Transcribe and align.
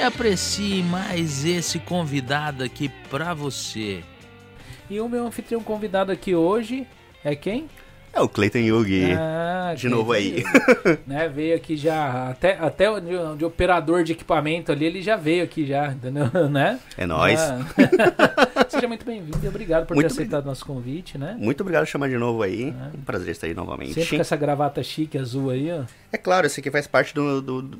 e 0.00 0.02
aprecie 0.02 0.82
mais 0.82 1.44
esse 1.44 1.78
convidado 1.78 2.64
aqui 2.64 2.88
pra 3.10 3.34
você. 3.34 4.02
E 4.88 4.98
o 4.98 5.06
meu 5.10 5.26
anfitrião 5.26 5.62
convidado 5.62 6.10
aqui 6.10 6.34
hoje 6.34 6.86
é 7.22 7.36
quem? 7.36 7.68
É 8.12 8.20
o 8.20 8.28
Clayton 8.28 8.58
Yugi. 8.58 9.12
Ah, 9.12 9.72
de 9.76 9.88
novo 9.88 10.12
aí. 10.12 10.42
né, 11.06 11.28
veio 11.28 11.54
aqui 11.54 11.76
já, 11.76 12.28
até, 12.30 12.58
até 12.58 12.90
o 12.90 12.98
de, 13.00 13.36
de 13.38 13.44
operador 13.44 14.02
de 14.02 14.12
equipamento 14.12 14.72
ali, 14.72 14.84
ele 14.84 15.00
já 15.00 15.16
veio 15.16 15.44
aqui 15.44 15.64
já, 15.66 15.88
entendeu? 15.92 16.28
né? 16.50 16.80
É 16.98 17.06
nóis. 17.06 17.38
Ah. 17.40 17.58
Seja 18.68 18.88
muito 18.88 19.04
bem-vindo 19.04 19.38
e 19.42 19.48
obrigado 19.48 19.86
por 19.86 19.94
Muito 19.94 20.08
ter 20.08 20.12
aceitado 20.12 20.44
nosso 20.46 20.64
convite, 20.64 21.16
né? 21.18 21.36
Muito 21.38 21.60
obrigado 21.60 21.84
por 21.84 21.90
chamar 21.90 22.08
de 22.08 22.18
novo 22.18 22.42
aí. 22.42 22.74
Um 22.94 23.02
prazer 23.02 23.30
estar 23.30 23.46
aí 23.46 23.54
novamente. 23.54 23.94
Sempre 23.94 24.16
com 24.16 24.20
essa 24.22 24.36
gravata 24.36 24.82
chique 24.82 25.16
azul 25.18 25.50
aí, 25.50 25.70
ó. 25.72 25.82
É 26.12 26.16
claro, 26.18 26.46
esse 26.46 26.60
aqui 26.60 26.70
faz 26.70 26.86
parte 26.86 27.14
do, 27.14 27.40
do, 27.40 27.62
do- 27.62 27.78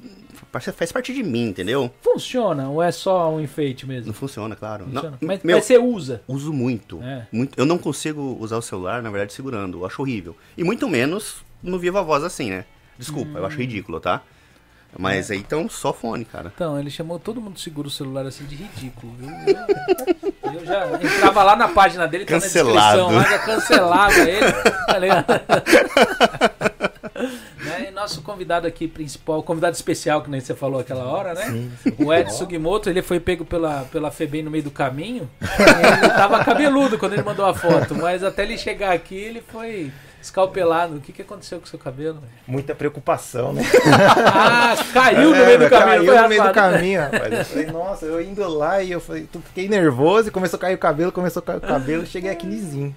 Faz 0.53 0.91
parte 0.91 1.15
de 1.15 1.23
mim, 1.23 1.49
entendeu? 1.49 1.93
Funciona 2.03 2.69
ou 2.69 2.83
é 2.83 2.91
só 2.91 3.33
um 3.33 3.41
enfeite 3.41 3.87
mesmo? 3.87 4.07
Não 4.09 4.13
funciona, 4.15 4.57
claro. 4.57 4.85
Funciona. 4.85 5.11
Não, 5.11 5.19
Mas, 5.29 5.43
meu, 5.45 5.57
mas 5.57 5.65
você 5.65 5.79
usa. 5.79 6.23
uso 6.27 6.53
muito, 6.53 7.01
É. 7.05 7.27
muito. 7.31 7.57
Eu 7.57 7.65
não 7.65 7.79
consigo 7.79 8.37
usar 8.41 8.57
o 8.57 8.63
celular, 8.63 9.01
na 9.01 9.11
verdade, 9.11 9.33
segurando. 9.33 9.79
Eu 9.79 9.87
acho 9.87 10.03
horrível. 10.03 10.20
E 10.57 10.65
muito 10.65 10.89
menos 10.89 11.43
no 11.63 11.79
Viva 11.79 12.03
Voz 12.03 12.23
assim, 12.25 12.51
né? 12.51 12.65
Desculpa, 12.99 13.39
eu 13.39 13.47
acho 13.47 13.57
Hum. 13.57 13.61
ridículo, 13.61 14.01
tá? 14.01 14.23
Mas 14.99 15.31
aí 15.31 15.39
então 15.39 15.69
só 15.69 15.93
fone, 15.93 16.25
cara. 16.25 16.51
Então, 16.53 16.77
ele 16.79 16.91
chamou 16.91 17.17
todo 17.19 17.41
mundo 17.41 17.61
segura 17.61 17.87
o 17.87 17.91
celular 17.91 18.27
assim 18.27 18.45
de 18.45 18.57
ridículo, 18.57 19.13
viu? 19.17 19.31
Eu, 20.53 20.67
já 20.67 20.85
entrava 21.01 21.45
lá 21.45 21.55
na 21.55 21.69
página 21.69 22.09
dele, 22.09 22.25
tá 22.25 22.33
Cancelado. 22.35 22.75
na 22.75 22.81
descrição, 22.83 23.13
lá 23.13 23.23
já 23.23 23.39
cancelava 23.39 24.19
ele, 24.19 24.53
tá 24.87 24.99
ligado? 24.99 25.27
Né, 27.65 27.87
E 27.89 27.91
nosso 27.93 28.23
convidado 28.23 28.67
aqui 28.67 28.89
principal, 28.89 29.43
convidado 29.43 29.75
especial, 29.77 30.23
que 30.23 30.31
nem 30.31 30.41
você 30.41 30.55
falou 30.55 30.81
aquela 30.81 31.05
hora, 31.05 31.35
né? 31.35 31.71
O 31.99 32.13
Ed 32.13 32.33
Sugimoto, 32.33 32.89
ele 32.91 33.03
foi 33.03 33.21
pego 33.21 33.45
pela, 33.45 33.85
pela 33.93 34.11
FEBEM 34.11 34.43
no 34.43 34.51
meio 34.51 34.65
do 34.65 34.71
caminho. 34.71 35.31
Ele 35.41 36.09
tava 36.15 36.45
cabeludo 36.45 36.99
quando 36.99 37.13
ele 37.13 37.23
mandou 37.23 37.45
a 37.47 37.55
foto, 37.55 37.95
mas 37.95 38.25
até 38.25 38.43
ele 38.43 38.57
chegar 38.59 38.93
aqui, 38.93 39.15
ele 39.15 39.41
foi 39.41 39.93
escalpelado. 40.21 40.97
O 40.97 41.01
que, 41.01 41.13
que 41.13 41.23
aconteceu 41.23 41.59
com 41.59 41.65
o 41.67 41.69
seu 41.69 41.79
cabelo? 41.79 42.19
Muita 42.47 42.75
preocupação, 42.75 43.53
né? 43.53 43.63
Ah, 44.33 44.77
caiu 44.93 45.31
no 45.31 45.37
É, 45.37 45.47
meio 45.47 45.59
do 45.59 45.71
caminho. 45.71 46.07
Caiu 46.07 46.23
no 46.23 46.29
meio 46.29 46.43
do 46.43 46.53
caminho, 46.53 47.01
rapaz. 47.01 47.33
Eu 47.33 47.45
falei, 47.45 47.67
nossa, 47.67 48.07
eu 48.07 48.21
indo 48.21 48.49
lá 48.49 48.83
e 48.83 48.93
eu 48.93 49.01
falei, 49.01 49.29
tu 49.31 49.41
fiquei 49.41 49.69
nervoso 49.69 50.29
e 50.29 50.31
começou 50.31 50.57
a 50.57 50.61
cair 50.61 50.75
o 50.75 50.79
cabelo, 50.79 51.13
começou 51.13 51.41
a 51.41 51.43
cair 51.45 51.59
o 51.59 51.61
cabelo, 51.61 52.07
cheguei 52.07 52.31
aqui 52.31 52.47
lisinho. 52.47 52.95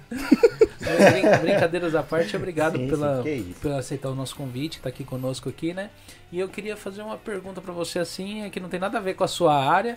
Brincadeiras 1.40 1.94
à 1.94 2.02
parte, 2.02 2.36
obrigado 2.36 2.76
Sim, 2.76 2.88
pela, 2.88 3.22
sim, 3.22 3.54
por 3.60 3.72
aceitar 3.72 4.10
o 4.10 4.14
nosso 4.14 4.36
convite, 4.36 4.76
estar 4.78 4.88
aqui 4.88 5.04
conosco 5.04 5.48
aqui, 5.48 5.72
né? 5.72 5.90
E 6.30 6.38
eu 6.38 6.48
queria 6.48 6.76
fazer 6.76 7.02
uma 7.02 7.16
pergunta 7.16 7.60
pra 7.60 7.72
você 7.72 7.98
assim, 7.98 8.44
é 8.44 8.50
que 8.50 8.60
não 8.60 8.68
tem 8.68 8.80
nada 8.80 8.98
a 8.98 9.00
ver 9.00 9.14
com 9.14 9.24
a 9.24 9.28
sua 9.28 9.54
área. 9.54 9.96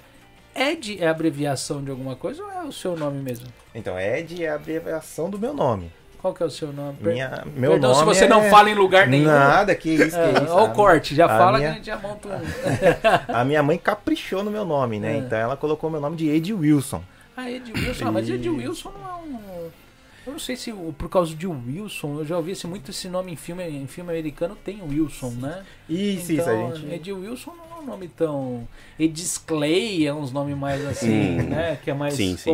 Ed 0.56 0.98
é 1.00 1.08
abreviação 1.08 1.84
de 1.84 1.92
alguma 1.92 2.16
coisa 2.16 2.44
ou 2.44 2.52
é 2.52 2.64
o 2.64 2.72
seu 2.72 2.96
nome 2.96 3.22
mesmo? 3.22 3.48
Então, 3.76 4.00
Ed 4.00 4.44
é 4.44 4.50
a 4.50 4.56
abreviação 4.56 5.30
do 5.30 5.38
meu 5.38 5.54
nome. 5.54 5.92
Qual 6.22 6.34
que 6.34 6.42
é 6.42 6.46
o 6.46 6.50
seu 6.50 6.74
nome? 6.74 6.98
Minha, 7.00 7.46
meu 7.56 7.72
Perdão 7.72 7.92
nome 7.92 8.00
se 8.00 8.06
você 8.06 8.26
é... 8.26 8.28
não 8.28 8.44
fala 8.50 8.70
em 8.70 8.74
lugar 8.74 9.08
nenhum. 9.08 9.26
Nada, 9.28 9.76
que 9.76 9.90
isso, 9.92 10.10
que 10.10 10.16
É, 10.16 10.44
isso. 10.44 10.54
Olha 10.54 10.72
o 10.72 10.74
corte, 10.74 11.16
já 11.16 11.26
a 11.26 11.30
fala 11.30 11.58
minha- 11.58 11.70
que 11.70 11.74
a 11.74 11.78
gente 11.78 11.86
já 11.86 11.98
monta 11.98 12.28
um. 12.30 12.42
A 13.34 13.46
minha 13.46 13.62
mãe 13.62 13.78
caprichou 13.78 14.44
no 14.44 14.50
meu 14.50 14.66
nome, 14.66 15.00
né? 15.00 15.16
É. 15.16 15.18
Então 15.20 15.38
ela 15.38 15.56
colocou 15.56 15.90
meu 15.90 16.02
nome 16.02 16.16
de 16.16 16.28
Ed 16.30 16.54
Wilson. 16.54 17.04
Ah, 17.36 17.50
Ed 17.50 17.72
Wilson, 17.72 18.08
ah, 18.08 18.12
mas 18.12 18.30
Ed 18.30 18.50
Wilson 18.50 18.92
não 18.92 19.10
é 19.10 19.16
um. 19.16 19.40
Eu 20.26 20.34
não 20.34 20.40
sei 20.40 20.58
se 20.58 20.74
por 20.98 21.08
causa 21.08 21.34
de 21.34 21.48
Wilson, 21.48 22.20
eu 22.20 22.26
já 22.26 22.36
ouvi 22.36 22.52
esse, 22.52 22.68
muito 22.68 22.92
esse 22.92 23.08
nome 23.08 23.32
em 23.32 23.38
filme, 23.38 23.66
em 23.66 23.88
filme 23.88 24.12
americano, 24.12 24.58
tem 24.58 24.82
Wilson, 24.82 25.30
né? 25.40 25.64
Isso, 25.88 26.34
então, 26.34 26.70
isso, 26.70 26.76
a 26.76 26.80
gente... 26.82 26.94
Ed 26.96 27.14
Wilson 27.14 27.54
não 27.56 27.78
é 27.78 27.80
um 27.80 27.86
nome 27.86 28.10
tão. 28.10 28.68
Edis 29.00 29.38
Clay 29.38 30.06
é 30.06 30.14
uns 30.14 30.34
nomes 30.34 30.58
mais 30.58 30.86
assim, 30.86 31.38
né? 31.44 31.80
Que 31.82 31.92
é 31.92 31.94
mais 31.94 32.16
Sim, 32.16 32.36
sim. 32.36 32.50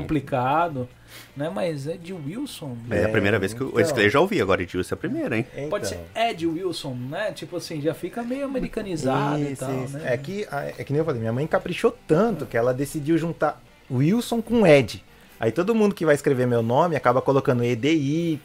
Né? 1.35 1.49
Mas 1.53 1.87
Ed 1.87 2.13
Wilson. 2.13 2.77
É, 2.91 3.05
a 3.05 3.09
primeira 3.09 3.39
vez 3.39 3.53
que 3.53 3.61
eu, 3.61 3.67
então. 3.69 3.79
esse 3.81 4.09
já 4.09 4.19
ouvi, 4.19 4.41
agora 4.41 4.61
Edilson 4.61 4.93
é 4.93 4.95
a 4.95 4.97
primeira, 4.97 5.37
hein? 5.37 5.45
Pode 5.69 5.87
ser 5.87 5.99
Ed 6.15 6.45
Wilson, 6.45 6.93
né? 7.09 7.31
Tipo 7.31 7.57
assim, 7.57 7.81
já 7.81 7.93
fica 7.93 8.21
meio 8.23 8.45
americanizado 8.45 9.39
e 9.39 9.51
Isso, 9.53 9.65
tal, 9.65 9.83
isso. 9.83 9.97
né? 9.97 10.13
É 10.13 10.17
que, 10.17 10.47
a- 10.51 10.65
é 10.77 10.83
que 10.83 10.91
nem 10.93 10.99
eu 10.99 11.05
falei, 11.05 11.19
minha 11.19 11.33
mãe 11.33 11.45
caprichou 11.47 11.95
tanto 12.07 12.45
que 12.45 12.55
ela 12.57 12.73
decidiu 12.73 13.17
juntar 13.17 13.61
Wilson 13.89 14.41
com 14.41 14.65
Ed. 14.67 15.03
Aí 15.39 15.51
todo 15.51 15.75
mundo 15.75 15.93
que 15.93 16.05
vai 16.05 16.15
escrever 16.15 16.45
meu 16.47 16.61
nome 16.63 16.95
acaba 16.95 17.21
colocando 17.21 17.63
EDY, 17.63 18.39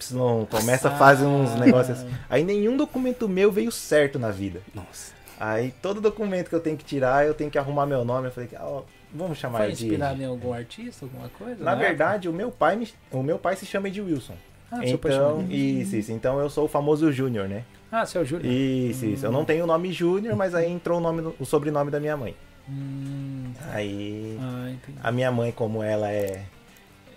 começa 0.51 0.89
a 0.89 0.97
fazer 0.97 1.27
uns 1.27 1.51
Ah. 1.53 1.57
negócios 1.59 1.99
assim. 1.99 2.09
Aí 2.29 2.43
nenhum 2.43 2.77
documento 2.77 3.29
meu 3.29 3.53
veio 3.53 3.71
certo 3.71 4.19
na 4.19 4.31
vida. 4.31 4.61
Nossa. 4.75 5.13
Aí 5.39 5.73
todo 5.81 6.01
documento 6.01 6.49
que 6.49 6.55
eu 6.55 6.61
tenho 6.61 6.77
que 6.77 6.85
tirar, 6.85 7.25
eu 7.25 7.35
tenho 7.35 7.51
que 7.51 7.59
arrumar 7.59 7.87
meu 7.87 8.05
nome. 8.05 8.27
Eu 8.29 8.33
falei, 8.33 8.49
ah, 8.57 8.65
ó, 8.67 8.83
vamos 9.15 9.39
chamar 9.39 9.59
Foi 9.59 9.73
de 9.73 9.85
inspirado 9.85 10.15
Ed. 10.15 10.23
em 10.23 10.27
algum 10.27 10.53
artista, 10.53 11.05
alguma 11.05 11.29
coisa? 11.31 11.63
Na 11.65 11.75
verdade, 11.75 12.29
o 12.29 12.33
meu 12.33 12.51
pai, 12.51 12.77
me- 12.77 12.89
o 13.11 13.23
meu 13.23 13.39
pai 13.39 13.57
se 13.57 13.65
chama 13.67 13.91
de 13.91 14.01
Wilson. 14.01 14.35
Ah, 14.71 14.87
seu 14.87 14.99
pai 14.99 15.13
chama 15.13 15.25
Então, 15.33 15.45
de- 15.47 15.81
isso, 15.81 15.97
isso. 15.97 16.13
Então 16.13 16.39
eu 16.41 16.51
sou 16.51 16.67
o 16.67 16.69
famoso 16.69 17.11
Júnior, 17.11 17.49
né? 17.49 17.65
Ah, 17.91 18.05
seu 18.05 18.23
Júlio. 18.25 18.51
Isso, 18.51 19.07
isso. 19.07 19.25
Eu 19.25 19.33
não 19.33 19.45
tenho 19.45 19.65
o 19.65 19.67
nome 19.67 19.91
Júnior, 19.93 20.37
mas 20.37 20.55
aí 20.55 20.71
entrou 20.71 20.99
o, 20.99 21.01
nome 21.01 21.33
o 21.41 21.45
sobrenome 21.47 21.91
da 21.91 21.99
minha 21.99 22.17
mãe. 22.17 22.35
Hum, 22.69 23.51
Aí 23.73 24.37
ah, 24.41 24.71
entendi. 24.71 24.99
a 25.03 25.11
minha 25.11 25.33
mãe, 25.33 25.51
como 25.53 25.83
ela 25.83 26.11
é 26.13 26.43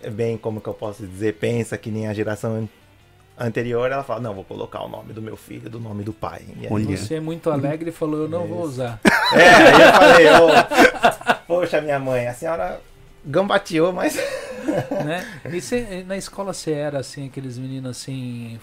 é 0.02 0.08
bem, 0.10 0.36
como 0.38 0.60
que 0.60 0.68
eu 0.68 0.74
posso 0.74 1.06
dizer, 1.06 1.34
pensa 1.34 1.76
que 1.78 1.90
nem 1.90 2.08
a 2.08 2.14
geração 2.14 2.56
an- 2.56 2.68
anterior, 3.38 3.88
ela 3.92 4.02
fala, 4.02 4.18
não, 4.20 4.34
vou 4.34 4.42
colocar 4.44 4.82
o 4.82 4.88
nome 4.88 5.12
do 5.12 5.20
meu 5.22 5.36
filho, 5.36 5.68
do 5.70 5.78
nome 5.78 6.02
do 6.02 6.12
pai. 6.12 6.40
E 6.58 6.66
aí- 6.66 6.72
Olha. 6.72 6.96
Você 6.96 7.16
é 7.16 7.20
muito 7.20 7.50
alegre 7.50 7.90
e 7.90 7.92
falou, 7.92 8.20
eu 8.22 8.28
não 8.28 8.46
vou 8.46 8.62
usar. 8.62 8.98
É, 9.32 9.48
aí 9.48 9.72
eu 9.72 9.92
falei, 9.94 10.26
ô, 10.28 11.31
poxa, 11.60 11.80
minha 11.80 11.98
mãe, 11.98 12.26
a 12.26 12.34
senhora 12.34 12.80
gambateou, 13.24 13.92
mas... 13.92 14.16
né? 15.04 15.26
E 15.52 15.60
cê- 15.60 16.04
na 16.06 16.16
escola 16.16 16.52
você 16.52 16.72
era 16.72 16.98
assim, 17.00 17.26
aqueles 17.26 17.58
meninos 17.58 17.90
assim. 17.90 18.58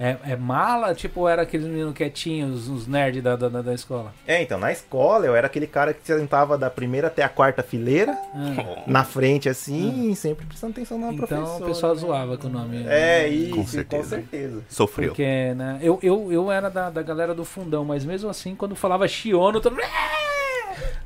É, 0.00 0.16
é 0.32 0.36
mala? 0.36 0.94
Tipo, 0.94 1.28
era 1.28 1.42
aqueles 1.42 1.66
meninos 1.66 1.94
quietinhos, 1.94 2.68
os 2.68 2.88
nerds 2.88 3.22
da, 3.22 3.36
da, 3.36 3.48
da- 3.62 3.74
escola? 3.74 4.12
É, 4.26 4.42
então, 4.42 4.58
na 4.58 4.72
escola 4.72 5.26
eu 5.26 5.36
era 5.36 5.46
aquele 5.46 5.66
cara 5.66 5.92
que 5.94 6.04
sentava 6.04 6.58
da 6.58 6.68
primeira 6.70 7.06
até 7.06 7.22
a 7.22 7.28
quarta 7.28 7.62
fileira, 7.62 8.12
Ah, 8.34 8.82
na 8.86 9.04
frente 9.04 9.48
assim, 9.48 10.12
sempre 10.16 10.44
prestando 10.46 10.72
atenção 10.72 10.98
na 10.98 11.12
então 11.12 11.18
professora. 11.26 11.62
o 11.64 11.66
pessoal 11.68 11.94
né? 11.94 12.00
zoava 12.00 12.36
com 12.38 12.48
o 12.48 12.50
nome. 12.50 12.84
É, 12.88 13.28
isso, 13.28 13.50
Com 13.50 13.56
com 13.62 13.66
certeza. 13.68 14.08
certeza. 14.08 14.62
Sofreu. 14.68 15.08
Porque, 15.10 15.54
né? 15.54 15.78
Eu, 15.82 16.00
eu, 16.02 16.32
eu 16.32 16.50
era 16.50 16.68
da, 16.68 16.90
da 16.90 17.02
galera 17.02 17.32
do 17.34 17.44
fundão, 17.44 17.84
mas 17.84 18.04
mesmo 18.04 18.28
assim, 18.28 18.56
quando 18.56 18.74
falava 18.74 19.06
Chiono, 19.06 19.60
todo 19.60 19.72
mundo. 19.76 19.84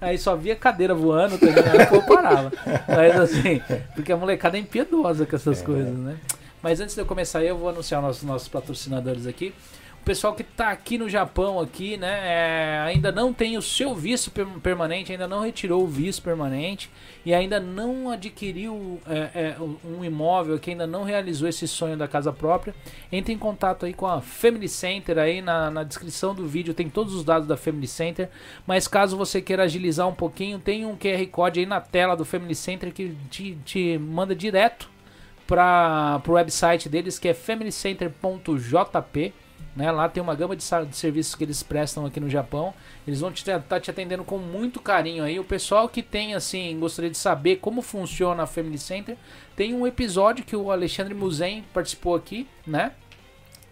Aí 0.00 0.18
só 0.18 0.36
via 0.36 0.54
cadeira 0.54 0.94
voando, 0.94 1.38
tá 1.38 1.46
ligado? 1.46 1.88
Povo 1.88 2.06
parava. 2.06 2.52
Mas 2.88 3.18
assim, 3.18 3.60
porque 3.94 4.12
a 4.12 4.16
molecada 4.16 4.56
é 4.56 4.60
impiedosa 4.60 5.24
com 5.26 5.36
essas 5.36 5.62
coisas, 5.62 5.96
né? 5.96 6.16
Mas 6.62 6.80
antes 6.80 6.94
de 6.94 7.00
eu 7.00 7.06
começar 7.06 7.40
aí, 7.40 7.48
eu 7.48 7.56
vou 7.56 7.68
anunciar 7.68 8.02
nossos, 8.02 8.22
nossos 8.22 8.48
patrocinadores 8.48 9.26
aqui. 9.26 9.54
Pessoal 10.06 10.34
que 10.36 10.44
tá 10.44 10.70
aqui 10.70 10.96
no 10.96 11.08
Japão, 11.08 11.58
aqui, 11.58 11.96
né, 11.96 12.20
é, 12.22 12.78
ainda 12.86 13.10
não 13.10 13.32
tem 13.32 13.58
o 13.58 13.60
seu 13.60 13.92
visto 13.92 14.30
per- 14.30 14.46
permanente, 14.62 15.10
ainda 15.10 15.26
não 15.26 15.40
retirou 15.40 15.82
o 15.82 15.86
visto 15.88 16.22
permanente 16.22 16.88
e 17.24 17.34
ainda 17.34 17.58
não 17.58 18.08
adquiriu 18.12 19.00
é, 19.04 19.30
é, 19.34 19.56
um 19.84 20.04
imóvel, 20.04 20.60
que 20.60 20.70
ainda 20.70 20.86
não 20.86 21.02
realizou 21.02 21.48
esse 21.48 21.66
sonho 21.66 21.96
da 21.96 22.06
casa 22.06 22.32
própria, 22.32 22.72
entre 23.10 23.32
em 23.32 23.38
contato 23.38 23.84
aí 23.84 23.92
com 23.92 24.06
a 24.06 24.20
Family 24.20 24.68
Center 24.68 25.18
aí 25.18 25.42
na, 25.42 25.72
na 25.72 25.82
descrição 25.82 26.32
do 26.36 26.46
vídeo 26.46 26.72
tem 26.72 26.88
todos 26.88 27.12
os 27.12 27.24
dados 27.24 27.48
da 27.48 27.56
Family 27.56 27.88
Center, 27.88 28.30
mas 28.64 28.86
caso 28.86 29.16
você 29.16 29.42
queira 29.42 29.64
agilizar 29.64 30.06
um 30.06 30.14
pouquinho, 30.14 30.60
tem 30.60 30.86
um 30.86 30.96
QR 30.96 31.26
Code 31.32 31.58
aí 31.58 31.66
na 31.66 31.80
tela 31.80 32.14
do 32.14 32.24
Family 32.24 32.54
Center 32.54 32.92
que 32.92 33.12
te, 33.28 33.58
te 33.64 33.98
manda 33.98 34.36
direto 34.36 34.88
para 35.48 36.22
o 36.28 36.32
website 36.32 36.88
deles 36.88 37.18
que 37.18 37.26
é 37.26 37.34
familycenter.jp. 37.34 39.32
Né? 39.76 39.92
Lá 39.92 40.08
tem 40.08 40.22
uma 40.22 40.34
gama 40.34 40.56
de, 40.56 40.64
de 40.88 40.96
serviços 40.96 41.34
que 41.34 41.44
eles 41.44 41.62
prestam 41.62 42.06
aqui 42.06 42.18
no 42.18 42.30
Japão. 42.30 42.72
Eles 43.06 43.20
vão 43.20 43.30
estar 43.30 43.60
tá 43.60 43.78
te 43.78 43.90
atendendo 43.90 44.24
com 44.24 44.38
muito 44.38 44.80
carinho 44.80 45.22
aí. 45.22 45.38
O 45.38 45.44
pessoal 45.44 45.86
que 45.86 46.02
tem 46.02 46.34
assim, 46.34 46.78
gostaria 46.80 47.10
de 47.10 47.18
saber 47.18 47.56
como 47.56 47.82
funciona 47.82 48.44
a 48.44 48.46
Family 48.46 48.78
Center, 48.78 49.18
tem 49.54 49.74
um 49.74 49.86
episódio 49.86 50.44
que 50.46 50.56
o 50.56 50.70
Alexandre 50.72 51.12
Muzen 51.12 51.62
participou 51.74 52.14
aqui, 52.14 52.48
né? 52.66 52.92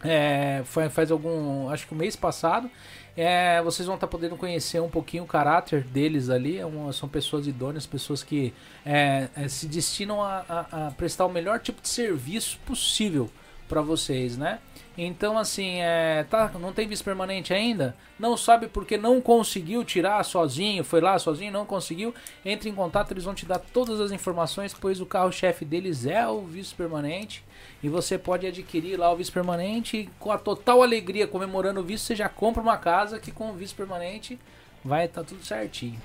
É, 0.04 0.60
foi, 0.66 0.90
faz 0.90 1.10
algum, 1.10 1.70
acho 1.70 1.86
que 1.86 1.94
o 1.94 1.96
mês 1.96 2.14
passado. 2.14 2.70
É, 3.16 3.62
vocês 3.62 3.86
vão 3.86 3.94
estar 3.94 4.08
podendo 4.08 4.36
conhecer 4.36 4.80
um 4.82 4.88
pouquinho 4.90 5.22
o 5.22 5.26
caráter 5.26 5.84
deles 5.84 6.28
ali. 6.28 6.58
É 6.58 6.66
uma- 6.66 6.92
são 6.92 7.08
pessoas 7.08 7.46
idôneas, 7.46 7.86
pessoas 7.86 8.22
que 8.22 8.52
é, 8.84 9.28
é, 9.34 9.48
se 9.48 9.66
destinam 9.66 10.20
a, 10.22 10.44
a- 10.48 10.86
a 10.88 10.90
prestar 10.90 11.24
o 11.24 11.30
melhor 11.32 11.60
tipo 11.60 11.80
de 11.80 11.88
serviço 11.88 12.58
possível 12.66 13.30
para 13.68 13.80
vocês, 13.80 14.36
né? 14.36 14.58
Então, 14.96 15.36
assim, 15.36 15.80
é, 15.80 16.24
tá, 16.30 16.52
não 16.60 16.72
tem 16.72 16.86
vice 16.86 17.02
permanente 17.02 17.52
ainda? 17.52 17.96
Não 18.16 18.36
sabe 18.36 18.68
porque 18.68 18.96
não 18.96 19.20
conseguiu 19.20 19.84
tirar 19.84 20.22
sozinho, 20.24 20.84
foi 20.84 21.00
lá 21.00 21.18
sozinho, 21.18 21.52
não 21.52 21.66
conseguiu? 21.66 22.14
Entre 22.44 22.70
em 22.70 22.74
contato, 22.74 23.10
eles 23.10 23.24
vão 23.24 23.34
te 23.34 23.44
dar 23.44 23.58
todas 23.58 24.00
as 24.00 24.12
informações, 24.12 24.72
pois 24.72 25.00
o 25.00 25.06
carro-chefe 25.06 25.64
deles 25.64 26.06
é 26.06 26.26
o 26.28 26.42
vice 26.42 26.72
permanente. 26.74 27.44
E 27.82 27.88
você 27.88 28.16
pode 28.16 28.46
adquirir 28.46 28.96
lá 28.96 29.12
o 29.12 29.16
vice 29.16 29.32
permanente 29.32 29.96
e 29.96 30.06
com 30.18 30.30
a 30.30 30.38
total 30.38 30.80
alegria, 30.80 31.26
comemorando 31.26 31.80
o 31.80 31.84
vice, 31.84 32.04
você 32.04 32.16
já 32.16 32.28
compra 32.28 32.62
uma 32.62 32.76
casa 32.76 33.18
que 33.18 33.32
com 33.32 33.50
o 33.50 33.54
vice 33.54 33.74
permanente 33.74 34.38
vai 34.84 35.06
estar 35.06 35.24
tudo 35.24 35.44
certinho, 35.44 36.00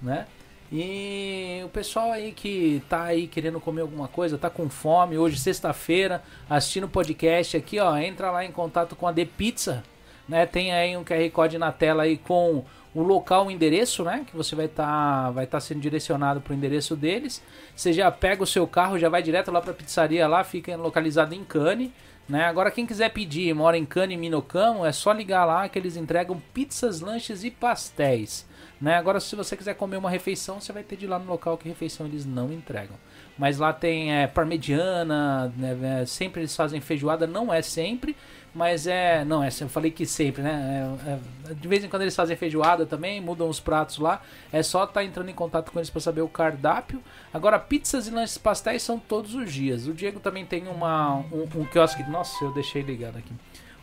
né? 0.00 0.26
E 0.74 1.60
o 1.62 1.68
pessoal 1.68 2.10
aí 2.10 2.32
que 2.32 2.82
tá 2.88 3.02
aí 3.02 3.26
querendo 3.26 3.60
comer 3.60 3.82
alguma 3.82 4.08
coisa, 4.08 4.38
tá 4.38 4.48
com 4.48 4.70
fome, 4.70 5.18
hoje 5.18 5.38
sexta-feira, 5.38 6.22
assistindo 6.48 6.84
o 6.84 6.88
podcast 6.88 7.58
aqui, 7.58 7.78
ó, 7.78 7.94
entra 7.98 8.30
lá 8.30 8.42
em 8.42 8.50
contato 8.50 8.96
com 8.96 9.06
a 9.06 9.12
The 9.12 9.26
Pizza, 9.26 9.84
né? 10.26 10.46
Tem 10.46 10.72
aí 10.72 10.96
um 10.96 11.04
QR 11.04 11.30
Code 11.30 11.58
na 11.58 11.70
tela 11.70 12.04
aí 12.04 12.16
com 12.16 12.64
o 12.94 13.02
local, 13.02 13.48
o 13.48 13.50
endereço, 13.50 14.02
né? 14.02 14.24
Que 14.26 14.34
você 14.34 14.56
vai 14.56 14.64
estar 14.64 15.30
vai 15.32 15.46
tá 15.46 15.60
sendo 15.60 15.80
direcionado 15.80 16.40
para 16.40 16.54
o 16.54 16.56
endereço 16.56 16.96
deles. 16.96 17.42
Você 17.76 17.92
já 17.92 18.10
pega 18.10 18.42
o 18.42 18.46
seu 18.46 18.66
carro, 18.66 18.98
já 18.98 19.10
vai 19.10 19.22
direto 19.22 19.50
lá 19.50 19.60
para 19.60 19.72
a 19.72 19.74
pizzaria 19.74 20.26
lá, 20.26 20.42
fica 20.42 20.74
localizado 20.74 21.34
em 21.34 21.44
Cane. 21.44 21.92
Né? 22.26 22.46
Agora 22.46 22.70
quem 22.70 22.86
quiser 22.86 23.10
pedir, 23.10 23.54
mora 23.54 23.76
em 23.76 23.84
Cane, 23.84 24.16
Minocamo, 24.16 24.86
é 24.86 24.92
só 24.92 25.12
ligar 25.12 25.44
lá 25.44 25.68
que 25.68 25.78
eles 25.78 25.98
entregam 25.98 26.40
pizzas, 26.54 27.02
lanches 27.02 27.44
e 27.44 27.50
pastéis. 27.50 28.50
Né? 28.82 28.96
Agora 28.96 29.20
se 29.20 29.36
você 29.36 29.56
quiser 29.56 29.74
comer 29.74 29.96
uma 29.96 30.10
refeição, 30.10 30.60
você 30.60 30.72
vai 30.72 30.82
ter 30.82 30.96
de 30.96 31.04
ir 31.04 31.08
lá 31.08 31.16
no 31.16 31.26
local 31.26 31.56
que 31.56 31.68
refeição 31.68 32.04
eles 32.04 32.26
não 32.26 32.52
entregam. 32.52 32.96
Mas 33.38 33.56
lá 33.56 33.72
tem 33.72 34.12
é, 34.12 34.26
parmegiana, 34.26 35.54
né? 35.56 36.00
é, 36.00 36.04
sempre 36.04 36.40
eles 36.40 36.56
fazem 36.56 36.80
feijoada, 36.80 37.24
não 37.24 37.54
é 37.54 37.62
sempre, 37.62 38.16
mas 38.52 38.88
é. 38.88 39.24
Não, 39.24 39.40
é, 39.40 39.50
eu 39.60 39.68
falei 39.68 39.92
que 39.92 40.04
sempre, 40.04 40.42
né? 40.42 40.98
É, 41.06 41.10
é, 41.12 41.54
de 41.54 41.68
vez 41.68 41.84
em 41.84 41.88
quando 41.88 42.02
eles 42.02 42.16
fazem 42.16 42.36
feijoada 42.36 42.84
também, 42.84 43.20
mudam 43.20 43.48
os 43.48 43.60
pratos 43.60 43.98
lá. 43.98 44.20
É 44.52 44.64
só 44.64 44.82
estar 44.82 45.04
entrando 45.04 45.28
em 45.28 45.34
contato 45.34 45.70
com 45.70 45.78
eles 45.78 45.88
para 45.88 46.00
saber 46.00 46.22
o 46.22 46.28
cardápio. 46.28 47.00
Agora, 47.32 47.60
pizzas 47.60 48.08
e 48.08 48.10
lanches 48.10 48.36
pastéis 48.36 48.82
são 48.82 48.98
todos 48.98 49.36
os 49.36 49.52
dias. 49.52 49.86
O 49.86 49.94
Diego 49.94 50.18
também 50.18 50.44
tem 50.44 50.66
uma, 50.66 51.18
um, 51.32 51.48
um 51.54 51.64
quiosque. 51.66 52.02
Nossa, 52.10 52.44
eu 52.44 52.52
deixei 52.52 52.82
ligado 52.82 53.16
aqui. 53.16 53.32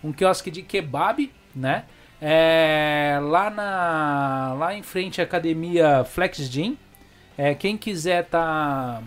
Um 0.04 0.12
quiosque 0.12 0.52
de 0.52 0.62
kebab, 0.62 1.32
né? 1.56 1.86
É, 2.22 3.18
lá, 3.22 3.50
na, 3.50 4.54
lá 4.58 4.76
em 4.76 4.84
frente 4.84 5.22
à 5.22 5.24
academia 5.24 6.04
Flex 6.04 6.40
Gym. 6.50 6.78
É, 7.38 7.56
quem 7.56 7.78
quiser 7.78 8.26
tá, 8.26 9.02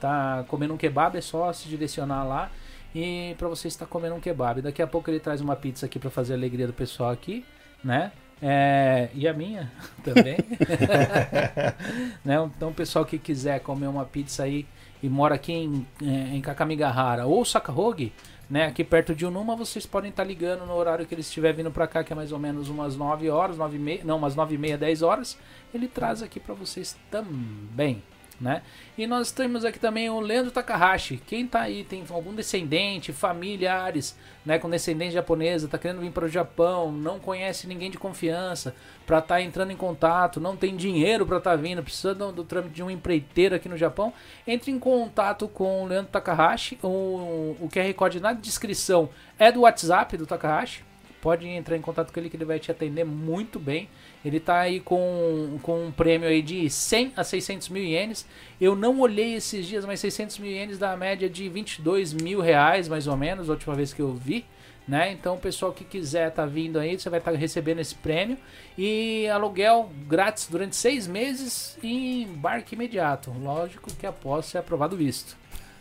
tá 0.00 0.44
comendo 0.48 0.72
um 0.72 0.76
kebab 0.76 1.18
é 1.18 1.20
só 1.20 1.52
se 1.52 1.68
direcionar 1.68 2.24
lá 2.24 2.50
e 2.94 3.34
para 3.36 3.48
você 3.48 3.68
estar 3.68 3.86
comendo 3.86 4.14
um 4.14 4.20
kebab. 4.20 4.62
Daqui 4.62 4.80
a 4.80 4.86
pouco 4.86 5.10
ele 5.10 5.20
traz 5.20 5.40
uma 5.40 5.54
pizza 5.54 5.84
aqui 5.84 5.98
para 5.98 6.10
fazer 6.10 6.32
a 6.32 6.36
alegria 6.36 6.66
do 6.66 6.72
pessoal 6.72 7.10
aqui, 7.10 7.44
né? 7.82 8.12
É, 8.40 9.08
e 9.14 9.28
a 9.28 9.34
minha 9.34 9.70
também. 10.02 10.36
né? 12.24 12.50
Então, 12.56 12.70
o 12.70 12.74
pessoal 12.74 13.04
que 13.04 13.18
quiser 13.18 13.60
comer 13.60 13.86
uma 13.86 14.04
pizza 14.04 14.44
aí 14.44 14.66
e 15.02 15.08
mora 15.08 15.34
aqui 15.34 15.52
em, 15.52 15.86
em 16.00 16.40
Kakamigahara 16.40 17.26
ou 17.26 17.44
Sakahogi, 17.44 18.12
né? 18.48 18.66
Aqui 18.66 18.84
perto 18.84 19.14
de 19.14 19.24
Unuma, 19.26 19.56
vocês 19.56 19.86
podem 19.86 20.10
estar 20.10 20.24
ligando 20.24 20.66
no 20.66 20.74
horário 20.74 21.06
que 21.06 21.14
ele 21.14 21.20
estiver 21.20 21.52
vindo 21.52 21.70
para 21.70 21.86
cá, 21.86 22.04
que 22.04 22.12
é 22.12 22.16
mais 22.16 22.32
ou 22.32 22.38
menos 22.38 22.68
umas 22.68 22.96
9 22.96 23.28
horas, 23.30 23.56
9 23.56 23.76
e 23.76 23.80
meia, 23.80 24.04
não, 24.04 24.18
umas 24.18 24.34
9 24.34 24.54
e 24.54 24.58
meia, 24.58 24.78
10 24.78 25.02
horas. 25.02 25.38
Ele 25.72 25.88
traz 25.88 26.22
aqui 26.22 26.38
para 26.38 26.54
vocês 26.54 26.96
também. 27.10 28.02
Né? 28.40 28.62
E 28.98 29.06
nós 29.06 29.30
temos 29.30 29.64
aqui 29.64 29.78
também 29.78 30.10
o 30.10 30.18
Leandro 30.18 30.50
Takahashi. 30.50 31.22
Quem 31.24 31.46
tá 31.46 31.62
aí, 31.62 31.84
tem 31.84 32.04
algum 32.10 32.34
descendente, 32.34 33.12
familiares, 33.12 34.16
né, 34.44 34.58
com 34.58 34.68
descendente 34.68 35.14
japonesa, 35.14 35.68
tá 35.68 35.78
querendo 35.78 36.00
vir 36.00 36.10
para 36.10 36.26
o 36.26 36.28
Japão, 36.28 36.90
não 36.92 37.18
conhece 37.18 37.66
ninguém 37.66 37.90
de 37.90 37.96
confiança, 37.96 38.74
para 39.06 39.18
estar 39.18 39.40
entrando 39.40 39.70
em 39.70 39.76
contato, 39.76 40.40
não 40.40 40.56
tem 40.56 40.76
dinheiro 40.76 41.24
para 41.24 41.38
estar 41.38 41.50
tá 41.52 41.56
vindo, 41.56 41.82
precisa 41.82 42.14
do, 42.14 42.32
do 42.32 42.44
trâmite 42.44 42.74
de 42.74 42.82
um 42.82 42.90
empreiteiro 42.90 43.54
aqui 43.54 43.68
no 43.68 43.76
Japão, 43.76 44.12
entre 44.46 44.70
em 44.70 44.78
contato 44.78 45.48
com 45.48 45.84
o 45.84 45.86
Leandro 45.86 46.10
Takahashi. 46.10 46.78
O, 46.82 47.56
o 47.60 47.68
QR 47.72 47.92
Code 47.94 48.20
na 48.20 48.32
descrição 48.32 49.08
é 49.38 49.50
do 49.50 49.60
WhatsApp 49.60 50.16
do 50.16 50.26
Takahashi. 50.26 50.82
Pode 51.20 51.48
entrar 51.48 51.76
em 51.76 51.80
contato 51.80 52.12
com 52.12 52.20
ele 52.20 52.28
que 52.28 52.36
ele 52.36 52.44
vai 52.44 52.58
te 52.58 52.70
atender 52.70 53.04
muito 53.04 53.58
bem. 53.58 53.88
Ele 54.24 54.40
tá 54.40 54.60
aí 54.60 54.80
com, 54.80 55.58
com 55.62 55.86
um 55.86 55.92
prêmio 55.92 56.28
aí 56.28 56.40
de 56.40 56.70
100 56.70 57.12
a 57.16 57.22
600 57.22 57.68
mil 57.68 57.84
ienes. 57.84 58.26
Eu 58.60 58.74
não 58.74 59.00
olhei 59.00 59.34
esses 59.34 59.66
dias, 59.66 59.84
mas 59.84 60.00
600 60.00 60.38
mil 60.38 60.50
ienes 60.50 60.78
dá 60.78 60.92
a 60.92 60.96
média 60.96 61.28
de 61.28 61.48
22 61.48 62.14
mil 62.14 62.40
reais, 62.40 62.88
mais 62.88 63.06
ou 63.06 63.16
menos, 63.16 63.50
a 63.50 63.52
última 63.52 63.74
vez 63.74 63.92
que 63.92 64.00
eu 64.00 64.14
vi. 64.14 64.46
Né? 64.86 65.12
Então, 65.12 65.34
o 65.34 65.38
pessoal 65.38 65.72
que 65.72 65.84
quiser 65.84 66.30
tá 66.30 66.44
vindo 66.44 66.78
aí, 66.78 66.98
você 66.98 67.08
vai 67.08 67.18
estar 67.18 67.32
tá 67.32 67.38
recebendo 67.38 67.80
esse 67.80 67.94
prêmio. 67.94 68.38
E 68.76 69.26
aluguel 69.28 69.90
grátis 70.06 70.46
durante 70.50 70.76
seis 70.76 71.06
meses 71.06 71.78
e 71.82 72.22
embarque 72.22 72.74
imediato. 72.74 73.30
Lógico 73.42 73.92
que 73.94 74.06
após 74.06 74.46
ser 74.46 74.58
aprovado 74.58 74.94
o 74.94 74.98
visto. 74.98 75.36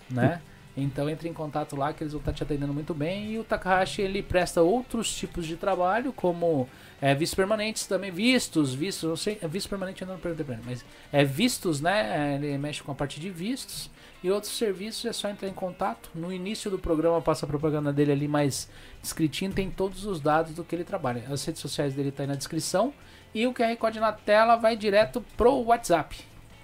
Né? 0.09 0.41
Então 0.75 1.07
entre 1.07 1.29
em 1.29 1.33
contato 1.33 1.75
lá 1.75 1.93
que 1.93 2.03
eles 2.03 2.13
vão 2.13 2.19
estar 2.19 2.33
te 2.33 2.43
atendendo 2.43 2.73
muito 2.73 2.93
bem. 2.93 3.31
E 3.31 3.39
o 3.39 3.43
Takahashi 3.43 4.01
ele 4.01 4.23
presta 4.23 4.61
outros 4.61 5.13
tipos 5.15 5.45
de 5.45 5.55
trabalho, 5.55 6.11
como 6.11 6.67
é, 7.03 7.13
vistos 7.13 7.35
permanentes 7.35 7.85
também, 7.85 8.09
vistos, 8.09 8.73
vistos, 8.73 9.09
não 9.09 9.17
sei, 9.17 9.37
visto 9.43 9.67
permanente 9.67 10.01
eu 10.01 10.07
não 10.07 10.17
perguntei 10.17 10.45
pra 10.45 10.55
ele, 10.55 10.63
mas 10.65 10.85
é 11.11 11.21
vistos, 11.25 11.81
né? 11.81 12.35
Ele 12.35 12.57
mexe 12.57 12.81
com 12.81 12.93
a 12.93 12.95
parte 12.95 13.19
de 13.19 13.29
vistos. 13.29 13.91
E 14.23 14.31
outros 14.31 14.57
serviços 14.57 15.03
é 15.03 15.11
só 15.11 15.27
entrar 15.27 15.49
em 15.49 15.53
contato. 15.53 16.09
No 16.15 16.31
início 16.31 16.71
do 16.71 16.79
programa 16.79 17.21
passa 17.21 17.45
a 17.45 17.49
propaganda 17.49 17.91
dele 17.91 18.13
ali 18.13 18.25
mais 18.25 18.69
escritinho, 19.03 19.51
tem 19.51 19.69
todos 19.69 20.05
os 20.05 20.21
dados 20.21 20.53
do 20.53 20.63
que 20.63 20.73
ele 20.73 20.85
trabalha. 20.85 21.25
As 21.29 21.43
redes 21.43 21.61
sociais 21.61 21.93
dele 21.93 22.09
tá 22.09 22.23
aí 22.23 22.27
na 22.27 22.35
descrição. 22.35 22.93
E 23.35 23.45
o 23.45 23.53
QR 23.53 23.75
Code 23.75 23.99
na 23.99 24.13
tela 24.13 24.55
vai 24.55 24.77
direto 24.77 25.21
pro 25.35 25.55
WhatsApp. 25.55 26.15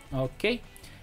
Ok? 0.09 0.61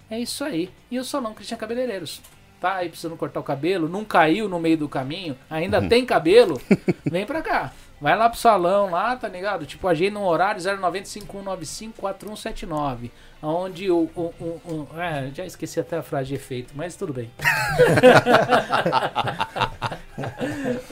É 0.09 0.19
isso 0.19 0.43
aí. 0.43 0.71
E 0.89 0.97
o 0.97 1.03
Salão 1.03 1.35
Cristian 1.35 1.57
Cabeleireiros 1.57 2.23
tá 2.59 2.77
aí 2.77 2.89
precisando 2.89 3.15
cortar 3.15 3.39
o 3.39 3.43
cabelo, 3.43 3.87
não 3.87 4.03
caiu 4.03 4.49
no 4.49 4.59
meio 4.59 4.79
do 4.79 4.89
caminho, 4.89 5.37
ainda 5.47 5.79
tem 5.87 6.03
cabelo, 6.07 6.59
vem 7.05 7.23
pra 7.23 7.43
cá. 7.43 7.71
Vai 7.99 8.15
lá 8.15 8.29
pro 8.29 8.37
salão 8.37 8.91
lá, 8.91 9.15
tá 9.15 9.27
ligado? 9.27 9.65
Tipo, 9.65 9.87
agenda 9.87 10.19
um 10.19 10.25
horário 10.25 10.61
09051954179. 10.61 13.09
Onde 13.41 13.89
o, 13.89 14.07
o, 14.15 14.31
o, 14.39 14.61
o. 14.65 14.87
É, 14.99 15.31
já 15.33 15.43
esqueci 15.45 15.79
até 15.79 15.97
a 15.97 16.03
frase 16.03 16.29
de 16.29 16.35
efeito, 16.35 16.73
mas 16.75 16.95
tudo 16.95 17.11
bem. 17.11 17.31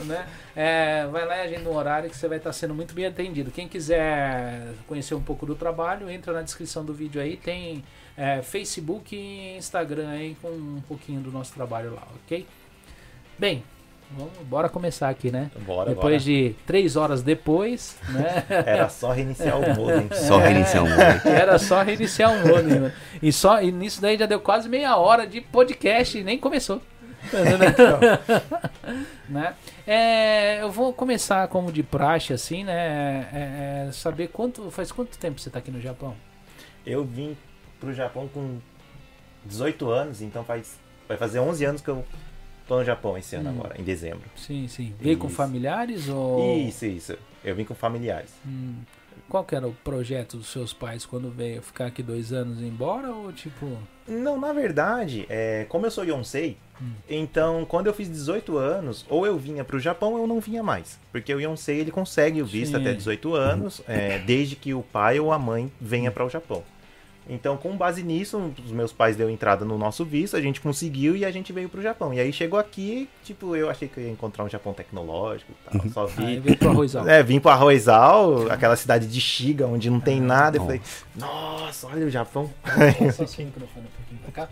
né? 0.04 0.26
É, 0.54 1.06
vai 1.06 1.24
lá 1.26 1.36
e 1.36 1.40
agenda 1.42 1.68
um 1.68 1.76
horário 1.76 2.10
que 2.10 2.16
você 2.16 2.26
vai 2.26 2.38
estar 2.38 2.52
sendo 2.52 2.74
muito 2.74 2.94
bem 2.94 3.06
atendido. 3.06 3.50
Quem 3.50 3.68
quiser 3.68 4.74
conhecer 4.88 5.14
um 5.14 5.22
pouco 5.22 5.46
do 5.46 5.54
trabalho, 5.54 6.10
entra 6.10 6.32
na 6.32 6.42
descrição 6.42 6.84
do 6.84 6.94
vídeo 6.94 7.20
aí, 7.20 7.36
tem 7.36 7.84
é, 8.16 8.42
Facebook 8.42 9.14
e 9.14 9.56
Instagram 9.56 10.10
aí 10.10 10.36
com 10.40 10.48
um 10.48 10.82
pouquinho 10.88 11.20
do 11.20 11.30
nosso 11.30 11.52
trabalho 11.52 11.94
lá, 11.94 12.02
ok? 12.24 12.46
Bem, 13.38 13.62
vamos, 14.10 14.32
bora 14.48 14.68
começar 14.68 15.08
aqui, 15.08 15.30
né? 15.30 15.50
Bora, 15.60 15.90
Depois 15.90 16.22
bora. 16.22 16.24
de 16.24 16.54
três 16.66 16.96
horas 16.96 17.22
depois, 17.22 17.96
né? 18.08 18.44
Era 18.48 18.88
só 18.88 19.12
reiniciar 19.12 19.58
o 19.58 19.74
modem. 19.74 20.08
Só 20.12 20.38
reiniciar 20.38 20.84
o 20.84 20.88
modem. 20.88 21.32
Era 21.32 21.58
só 21.58 21.82
reiniciar 21.82 22.32
o 22.32 22.48
modem? 22.48 22.92
E, 23.22 23.32
só, 23.32 23.62
e 23.62 23.72
nisso 23.72 24.00
daí 24.00 24.18
já 24.18 24.26
deu 24.26 24.40
quase 24.40 24.68
meia 24.68 24.96
hora 24.96 25.26
de 25.26 25.40
podcast 25.40 26.18
e 26.18 26.24
nem 26.24 26.38
começou. 26.38 26.80
né? 29.28 29.54
É, 29.86 30.62
eu 30.62 30.70
vou 30.70 30.92
começar 30.92 31.48
como 31.48 31.72
de 31.72 31.82
praxe, 31.82 32.32
assim, 32.32 32.64
né? 32.64 33.28
É, 33.32 33.86
é, 33.88 33.92
saber 33.92 34.28
quanto. 34.28 34.70
Faz 34.70 34.92
quanto 34.92 35.18
tempo 35.18 35.40
você 35.40 35.50
tá 35.50 35.58
aqui 35.58 35.70
no 35.70 35.80
Japão? 35.80 36.14
Eu 36.84 37.04
vim 37.04 37.36
pro 37.80 37.92
Japão 37.92 38.28
com 38.32 38.58
18 39.44 39.90
anos, 39.90 40.22
então 40.22 40.44
faz 40.44 40.78
vai 41.08 41.16
fazer 41.16 41.38
11 41.38 41.64
anos 41.64 41.80
que 41.80 41.88
eu 41.88 42.04
tô 42.66 42.78
no 42.78 42.84
Japão 42.84 43.16
esse 43.16 43.36
ano 43.36 43.50
Hum. 43.50 43.54
agora, 43.58 43.80
em 43.80 43.84
dezembro. 43.84 44.22
Sim, 44.36 44.66
sim. 44.68 44.94
Veio 45.00 45.18
com 45.18 45.28
familiares 45.28 46.08
ou. 46.08 46.56
Isso, 46.58 46.86
isso. 46.86 47.16
Eu 47.44 47.54
vim 47.54 47.64
com 47.64 47.74
familiares. 47.74 48.30
Hum, 48.46 48.74
qual 49.28 49.44
que 49.44 49.54
era 49.54 49.66
o 49.66 49.72
projeto 49.84 50.36
dos 50.36 50.48
seus 50.48 50.72
pais 50.72 51.04
quando 51.06 51.30
veio? 51.30 51.62
Ficar 51.62 51.86
aqui 51.86 52.02
dois 52.02 52.32
anos 52.32 52.60
e 52.60 52.64
ir 52.64 52.68
embora 52.68 53.10
ou 53.12 53.32
tipo. 53.32 53.66
Não, 54.08 54.38
na 54.38 54.52
verdade, 54.52 55.26
é, 55.28 55.64
como 55.68 55.86
eu 55.86 55.90
sou 55.90 56.04
Yonsei, 56.04 56.56
então 57.08 57.64
quando 57.64 57.86
eu 57.88 57.94
fiz 57.94 58.08
18 58.08 58.56
anos, 58.56 59.04
ou 59.08 59.26
eu 59.26 59.36
vinha 59.36 59.64
pro 59.64 59.78
Japão 59.80 60.12
ou 60.12 60.18
eu 60.20 60.26
não 60.26 60.40
vinha 60.40 60.62
mais. 60.62 60.98
Porque 61.10 61.34
o 61.34 61.40
Yonsei 61.40 61.78
ele 61.80 61.90
consegue 61.90 62.40
o 62.40 62.46
visto 62.46 62.76
Sim. 62.76 62.80
até 62.82 62.92
18 62.94 63.34
anos, 63.34 63.82
é, 63.88 64.18
desde 64.20 64.54
que 64.56 64.72
o 64.74 64.82
pai 64.82 65.18
ou 65.18 65.32
a 65.32 65.38
mãe 65.38 65.70
venha 65.80 66.10
para 66.12 66.24
o 66.24 66.28
Japão. 66.30 66.62
Então, 67.28 67.56
com 67.56 67.76
base 67.76 68.02
nisso, 68.04 68.52
os 68.64 68.70
meus 68.70 68.92
pais 68.92 69.16
deu 69.16 69.28
entrada 69.28 69.64
no 69.64 69.76
nosso 69.76 70.04
visto, 70.04 70.36
a 70.36 70.40
gente 70.40 70.60
conseguiu 70.60 71.16
e 71.16 71.24
a 71.24 71.30
gente 71.30 71.52
veio 71.52 71.68
pro 71.68 71.82
Japão. 71.82 72.14
E 72.14 72.20
aí 72.20 72.32
chegou 72.32 72.58
aqui, 72.58 73.08
tipo, 73.24 73.56
eu 73.56 73.68
achei 73.68 73.88
que 73.88 73.98
eu 73.98 74.04
ia 74.04 74.10
encontrar 74.10 74.44
um 74.44 74.48
Japão 74.48 74.72
tecnológico 74.72 75.50
e 75.52 75.78
tal. 75.78 75.88
Só 75.90 76.12
Aí 76.18 76.36
vi. 76.36 76.40
veio 76.40 76.56
pro 76.56 76.68
arrozal. 76.70 77.08
É, 77.08 77.22
vim 77.22 77.40
pro 77.40 77.50
Arrozal, 77.50 78.50
aquela 78.50 78.76
cidade 78.76 79.08
de 79.08 79.20
Shiga, 79.20 79.66
onde 79.66 79.90
não 79.90 79.98
tem 79.98 80.20
nada. 80.20 80.58
Eu 80.58 80.62
falei, 80.62 80.80
nossa, 81.16 81.88
olha 81.88 82.06
o 82.06 82.10
Japão. 82.10 82.48
Só 83.12 83.24
esse 83.24 83.44
microfone 83.44 83.86
um 83.86 83.96
pouquinho 83.96 84.20
pra 84.22 84.32
cá. 84.32 84.48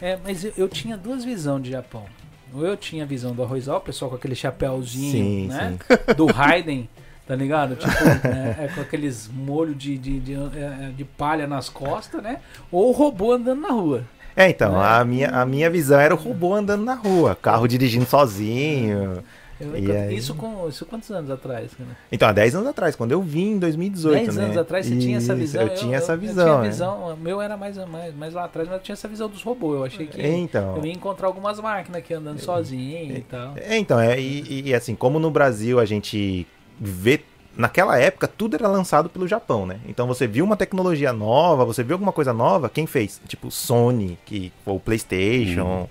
É, 0.00 0.16
mas 0.22 0.44
eu, 0.44 0.52
eu 0.56 0.68
tinha 0.68 0.96
duas 0.96 1.24
visões 1.24 1.64
de 1.64 1.70
Japão. 1.70 2.04
Ou 2.52 2.64
eu 2.64 2.76
tinha 2.76 3.02
a 3.02 3.06
visão 3.06 3.34
do 3.34 3.42
arrozal, 3.42 3.78
o 3.78 3.80
pessoal 3.80 4.08
com 4.08 4.16
aquele 4.16 4.36
chapéuzinho, 4.36 5.10
Sim, 5.10 5.46
né? 5.48 5.76
Do 6.16 6.26
Raiden, 6.26 6.88
tá 7.26 7.34
ligado? 7.34 7.76
Tipo, 7.76 8.04
né, 8.28 8.56
é, 8.60 8.68
com 8.74 8.80
aqueles 8.80 9.28
molhos 9.32 9.76
de, 9.76 9.96
de, 9.98 10.20
de, 10.20 10.34
é, 10.34 10.90
de 10.96 11.04
palha 11.04 11.46
nas 11.46 11.68
costas, 11.68 12.22
né? 12.22 12.40
Ou 12.70 12.88
o 12.88 12.92
robô 12.92 13.32
andando 13.32 13.60
na 13.60 13.70
rua. 13.70 14.04
É, 14.36 14.48
então, 14.50 14.82
É. 14.82 14.98
a 14.98 15.04
minha, 15.04 15.28
a 15.30 15.46
minha 15.46 15.70
visão 15.70 15.98
era 16.00 16.12
o 16.14 16.18
robô 16.18 16.54
andando 16.54 16.84
na 16.84 16.94
rua, 16.94 17.36
carro 17.40 17.66
dirigindo 17.68 18.04
sozinho. 18.06 19.22
Eu- 19.60 19.72
aí? 19.72 20.16
Isso 20.16 20.34
com 20.34 20.68
isso 20.68 20.84
quantos 20.84 21.08
anos 21.12 21.30
atrás? 21.30 21.72
cara? 21.72 21.90
Então, 22.10 22.28
há 22.28 22.32
10 22.32 22.56
anos 22.56 22.66
atrás, 22.68 22.96
quando 22.96 23.12
eu 23.12 23.22
vim 23.22 23.52
em 23.52 23.58
2018, 23.60 24.24
10 24.24 24.36
né? 24.36 24.44
anos 24.46 24.56
atrás 24.56 24.84
você 24.84 24.96
tinha 24.96 25.16
essa 25.18 25.32
Isso, 25.32 25.40
visão? 25.40 25.62
Eu, 25.62 25.74
tinha 25.74 25.96
essa 25.96 26.12
Eu 26.14 26.18
visão. 26.18 26.44
tinha 26.46 26.58
né? 26.58 26.68
visão, 26.68 27.14
o 27.14 27.16
meu 27.16 27.40
era 27.40 27.56
mais, 27.56 27.76
mais, 27.86 28.12
mais 28.16 28.34
lá 28.34 28.44
atrás, 28.46 28.68
mas 28.68 28.78
eu 28.78 28.82
tinha 28.82 28.94
essa 28.94 29.06
visão 29.06 29.28
dos 29.28 29.42
robôs. 29.44 29.76
Eu 29.78 29.84
achei 29.84 30.06
que 30.08 30.20
Então. 30.20 30.76
eu 30.76 30.84
ia 30.84 30.92
encontrar 30.92 31.28
algumas 31.28 31.60
máquinas 31.60 32.00
aqui 32.00 32.12
andando 32.12 32.40
sozinho 32.40 33.16
e 33.16 33.20
tal. 33.20 33.52
É, 33.56 33.78
então, 33.78 34.00
é, 34.00 34.20
e, 34.20 34.64
e, 34.66 34.74
assim, 34.74 34.96
como 34.96 35.20
no 35.20 35.30
Brasil 35.30 35.78
a 35.78 35.84
gente 35.84 36.44
vê. 36.80 37.20
Naquela 37.56 37.96
época, 37.96 38.26
tudo 38.26 38.56
era 38.56 38.66
lançado 38.66 39.08
pelo 39.08 39.28
Japão, 39.28 39.64
né? 39.64 39.78
Então 39.86 40.08
você 40.08 40.26
viu 40.26 40.44
uma 40.44 40.56
tecnologia 40.56 41.12
nova, 41.12 41.64
você 41.64 41.84
viu 41.84 41.94
alguma 41.94 42.10
coisa 42.10 42.32
nova, 42.32 42.68
quem 42.68 42.84
fez? 42.84 43.20
Tipo, 43.28 43.48
Sony, 43.48 44.18
que 44.26 44.52
foi 44.64 44.74
o 44.74 44.80
PlayStation. 44.80 45.88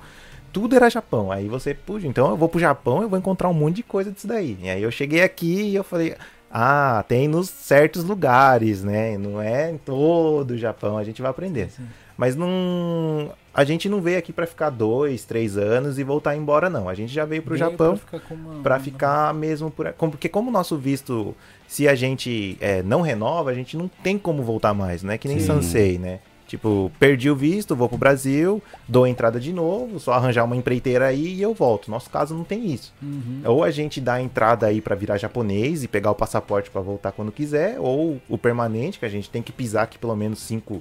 Tudo 0.52 0.75
era 0.75 0.90
Japão. 0.90 1.32
Aí 1.32 1.48
você, 1.48 1.74
puxa, 1.74 2.06
então 2.06 2.30
eu 2.30 2.36
vou 2.36 2.50
pro 2.50 2.60
Japão, 2.60 3.02
eu 3.02 3.08
vou 3.08 3.18
encontrar 3.18 3.48
um 3.48 3.54
monte 3.54 3.78
de 3.78 3.84
coisa 3.84 4.12
disso 4.12 4.28
daí. 4.28 4.58
E 4.62 4.70
aí 4.70 4.84
eu 4.84 4.92
cheguei 4.92 5.24
aqui 5.24 5.70
e 5.70 5.75
eu 5.75 5.86
falei, 5.86 6.18
ah, 6.52 7.04
tem 7.08 7.28
nos 7.28 7.50
certos 7.50 8.04
lugares, 8.04 8.84
né? 8.84 9.18
Não 9.18 9.42
é 9.42 9.72
em 9.72 9.78
todo 9.78 10.52
o 10.52 10.58
Japão, 10.58 10.98
a 10.98 11.04
gente 11.04 11.22
vai 11.22 11.32
aprender. 11.32 11.72
Sim. 11.72 11.88
Mas 12.17 12.36
não. 12.36 13.32
A 13.53 13.63
gente 13.63 13.88
não 13.88 14.01
veio 14.01 14.17
aqui 14.17 14.34
pra 14.34 14.48
ficar 14.48 14.70
dois, 14.70 15.25
três 15.25 15.58
anos 15.58 16.00
e 16.00 16.03
voltar 16.03 16.36
embora, 16.36 16.70
não. 16.70 16.89
A 16.89 16.93
gente 16.93 17.13
já 17.13 17.24
veio 17.25 17.41
pro 17.43 17.55
Veio 17.55 17.70
Japão 17.70 17.98
pra 17.98 18.20
ficar 18.20 18.34
uma- 18.36 18.79
ficar 18.79 19.34
mesmo 19.34 19.70
por. 19.72 19.91
Porque 19.93 20.29
como 20.29 20.50
o 20.50 20.53
nosso 20.53 20.77
visto, 20.77 21.36
se 21.67 21.88
a 21.88 21.96
gente 21.96 22.58
é, 22.60 22.82
não 22.84 23.01
renova, 23.01 23.51
a 23.51 23.53
gente 23.53 23.77
não 23.77 23.88
tem 23.88 24.17
como 24.17 24.41
voltar 24.43 24.74
mais, 24.74 25.03
né? 25.03 25.17
Que 25.17 25.27
nem 25.27 25.39
Sim. 25.39 25.46
Sansei, 25.48 25.98
né? 26.00 26.20
Tipo, 26.48 26.91
perdi 27.00 27.32
o 27.32 27.36
visto, 27.36 27.75
vou 27.75 27.89
pro 27.89 27.98
Brasil, 27.98 28.62
dou 28.88 29.05
a 29.05 29.10
entrada 29.10 29.39
de 29.39 29.51
novo, 29.51 30.00
só 30.00 30.13
arranjar 30.13 30.43
uma 30.43 30.55
empreiteira 30.55 31.08
aí 31.08 31.34
e 31.36 31.41
eu 31.41 31.51
volto. 31.53 31.89
Nosso 31.89 32.12
caso 32.12 32.36
não 32.36 32.43
tem 32.43 32.67
isso. 32.72 32.93
Uhum. 33.01 33.41
Ou 33.46 33.63
a 33.63 33.72
gente 33.72 34.00
dá 34.00 34.15
a 34.15 34.22
entrada 34.22 34.67
aí 34.67 34.79
pra 34.79 34.93
virar 34.93 35.17
japonês 35.17 35.84
e 35.84 35.88
pegar 35.88 36.12
o 36.12 36.15
passaporte 36.15 36.70
pra 36.70 36.82
voltar 36.82 37.12
quando 37.12 37.32
quiser, 37.32 37.79
ou 37.79 38.20
o 38.29 38.38
permanente, 38.38 39.00
que 39.00 39.05
a 39.05 39.10
gente 39.10 39.32
tem 39.32 39.41
que 39.41 39.51
pisar 39.51 39.84
aqui 39.84 39.98
pelo 39.98 40.15
menos 40.15 40.39
cinco, 40.39 40.79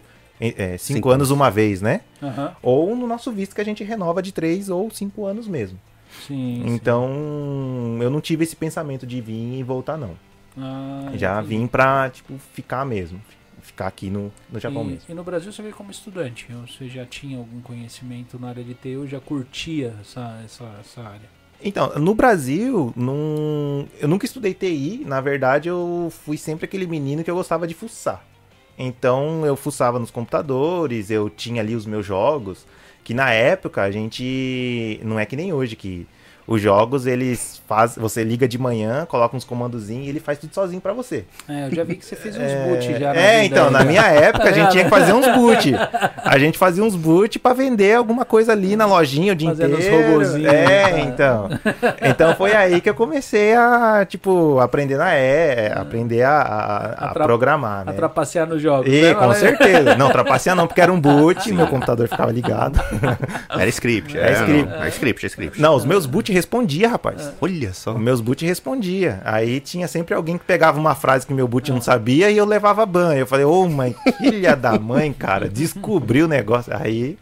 é, 0.49 0.78
cinco, 0.78 0.96
Cinco 0.96 1.11
anos 1.11 1.30
uma 1.30 1.50
vez, 1.50 1.80
né? 1.80 2.00
Aham. 2.22 2.54
Ou 2.62 2.96
no 2.96 3.06
nosso 3.06 3.30
visto 3.30 3.54
que 3.54 3.61
a 3.61 3.64
gente 3.64 3.84
renova 3.84 4.20
de 4.22 4.32
três 4.32 4.68
ou 4.68 4.90
cinco 4.90 5.25
anos 5.25 5.46
mesmo. 5.46 5.78
Sim. 6.26 6.62
sim. 6.64 6.75
Então, 6.75 7.99
eu 8.00 8.11
não 8.11 8.20
tive 8.20 8.44
esse 8.44 8.56
pensamento 8.56 9.06
de 9.06 9.20
vir 9.20 9.58
e 9.58 9.62
voltar, 9.62 9.96
não. 9.96 10.16
Ah, 10.58 11.11
Já 11.14 11.38
entendi. 11.38 11.49
vim 11.49 11.66
pra, 11.66 12.11
tipo, 12.11 12.34
ficar 12.52 12.84
mesmo. 12.84 13.20
Ficar 13.62 13.87
aqui 13.87 14.11
no, 14.11 14.32
no 14.50 14.58
Japão 14.58 14.82
e, 14.82 14.87
mesmo. 14.87 15.02
e 15.08 15.14
no 15.14 15.22
Brasil 15.22 15.52
você 15.52 15.62
veio 15.62 15.75
como 15.75 15.90
estudante? 15.90 16.49
Ou 16.52 16.66
Você 16.66 16.88
já 16.88 17.06
tinha 17.06 17.38
algum 17.38 17.61
conhecimento 17.61 18.38
na 18.38 18.49
área 18.49 18.64
de 18.64 18.75
TI 18.75 18.96
ou 18.96 19.06
já 19.06 19.20
curtia 19.20 19.94
essa, 20.00 20.40
essa, 20.44 20.64
essa 20.80 21.00
área? 21.00 21.30
Então, 21.64 21.92
no 22.00 22.12
Brasil, 22.12 22.92
não... 22.96 23.87
eu 24.00 24.08
nunca 24.08 24.26
estudei 24.26 24.52
TI. 24.52 25.04
Na 25.06 25.20
verdade, 25.20 25.68
eu 25.68 26.12
fui 26.25 26.37
sempre 26.37 26.64
aquele 26.64 26.88
menino 26.88 27.22
que 27.22 27.30
eu 27.30 27.37
gostava 27.37 27.68
de 27.68 27.75
fuçar. 27.75 28.25
Então, 28.79 29.45
eu 29.47 29.57
fuçava 29.57 29.99
nos 29.99 30.11
computadores, 30.11 31.11
eu 31.11 31.29
tinha 31.31 31.62
ali 31.62 31.75
os 31.75 31.87
meus 31.87 32.07
jogos. 32.07 32.67
Que 33.05 33.14
na 33.14 33.33
época 33.33 33.83
a 33.83 33.91
gente. 33.91 35.00
Não 35.02 35.19
é 35.19 35.26
que 35.26 35.37
nem 35.37 35.52
hoje, 35.52 35.76
que 35.76 36.07
os 36.52 36.61
jogos 36.61 37.06
eles 37.06 37.61
faz, 37.66 37.97
você 37.97 38.23
liga 38.23 38.47
de 38.47 38.59
manhã, 38.59 39.06
coloca 39.06 39.37
uns 39.37 39.44
comandozinhos 39.44 40.06
e 40.06 40.09
ele 40.11 40.21
faz 40.21 40.38
tudo 40.38 40.52
sozinho 40.54 40.80
pra 40.80 40.92
você. 40.92 41.25
É, 41.49 41.66
eu 41.68 41.75
já 41.75 41.85
vi 41.85 41.94
que 41.97 42.04
você 42.04 42.14
fez 42.16 42.37
uns 42.37 42.42
É, 42.42 42.66
boot 42.68 42.99
já. 42.99 43.14
na 43.14 43.21
é, 43.21 43.44
então, 43.44 43.66
aí, 43.68 43.73
na 43.73 43.78
né? 43.80 43.85
minha 43.87 44.02
época 44.12 44.49
a 44.49 44.52
gente 44.52 44.71
tinha 44.71 44.85
que 44.85 44.90
fazer 44.90 45.12
uns 45.12 45.26
boot. 45.35 45.73
A 46.25 46.38
gente 46.38 46.59
fazia 46.59 46.85
uns 46.85 46.94
boot 46.94 47.38
pra 47.38 47.52
vender 47.54 47.94
alguma 47.94 48.25
coisa 48.25 48.52
ali 48.52 48.76
na 48.76 48.85
lojinha 48.87 49.32
o 49.32 49.37
dia 49.37 49.49
Fazendo 49.49 49.76
uns 49.76 49.85
inteiro. 49.85 50.11
robozinhos, 50.12 50.52
É, 50.52 50.82
tá. 50.90 50.99
então. 51.00 51.49
Então 52.02 52.35
foi 52.37 52.52
aí 52.54 52.80
que 52.80 52.90
eu 52.90 52.94
comecei 52.94 53.54
a, 53.54 54.04
tipo, 54.06 54.59
aprender 54.61 54.97
na 54.97 55.14
E, 55.16 55.73
aprender 55.75 56.23
a, 56.23 56.40
a, 56.40 57.09
a 57.11 57.12
programar, 57.14 57.82
A 57.82 57.85
né? 57.87 57.92
trapacear 57.92 58.47
nos 58.47 58.61
jogos. 58.61 58.87
E, 58.92 59.00
né? 59.02 59.14
com 59.14 59.32
certeza. 59.35 59.97
Não, 59.97 60.11
trapacear 60.11 60.54
não, 60.56 60.66
porque 60.66 60.80
era 60.80 60.92
um 60.92 61.00
boot, 61.00 61.50
meu 61.52 61.66
computador 61.66 62.09
ficava 62.09 62.30
ligado. 62.32 62.78
Era 63.49 63.68
script. 63.68 64.18
É 64.18 64.28
É, 64.28 64.32
script. 64.32 64.71
não, 64.71 64.82
É 64.85 64.88
script, 64.88 65.25
é 65.25 65.28
script. 65.28 65.61
Não, 65.61 65.75
os 65.75 65.85
meus 65.85 66.06
boot 66.06 66.32
respondia, 66.42 66.88
rapaz. 66.88 67.32
Olha 67.40 67.72
só. 67.72 67.94
Os 67.94 68.00
meus 68.00 68.20
boot 68.20 68.44
respondia. 68.44 69.20
Aí 69.25 69.61
tinha 69.61 69.87
sempre 69.87 70.14
alguém 70.14 70.37
que 70.37 70.44
pegava 70.44 70.78
uma 70.78 70.94
frase 70.94 71.26
que 71.26 71.32
meu 71.32 71.46
boot 71.46 71.70
não 71.70 71.80
sabia 71.80 72.30
e 72.30 72.37
eu 72.37 72.44
levava 72.44 72.84
ban. 72.84 73.14
Eu 73.14 73.26
falei, 73.26 73.44
ô 73.44 73.68
mãe, 73.68 73.94
filha 74.18 74.56
da 74.56 74.78
mãe, 74.78 75.12
cara, 75.12 75.49
descobriu 75.49 76.26
o 76.26 76.28
negócio. 76.28 76.72
Aí, 76.76 77.16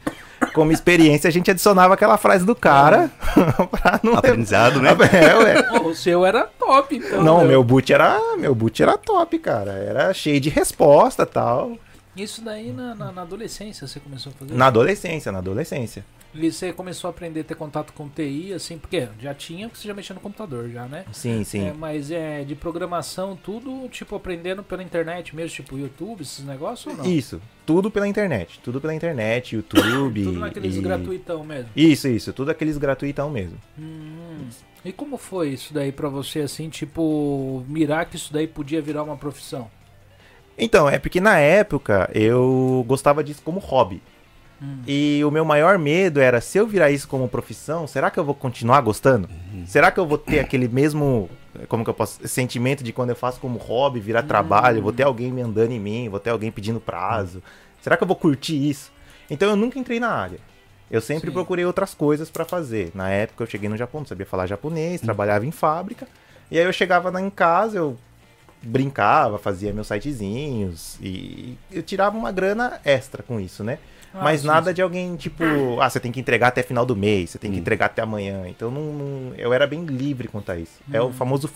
como 0.55 0.73
experiência, 0.73 1.29
a 1.29 1.31
gente 1.31 1.51
adicionava 1.51 1.95
aquela 1.95 2.17
frase 2.17 2.45
do 2.45 2.55
cara 2.55 3.11
pra 3.71 4.01
não 4.03 4.15
Aprendizado, 4.15 4.81
né? 4.81 4.91
É, 5.13 5.37
ué. 5.37 5.81
O 5.83 5.95
seu 5.95 6.25
era 6.25 6.45
top, 6.59 6.97
então. 6.97 7.23
Não, 7.23 7.39
né? 7.43 7.49
meu 7.49 7.63
boot 7.63 7.93
era. 7.93 8.19
Meu 8.39 8.55
boot 8.55 8.83
era 8.83 8.97
top, 8.97 9.39
cara. 9.39 9.73
Era 9.73 10.15
cheio 10.15 10.41
de 10.41 10.49
resposta 10.49 11.27
tal. 11.27 11.77
Isso 12.17 12.43
daí 12.43 12.73
na, 12.73 12.95
na, 12.95 13.13
na 13.13 13.23
adolescência 13.23 13.87
você 13.87 14.01
começou 14.01 14.33
a 14.35 14.39
fazer? 14.39 14.55
Na 14.55 14.67
adolescência, 14.67 15.31
na 15.31 15.39
adolescência. 15.39 16.05
E 16.33 16.53
você 16.53 16.73
começou 16.73 17.09
a 17.09 17.11
aprender 17.11 17.41
a 17.41 17.45
ter 17.45 17.57
contato 17.57 17.93
com 17.93 18.09
TI, 18.09 18.53
assim, 18.53 18.79
porque 18.79 19.09
já 19.21 19.35
tinha, 19.35 19.69
porque 19.69 19.81
você 19.83 19.89
já 19.89 19.95
mexia 19.95 20.15
no 20.15 20.21
computador 20.21 20.69
já, 20.71 20.87
né? 20.87 21.05
Sim, 21.13 21.43
sim. 21.43 21.67
É, 21.67 21.73
mas 21.73 22.11
é 22.11 22.45
de 22.45 22.55
programação, 22.55 23.37
tudo, 23.37 23.89
tipo, 23.89 24.15
aprendendo 24.15 24.63
pela 24.63 24.83
internet 24.83 25.35
mesmo, 25.35 25.57
tipo 25.57 25.77
YouTube, 25.77 26.23
esses 26.23 26.45
negócios 26.45 26.87
ou 26.87 27.03
não? 27.03 27.11
Isso. 27.11 27.41
Tudo 27.67 27.91
pela 27.91 28.07
internet. 28.07 28.61
Tudo 28.63 28.81
pela 28.81 28.95
internet, 28.95 29.57
YouTube. 29.57 30.23
Tudo 30.25 30.39
naqueles 30.39 30.77
e- 30.77 30.81
gratuitão 30.81 31.45
mesmo. 31.45 31.71
Isso, 31.75 32.07
isso. 32.07 32.33
Tudo 32.33 32.51
aqueles 32.53 32.79
gratuitão 32.79 33.29
mesmo. 33.29 33.59
Hum. 33.77 34.49
E 34.85 34.93
como 34.93 35.19
foi 35.19 35.51
isso 35.51 35.75
daí 35.75 35.91
pra 35.91 36.09
você, 36.09 36.41
assim, 36.41 36.69
tipo, 36.69 37.65
mirar 37.69 38.07
que 38.07 38.17
isso 38.17 38.33
daí 38.33 38.47
podia 38.47 38.81
virar 38.81 39.03
uma 39.03 39.17
profissão? 39.17 39.69
Então, 40.57 40.89
é 40.89 40.99
porque 40.99 41.21
na 41.21 41.39
época 41.39 42.09
eu 42.15 42.85
gostava 42.87 43.25
disso 43.25 43.43
como 43.45 43.59
hobby. 43.59 44.01
Hum. 44.63 44.83
E 44.87 45.23
o 45.25 45.31
meu 45.31 45.45
maior 45.45 45.79
medo 45.79 46.21
era, 46.21 46.41
se 46.41 46.59
eu 46.59 46.67
virar 46.67 46.91
isso 46.91 47.09
como 47.09 47.29
profissão, 47.29 47.87
será 47.87 48.11
que 48.11 48.19
eu 48.19 48.25
vou 48.25 48.35
continuar 48.35 48.81
gostando? 48.81 49.29
Será 49.67 49.91
que 49.91 49.99
eu 49.99 50.07
vou 50.07 50.19
ter 50.19 50.41
aquele 50.41 50.69
mesmo, 50.69 51.31
como 51.69 51.85
que 51.85 51.91
eu 51.91 51.95
posso, 51.95 52.27
sentimento 52.27 52.85
de 52.85 52.93
quando 52.93 53.11
eu 53.11 53.17
faço 53.17 53.41
como 53.41 53.59
hobby, 53.59 54.01
virar 54.01 54.23
trabalho, 54.23 54.79
eu 54.79 54.83
vou 54.83 54.93
ter 54.93 55.05
alguém 55.05 55.33
me 55.33 55.41
andando 55.41 55.73
em 55.73 55.81
mim, 55.81 56.09
vou 56.09 56.21
ter 56.21 56.31
alguém 56.31 56.51
pedindo 56.51 56.81
prazo. 56.81 57.43
Será 57.81 57.97
que 57.97 58.03
eu 58.03 58.07
vou 58.07 58.17
curtir 58.17 58.69
isso? 58.69 58.93
Então 59.31 59.49
eu 59.49 59.57
nunca 59.57 59.79
entrei 59.79 60.01
na 60.01 60.11
área. 60.11 60.39
Eu 60.91 61.01
sempre 61.01 61.29
Sim. 61.29 61.35
procurei 61.35 61.65
outras 61.65 61.95
coisas 61.95 62.29
pra 62.31 62.45
fazer. 62.45 62.91
Na 62.95 63.09
época 63.09 63.45
eu 63.45 63.47
cheguei 63.47 63.69
no 63.69 63.77
Japão, 63.77 64.01
não 64.01 64.07
sabia 64.07 64.27
falar 64.27 64.47
japonês, 64.47 65.01
trabalhava 65.01 65.47
em 65.47 65.53
fábrica. 65.53 66.07
E 66.51 66.59
aí 66.59 66.65
eu 66.65 66.73
chegava 66.73 67.11
lá 67.11 67.21
em 67.21 67.31
casa, 67.31 67.79
eu 67.79 67.97
brincava, 68.63 69.39
fazia 69.39 69.73
meus 69.73 69.87
sitezinhos 69.87 70.99
e 71.01 71.57
eu 71.71 71.83
tirava 71.83 72.19
uma 72.19 72.33
grana 72.33 72.81
extra 72.85 73.23
com 73.23 73.41
isso, 73.41 73.65
né? 73.65 73.79
Ah, 74.13 74.25
Mas 74.25 74.43
nada 74.43 74.75
de 74.75 74.83
alguém 74.83 75.15
tipo, 75.17 75.45
ah, 75.81 75.89
você 75.89 76.01
tem 76.01 76.11
que 76.11 76.19
entregar 76.19 76.49
até 76.49 76.63
final 76.63 76.85
do 76.85 76.97
mês, 76.97 77.31
você 77.31 77.39
tem 77.39 77.53
que 77.53 77.59
entregar 77.59 77.87
até 77.87 78.03
amanhã. 78.03 78.43
Então 78.49 78.71
não, 78.71 78.83
não- 78.93 79.35
eu 79.37 79.53
era 79.53 79.67
bem 79.67 79.85
livre 79.85 80.27
quanto 80.29 80.51
a 80.51 80.57
isso. 80.59 80.81
É 80.93 81.01
o 81.01 81.13
famoso 81.13 81.49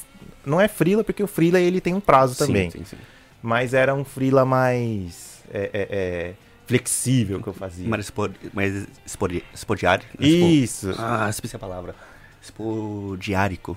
não 0.46 0.60
é 0.60 0.68
freela 0.68 1.02
porque 1.02 1.22
o 1.22 1.26
freela 1.26 1.58
ele 1.58 1.80
tem 1.80 1.94
um 1.94 2.00
prazo 2.00 2.36
também, 2.36 2.70
Sim, 2.70 2.78
sim, 2.80 2.84
sim. 2.84 2.96
mas 3.42 3.74
era 3.74 3.92
um 3.94 4.04
freela 4.04 4.44
mais 4.44 5.42
é, 5.52 5.70
é, 5.72 5.88
é, 5.90 6.32
flexível 6.66 7.40
que 7.42 7.48
eu 7.48 7.52
fazia. 7.54 7.88
Mais, 7.88 8.12
mais 8.52 8.86
expodiário. 9.52 10.04
Isso. 10.20 10.94
Ah, 10.98 11.26
esqueci 11.28 11.56
a 11.56 11.58
palavra. 11.58 11.94
Expodiárico. 12.40 13.76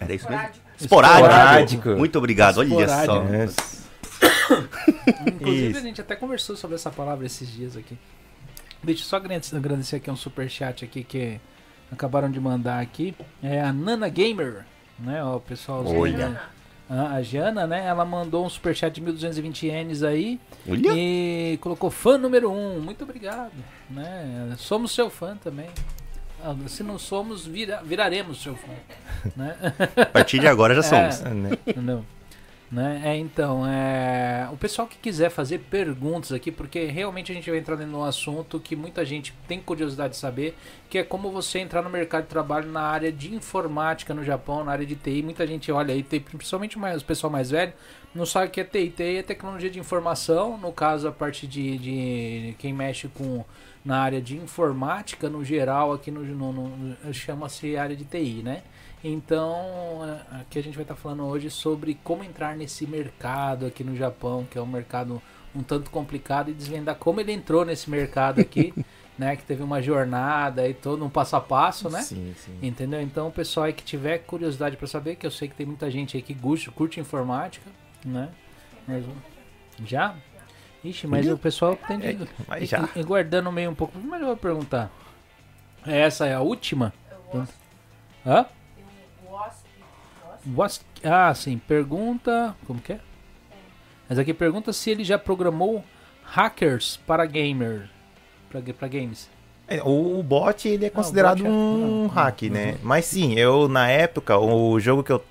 Era 0.00 0.12
isso 0.14 0.28
mesmo? 0.28 0.46
Esporádico. 0.80 1.26
Esporádico. 1.28 1.88
Muito 1.90 2.18
obrigado, 2.18 2.58
olha 2.58 2.66
Esporádico. 2.84 3.06
só. 3.14 3.22
É. 3.34 3.85
Inclusive, 5.26 5.68
Isso. 5.70 5.78
a 5.78 5.82
gente 5.82 6.00
até 6.00 6.16
conversou 6.16 6.56
sobre 6.56 6.76
essa 6.76 6.90
palavra 6.90 7.26
esses 7.26 7.48
dias 7.50 7.76
aqui. 7.76 7.96
Deixa 8.82 9.02
eu 9.02 9.06
só 9.06 9.16
agradecer 9.16 9.56
agradecer 9.56 9.96
aqui 9.96 10.10
um 10.10 10.16
superchat 10.16 10.84
aqui 10.84 11.02
que 11.02 11.40
acabaram 11.90 12.30
de 12.30 12.38
mandar 12.40 12.80
aqui. 12.80 13.14
É 13.42 13.60
a 13.60 13.72
Nana 13.72 14.08
Gamer, 14.08 14.64
né? 14.98 15.22
O 15.24 15.40
pessoal 15.40 15.84
Olha. 15.86 16.40
a 16.88 17.16
a 17.16 17.22
Jana, 17.22 17.66
né? 17.66 17.84
Ela 17.84 18.04
mandou 18.04 18.46
um 18.46 18.48
superchat 18.48 19.00
de 19.00 19.04
1.220 19.12 19.64
ienes 19.64 20.02
aí 20.04 20.38
Olha. 20.68 20.92
e 20.94 21.58
colocou 21.60 21.90
fã 21.90 22.16
número 22.16 22.48
1. 22.50 22.54
Um. 22.76 22.80
Muito 22.80 23.02
obrigado. 23.02 23.50
Né? 23.90 24.54
Somos 24.56 24.92
seu 24.92 25.10
fã 25.10 25.36
também. 25.36 25.66
Ah, 26.44 26.54
Se 26.68 26.84
não 26.84 26.96
somos, 26.98 27.44
vira- 27.44 27.82
viraremos 27.84 28.40
seu 28.40 28.54
fã. 28.54 28.72
né? 29.34 29.56
A 29.96 30.06
partir 30.06 30.38
de 30.38 30.46
agora 30.46 30.74
já 30.76 30.82
somos. 30.84 31.22
É. 31.22 31.30
Né? 31.34 31.58
Entendeu? 31.66 32.04
Né? 32.70 33.00
É, 33.04 33.16
então, 33.16 33.64
é... 33.64 34.48
o 34.52 34.56
pessoal 34.56 34.88
que 34.88 34.96
quiser 34.98 35.30
fazer 35.30 35.58
perguntas 35.70 36.32
aqui, 36.32 36.50
porque 36.50 36.86
realmente 36.86 37.30
a 37.30 37.34
gente 37.34 37.48
vai 37.48 37.60
entrar 37.60 37.76
num 37.76 38.02
assunto 38.02 38.58
que 38.58 38.74
muita 38.74 39.04
gente 39.04 39.32
tem 39.46 39.60
curiosidade 39.60 40.14
de 40.14 40.16
saber, 40.18 40.56
que 40.90 40.98
é 40.98 41.04
como 41.04 41.30
você 41.30 41.60
entrar 41.60 41.80
no 41.80 41.88
mercado 41.88 42.24
de 42.24 42.28
trabalho 42.28 42.68
na 42.72 42.80
área 42.80 43.12
de 43.12 43.32
informática 43.32 44.12
no 44.12 44.24
Japão, 44.24 44.64
na 44.64 44.72
área 44.72 44.84
de 44.84 44.96
TI. 44.96 45.22
Muita 45.22 45.46
gente 45.46 45.70
olha 45.70 45.94
aí, 45.94 46.02
principalmente 46.02 46.76
mais, 46.76 47.02
o 47.02 47.04
pessoal 47.04 47.30
mais 47.30 47.50
velho, 47.52 47.72
não 48.12 48.26
sabe 48.26 48.48
o 48.48 48.50
que 48.50 48.60
é 48.60 48.64
TI. 48.64 48.90
TI 48.90 49.16
é 49.18 49.22
tecnologia 49.22 49.70
de 49.70 49.78
informação, 49.78 50.58
no 50.58 50.72
caso 50.72 51.06
a 51.06 51.12
parte 51.12 51.46
de, 51.46 51.78
de 51.78 52.54
quem 52.58 52.72
mexe 52.72 53.06
com 53.06 53.44
na 53.84 54.00
área 54.00 54.20
de 54.20 54.36
informática 54.36 55.28
no 55.30 55.44
geral 55.44 55.92
aqui 55.92 56.10
no, 56.10 56.20
no- 56.24 56.52
no- 56.52 57.14
chama-se 57.14 57.76
área 57.76 57.94
de 57.94 58.04
TI, 58.04 58.42
né? 58.42 58.62
Então, 59.08 60.00
é, 60.04 60.40
aqui 60.40 60.58
a 60.58 60.62
gente 60.62 60.74
vai 60.74 60.82
estar 60.82 60.96
falando 60.96 61.24
hoje 61.24 61.48
sobre 61.48 61.96
como 62.02 62.24
entrar 62.24 62.56
nesse 62.56 62.86
mercado 62.88 63.64
aqui 63.64 63.84
no 63.84 63.94
Japão, 63.94 64.44
que 64.50 64.58
é 64.58 64.60
um 64.60 64.66
mercado 64.66 65.22
um 65.54 65.62
tanto 65.62 65.90
complicado, 65.90 66.50
e 66.50 66.52
desvendar 66.52 66.96
como 66.96 67.20
ele 67.20 67.32
entrou 67.32 67.64
nesse 67.64 67.88
mercado 67.88 68.40
aqui, 68.40 68.74
né? 69.16 69.36
Que 69.36 69.44
teve 69.44 69.62
uma 69.62 69.80
jornada 69.80 70.68
e 70.68 70.74
todo 70.74 71.04
um 71.04 71.08
passo 71.08 71.36
a 71.36 71.40
passo, 71.40 71.88
né? 71.88 72.02
Sim, 72.02 72.34
sim. 72.36 72.58
Entendeu? 72.60 73.00
Então, 73.00 73.28
o 73.28 73.30
pessoal 73.30 73.66
aí 73.66 73.72
que 73.72 73.84
tiver 73.84 74.18
curiosidade 74.18 74.76
para 74.76 74.88
saber, 74.88 75.14
que 75.14 75.24
eu 75.24 75.30
sei 75.30 75.48
que 75.48 75.54
tem 75.54 75.64
muita 75.64 75.88
gente 75.88 76.16
aí 76.16 76.22
que 76.22 76.34
curte, 76.34 76.68
curte 76.72 76.98
informática, 76.98 77.70
né? 78.04 78.28
Mas, 78.88 79.04
já? 79.84 80.16
Ixi, 80.82 81.06
mas 81.06 81.28
o 81.28 81.38
pessoal 81.38 81.76
tem 81.76 81.98
de... 81.98 82.06
É, 82.06 82.18
mas 82.46 82.68
já. 82.68 82.88
E, 82.94 83.00
e 83.00 83.02
guardando 83.04 83.50
meio 83.52 83.70
um 83.70 83.74
pouco, 83.74 83.96
mas 83.98 84.20
eu 84.20 84.26
vou 84.26 84.36
perguntar. 84.36 84.90
Essa 85.86 86.26
é 86.26 86.34
a 86.34 86.40
última? 86.40 86.92
Hã? 88.26 88.46
Ah, 91.04 91.32
sim. 91.34 91.58
Pergunta. 91.58 92.54
Como 92.66 92.80
que 92.80 92.92
é? 92.94 93.00
Essa 94.08 94.20
aqui 94.20 94.32
pergunta 94.32 94.72
se 94.72 94.90
ele 94.90 95.02
já 95.04 95.18
programou 95.18 95.84
hackers 96.24 96.98
para 97.06 97.24
gamer. 97.26 97.88
Pra 98.78 98.88
games. 98.88 99.28
É, 99.68 99.82
O, 99.82 100.20
o 100.20 100.22
bot 100.22 100.68
ele 100.68 100.84
é 100.84 100.88
o 100.88 100.92
considerado 100.92 101.38
bot 101.38 101.46
é- 101.46 101.50
um 101.50 102.06
hack, 102.06 102.42
né? 102.42 102.76
Mas 102.82 103.04
sim, 103.06 103.34
eu 103.34 103.68
na 103.68 103.88
época 103.88 104.38
o 104.38 104.78
jogo 104.78 105.02
que 105.02 105.10
eu 105.12 105.22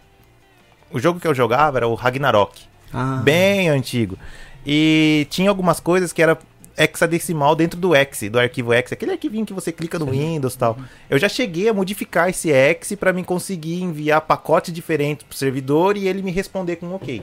o 0.92 1.00
jogo 1.00 1.20
que 1.20 1.28
eu 1.28 1.34
jogava 1.34 1.78
era 1.80 1.88
o 1.88 1.96
Ragnarok, 1.96 2.64
Ah, 2.94 3.22
bem 3.24 3.70
antigo. 3.70 4.18
E 4.66 5.26
tinha 5.30 5.50
algumas 5.50 5.80
coisas 5.80 6.12
que 6.14 6.22
era 6.22 6.38
hexadecimal 6.78 7.56
dentro 7.56 7.80
do 7.80 7.96
exe, 7.96 8.30
do 8.30 8.40
arquivo 8.40 8.74
exe, 8.74 8.94
aquele 8.94 9.12
arquivinho 9.12 9.46
que 9.46 9.54
você 9.54 9.72
clica 9.72 9.98
no 9.98 10.08
Windows 10.08 10.54
e 10.54 10.58
tal. 10.58 10.78
Eu 11.10 11.18
já 11.18 11.30
cheguei 11.30 11.70
a 11.70 11.74
modificar 11.74 12.30
esse 12.30 12.52
exe 12.52 12.96
para 12.96 13.14
mim 13.14 13.24
conseguir 13.24 13.82
enviar 13.82 14.22
pacotes 14.22 14.74
diferentes 14.74 15.26
pro 15.26 15.38
servidor 15.38 15.96
e 15.98 16.08
ele 16.08 16.22
me 16.22 16.32
responder 16.32 16.76
com 16.78 16.94
OK. 16.94 17.22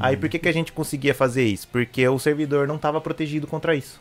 Aí 0.00 0.16
por 0.16 0.28
que, 0.28 0.38
que 0.38 0.48
a 0.48 0.52
gente 0.52 0.72
conseguia 0.72 1.14
fazer 1.14 1.44
isso? 1.44 1.68
Porque 1.68 2.06
o 2.08 2.18
servidor 2.18 2.66
não 2.66 2.76
estava 2.76 3.00
protegido 3.00 3.46
contra 3.46 3.74
isso. 3.74 4.00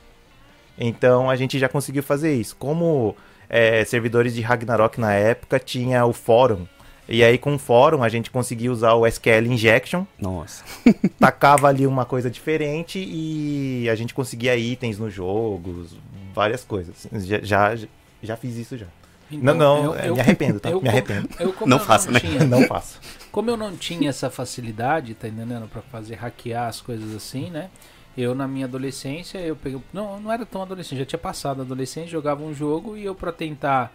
Então 0.78 1.30
a 1.30 1.36
gente 1.36 1.58
já 1.58 1.68
conseguiu 1.68 2.04
fazer 2.04 2.34
isso. 2.34 2.56
Como 2.56 3.16
é, 3.50 3.84
servidores 3.86 4.34
de 4.34 4.42
Ragnarok 4.42 5.00
na 5.00 5.14
época 5.14 5.60
tinha 5.60 6.06
o 6.06 6.14
fórum. 6.14 6.66
E 7.10 7.24
aí 7.24 7.38
com 7.38 7.56
o 7.56 7.60
fórum 7.60 8.04
a 8.04 8.10
gente 8.10 8.30
conseguia 8.30 8.72
usar 8.72 8.94
o 8.94 9.06
SQL 9.08 9.46
Injection, 9.48 10.04
Nossa. 10.20 10.64
tacava 11.20 11.68
ali 11.68 11.88
uma 11.88 12.04
coisa 12.06 12.30
diferente 12.30 13.00
e 13.00 13.90
a 13.90 13.96
gente 13.96 14.14
conseguia 14.14 14.56
itens 14.58 15.00
nos 15.00 15.14
jogos, 15.14 15.96
várias 16.34 16.64
coisas. 16.66 17.08
Já, 17.14 17.40
já, 17.42 17.88
já 18.22 18.36
fiz 18.38 18.58
isso 18.58 18.78
já. 18.78 18.88
Então, 19.32 19.56
não, 19.56 19.84
não, 19.84 19.96
eu- 19.96 20.06
eu- 20.06 20.14
me 20.16 20.22
arrependo, 20.22 20.60
tá? 20.60 20.70
eu 20.70 20.76
me 20.76 20.80
como- 20.82 20.92
arrependo. 20.92 21.30
Eu, 21.40 21.54
como 21.54 21.70
Não 21.70 21.78
eu 21.78 21.84
faça, 21.84 22.10
né? 22.12 22.20
tinha, 22.20 22.46
Não 22.46 22.64
faço. 22.68 23.00
Como 23.32 23.50
eu 23.50 23.58
não 23.58 23.76
tinha 23.76 24.10
essa 24.10 24.30
facilidade, 24.30 25.14
tá 25.14 25.28
entendendo? 25.28 25.68
Pra 25.68 25.82
fazer 25.82 26.16
hackear 26.16 26.68
as 26.68 26.82
coisas 26.82 27.14
assim, 27.16 27.50
né? 27.50 27.70
Eu, 28.18 28.34
na 28.34 28.48
minha 28.48 28.66
adolescência, 28.66 29.38
eu 29.40 29.56
peguei. 29.56 29.80
Não, 29.94 30.20
não 30.20 30.32
era 30.32 30.46
tão 30.46 30.62
adolescente, 30.62 31.00
já 31.00 31.06
tinha 31.06 31.20
passado 31.20 31.60
a 31.62 31.64
adolescência, 31.64 32.10
jogava 32.10 32.42
um 32.44 32.54
jogo 32.54 32.98
e 32.98 33.04
eu, 33.06 33.14
pra 33.14 33.32
tentar 33.32 33.94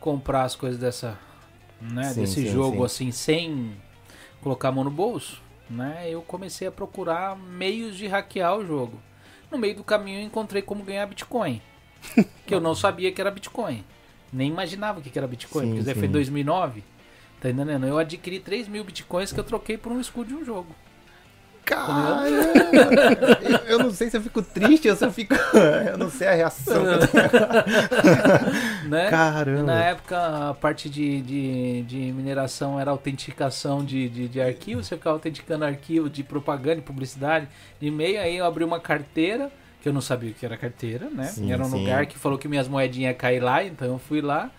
comprar 0.00 0.42
as 0.44 0.56
coisas 0.56 0.78
dessa. 0.80 1.16
Né, 1.80 2.04
Sim, 2.04 2.20
desse 2.20 2.42
sim, 2.42 2.46
jogo 2.46 2.78
sim. 2.78 2.84
assim, 2.84 3.12
sem 3.12 3.76
colocar 4.42 4.68
a 4.68 4.72
mão 4.72 4.84
no 4.84 4.90
bolso, 4.90 5.40
né? 5.68 6.06
Eu 6.08 6.20
comecei 6.22 6.68
a 6.68 6.72
procurar 6.72 7.36
meios 7.36 7.96
de 7.96 8.06
hackear 8.06 8.56
o 8.56 8.66
jogo. 8.66 9.00
No 9.50 9.58
meio 9.58 9.76
do 9.76 9.84
caminho 9.84 10.20
eu 10.20 10.24
encontrei 10.24 10.62
como 10.62 10.84
ganhar 10.84 11.06
Bitcoin. 11.06 11.60
que 12.46 12.54
eu 12.54 12.60
não 12.60 12.74
sabia 12.74 13.10
que 13.12 13.20
era 13.20 13.30
Bitcoin. 13.30 13.84
Nem 14.32 14.48
imaginava 14.48 15.00
o 15.00 15.02
que 15.02 15.18
era 15.18 15.26
Bitcoin. 15.26 15.66
Porque 15.68 15.80
isso 15.90 15.98
foi 15.98 16.08
em 16.08 16.12
2009. 16.12 16.84
Tá 17.40 17.48
entendendo? 17.48 17.86
Eu 17.86 17.98
adquiri 17.98 18.38
3 18.38 18.68
mil 18.68 18.84
bitcoins 18.84 19.32
que 19.32 19.40
eu 19.40 19.44
troquei 19.44 19.78
por 19.78 19.90
um 19.90 20.00
escudo 20.00 20.28
de 20.28 20.34
um 20.34 20.44
jogo. 20.44 20.74
Caramba! 21.70 22.22
eu, 23.68 23.78
não 23.78 23.90
sei 23.92 24.10
se 24.10 24.16
eu 24.16 24.20
fico 24.20 24.42
triste 24.42 24.88
ou 24.90 24.96
se 24.96 25.04
eu 25.04 25.12
fico. 25.12 25.34
Eu 25.90 25.96
não 25.96 26.10
sei 26.10 26.26
a 26.28 26.34
reação. 26.34 26.84
Né? 28.86 29.08
Caramba! 29.08 29.62
Na 29.62 29.84
época, 29.84 30.50
a 30.50 30.54
parte 30.54 30.90
de, 30.90 31.20
de, 31.22 31.82
de 31.82 32.12
mineração 32.12 32.80
era 32.80 32.90
autenticação 32.90 33.84
de, 33.84 34.08
de, 34.08 34.28
de 34.28 34.40
arquivo. 34.40 34.82
Você 34.82 34.96
ficava 34.96 35.14
autenticando 35.14 35.64
arquivo 35.64 36.10
de 36.10 36.24
propaganda 36.24 36.78
e 36.80 36.82
publicidade 36.82 37.46
de 37.80 37.86
e-mail. 37.86 38.20
Aí 38.20 38.36
eu 38.36 38.44
abri 38.44 38.64
uma 38.64 38.80
carteira, 38.80 39.50
que 39.80 39.88
eu 39.88 39.92
não 39.92 40.00
sabia 40.00 40.30
o 40.30 40.34
que 40.34 40.44
era 40.44 40.56
carteira, 40.56 41.08
né? 41.08 41.26
Sim, 41.26 41.52
era 41.52 41.62
um 41.62 41.70
sim. 41.70 41.78
lugar 41.78 42.06
que 42.06 42.18
falou 42.18 42.36
que 42.36 42.48
minhas 42.48 42.66
moedinhas 42.66 43.12
iam 43.12 43.18
cair 43.18 43.40
lá, 43.40 43.62
então 43.62 43.86
eu 43.86 43.98
fui 43.98 44.20
lá. 44.20 44.50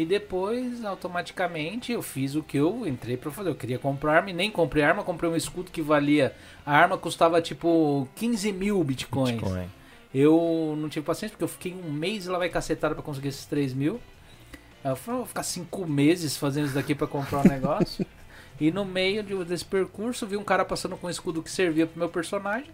E 0.00 0.04
depois, 0.04 0.84
automaticamente, 0.84 1.90
eu 1.90 2.00
fiz 2.02 2.36
o 2.36 2.42
que 2.44 2.56
eu 2.56 2.86
entrei 2.86 3.16
pra 3.16 3.32
fazer. 3.32 3.48
Eu 3.48 3.56
queria 3.56 3.80
comprar 3.80 4.14
arma 4.18 4.30
e 4.30 4.32
nem 4.32 4.48
comprei 4.48 4.84
arma, 4.84 5.02
comprei 5.02 5.28
um 5.28 5.34
escudo 5.34 5.72
que 5.72 5.82
valia. 5.82 6.32
A 6.64 6.72
arma 6.76 6.96
custava 6.96 7.42
tipo 7.42 8.06
15 8.14 8.52
mil 8.52 8.84
bitcoins. 8.84 9.32
Bitcoin. 9.32 9.68
Eu 10.14 10.76
não 10.78 10.88
tive 10.88 11.04
paciência 11.04 11.32
porque 11.34 11.42
eu 11.42 11.48
fiquei 11.48 11.74
um 11.74 11.90
mês 11.90 12.26
lá 12.26 12.38
vai 12.38 12.48
cacetada 12.48 12.94
pra 12.94 13.02
conseguir 13.02 13.26
esses 13.26 13.44
3 13.46 13.74
mil. 13.74 14.00
Eu 14.84 14.94
falei, 14.94 15.14
"Eu 15.14 15.24
vou 15.24 15.26
ficar 15.26 15.42
cinco 15.42 15.84
meses 15.84 16.36
fazendo 16.36 16.66
isso 16.66 16.74
daqui 16.76 16.94
pra 16.94 17.08
comprar 17.08 17.40
um 17.40 17.42
negócio. 17.50 18.06
e 18.60 18.70
no 18.70 18.84
meio 18.84 19.24
de- 19.24 19.44
desse 19.46 19.64
percurso, 19.64 20.28
vi 20.28 20.36
um 20.36 20.44
cara 20.44 20.64
passando 20.64 20.96
com 20.96 21.08
um 21.08 21.10
escudo 21.10 21.42
que 21.42 21.50
servia 21.50 21.88
pro 21.88 21.98
meu 21.98 22.08
personagem. 22.08 22.70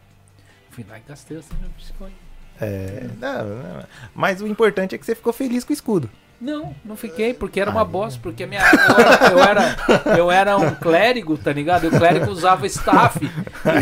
Fui 0.70 0.84
lá 0.86 0.98
e 0.98 1.02
gastei 1.08 1.38
os 1.38 1.46
3 1.46 1.58
mil 1.62 1.70
bitcoins. 1.70 2.12
É, 2.60 3.08
não, 3.18 3.44
não, 3.48 3.84
mas 4.14 4.42
o 4.42 4.46
importante 4.46 4.94
é 4.94 4.98
que 4.98 5.06
você 5.06 5.14
ficou 5.14 5.32
feliz 5.32 5.64
com 5.64 5.72
o 5.72 5.74
escudo. 5.74 6.10
Não, 6.40 6.74
não 6.84 6.96
fiquei, 6.96 7.32
porque 7.32 7.60
era 7.60 7.70
uma 7.70 7.80
Ah, 7.82 7.84
bosta, 7.84 8.18
porque 8.22 8.44
a 8.44 8.46
minha 8.46 8.60
eu 9.32 9.38
era, 9.42 9.76
eu 10.10 10.10
era 10.10 10.18
eu 10.18 10.30
era 10.30 10.56
um 10.58 10.74
clérigo, 10.74 11.38
tá 11.38 11.52
ligado? 11.52 11.84
E 11.84 11.88
o 11.88 11.90
clérigo 11.98 12.30
usava 12.30 12.66
staff. 12.66 13.18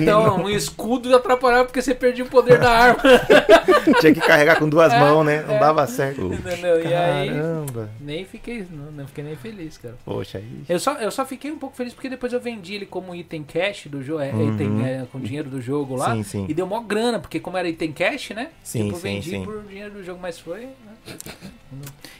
Então, 0.00 0.36
um 0.36 0.48
escudo 0.50 1.14
atrapalhava 1.16 1.64
porque 1.64 1.82
você 1.82 1.94
perdia 1.94 2.24
o 2.24 2.28
poder 2.28 2.58
da 2.60 2.70
arma. 2.70 3.02
Tinha 4.00 4.14
que 4.14 4.20
carregar 4.20 4.58
com 4.58 4.68
duas 4.68 4.92
É, 4.92 4.98
mãos, 5.00 5.24
né? 5.24 5.42
Não 5.46 5.54
é. 5.54 5.58
dava 5.58 5.86
certo. 5.86 6.32
Entendeu? 6.32 6.80
E 6.88 6.94
aí, 6.94 7.30
Caramba! 7.30 7.90
nem 8.00 8.24
fiquei, 8.24 8.66
não, 8.70 8.92
não 8.92 9.06
fiquei 9.06 9.24
nem 9.24 9.36
feliz, 9.36 9.76
cara. 9.78 9.94
Poxa, 10.04 10.38
aí. 10.38 10.62
Eu 10.68 10.78
só, 10.78 10.92
eu 10.94 11.10
só 11.10 11.24
fiquei 11.24 11.50
um 11.50 11.58
pouco 11.58 11.76
feliz 11.76 11.92
porque 11.94 12.08
depois 12.08 12.32
eu 12.32 12.40
vendi 12.40 12.74
ele 12.74 12.86
como 12.86 13.14
item 13.14 13.42
cash 13.42 13.86
do 13.86 14.02
jogo, 14.02 14.20
é, 14.20 14.30
Uhum. 14.32 14.54
item 14.54 14.86
é, 14.86 15.04
com 15.10 15.18
dinheiro 15.20 15.50
do 15.50 15.60
jogo 15.60 15.96
lá. 15.96 16.14
Sim, 16.14 16.22
sim. 16.22 16.46
E 16.48 16.54
deu 16.54 16.66
mó 16.66 16.80
grana, 16.80 17.18
porque 17.18 17.40
como 17.40 17.56
era 17.56 17.68
item 17.68 17.92
cash, 17.92 18.30
né? 18.30 18.48
Sim, 18.62 18.84
tipo, 18.86 18.96
sim, 18.96 19.02
vendi 19.02 19.30
sim. 19.30 19.44
por 19.44 19.62
dinheiro 19.64 19.90
do 19.90 20.04
jogo, 20.04 20.18
mas 20.22 20.38
foi. 20.38 20.60
né? 20.60 20.91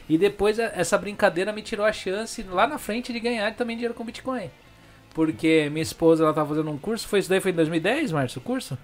E 0.07 0.17
depois 0.17 0.59
essa 0.59 0.97
brincadeira 0.97 1.51
me 1.51 1.61
tirou 1.61 1.85
a 1.85 1.93
chance 1.93 2.43
lá 2.43 2.67
na 2.67 2.77
frente 2.77 3.13
de 3.13 3.19
ganhar 3.19 3.55
também 3.55 3.75
dinheiro 3.75 3.93
com 3.93 4.03
Bitcoin. 4.03 4.49
Porque 5.13 5.69
minha 5.71 5.83
esposa 5.83 6.23
ela 6.23 6.33
tava 6.33 6.49
fazendo 6.49 6.71
um 6.71 6.77
curso, 6.77 7.07
foi 7.07 7.19
isso 7.19 7.29
daí 7.29 7.39
foi 7.39 7.51
em 7.51 7.55
2010, 7.55 8.11
Márcio, 8.11 8.39
o 8.39 8.43
curso? 8.43 8.77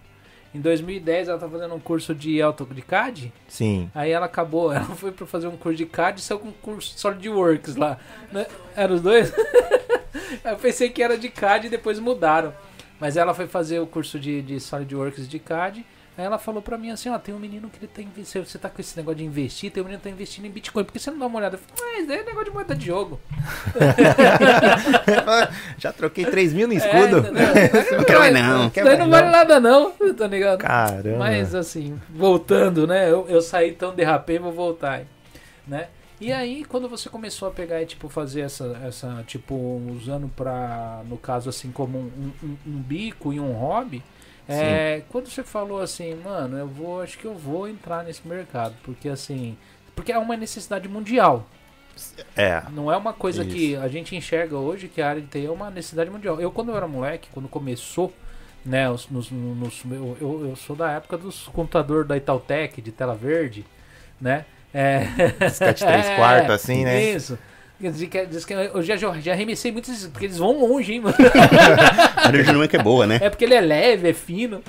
Em 0.54 0.60
2010 0.60 1.28
ela 1.28 1.38
tava 1.38 1.52
fazendo 1.52 1.76
um 1.76 1.80
curso 1.80 2.16
de 2.16 2.42
auto 2.42 2.66
de 2.66 2.82
CAD. 2.82 3.32
Sim. 3.48 3.90
Aí 3.94 4.12
ela 4.12 4.26
acabou, 4.26 4.72
ela 4.74 4.86
foi 4.86 5.12
pra 5.12 5.26
fazer 5.26 5.48
um 5.48 5.58
curso 5.58 5.78
de 5.78 5.86
CAD 5.86 6.20
e 6.20 6.24
saiu 6.24 6.40
com 6.40 6.48
um 6.48 6.54
curso 6.54 6.94
de 6.94 7.00
SolidWorks 7.00 7.76
lá. 7.76 8.00
Né? 8.32 8.46
Eram 8.76 8.96
os 8.96 9.02
dois? 9.02 9.34
Eu 10.44 10.58
pensei 10.58 10.90
que 10.90 11.04
era 11.04 11.18
de 11.18 11.30
CAD 11.30 11.68
e 11.68 11.70
depois 11.70 12.00
mudaram. 12.00 12.54
Mas 13.00 13.16
ela 13.16 13.34
foi 13.34 13.48
fazer 13.48 13.80
o 13.80 13.88
curso 13.88 14.20
de, 14.20 14.42
de 14.42 14.60
SolidWorks 14.60 15.28
de 15.28 15.40
CAD. 15.40 15.86
Aí 16.20 16.26
ela 16.26 16.38
falou 16.38 16.62
pra 16.62 16.78
mim 16.78 16.92
assim, 16.92 17.08
ó, 17.08 17.18
tem 17.18 17.34
um 17.34 17.40
menino 17.40 17.70
que 17.70 17.80
ele 17.80 17.88
tá 17.88 18.02
investindo. 18.02 18.44
Você 18.46 18.58
tá 18.60 18.68
com 18.70 18.82
esse 18.82 18.98
negócio 18.98 19.20
de 19.20 19.24
investir, 19.24 19.72
tem 19.72 19.82
um 19.82 19.86
menino 19.86 20.02
que 20.02 20.10
tá 20.10 20.14
investindo 20.14 20.44
em 20.44 20.50
Bitcoin. 20.52 20.84
Por 20.84 20.92
que 20.92 21.00
você 21.00 21.10
não 21.12 21.18
dá 21.18 21.28
uma 21.28 21.38
olhada? 21.40 21.56
Eu 21.56 21.60
falei, 21.78 22.00
mas 22.00 22.08
daí 22.10 22.18
é 22.20 22.24
negócio 22.24 22.44
de 22.44 22.52
moeda 22.52 22.76
de 22.76 22.86
jogo. 22.86 23.22
Já 25.78 25.94
troquei 25.94 26.26
3 26.26 26.52
mil 26.54 26.68
no 26.68 26.74
É, 26.74 26.76
escudo. 26.76 27.20
entendeu? 27.20 27.98
Não 27.98 28.04
quero 28.04 28.20
mais 28.20 28.34
não. 28.34 28.68
Isso 28.68 28.84
daí 28.84 28.98
não 28.98 29.10
vale 29.10 29.30
nada 29.30 29.62
não, 29.62 29.92
tá 29.92 30.28
ligado? 30.28 30.60
Caramba. 30.60 31.20
Mas 31.20 31.56
assim, 31.56 31.98
voltando, 32.10 32.86
né? 32.86 33.10
Eu, 33.10 33.26
eu 33.30 33.42
saí 33.42 33.72
tão 33.72 33.96
derrapei, 33.96 34.40
vou 34.40 34.52
voltar, 34.52 35.04
né? 35.66 35.88
E 36.20 36.34
aí, 36.34 36.66
quando 36.66 36.90
você 36.90 37.08
começou 37.08 37.48
a 37.48 37.52
pegar 37.52 37.82
e, 37.82 37.86
tipo, 37.86 38.10
fazer 38.10 38.42
essa, 38.42 38.78
essa 38.86 39.24
tipo, 39.26 39.56
usando 39.90 40.28
pra, 40.36 41.02
no 41.08 41.16
caso, 41.16 41.50
assim, 41.50 41.72
como 41.72 41.98
um, 41.98 42.32
um, 42.44 42.58
um 42.68 42.78
bico 42.78 43.32
e 43.32 43.40
um 43.40 43.54
hobby, 43.54 44.04
é, 44.50 45.02
quando 45.10 45.30
você 45.30 45.44
falou 45.44 45.82
assim, 45.82 46.16
mano, 46.16 46.58
eu 46.58 46.68
vou, 46.68 47.02
acho 47.02 47.18
que 47.18 47.26
eu 47.26 47.36
vou 47.36 47.68
entrar 47.68 48.04
nesse 48.04 48.28
mercado, 48.28 48.74
porque 48.84 49.08
assim, 49.10 49.56
porque 49.96 50.12
é 50.12 50.18
uma 50.18 50.36
necessidade 50.36 50.88
mundial, 50.88 51.46
É. 52.36 52.64
não 52.72 52.92
é 52.92 52.96
uma 52.98 53.14
coisa 53.14 53.44
Isso. 53.44 53.56
que 53.56 53.76
a 53.76 53.88
gente 53.88 54.16
enxerga 54.16 54.56
hoje 54.58 54.88
que 54.88 55.02
a 55.02 55.10
área 55.10 55.22
de 55.22 55.28
TI 55.28 55.46
é 55.46 55.52
uma 55.52 55.70
necessidade 55.70 56.10
mundial. 56.10 56.40
Eu, 56.40 56.52
quando 56.52 56.70
eu 56.72 56.78
era 56.78 56.88
moleque, 56.88 57.30
quando 57.34 57.48
começou, 57.50 58.14
né, 58.66 58.90
os, 58.90 59.10
nos, 59.10 59.30
nos- 59.32 59.84
eu, 59.92 60.18
eu, 60.50 60.56
sou 60.56 60.76
da 60.76 60.92
época 60.92 61.18
dos 61.18 61.48
computadores 61.50 62.08
da 62.08 62.16
Itautec, 62.18 62.82
de 62.82 62.92
tela 62.92 63.16
verde, 63.16 63.66
né? 64.20 64.46
É, 64.74 65.00
Disquete 65.48 65.84
três 65.86 66.08
quartos, 66.16 66.52
assim, 66.56 66.84
né? 66.86 67.02
Isso. 67.12 67.38
Dizer 67.80 68.08
que- 68.08 68.26
diz 68.26 68.44
que 68.44 68.54
eu 68.54 68.84
já, 68.84 68.96
já 68.98 69.32
arremessei 69.32 69.72
muitos, 69.72 70.06
porque 70.08 70.26
eles 70.26 70.38
vão 70.38 70.60
longe, 70.60 70.94
hein, 70.94 71.00
mano? 71.02 71.16
A 72.18 72.26
aerodinâmica 72.26 72.78
é 72.78 72.84
boa, 72.84 73.08
né? 73.08 73.20
É 73.22 73.30
porque 73.30 73.46
ele 73.46 73.54
é 73.54 73.62
leve, 73.62 74.10
é 74.10 74.14
fino. 74.14 74.62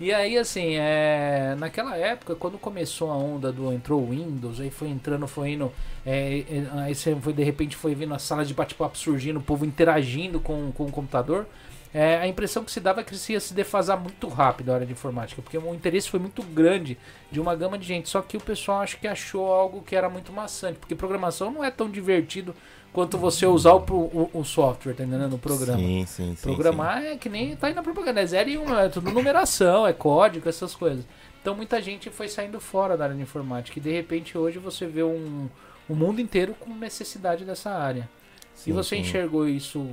E 0.00 0.12
aí, 0.12 0.38
assim, 0.38 0.76
é... 0.76 1.56
naquela 1.58 1.96
época, 1.96 2.34
quando 2.36 2.56
começou 2.58 3.10
a 3.10 3.16
onda 3.16 3.50
do 3.50 3.72
entrou 3.72 4.00
o 4.02 4.10
Windows, 4.10 4.60
aí 4.60 4.70
foi 4.70 4.88
entrando, 4.88 5.26
foi 5.26 5.50
indo. 5.50 5.72
é, 6.06 6.44
é, 6.48 6.66
aí 6.82 6.94
você 6.94 7.16
foi, 7.16 7.32
de 7.32 7.42
repente, 7.42 7.74
foi 7.74 7.94
vindo 7.94 8.14
as 8.14 8.22
salas 8.22 8.46
de 8.46 8.54
bate-papo 8.54 8.96
surgindo, 8.96 9.38
o 9.38 9.42
povo 9.42 9.64
interagindo 9.64 10.38
com, 10.38 10.70
com 10.72 10.84
o 10.84 10.90
computador. 10.90 11.46
É, 11.92 12.18
a 12.18 12.26
impressão 12.26 12.64
que 12.64 12.70
se 12.70 12.80
dava 12.80 13.00
é 13.00 13.04
que 13.04 13.14
isso 13.14 13.32
ia 13.32 13.40
se 13.40 13.54
defasar 13.54 13.98
muito 13.98 14.28
rápido 14.28 14.70
a 14.70 14.74
área 14.74 14.86
de 14.86 14.92
informática, 14.92 15.40
porque 15.40 15.56
o 15.56 15.74
interesse 15.74 16.10
foi 16.10 16.20
muito 16.20 16.42
grande 16.42 16.98
de 17.30 17.40
uma 17.40 17.54
gama 17.56 17.78
de 17.78 17.86
gente. 17.86 18.08
Só 18.08 18.20
que 18.20 18.36
o 18.36 18.40
pessoal 18.40 18.82
acho 18.82 18.98
que 18.98 19.08
achou 19.08 19.50
algo 19.52 19.82
que 19.82 19.96
era 19.96 20.08
muito 20.08 20.32
maçante, 20.32 20.78
porque 20.78 20.94
programação 20.94 21.50
não 21.50 21.64
é 21.64 21.70
tão 21.70 21.90
divertido 21.90 22.54
quanto 22.92 23.16
você 23.16 23.46
usar 23.46 23.72
o, 23.72 23.80
o, 23.90 24.30
o 24.34 24.44
software, 24.44 24.94
tá 24.94 25.04
entendendo? 25.04 25.34
O 25.34 25.38
programa. 25.38 25.78
Sim, 25.78 26.04
sim, 26.06 26.36
sim. 26.36 26.54
Programar 26.54 27.02
é 27.02 27.16
que 27.16 27.28
nem 27.28 27.56
tá 27.56 27.68
aí 27.68 27.74
na 27.74 27.82
propaganda, 27.82 28.20
é 28.20 28.26
zero 28.26 28.50
e 28.50 28.58
um, 28.58 28.78
é 28.78 28.88
tudo 28.88 29.10
numeração, 29.10 29.86
é 29.86 29.92
código, 29.92 30.48
essas 30.48 30.74
coisas. 30.74 31.04
Então 31.40 31.54
muita 31.54 31.80
gente 31.80 32.10
foi 32.10 32.28
saindo 32.28 32.60
fora 32.60 32.96
da 32.96 33.04
área 33.04 33.16
de 33.16 33.22
informática 33.22 33.78
e 33.78 33.82
de 33.82 33.90
repente 33.90 34.36
hoje 34.36 34.58
você 34.58 34.86
vê 34.86 35.02
um, 35.02 35.48
um 35.88 35.94
mundo 35.94 36.20
inteiro 36.20 36.54
com 36.58 36.74
necessidade 36.74 37.44
dessa 37.44 37.70
área. 37.70 38.08
sim, 38.54 38.70
e 38.70 38.72
você 38.72 38.96
enxergou 38.96 39.48
isso 39.48 39.90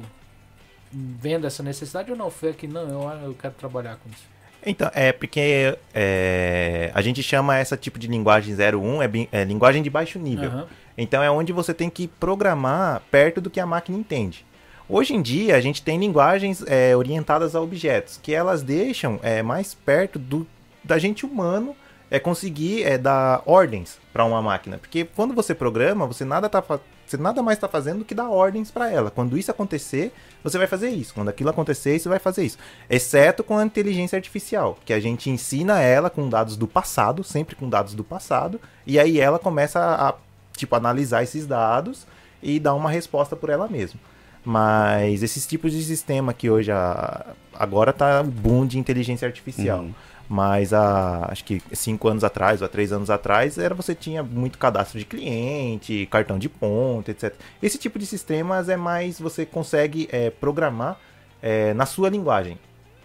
vendo 1.19 1.45
essa 1.45 1.61
necessidade 1.61 2.11
ou 2.11 2.17
não? 2.17 2.29
Foi 2.31 2.53
que 2.53 2.67
não, 2.67 2.87
eu, 2.87 3.19
eu 3.25 3.33
quero 3.33 3.53
trabalhar 3.55 3.97
com 3.97 4.09
isso. 4.09 4.23
Então, 4.65 4.89
é 4.95 5.11
porque 5.11 5.77
é, 5.93 6.89
a 6.93 7.01
gente 7.01 7.21
chama 7.21 7.57
essa 7.57 7.77
tipo 7.77 7.99
de 7.99 8.07
linguagem 8.07 8.55
01 8.55 9.01
é, 9.03 9.09
é 9.31 9.43
linguagem 9.43 9.83
de 9.83 9.89
baixo 9.89 10.17
nível. 10.17 10.49
Aham. 10.49 10.67
Então 10.97 11.21
é 11.21 11.29
onde 11.29 11.51
você 11.51 11.73
tem 11.73 11.89
que 11.89 12.07
programar 12.07 13.01
perto 13.11 13.41
do 13.41 13.49
que 13.49 13.59
a 13.59 13.65
máquina 13.65 13.97
entende. 13.97 14.45
Hoje 14.87 15.13
em 15.13 15.21
dia 15.21 15.55
a 15.55 15.61
gente 15.61 15.81
tem 15.81 15.99
linguagens 15.99 16.63
é, 16.67 16.95
orientadas 16.95 17.55
a 17.55 17.61
objetos, 17.61 18.19
que 18.21 18.33
elas 18.33 18.63
deixam 18.63 19.19
é, 19.21 19.43
mais 19.43 19.73
perto 19.73 20.17
do, 20.17 20.47
da 20.83 20.97
gente 20.97 21.25
humano 21.25 21.75
é, 22.09 22.17
conseguir 22.19 22.83
é, 22.83 22.97
dar 22.97 23.41
ordens 23.45 23.99
para 24.13 24.23
uma 24.23 24.41
máquina. 24.41 24.77
Porque 24.77 25.03
quando 25.15 25.33
você 25.33 25.53
programa, 25.53 26.07
você 26.07 26.23
nada, 26.23 26.47
tá, 26.47 26.61
fa- 26.61 26.79
você 27.05 27.17
nada 27.17 27.41
mais 27.43 27.57
está 27.57 27.67
fazendo 27.67 27.99
do 27.99 28.05
que 28.05 28.15
dar 28.15 28.29
ordens 28.29 28.71
para 28.71 28.89
ela. 28.91 29.11
Quando 29.11 29.37
isso 29.37 29.51
acontecer, 29.51 30.11
você 30.43 30.57
vai 30.57 30.67
fazer 30.67 30.89
isso. 30.89 31.13
Quando 31.13 31.29
aquilo 31.29 31.49
acontecer, 31.49 31.99
você 31.99 32.09
vai 32.09 32.19
fazer 32.19 32.43
isso. 32.43 32.57
Exceto 32.89 33.43
com 33.43 33.57
a 33.57 33.63
inteligência 33.65 34.15
artificial, 34.17 34.77
que 34.85 34.91
a 34.93 34.99
gente 34.99 35.29
ensina 35.29 35.81
ela 35.81 36.09
com 36.09 36.27
dados 36.29 36.55
do 36.57 36.67
passado, 36.67 37.23
sempre 37.23 37.55
com 37.55 37.69
dados 37.69 37.93
do 37.93 38.03
passado, 38.03 38.59
e 38.85 38.99
aí 38.99 39.19
ela 39.19 39.37
começa 39.39 39.79
a, 39.79 40.13
tipo, 40.57 40.75
analisar 40.75 41.23
esses 41.23 41.45
dados 41.45 42.07
e 42.41 42.59
dar 42.59 42.73
uma 42.73 42.89
resposta 42.89 43.35
por 43.35 43.49
ela 43.49 43.67
mesma. 43.67 43.99
Mas 44.43 45.23
esses 45.23 45.45
tipos 45.47 45.71
de 45.71 45.83
sistema 45.83 46.31
que 46.33 46.49
hoje 46.49 46.71
a- 46.71 47.25
agora 47.53 47.91
tá 47.91 48.21
o 48.21 48.25
boom 48.25 48.65
de 48.67 48.77
inteligência 48.77 49.27
artificial. 49.27 49.79
Uhum. 49.79 49.93
Mas 50.27 50.73
há, 50.73 51.27
acho 51.31 51.43
que 51.43 51.61
cinco 51.71 52.07
anos 52.07 52.23
atrás, 52.23 52.61
ou 52.61 52.65
há 52.65 52.69
três 52.69 52.91
anos 52.91 53.09
atrás, 53.09 53.57
era 53.57 53.75
você 53.75 53.93
tinha 53.93 54.23
muito 54.23 54.57
cadastro 54.57 54.97
de 54.97 55.05
cliente, 55.05 56.07
cartão 56.09 56.39
de 56.39 56.49
ponto, 56.49 57.09
etc. 57.09 57.33
Esse 57.61 57.77
tipo 57.77 57.99
de 57.99 58.05
sistemas 58.05 58.67
é 58.67 58.75
mais 58.75 59.19
você 59.19 59.45
consegue 59.45 60.09
é, 60.11 60.31
programar 60.31 60.99
é, 61.41 61.73
na 61.75 61.85
sua 61.85 62.09
linguagem. 62.09 62.57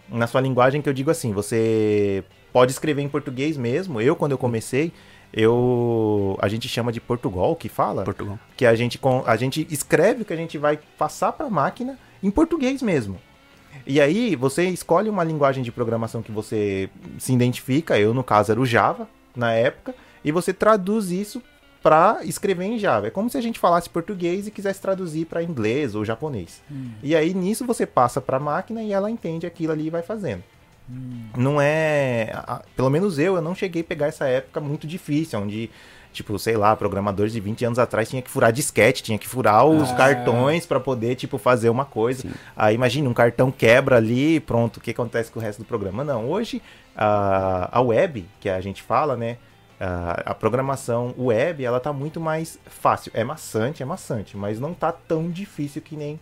Na 0.09 0.25
sua 0.25 0.41
linguagem 0.41 0.81
que 0.81 0.89
eu 0.89 0.93
digo 0.93 1.11
assim, 1.11 1.31
você 1.31 2.23
pode 2.51 2.71
escrever 2.71 3.01
em 3.01 3.09
português 3.09 3.55
mesmo. 3.55 4.01
Eu, 4.01 4.15
quando 4.15 4.31
eu 4.31 4.37
comecei, 4.37 4.91
eu 5.31 6.37
a 6.41 6.47
gente 6.47 6.67
chama 6.67 6.91
de 6.91 6.99
Portugal, 6.99 7.55
que 7.55 7.69
fala 7.69 8.03
Portugal. 8.03 8.39
que 8.57 8.65
a 8.65 8.75
gente, 8.75 8.99
a 9.25 9.35
gente 9.35 9.67
escreve 9.69 10.23
o 10.23 10.25
que 10.25 10.33
a 10.33 10.37
gente 10.37 10.57
vai 10.57 10.79
passar 10.97 11.31
para 11.33 11.45
a 11.45 11.49
máquina 11.49 11.97
em 12.21 12.31
português 12.31 12.81
mesmo. 12.81 13.19
E 13.85 13.99
aí 13.99 14.35
você 14.35 14.65
escolhe 14.69 15.09
uma 15.09 15.23
linguagem 15.23 15.63
de 15.63 15.71
programação 15.71 16.21
que 16.21 16.31
você 16.31 16.89
se 17.17 17.33
identifica, 17.33 17.99
eu 17.99 18.13
no 18.13 18.23
caso 18.23 18.51
era 18.51 18.61
o 18.61 18.65
Java 18.65 19.07
na 19.35 19.53
época, 19.53 19.95
e 20.23 20.31
você 20.31 20.53
traduz 20.53 21.09
isso 21.11 21.41
para 21.81 22.19
escrever 22.23 22.65
em 22.65 22.77
Java. 22.77 23.07
É 23.07 23.09
como 23.09 23.29
se 23.29 23.37
a 23.37 23.41
gente 23.41 23.59
falasse 23.59 23.89
português 23.89 24.45
e 24.45 24.51
quisesse 24.51 24.79
traduzir 24.79 25.25
para 25.25 25.41
inglês 25.41 25.95
ou 25.95 26.05
japonês. 26.05 26.61
E 27.01 27.15
aí 27.15 27.33
nisso 27.33 27.65
você 27.65 27.85
passa 27.85 28.21
para 28.21 28.37
a 28.37 28.39
máquina 28.39 28.83
e 28.83 28.93
ela 28.93 29.09
entende 29.09 29.47
aquilo 29.47 29.73
ali 29.73 29.87
e 29.87 29.89
vai 29.89 30.03
fazendo. 30.03 30.43
Não 31.37 31.59
é, 31.61 32.31
pelo 32.75 32.89
menos 32.89 33.17
eu, 33.17 33.35
eu 33.35 33.41
não 33.41 33.55
cheguei 33.55 33.81
a 33.81 33.85
pegar 33.85 34.07
essa 34.07 34.25
época 34.27 34.59
muito 34.59 34.85
difícil, 34.85 35.39
onde 35.39 35.69
tipo, 36.11 36.37
sei 36.39 36.55
lá, 36.57 36.75
programadores 36.75 37.31
de 37.33 37.39
20 37.39 37.65
anos 37.65 37.79
atrás 37.79 38.09
tinha 38.09 38.21
que 38.21 38.29
furar 38.29 38.51
disquete, 38.51 39.01
tinha 39.03 39.17
que 39.17 39.27
furar 39.27 39.65
os 39.65 39.91
Ah. 39.91 39.95
cartões 39.95 40.65
para 40.65 40.79
poder, 40.79 41.15
tipo, 41.15 41.37
fazer 41.37 41.69
uma 41.69 41.85
coisa. 41.85 42.21
Sim. 42.23 42.31
Aí 42.55 42.75
imagina, 42.75 43.09
um 43.09 43.13
cartão 43.13 43.51
quebra 43.51 43.97
ali, 43.97 44.39
pronto, 44.39 44.77
o 44.77 44.81
que 44.81 44.91
acontece 44.91 45.31
com 45.31 45.39
o 45.39 45.41
resto 45.41 45.59
do 45.59 45.65
programa? 45.65 46.03
Não, 46.03 46.29
hoje 46.29 46.61
a, 46.95 47.69
a 47.71 47.81
web, 47.81 48.25
que 48.39 48.49
a 48.49 48.59
gente 48.61 48.81
fala, 48.83 49.15
né, 49.15 49.37
a, 49.79 50.31
a 50.31 50.35
programação 50.35 51.13
web, 51.17 51.63
ela 51.63 51.79
tá 51.79 51.91
muito 51.91 52.19
mais 52.19 52.59
fácil. 52.67 53.11
É 53.15 53.23
maçante, 53.23 53.81
é 53.81 53.85
maçante, 53.85 54.37
mas 54.37 54.59
não 54.59 54.73
tá 54.73 54.91
tão 54.91 55.29
difícil 55.29 55.81
que 55.81 55.95
nem 55.95 56.19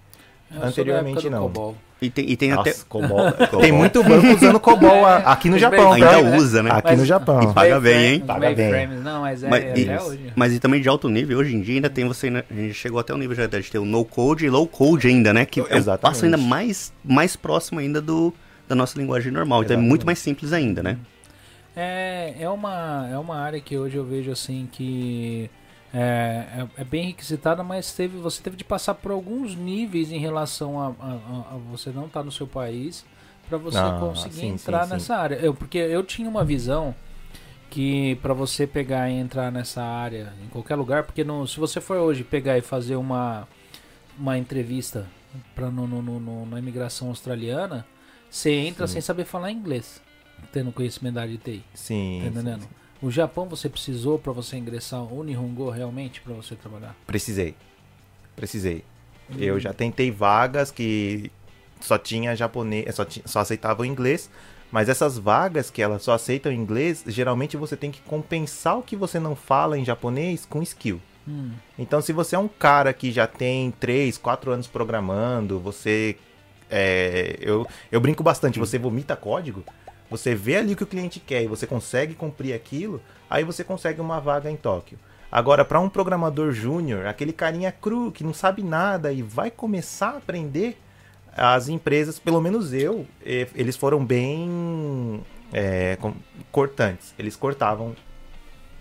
Eu 0.53 0.63
Anteriormente, 0.63 1.29
não. 1.29 1.41
COBOL. 1.43 1.75
E 2.01 2.09
tem, 2.09 2.29
e 2.31 2.37
tem 2.37 2.51
até. 2.53 2.69
Nossa, 2.69 2.85
COBOL. 2.85 3.31
Tem 3.59 3.71
muito 3.73 4.01
banco 4.01 4.25
usando 4.27 4.57
COBOL 4.59 5.05
a- 5.05 5.17
aqui 5.17 5.49
no 5.49 5.59
Japão, 5.59 5.91
Ainda 5.91 6.07
tá? 6.09 6.21
né? 6.21 6.37
usa, 6.37 6.63
né? 6.63 6.69
Aqui 6.71 6.95
no 6.95 7.05
Japão. 7.05 7.43
E 7.43 7.53
paga 7.53 7.79
bem, 7.79 8.13
hein? 8.13 8.19
Paga 8.21 8.51
bem. 8.53 8.87
Não, 8.87 9.21
mas 9.21 9.43
é 9.43 9.49
Mas, 9.49 9.63
até 9.65 9.79
e, 9.81 9.97
hoje. 9.97 10.33
mas 10.33 10.53
e 10.53 10.59
também 10.59 10.79
de 10.81 10.87
alto 10.87 11.09
nível, 11.09 11.37
hoje 11.39 11.53
em 11.55 11.61
dia 11.61 11.75
ainda 11.75 11.89
tem 11.89 12.07
você, 12.07 12.29
né, 12.29 12.43
a 12.49 12.53
gente 12.53 12.73
chegou 12.73 12.99
até 13.01 13.13
o 13.13 13.17
nível 13.17 13.35
já 13.35 13.47
de 13.47 13.61
ter 13.69 13.79
o 13.79 13.85
no 13.85 14.05
code 14.05 14.45
e 14.45 14.49
low 14.49 14.65
code 14.65 15.07
ainda, 15.09 15.33
né? 15.33 15.45
Que 15.45 15.59
é 15.59 15.63
um 15.63 15.65
Exatamente. 15.75 16.01
passo 16.01 16.23
ainda 16.25 16.37
mais, 16.37 16.93
mais 17.03 17.35
próximo 17.35 17.79
ainda 17.81 17.99
do, 18.01 18.33
da 18.65 18.75
nossa 18.75 18.97
linguagem 18.97 19.31
normal. 19.31 19.63
Então 19.63 19.73
é 19.73 19.75
Exatamente. 19.75 19.89
muito 19.89 20.05
mais 20.05 20.19
simples 20.19 20.53
ainda, 20.53 20.81
né? 20.81 20.97
É, 21.75 22.33
é, 22.39 22.49
uma, 22.49 23.07
é 23.11 23.17
uma 23.17 23.37
área 23.37 23.59
que 23.59 23.77
hoje 23.77 23.97
eu 23.97 24.05
vejo 24.05 24.31
assim 24.31 24.67
que 24.71 25.49
é, 25.93 25.97
é, 26.77 26.81
é 26.81 26.83
bem 26.83 27.05
requisitada, 27.05 27.63
mas 27.63 27.91
teve, 27.93 28.17
você 28.17 28.41
teve 28.43 28.55
de 28.55 28.63
passar 28.63 28.93
por 28.95 29.11
alguns 29.11 29.55
níveis 29.55 30.11
em 30.11 30.19
relação 30.19 30.79
a, 30.79 30.87
a- 30.99 31.53
a- 31.55 31.57
você 31.71 31.89
não 31.89 32.05
estar 32.05 32.23
no 32.23 32.31
seu 32.31 32.45
país 32.47 33.05
para 33.47 33.57
você 33.57 33.77
Ah, 33.79 33.97
conseguir 33.99 34.41
sim, 34.41 34.47
entrar 34.53 34.83
sim, 34.83 34.87
sim. 34.89 34.93
nessa 34.93 35.15
área. 35.15 35.35
Eu, 35.35 35.53
porque 35.53 35.77
eu 35.79 36.03
tinha 36.03 36.29
uma 36.29 36.43
visão 36.45 36.93
que 37.69 38.15
para 38.21 38.33
você 38.33 38.65
pegar 38.67 39.09
e 39.09 39.13
entrar 39.13 39.51
nessa 39.51 39.83
área 39.83 40.33
em 40.43 40.47
qualquer 40.47 40.75
lugar, 40.75 41.03
porque 41.03 41.23
no, 41.23 41.47
se 41.47 41.59
você 41.59 41.79
for 41.81 41.97
hoje 41.97 42.23
pegar 42.23 42.57
e 42.57 42.61
fazer 42.61 42.95
uma, 42.95 43.47
uma 44.17 44.37
entrevista 44.37 45.07
pra, 45.55 45.69
no, 45.69 45.85
no, 45.87 46.01
no- 46.01 46.45
na 46.45 46.59
imigração 46.59 47.09
australiana, 47.09 47.85
você 48.29 48.51
entra 48.51 48.85
Sim. 48.87 48.93
sem 48.93 49.01
saber 49.01 49.25
falar 49.25 49.51
inglês, 49.51 50.01
tendo 50.51 50.71
conhecimento 50.71 51.15
da 51.15 51.21
área 51.21 51.31
de 51.33 51.37
TI. 51.39 51.63
Sim, 51.73 52.19
Tá 52.23 52.27
entendendo? 52.29 52.67
O 53.01 53.09
Japão 53.09 53.47
você 53.47 53.69
precisou 53.69 54.19
pra 54.19 54.33
você 54.33 54.57
ingressar 54.57 55.01
o 55.01 55.23
Nihongo 55.23 55.69
realmente 55.69 56.19
pra 56.21 56.33
você 56.33 56.55
trabalhar? 56.55 56.95
Precisei. 57.07 57.55
Precisei. 58.35 58.83
Hum. 59.29 59.35
Eu 59.39 59.59
já 59.59 59.73
tentei 59.73 60.11
vagas 60.11 60.69
que 60.71 61.31
só 61.79 61.97
tinha 61.97 62.35
japonês, 62.35 62.93
só, 62.95 63.05
só 63.25 63.39
aceitavam 63.39 63.85
inglês, 63.85 64.29
mas 64.71 64.89
essas 64.89 65.17
vagas 65.17 65.69
que 65.69 65.81
elas 65.81 66.01
só 66.03 66.13
aceitam 66.13 66.51
inglês, 66.51 67.03
geralmente 67.07 67.55
você 67.55 67.77
tem 67.77 67.89
que 67.89 68.01
compensar 68.01 68.77
o 68.77 68.83
que 68.83 68.95
você 68.95 69.19
não 69.19 69.35
fala 69.35 69.77
em 69.77 69.85
japonês 69.85 70.45
com 70.45 70.61
skill. 70.61 70.99
Hum, 71.27 71.51
Então, 71.77 72.01
se 72.01 72.11
você 72.11 72.35
é 72.35 72.39
um 72.39 72.47
cara 72.47 72.91
que 72.91 73.11
já 73.11 73.27
tem 73.27 73.71
3, 73.71 74.17
4 74.17 74.51
anos 74.51 74.67
programando, 74.67 75.59
você. 75.59 76.17
é, 76.69 77.37
eu, 77.39 77.65
eu 77.91 77.99
brinco 78.01 78.23
bastante, 78.23 78.59
você 78.59 78.77
vomita 78.77 79.15
código, 79.15 79.63
você 80.09 80.35
vê 80.35 80.57
ali 80.57 80.73
o 80.73 80.75
que 80.75 80.83
o 80.83 80.87
cliente 80.87 81.19
quer 81.19 81.43
e 81.43 81.47
você 81.47 81.67
consegue 81.67 82.13
cumprir 82.13 82.53
aquilo, 82.53 83.01
aí 83.29 83.43
você 83.43 83.63
consegue 83.63 84.01
uma 84.01 84.19
vaga 84.19 84.49
em 84.49 84.55
Tóquio. 84.55 84.97
Agora, 85.31 85.63
para 85.63 85.79
um 85.79 85.89
programador 85.89 86.51
júnior, 86.51 87.05
aquele 87.05 87.31
carinha 87.31 87.71
cru 87.71 88.11
que 88.11 88.23
não 88.23 88.33
sabe 88.33 88.63
nada 88.63 89.13
e 89.13 89.21
vai 89.21 89.51
começar 89.51 90.11
a 90.11 90.17
aprender, 90.17 90.77
as 91.31 91.69
empresas, 91.69 92.17
pelo 92.17 92.41
menos 92.41 92.73
eu, 92.73 93.05
eh, 93.23 93.47
eles 93.53 93.77
foram 93.77 94.03
bem 94.03 95.23
é, 95.53 95.97
cortantes. 96.51 97.13
Eles 97.17 97.35
cortavam 97.35 97.95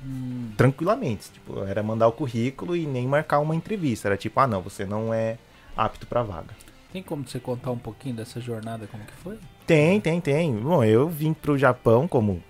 Hum, 0.04 0.52
tranquilamente. 0.56 1.30
Tipo, 1.30 1.64
era 1.64 1.82
mandar 1.82 2.08
o 2.08 2.12
currículo 2.12 2.76
e 2.76 2.86
nem 2.86 3.06
marcar 3.06 3.40
uma 3.40 3.54
entrevista. 3.54 4.08
Era 4.08 4.16
tipo, 4.16 4.38
ah, 4.40 4.46
não, 4.46 4.62
você 4.62 4.84
não 4.84 5.12
é 5.12 5.38
apto 5.76 6.06
pra 6.06 6.22
vaga. 6.22 6.54
tem 6.92 7.02
como 7.02 7.26
você 7.26 7.38
contar 7.38 7.70
um 7.70 7.78
pouquinho 7.78 8.16
dessa 8.16 8.40
jornada, 8.40 8.86
como 8.86 9.04
que 9.04 9.12
foi? 9.14 9.38
Tem, 9.68 10.00
tem, 10.00 10.18
tem. 10.18 10.56
Bom, 10.56 10.82
eu 10.82 11.06
vim 11.06 11.34
pro 11.34 11.58
Japão 11.58 12.08
como 12.08 12.42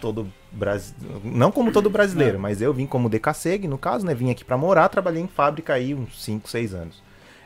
todo 0.00 0.32
brasileiro. 0.52 1.20
Não 1.24 1.50
como 1.50 1.72
todo 1.72 1.90
brasileiro, 1.90 2.34
Não. 2.34 2.40
mas 2.40 2.62
eu 2.62 2.72
vim 2.72 2.86
como 2.86 3.08
DKSEG, 3.08 3.66
no 3.66 3.76
caso, 3.76 4.06
né? 4.06 4.14
Vim 4.14 4.30
aqui 4.30 4.44
pra 4.44 4.56
morar, 4.56 4.88
trabalhei 4.88 5.20
em 5.20 5.26
fábrica 5.26 5.74
aí 5.74 5.92
uns 5.92 6.22
5, 6.24 6.48
6 6.48 6.72
anos. 6.72 7.02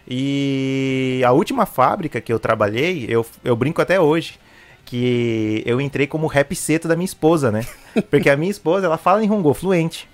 E 0.07 1.23
a 1.25 1.33
última 1.33 1.65
fábrica 1.65 2.21
que 2.21 2.31
eu 2.31 2.39
trabalhei, 2.39 3.07
eu, 3.09 3.25
eu 3.43 3.57
brinco 3.57 3.81
até 3.81 3.99
hoje, 3.99 4.39
que 4.85 5.63
eu 5.65 5.81
entrei 5.81 6.07
como 6.07 6.27
rap 6.27 6.55
seto 6.55 6.87
da 6.87 6.95
minha 6.95 7.07
esposa, 7.07 7.51
né? 7.51 7.65
Porque 8.11 8.29
a 8.29 8.37
minha 8.37 8.51
esposa, 8.51 8.85
ela 8.85 8.99
fala 8.99 9.25
em 9.25 9.31
Hongo 9.31 9.55
fluente. 9.55 10.07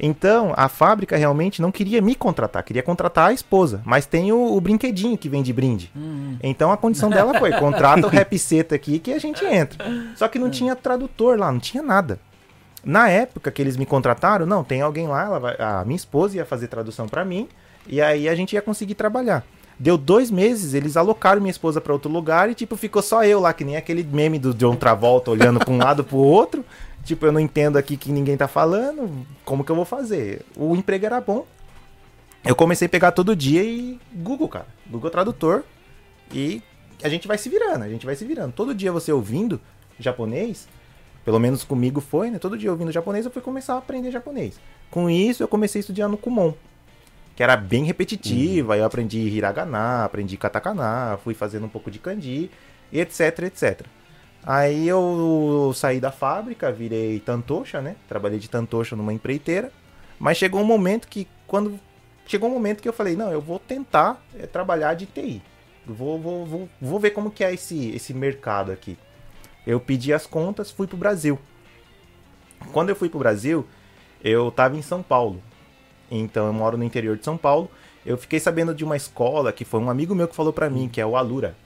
Então, 0.00 0.52
a 0.56 0.68
fábrica 0.68 1.16
realmente 1.16 1.60
não 1.60 1.72
queria 1.72 2.00
me 2.00 2.14
contratar, 2.14 2.62
queria 2.62 2.82
contratar 2.82 3.30
a 3.30 3.32
esposa. 3.32 3.82
Mas 3.84 4.06
tem 4.06 4.30
o, 4.32 4.56
o 4.56 4.60
brinquedinho 4.60 5.18
que 5.18 5.28
vem 5.28 5.42
de 5.42 5.52
brinde. 5.52 5.90
Hum, 5.96 6.36
Então 6.42 6.70
a 6.70 6.76
condição 6.76 7.10
dela 7.10 7.38
foi: 7.38 7.52
contrata 7.52 8.06
o 8.06 8.10
rap 8.10 8.38
seta 8.38 8.74
aqui 8.76 8.98
que 8.98 9.12
a 9.12 9.18
gente 9.18 9.44
entra. 9.44 9.84
Só 10.14 10.28
que 10.28 10.38
não 10.38 10.50
tinha 10.50 10.76
tradutor 10.76 11.38
lá, 11.38 11.50
não 11.50 11.58
tinha 11.60 11.82
nada. 11.82 12.20
Na 12.84 13.08
época 13.08 13.50
que 13.50 13.60
eles 13.60 13.76
me 13.76 13.84
contrataram, 13.84 14.46
não, 14.46 14.62
tem 14.62 14.80
alguém 14.80 15.08
lá, 15.08 15.36
vai- 15.38 15.56
a 15.58 15.82
minha 15.84 15.96
esposa 15.96 16.36
ia 16.36 16.44
fazer 16.46 16.68
tradução 16.68 17.08
pra 17.08 17.24
mim, 17.24 17.48
e 17.88 18.00
aí 18.00 18.28
a 18.28 18.34
gente 18.36 18.52
ia 18.54 18.62
conseguir 18.62 18.94
trabalhar. 18.94 19.44
Deu 19.80 19.98
dois 19.98 20.30
meses, 20.30 20.74
eles 20.74 20.96
alocaram 20.96 21.40
minha 21.40 21.50
esposa 21.50 21.80
pra 21.80 21.92
outro 21.92 22.10
lugar 22.10 22.48
e, 22.50 22.54
tipo, 22.54 22.76
ficou 22.76 23.00
só 23.02 23.24
eu 23.24 23.38
lá, 23.40 23.52
que 23.52 23.64
nem 23.64 23.76
aquele 23.76 24.02
meme 24.04 24.38
do 24.38 24.52
John 24.54 24.74
Travolta 24.74 25.30
olhando 25.30 25.58
pra 25.60 25.72
um 25.72 25.78
lado 25.78 26.02
pro 26.02 26.16
outro. 26.18 26.64
Tipo, 27.04 27.26
eu 27.26 27.32
não 27.32 27.40
entendo 27.40 27.78
aqui 27.78 27.96
que 27.96 28.12
ninguém 28.12 28.36
tá 28.36 28.46
falando, 28.46 29.26
como 29.44 29.64
que 29.64 29.70
eu 29.70 29.76
vou 29.76 29.84
fazer? 29.84 30.44
O 30.56 30.76
emprego 30.76 31.06
era 31.06 31.20
bom. 31.20 31.46
Eu 32.44 32.54
comecei 32.54 32.86
a 32.86 32.88
pegar 32.88 33.12
todo 33.12 33.34
dia 33.34 33.62
e 33.62 33.98
Google, 34.12 34.48
cara. 34.48 34.66
Google 34.86 35.10
Tradutor. 35.10 35.64
E 36.32 36.62
a 37.02 37.08
gente 37.08 37.26
vai 37.26 37.38
se 37.38 37.48
virando, 37.48 37.84
a 37.84 37.88
gente 37.88 38.04
vai 38.04 38.14
se 38.14 38.24
virando. 38.24 38.52
Todo 38.52 38.74
dia 38.74 38.92
você 38.92 39.10
ouvindo 39.10 39.60
japonês, 39.98 40.68
pelo 41.24 41.38
menos 41.38 41.64
comigo 41.64 42.00
foi, 42.00 42.30
né? 42.30 42.38
Todo 42.38 42.58
dia 42.58 42.70
ouvindo 42.70 42.92
japonês, 42.92 43.24
eu 43.24 43.30
fui 43.30 43.42
começar 43.42 43.74
a 43.74 43.78
aprender 43.78 44.10
japonês. 44.10 44.60
Com 44.90 45.08
isso, 45.08 45.42
eu 45.42 45.48
comecei 45.48 45.78
a 45.78 45.80
estudar 45.80 46.08
no 46.08 46.16
Kumon, 46.16 46.54
que 47.34 47.42
era 47.42 47.56
bem 47.56 47.84
repetitiva. 47.84 48.74
Aí 48.74 48.80
eu 48.80 48.86
aprendi 48.86 49.18
hiragana, 49.18 50.04
aprendi 50.04 50.36
katakana, 50.36 51.18
fui 51.22 51.34
fazendo 51.34 51.66
um 51.66 51.68
pouco 51.68 51.90
de 51.90 51.98
kanji, 51.98 52.50
etc, 52.92 53.40
etc. 53.44 53.86
Aí 54.44 54.88
eu 54.88 55.72
saí 55.74 56.00
da 56.00 56.10
fábrica, 56.10 56.72
virei 56.72 57.20
tantosha, 57.20 57.80
né? 57.80 57.96
Trabalhei 58.08 58.38
de 58.38 58.48
tantosha 58.48 58.96
numa 58.96 59.12
empreiteira. 59.12 59.72
Mas 60.18 60.36
chegou 60.36 60.60
um 60.60 60.64
momento 60.64 61.08
que, 61.08 61.28
quando. 61.46 61.78
Chegou 62.26 62.48
um 62.48 62.52
momento 62.52 62.82
que 62.82 62.88
eu 62.88 62.92
falei, 62.92 63.16
não, 63.16 63.30
eu 63.30 63.40
vou 63.40 63.58
tentar 63.58 64.22
eh, 64.38 64.46
trabalhar 64.46 64.94
de 64.94 65.06
TI. 65.06 65.42
Vou, 65.86 66.18
vou, 66.18 66.44
vou, 66.44 66.68
vou 66.80 67.00
ver 67.00 67.10
como 67.12 67.30
que 67.30 67.42
é 67.42 67.54
esse, 67.54 67.90
esse 67.90 68.12
mercado 68.12 68.70
aqui. 68.70 68.98
Eu 69.66 69.80
pedi 69.80 70.12
as 70.12 70.26
contas, 70.26 70.70
fui 70.70 70.86
pro 70.86 70.96
Brasil. 70.96 71.38
Quando 72.72 72.90
eu 72.90 72.96
fui 72.96 73.08
pro 73.08 73.18
Brasil, 73.18 73.66
eu 74.22 74.50
tava 74.50 74.76
em 74.76 74.82
São 74.82 75.02
Paulo. 75.02 75.42
Então 76.10 76.46
eu 76.46 76.52
moro 76.52 76.76
no 76.76 76.84
interior 76.84 77.16
de 77.16 77.24
São 77.24 77.36
Paulo. 77.36 77.70
Eu 78.04 78.16
fiquei 78.16 78.40
sabendo 78.40 78.74
de 78.74 78.84
uma 78.84 78.96
escola 78.96 79.52
que 79.52 79.64
foi 79.64 79.80
um 79.80 79.90
amigo 79.90 80.14
meu 80.14 80.28
que 80.28 80.34
falou 80.34 80.52
pra 80.52 80.70
mim, 80.70 80.88
que 80.88 81.00
é 81.00 81.06
o 81.06 81.16
Alura. 81.16 81.56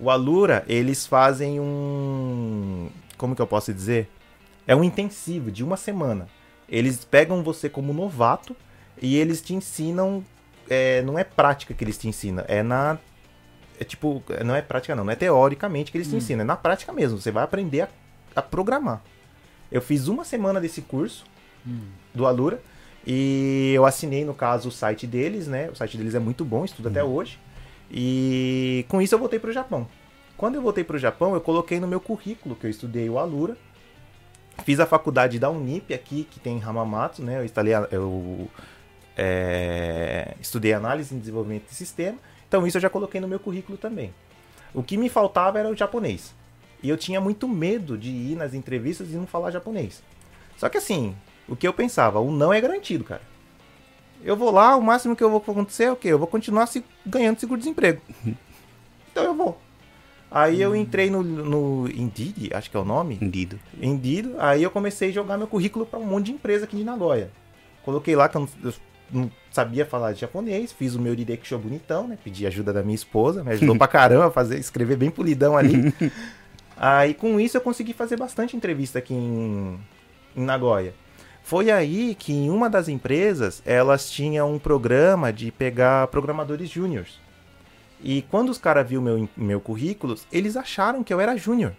O 0.00 0.08
Alura, 0.08 0.64
eles 0.66 1.06
fazem 1.06 1.60
um. 1.60 2.88
Como 3.18 3.36
que 3.36 3.42
eu 3.42 3.46
posso 3.46 3.72
dizer? 3.72 4.08
É 4.66 4.74
um 4.74 4.82
intensivo 4.82 5.50
de 5.50 5.62
uma 5.62 5.76
semana. 5.76 6.26
Eles 6.68 7.04
pegam 7.04 7.42
você 7.42 7.68
como 7.68 7.92
novato 7.92 8.56
e 9.00 9.16
eles 9.16 9.42
te 9.42 9.54
ensinam. 9.54 10.24
é, 10.68 11.02
não 11.02 11.18
é 11.18 11.24
prática 11.24 11.74
que 11.74 11.84
eles 11.84 11.98
te 11.98 12.08
ensinam, 12.08 12.44
é 12.48 12.62
na. 12.62 12.98
É 13.78 13.84
tipo, 13.84 14.22
não 14.44 14.54
é 14.54 14.62
prática 14.62 14.94
não, 14.94 15.04
não 15.04 15.12
é 15.12 15.16
teoricamente 15.16 15.90
que 15.90 15.96
eles 15.96 16.08
te 16.08 16.14
ensinam, 16.14 16.42
é 16.42 16.44
na 16.44 16.56
prática 16.56 16.92
mesmo. 16.92 17.18
Você 17.18 17.30
vai 17.30 17.42
aprender 17.42 17.82
a, 17.82 17.88
a 18.36 18.42
programar. 18.42 19.02
Eu 19.72 19.80
fiz 19.80 20.06
uma 20.06 20.24
semana 20.24 20.60
desse 20.60 20.82
curso 20.82 21.24
do 22.14 22.26
Alura 22.26 22.60
e 23.06 23.72
eu 23.74 23.86
assinei, 23.86 24.24
no 24.24 24.34
caso, 24.34 24.68
o 24.68 24.72
site 24.72 25.06
deles, 25.06 25.46
né? 25.46 25.70
O 25.70 25.74
site 25.74 25.96
deles 25.96 26.14
é 26.14 26.18
muito 26.18 26.44
bom, 26.44 26.64
estudo 26.64 26.88
até 26.88 27.02
hoje. 27.02 27.38
E 27.90 28.84
com 28.88 29.02
isso 29.02 29.14
eu 29.14 29.18
voltei 29.18 29.38
pro 29.38 29.52
Japão. 29.52 29.86
Quando 30.36 30.54
eu 30.54 30.62
voltei 30.62 30.84
pro 30.84 30.98
Japão, 30.98 31.34
eu 31.34 31.40
coloquei 31.40 31.80
no 31.80 31.88
meu 31.88 32.00
currículo 32.00 32.54
que 32.54 32.66
eu 32.66 32.70
estudei 32.70 33.10
o 33.10 33.18
Alura. 33.18 33.56
Fiz 34.64 34.78
a 34.78 34.86
faculdade 34.86 35.38
da 35.38 35.50
Unip 35.50 35.92
aqui, 35.92 36.24
que 36.30 36.38
tem 36.38 36.58
em 36.58 36.62
Hamamatsu, 36.62 37.22
né? 37.22 37.38
Eu, 37.38 37.44
instalei 37.44 37.74
eu 37.90 38.48
é, 39.16 40.34
estudei 40.40 40.72
análise 40.72 41.14
e 41.14 41.18
desenvolvimento 41.18 41.68
de 41.68 41.74
sistema. 41.74 42.18
Então 42.48 42.66
isso 42.66 42.76
eu 42.76 42.80
já 42.80 42.88
coloquei 42.88 43.20
no 43.20 43.28
meu 43.28 43.38
currículo 43.38 43.76
também. 43.76 44.14
O 44.72 44.82
que 44.82 44.96
me 44.96 45.08
faltava 45.08 45.58
era 45.58 45.68
o 45.68 45.76
japonês. 45.76 46.34
E 46.82 46.88
eu 46.88 46.96
tinha 46.96 47.20
muito 47.20 47.46
medo 47.46 47.98
de 47.98 48.10
ir 48.10 48.36
nas 48.36 48.54
entrevistas 48.54 49.10
e 49.10 49.16
não 49.16 49.26
falar 49.26 49.50
japonês. 49.50 50.02
Só 50.56 50.68
que 50.68 50.78
assim, 50.78 51.14
o 51.48 51.56
que 51.56 51.66
eu 51.66 51.72
pensava, 51.72 52.20
o 52.20 52.30
não 52.30 52.52
é 52.52 52.60
garantido, 52.60 53.04
cara. 53.04 53.22
Eu 54.24 54.36
vou 54.36 54.50
lá, 54.50 54.76
o 54.76 54.82
máximo 54.82 55.16
que 55.16 55.22
eu 55.24 55.30
vou 55.30 55.38
acontecer 55.40 55.84
é 55.84 55.92
o 55.92 55.96
quê? 55.96 56.08
Eu 56.08 56.18
vou 56.18 56.26
continuar 56.28 56.66
se- 56.66 56.84
ganhando 57.06 57.38
seguro-desemprego. 57.40 58.00
então 59.10 59.24
eu 59.24 59.34
vou. 59.34 59.58
Aí 60.30 60.62
eu 60.62 60.76
entrei 60.76 61.10
no, 61.10 61.22
no 61.24 61.88
Indeed, 61.90 62.50
acho 62.54 62.70
que 62.70 62.76
é 62.76 62.80
o 62.80 62.84
nome. 62.84 63.14
Entendido. 63.16 63.58
Indeed, 63.80 64.30
aí 64.38 64.62
eu 64.62 64.70
comecei 64.70 65.08
a 65.08 65.12
jogar 65.12 65.36
meu 65.36 65.46
currículo 65.48 65.84
para 65.84 65.98
um 65.98 66.04
monte 66.04 66.26
de 66.26 66.32
empresa 66.32 66.64
aqui 66.66 66.76
de 66.76 66.84
Nagoya. 66.84 67.30
Coloquei 67.84 68.14
lá 68.14 68.28
que 68.28 68.36
eu 68.36 68.42
não, 68.42 68.48
eu 68.62 68.74
não 69.10 69.30
sabia 69.50 69.84
falar 69.84 70.12
de 70.12 70.20
japonês, 70.20 70.70
fiz 70.70 70.94
o 70.94 71.00
meu 71.00 71.16
Direkisho 71.16 71.58
bonitão, 71.58 72.06
né? 72.06 72.16
Pedi 72.22 72.46
ajuda 72.46 72.72
da 72.72 72.82
minha 72.82 72.94
esposa, 72.94 73.42
me 73.42 73.50
ajudou 73.52 73.74
pra 73.78 73.88
caramba 73.88 74.26
a 74.26 74.30
fazer, 74.30 74.58
escrever 74.58 74.96
bem 74.96 75.10
polidão 75.10 75.56
ali. 75.56 75.92
aí 76.76 77.12
com 77.14 77.40
isso 77.40 77.56
eu 77.56 77.60
consegui 77.60 77.92
fazer 77.92 78.16
bastante 78.16 78.56
entrevista 78.56 79.00
aqui 79.00 79.12
em, 79.14 79.80
em 80.36 80.44
Nagoya. 80.44 80.94
Foi 81.50 81.68
aí 81.68 82.14
que 82.14 82.32
em 82.32 82.48
uma 82.48 82.70
das 82.70 82.86
empresas 82.86 83.60
elas 83.66 84.08
tinham 84.08 84.54
um 84.54 84.56
programa 84.56 85.32
de 85.32 85.50
pegar 85.50 86.06
programadores 86.06 86.70
júniors. 86.70 87.18
E 88.00 88.22
quando 88.22 88.50
os 88.50 88.56
caras 88.56 88.88
viram 88.88 89.02
meu, 89.02 89.28
meu 89.36 89.60
currículo, 89.60 90.14
eles 90.30 90.56
acharam 90.56 91.02
que 91.02 91.12
eu 91.12 91.18
era 91.18 91.36
júnior. 91.36 91.72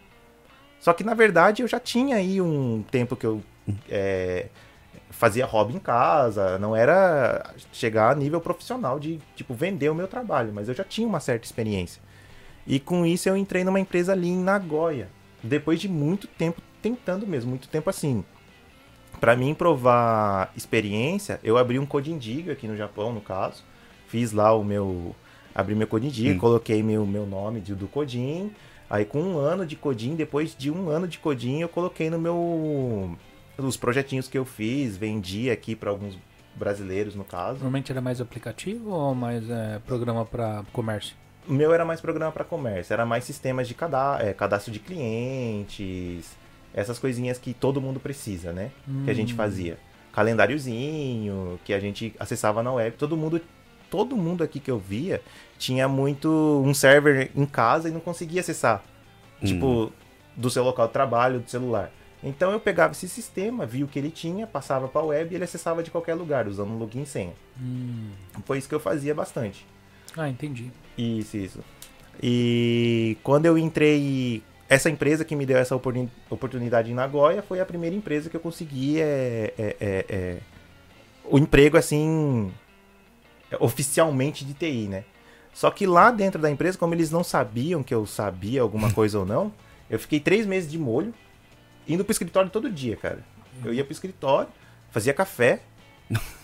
Só 0.78 0.92
que 0.92 1.06
na 1.06 1.14
verdade 1.14 1.62
eu 1.62 1.70
já 1.70 1.80
tinha 1.80 2.18
aí 2.18 2.42
um 2.42 2.84
tempo 2.92 3.16
que 3.16 3.26
eu 3.26 3.42
é, 3.88 4.48
fazia 5.10 5.46
hobby 5.46 5.76
em 5.76 5.80
casa, 5.80 6.60
não 6.60 6.76
era 6.76 7.54
chegar 7.72 8.12
a 8.12 8.16
nível 8.16 8.42
profissional 8.42 9.00
de 9.00 9.22
tipo 9.38 9.54
vender 9.54 9.90
o 9.90 9.96
meu 9.96 10.10
trabalho, 10.10 10.52
mas 10.54 10.68
eu 10.68 10.74
já 10.74 10.84
tinha 10.84 11.08
uma 11.08 11.22
certa 11.22 11.46
experiência. 11.46 12.02
E 12.68 12.78
com 12.78 13.06
isso 13.06 13.30
eu 13.30 13.38
entrei 13.38 13.64
numa 13.64 13.80
empresa 13.80 14.12
ali 14.12 14.28
em 14.28 14.44
Nagoya, 14.44 15.08
depois 15.42 15.80
de 15.80 15.88
muito 15.88 16.28
tempo 16.28 16.62
tentando 16.82 17.26
mesmo, 17.26 17.52
muito 17.52 17.70
tempo 17.70 17.90
assim. 17.90 18.26
Pra 19.20 19.36
mim 19.36 19.54
provar 19.54 20.52
experiência, 20.58 21.40
eu 21.44 21.58
abri 21.58 21.78
um 21.78 21.86
Codindigo 21.86 22.52
aqui 22.52 22.68
no 22.68 22.76
Japão, 22.76 23.14
no 23.14 23.22
caso. 23.22 23.64
Fiz 24.08 24.32
lá 24.32 24.54
o 24.56 24.64
meu 24.64 25.16
abri 25.54 25.76
meu 25.76 25.86
Codindigo, 25.88 26.38
Hum. 26.38 26.40
coloquei 26.40 26.82
meu, 26.82 27.06
meu 27.06 27.26
nome 27.26 27.60
de, 27.62 27.76
do 27.76 27.88
Codin. 27.88 28.52
Aí 28.90 29.06
com 29.06 29.22
um 29.22 29.38
ano 29.38 29.66
de 29.66 29.76
Codin, 29.76 30.16
depois 30.16 30.56
de 30.58 30.72
um 30.72 30.90
ano 30.90 31.08
de 31.08 31.18
Codin, 31.20 31.60
eu 31.62 31.70
coloquei 31.70 32.10
no 32.10 32.20
meu 32.20 33.16
os 33.58 33.78
projetinhos 33.78 34.28
que 34.28 34.38
eu 34.38 34.44
fiz, 34.46 34.98
vendi 34.98 35.52
aqui 35.52 35.76
pra 35.76 35.90
alguns 35.92 36.18
brasileiros 36.56 37.16
no 37.16 37.24
caso. 37.24 37.54
Normalmente 37.56 37.92
era 37.92 38.02
mais 38.02 38.20
aplicativo 38.20 38.90
ou 38.92 39.14
mais 39.14 39.48
é, 39.50 39.80
programa 39.86 40.26
para 40.26 40.64
comércio? 40.74 41.16
O 41.48 41.54
meu 41.54 41.74
era 41.74 41.86
mais 41.86 42.02
programa 42.02 42.32
para 42.32 42.44
comércio, 42.44 42.92
era 42.94 43.06
mais 43.06 43.24
sistemas 43.24 43.68
de 43.68 43.74
cada, 43.74 44.20
é, 44.22 44.34
cadastro 44.34 44.72
de 44.72 44.80
clientes, 44.80 46.36
essas 46.74 47.00
coisinhas 47.00 47.38
que 47.38 47.54
todo 47.54 47.82
mundo 47.82 48.00
precisa, 48.00 48.52
né? 48.52 48.72
Que 49.06 49.12
a 49.12 49.14
gente 49.14 49.34
fazia. 49.34 49.78
Calendáriozinho, 50.14 51.60
que 51.64 51.74
a 51.74 51.80
gente 51.80 52.14
acessava 52.20 52.62
na 52.62 52.72
web. 52.74 52.96
Todo 52.98 53.16
mundo, 53.16 53.42
todo 53.90 54.16
mundo 54.18 54.44
aqui 54.44 54.60
que 54.60 54.72
eu 54.72 54.78
via 54.78 55.22
tinha 55.58 55.88
muito 55.88 56.30
um 56.66 56.74
server 56.74 57.32
em 57.36 57.46
casa 57.46 57.90
e 57.90 57.92
não 57.92 58.00
conseguia 58.00 58.42
acessar. 58.42 58.84
Tipo, 59.44 59.92
do 60.36 60.50
seu 60.50 60.64
local 60.64 60.88
de 60.88 60.94
trabalho, 60.94 61.40
do 61.40 61.50
celular. 61.50 61.92
Então 62.24 62.52
eu 62.52 62.60
pegava 62.60 62.94
esse 62.94 63.10
sistema, 63.10 63.66
via 63.66 63.84
o 63.84 63.88
que 63.88 63.98
ele 63.98 64.12
tinha, 64.12 64.46
passava 64.46 64.88
para 64.88 65.02
a 65.02 65.06
web 65.06 65.32
e 65.32 65.36
ele 65.36 65.44
acessava 65.44 65.82
de 65.82 65.90
qualquer 65.90 66.14
lugar, 66.14 66.48
usando 66.48 66.70
um 66.70 66.78
login 66.78 67.02
e 67.02 67.06
senha. 67.06 67.34
Hum. 67.60 68.12
Foi 68.46 68.60
isso 68.60 68.70
que 68.70 68.76
eu 68.76 68.80
fazia 68.80 69.16
bastante. 69.16 69.66
Ah, 70.16 70.30
entendi. 70.30 70.72
Isso, 70.98 71.38
isso. 71.38 71.60
E 72.22 73.18
quando 73.24 73.46
eu 73.46 73.58
entrei. 73.58 74.44
Essa 74.72 74.90
empresa 74.90 75.26
que 75.26 75.36
me 75.36 75.46
deu 75.46 75.58
essa 75.58 75.76
oportun- 75.76 76.08
oportunidade 76.30 76.90
em 76.90 76.94
Nagoya 76.94 77.42
foi 77.42 77.60
a 77.60 77.66
primeira 77.66 77.94
empresa 77.94 78.30
que 78.30 78.38
eu 78.38 78.40
consegui 78.40 79.02
é, 79.02 79.54
é, 79.60 79.76
é, 79.82 80.06
é, 80.08 80.38
o 81.26 81.38
emprego 81.38 81.76
assim. 81.76 82.50
oficialmente 83.60 84.46
de 84.46 84.54
TI, 84.54 84.88
né? 84.88 85.04
Só 85.54 85.70
que 85.70 85.86
lá 85.86 86.10
dentro 86.10 86.42
da 86.42 86.50
empresa, 86.50 86.78
como 86.78 86.94
eles 86.94 87.12
não 87.12 87.22
sabiam 87.22 87.84
que 87.84 87.94
eu 87.94 88.06
sabia 88.06 88.62
alguma 88.62 88.90
coisa 88.96 89.20
ou 89.20 89.26
não, 89.26 89.52
eu 89.90 90.00
fiquei 90.00 90.22
três 90.22 90.46
meses 90.46 90.72
de 90.72 90.80
molho, 90.80 91.14
indo 91.86 92.06
pro 92.06 92.14
escritório 92.14 92.50
todo 92.50 92.72
dia, 92.72 92.96
cara. 92.96 93.20
Eu 93.66 93.74
ia 93.74 93.84
pro 93.84 93.92
escritório, 93.92 94.48
fazia 94.90 95.14
café. 95.14 95.60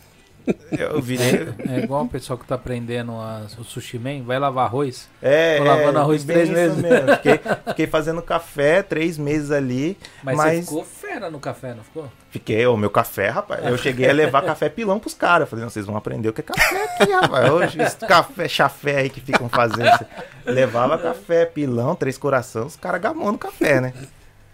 Eu 0.72 1.02
virei. 1.02 1.48
É 1.68 1.80
igual 1.80 2.04
o 2.04 2.08
pessoal 2.10 2.38
que 2.38 2.46
tá 2.46 2.56
aprendendo 2.56 3.12
a, 3.14 3.46
o 3.58 3.64
sushi 3.64 3.98
man, 4.00 4.24
vai 4.24 4.40
lavar 4.40 4.66
arroz. 4.66 5.08
É, 5.22 5.58
Tô 5.58 5.64
lavando 5.64 5.98
é, 5.98 6.02
arroz 6.02 6.24
três 6.24 6.50
meses. 6.50 6.78
mesmo. 6.78 7.08
Fiquei, 7.18 7.40
fiquei 7.68 7.88
fazendo 7.88 8.22
café 8.22 8.82
três 8.84 9.18
meses 9.18 9.52
ali. 9.52 9.98
Mas, 10.24 10.38
Mas- 10.38 10.56
você 10.60 10.66
ficou 10.66 10.84
fera 10.84 11.30
no 11.30 11.40
café, 11.40 11.74
não 11.74 11.84
ficou? 11.84 12.10
Fiquei, 12.30 12.68
o 12.68 12.78
meu 12.78 12.90
café, 12.90 13.30
rapaz. 13.30 13.66
Eu 13.66 13.78
cheguei 13.78 14.10
a 14.10 14.14
levar 14.14 14.44
café 14.44 14.70
pilão 14.70 15.00
pros 15.00 15.14
caras. 15.14 15.50
Falei, 15.50 15.64
não, 15.64 15.70
vocês 15.70 15.86
vão 15.86 15.96
aprender 15.98 16.30
o 16.30 16.34
que 16.34 16.42
é 16.42 16.44
café 16.44 16.84
aqui, 16.84 17.12
rapaz. 17.12 17.50
Hoje, 17.50 17.82
esse 17.82 17.98
café, 17.98 18.48
chafé 18.48 18.98
aí 18.98 19.10
que 19.10 19.22
ficam 19.22 19.50
fazendo. 19.50 20.06
Levava 20.46 20.98
café, 20.98 21.46
pilão, 21.46 21.96
três 21.96 22.18
corações, 22.18 22.68
os 22.68 22.76
caras 22.76 23.02
gamando 23.02 23.32
no 23.34 23.38
café, 23.38 23.82
né? 23.82 23.94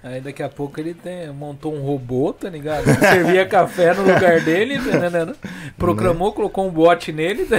Aí 0.03 0.19
daqui 0.19 0.43
a 0.43 0.49
pouco 0.49 0.77
ele 0.81 0.93
tem, 0.93 1.29
montou 1.29 1.73
um 1.73 1.81
robô, 1.81 2.33
tá 2.33 2.49
ligado? 2.49 2.83
Servia 2.99 3.45
café 3.45 3.93
no 3.93 4.01
lugar 4.01 4.41
dele, 4.41 4.77
tá 4.77 4.97
entendendo? 4.97 5.33
Programou, 5.77 6.33
colocou 6.33 6.67
um 6.67 6.69
bot 6.69 7.09
nele, 7.13 7.45
tá 7.45 7.55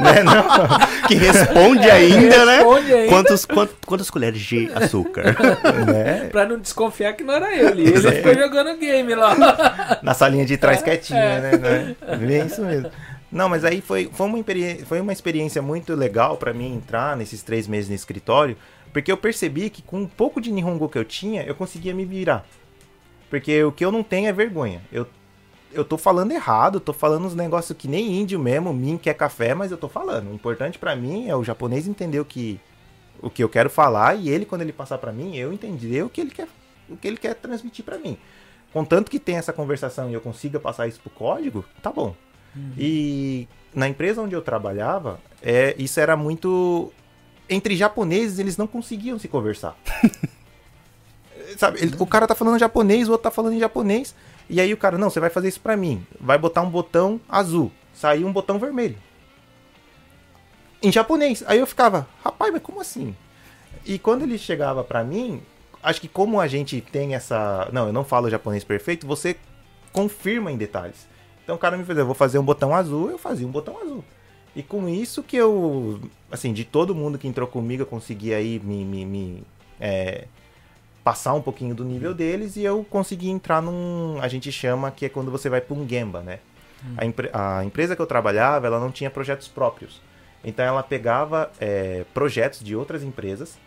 né? 0.00 0.22
Não, 0.22 1.06
Que 1.06 1.14
responde 1.16 1.90
ainda, 1.90 2.46
né? 2.46 2.56
Responde 2.56 2.94
ainda. 2.94 3.08
Quantos, 3.10 3.44
quant- 3.44 3.70
quantas 3.86 4.08
colheres 4.10 4.40
de 4.40 4.70
açúcar? 4.74 5.36
né? 5.86 6.28
Pra 6.32 6.46
não 6.46 6.58
desconfiar 6.58 7.12
que 7.12 7.22
não 7.22 7.34
era 7.34 7.54
ele. 7.54 7.82
Ele 7.88 8.10
ficou 8.12 8.34
jogando 8.34 8.78
game 8.78 9.14
lá. 9.14 9.98
Na 10.02 10.14
salinha 10.14 10.46
de 10.46 10.56
trás 10.56 10.80
É, 10.80 10.82
quietinha, 10.82 11.20
é. 11.20 11.40
né? 11.40 11.56
né? 11.58 12.16
Bem 12.26 12.46
isso 12.46 12.62
mesmo. 12.62 12.90
Não, 13.30 13.48
mas 13.50 13.64
aí 13.64 13.80
foi, 13.82 14.08
foi, 14.12 14.26
uma, 14.28 14.38
experiência, 14.38 14.86
foi 14.86 15.00
uma 15.00 15.12
experiência 15.12 15.60
muito 15.60 15.94
legal 15.94 16.36
pra 16.36 16.54
mim 16.54 16.74
entrar 16.76 17.16
nesses 17.16 17.42
três 17.42 17.66
meses 17.66 17.88
no 17.90 17.94
escritório, 17.96 18.56
porque 18.94 19.10
eu 19.10 19.16
percebi 19.16 19.68
que 19.68 19.82
com 19.82 20.02
um 20.02 20.06
pouco 20.06 20.40
de 20.40 20.52
Nihongo 20.52 20.88
que 20.88 20.96
eu 20.96 21.04
tinha, 21.04 21.42
eu 21.42 21.54
conseguia 21.56 21.92
me 21.92 22.04
virar. 22.04 22.46
Porque 23.28 23.64
o 23.64 23.72
que 23.72 23.84
eu 23.84 23.90
não 23.90 24.04
tenho 24.04 24.28
é 24.28 24.32
vergonha. 24.32 24.80
Eu, 24.92 25.04
eu 25.72 25.84
tô 25.84 25.98
falando 25.98 26.30
errado, 26.30 26.78
tô 26.78 26.92
falando 26.92 27.26
uns 27.26 27.34
negócios 27.34 27.76
que 27.76 27.88
nem 27.88 28.20
índio 28.20 28.38
mesmo, 28.38 28.72
mim 28.72 28.96
quer 28.96 29.14
café, 29.14 29.52
mas 29.52 29.72
eu 29.72 29.76
tô 29.76 29.88
falando. 29.88 30.30
O 30.30 30.34
importante 30.34 30.78
pra 30.78 30.94
mim 30.94 31.28
é 31.28 31.34
o 31.34 31.42
japonês 31.42 31.88
entender 31.88 32.20
o 32.20 32.24
que, 32.24 32.60
o 33.20 33.28
que 33.28 33.42
eu 33.42 33.48
quero 33.48 33.68
falar 33.68 34.14
e 34.14 34.28
ele, 34.28 34.46
quando 34.46 34.62
ele 34.62 34.72
passar 34.72 34.98
pra 34.98 35.10
mim, 35.10 35.36
eu 35.36 35.52
entender 35.52 36.04
o 36.04 36.08
que 36.08 36.20
ele 36.20 36.30
quer, 36.30 36.46
o 36.88 36.96
que 36.96 37.08
ele 37.08 37.16
quer 37.16 37.34
transmitir 37.34 37.84
pra 37.84 37.98
mim. 37.98 38.16
Contanto 38.72 39.10
que 39.10 39.18
tem 39.18 39.36
essa 39.36 39.52
conversação 39.52 40.08
e 40.08 40.14
eu 40.14 40.20
consiga 40.20 40.60
passar 40.60 40.86
isso 40.86 41.00
pro 41.00 41.10
código, 41.10 41.64
tá 41.82 41.90
bom. 41.90 42.14
E 42.78 43.48
na 43.74 43.88
empresa 43.88 44.22
onde 44.22 44.36
eu 44.36 44.42
trabalhava, 44.42 45.18
é, 45.42 45.74
isso 45.76 45.98
era 45.98 46.16
muito. 46.16 46.92
Entre 47.48 47.76
japoneses, 47.76 48.38
eles 48.38 48.56
não 48.56 48.66
conseguiam 48.66 49.18
se 49.18 49.28
conversar. 49.28 49.76
Sabe, 51.58 51.78
ele- 51.82 51.96
o 51.98 52.06
cara 52.06 52.26
tá 52.26 52.34
falando 52.34 52.58
japonês, 52.58 53.08
o 53.08 53.12
outro 53.12 53.24
tá 53.24 53.30
falando 53.30 53.54
em 53.54 53.60
japonês. 53.60 54.14
E 54.48 54.60
aí 54.60 54.72
o 54.72 54.76
cara, 54.76 54.98
não, 54.98 55.08
você 55.10 55.20
vai 55.20 55.30
fazer 55.30 55.48
isso 55.48 55.60
pra 55.60 55.76
mim. 55.76 56.06
Vai 56.20 56.38
botar 56.38 56.62
um 56.62 56.70
botão 56.70 57.20
azul. 57.28 57.70
Saiu 57.94 58.26
um 58.26 58.32
botão 58.32 58.58
vermelho. 58.58 58.96
Em 60.82 60.92
japonês. 60.92 61.42
Aí 61.46 61.58
eu 61.58 61.66
ficava, 61.66 62.06
rapaz, 62.22 62.52
mas 62.52 62.62
como 62.62 62.80
assim? 62.80 63.14
E 63.86 63.98
quando 63.98 64.22
ele 64.22 64.36
chegava 64.38 64.82
pra 64.84 65.02
mim, 65.04 65.42
acho 65.82 66.00
que 66.00 66.08
como 66.08 66.40
a 66.40 66.46
gente 66.46 66.80
tem 66.80 67.14
essa. 67.14 67.68
Não, 67.72 67.86
eu 67.86 67.92
não 67.92 68.04
falo 68.04 68.28
japonês 68.30 68.64
perfeito, 68.64 69.06
você 69.06 69.36
confirma 69.92 70.50
em 70.52 70.56
detalhes. 70.56 71.06
Então 71.42 71.56
o 71.56 71.58
cara 71.58 71.76
me 71.76 71.84
fazia, 71.84 72.02
eu 72.02 72.06
vou 72.06 72.14
fazer 72.14 72.38
um 72.38 72.44
botão 72.44 72.74
azul, 72.74 73.10
eu 73.10 73.18
fazia 73.18 73.46
um 73.46 73.50
botão 73.50 73.78
azul. 73.80 74.04
E 74.56 74.62
com 74.62 74.88
isso 74.88 75.22
que 75.22 75.36
eu, 75.36 76.00
assim, 76.30 76.52
de 76.52 76.64
todo 76.64 76.94
mundo 76.94 77.18
que 77.18 77.26
entrou 77.26 77.48
comigo, 77.48 77.82
eu 77.82 77.86
consegui 77.86 78.32
aí 78.32 78.60
me, 78.62 78.84
me, 78.84 79.04
me, 79.04 79.42
é, 79.80 80.26
passar 81.02 81.34
um 81.34 81.42
pouquinho 81.42 81.74
do 81.74 81.84
nível 81.84 82.14
deles 82.14 82.56
e 82.56 82.62
eu 82.62 82.84
consegui 82.88 83.28
entrar 83.28 83.60
num, 83.60 84.18
a 84.20 84.28
gente 84.28 84.50
chama 84.52 84.90
que 84.90 85.06
é 85.06 85.08
quando 85.08 85.30
você 85.30 85.48
vai 85.48 85.60
para 85.60 85.76
um 85.76 85.88
Gemba, 85.88 86.20
né? 86.20 86.38
A, 86.96 87.04
empre- 87.04 87.30
a 87.32 87.64
empresa 87.64 87.96
que 87.96 88.02
eu 88.02 88.06
trabalhava, 88.06 88.66
ela 88.66 88.78
não 88.78 88.90
tinha 88.90 89.10
projetos 89.10 89.48
próprios. 89.48 90.00
Então 90.44 90.64
ela 90.64 90.82
pegava 90.82 91.50
é, 91.58 92.04
projetos 92.12 92.60
de 92.60 92.76
outras 92.76 93.02
empresas 93.02 93.58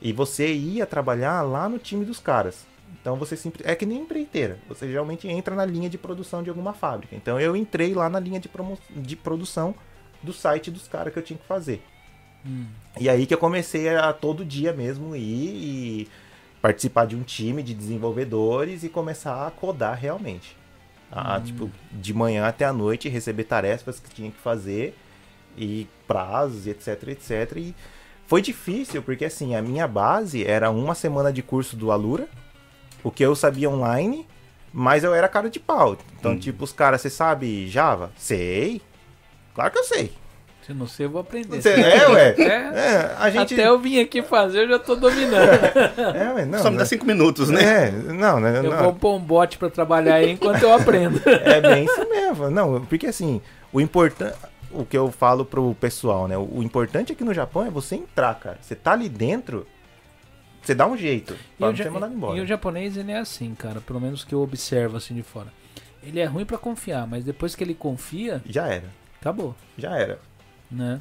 e 0.00 0.12
você 0.12 0.52
ia 0.52 0.86
trabalhar 0.86 1.40
lá 1.42 1.68
no 1.68 1.78
time 1.78 2.04
dos 2.04 2.20
caras. 2.20 2.66
Então 3.00 3.16
você 3.16 3.36
sempre. 3.36 3.62
É 3.64 3.74
que 3.74 3.86
nem 3.86 4.00
empreiteira. 4.00 4.58
Você 4.68 4.86
geralmente 4.86 5.26
entra 5.26 5.54
na 5.54 5.64
linha 5.64 5.88
de 5.88 5.96
produção 5.96 6.42
de 6.42 6.50
alguma 6.50 6.74
fábrica. 6.74 7.16
Então 7.16 7.40
eu 7.40 7.56
entrei 7.56 7.94
lá 7.94 8.08
na 8.10 8.20
linha 8.20 8.38
de, 8.38 8.48
promo... 8.48 8.78
de 8.90 9.16
produção 9.16 9.74
do 10.22 10.32
site 10.32 10.70
dos 10.70 10.86
caras 10.88 11.12
que 11.12 11.18
eu 11.18 11.22
tinha 11.22 11.38
que 11.38 11.46
fazer. 11.46 11.82
E 12.98 13.08
aí 13.08 13.26
que 13.26 13.34
eu 13.34 13.38
comecei 13.38 13.88
a 13.96 14.12
todo 14.12 14.44
dia 14.44 14.72
mesmo 14.72 15.14
ir 15.14 15.20
e 15.20 16.08
participar 16.62 17.06
de 17.06 17.16
um 17.16 17.22
time 17.22 17.62
de 17.62 17.74
desenvolvedores 17.74 18.82
e 18.82 18.88
começar 18.88 19.46
a 19.46 19.50
codar 19.50 19.98
realmente. 19.98 20.56
A, 21.10 21.40
Tipo, 21.40 21.70
de 21.92 22.14
manhã 22.14 22.46
até 22.46 22.64
a 22.64 22.72
noite, 22.72 23.08
receber 23.08 23.44
tarefas 23.44 23.98
que 23.98 24.10
tinha 24.10 24.30
que 24.30 24.38
fazer 24.38 24.96
e 25.56 25.86
prazos, 26.06 26.66
etc, 26.66 27.08
etc. 27.08 27.56
E 27.56 27.74
foi 28.26 28.40
difícil, 28.40 29.02
porque 29.02 29.24
assim, 29.24 29.54
a 29.54 29.62
minha 29.62 29.88
base 29.88 30.46
era 30.46 30.70
uma 30.70 30.94
semana 30.94 31.32
de 31.32 31.42
curso 31.42 31.76
do 31.76 31.90
Alura, 31.90 32.28
o 33.02 33.10
que 33.10 33.24
eu 33.24 33.34
sabia 33.34 33.68
online, 33.68 34.26
mas 34.72 35.02
eu 35.02 35.14
era 35.14 35.28
cara 35.28 35.50
de 35.50 35.58
pau. 35.58 35.98
Então, 36.18 36.38
tipo, 36.38 36.62
os 36.62 36.72
caras, 36.72 37.00
você 37.00 37.10
sabe 37.10 37.66
Java? 37.68 38.12
Sei. 38.16 38.80
Claro 39.60 39.72
que 39.72 39.78
eu 39.78 39.84
sei. 39.84 40.12
Se 40.66 40.72
não 40.72 40.86
sei, 40.86 41.04
eu 41.04 41.10
vou 41.10 41.20
aprender. 41.20 41.60
Você, 41.60 41.68
é, 41.70 42.08
ué. 42.08 42.34
É. 42.38 42.44
É, 42.44 43.16
a 43.18 43.28
gente. 43.30 43.52
Até 43.54 43.68
eu 43.68 43.78
vim 43.78 44.00
aqui 44.00 44.22
fazer, 44.22 44.64
eu 44.64 44.68
já 44.68 44.78
tô 44.78 44.94
dominando. 44.96 45.50
É, 46.16 46.32
ué, 46.34 46.46
não, 46.46 46.58
Só 46.60 46.70
me 46.70 46.76
dá 46.78 46.82
né? 46.84 46.88
cinco 46.88 47.04
minutos, 47.04 47.50
né? 47.50 47.88
É, 47.88 47.90
não, 47.90 48.40
né? 48.40 48.56
Eu 48.58 48.62
não. 48.62 48.82
vou 48.84 48.94
pôr 48.94 49.16
um 49.16 49.20
bot 49.20 49.58
pra 49.58 49.68
trabalhar 49.68 50.14
aí 50.14 50.30
enquanto 50.30 50.62
eu 50.62 50.72
aprendo. 50.72 51.20
É 51.28 51.60
bem 51.60 51.84
isso 51.84 52.08
mesmo. 52.08 52.50
Não, 52.50 52.84
porque 52.86 53.06
assim, 53.06 53.42
o 53.72 53.80
importante. 53.80 54.34
O 54.72 54.84
que 54.86 54.96
eu 54.96 55.10
falo 55.10 55.44
pro 55.44 55.74
pessoal, 55.74 56.28
né? 56.28 56.38
O 56.38 56.62
importante 56.62 57.12
aqui 57.12 57.24
no 57.24 57.34
Japão 57.34 57.66
é 57.66 57.70
você 57.70 57.96
entrar, 57.96 58.32
cara. 58.38 58.56
Você 58.62 58.74
tá 58.76 58.92
ali 58.92 59.08
dentro, 59.08 59.66
você 60.62 60.74
dá 60.74 60.86
um 60.86 60.96
jeito. 60.96 61.34
E 61.34 61.58
Pra 61.58 61.72
ja- 61.72 61.84
ser 61.84 61.90
mandado 61.90 62.14
embora. 62.14 62.38
e 62.38 62.40
o 62.40 62.46
japonês, 62.46 62.96
ele 62.96 63.10
é 63.12 63.18
assim, 63.18 63.52
cara. 63.54 63.80
Pelo 63.80 64.00
menos 64.00 64.24
que 64.24 64.32
eu 64.34 64.40
observo 64.40 64.96
assim 64.96 65.12
de 65.14 65.22
fora. 65.24 65.48
Ele 66.02 66.20
é 66.20 66.24
ruim 66.24 66.44
pra 66.46 66.56
confiar, 66.56 67.06
mas 67.06 67.24
depois 67.24 67.54
que 67.56 67.62
ele 67.64 67.74
confia, 67.74 68.40
Já 68.46 68.68
era. 68.68 68.84
Acabou, 69.20 69.54
Já 69.76 69.96
era. 69.96 70.18
né? 70.70 71.00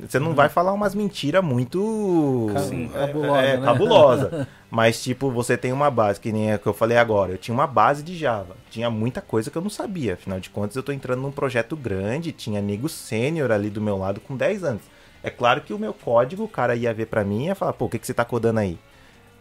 Você 0.00 0.18
não 0.18 0.34
vai 0.34 0.48
falar 0.48 0.72
umas 0.72 0.94
mentiras 0.94 1.44
muito. 1.44 2.48
Sim, 2.68 2.90
é, 2.94 3.06
cabulosa, 3.06 3.42
é, 3.42 3.56
né? 3.58 3.64
cabulosa. 3.66 4.48
Mas, 4.70 5.02
tipo, 5.02 5.30
você 5.30 5.56
tem 5.56 5.70
uma 5.70 5.90
base, 5.90 6.18
que 6.18 6.32
nem 6.32 6.52
a 6.52 6.58
que 6.58 6.66
eu 6.66 6.72
falei 6.72 6.96
agora. 6.96 7.32
Eu 7.32 7.38
tinha 7.38 7.54
uma 7.54 7.66
base 7.66 8.02
de 8.02 8.16
Java. 8.16 8.56
Tinha 8.70 8.88
muita 8.88 9.20
coisa 9.20 9.50
que 9.50 9.56
eu 9.56 9.60
não 9.60 9.68
sabia. 9.68 10.14
Afinal 10.14 10.40
de 10.40 10.48
contas, 10.48 10.76
eu 10.76 10.82
tô 10.82 10.92
entrando 10.92 11.20
num 11.20 11.30
projeto 11.30 11.76
grande. 11.76 12.32
Tinha 12.32 12.62
nego 12.62 12.88
sênior 12.88 13.52
ali 13.52 13.68
do 13.68 13.82
meu 13.82 13.98
lado 13.98 14.18
com 14.18 14.34
10 14.34 14.64
anos. 14.64 14.82
É 15.22 15.30
claro 15.30 15.60
que 15.60 15.74
o 15.74 15.78
meu 15.78 15.92
código, 15.92 16.42
o 16.42 16.48
cara 16.48 16.74
ia 16.74 16.92
ver 16.94 17.06
pra 17.06 17.22
mim 17.22 17.44
e 17.44 17.46
ia 17.48 17.54
falar, 17.54 17.74
pô, 17.74 17.84
o 17.84 17.88
que, 17.88 17.98
que 17.98 18.06
você 18.06 18.14
tá 18.14 18.24
codando 18.24 18.60
aí? 18.60 18.78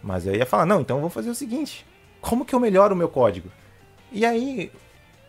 Mas 0.04 0.28
eu 0.28 0.36
ia 0.36 0.46
falar, 0.46 0.66
não, 0.66 0.82
então 0.82 0.98
vamos 0.98 1.14
fazer 1.14 1.30
o 1.30 1.36
seguinte. 1.36 1.86
Como 2.20 2.46
que 2.46 2.54
eu 2.54 2.60
melhoro 2.60 2.94
o 2.94 2.98
meu 2.98 3.08
código? 3.10 3.50
E 4.12 4.26
aí, 4.26 4.72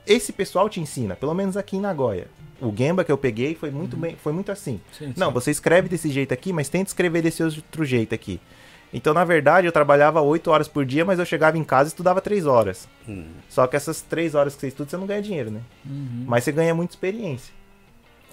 esse 0.06 0.32
pessoal 0.32 0.68
te 0.68 0.80
ensina, 0.80 1.14
pelo 1.14 1.32
menos 1.32 1.56
aqui 1.56 1.76
em 1.76 1.80
Nagoya. 1.80 2.26
O 2.62 2.72
Gemba 2.76 3.02
que 3.04 3.10
eu 3.10 3.18
peguei 3.18 3.54
foi 3.54 3.70
muito 3.70 3.96
bem, 3.96 4.16
foi 4.16 4.32
muito 4.32 4.52
assim. 4.52 4.80
Sim, 4.96 5.12
Não, 5.16 5.28
sim. 5.28 5.32
você 5.34 5.50
escreve 5.50 5.88
desse 5.88 6.10
jeito 6.10 6.32
aqui, 6.32 6.52
mas 6.52 6.68
tenta 6.68 6.88
escrever 6.88 7.20
desse 7.22 7.42
outro 7.42 7.84
jeito 7.84 8.14
aqui. 8.14 8.40
Então, 8.94 9.14
na 9.14 9.24
verdade, 9.24 9.66
eu 9.66 9.72
trabalhava 9.72 10.20
8 10.20 10.50
horas 10.50 10.68
por 10.68 10.84
dia, 10.84 11.02
mas 11.04 11.18
eu 11.18 11.24
chegava 11.24 11.56
em 11.56 11.64
casa 11.64 11.88
e 11.88 11.92
estudava 11.92 12.20
3 12.20 12.46
horas. 12.46 12.86
Hum. 13.08 13.24
Só 13.48 13.66
que 13.66 13.74
essas 13.74 14.02
3 14.02 14.34
horas 14.34 14.54
que 14.54 14.60
você 14.60 14.68
estuda, 14.68 14.90
você 14.90 14.96
não 14.98 15.06
ganha 15.06 15.22
dinheiro, 15.22 15.50
né? 15.50 15.60
Uhum. 15.84 16.24
Mas 16.26 16.44
você 16.44 16.52
ganha 16.52 16.74
muita 16.74 16.92
experiência. 16.92 17.54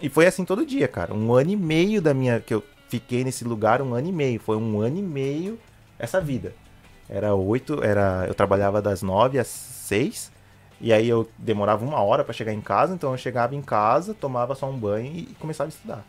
E 0.02 0.10
foi 0.10 0.28
assim 0.28 0.44
todo 0.44 0.66
dia, 0.66 0.88
cara. 0.88 1.14
Um 1.14 1.34
ano 1.34 1.52
e 1.52 1.56
meio 1.56 2.02
da 2.02 2.14
minha. 2.14 2.40
que 2.42 2.54
eu 2.54 2.62
fiquei 2.90 3.24
nesse 3.24 3.46
lugar, 3.46 3.82
um 3.82 3.94
ano 3.94 4.10
e 4.10 4.12
meio. 4.12 4.40
Foi 4.40 4.58
um 4.58 4.82
ano 4.82 4.98
e 4.98 5.02
meio 5.02 5.58
essa 5.98 6.20
vida. 6.20 6.54
Era 7.08 7.34
oito, 7.34 7.82
era. 7.84 8.26
Eu 8.28 8.34
trabalhava 8.36 8.82
das 8.82 9.02
nove 9.02 9.40
às 9.40 9.48
seis. 9.48 10.30
E 10.82 10.94
aí 10.94 11.08
eu 11.10 11.30
demorava 11.38 11.84
uma 11.86 12.02
hora 12.02 12.24
pra 12.24 12.34
chegar 12.34 12.54
em 12.54 12.62
casa, 12.62 12.94
então 12.94 13.12
eu 13.12 13.18
chegava 13.18 13.54
em 13.56 13.62
casa, 13.62 14.14
tomava 14.14 14.56
só 14.56 14.70
um 14.70 14.78
banho 14.78 15.12
e 15.14 15.24
começava 15.40 15.68
a 15.68 15.72
estudar. 15.74 16.06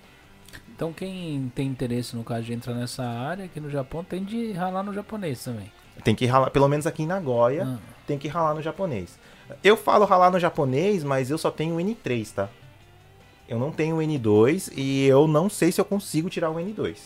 Então 0.75 0.93
quem 0.93 1.51
tem 1.55 1.67
interesse 1.69 2.17
no 2.17 2.23
caso 2.25 2.43
de 2.45 2.53
entrar 2.53 2.75
nessa 2.75 3.03
área 3.05 3.45
aqui 3.47 3.61
no 3.61 3.69
Japão 3.69 4.03
tem 4.05 4.25
de 4.25 4.53
ralar 4.53 4.83
no 4.83 4.95
japonês 4.95 5.43
também. 5.43 5.71
Tem 6.05 6.15
que 6.15 6.25
ralar, 6.25 6.51
pelo 6.51 6.69
menos 6.69 6.87
aqui 6.87 7.03
em 7.03 7.07
Nagoya, 7.07 7.65
Ah. 7.67 7.79
tem 8.07 8.17
que 8.19 8.29
ralar 8.29 8.55
no 8.55 8.63
japonês. 8.63 9.19
Eu 9.63 9.77
falo 9.77 10.05
ralar 10.05 10.31
no 10.31 10.39
japonês, 10.39 11.03
mas 11.05 11.31
eu 11.31 11.37
só 11.37 11.51
tenho 11.51 11.75
o 11.77 11.81
N3, 11.81 12.33
tá? 12.33 12.49
Eu 13.49 13.59
não 13.59 13.73
tenho 13.73 13.97
o 13.97 14.01
N2 14.01 14.73
e 14.77 15.05
eu 15.07 15.27
não 15.27 15.51
sei 15.51 15.73
se 15.73 15.81
eu 15.81 15.85
consigo 15.85 16.31
tirar 16.31 16.49
o 16.51 16.55
N2. 16.55 16.97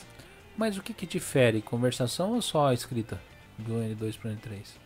Mas 0.56 0.76
o 0.76 0.82
que 0.82 0.92
que 0.92 1.06
difere? 1.06 1.62
Conversação 1.62 2.34
ou 2.34 2.42
só 2.42 2.68
a 2.68 2.74
escrita? 2.74 3.18
Do 3.58 3.72
N2 3.80 4.18
pro 4.18 4.28
N3? 4.30 4.83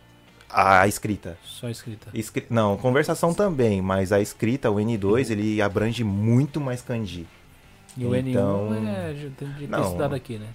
A 0.50 0.86
escrita. 0.88 1.36
Só 1.44 1.66
a 1.66 1.70
escrita. 1.70 2.08
Escri- 2.14 2.46
Não, 2.48 2.76
conversação 2.76 3.34
também, 3.34 3.82
mas 3.82 4.12
a 4.12 4.20
escrita, 4.20 4.70
o 4.70 4.76
N2, 4.76 5.30
ele 5.30 5.60
abrange 5.60 6.02
muito 6.04 6.60
mais 6.60 6.80
kanji. 6.80 7.26
E 7.96 8.04
o 8.06 8.14
Então- 8.14 8.70
N1 8.70 8.86
é, 8.88 9.14
já 9.14 9.28
tem 9.36 9.48
de 9.52 9.58
ter 9.60 9.68
Não. 9.68 9.82
estudado 9.82 10.14
aqui, 10.14 10.38
né? 10.38 10.46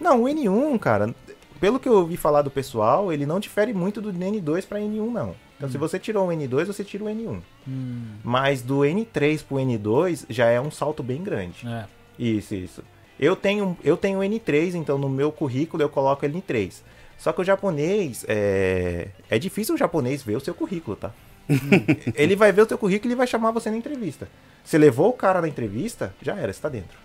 Não, 0.00 0.22
o 0.24 0.28
N1, 0.28 0.78
cara, 0.78 1.14
pelo 1.60 1.78
que 1.80 1.88
eu 1.88 1.94
ouvi 1.94 2.16
falar 2.16 2.42
do 2.42 2.50
pessoal, 2.50 3.12
ele 3.12 3.24
não 3.24 3.40
difere 3.40 3.72
muito 3.72 4.02
do 4.02 4.12
N2 4.12 4.66
para 4.66 4.80
N1, 4.80 5.10
não. 5.10 5.34
Então, 5.56 5.70
se 5.70 5.78
você 5.78 5.98
tirou 5.98 6.26
o 6.28 6.32
N2, 6.32 6.66
você 6.66 6.82
tira 6.84 7.04
o 7.04 7.08
N1. 7.08 7.40
Hum, 7.66 8.06
Mas 8.24 8.60
do 8.60 8.80
N3 8.84 9.42
pro 9.42 9.56
N2 9.56 10.26
já 10.28 10.46
é 10.48 10.60
um 10.60 10.70
salto 10.70 11.02
bem 11.02 11.22
grande. 11.22 11.66
é. 11.66 11.84
Isso, 12.18 12.54
isso. 12.54 12.82
Eu 13.18 13.34
tenho, 13.34 13.76
eu 13.82 13.96
tenho 13.96 14.18
N3, 14.20 14.74
então 14.74 14.98
no 14.98 15.08
meu 15.08 15.32
currículo 15.32 15.82
eu 15.82 15.88
coloco 15.88 16.24
N3. 16.26 16.82
Só 17.18 17.32
que 17.32 17.40
o 17.40 17.44
japonês, 17.44 18.24
é, 18.28 19.08
é 19.30 19.38
difícil 19.38 19.74
o 19.74 19.78
japonês 19.78 20.22
ver 20.22 20.36
o 20.36 20.40
seu 20.40 20.54
currículo, 20.54 20.96
tá? 20.96 21.10
ele 22.14 22.36
vai 22.36 22.52
ver 22.52 22.62
o 22.62 22.68
seu 22.68 22.78
currículo 22.78 23.08
e 23.08 23.12
ele 23.12 23.16
vai 23.16 23.26
chamar 23.26 23.50
você 23.50 23.70
na 23.70 23.76
entrevista. 23.76 24.28
Você 24.64 24.78
levou 24.78 25.10
o 25.10 25.12
cara 25.12 25.40
na 25.40 25.48
entrevista, 25.48 26.14
já 26.22 26.34
era, 26.36 26.52
você 26.52 26.60
tá 26.60 26.68
dentro. 26.68 27.04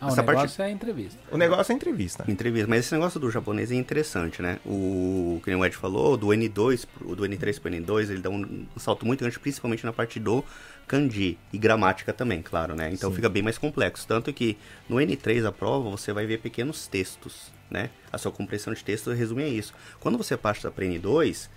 Ah, 0.00 0.06
o 0.06 0.08
Essa 0.10 0.22
parte- 0.22 0.36
negócio 0.38 0.62
é 0.62 0.66
a 0.66 0.70
entrevista. 0.70 1.18
O 1.32 1.36
negócio 1.36 1.72
é 1.72 1.74
a 1.74 1.76
entrevista. 1.76 2.24
Entrevista. 2.28 2.68
Mas 2.68 2.84
esse 2.84 2.94
negócio 2.94 3.18
do 3.18 3.28
japonês 3.32 3.72
é 3.72 3.74
interessante, 3.74 4.40
né? 4.40 4.58
O 4.64 5.40
que 5.42 5.50
nem 5.50 5.58
o 5.58 5.64
Ed 5.66 5.76
falou, 5.76 6.16
do 6.16 6.28
N2, 6.28 6.86
pro- 6.86 7.16
do 7.16 7.24
N3 7.24 7.60
pro 7.60 7.68
N2, 7.72 8.10
ele 8.10 8.20
dá 8.20 8.30
um, 8.30 8.64
um 8.76 8.78
salto 8.78 9.04
muito 9.04 9.20
grande, 9.20 9.40
principalmente 9.40 9.84
na 9.84 9.92
parte 9.92 10.20
do 10.20 10.44
kanji 10.86 11.36
e 11.52 11.58
gramática 11.58 12.12
também, 12.12 12.40
claro, 12.42 12.76
né? 12.76 12.90
Então 12.92 13.10
Sim. 13.10 13.16
fica 13.16 13.28
bem 13.28 13.42
mais 13.42 13.58
complexo. 13.58 14.06
Tanto 14.06 14.32
que 14.32 14.56
no 14.88 14.96
N3 14.98 15.44
a 15.44 15.50
prova 15.50 15.90
você 15.90 16.12
vai 16.12 16.26
ver 16.26 16.38
pequenos 16.38 16.86
textos, 16.86 17.50
né? 17.70 17.90
A 18.12 18.18
sua 18.18 18.32
compreensão 18.32 18.72
de 18.72 18.82
texto 18.84 19.10
resume 19.12 19.42
a 19.44 19.48
isso. 19.48 19.72
Quando 20.00 20.16
você 20.18 20.36
passa 20.36 20.70
para 20.70 20.84
N2, 20.84 21.48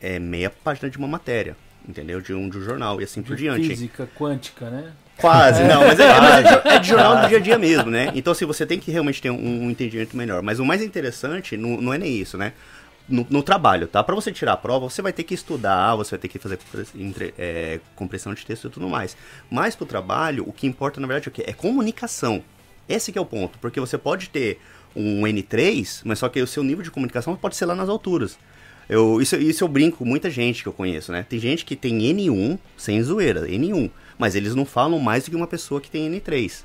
é 0.00 0.18
meia 0.18 0.50
página 0.50 0.88
de 0.88 0.96
uma 0.98 1.08
matéria, 1.08 1.56
entendeu? 1.88 2.20
De 2.20 2.32
um, 2.32 2.48
de 2.48 2.58
um 2.58 2.62
jornal 2.62 3.00
e 3.00 3.04
assim 3.04 3.22
por 3.22 3.36
De 3.36 3.42
diante. 3.42 3.68
Física 3.68 4.08
quântica, 4.18 4.70
né? 4.70 4.92
Quase, 5.18 5.62
não, 5.64 5.82
mas 5.86 6.00
é, 6.00 6.18
mas 6.18 6.44
é 6.46 6.60
de- 6.62 6.68
é 6.68 6.78
de 6.78 6.88
jornal 6.88 7.20
do 7.20 7.28
dia 7.28 7.36
a 7.36 7.40
dia 7.40 7.58
mesmo, 7.58 7.90
né? 7.90 8.10
Então, 8.14 8.32
assim, 8.32 8.46
você 8.46 8.64
tem 8.64 8.78
que 8.78 8.90
realmente 8.90 9.20
ter 9.20 9.28
um, 9.30 9.64
um 9.64 9.70
entendimento 9.70 10.16
melhor. 10.16 10.40
Mas 10.42 10.58
o 10.58 10.64
mais 10.64 10.80
interessante 10.82 11.58
não, 11.58 11.78
não 11.78 11.92
é 11.92 11.98
nem 11.98 12.16
isso, 12.16 12.38
né? 12.38 12.54
No, 13.06 13.26
no 13.28 13.42
trabalho, 13.42 13.86
tá? 13.86 14.02
Pra 14.02 14.14
você 14.14 14.32
tirar 14.32 14.52
a 14.54 14.56
prova, 14.56 14.88
você 14.88 15.02
vai 15.02 15.12
ter 15.12 15.24
que 15.24 15.34
estudar, 15.34 15.94
você 15.96 16.12
vai 16.12 16.18
ter 16.20 16.28
que 16.28 16.38
fazer 16.38 16.58
é, 17.36 17.80
compressão 17.96 18.32
de 18.32 18.46
texto 18.46 18.68
e 18.68 18.70
tudo 18.70 18.88
mais. 18.88 19.14
Mas 19.50 19.74
pro 19.76 19.84
trabalho, 19.84 20.44
o 20.48 20.52
que 20.54 20.66
importa, 20.66 21.00
na 21.00 21.06
verdade, 21.06 21.28
é 21.28 21.30
o 21.30 21.32
quê? 21.32 21.44
É 21.46 21.52
comunicação. 21.52 22.42
Esse 22.88 23.12
que 23.12 23.18
é 23.18 23.20
o 23.20 23.26
ponto, 23.26 23.58
porque 23.58 23.78
você 23.78 23.98
pode 23.98 24.30
ter 24.30 24.58
um 24.94 25.22
N3, 25.22 26.02
mas 26.04 26.18
só 26.18 26.28
que 26.28 26.40
o 26.40 26.46
seu 26.46 26.62
nível 26.62 26.82
de 26.82 26.90
comunicação 26.90 27.36
pode 27.36 27.56
ser 27.56 27.66
lá 27.66 27.74
nas 27.74 27.88
alturas. 27.88 28.38
Eu, 28.88 29.22
isso, 29.22 29.36
isso 29.36 29.62
eu 29.62 29.68
brinco 29.68 29.98
com 29.98 30.04
muita 30.04 30.28
gente 30.28 30.62
que 30.62 30.68
eu 30.68 30.72
conheço, 30.72 31.12
né? 31.12 31.24
Tem 31.28 31.38
gente 31.38 31.64
que 31.64 31.76
tem 31.76 31.98
N1, 31.98 32.58
sem 32.76 33.00
zoeira, 33.02 33.46
N1, 33.46 33.88
mas 34.18 34.34
eles 34.34 34.54
não 34.54 34.64
falam 34.64 34.98
mais 34.98 35.24
do 35.24 35.30
que 35.30 35.36
uma 35.36 35.46
pessoa 35.46 35.80
que 35.80 35.90
tem 35.90 36.10
N3. 36.10 36.64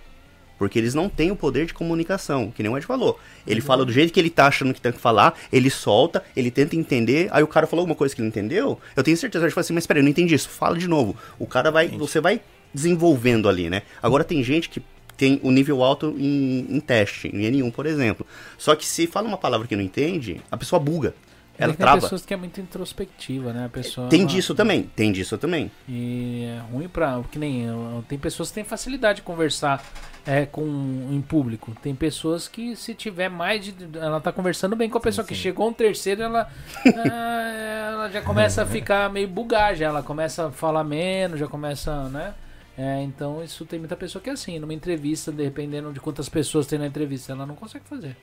Porque 0.57 0.79
eles 0.79 0.93
não 0.93 1.09
têm 1.09 1.31
o 1.31 1.35
poder 1.35 1.65
de 1.65 1.73
comunicação, 1.73 2.49
que 2.49 2.63
nem 2.63 2.71
o 2.71 2.77
Ed 2.77 2.85
falou. 2.85 3.19
Ele 3.45 3.61
fala 3.61 3.85
do 3.85 3.91
jeito 3.91 4.11
que 4.11 4.19
ele 4.19 4.29
tá 4.29 4.47
achando 4.47 4.73
que 4.73 4.81
tem 4.81 4.91
que 4.91 4.99
falar, 4.99 5.37
ele 5.51 5.69
solta, 5.69 6.23
ele 6.35 6.49
tenta 6.49 6.75
entender, 6.75 7.27
aí 7.31 7.43
o 7.43 7.47
cara 7.47 7.67
falou 7.67 7.81
alguma 7.81 7.95
coisa 7.95 8.15
que 8.15 8.21
ele 8.21 8.27
não 8.27 8.31
entendeu, 8.31 8.79
eu 8.95 9.03
tenho 9.03 9.17
certeza, 9.17 9.45
ele 9.45 9.51
fala 9.51 9.61
assim, 9.61 9.73
mas 9.73 9.85
peraí, 9.85 9.99
eu 10.01 10.05
não 10.05 10.09
entendi 10.09 10.33
isso, 10.33 10.49
fala 10.49 10.77
de 10.77 10.87
novo. 10.87 11.15
O 11.37 11.45
cara 11.45 11.69
vai, 11.71 11.89
você 11.89 12.21
vai 12.21 12.41
desenvolvendo 12.73 13.47
ali, 13.47 13.69
né? 13.69 13.83
Agora 14.01 14.23
tem 14.23 14.43
gente 14.43 14.69
que 14.69 14.81
tem 15.17 15.39
o 15.43 15.51
nível 15.51 15.83
alto 15.83 16.15
em, 16.17 16.65
em 16.69 16.79
teste, 16.79 17.27
em 17.27 17.39
N1, 17.51 17.71
por 17.71 17.85
exemplo. 17.85 18.25
Só 18.57 18.75
que 18.75 18.85
se 18.85 19.07
fala 19.07 19.27
uma 19.27 19.37
palavra 19.37 19.67
que 19.67 19.75
não 19.75 19.83
entende, 19.83 20.41
a 20.51 20.57
pessoa 20.57 20.79
buga. 20.79 21.13
Ela 21.57 21.71
tem 21.73 21.85
trava. 21.85 22.01
pessoas 22.01 22.25
que 22.25 22.33
é 22.33 22.37
muito 22.37 22.59
introspectiva, 22.59 23.53
né? 23.53 23.65
A 23.65 23.69
pessoa 23.69 24.09
Tem 24.09 24.25
disso 24.25 24.53
também, 24.53 24.83
tem 24.93 25.11
disso 25.11 25.37
também. 25.37 25.71
E 25.87 26.43
é 26.45 26.59
ruim 26.71 26.87
pra. 26.89 27.21
Que 27.31 27.39
nem. 27.39 27.63
eu- 27.63 28.03
Tem 28.09 28.19
pessoas 28.19 28.49
que 28.49 28.55
têm 28.55 28.63
facilidade 28.65 29.17
de 29.17 29.21
conversar 29.21 29.81
é, 30.25 30.45
com, 30.45 30.65
em 31.09 31.21
público. 31.21 31.71
Tem 31.81 31.95
pessoas 31.95 32.49
que, 32.49 32.75
se 32.75 32.93
tiver 32.93 33.29
mais 33.29 33.63
de. 33.63 33.73
Ela 33.97 34.19
tá 34.19 34.33
conversando 34.33 34.75
bem 34.75 34.89
com 34.89 34.97
a 34.97 35.01
pessoa 35.01 35.25
que 35.25 35.33
sim. 35.33 35.41
chegou 35.43 35.69
um 35.69 35.73
terceiro, 35.73 36.23
ela. 36.23 36.49
ah, 37.09 37.89
ela 37.93 38.09
já 38.09 38.21
começa 38.21 38.63
a 38.63 38.65
ficar 38.65 39.09
meio 39.09 39.27
bugar, 39.29 39.75
já. 39.77 39.85
Ela 39.85 40.03
começa 40.03 40.47
a 40.47 40.51
falar 40.51 40.83
menos, 40.83 41.39
já 41.39 41.47
começa, 41.47 42.09
né? 42.09 42.33
É, 42.77 43.01
então 43.03 43.41
isso 43.43 43.65
tem 43.65 43.79
muita 43.79 43.95
pessoa 43.95 44.21
que 44.21 44.29
é 44.29 44.33
assim, 44.33 44.59
numa 44.59 44.73
entrevista, 44.73 45.31
dependendo 45.31 45.93
de 45.93 45.99
quantas 45.99 46.27
pessoas 46.27 46.67
tem 46.67 46.77
na 46.77 46.87
entrevista, 46.87 47.31
ela 47.31 47.45
não 47.45 47.55
consegue 47.55 47.85
fazer. 47.87 48.17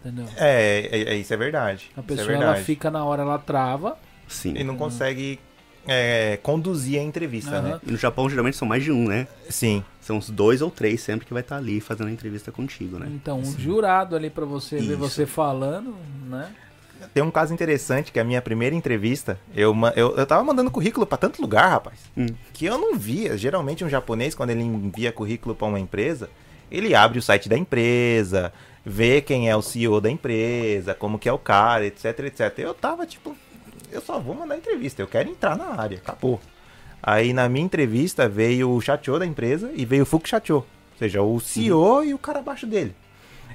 Entendeu? 0.00 0.26
É, 0.36 0.88
é, 0.92 1.02
é- 1.14 1.16
isso 1.16 1.32
é 1.32 1.36
verdade. 1.36 1.90
A 1.96 2.00
isso 2.00 2.06
pessoa 2.08 2.30
é 2.30 2.34
ela 2.34 2.44
verdade. 2.46 2.64
fica 2.64 2.90
na 2.90 3.04
hora, 3.04 3.22
ela 3.22 3.38
trava. 3.38 3.98
Sim. 4.28 4.54
E 4.56 4.62
não 4.62 4.76
consegue 4.76 5.40
é, 5.86 6.38
conduzir 6.42 7.00
a 7.00 7.02
entrevista, 7.02 7.56
Aham. 7.56 7.62
né? 7.68 7.80
E 7.86 7.90
no 7.90 7.96
Japão 7.96 8.28
geralmente 8.28 8.56
são 8.56 8.68
mais 8.68 8.82
de 8.84 8.92
um, 8.92 9.08
né? 9.08 9.26
Sim. 9.50 9.82
São 10.00 10.18
uns 10.18 10.30
dois 10.30 10.60
ou 10.62 10.70
três 10.70 11.00
sempre 11.00 11.26
que 11.26 11.32
vai 11.32 11.42
estar 11.42 11.56
ali 11.56 11.80
fazendo 11.80 12.08
a 12.08 12.10
entrevista 12.12 12.52
contigo, 12.52 12.98
né? 12.98 13.08
Então, 13.10 13.40
um 13.40 13.58
jurado 13.58 14.14
ali 14.14 14.30
pra 14.30 14.44
você 14.44 14.76
ver 14.76 14.90
Isso. 14.92 14.96
você 14.98 15.26
falando, 15.26 15.96
né? 16.28 16.54
Tem 17.12 17.22
um 17.22 17.30
caso 17.30 17.52
interessante 17.52 18.10
que 18.12 18.18
a 18.20 18.24
minha 18.24 18.40
primeira 18.40 18.74
entrevista, 18.74 19.38
eu, 19.54 19.74
eu, 19.96 20.16
eu 20.16 20.26
tava 20.26 20.42
mandando 20.44 20.70
currículo 20.70 21.04
pra 21.06 21.18
tanto 21.18 21.40
lugar, 21.42 21.68
rapaz, 21.68 21.98
Hum. 22.16 22.26
que 22.52 22.64
eu 22.64 22.78
não 22.78 22.96
via. 22.96 23.36
Geralmente 23.36 23.84
um 23.84 23.88
japonês, 23.88 24.34
quando 24.34 24.50
ele 24.50 24.62
envia 24.62 25.12
currículo 25.12 25.54
pra 25.54 25.66
uma 25.66 25.80
empresa, 25.80 26.30
ele 26.70 26.94
abre 26.94 27.18
o 27.18 27.22
site 27.22 27.48
da 27.48 27.56
empresa, 27.58 28.52
vê 28.84 29.20
quem 29.20 29.48
é 29.50 29.56
o 29.56 29.62
CEO 29.62 30.00
da 30.00 30.10
empresa, 30.10 30.94
como 30.94 31.18
que 31.18 31.28
é 31.28 31.32
o 31.32 31.38
cara, 31.38 31.86
etc, 31.86 32.18
etc. 32.20 32.58
Eu 32.58 32.74
tava 32.74 33.06
tipo, 33.06 33.36
eu 33.92 34.00
só 34.00 34.18
vou 34.18 34.34
mandar 34.34 34.56
entrevista, 34.56 35.02
eu 35.02 35.06
quero 35.06 35.28
entrar 35.28 35.56
na 35.56 35.80
área, 35.80 35.98
acabou. 35.98 36.40
Aí 37.02 37.32
na 37.32 37.48
minha 37.48 37.64
entrevista 37.64 38.28
veio 38.28 38.70
o 38.70 38.80
chateau 38.80 39.18
da 39.18 39.26
empresa 39.26 39.70
e 39.74 39.84
veio 39.84 40.04
o 40.04 40.06
Fuku 40.06 40.26
chateau, 40.28 40.58
ou 40.58 40.98
seja, 40.98 41.22
o 41.22 41.38
CEO 41.38 42.02
e 42.04 42.14
o 42.14 42.18
cara 42.18 42.38
abaixo 42.38 42.66
dele. 42.66 42.94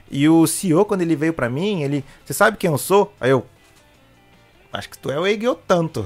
E 0.09 0.27
o 0.27 0.47
CEO, 0.47 0.85
quando 0.85 1.01
ele 1.01 1.15
veio 1.15 1.33
pra 1.33 1.49
mim, 1.49 1.83
ele, 1.83 2.03
você 2.25 2.33
sabe 2.33 2.57
quem 2.57 2.69
eu 2.69 2.77
sou? 2.77 3.13
Aí 3.19 3.29
eu, 3.29 3.45
acho 4.73 4.89
que 4.89 4.97
tu 4.97 5.11
é 5.11 5.19
o 5.19 5.27
Egyo 5.27 5.55
tanto. 5.67 6.05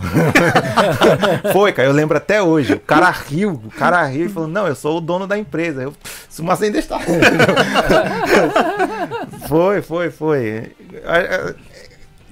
Foi, 1.54 1.72
cara, 1.72 1.88
eu 1.88 1.94
lembro 1.94 2.18
até 2.18 2.42
hoje. 2.42 2.74
O 2.74 2.80
cara 2.80 3.10
riu, 3.10 3.62
o 3.66 3.72
cara 3.72 4.04
riu 4.06 4.26
e 4.26 4.30
falou, 4.30 4.50
não, 4.50 4.68
eu 4.68 4.76
sou 4.76 4.98
o 4.98 5.02
dono 5.02 5.28
da 5.28 5.38
empresa. 5.38 5.84
Eu, 5.84 5.94
mas 6.40 6.62
ainda 6.62 6.80
está. 6.80 7.00
foi, 9.48 9.82
foi, 9.82 10.12
foi. 10.12 10.76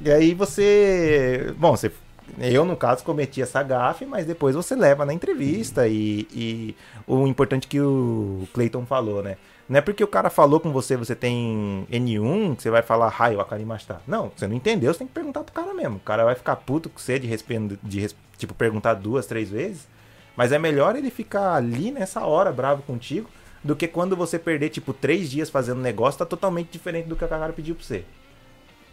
E 0.03 0.11
aí 0.11 0.33
você, 0.33 1.53
bom, 1.57 1.71
você 1.71 1.91
eu, 2.39 2.65
no 2.65 2.77
caso, 2.77 3.03
cometi 3.03 3.41
essa 3.41 3.61
gafe, 3.61 4.05
mas 4.05 4.25
depois 4.25 4.55
você 4.55 4.75
leva 4.75 5.05
na 5.05 5.13
entrevista 5.13 5.87
e, 5.87 6.27
e 6.31 6.75
o 7.05 7.27
importante 7.27 7.67
que 7.67 7.79
o 7.79 8.47
Clayton 8.53 8.85
falou, 8.85 9.21
né? 9.21 9.37
Não 9.69 9.77
é 9.77 9.81
porque 9.81 10.03
o 10.03 10.07
cara 10.07 10.29
falou 10.29 10.59
com 10.59 10.71
você, 10.71 10.97
você 10.97 11.15
tem 11.15 11.87
N1, 11.89 12.55
que 12.57 12.63
você 12.63 12.69
vai 12.69 12.81
falar 12.81 13.07
raio, 13.07 13.39
akarimashita. 13.39 14.01
Não, 14.05 14.31
você 14.35 14.47
não 14.47 14.55
entendeu, 14.55 14.93
você 14.93 14.99
tem 14.99 15.07
que 15.07 15.13
perguntar 15.13 15.43
pro 15.43 15.53
cara 15.53 15.73
mesmo. 15.73 15.95
O 15.97 15.99
cara 16.01 16.25
vai 16.25 16.35
ficar 16.35 16.55
puto 16.57 16.89
com 16.89 16.99
você 16.99 17.17
de, 17.17 17.27
respen- 17.27 17.79
de 17.81 18.09
tipo, 18.37 18.53
perguntar 18.53 18.95
duas, 18.95 19.25
três 19.25 19.49
vezes. 19.49 19.87
Mas 20.35 20.51
é 20.51 20.59
melhor 20.59 20.95
ele 20.95 21.09
ficar 21.09 21.53
ali 21.55 21.91
nessa 21.91 22.25
hora 22.25 22.51
bravo 22.51 22.81
contigo 22.83 23.29
do 23.63 23.75
que 23.75 23.87
quando 23.87 24.15
você 24.15 24.39
perder, 24.39 24.69
tipo, 24.69 24.91
três 24.93 25.29
dias 25.29 25.49
fazendo 25.49 25.79
negócio, 25.79 26.17
tá 26.19 26.25
totalmente 26.25 26.69
diferente 26.71 27.07
do 27.07 27.15
que 27.15 27.23
o 27.23 27.27
cara 27.27 27.53
pediu 27.53 27.75
pra 27.75 27.83
você. 27.83 28.03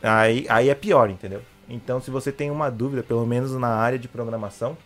Aí, 0.03 0.47
aí 0.49 0.69
é 0.69 0.75
pior, 0.75 1.11
entendeu? 1.11 1.43
Então, 1.69 2.01
se 2.01 2.11
você 2.11 2.31
tem 2.31 2.51
uma 2.51 2.71
dúvida, 2.71 3.03
pelo 3.03 3.27
menos 3.27 3.53
na 3.53 3.69
área 3.69 3.99
de 3.99 4.07
programação, 4.09 4.77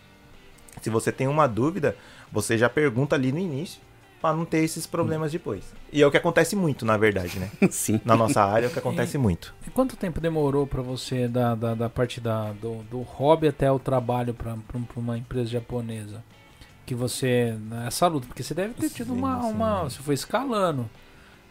se 0.81 0.89
você 0.89 1.11
tem 1.11 1.27
uma 1.27 1.47
dúvida, 1.47 1.95
você 2.31 2.57
já 2.57 2.69
pergunta 2.69 3.15
ali 3.15 3.31
no 3.31 3.39
início 3.39 3.79
para 4.23 4.37
não 4.37 4.45
ter 4.45 4.59
esses 4.59 4.87
problemas 4.87 5.33
depois. 5.33 5.65
E 5.91 6.01
é 6.01 6.07
o 6.07 6.09
que 6.09 6.15
acontece 6.15 6.55
muito, 6.55 6.85
na 6.85 6.95
verdade, 6.95 7.37
né? 7.37 7.51
Sim. 7.69 7.99
Na 8.05 8.15
nossa 8.15 8.41
área 8.41 8.67
é 8.67 8.69
o 8.69 8.71
que 8.71 8.79
acontece 8.79 9.17
muito. 9.17 9.53
E 9.67 9.69
quanto 9.69 9.97
tempo 9.97 10.21
demorou 10.21 10.65
pra 10.65 10.81
você, 10.81 11.27
da, 11.27 11.53
da, 11.53 11.75
da 11.75 11.89
parte 11.89 12.21
da, 12.21 12.53
do, 12.53 12.83
do 12.83 13.01
hobby 13.01 13.49
até 13.49 13.69
o 13.69 13.77
trabalho 13.77 14.33
pra 14.33 14.55
uma 14.95 15.17
empresa 15.17 15.49
japonesa? 15.49 16.23
Que 16.85 16.95
você. 16.95 17.53
Essa 17.85 18.07
luta, 18.07 18.25
porque 18.25 18.43
você 18.43 18.53
deve 18.53 18.73
ter 18.75 18.89
tido 18.89 19.13
Sim, 19.13 19.19
uma, 19.19 19.41
sim. 19.41 19.51
uma. 19.51 19.83
Você 19.83 20.01
foi 20.01 20.13
escalando. 20.15 20.89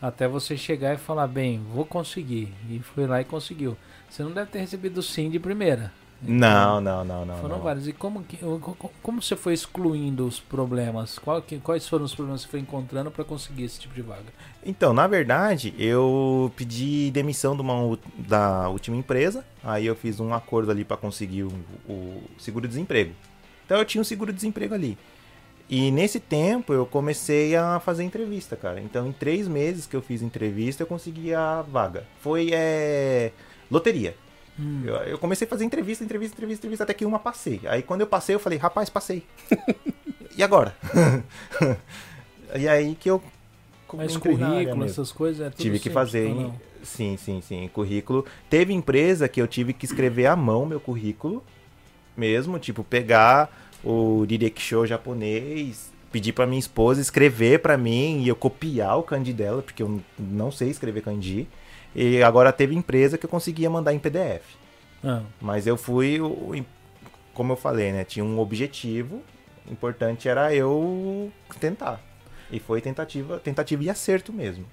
Até 0.01 0.27
você 0.27 0.57
chegar 0.57 0.95
e 0.95 0.97
falar, 0.99 1.27
bem, 1.27 1.63
vou 1.75 1.85
conseguir. 1.85 2.55
E 2.71 2.79
foi 2.79 3.07
lá 3.07 3.21
e 3.21 3.25
conseguiu. 3.25 3.77
Você 4.09 4.23
não 4.23 4.31
deve 4.31 4.51
ter 4.51 4.61
recebido 4.61 5.03
sim 5.03 5.29
de 5.29 5.39
primeira. 5.39 5.93
Não, 6.23 6.81
não, 6.81 7.05
não, 7.05 7.27
não. 7.27 7.37
Foram 7.39 7.57
não. 7.57 7.65
vários. 7.65 7.89
E 7.89 7.93
como, 7.93 8.25
como 9.03 9.21
você 9.21 9.35
foi 9.35 9.55
excluindo 9.55 10.27
os 10.27 10.39
problemas? 10.39 11.19
Quais 11.63 11.89
foram 11.89 12.05
os 12.05 12.15
problemas 12.15 12.43
que 12.43 12.47
você 12.47 12.51
foi 12.53 12.61
encontrando 12.61 13.11
pra 13.11 13.25
conseguir 13.25 13.65
esse 13.65 13.81
tipo 13.81 13.95
de 13.95 14.03
vaga? 14.03 14.33
Então, 14.65 14.93
na 14.93 15.07
verdade, 15.09 15.75
eu 15.77 16.53
pedi 16.57 17.11
demissão 17.11 17.57
de 17.57 17.63
uma, 17.63 17.99
da 18.17 18.69
última 18.69 18.97
empresa. 18.97 19.45
Aí 19.65 19.85
eu 19.85 19.97
fiz 19.97 20.21
um 20.21 20.33
acordo 20.33 20.71
ali 20.71 20.85
para 20.85 20.97
conseguir 20.97 21.43
o, 21.43 21.53
o 21.89 22.23
seguro-desemprego. 22.39 23.13
Então 23.67 23.79
eu 23.79 23.85
tinha 23.85 24.01
um 24.01 24.05
seguro-desemprego 24.05 24.75
ali. 24.75 24.97
E 25.69 25.91
nesse 25.91 26.21
tempo 26.21 26.73
eu 26.73 26.85
comecei 26.85 27.57
a 27.57 27.81
fazer 27.81 28.05
entrevista, 28.05 28.57
cara. 28.57 28.81
Então 28.81 29.07
em 29.07 29.13
três 29.13 29.49
meses 29.49 29.87
que 29.87 29.97
eu 29.97 30.03
fiz 30.03 30.23
entrevista 30.23 30.83
eu 30.83 30.87
consegui 30.87 31.35
a 31.35 31.63
vaga. 31.63 32.05
Foi 32.21 32.51
é, 32.53 33.33
loteria. 33.71 34.15
Hum. 34.59 34.83
Eu, 34.85 34.95
eu 34.97 35.19
comecei 35.19 35.47
a 35.47 35.51
fazer 35.51 35.65
entrevista, 35.65 36.05
entrevista, 36.05 36.35
entrevista, 36.35 36.61
entrevista, 36.61 36.85
até 36.85 36.95
que 36.95 37.05
uma 37.05 37.19
passei. 37.19 37.61
Aí 37.65 37.83
quando 37.83 38.03
eu 38.03 38.07
passei, 38.07 38.35
eu 38.35 38.41
falei, 38.41 38.59
rapaz, 38.59 38.89
passei. 38.91 39.25
e 40.37 40.43
agora? 40.43 40.77
e 42.57 42.69
aí 42.69 42.95
que 42.95 43.11
eu 43.11 43.23
Mas 43.95 44.17
currículo, 44.17 44.85
essas 44.85 45.13
coisas, 45.13 45.47
é 45.47 45.51
tudo 45.51 45.63
Tive 45.63 45.79
que 45.79 45.91
fazer. 45.91 46.27
hein? 46.27 46.53
Sim, 46.83 47.17
sim, 47.17 47.41
sim. 47.41 47.71
Currículo. 47.73 48.27
Teve 48.51 48.73
empresa 48.73 49.29
que 49.29 49.41
eu 49.41 49.47
tive 49.47 49.73
que 49.73 49.85
escrever 49.85 50.27
à 50.27 50.37
mão 50.37 50.67
meu 50.67 50.81
currículo 50.81 51.43
mesmo, 52.17 52.59
tipo, 52.59 52.85
pegar 52.85 53.51
o 53.85 54.27
Show 54.59 54.87
japonês, 54.87 55.91
pedir 56.11 56.33
pra 56.33 56.47
minha 56.47 56.59
esposa 56.59 57.01
escrever 57.01 57.61
pra 57.61 57.77
mim 57.77 58.23
e 58.23 58.29
eu 58.29 58.37
copiar 58.37 58.99
o 58.99 59.03
kanji 59.03 59.33
dela, 59.33 59.63
porque 59.63 59.83
eu 59.83 60.01
não 60.19 60.51
sei 60.53 60.69
escrever 60.69 61.03
kanji. 61.03 61.49
E 61.95 62.23
agora 62.23 62.53
teve 62.53 62.75
empresa 62.75 63.19
que 63.19 63.27
eu 63.27 63.31
conseguia 63.31 63.69
mandar 63.69 63.93
em 63.93 63.99
PDF. 63.99 64.43
Ah, 65.05 65.23
Mas 65.41 65.67
eu 65.67 65.77
fui, 65.77 66.19
como 67.35 67.53
eu 67.53 67.57
falei, 67.57 67.93
né? 67.93 68.05
Tinha 68.05 68.25
um 68.25 68.39
objetivo, 68.39 69.23
o 69.69 69.73
importante 69.73 70.29
era 70.29 70.55
eu 70.55 71.31
tentar. 71.61 72.01
E 72.51 72.61
foi 72.61 72.81
tentativa, 72.81 73.39
tentativa 73.39 73.83
e 73.83 73.91
acerto 73.91 74.33
mesmo. 74.33 74.65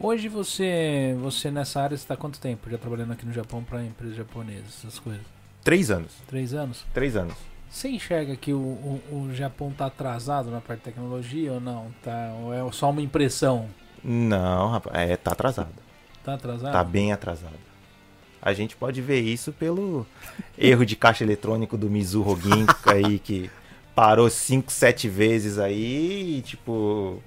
Hoje 0.00 0.28
você, 0.28 1.16
você 1.20 1.50
nessa 1.50 1.80
área 1.80 1.94
está 1.94 2.16
quanto 2.16 2.38
tempo 2.40 2.70
já 2.70 2.78
trabalhando 2.78 3.12
aqui 3.12 3.26
no 3.26 3.32
Japão 3.32 3.64
para 3.64 3.84
empresas 3.84 4.16
japonesas, 4.16 4.78
essas 4.78 4.98
coisas? 4.98 5.22
Três 5.64 5.90
anos. 5.90 6.12
Três 6.28 6.54
anos? 6.54 6.86
Três 6.94 7.16
anos. 7.16 7.34
Você 7.68 7.88
enxerga 7.88 8.34
que 8.36 8.52
o, 8.52 8.58
o, 8.58 9.00
o 9.28 9.34
Japão 9.34 9.70
tá 9.70 9.86
atrasado 9.86 10.50
na 10.50 10.60
parte 10.60 10.80
de 10.80 10.84
tecnologia 10.86 11.52
ou 11.52 11.60
não? 11.60 11.88
Tá, 12.02 12.32
ou 12.42 12.54
é 12.54 12.72
só 12.72 12.90
uma 12.90 13.02
impressão? 13.02 13.68
Não, 14.02 14.70
rapaz, 14.70 15.10
é, 15.10 15.16
tá 15.16 15.32
atrasado. 15.32 15.87
Tá 16.32 16.34
atrasado? 16.34 16.72
Tá 16.72 16.84
bem 16.84 17.12
atrasado. 17.12 17.54
A 18.40 18.52
gente 18.52 18.76
pode 18.76 19.00
ver 19.02 19.20
isso 19.20 19.52
pelo 19.52 20.06
erro 20.56 20.84
de 20.86 20.94
caixa 20.96 21.24
eletrônico 21.24 21.76
do 21.76 21.88
Mizu 21.90 22.22
Rogin 22.22 22.66
aí 22.86 23.18
que 23.18 23.50
parou 23.94 24.30
5, 24.30 24.70
7 24.70 25.08
vezes 25.08 25.58
aí 25.58 26.38
e 26.38 26.42
tipo 26.42 27.20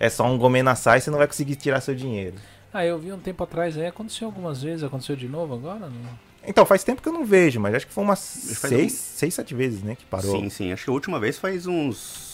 é 0.00 0.08
só 0.08 0.24
um 0.26 0.36
Gomenasai, 0.38 1.00
você 1.00 1.10
não 1.10 1.18
vai 1.18 1.26
conseguir 1.26 1.56
tirar 1.56 1.80
seu 1.80 1.94
dinheiro. 1.94 2.36
Ah, 2.72 2.84
eu 2.84 2.98
vi 2.98 3.12
um 3.12 3.18
tempo 3.18 3.42
atrás 3.42 3.76
aí, 3.76 3.86
aconteceu 3.86 4.26
algumas 4.28 4.62
vezes, 4.62 4.84
aconteceu 4.84 5.16
de 5.16 5.26
novo 5.28 5.54
agora? 5.54 5.88
Não? 5.88 6.28
Então, 6.46 6.64
faz 6.64 6.84
tempo 6.84 7.02
que 7.02 7.08
eu 7.08 7.12
não 7.12 7.24
vejo, 7.24 7.58
mas 7.60 7.74
acho 7.74 7.86
que 7.86 7.92
foi 7.92 8.04
umas 8.04 8.20
Faz 8.60 8.72
6, 8.72 8.92
um- 8.92 8.96
6, 8.96 9.34
7 9.34 9.54
vezes, 9.54 9.82
né, 9.82 9.96
que 9.96 10.04
parou. 10.04 10.30
Sim, 10.38 10.48
sim. 10.48 10.72
Acho 10.72 10.84
que 10.84 10.90
a 10.90 10.92
última 10.92 11.18
vez 11.18 11.36
faz 11.38 11.66
uns. 11.66 12.27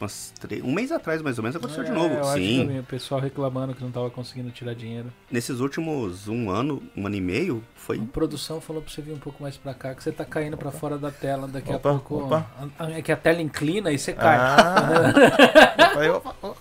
Umas 0.00 0.32
três- 0.40 0.62
um 0.62 0.72
mês 0.72 0.90
atrás, 0.92 1.20
mais 1.22 1.38
ou 1.38 1.42
menos, 1.42 1.56
aconteceu 1.56 1.84
de 1.84 1.90
É, 1.90 1.94
novo. 1.94 2.14
eu 2.14 2.28
acho 2.28 2.38
Sim. 2.38 2.60
também, 2.62 2.80
o 2.80 2.84
pessoal 2.84 3.20
reclamando 3.20 3.74
que 3.74 3.82
não 3.82 3.90
tava 3.90 4.10
conseguindo 4.10 4.50
tirar 4.50 4.74
dinheiro. 4.74 5.12
Nesses 5.30 5.60
últimos 5.60 6.28
um 6.28 6.50
ano, 6.50 6.82
um 6.96 7.06
ano 7.06 7.14
e 7.16 7.20
meio, 7.20 7.62
foi. 7.74 7.98
A 7.98 8.04
produção 8.12 8.60
falou 8.60 8.82
pra 8.82 8.90
você 8.92 9.00
vir 9.02 9.12
um 9.12 9.18
pouco 9.18 9.42
mais 9.42 9.56
pra 9.56 9.72
cá, 9.74 9.94
que 9.94 10.02
você 10.02 10.12
tá 10.12 10.24
caindo 10.24 10.56
pra 10.56 10.70
fora 10.70 10.98
da 10.98 11.10
tela. 11.10 11.46
Daqui 11.48 11.72
Opa, 11.72 11.90
a 11.90 11.98
pouco. 11.98 12.24
opa. 12.26 12.46
a- 12.78 12.84
a- 12.84 12.90
É 12.92 13.02
que 13.02 13.12
a 13.12 13.16
tela 13.16 13.40
inclina 13.42 13.90
e 13.92 13.98
você 13.98 14.12
cai. 14.12 14.36
Ah, 14.36 16.16
opa, 16.16 16.34
opa. 16.42 16.56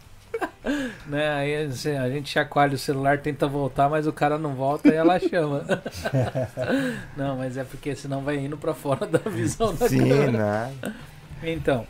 Né? 1.07 1.29
Aí 1.33 1.67
você- 1.67 1.91
a 1.97 2.09
gente 2.09 2.29
chacoalha 2.29 2.75
o 2.75 2.77
celular, 2.77 3.17
tenta 3.19 3.47
voltar, 3.47 3.89
mas 3.89 4.07
o 4.07 4.13
cara 4.13 4.37
não 4.37 4.53
volta 4.55 4.87
e 4.89 4.93
ela 4.93 5.19
chama. 5.19 5.63
não, 7.17 7.37
mas 7.37 7.57
é 7.57 7.63
porque 7.63 7.95
senão 7.95 8.21
vai 8.21 8.37
indo 8.37 8.57
pra 8.57 8.73
fora 8.73 9.05
da 9.05 9.19
visão 9.29 9.73
da 9.75 9.87
Sim, 9.89 9.99
câmera. 9.99 10.31
nada. 10.31 10.95
Então, 11.43 11.85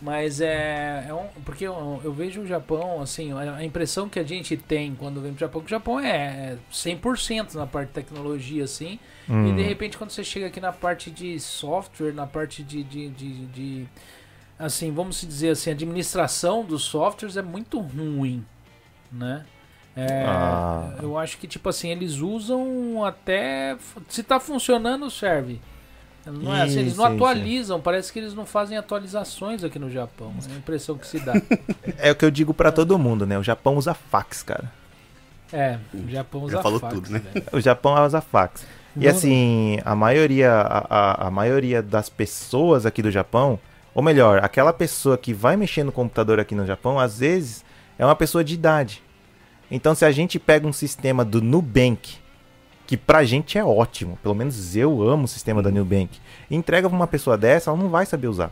mas 0.00 0.40
é, 0.40 1.06
é 1.08 1.12
um, 1.14 1.26
porque 1.44 1.66
eu, 1.66 2.00
eu 2.02 2.12
vejo 2.12 2.40
o 2.42 2.46
Japão, 2.46 3.00
assim, 3.02 3.32
a 3.32 3.62
impressão 3.64 4.08
que 4.08 4.18
a 4.18 4.24
gente 4.24 4.56
tem 4.56 4.94
quando 4.94 5.20
vem 5.20 5.32
pro 5.32 5.40
Japão, 5.40 5.60
que 5.60 5.66
o 5.66 5.70
Japão 5.70 6.00
é 6.00 6.56
100% 6.72 7.54
na 7.54 7.66
parte 7.66 7.88
de 7.88 7.94
tecnologia, 7.94 8.64
assim, 8.64 8.98
e 9.28 9.32
Hum. 9.32 9.54
de 9.54 9.62
repente 9.62 9.96
quando 9.98 10.10
você 10.10 10.24
chega 10.24 10.46
aqui 10.46 10.60
na 10.60 10.72
parte 10.72 11.10
de 11.10 11.38
software, 11.38 12.12
na 12.12 12.26
parte 12.26 12.62
de, 12.64 12.82
de, 12.82 13.08
de, 13.10 13.46
de, 13.46 13.88
assim, 14.58 14.90
vamos 14.92 15.20
dizer 15.20 15.50
assim, 15.50 15.70
administração 15.70 16.64
dos 16.64 16.82
softwares 16.82 17.36
é 17.36 17.42
muito 17.42 17.78
ruim, 17.78 18.44
né? 19.12 19.44
É, 19.96 20.24
Ah. 20.26 20.94
Eu 21.02 21.18
acho 21.18 21.36
que, 21.36 21.46
tipo 21.48 21.68
assim, 21.68 21.90
eles 21.90 22.18
usam 22.18 23.04
até. 23.04 23.76
Se 24.08 24.22
tá 24.22 24.38
funcionando, 24.38 25.10
serve. 25.10 25.60
Não 26.26 26.54
é 26.54 26.62
assim, 26.62 26.80
eles 26.80 26.96
não 26.96 27.04
Sim, 27.06 27.10
sim, 27.12 27.16
sim. 27.18 27.24
atualizam, 27.24 27.80
parece 27.80 28.12
que 28.12 28.18
eles 28.18 28.34
não 28.34 28.44
fazem 28.46 28.76
atualizações 28.76 29.64
aqui 29.64 29.78
no 29.78 29.90
Japão. 29.90 30.32
É 30.48 30.52
a 30.52 30.56
impressão 30.56 30.96
que 30.98 31.06
se 31.06 31.18
dá. 31.20 31.32
É 31.98 32.10
o 32.10 32.14
que 32.14 32.24
eu 32.24 32.30
digo 32.30 32.52
pra 32.52 32.70
todo 32.70 32.98
mundo, 32.98 33.26
né? 33.26 33.38
O 33.38 33.42
Japão 33.42 33.76
usa 33.76 33.94
fax, 33.94 34.42
cara. 34.42 34.70
É, 35.52 35.78
o 35.92 36.08
Japão 36.08 36.42
usa 36.42 36.56
Já 36.58 36.62
falou 36.62 36.78
fax, 36.78 36.94
tudo, 36.94 37.10
né? 37.10 37.18
velho. 37.32 37.46
O 37.52 37.60
Japão 37.60 37.94
usa 38.06 38.20
fax. 38.20 38.64
E 38.96 39.04
Não- 39.04 39.10
assim, 39.10 39.78
a 39.84 39.94
maioria, 39.96 40.52
a, 40.52 40.86
a- 41.24 41.26
a 41.26 41.30
maioria 41.30 41.82
das 41.82 42.08
pessoas 42.08 42.84
aqui 42.86 43.02
do 43.02 43.10
Japão, 43.10 43.58
ou 43.94 44.02
melhor, 44.02 44.44
aquela 44.44 44.72
pessoa 44.72 45.16
que 45.18 45.32
vai 45.32 45.56
mexer 45.56 45.82
no 45.84 45.90
computador 45.90 46.38
aqui 46.38 46.54
no 46.54 46.64
Japão, 46.66 46.98
às 47.00 47.18
vezes 47.18 47.64
é 47.98 48.04
uma 48.04 48.14
pessoa 48.14 48.44
de 48.44 48.54
idade. 48.54 49.02
Então, 49.70 49.94
se 49.94 50.04
a 50.04 50.10
gente 50.12 50.38
pega 50.38 50.66
um 50.66 50.72
sistema 50.72 51.24
do 51.24 51.40
Nubank, 51.40 52.16
que 52.90 52.96
pra 52.96 53.22
gente 53.22 53.56
é 53.56 53.64
ótimo, 53.64 54.18
pelo 54.20 54.34
menos 54.34 54.74
eu 54.74 55.00
amo 55.00 55.22
o 55.22 55.28
sistema 55.28 55.62
da 55.62 55.70
Nubank, 55.70 56.18
entrega 56.50 56.88
pra 56.88 56.96
uma 56.96 57.06
pessoa 57.06 57.38
dessa, 57.38 57.70
ela 57.70 57.78
não 57.78 57.88
vai 57.88 58.04
saber 58.04 58.26
usar. 58.26 58.50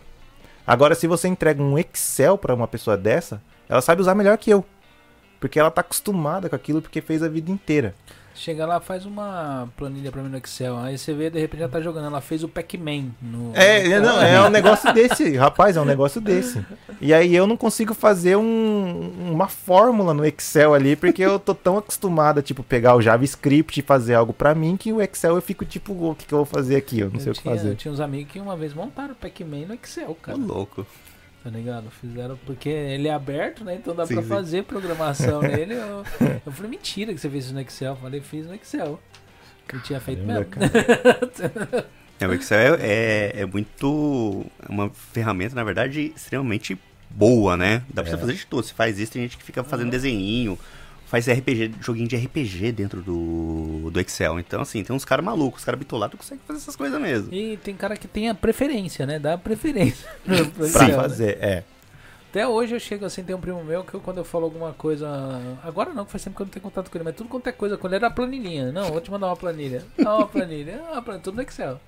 Agora, 0.64 0.94
se 0.94 1.08
você 1.08 1.26
entrega 1.26 1.60
um 1.60 1.76
Excel 1.76 2.38
pra 2.38 2.54
uma 2.54 2.68
pessoa 2.68 2.96
dessa, 2.96 3.42
ela 3.68 3.80
sabe 3.80 4.00
usar 4.00 4.14
melhor 4.14 4.38
que 4.38 4.48
eu. 4.48 4.64
Porque 5.40 5.58
ela 5.58 5.72
tá 5.72 5.80
acostumada 5.80 6.48
com 6.48 6.54
aquilo 6.54 6.80
porque 6.80 7.00
fez 7.00 7.20
a 7.20 7.28
vida 7.28 7.50
inteira. 7.50 7.96
Chega 8.38 8.64
lá, 8.64 8.78
faz 8.80 9.04
uma 9.04 9.68
planilha 9.76 10.12
pra 10.12 10.22
mim 10.22 10.28
no 10.28 10.38
Excel. 10.38 10.76
Aí 10.78 10.96
você 10.96 11.12
vê, 11.12 11.28
de 11.28 11.40
repente 11.40 11.60
já 11.60 11.68
tá 11.68 11.80
jogando. 11.80 12.06
Ela 12.06 12.20
fez 12.20 12.44
o 12.44 12.48
Pac-Man 12.48 13.06
no. 13.20 13.52
É, 13.54 13.86
é, 13.88 14.00
não, 14.00 14.22
é 14.22 14.46
um 14.46 14.48
negócio 14.48 14.90
desse, 14.94 15.36
rapaz, 15.36 15.76
é 15.76 15.80
um 15.80 15.84
negócio 15.84 16.20
desse. 16.20 16.64
E 17.00 17.12
aí 17.12 17.34
eu 17.34 17.46
não 17.48 17.56
consigo 17.56 17.94
fazer 17.94 18.36
um- 18.36 19.10
uma 19.32 19.48
fórmula 19.48 20.14
no 20.14 20.24
Excel 20.24 20.72
ali, 20.72 20.94
porque 20.94 21.20
eu 21.22 21.38
tô 21.38 21.52
tão 21.54 21.76
acostumado 21.78 22.38
a, 22.38 22.42
tipo, 22.42 22.62
pegar 22.62 22.94
o 22.94 23.02
JavaScript 23.02 23.80
e 23.80 23.82
fazer 23.82 24.14
algo 24.14 24.32
pra 24.32 24.54
mim, 24.54 24.76
que 24.76 24.92
o 24.92 25.02
Excel 25.02 25.34
eu 25.34 25.42
fico, 25.42 25.64
tipo, 25.64 25.92
o 25.92 26.14
que, 26.14 26.24
que 26.26 26.32
eu 26.32 26.38
vou 26.38 26.46
fazer 26.46 26.76
aqui? 26.76 27.00
Eu 27.00 27.10
não 27.10 27.18
sei 27.18 27.30
eu 27.30 27.32
o 27.32 27.36
que 27.36 27.42
tinha, 27.42 27.56
fazer. 27.56 27.68
eu 27.70 27.76
tinha 27.76 27.92
uns 27.92 28.00
amigos 28.00 28.32
que 28.32 28.38
uma 28.38 28.56
vez 28.56 28.72
montaram 28.72 29.12
o 29.12 29.16
Pac-Man 29.16 29.66
no 29.66 29.74
Excel, 29.74 30.10
Ô, 30.10 30.14
cara. 30.14 30.38
louco. 30.38 30.86
Tá 31.44 31.50
ligado? 31.50 31.88
Fizeram 31.90 32.36
porque 32.44 32.68
ele 32.68 33.06
é 33.08 33.12
aberto, 33.14 33.64
né? 33.64 33.76
Então 33.76 33.94
dá 33.94 34.04
Sim, 34.06 34.14
pra 34.14 34.22
sim. 34.22 34.28
fazer 34.28 34.64
programação 34.64 35.40
nele. 35.42 35.74
Eu, 35.74 36.04
eu 36.44 36.52
falei, 36.52 36.70
mentira 36.70 37.14
que 37.14 37.20
você 37.20 37.30
fez 37.30 37.44
isso 37.46 37.54
no 37.54 37.60
Excel. 37.60 37.92
Eu 37.92 37.96
falei, 37.96 38.20
fiz 38.20 38.46
no 38.46 38.54
Excel. 38.54 39.00
Eu 39.72 39.80
tinha 39.82 40.00
feito 40.00 40.26
Caramba, 40.26 40.46
mesmo. 40.50 41.68
É, 42.20 42.26
o 42.28 42.32
Excel 42.34 42.74
é, 42.74 42.76
é, 42.80 43.32
é 43.42 43.46
muito. 43.46 44.44
É 44.68 44.70
uma 44.70 44.90
ferramenta, 44.90 45.54
na 45.54 45.62
verdade, 45.64 46.12
extremamente 46.16 46.76
boa, 47.10 47.56
né? 47.56 47.82
Dá 47.92 48.02
pra 48.02 48.10
É. 48.10 48.14
você 48.14 48.20
fazer 48.20 48.32
de 48.34 48.46
tudo. 48.46 48.62
Você 48.64 48.74
faz 48.74 48.98
isso, 48.98 49.12
tem 49.12 49.22
gente 49.22 49.36
que 49.38 49.44
fica 49.44 49.62
fazendo 49.62 49.90
desenhinho, 49.90 50.58
faz 51.08 51.26
RPG, 51.26 51.72
joguinho 51.80 52.06
de 52.06 52.16
RPG 52.16 52.70
dentro 52.72 53.00
do, 53.00 53.90
do 53.90 54.00
Excel. 54.00 54.38
Então, 54.38 54.60
assim, 54.60 54.84
tem 54.84 54.94
uns 54.94 55.04
caras 55.04 55.24
malucos, 55.24 55.60
os 55.60 55.64
caras 55.64 55.78
bitolados 55.78 56.18
conseguem 56.18 56.42
fazer 56.46 56.58
essas 56.58 56.76
coisas 56.76 57.00
mesmo. 57.00 57.32
E 57.32 57.56
tem 57.56 57.74
cara 57.74 57.96
que 57.96 58.06
tem 58.06 58.28
a 58.28 58.34
preferência, 58.34 59.06
né? 59.06 59.18
Dá 59.18 59.34
a 59.34 59.38
preferência. 59.38 60.08
pro 60.24 60.46
Pra 60.52 60.66
Excel, 60.66 60.88
né? 60.88 60.94
fazer, 60.94 61.38
é. 61.40 61.64
Até 62.30 62.46
hoje 62.46 62.74
eu 62.74 62.80
chego 62.80 63.06
assim, 63.06 63.24
tem 63.24 63.34
um 63.34 63.40
primo 63.40 63.64
meu 63.64 63.82
que 63.82 63.94
eu, 63.94 64.00
quando 64.00 64.18
eu 64.18 64.24
falo 64.24 64.44
alguma 64.44 64.74
coisa. 64.74 65.08
Agora 65.64 65.94
não, 65.94 66.04
que 66.04 66.10
faz 66.10 66.22
tempo 66.22 66.36
que 66.36 66.42
eu 66.42 66.44
não 66.46 66.52
tenho 66.52 66.62
contato 66.62 66.90
com 66.90 66.98
ele, 66.98 67.04
mas 67.04 67.16
tudo 67.16 67.28
quanto 67.30 67.46
é 67.46 67.52
coisa 67.52 67.78
com 67.78 67.86
ele 67.86 67.96
era 67.96 68.10
planilhinha. 68.10 68.70
Não, 68.70 68.90
vou 68.90 69.00
te 69.00 69.10
mandar 69.10 69.28
uma 69.28 69.36
planilha. 69.36 69.82
Ah, 70.04 70.16
uma 70.16 70.26
planilha. 70.26 70.82
Ah, 70.88 70.92
uma 70.92 71.02
planilha. 71.02 71.24
Tudo 71.24 71.36
no 71.36 71.42
Excel. 71.42 71.80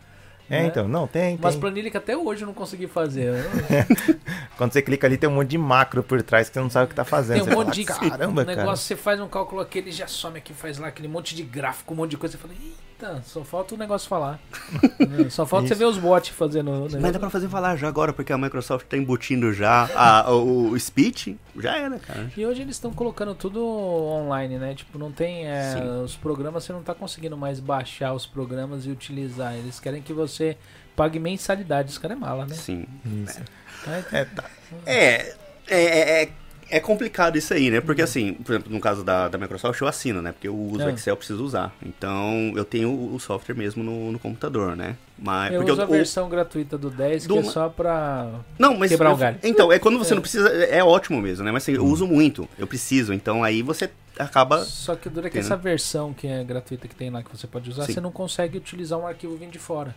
É, 0.51 0.63
né? 0.63 0.67
então, 0.67 0.89
não, 0.89 1.07
tem, 1.07 1.37
Umas 1.37 1.55
tem. 1.55 1.61
planilhas 1.61 1.93
que 1.93 1.97
até 1.97 2.17
hoje 2.17 2.43
eu 2.43 2.47
não 2.47 2.53
consegui 2.55 2.89
fazer. 2.89 3.33
Quando 4.59 4.73
você 4.73 4.83
clica 4.83 5.07
ali, 5.07 5.17
tem 5.17 5.31
um 5.31 5.35
monte 5.35 5.49
de 5.51 5.59
macro 5.59 6.03
por 6.03 6.21
trás 6.23 6.49
que 6.49 6.55
você 6.55 6.61
não 6.61 6.69
sabe 6.69 6.87
o 6.87 6.89
que 6.89 6.95
tá 6.95 7.05
fazendo. 7.05 7.37
Tem 7.37 7.43
um 7.43 7.47
Você 7.47 7.55
monte 7.65 7.75
de 7.85 7.87
fala, 7.87 8.11
Caramba, 8.11 8.43
um 8.43 8.45
cara. 8.45 8.57
negócio, 8.59 8.85
você 8.85 8.97
faz 8.97 9.21
um 9.21 9.29
cálculo 9.29 9.61
aqui, 9.61 9.79
ele 9.79 9.93
já 9.93 10.09
some 10.09 10.37
aqui, 10.39 10.53
faz 10.53 10.77
lá 10.79 10.89
aquele 10.89 11.07
monte 11.07 11.37
de 11.37 11.45
gráfico, 11.45 11.95
um 11.95 11.97
monte 11.97 12.11
de 12.11 12.17
coisa. 12.17 12.37
Você 12.37 12.39
fala, 12.43 12.53
eita, 13.07 13.23
só 13.23 13.43
falta 13.45 13.75
o 13.75 13.79
negócio 13.79 14.09
falar. 14.09 14.39
só 15.31 15.47
falta 15.47 15.67
você 15.69 15.75
Isso. 15.75 15.79
ver 15.81 15.87
os 15.87 15.99
bots 15.99 16.29
fazendo. 16.31 16.71
o 16.71 17.01
Mas 17.01 17.13
dá 17.13 17.19
pra 17.19 17.31
fazer 17.31 17.49
falar 17.49 17.77
já 17.77 17.89
agora, 17.89 18.13
porque 18.13 18.33
a 18.33 18.39
Microsoft 18.39 18.87
tá 18.87 18.97
embutindo 18.97 19.53
já 19.53 19.89
a- 19.95 20.31
o, 20.33 20.71
o 20.71 20.79
speech. 20.81 21.39
Já 21.59 21.77
era, 21.77 21.99
cara. 21.99 22.31
E 22.37 22.45
hoje 22.47 22.63
eles 22.63 22.77
estão 22.77 22.93
colocando 22.93 23.35
tudo 23.35 23.65
online, 23.65 24.59
né? 24.59 24.75
Tipo, 24.75 24.99
não 24.99 25.11
tem. 25.11 25.47
é, 25.47 25.75
os 26.05 26.17
programas, 26.17 26.65
você 26.65 26.73
não 26.73 26.83
tá 26.83 26.95
conseguindo 26.95 27.37
mais 27.37 27.59
baixar 27.61 28.13
os 28.13 28.27
programas 28.27 28.87
e 28.87 28.91
utilizar. 28.91 29.55
Eles 29.55 29.81
querem 29.81 30.03
que 30.03 30.13
você 30.13 30.57
pague 30.95 31.19
mensalidade. 31.19 31.91
Os 31.91 31.99
caras 31.99 32.17
é 32.17 32.21
mala, 32.21 32.47
né? 32.47 32.55
Sim. 32.55 32.87
Isso. 33.25 33.41
Aí, 33.87 34.05
É, 34.13 34.25
tá. 34.25 34.45
É, 34.87 35.35
é, 35.69 36.23
é, 36.23 36.29
é- 36.71 36.77
é 36.77 36.81
complicado 36.81 37.37
isso 37.37 37.53
aí, 37.55 37.71
né? 37.71 37.81
Porque 37.81 38.03
assim, 38.03 38.35
por 38.35 38.53
exemplo, 38.53 38.73
no 38.73 38.81
caso 38.81 39.03
da, 39.05 39.29
da 39.29 39.39
Microsoft, 39.39 39.81
eu 39.81 39.87
assino, 39.89 40.21
né? 40.23 40.33
Porque 40.33 40.49
eu 40.49 40.57
uso 40.57 40.85
o 40.85 40.89
É. 40.89 40.93
Excel, 40.93 41.13
eu 41.13 41.17
preciso 41.17 41.45
usar. 41.45 41.75
Então, 41.85 42.53
eu 42.57 42.65
tenho 42.65 42.91
o 43.15 43.19
software 43.21 43.55
mesmo 43.55 43.83
no, 43.83 44.13
no 44.13 44.19
computador, 44.19 44.77
né? 44.77 44.97
Mas, 45.19 45.53
eu 45.53 45.63
uso 45.65 45.83
a 45.83 45.85
o- 45.85 45.89
versão 45.89 46.29
gratuita 46.29 46.79
do 46.79 46.89
10, 46.91 47.27
do- 47.27 47.35
que 47.35 47.41
é 47.41 47.45
só 47.45 47.69
pra. 47.69 48.31
Não, 48.59 48.75
mas. 48.77 48.91
quebrar 48.91 49.11
eu- 49.11 49.15
um 49.15 49.19
galho. 49.19 49.39
Então, 49.43 49.71
é 49.73 49.79
quando 49.79 49.99
você 49.99 50.13
É. 50.13 50.15
não 50.15 50.23
precisa. 50.23 50.49
É 50.49 50.83
ótimo 50.83 51.21
mesmo, 51.21 51.45
né? 51.45 51.53
Mas 51.53 51.65
assim, 51.65 51.73
eu 51.73 51.85
uso 51.85 52.07
muito, 52.07 52.49
eu 52.59 52.67
preciso. 52.67 53.13
Então 53.13 53.45
aí 53.45 53.61
você 53.63 53.91
acaba. 54.19 54.65
Só 54.65 54.95
que 54.97 55.09
dura 55.11 55.29
que 55.29 55.35
Tem, 55.35 55.43
né? 55.43 55.47
essa 55.47 55.57
versão 55.57 56.13
que 56.15 56.27
é 56.27 56.43
gratuita 56.43 56.89
que 56.89 56.95
tem 56.95 57.11
lá 57.11 57.23
que 57.23 57.31
você 57.37 57.47
pode 57.47 57.69
usar, 57.71 57.85
Sim. 57.85 57.93
você 57.95 58.01
não 58.01 58.11
consegue 58.13 58.57
utilizar 58.59 58.99
um 58.99 59.07
arquivo 59.07 59.37
vindo 59.37 59.51
de 59.53 59.59
fora. 59.59 59.95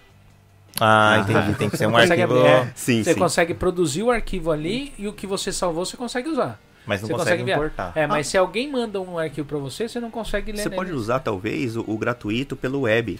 Ah, 0.80 1.16
Ah. 1.16 1.20
entendi. 1.20 1.58
Tem 1.58 1.70
que 1.70 1.78
ser 1.78 1.88
um 1.88 1.92
Você 1.92 2.02
consegue 2.02 2.22
arquivo. 2.24 2.40
abrir, 2.40 2.50
é. 2.52 2.72
Sim, 2.76 3.04
Você 3.04 3.14
sim. 3.14 3.20
consegue 3.20 3.54
produzir 3.54 4.04
o 4.04 4.12
arquivo 4.12 4.52
ali 4.52 4.94
e 4.98 5.08
o 5.08 5.14
que 5.14 5.28
você 5.28 5.52
salvou 5.52 5.86
você 5.86 5.96
consegue 5.98 6.30
usar. 6.30 6.60
Mas 6.86 7.02
não 7.02 7.08
Você 7.08 7.14
consegue, 7.14 7.42
consegue 7.44 7.52
importar. 7.52 7.92
É, 7.96 8.06
mas 8.08 8.28
se 8.28 8.38
alguém 8.38 8.70
manda 8.70 9.00
um 9.00 9.18
arquivo 9.18 9.48
pra 9.48 9.58
você, 9.58 9.88
você 9.88 10.00
não 10.00 10.12
consegue 10.12 10.52
ler 10.52 10.58
Você 10.58 10.70
nele. 10.70 10.76
pode 10.76 10.92
usar, 10.92 11.20
talvez, 11.20 11.78
o, 11.78 11.84
o 11.88 11.98
gratuito 11.98 12.56
pelo 12.58 12.82
web. 12.82 13.20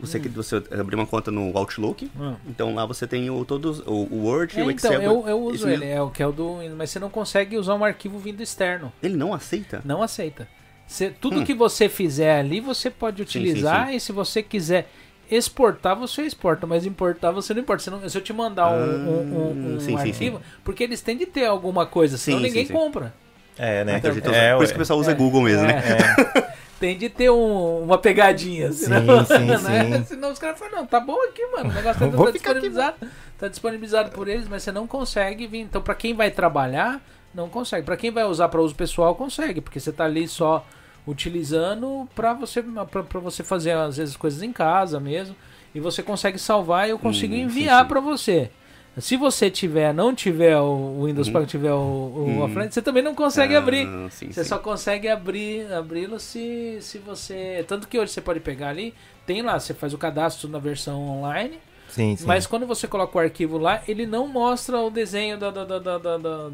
Você, 0.00 0.18
Hum. 0.18 0.22
você 0.34 0.56
abrir 0.72 0.94
uma 0.96 1.06
conta 1.06 1.30
no 1.30 1.56
Outlook, 1.56 2.10
Ah. 2.18 2.34
então 2.48 2.74
lá 2.74 2.86
você 2.86 3.06
tem 3.06 3.28
o, 3.30 3.44
todos, 3.44 3.80
o, 3.80 4.08
o 4.10 4.24
Word 4.24 4.56
e 4.56 4.60
É, 4.60 4.64
o 4.64 4.70
então, 4.70 4.92
Excel. 4.92 5.02
eu, 5.02 5.28
eu 5.28 5.38
Isso 5.50 5.54
uso 5.64 5.68
ele, 5.68 5.84
mesmo. 5.84 5.92
é 5.94 6.02
o 6.02 6.10
que 6.10 6.22
é 6.22 6.26
o 6.26 6.32
do. 6.32 6.56
Mas 6.76 6.90
você 6.90 6.98
não 6.98 7.10
consegue 7.10 7.56
usar 7.58 7.74
um 7.74 7.84
arquivo 7.84 8.18
vindo 8.18 8.42
externo. 8.42 8.90
Ele 9.02 9.16
não 9.16 9.34
aceita? 9.34 9.82
Não 9.84 10.02
aceita. 10.02 10.48
Você- 10.86 11.10
tudo 11.10 11.40
Hum. 11.40 11.44
que 11.44 11.54
você 11.54 11.88
fizer 11.88 12.38
ali, 12.38 12.60
você 12.60 12.90
pode 12.90 13.18
sim, 13.18 13.22
utilizar. 13.22 13.92
E 13.94 14.00
se 14.00 14.10
você 14.10 14.42
quiser 14.42 14.90
exportar, 15.36 15.96
você 15.96 16.22
exporta. 16.22 16.66
Mas 16.66 16.84
importar, 16.86 17.30
você 17.30 17.52
não 17.54 17.60
importa. 17.62 17.82
Se, 17.82 17.90
não- 17.90 18.08
se 18.08 18.16
eu 18.16 18.22
te 18.22 18.32
mandar 18.32 18.70
um, 18.70 18.74
um- 18.76 19.20
um- 19.20 19.72
um 19.74 19.76
Ah, 19.76 19.80
sim, 19.80 19.86
sim, 19.98 20.10
arquivo, 20.10 20.40
porque 20.64 20.84
eles 20.84 21.00
têm 21.00 21.16
de 21.16 21.26
ter 21.26 21.46
alguma 21.46 21.86
coisa, 21.86 22.16
senão 22.18 22.38
Sim, 22.38 22.44
ninguém 22.44 22.66
sim, 22.66 22.72
sim. 22.72 22.78
compra. 22.78 23.14
É, 23.58 23.84
né? 23.84 23.98
Então, 23.98 24.12
gente 24.14 24.28
é, 24.34 24.54
por 24.54 24.64
isso 24.64 24.72
que 24.72 24.78
o 24.78 24.80
pessoal 24.80 24.98
usa 24.98 25.12
É. 25.12 25.14
Google 25.14 25.42
mesmo, 25.42 25.66
né? 25.66 25.74
É. 25.76 26.52
Tem 26.80 26.98
de 26.98 27.08
ter 27.08 27.30
um- 27.30 27.82
uma 27.84 27.96
pegadinha. 27.96 28.72
Sim, 28.72 28.86
Senão, 28.86 29.24
sim, 29.24 29.38
né? 29.46 29.58
sim. 29.98 30.04
senão 30.04 30.32
os 30.32 30.38
caras 30.38 30.58
falam, 30.58 30.78
não, 30.80 30.86
tá 30.86 30.98
bom 30.98 31.16
aqui, 31.28 31.46
mano. 31.46 31.70
O 31.70 31.72
negócio 31.72 32.00
tá, 32.00 32.06
tá 32.10 32.10
ficar 32.10 32.26
aqui, 32.26 32.32
disponibilizado. 32.32 32.96
tá 33.38 33.48
disponibilizado 33.48 34.10
por 34.10 34.26
eles, 34.26 34.48
mas 34.48 34.62
você 34.64 34.72
não 34.72 34.86
consegue 34.86 35.46
vir. 35.46 35.60
Então, 35.60 35.80
pra 35.80 35.94
quem 35.94 36.12
vai 36.14 36.30
trabalhar, 36.32 37.00
não 37.32 37.48
consegue. 37.48 37.84
Pra 37.86 37.96
quem 37.96 38.10
vai 38.10 38.24
usar 38.24 38.48
pra 38.48 38.60
uso 38.60 38.74
pessoal, 38.74 39.14
consegue. 39.14 39.60
Porque 39.60 39.78
você 39.78 39.92
tá 39.92 40.04
ali 40.06 40.26
só 40.26 40.66
utilizando 41.06 42.08
pra 42.14 42.32
você, 42.34 42.62
pra 42.62 43.20
você 43.20 43.42
fazer, 43.42 43.72
às 43.72 43.96
vezes, 43.96 44.16
coisas 44.16 44.42
em 44.42 44.52
casa 44.52 44.98
mesmo. 45.00 45.34
E 45.74 45.80
você 45.80 46.02
consegue 46.02 46.38
salvar 46.38 46.86
e 46.86 46.90
eu 46.90 46.98
consigo 46.98 47.34
Hum, 47.34 47.38
enviar 47.38 47.88
pra 47.88 48.00
você. 48.00 48.50
Se 48.98 49.16
você 49.16 49.50
tiver, 49.50 49.94
não 49.94 50.14
tiver 50.14 50.58
o 50.58 51.04
Windows 51.06 51.28
Uhum. 51.28 51.32
para 51.32 51.46
tiver 51.46 51.72
o, 51.72 51.76
o 51.78 52.26
Hum. 52.28 52.42
offline, 52.44 52.70
você 52.70 52.82
também 52.82 53.02
não 53.02 53.14
consegue 53.14 53.54
Ah, 53.54 53.58
abrir. 53.58 53.86
sim, 54.10 54.30
Você 54.30 54.42
sim. 54.42 54.48
só 54.50 54.58
consegue 54.58 55.08
abrir 55.08 55.72
abri-lo 55.72 56.20
se, 56.20 56.76
se 56.82 56.98
você. 56.98 57.64
Tanto 57.66 57.88
que 57.88 57.98
hoje 57.98 58.12
você 58.12 58.20
pode 58.20 58.40
pegar 58.40 58.68
ali, 58.68 58.92
tem 59.24 59.40
lá, 59.40 59.58
você 59.58 59.72
faz 59.72 59.94
o 59.94 59.98
cadastro 59.98 60.46
na 60.46 60.58
versão 60.58 61.00
online, 61.08 61.58
Sim, 61.92 62.16
sim. 62.16 62.26
mas 62.26 62.46
quando 62.46 62.66
você 62.66 62.88
coloca 62.88 63.16
o 63.16 63.20
arquivo 63.20 63.58
lá, 63.58 63.82
ele 63.86 64.06
não 64.06 64.26
mostra 64.26 64.78
o 64.80 64.90
desenho 64.90 65.38
da, 65.38 65.50
da, 65.50 65.64
da, 65.64 65.78
da, 65.78 65.98
da, 65.98 66.18
da, 66.18 66.48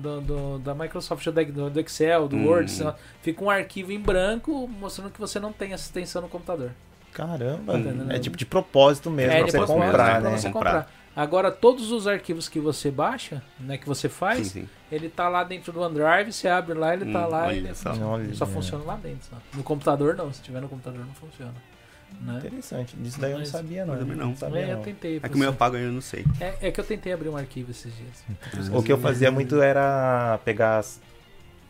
da- 0.62 0.74
Microsoft, 0.74 1.24
do, 1.28 1.70
do 1.70 1.80
Excel, 1.80 2.28
do 2.28 2.36
Hum. 2.36 2.46
Word. 2.48 2.82
lá. 2.82 2.96
Fica 3.22 3.42
um 3.44 3.48
arquivo 3.48 3.92
em 3.92 4.00
branco 4.00 4.68
mostrando 4.68 5.10
que 5.10 5.20
você 5.20 5.38
não 5.40 5.52
tem 5.52 5.72
essa 5.72 5.84
extensão 5.84 6.20
no 6.22 6.28
computador. 6.28 6.72
Caramba, 7.12 7.74
Hum. 7.74 8.06
é 8.10 8.18
tipo 8.18 8.36
de 8.36 8.44
propósito 8.44 9.10
mesmo 9.10 9.32
é, 9.32 9.36
pra 9.38 9.46
você 9.46 9.52
depois 9.52 9.70
comprar, 9.70 9.88
mostra 9.90 10.20
pra 10.20 10.30
né? 10.30 10.36
você 10.38 10.50
Comprar. 10.50 10.92
Agora, 11.16 11.50
todos 11.50 11.90
os 11.90 12.06
arquivos 12.06 12.48
que 12.48 12.60
você 12.60 12.92
baixa, 12.92 13.42
né, 13.58 13.76
que 13.76 13.88
você 13.88 14.08
faz, 14.08 14.46
Sim, 14.48 14.60
sim. 14.62 14.68
ele 14.90 15.08
tá 15.08 15.28
lá 15.28 15.42
dentro 15.42 15.72
do 15.72 15.80
OneDrive, 15.80 16.32
você 16.32 16.46
abre 16.46 16.74
lá, 16.74 16.94
ele 16.94 17.12
tá 17.12 17.26
Hum, 17.26 17.30
lá 17.30 17.52
e 17.52 17.56
ele 17.58 17.74
só. 17.74 17.92
Só 18.34 18.46
funciona 18.46 18.84
lá 18.84 18.94
dentro. 18.96 19.28
Só. 19.28 19.36
No 19.56 19.64
computador 19.64 20.14
não, 20.14 20.32
se 20.32 20.40
tiver 20.42 20.60
no 20.60 20.68
computador 20.68 21.00
não 21.04 21.14
funciona. 21.14 21.54
Né? 22.20 22.38
Interessante. 22.38 22.96
Disso 22.96 23.20
daí 23.20 23.30
eu 23.30 23.34
não 23.38 23.40
Mas- 23.40 23.48
sabia, 23.50 23.86
não. 23.86 23.94
Eu 23.94 24.00
também 24.00 24.16
não. 24.16 24.36
sabia, 24.36 24.60
É, 24.60 24.72
eu 24.72 24.76
não. 24.76 24.82
tentei. 24.82 25.20
É 25.22 25.28
que 25.28 25.34
o 25.34 25.38
meu 25.38 25.50
apago 25.50 25.76
eu 25.76 25.92
não 25.92 26.00
sei. 26.00 26.24
é, 26.40 26.54
é 26.62 26.70
que 26.70 26.80
eu 26.80 26.84
tentei 26.84 27.12
abrir 27.12 27.28
um 27.28 27.36
arquivo 27.36 27.70
esses 27.70 27.92
dias. 27.94 28.68
O 28.74 28.82
que 28.82 28.92
eu 28.92 28.98
fazia 28.98 29.30
muito 29.30 29.60
era 29.62 30.38
pegar. 30.44 30.78
as- 30.78 31.00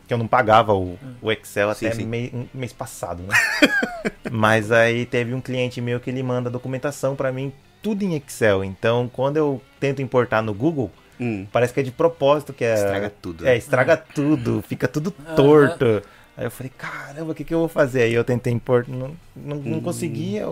Que 0.07 0.15
eu 0.15 0.19
não 0.19 0.27
pagava 0.27 0.73
o, 0.73 0.99
o 1.21 1.31
Excel 1.31 1.75
Sim, 1.75 1.87
até 1.87 1.97
sim. 1.97 2.07
mei- 2.07 2.31
um 2.33 2.47
mês 2.55 2.73
passado, 2.73 3.23
né? 3.23 3.35
Mas 4.33 4.73
aí 4.73 5.05
teve 5.05 5.35
um 5.35 5.41
cliente 5.41 5.81
meu 5.83 6.01
que 6.01 6.09
ele 6.11 6.23
manda 6.23 6.49
documentação 6.49 7.15
pra 7.15 7.31
mim, 7.31 7.53
tudo 7.83 8.03
em 8.03 8.15
Excel. 8.17 8.65
Então, 8.65 9.11
quando 9.13 9.37
eu 9.37 9.61
tento 9.79 10.01
importar 10.03 10.43
no 10.43 10.55
Google, 10.55 10.91
Hum, 11.21 11.47
parece 11.53 11.75
que 11.75 11.81
é 11.81 11.83
de 11.83 11.91
propósito 11.91 12.53
que 12.53 12.65
é. 12.65 12.75
estraga 12.75 13.13
tudo. 13.21 13.45
É, 13.45 13.51
né? 13.51 13.57
estraga 13.57 13.97
tudo, 13.97 14.63
fica 14.67 14.87
tudo 14.87 15.11
torto. 15.11 16.01
Aí 16.39 16.45
eu 16.45 16.51
falei, 16.53 16.71
caramba, 16.79 17.33
o 17.33 17.35
que, 17.35 17.43
que 17.43 17.53
eu 17.53 17.59
vou 17.59 17.69
fazer? 17.69 18.03
Aí 18.03 18.15
eu 18.15 18.23
tentei 18.23 18.53
importar, 18.53 18.93
não, 18.93 19.09
não, 19.35 19.57
não 19.57 19.79
Hum. 19.79 19.81
conseguia. 19.81 20.47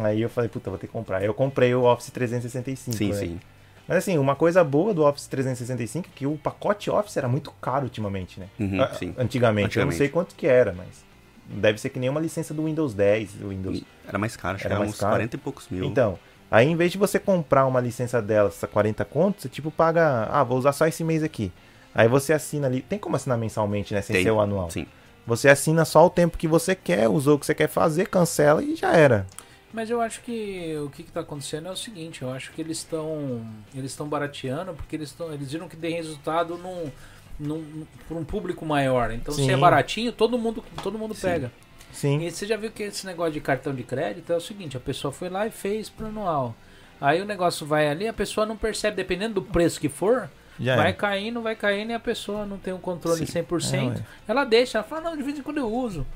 Aí 0.00 0.22
eu 0.22 0.30
falei, 0.30 0.48
puta, 0.48 0.70
vou 0.70 0.78
ter 0.78 0.86
que 0.86 0.92
comprar. 0.92 1.18
Aí 1.18 1.26
eu 1.26 1.34
comprei 1.34 1.74
o 1.74 1.82
Office 1.82 2.08
365. 2.10 2.96
Sim, 2.96 3.10
né? 3.10 3.14
sim. 3.14 3.40
Mas 3.86 3.98
assim, 3.98 4.16
uma 4.16 4.34
coisa 4.34 4.64
boa 4.64 4.94
do 4.94 5.04
Office 5.04 5.26
365 5.26 6.08
é 6.08 6.10
que 6.14 6.26
o 6.26 6.38
pacote 6.38 6.88
Office 6.90 7.14
era 7.18 7.28
muito 7.28 7.50
caro 7.60 7.84
ultimamente, 7.84 8.40
né? 8.40 8.46
Uhum, 8.58 8.80
Ah, 8.80 8.94
sim. 8.94 9.14
Antigamente. 9.18 9.76
Eu 9.78 9.84
não 9.84 9.90
Antigamente. 9.92 9.98
sei 9.98 10.08
quanto 10.08 10.34
que 10.34 10.46
era, 10.46 10.72
mas 10.72 11.04
deve 11.46 11.78
ser 11.78 11.90
que 11.90 11.98
nem 11.98 12.08
uma 12.08 12.20
licença 12.20 12.54
do 12.54 12.64
Windows 12.64 12.94
10, 12.94 13.34
do 13.34 13.50
Windows. 13.50 13.82
Era 14.08 14.16
mais 14.18 14.34
caro, 14.34 14.54
acho 14.54 14.64
Era 14.64 14.76
que 14.76 14.80
era 14.80 14.88
uns 14.90 14.98
caro? 14.98 15.12
40 15.12 15.36
e 15.36 15.38
poucos 15.38 15.68
mil. 15.68 15.84
Então, 15.84 16.18
aí 16.50 16.66
em 16.66 16.74
vez 16.76 16.90
de 16.90 16.96
você 16.96 17.18
comprar 17.18 17.66
uma 17.66 17.80
licença 17.80 18.22
dela, 18.22 18.48
essa 18.48 18.66
40 18.66 19.04
contos, 19.04 19.42
você 19.42 19.48
tipo 19.50 19.70
paga, 19.70 20.24
ah, 20.30 20.42
vou 20.42 20.56
usar 20.56 20.72
só 20.72 20.86
esse 20.86 21.04
mês 21.04 21.22
aqui. 21.22 21.52
Aí 21.94 22.08
você 22.08 22.32
assina 22.32 22.66
ali, 22.68 22.80
tem 22.80 22.98
como 22.98 23.14
assinar 23.16 23.36
mensalmente, 23.36 23.92
né, 23.92 24.00
sem 24.00 24.14
Tem, 24.14 24.22
ser 24.24 24.30
o 24.30 24.40
anual. 24.40 24.70
Sim. 24.70 24.86
Você 25.26 25.48
assina 25.48 25.84
só 25.84 26.06
o 26.06 26.10
tempo 26.10 26.36
que 26.36 26.48
você 26.48 26.74
quer, 26.74 27.08
usou 27.08 27.36
o 27.36 27.38
que 27.38 27.46
você 27.46 27.54
quer 27.54 27.68
fazer, 27.68 28.08
cancela 28.08 28.62
e 28.62 28.74
já 28.74 28.92
era. 28.92 29.26
Mas 29.72 29.88
eu 29.88 30.00
acho 30.00 30.20
que 30.20 30.76
o 30.84 30.90
que 30.90 31.02
está 31.02 31.20
acontecendo 31.20 31.68
é 31.68 31.70
o 31.70 31.76
seguinte, 31.76 32.22
eu 32.22 32.30
acho 32.30 32.52
que 32.52 32.60
eles 32.60 32.78
estão 32.78 33.40
eles 33.74 33.92
estão 33.92 34.06
barateando 34.06 34.74
porque 34.74 34.96
eles 34.96 35.08
estão 35.08 35.32
eles 35.32 35.50
viram 35.50 35.68
que 35.68 35.76
tem 35.76 35.94
resultado 35.94 36.58
num, 36.58 36.90
num, 37.38 37.86
por 38.06 38.16
um 38.18 38.24
público 38.24 38.66
maior. 38.66 39.10
Então 39.12 39.32
se 39.32 39.42
Sim. 39.44 39.52
é 39.52 39.56
baratinho, 39.56 40.12
todo 40.12 40.38
mundo 40.38 40.62
todo 40.82 40.98
mundo 40.98 41.14
Sim. 41.14 41.22
pega. 41.22 41.52
Sim. 41.90 42.22
E 42.22 42.30
você 42.30 42.46
já 42.46 42.56
viu 42.56 42.70
que 42.70 42.82
esse 42.82 43.06
negócio 43.06 43.32
de 43.32 43.40
cartão 43.40 43.74
de 43.74 43.82
crédito 43.82 44.32
é 44.32 44.36
o 44.36 44.40
seguinte, 44.40 44.76
a 44.76 44.80
pessoa 44.80 45.12
foi 45.12 45.30
lá 45.30 45.46
e 45.46 45.50
fez 45.50 45.88
pro 45.88 46.06
anual. 46.06 46.54
Aí 47.00 47.20
o 47.20 47.24
negócio 47.24 47.66
vai 47.66 47.88
ali, 47.88 48.06
a 48.06 48.12
pessoa 48.12 48.46
não 48.46 48.56
percebe, 48.56 48.96
dependendo 48.96 49.34
do 49.34 49.42
preço 49.42 49.80
que 49.80 49.88
for, 49.88 50.30
Já 50.60 50.76
vai 50.76 50.90
é. 50.90 50.92
caindo, 50.92 51.42
vai 51.42 51.56
caindo 51.56 51.90
e 51.90 51.94
a 51.94 52.00
pessoa 52.00 52.44
não 52.46 52.58
tem 52.58 52.72
um 52.72 52.78
controle 52.78 53.26
Sim. 53.26 53.42
100%. 53.42 53.96
É, 53.96 54.02
ela 54.28 54.44
deixa, 54.44 54.78
ela 54.78 54.86
fala, 54.86 55.10
não, 55.10 55.16
de 55.16 55.22
vez 55.22 55.38
em 55.38 55.42
quando 55.42 55.58
eu 55.58 55.72
uso. 55.72 56.06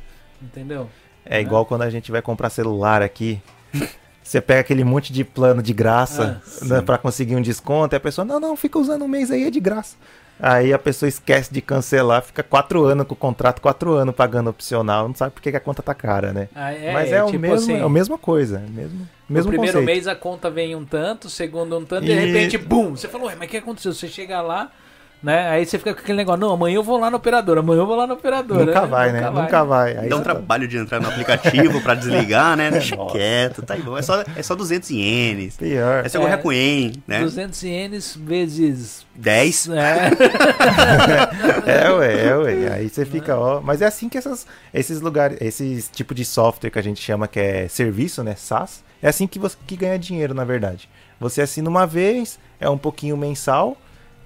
Entendeu? 0.40 0.88
É 1.24 1.40
igual 1.40 1.66
quando 1.66 1.82
a 1.82 1.90
gente 1.90 2.12
vai 2.12 2.22
comprar 2.22 2.50
celular 2.50 3.02
aqui. 3.02 3.40
Você 4.22 4.40
pega 4.40 4.60
aquele 4.60 4.82
monte 4.82 5.12
de 5.12 5.22
plano 5.22 5.62
de 5.62 5.72
graça 5.72 6.42
Ah, 6.44 6.64
né, 6.64 6.82
pra 6.82 6.98
conseguir 6.98 7.36
um 7.36 7.40
desconto 7.40 7.94
e 7.94 7.96
a 7.96 8.00
pessoa, 8.00 8.24
não, 8.24 8.40
não, 8.40 8.56
fica 8.56 8.76
usando 8.76 9.04
um 9.04 9.08
mês 9.08 9.30
aí, 9.30 9.44
é 9.44 9.50
de 9.50 9.60
graça. 9.60 9.96
Aí 10.38 10.72
a 10.72 10.78
pessoa 10.78 11.08
esquece 11.08 11.52
de 11.52 11.62
cancelar, 11.62 12.22
fica 12.22 12.42
quatro 12.42 12.84
anos 12.84 13.06
com 13.06 13.14
o 13.14 13.16
contrato, 13.16 13.60
quatro 13.62 13.94
anos 13.94 14.14
pagando 14.14 14.50
opcional, 14.50 15.08
não 15.08 15.14
sabe 15.14 15.32
por 15.32 15.40
que 15.40 15.48
a 15.48 15.60
conta 15.60 15.82
tá 15.82 15.94
cara, 15.94 16.32
né? 16.32 16.48
Ah, 16.54 16.72
é, 16.72 16.92
Mas 16.92 17.10
é, 17.10 17.22
o 17.22 17.26
tipo 17.26 17.38
mesmo, 17.38 17.54
assim, 17.56 17.80
é 17.80 17.82
a 17.82 17.88
mesma 17.88 18.18
coisa, 18.18 18.58
é 18.58 18.70
mesmo, 18.70 19.08
mesmo 19.28 19.50
no 19.50 19.56
primeiro 19.56 19.78
conceito. 19.78 19.84
mês 19.86 20.06
a 20.06 20.14
conta 20.14 20.50
vem 20.50 20.76
um 20.76 20.84
tanto, 20.84 21.30
segundo 21.30 21.78
um 21.78 21.84
tanto, 21.84 22.04
de 22.04 22.12
E- 22.12 22.14
repente, 22.14 22.58
bum! 22.58 22.90
Você 22.94 23.08
falou, 23.08 23.28
ué, 23.28 23.34
mas 23.34 23.48
o 23.48 23.50
que 23.50 23.56
aconteceu? 23.56 23.94
Você 23.94 24.08
chega 24.08 24.42
lá, 24.42 24.70
né? 25.22 25.48
Aí 25.48 25.64
você 25.66 25.78
fica 25.78 25.92
com 25.94 26.00
aquele 26.00 26.18
negócio, 26.18 26.40
não, 26.40 26.52
amanhã 26.52 26.76
eu 26.76 26.82
vou 26.82 26.98
lá 26.98 27.10
na 27.10 27.16
operadora, 27.16 27.60
amanhã 27.60 27.80
eu 27.80 27.86
vou 27.86 27.96
lá 27.96 28.06
na 28.06 28.14
operadora. 28.14 28.64
Nunca 28.66 28.86
vai, 28.86 29.12
né? 29.12 29.28
Nunca 29.30 29.64
vai. 29.64 29.96
Aí 29.96 30.08
Dá 30.08 30.16
um 30.16 30.18
tá- 30.18 30.24
trabalho 30.34 30.68
de 30.68 30.76
entrar 30.76 31.00
no 31.00 31.08
aplicativo 31.08 31.80
pra 31.80 31.94
desligar, 31.94 32.56
né? 32.56 32.70
Deixa 32.70 32.94
Nossa. 32.96 33.12
quieto, 33.12 33.62
tá 33.62 33.76
bom. 33.76 33.96
É 33.98 34.02
só, 34.02 34.22
é 34.36 34.42
só 34.42 34.54
200 34.54 34.90
ienes. 34.90 35.56
Pior. 35.56 36.04
É 36.04 36.08
se 36.08 36.16
eu 36.16 36.20
É. 36.22 36.24
correr 36.24 36.36
com 36.42 36.52
ien, 36.52 36.92
né? 37.06 37.20
200 37.20 37.62
ienes 37.62 38.14
vezes... 38.16 39.04
10. 39.14 39.68
É, 39.70 40.10
É, 41.66 41.90
ué, 41.90 42.26
é, 42.26 42.36
ué. 42.36 42.72
Aí 42.74 42.88
você 42.88 43.04
fica, 43.04 43.36
ó. 43.36 43.60
Mas 43.60 43.82
é 43.82 43.86
assim 43.86 44.08
que 44.08 44.18
essas, 44.18 44.46
esses 44.72 45.00
lugares, 45.00 45.38
esses 45.40 45.88
tipo 45.92 46.14
de 46.14 46.24
software 46.24 46.70
que 46.70 46.78
a 46.78 46.82
gente 46.82 47.00
chama 47.02 47.26
que 47.28 47.40
é 47.40 47.68
serviço, 47.68 48.22
né? 48.22 48.34
SaaS, 48.36 48.84
é 49.02 49.08
assim 49.08 49.26
que 49.26 49.38
você 49.38 49.56
que 49.66 49.76
ganha 49.76 49.98
dinheiro, 49.98 50.34
na 50.34 50.44
verdade. 50.44 50.88
Você 51.20 51.40
assina 51.42 51.68
uma 51.68 51.86
vez, 51.86 52.38
é 52.60 52.68
um 52.68 52.78
pouquinho 52.78 53.16
mensal, 53.16 53.76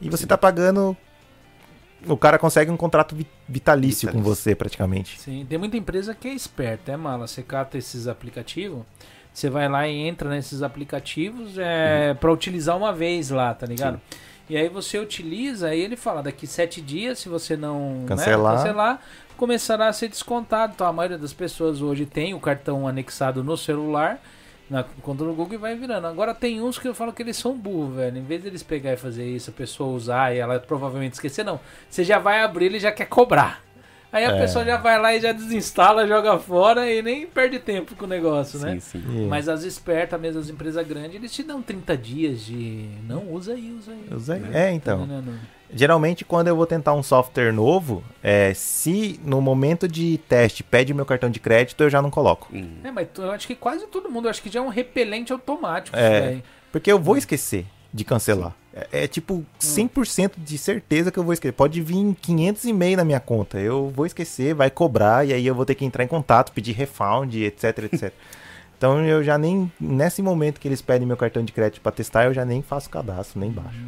e 0.01 0.09
você 0.09 0.27
tá 0.27 0.37
pagando. 0.39 0.97
O 2.07 2.17
cara 2.17 2.39
consegue 2.39 2.71
um 2.71 2.77
contrato 2.77 3.15
vi- 3.15 3.27
vitalício, 3.47 4.09
com 4.09 4.19
Vitalício. 4.19 4.43
você, 4.43 4.55
praticamente. 4.55 5.21
sim, 5.21 5.45
tem 5.49 5.59
muita 5.59 5.77
empresa 5.77 6.15
que 6.15 6.29
é 6.29 6.33
esperta, 6.35 6.93
é 6.93 6.97
mala. 6.97 7.27
Você 7.27 7.43
cata 7.43 7.77
esses 7.77 8.09
aplicativos, 8.09 8.83
você 9.35 9.51
vai 9.51 9.69
lá 9.69 9.87
e 9.87 9.99
entra 10.09 10.31
nesses 10.31 10.63
aplicativos 10.63 11.59
é, 11.59 12.15
pra 12.15 12.33
utilizar 12.33 12.75
uma 12.77 12.91
vez 12.93 13.29
lá, 13.29 13.53
tá 13.53 13.67
ligado? 13.67 14.01
E 14.49 14.57
aí 14.57 14.69
você 14.69 14.99
utiliza, 14.99 15.69
aí 15.69 15.81
ele 15.81 15.95
fala, 15.95 16.23
daqui 16.23 16.47
sete 16.47 16.81
dias, 16.81 17.19
se 17.21 17.29
você 17.29 17.55
não 17.57 17.99
né, 18.01 18.07
Cancelar. 18.09 18.57
cancelar 18.57 19.01
começará 19.37 19.87
a 19.89 19.93
ser 19.93 20.09
descontado. 20.09 20.73
Então 20.75 20.87
a 20.87 20.93
maioria 20.93 21.19
das 21.19 21.33
pessoas 21.35 21.81
hoje 21.83 22.05
tem 22.07 22.35
o 22.35 22.41
cartão 22.41 22.89
anexado 22.89 23.45
no 23.45 23.57
celular, 23.57 24.21
na 24.71 24.85
conta 25.03 25.25
do 25.25 25.35
Google 25.35 25.55
e 25.55 25.57
vai 25.59 25.75
virando. 25.75 26.07
Agora 26.07 26.33
tem 26.33 26.61
uns 26.63 26.79
que 26.79 26.87
eu 26.89 26.95
falo 26.95 27.13
que 27.13 27.21
eles 27.23 27.37
são 27.37 27.53
burros, 27.59 27.97
velho. 27.97 28.17
Em 28.19 28.23
vez 28.25 28.43
deles 28.43 28.63
pegar 28.63 28.93
e 28.93 28.97
fazer 28.97 29.27
isso, 29.29 29.51
a 29.51 29.53
pessoa 29.53 29.91
usar 29.95 30.35
e 30.35 30.39
ela 30.39 30.59
provavelmente 30.61 31.15
esquecer, 31.15 31.45
não. 31.45 31.59
Você 31.89 32.05
já 32.05 32.19
vai 32.21 32.41
abrir, 32.43 32.67
ele 32.67 32.79
já 32.79 32.93
quer 32.93 33.07
cobrar. 33.07 33.63
Aí 34.13 34.25
a 34.25 34.31
É. 34.33 34.41
pessoa 34.41 34.65
já 34.65 34.77
vai 34.77 34.99
lá 35.01 35.15
e 35.15 35.21
já 35.21 35.31
desinstala, 35.33 36.07
joga 36.07 36.37
fora 36.39 36.91
e 36.91 37.01
nem 37.01 37.27
perde 37.27 37.59
tempo 37.61 37.95
com 37.95 38.05
o 38.07 38.09
negócio, 38.09 38.59
né? 38.59 38.73
Sim, 38.81 39.01
sim. 39.01 39.23
E- 39.25 39.27
Mas 39.29 39.49
as 39.49 39.63
espertas, 39.63 40.21
mesmo 40.21 40.41
as 40.41 40.49
empresas 40.49 40.85
grandes, 40.87 41.15
eles 41.15 41.33
te 41.33 41.43
dão 41.45 41.63
30 41.63 41.97
dias 41.97 42.41
de. 42.45 42.89
Não, 43.07 43.33
usa 43.33 43.53
aí, 43.55 43.73
usa 43.73 43.93
aí. 43.93 44.09
Usa 44.17 44.35
aí. 44.35 44.45
É, 44.53 44.73
então. 44.73 45.07
Não, 45.07 45.07
não, 45.07 45.23
não. 45.23 45.60
Geralmente, 45.73 46.25
quando 46.25 46.49
eu 46.49 46.57
vou 46.57 46.67
tentar 46.67 46.95
um 46.95 47.03
software 47.03 47.53
novo, 47.53 48.03
é, 48.23 48.53
se 48.55 49.21
no 49.25 49.41
momento 49.41 49.87
de 49.87 50.19
teste 50.29 50.63
pede 50.63 50.93
meu 50.93 51.07
cartão 51.07 51.31
de 51.31 51.39
crédito, 51.39 51.83
eu 51.83 51.91
já 51.91 52.03
não 52.03 52.11
coloco. 52.11 52.49
Hum. 52.53 52.79
É, 52.83 52.91
mas 52.91 53.09
eu 53.17 53.31
acho 53.31 53.47
que 53.47 53.55
quase 53.55 53.87
todo 53.87 54.11
mundo, 54.11 54.27
eu 54.27 54.31
acho 54.31 54.43
que 54.43 54.51
já 54.51 54.61
é 54.61 54.63
um 54.63 54.69
repelente 54.69 55.33
automático 55.33 55.97
É. 55.97 56.43
Porque 56.73 56.91
eu 56.91 56.99
vou 56.99 57.17
esquecer. 57.17 57.67
de 57.93 58.05
cancelar. 58.05 58.55
É, 58.73 59.05
é 59.05 59.09
tipo 59.09 59.45
100% 59.61 60.35
de 60.39 60.57
certeza 60.57 61.11
que 61.11 61.19
eu 61.19 61.25
vou 61.25 61.33
esquecer. 61.33 61.53
Pode 61.53 61.81
vir 61.83 62.15
500 62.21 62.65
e-mail 62.65 62.97
na 62.97 63.05
minha 63.05 63.19
conta. 63.19 63.59
Eu 63.59 63.89
vou 63.89 64.07
esquecer, 64.07 64.55
vai 64.55 64.71
cobrar 64.71 65.27
e 65.27 65.33
aí 65.33 65.47
eu 65.47 65.55
vou 65.55 65.67
ter 65.67 65.75
que 65.75 65.85
entrar 65.85 66.05
em 66.05 66.09
contato, 66.09 66.53
pedir 66.53 66.73
refund, 66.73 67.35
etc, 67.35 67.79
etc. 67.93 68.13
então 68.79 69.05
eu 69.05 69.25
já 69.25 69.37
nem 69.37 69.71
nesse 69.81 70.23
momento 70.23 70.61
que 70.61 70.69
eles 70.69 70.81
pedem 70.81 71.07
meu 71.07 71.17
cartão 71.17 71.45
de 71.45 71.53
crédito 71.53 71.81
para 71.81 71.93
testar, 71.93 72.27
eu 72.27 72.35
já 72.35 72.45
nem 72.45 72.63
faço 72.63 72.89
cadastro, 72.89 73.41
nem 73.41 73.51
baixo. 73.51 73.81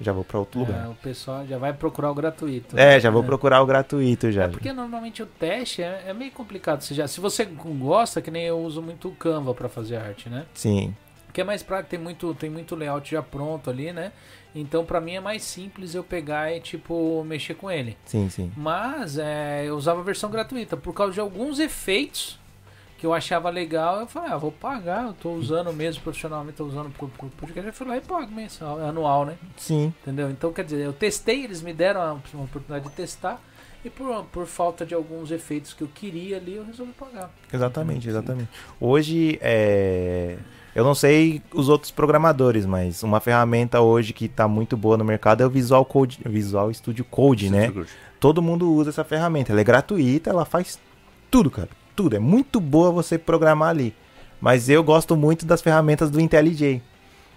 Já 0.00 0.12
vou 0.12 0.22
para 0.24 0.38
outro 0.38 0.60
É, 0.60 0.64
lugar. 0.64 0.88
o 0.90 0.94
pessoal 0.94 1.46
já 1.46 1.58
vai 1.58 1.72
procurar 1.72 2.10
o 2.10 2.14
gratuito. 2.14 2.78
É, 2.78 3.00
já 3.00 3.10
vou 3.10 3.22
É. 3.22 3.26
procurar 3.26 3.60
o 3.62 3.66
gratuito 3.66 4.30
já. 4.30 4.44
É 4.44 4.48
porque 4.48 4.72
normalmente 4.72 5.22
o 5.22 5.26
teste 5.26 5.82
é, 5.82 6.04
é 6.06 6.14
meio 6.14 6.30
complicado. 6.30 6.82
Se, 6.82 6.94
já, 6.94 7.08
se 7.08 7.20
você 7.20 7.44
gosta, 7.44 8.22
que 8.22 8.30
nem 8.30 8.44
eu 8.44 8.58
uso 8.60 8.80
muito 8.80 9.08
o 9.08 9.12
Canva 9.12 9.52
pra 9.54 9.68
fazer 9.68 9.96
arte, 9.96 10.28
né? 10.28 10.46
Sim. 10.54 10.94
Que 11.32 11.40
é 11.40 11.44
mais 11.44 11.62
prático, 11.62 11.90
tem 11.90 11.98
muito, 11.98 12.32
tem 12.34 12.48
muito 12.48 12.74
layout 12.74 13.10
já 13.10 13.22
pronto 13.22 13.68
ali, 13.70 13.92
né? 13.92 14.12
Então 14.54 14.84
pra 14.84 15.00
mim 15.00 15.12
é 15.14 15.20
mais 15.20 15.42
simples 15.42 15.94
eu 15.94 16.02
pegar 16.02 16.50
e 16.52 16.58
tipo 16.60 17.22
mexer 17.24 17.54
com 17.54 17.70
ele. 17.70 17.96
Sim, 18.04 18.28
sim. 18.30 18.50
Mas 18.56 19.18
é, 19.18 19.64
eu 19.66 19.76
usava 19.76 20.00
a 20.00 20.04
versão 20.04 20.30
gratuita 20.30 20.76
por 20.76 20.94
causa 20.94 21.12
de 21.12 21.20
alguns 21.20 21.58
efeitos 21.58 22.37
que 22.98 23.06
eu 23.06 23.14
achava 23.14 23.48
legal. 23.48 24.00
Eu 24.00 24.06
falei, 24.06 24.30
ah, 24.32 24.36
vou 24.36 24.52
pagar, 24.52 25.06
eu 25.06 25.12
tô 25.14 25.30
usando 25.30 25.72
mesmo 25.72 26.02
profissionalmente, 26.02 26.56
tô 26.58 26.64
usando 26.64 26.90
pro 26.90 27.08
podcast. 27.08 27.66
Eu 27.68 27.72
fui 27.72 27.86
lá 27.86 27.96
e 27.96 28.00
pago 28.00 28.30
mensal, 28.30 28.78
anual, 28.84 29.24
né? 29.24 29.36
Sim. 29.56 29.94
Entendeu? 30.02 30.28
Então, 30.30 30.52
quer 30.52 30.64
dizer, 30.64 30.84
eu 30.84 30.92
testei, 30.92 31.44
eles 31.44 31.62
me 31.62 31.72
deram 31.72 32.02
a- 32.02 32.16
uma 32.34 32.44
oportunidade 32.44 32.88
de 32.90 32.94
testar. 32.94 33.40
E 33.84 33.88
por, 33.88 34.24
por 34.24 34.44
falta 34.44 34.84
de 34.84 34.92
alguns 34.92 35.30
efeitos 35.30 35.72
que 35.72 35.82
eu 35.82 35.88
queria 35.94 36.36
ali, 36.38 36.56
eu 36.56 36.64
resolvi 36.64 36.90
pagar. 36.92 37.30
Exatamente, 37.52 38.08
exatamente. 38.08 38.48
Hoje, 38.80 39.38
é... 39.40 40.36
eu 40.74 40.82
não 40.82 40.96
sei 40.96 41.40
os 41.54 41.68
outros 41.68 41.92
programadores, 41.92 42.66
mas 42.66 43.04
uma 43.04 43.20
ferramenta 43.20 43.80
hoje 43.80 44.12
que 44.12 44.24
está 44.24 44.48
muito 44.48 44.76
boa 44.76 44.96
no 44.96 45.04
mercado 45.04 45.44
é 45.44 45.46
o 45.46 45.50
Visual 45.50 45.84
Code, 45.84 46.18
Visual 46.26 46.74
Studio 46.74 47.04
Code, 47.04 47.48
né? 47.50 47.72
Todo 48.18 48.42
mundo 48.42 48.68
usa 48.72 48.90
essa 48.90 49.04
ferramenta. 49.04 49.52
Ela 49.52 49.60
é 49.60 49.64
gratuita, 49.64 50.28
ela 50.30 50.44
faz 50.44 50.76
tudo, 51.30 51.48
cara. 51.48 51.68
Tudo. 51.98 52.14
É 52.14 52.20
muito 52.20 52.60
boa 52.60 52.92
você 52.92 53.18
programar 53.18 53.70
ali. 53.70 53.92
Mas 54.40 54.68
eu 54.68 54.84
gosto 54.84 55.16
muito 55.16 55.44
das 55.44 55.60
ferramentas 55.60 56.12
do 56.12 56.20
IntelliJ. 56.20 56.80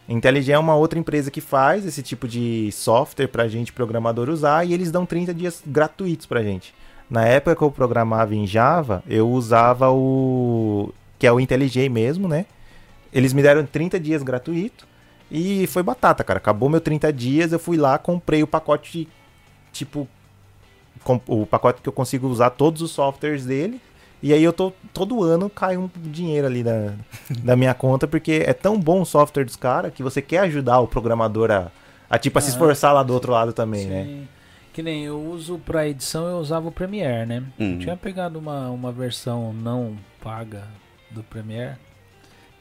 IntelliJ 0.08 0.54
é 0.54 0.60
uma 0.60 0.76
outra 0.76 1.00
empresa 1.00 1.32
que 1.32 1.42
faz 1.42 1.84
esse 1.84 2.04
tipo 2.04 2.28
de 2.28 2.72
software 2.72 3.26
pra 3.26 3.48
gente 3.48 3.74
programador 3.74 4.30
usar 4.30 4.64
e 4.64 4.72
eles 4.72 4.92
dão 4.92 5.04
30 5.04 5.34
dias 5.34 5.64
gratuitos 5.66 6.28
pra 6.28 6.44
gente. 6.44 6.76
Na 7.10 7.26
época 7.26 7.56
que 7.56 7.64
eu 7.64 7.72
programava 7.72 8.36
em 8.36 8.46
Java, 8.46 9.04
eu 9.08 9.28
usava 9.28 9.90
o 9.90 10.94
que 11.18 11.26
é 11.26 11.32
o 11.32 11.40
IntelliJ 11.40 11.90
mesmo, 11.90 12.28
né? 12.28 12.46
Eles 13.12 13.34
me 13.34 13.42
deram 13.42 13.66
30 13.66 14.00
dias 14.00 14.22
gratuito 14.22 14.88
e 15.32 15.66
foi 15.66 15.82
batata, 15.82 16.24
cara. 16.24 16.38
Acabou 16.38 16.70
meu 16.70 16.80
30 16.80 17.12
dias, 17.12 17.52
eu 17.52 17.58
fui 17.58 17.78
lá, 17.78 17.98
comprei 17.98 18.44
o 18.44 18.48
pacote 18.48 19.08
tipo 19.74 20.08
o 21.28 21.48
pacote 21.48 21.82
que 21.82 21.90
eu 21.90 21.94
consigo 21.94 22.28
usar 22.28 22.52
todos 22.52 22.84
os 22.84 22.92
softwares 22.92 23.44
dele. 23.44 23.82
E 24.22 24.32
aí 24.34 24.44
eu 24.44 24.54
tô 24.54 24.72
todo 24.94 25.24
ano 25.24 25.50
cai 25.50 25.78
um 25.78 25.90
dinheiro 25.96 26.46
ali 26.48 26.64
da, 26.64 26.94
da 27.44 27.56
minha 27.56 27.74
conta, 27.74 28.08
porque 28.08 28.44
é 28.46 28.54
tão 28.54 28.80
bom 28.80 29.02
o 29.02 29.06
software 29.06 29.46
dos 29.46 29.56
caras 29.56 29.94
que 29.94 30.04
você 30.04 30.22
quer 30.22 30.40
ajudar 30.40 30.80
o 30.80 30.88
programador 30.88 31.50
a, 31.50 31.72
a 32.10 32.20
tipo 32.20 32.38
a 32.38 32.42
se 32.42 32.50
Aham. 32.50 32.56
esforçar 32.56 32.94
lá 32.94 33.02
do 33.02 33.14
outro 33.14 33.32
lado 33.32 33.52
também, 33.52 33.88
né? 33.88 34.04
Sim. 34.04 34.28
Que 34.74 34.82
nem 34.82 35.04
eu 35.04 35.20
uso 35.20 35.58
pra 35.58 35.88
edição, 35.88 36.28
eu 36.28 36.38
usava 36.38 36.68
o 36.68 36.72
Premiere, 36.72 37.26
né? 37.26 37.44
Uhum. 37.60 37.74
Eu 37.74 37.80
tinha 37.80 37.98
pegado 37.98 38.40
uma, 38.40 38.70
uma 38.70 38.92
versão 38.92 39.52
não 39.52 39.98
paga 40.24 40.64
do 41.10 41.24
Premiere, 41.24 41.76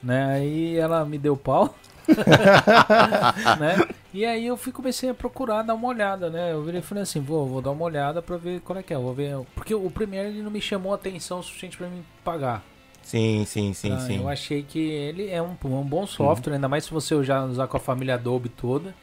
né? 0.02 0.24
Aí 0.32 0.76
ela 0.76 1.04
me 1.04 1.18
deu 1.18 1.36
pau. 1.36 1.74
né? 3.58 3.88
E 4.12 4.24
aí 4.24 4.46
eu 4.46 4.56
fui 4.56 4.72
comecei 4.72 5.08
a 5.08 5.14
procurar 5.14 5.62
dar 5.62 5.74
uma 5.74 5.88
olhada, 5.88 6.30
né? 6.30 6.52
Eu 6.52 6.62
virei 6.62 6.80
e 6.80 6.82
falei 6.82 7.02
assim, 7.02 7.20
vou, 7.20 7.46
vou 7.46 7.62
dar 7.62 7.70
uma 7.70 7.84
olhada 7.84 8.20
pra 8.20 8.36
ver 8.36 8.61
qual 8.61 8.78
é 8.78 8.82
que 8.82 8.92
é, 8.92 8.96
vou 8.96 9.14
ver, 9.14 9.36
porque 9.54 9.74
o 9.74 9.90
Premiere 9.90 10.28
ele 10.28 10.42
não 10.42 10.50
me 10.50 10.61
chamou 10.61 10.92
a 10.92 10.96
atenção 10.96 11.38
o 11.38 11.42
suficiente 11.42 11.76
pra 11.76 11.88
mim 11.88 12.04
pagar. 12.24 12.62
Sim, 13.02 13.44
sim, 13.46 13.72
sim, 13.72 13.90
tá? 13.90 14.00
sim. 14.00 14.18
Eu 14.18 14.28
achei 14.28 14.62
que 14.62 14.78
ele 14.78 15.30
é 15.30 15.42
um, 15.42 15.56
um 15.64 15.82
bom 15.82 16.06
software, 16.06 16.54
ainda 16.54 16.68
mais 16.68 16.84
se 16.84 16.90
você 16.90 17.22
já 17.24 17.44
usar 17.44 17.66
com 17.66 17.76
a 17.76 17.80
família 17.80 18.14
Adobe 18.14 18.48
toda, 18.48 18.94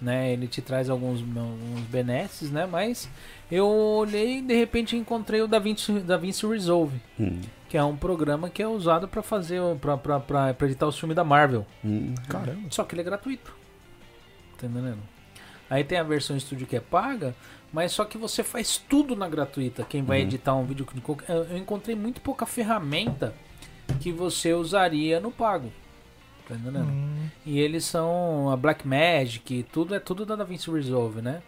né? 0.00 0.32
Ele 0.32 0.46
te 0.46 0.60
traz 0.60 0.90
alguns, 0.90 1.20
alguns 1.20 1.80
benesses, 1.88 2.50
né? 2.50 2.66
Mas 2.66 3.08
eu 3.54 3.66
olhei 3.66 4.38
e 4.38 4.42
de 4.42 4.54
repente 4.54 4.96
encontrei 4.96 5.40
o 5.42 5.46
DaVinci, 5.48 6.00
DaVinci 6.00 6.46
Resolve, 6.46 7.00
Hum. 7.18 7.40
que 7.68 7.76
é 7.76 7.84
um 7.84 7.96
programa 7.96 8.48
que 8.50 8.62
é 8.62 8.68
usado 8.68 9.06
pra 9.08 9.22
fazer, 9.22 9.60
pra 9.80 10.54
editar 10.66 10.86
os 10.86 10.98
filmes 10.98 11.14
da 11.16 11.24
Marvel. 11.24 11.66
Hum. 11.84 12.14
Caramba. 12.28 12.68
Só 12.70 12.84
que 12.84 12.94
ele 12.94 13.00
é 13.02 13.04
gratuito. 13.04 13.54
Tá 14.58 14.66
entendendo? 14.66 14.98
Aí 15.68 15.82
tem 15.82 15.98
a 15.98 16.02
versão 16.02 16.36
estúdio 16.36 16.66
que 16.66 16.76
é 16.76 16.80
paga, 16.80 17.34
mas 17.72 17.92
só 17.92 18.04
que 18.04 18.16
você 18.18 18.42
faz 18.42 18.76
tudo 18.76 19.16
na 19.16 19.28
gratuita. 19.28 19.82
Quem 19.84 20.02
vai 20.02 20.20
Uhum. 20.20 20.26
editar 20.26 20.54
um 20.54 20.64
vídeo 20.64 20.86
de 20.94 21.00
qualquer- 21.00 21.30
eu 21.34 21.44
eu 21.44 21.56
encontrei 21.58 21.96
muito 21.96 22.20
pouca 22.20 22.46
ferramenta 22.46 23.34
que 24.00 24.12
você 24.12 24.52
usaria 24.52 25.18
no 25.20 25.30
pago. 25.30 25.72
Tá 26.48 26.54
entendendo? 26.54 26.86
Hum, 26.90 27.28
E 27.46 27.58
eles 27.58 27.84
são 27.84 28.50
a 28.50 28.56
Blackmagic, 28.56 29.64
tudo 29.72 29.94
é 29.94 29.98
tudo 29.98 30.24
da 30.26 30.36
DaVinci 30.36 30.70
Resolve, 30.70 31.20
né? 31.22 31.42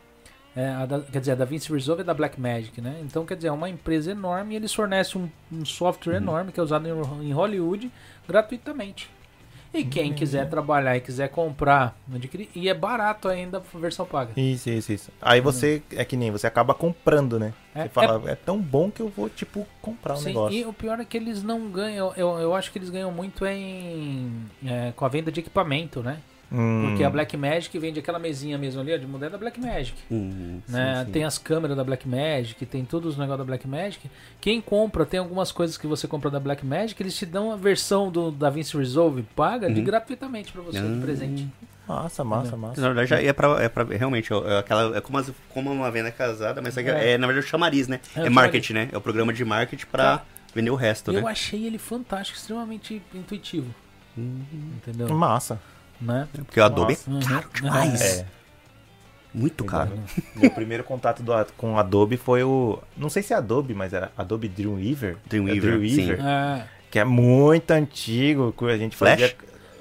É, 0.56 0.86
da- 0.86 1.00
quer 1.00 1.20
dizer, 1.20 1.32
a 1.32 1.34
DaVinci 1.34 1.70
Resolve 1.70 2.00
é 2.00 2.04
da 2.04 2.14
Blackmagic, 2.14 2.80
né? 2.80 2.98
Então, 3.02 3.26
quer 3.26 3.36
dizer, 3.36 3.48
é 3.48 3.52
uma 3.52 3.68
empresa 3.68 4.10
enorme 4.12 4.54
e 4.54 4.56
eles 4.56 4.72
fornecem 4.72 5.20
um, 5.52 5.58
um 5.58 5.64
software 5.66 6.16
enorme 6.16 6.50
que 6.50 6.58
é 6.58 6.62
usado 6.62 6.88
em, 6.88 7.26
em 7.28 7.32
Hollywood 7.32 7.90
gratuitamente. 8.26 9.10
E 9.74 9.84
quem 9.84 10.14
quiser 10.14 10.48
trabalhar 10.48 10.96
e 10.96 11.00
quiser 11.02 11.28
comprar, 11.28 11.94
adquirir, 12.14 12.48
e 12.54 12.66
é 12.66 12.72
barato 12.72 13.28
ainda 13.28 13.58
a 13.74 13.78
versão 13.78 14.06
paga. 14.06 14.30
Isso, 14.34 14.70
isso, 14.70 14.92
isso. 14.92 15.10
Aí 15.20 15.42
você, 15.42 15.82
é 15.92 16.02
que 16.02 16.16
nem, 16.16 16.30
você 16.30 16.46
acaba 16.46 16.72
comprando, 16.72 17.38
né? 17.38 17.52
É, 17.74 17.82
Você 17.82 17.88
fala, 17.90 18.30
é, 18.30 18.34
tão 18.34 18.58
bom 18.58 18.90
que 18.90 19.02
eu 19.02 19.08
vou, 19.10 19.28
tipo, 19.28 19.66
comprar 19.82 20.14
um 20.14 20.18
Sim, 20.18 20.28
negócio. 20.28 20.58
e 20.58 20.64
o 20.64 20.72
pior 20.72 20.98
é 20.98 21.04
que 21.04 21.16
eles 21.18 21.42
não 21.42 21.68
ganham, 21.68 22.10
eu, 22.16 22.38
eu 22.38 22.54
acho 22.54 22.72
que 22.72 22.78
eles 22.78 22.88
ganham 22.88 23.12
muito 23.12 23.44
em 23.44 24.32
é, 24.64 24.92
com 24.96 25.04
a 25.04 25.08
venda 25.08 25.30
de 25.30 25.40
equipamento, 25.40 26.02
né? 26.02 26.20
Hum, 26.50 26.86
Porque 26.88 27.02
a 27.02 27.10
Blackmagic 27.10 27.76
vende 27.78 27.98
aquela 27.98 28.18
mesinha 28.20 28.56
mesmo 28.56 28.80
ali, 28.80 28.94
ó, 28.94 28.96
de 28.96 29.06
mulher 29.06 29.30
da 29.30 29.36
Blackmagic. 29.36 29.96
Hum. 30.10 30.60
né? 30.68 31.02
sim. 31.04 31.10
Tem 31.12 31.24
as 31.24 31.38
câmeras 31.38 31.76
da 31.76 31.82
Blackmagic, 31.82 32.64
tem 32.66 32.84
todos 32.84 33.14
os 33.14 33.18
negócios 33.18 33.38
da 33.38 33.44
Blackmagic. 33.44 34.08
Quem 34.40 34.60
compra, 34.60 35.04
tem 35.04 35.18
algumas 35.18 35.50
coisas 35.50 35.76
que 35.76 35.86
você 35.88 36.06
compra 36.06 36.30
da 36.30 36.38
Blackmagic, 36.38 37.02
eles 37.02 37.16
te 37.16 37.26
dão 37.26 37.50
a 37.50 37.56
versão 37.56 38.10
do 38.10 38.30
DaVinci 38.30 38.76
Resolve 38.76 39.22
paga 39.34 39.68
de 39.68 39.80
Uhum. 39.80 39.84
gratuitamente 39.86 40.52
pra 40.52 40.62
você, 40.62 40.80
de 40.80 40.86
Ah. 40.86 41.00
presente. 41.02 41.48
Massa, 41.88 42.24
massa, 42.24 42.56
massa. 42.56 42.80
Na 42.80 42.88
verdade, 42.88 43.10
já 43.10 43.22
é 43.22 43.32
pra, 43.32 43.62
é 43.62 43.68
pra 43.68 43.84
realmente, 43.84 44.32
é, 44.32 44.58
aquela, 44.58 44.96
é 44.96 45.00
como, 45.00 45.18
as- 45.18 45.32
como 45.50 45.70
uma 45.72 45.90
venda 45.90 46.10
casada, 46.10 46.60
mas 46.62 46.76
é, 46.76 46.82
É. 46.82 47.10
é, 47.12 47.18
na 47.18 47.26
verdade 47.28 47.46
o 47.46 47.48
chamariz, 47.48 47.86
né? 47.88 48.00
É, 48.16 48.26
É, 48.26 48.28
marketing, 48.30 48.72
né? 48.72 48.88
É 48.92 48.96
o 48.96 49.00
programa 49.00 49.32
de 49.32 49.44
marketing 49.44 49.86
pra 49.86 50.18
Tá. 50.18 50.24
vender 50.54 50.70
o 50.70 50.74
resto, 50.74 51.12
Eu 51.12 51.22
né? 51.22 51.30
achei 51.30 51.64
ele 51.64 51.78
fantástico, 51.78 52.38
extremamente 52.38 53.00
intuitivo. 53.14 53.72
Hum. 54.18 54.40
Entendeu? 54.78 55.08
Massa. 55.14 55.60
Né? 56.00 56.28
Porque 56.32 56.60
o 56.60 56.64
Adobe 56.64 56.98
Nossa. 57.06 57.10
Uhum. 57.10 57.18
é 57.20 57.24
caro 57.40 57.48
demais. 57.54 58.02
É. 58.20 58.26
Muito 59.32 59.64
caro. 59.64 59.92
Meu 60.34 60.50
primeiro 60.52 60.82
contato 60.84 61.22
do, 61.22 61.32
com 61.56 61.74
o 61.74 61.78
Adobe 61.78 62.16
foi 62.16 62.42
o. 62.42 62.78
Não 62.96 63.08
sei 63.10 63.22
se 63.22 63.32
é 63.34 63.36
Adobe, 63.36 63.74
mas 63.74 63.92
era 63.92 64.10
Adobe 64.16 64.48
Dreamweaver. 64.48 65.16
Dreamweaver, 65.28 65.74
É 65.74 65.76
Dreamweaver, 65.78 66.26
É. 66.26 66.66
Que 66.90 66.98
é 66.98 67.04
muito 67.04 67.70
antigo. 67.70 68.54
Que 68.56 68.64
a 68.66 68.78
gente 68.78 68.96
Flash? 68.96 69.20
fazia. 69.20 69.36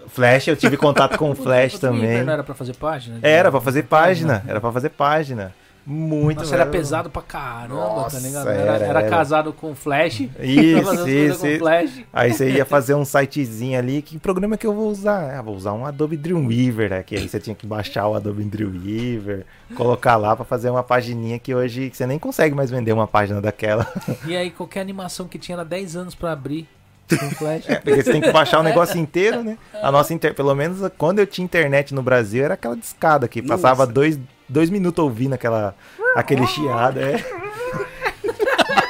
Flash, 0.07 0.47
eu 0.47 0.55
tive 0.55 0.77
contato 0.77 1.17
com 1.17 1.31
o 1.31 1.35
Flash 1.35 1.75
O 1.75 1.79
Dreamweaver 1.79 2.07
também. 2.09 2.23
Não 2.25 2.33
era 2.33 2.43
pra 2.43 2.53
fazer 2.55 2.75
página? 2.75 3.19
Era 3.21 3.51
pra 3.51 3.61
fazer 3.61 3.83
página. 3.83 4.43
Era 4.47 4.59
pra 4.61 4.71
fazer 4.71 4.89
página. 4.89 5.53
Muito. 5.85 6.39
Nossa, 6.39 6.55
era 6.55 6.65
pesado 6.65 7.09
pra 7.11 7.21
caramba, 7.21 7.75
Nossa, 7.75 8.17
tá 8.17 8.23
ligado? 8.25 8.49
era, 8.49 8.71
Era, 8.75 8.85
era 8.85 9.09
casado 9.09 9.53
com 9.53 9.75
Flash. 9.75 10.21
Isso, 10.41 11.07
isso. 11.07 11.57
Flash. 11.59 12.01
Aí 12.11 12.33
você 12.33 12.49
ia 12.49 12.65
fazer 12.65 12.95
um 12.95 13.05
sitezinho 13.05 13.77
ali, 13.77 14.01
que 14.01 14.17
programa 14.17 14.57
que 14.57 14.65
eu 14.65 14.73
vou 14.73 14.89
usar? 14.89 15.37
Ah, 15.37 15.41
vou 15.41 15.55
usar 15.55 15.73
um 15.73 15.85
Adobe 15.85 16.17
Dreamweaver, 16.17 16.89
né? 16.89 17.03
Que 17.03 17.15
aí 17.15 17.29
você 17.29 17.39
tinha 17.39 17.55
que 17.55 17.67
baixar 17.67 18.07
o 18.07 18.15
Adobe 18.15 18.43
Dreamweaver, 18.43 19.45
colocar 19.75 20.15
lá 20.15 20.35
pra 20.35 20.43
fazer 20.43 20.69
uma 20.69 20.83
pagininha 20.83 21.37
que 21.37 21.53
hoje 21.53 21.91
você 21.93 22.07
nem 22.07 22.17
consegue 22.17 22.55
mais 22.55 22.71
vender 22.71 22.91
uma 22.91 23.07
página 23.07 23.39
daquela. 23.39 23.87
E 24.25 24.35
aí 24.35 24.49
qualquer 24.49 24.81
animação 24.81 25.27
que 25.27 25.37
tinha 25.37 25.55
era 25.55 25.65
10 25.65 25.95
anos 25.95 26.15
pra 26.15 26.31
abrir 26.31 26.67
Flash. 27.37 27.65
Porque 27.83 28.01
você 28.01 28.11
tem 28.11 28.21
que 28.21 28.31
baixar 28.31 28.59
o 28.59 28.63
negócio 28.63 28.97
inteiro, 28.99 29.43
né? 29.43 29.57
A 29.81 29.91
nossa 29.91 30.13
inter... 30.13 30.33
Pelo 30.33 30.55
menos 30.55 30.79
quando 30.97 31.19
eu 31.19 31.27
tinha 31.27 31.45
internet 31.45 31.93
no 31.93 32.01
Brasil, 32.01 32.43
era 32.43 32.55
aquela 32.55 32.75
discada 32.75 33.27
que 33.27 33.41
passava 33.43 33.83
Nossa. 33.83 33.93
dois, 33.93 34.19
dois 34.47 34.69
minutos 34.69 35.03
ouvindo 35.03 35.33
aquela, 35.33 35.75
aquele 36.15 36.45
chiado, 36.47 36.99
é. 36.99 37.23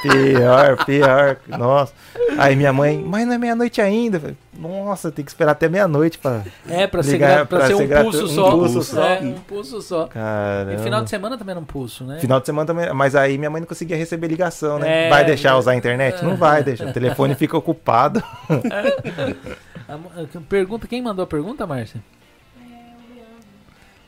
Pior, 0.02 0.84
pior. 0.84 1.36
Nossa. 1.48 1.92
Aí 2.38 2.54
minha 2.54 2.72
mãe, 2.72 3.02
mas 3.04 3.26
não 3.26 3.34
é 3.34 3.38
meia-noite 3.38 3.80
ainda. 3.80 4.20
Falei, 4.20 4.36
Nossa, 4.56 5.10
tem 5.10 5.24
que 5.24 5.30
esperar 5.30 5.52
até 5.52 5.68
meia-noite 5.68 6.18
pra. 6.18 6.42
É, 6.68 6.86
pra 6.86 7.02
ser, 7.02 7.12
Ligar- 7.12 7.36
gra- 7.38 7.46
pra 7.46 7.58
pra 7.58 7.66
ser 7.66 7.76
ser 7.76 7.82
um 7.82 8.02
pulso 8.04 8.24
um 8.24 8.28
só. 8.28 8.50
pulso 8.50 8.82
só. 8.82 9.04
É, 9.04 9.20
um 9.20 9.32
pulso 9.34 9.82
só. 9.82 10.06
Caramba. 10.06 10.74
E 10.74 10.78
final 10.78 11.02
de 11.02 11.10
semana 11.10 11.36
também 11.36 11.52
era 11.52 11.60
um 11.60 11.64
pulso, 11.64 12.04
né? 12.04 12.18
Final 12.20 12.38
de 12.38 12.46
semana 12.46 12.66
também. 12.66 12.92
Mas 12.92 13.16
aí 13.16 13.36
minha 13.36 13.50
mãe 13.50 13.60
não 13.60 13.66
conseguia 13.66 13.96
receber 13.96 14.28
ligação, 14.28 14.78
né? 14.78 15.06
É, 15.06 15.10
vai 15.10 15.24
deixar 15.24 15.50
é. 15.50 15.54
usar 15.54 15.72
a 15.72 15.76
internet? 15.76 16.24
Não 16.24 16.36
vai 16.36 16.62
deixar. 16.62 16.86
O 16.86 16.92
telefone 16.92 17.34
fica 17.34 17.56
ocupado. 17.56 18.22
Pergunta, 20.48 20.86
quem 20.86 21.02
mandou 21.02 21.24
a 21.24 21.26
pergunta, 21.26 21.66
Márcia? 21.66 22.00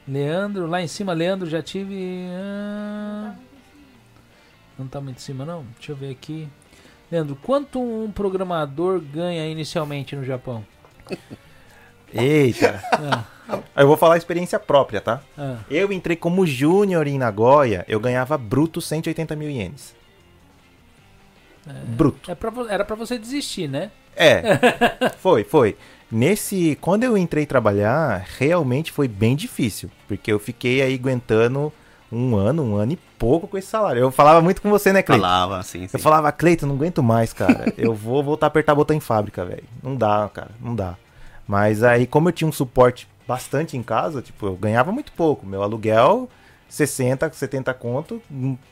Leandro, 0.09 0.67
lá 0.67 0.81
em 0.81 0.87
cima, 0.89 1.13
Leandro, 1.13 1.49
já 1.49 1.63
tive. 1.63 2.27
ah, 2.33 3.35
Não 4.79 4.87
tá 4.87 5.01
muito 5.01 5.19
em 5.19 5.21
cima, 5.21 5.45
não? 5.45 5.65
Deixa 5.77 5.93
eu 5.93 5.97
ver 5.97 6.11
aqui. 6.11 6.49
Leandro, 7.13 7.37
quanto 7.37 7.81
um 7.81 8.11
programador 8.11 9.01
ganha 9.01 9.47
inicialmente 9.47 10.17
no 10.17 10.25
Japão? 10.25 10.65
Eita. 12.13 12.83
Ah, 12.93 13.25
Eu 13.77 13.87
vou 13.87 13.97
falar 13.97 14.15
a 14.15 14.19
experiência 14.19 14.59
própria, 14.59 15.01
tá? 15.01 15.21
ah, 15.37 15.59
Eu 15.71 15.93
entrei 15.93 16.17
como 16.17 16.47
júnior 16.47 17.07
em 17.07 17.19
Nagoya, 17.19 17.85
eu 17.89 18.01
ganhava 18.01 18.37
bruto 18.39 18.81
180 18.81 19.37
mil 19.37 19.51
ienes. 19.51 19.95
Bruto. 21.89 22.31
é 22.31 22.35
pra, 22.35 22.51
era 22.71 22.83
pra 22.85 22.97
você 22.97 23.19
desistir, 23.19 23.69
né? 23.69 23.91
É, 24.17 24.43
foi, 25.21 25.45
foi. 25.45 25.77
Nesse, 26.11 26.77
quando 26.81 27.05
eu 27.05 27.19
entrei 27.19 27.45
trabalhar, 27.45 28.25
realmente 28.39 28.91
foi 28.91 29.07
bem 29.07 29.37
difícil, 29.37 29.91
porque 30.07 30.33
eu 30.33 30.39
fiquei 30.39 30.81
aí 30.81 30.95
aguentando 30.95 31.73
um 32.11 32.35
ano, 32.35 32.63
um 32.63 32.77
ano 32.77 32.93
e 32.93 32.99
pouco 33.19 33.47
com 33.47 33.59
esse 33.59 33.69
salário. 33.69 34.01
Eu 34.01 34.11
falava 34.11 34.41
muito 34.41 34.63
com 34.63 34.71
você, 34.71 34.93
né, 34.93 35.03
Cleiton? 35.03 35.23
Falava, 35.23 35.59
assim, 35.59 35.81
sim. 35.81 35.91
Eu 35.93 35.99
falava, 35.99 36.33
Cleiton, 36.33 36.67
não 36.67 36.77
aguento 36.77 37.03
mais, 37.03 37.33
cara. 37.35 37.73
Eu 37.77 37.95
vou 37.95 38.23
voltar 38.23 38.47
a 38.47 38.49
apertar 38.49 38.75
botão 38.75 38.97
em 38.97 39.01
fábrica, 39.01 39.45
velho. 39.45 39.65
Não 39.83 39.95
dá, 39.95 40.31
cara, 40.33 40.51
não 40.61 40.75
dá. 40.75 40.97
Mas 41.47 41.83
aí, 41.83 42.07
como 42.07 42.29
eu 42.29 42.33
tinha 42.33 42.49
um 42.49 42.53
suporte 42.53 43.07
bastante 43.27 43.77
em 43.77 43.83
casa, 43.83 44.23
tipo, 44.23 44.47
eu 44.47 44.57
ganhava 44.57 44.91
muito 44.91 45.13
pouco. 45.13 45.47
Meu 45.47 45.63
aluguel, 45.63 46.31
60, 46.69 47.31
70 47.31 47.75
conto, 47.75 48.23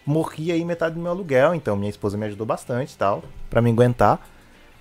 morria 0.07 0.55
aí 0.55 0.65
metade 0.65 0.95
do 0.95 1.01
meu 1.01 1.13
aluguel. 1.13 1.55
Então, 1.55 1.77
minha 1.77 1.91
esposa 1.91 2.17
me 2.17 2.25
ajudou 2.27 2.47
bastante 2.47 2.95
e 2.95 2.97
tal, 2.97 3.23
pra 3.51 3.61
me 3.61 3.71
aguentar. 3.71 4.27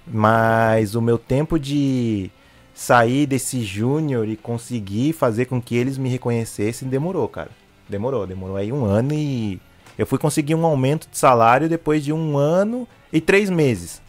Mas 0.07 0.95
o 0.95 1.01
meu 1.01 1.17
tempo 1.17 1.59
de 1.59 2.31
sair 2.75 3.25
desse 3.25 3.63
júnior 3.63 4.27
e 4.27 4.35
conseguir 4.35 5.13
fazer 5.13 5.45
com 5.45 5.61
que 5.61 5.75
eles 5.75 5.97
me 5.97 6.09
reconhecessem 6.09 6.87
demorou, 6.89 7.27
cara. 7.27 7.49
Demorou, 7.89 8.27
demorou 8.27 8.57
aí 8.57 8.71
um 8.71 8.83
ano 8.85 9.13
e 9.13 9.59
eu 9.97 10.05
fui 10.05 10.19
conseguir 10.19 10.55
um 10.55 10.65
aumento 10.65 11.07
de 11.09 11.17
salário 11.17 11.69
depois 11.69 12.03
de 12.03 12.11
um 12.11 12.37
ano 12.37 12.85
e 13.13 13.21
três 13.21 13.49
meses. 13.49 14.01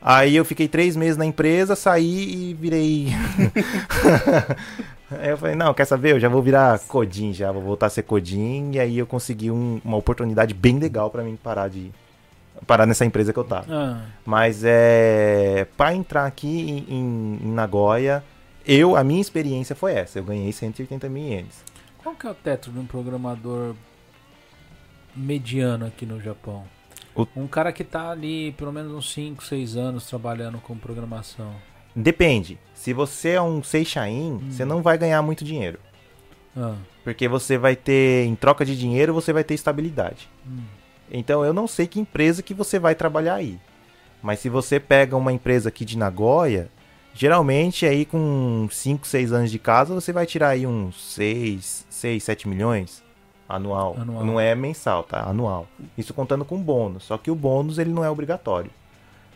Aí 0.00 0.36
eu 0.36 0.44
fiquei 0.44 0.68
três 0.68 0.94
meses 0.94 1.16
na 1.16 1.24
empresa, 1.24 1.74
saí 1.74 2.50
e 2.50 2.54
virei. 2.54 3.08
aí 5.10 5.30
eu 5.30 5.38
falei, 5.38 5.54
não, 5.54 5.72
quer 5.74 5.84
saber? 5.86 6.12
Eu 6.12 6.20
já 6.20 6.28
vou 6.28 6.42
virar 6.42 6.78
Codin, 6.80 7.32
já 7.32 7.50
vou 7.50 7.62
voltar 7.62 7.86
a 7.86 7.90
ser 7.90 8.02
Codin. 8.02 8.70
E 8.72 8.78
aí 8.80 8.98
eu 8.98 9.06
consegui 9.06 9.50
um- 9.50 9.80
uma 9.84 9.96
oportunidade 9.96 10.54
bem 10.54 10.78
legal 10.78 11.10
pra 11.10 11.22
mim 11.22 11.38
parar 11.42 11.68
de. 11.68 11.90
Parar 12.64 12.86
nessa 12.86 13.04
empresa 13.04 13.32
que 13.32 13.38
eu 13.38 13.44
tava. 13.44 13.66
Ah, 13.68 14.06
Mas 14.24 14.62
é. 14.64 15.66
Pra 15.76 15.94
entrar 15.94 16.26
aqui 16.26 16.84
em, 16.88 16.94
em- 17.42 17.52
Nagoya, 17.52 18.22
eu, 18.66 18.96
a 18.96 19.04
minha 19.04 19.20
experiência 19.20 19.74
foi 19.76 19.92
essa. 19.92 20.18
Eu 20.18 20.24
ganhei 20.24 20.50
180 20.52 21.08
mil 21.08 21.22
ienes. 21.26 21.62
qual 21.98 22.14
que 22.14 22.26
é 22.26 22.30
o 22.30 22.34
teto 22.34 22.70
de 22.70 22.78
um 22.78 22.86
programador 22.86 23.74
mediano 25.14 25.86
aqui 25.86 26.04
no 26.06 26.20
Japão? 26.20 26.64
O- 27.14 27.26
Um 27.36 27.46
cara 27.46 27.72
que 27.72 27.84
tá 27.84 28.10
ali 28.10 28.52
pelo 28.52 28.72
menos 28.72 28.92
uns 28.92 29.12
5, 29.12 29.44
6 29.44 29.76
anos 29.76 30.06
trabalhando 30.06 30.58
com 30.58 30.76
programação. 30.76 31.52
Depende. 31.94 32.58
Se 32.74 32.92
você 32.92 33.30
é 33.30 33.40
um 33.42 33.62
Seishain, 33.62 34.38
você 34.50 34.64
não 34.64 34.82
vai 34.82 34.98
ganhar 34.98 35.22
muito 35.22 35.44
dinheiro. 35.44 35.78
Ah, 36.56 36.74
Porque 37.04 37.28
você 37.28 37.56
vai 37.56 37.76
ter, 37.76 38.24
em 38.26 38.34
troca 38.34 38.64
de 38.64 38.76
dinheiro, 38.76 39.12
você 39.14 39.32
vai 39.32 39.44
ter 39.44 39.54
estabilidade. 39.54 40.28
hum. 40.46 40.62
Então 41.10 41.44
eu 41.44 41.52
não 41.52 41.66
sei 41.66 41.86
que 41.86 42.00
empresa 42.00 42.42
que 42.42 42.54
você 42.54 42.78
vai 42.78 42.94
trabalhar 42.94 43.34
aí. 43.34 43.58
Mas 44.22 44.40
se 44.40 44.48
você 44.48 44.80
pega 44.80 45.16
uma 45.16 45.32
empresa 45.32 45.68
aqui 45.68 45.84
de 45.84 45.98
Nagoya, 45.98 46.70
geralmente 47.12 47.84
aí 47.86 48.04
com 48.04 48.66
5, 48.70 49.06
6 49.06 49.32
anos 49.32 49.50
de 49.50 49.58
casa, 49.58 49.94
você 49.94 50.12
vai 50.12 50.26
tirar 50.26 50.48
aí 50.48 50.66
uns 50.66 51.14
6, 51.14 51.86
6, 51.90 52.22
7 52.22 52.48
milhões 52.48 53.02
anual. 53.48 53.96
Anual. 53.98 54.24
Não 54.24 54.40
é 54.40 54.54
mensal, 54.54 55.04
tá? 55.04 55.22
Anual. 55.22 55.66
Isso 55.96 56.14
contando 56.14 56.44
com 56.44 56.60
bônus. 56.60 57.04
Só 57.04 57.18
que 57.18 57.30
o 57.30 57.34
bônus 57.34 57.78
ele 57.78 57.92
não 57.92 58.04
é 58.04 58.10
obrigatório. 58.10 58.70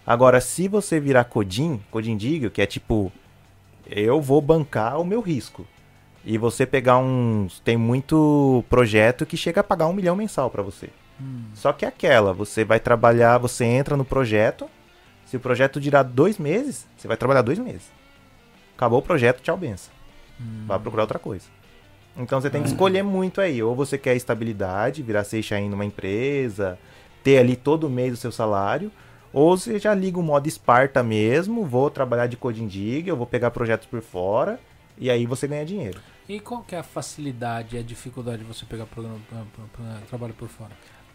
Agora, 0.07 0.41
se 0.41 0.69
você 0.69 0.99
virar 0.99 1.25
Codin, 1.25 1.81
Codin 1.91 2.17
Diggle, 2.17 2.51
que 2.51 2.63
é 2.63 2.67
tipo, 2.67 3.13
eu 3.87 4.21
vou 4.21 4.41
bancar 4.41 4.99
o 4.99 5.05
meu 5.05 5.21
risco. 5.21 5.67
E 6.25 6.37
você 6.37 6.67
pegar 6.67 6.99
uns. 6.99 7.61
Tem 7.61 7.77
muito 7.77 8.65
projeto 8.69 9.25
que 9.25 9.37
chega 9.37 9.61
a 9.61 9.65
pagar 9.65 9.87
um 9.87 9.93
milhão 9.93 10.17
mensal 10.17 10.51
pra 10.51 10.63
você. 10.63 10.91
Só 11.55 11.73
que 11.73 11.85
é 11.85 11.89
aquela, 11.89 12.33
você 12.33 12.65
vai 12.65 12.79
trabalhar, 12.81 13.39
você 13.39 13.65
entra 13.65 13.97
no 13.97 14.05
projeto. 14.05 14.69
Se 15.27 15.37
o 15.37 15.41
projeto 15.41 15.79
durar 15.81 16.05
dois 16.05 16.39
meses, 16.39 16.87
você 16.97 17.07
vai 17.09 17.17
trabalhar 17.17 17.43
dois 17.43 17.59
meses. 17.59 17.91
Acabou 18.77 19.01
o 19.01 19.03
projeto, 19.03 19.41
tchau, 19.43 19.57
benção. 19.57 19.93
Vai 20.67 20.79
procurar 20.79 21.03
outra 21.03 21.19
coisa. 21.19 21.47
Então 22.17 22.41
você 22.41 22.49
tem 22.49 22.63
que 22.63 22.69
escolher 22.69 23.03
muito 23.03 23.41
aí. 23.41 23.63
Ou 23.63 23.75
você 23.75 23.99
quer 23.99 24.15
estabilidade, 24.17 25.03
virar 25.03 25.25
Seixain 25.25 25.69
numa 25.69 25.85
empresa, 25.85 26.79
ter 27.23 27.39
ali 27.39 27.57
todo 27.57 27.91
mês 27.91 28.13
o 28.15 28.17
seu 28.17 28.31
salário. 28.33 28.91
Ou 29.33 29.57
você 29.57 29.79
já 29.79 29.93
liga 29.95 30.19
o 30.19 30.23
modo 30.23 30.47
Esparta 30.49 31.03
mesmo, 31.03 31.65
vou 31.67 31.91
trabalhar 31.91 32.27
de 32.27 32.37
coding 32.37 32.67
dig, 32.67 33.07
eu 33.09 33.17
vou 33.17 33.27
pegar 33.27 33.51
projetos 33.51 33.87
por 33.87 34.01
fora, 34.01 34.59
e 34.97 35.11
aí 35.11 35.27
você 35.27 35.47
ganha 35.47 35.67
dinheiro. 35.67 36.01
E 36.27 36.41
qual 36.41 36.63
que 36.63 36.75
é 36.75 36.79
a 36.79 36.83
facilidade 36.83 37.77
e 37.77 37.79
a 37.79 37.83
dificuldade 37.83 38.39
de 38.39 38.45
você 38.45 38.65
pegar 38.65 38.87
programa, 38.87 39.19
pra- 39.29 39.43
pra- 39.75 40.01
trabalho 40.09 40.33
por 40.35 40.49
fora? 40.49 40.71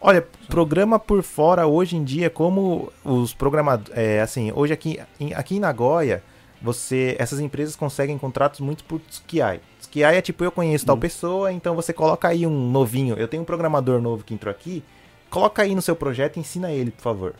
Olha, 0.06 0.20
programa 0.48 0.98
por 0.98 1.22
fora 1.22 1.66
hoje 1.66 1.96
em 1.96 2.04
dia, 2.04 2.28
como 2.28 2.92
os 3.02 3.32
programadores. 3.32 3.98
É, 3.98 4.20
assim, 4.20 4.52
hoje 4.54 4.70
aqui, 4.70 5.00
em, 5.18 5.32
aqui 5.32 5.56
em 5.56 5.58
Nagoya, 5.58 6.22
você, 6.60 7.16
essas 7.18 7.40
empresas 7.40 7.74
conseguem 7.74 8.18
contratos 8.18 8.60
muito 8.60 8.84
por 8.84 9.00
Tsukiai. 9.00 9.62
Tsukiai 9.80 10.18
é 10.18 10.20
tipo, 10.20 10.44
eu 10.44 10.52
conheço 10.52 10.84
tal 10.84 10.98
pessoa, 10.98 11.50
então 11.50 11.74
você 11.74 11.90
coloca 11.90 12.28
aí 12.28 12.46
um 12.46 12.70
novinho. 12.70 13.16
Eu 13.16 13.26
tenho 13.26 13.42
um 13.42 13.46
programador 13.46 13.98
novo 13.98 14.22
que 14.22 14.34
entrou 14.34 14.50
aqui, 14.50 14.84
coloca 15.30 15.62
aí 15.62 15.74
no 15.74 15.80
seu 15.80 15.96
projeto 15.96 16.36
e 16.36 16.40
ensina 16.40 16.70
ele, 16.70 16.90
por 16.90 17.00
favor. 17.00 17.34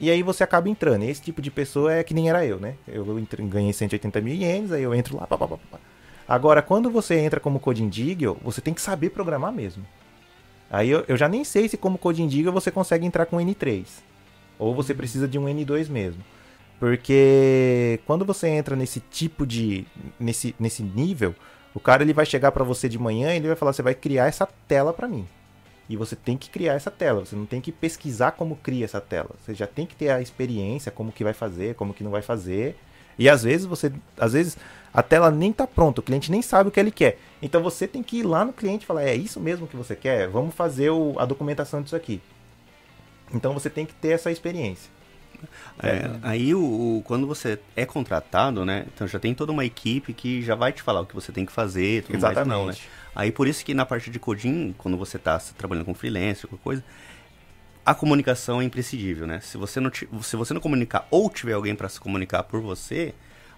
E 0.00 0.10
aí 0.10 0.22
você 0.22 0.42
acaba 0.42 0.70
entrando. 0.70 1.04
E 1.04 1.10
esse 1.10 1.20
tipo 1.20 1.42
de 1.42 1.50
pessoa 1.50 1.92
é 1.92 2.02
que 2.02 2.14
nem 2.14 2.30
era 2.30 2.46
eu, 2.46 2.58
né? 2.58 2.76
Eu 2.88 3.18
entre- 3.18 3.42
ganhei 3.42 3.74
180 3.74 4.22
mil 4.22 4.34
ienes, 4.34 4.72
aí 4.72 4.82
eu 4.82 4.94
entro 4.94 5.18
lá, 5.18 5.26
pá, 5.26 5.36
pá, 5.36 5.46
pá, 5.46 5.58
pá. 5.70 5.78
Agora, 6.26 6.62
quando 6.62 6.90
você 6.90 7.16
entra 7.18 7.38
como 7.38 7.60
Coding 7.60 7.90
Diggle, 7.90 8.38
você 8.42 8.62
tem 8.62 8.72
que 8.72 8.80
saber 8.80 9.10
programar 9.10 9.52
mesmo. 9.52 9.84
Aí 10.74 10.90
eu, 10.90 11.04
eu 11.06 11.16
já 11.16 11.28
nem 11.28 11.44
sei 11.44 11.68
se 11.68 11.76
como 11.76 11.96
Coding 11.96 12.26
Diggle 12.26 12.52
você 12.52 12.68
consegue 12.68 13.06
entrar 13.06 13.26
com 13.26 13.36
N3. 13.36 13.84
Ou 14.58 14.74
você 14.74 14.92
precisa 14.92 15.28
de 15.28 15.38
um 15.38 15.44
N2 15.44 15.88
mesmo. 15.88 16.20
Porque 16.80 18.00
quando 18.04 18.24
você 18.24 18.48
entra 18.48 18.74
nesse 18.74 18.98
tipo 18.98 19.46
de. 19.46 19.86
nesse, 20.18 20.52
nesse 20.58 20.82
nível, 20.82 21.32
o 21.72 21.78
cara 21.78 22.02
ele 22.02 22.12
vai 22.12 22.26
chegar 22.26 22.50
pra 22.50 22.64
você 22.64 22.88
de 22.88 22.98
manhã 22.98 23.32
e 23.32 23.36
ele 23.36 23.46
vai 23.46 23.56
falar: 23.56 23.72
você 23.72 23.82
vai 23.82 23.94
criar 23.94 24.26
essa 24.26 24.48
tela 24.66 24.92
pra 24.92 25.06
mim. 25.06 25.24
E 25.88 25.96
você 25.96 26.16
tem 26.16 26.36
que 26.36 26.50
criar 26.50 26.72
essa 26.72 26.90
tela, 26.90 27.24
você 27.24 27.36
não 27.36 27.46
tem 27.46 27.60
que 27.60 27.70
pesquisar 27.70 28.32
como 28.32 28.56
cria 28.56 28.84
essa 28.84 29.00
tela. 29.00 29.30
Você 29.44 29.54
já 29.54 29.68
tem 29.68 29.86
que 29.86 29.94
ter 29.94 30.08
a 30.08 30.20
experiência, 30.20 30.90
como 30.90 31.12
que 31.12 31.22
vai 31.22 31.34
fazer, 31.34 31.76
como 31.76 31.94
que 31.94 32.02
não 32.02 32.10
vai 32.10 32.22
fazer. 32.22 32.76
E 33.16 33.28
às 33.28 33.44
vezes 33.44 33.64
você, 33.64 33.92
às 34.18 34.32
vezes 34.32 34.56
a 34.94 35.02
tela 35.02 35.30
nem 35.30 35.52
tá 35.52 35.66
pronta, 35.66 36.00
o 36.00 36.04
cliente 36.04 36.30
nem 36.30 36.40
sabe 36.40 36.68
o 36.68 36.72
que 36.72 36.78
ele 36.80 36.92
quer. 36.92 37.18
Então 37.42 37.62
você 37.62 37.86
tem 37.88 38.02
que 38.02 38.18
ir 38.18 38.22
lá 38.22 38.44
no 38.44 38.52
cliente 38.52 38.84
e 38.84 38.86
falar: 38.86 39.02
"É 39.02 39.14
isso 39.14 39.40
mesmo 39.40 39.66
que 39.66 39.76
você 39.76 39.94
quer? 39.96 40.28
Vamos 40.28 40.54
fazer 40.54 40.88
o- 40.90 41.16
a 41.18 41.26
documentação 41.26 41.82
disso 41.82 41.96
aqui". 41.96 42.22
Então 43.32 43.52
você 43.52 43.68
tem 43.68 43.84
que 43.84 43.92
ter 43.94 44.10
essa 44.10 44.30
experiência. 44.30 44.90
É, 45.82 46.10
aí 46.22 46.54
o, 46.54 46.60
o- 46.98 47.02
quando 47.04 47.26
você 47.26 47.58
é 47.76 47.84
contratado, 47.84 48.64
né? 48.64 48.86
Então 48.94 49.06
já 49.06 49.18
tem 49.18 49.34
toda 49.34 49.50
uma 49.52 49.64
equipe 49.64 50.14
que 50.14 50.40
já 50.40 50.54
vai 50.54 50.72
te 50.72 50.80
falar 50.80 51.00
o 51.00 51.06
que 51.06 51.14
você 51.14 51.32
tem 51.32 51.44
que 51.44 51.52
fazer, 51.52 52.02
tudo 52.04 52.14
mais 52.28 52.38
ou 52.38 52.44
não, 52.46 52.66
né? 52.66 52.72
Aí 53.14 53.30
por 53.32 53.46
isso 53.48 53.64
que 53.64 53.74
na 53.74 53.84
parte 53.84 54.10
de 54.10 54.18
coding, 54.18 54.74
quando 54.78 54.96
você 54.96 55.16
está 55.16 55.38
trabalhando 55.58 55.84
com 55.84 55.92
freelance, 55.94 56.46
qualquer 56.46 56.62
coisa, 56.62 56.84
a 57.84 57.94
comunicação 57.94 58.60
é 58.60 58.64
imprescindível, 58.64 59.26
né? 59.26 59.40
Se 59.40 59.58
você 59.58 59.80
não, 59.80 59.90
ti- 59.90 60.08
se 60.22 60.36
você 60.36 60.54
não 60.54 60.60
comunicar 60.60 61.06
ou 61.10 61.28
tiver 61.28 61.52
alguém 61.52 61.74
para 61.74 61.88
se 61.88 62.00
comunicar 62.00 62.44
por 62.44 62.60
você, 62.62 63.12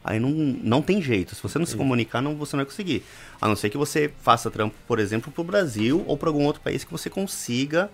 aí 0.06 0.18
não, 0.20 0.30
não 0.30 0.80
tem 0.80 1.02
jeito. 1.02 1.34
Se 1.34 1.42
você 1.42 1.58
não 1.58 1.66
se 1.66 1.72
comunicar, 1.76 2.22
não, 2.22 2.34
você 2.36 2.56
não 2.56 2.64
vai 2.64 2.70
conseguir. 2.70 3.02
A 3.40 3.48
não 3.48 3.56
ser 3.56 3.68
que 3.70 3.76
você 3.76 4.10
faça 4.22 4.50
trampo, 4.50 4.74
por 4.86 4.98
exemplo, 4.98 5.30
para 5.32 5.40
o 5.42 5.44
Brasil 5.44 6.04
ou 6.06 6.16
para 6.16 6.28
algum 6.28 6.44
outro 6.44 6.62
país 6.62 6.84
que 6.84 6.90
você 6.92 7.10
consiga 7.10 7.90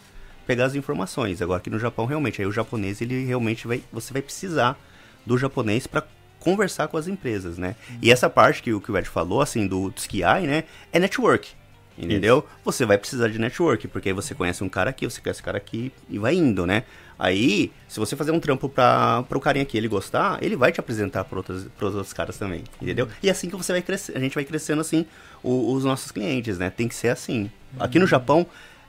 pegar 0.46 0.66
as 0.66 0.74
informações. 0.74 1.40
Agora 1.40 1.58
aqui 1.58 1.70
no 1.70 1.78
Japão, 1.78 2.04
realmente, 2.06 2.40
aí 2.40 2.46
o 2.46 2.52
japonês, 2.52 3.00
ele 3.00 3.24
realmente 3.24 3.66
vai, 3.66 3.82
você 3.92 4.12
vai 4.12 4.22
precisar 4.22 4.78
do 5.24 5.38
japonês 5.38 5.86
para 5.86 6.04
conversar 6.40 6.88
com 6.88 6.96
as 6.96 7.06
empresas, 7.06 7.56
né? 7.56 7.76
E 8.02 8.10
essa 8.10 8.28
parte 8.28 8.62
que, 8.62 8.72
o- 8.72 8.80
que 8.80 8.90
o 8.90 8.98
Ed 8.98 9.08
falou, 9.08 9.40
assim, 9.40 9.66
do 9.66 9.90
Tsukiai, 9.92 10.46
né? 10.46 10.64
É 10.92 10.98
network. 10.98 11.50
Entendeu? 11.98 12.46
Você 12.64 12.86
vai 12.86 12.96
precisar 12.98 13.28
de 13.28 13.38
network, 13.38 13.86
porque 13.88 14.08
aí 14.08 14.12
você 14.14 14.34
conhece 14.34 14.64
um 14.64 14.68
cara 14.68 14.90
aqui, 14.90 15.04
você 15.04 15.20
conhece 15.20 15.40
um 15.40 15.44
cara 15.44 15.58
aqui 15.58 15.92
e 16.08 16.18
vai 16.18 16.34
indo, 16.34 16.66
né? 16.66 16.84
Aí, 17.18 17.70
se 17.86 18.00
você 18.00 18.16
fazer 18.16 18.32
um 18.32 18.40
trampo 18.40 18.68
pra, 18.68 19.22
pro 19.28 19.38
carinha 19.38 19.62
aqui 19.62 19.76
ele 19.76 19.86
gostar, 19.88 20.42
ele 20.42 20.56
vai 20.56 20.72
te 20.72 20.80
apresentar 20.80 21.24
para 21.24 21.38
outros, 21.38 21.66
pros 21.78 21.94
outros 21.94 22.12
caras 22.12 22.36
também, 22.38 22.64
entendeu? 22.80 23.06
E 23.22 23.28
assim 23.30 23.48
que 23.48 23.54
você 23.56 23.72
vai 23.72 23.82
crescer, 23.82 24.16
a 24.16 24.20
gente 24.20 24.34
vai 24.34 24.44
crescendo 24.44 24.80
assim, 24.80 25.04
o- 25.42 25.72
os 25.74 25.84
nossos 25.84 26.10
clientes, 26.10 26.58
né? 26.58 26.70
Tem 26.70 26.88
que 26.88 26.94
ser 26.94 27.08
assim. 27.08 27.50
Aqui 27.78 27.98
no 27.98 28.06
Japão, 28.06 28.46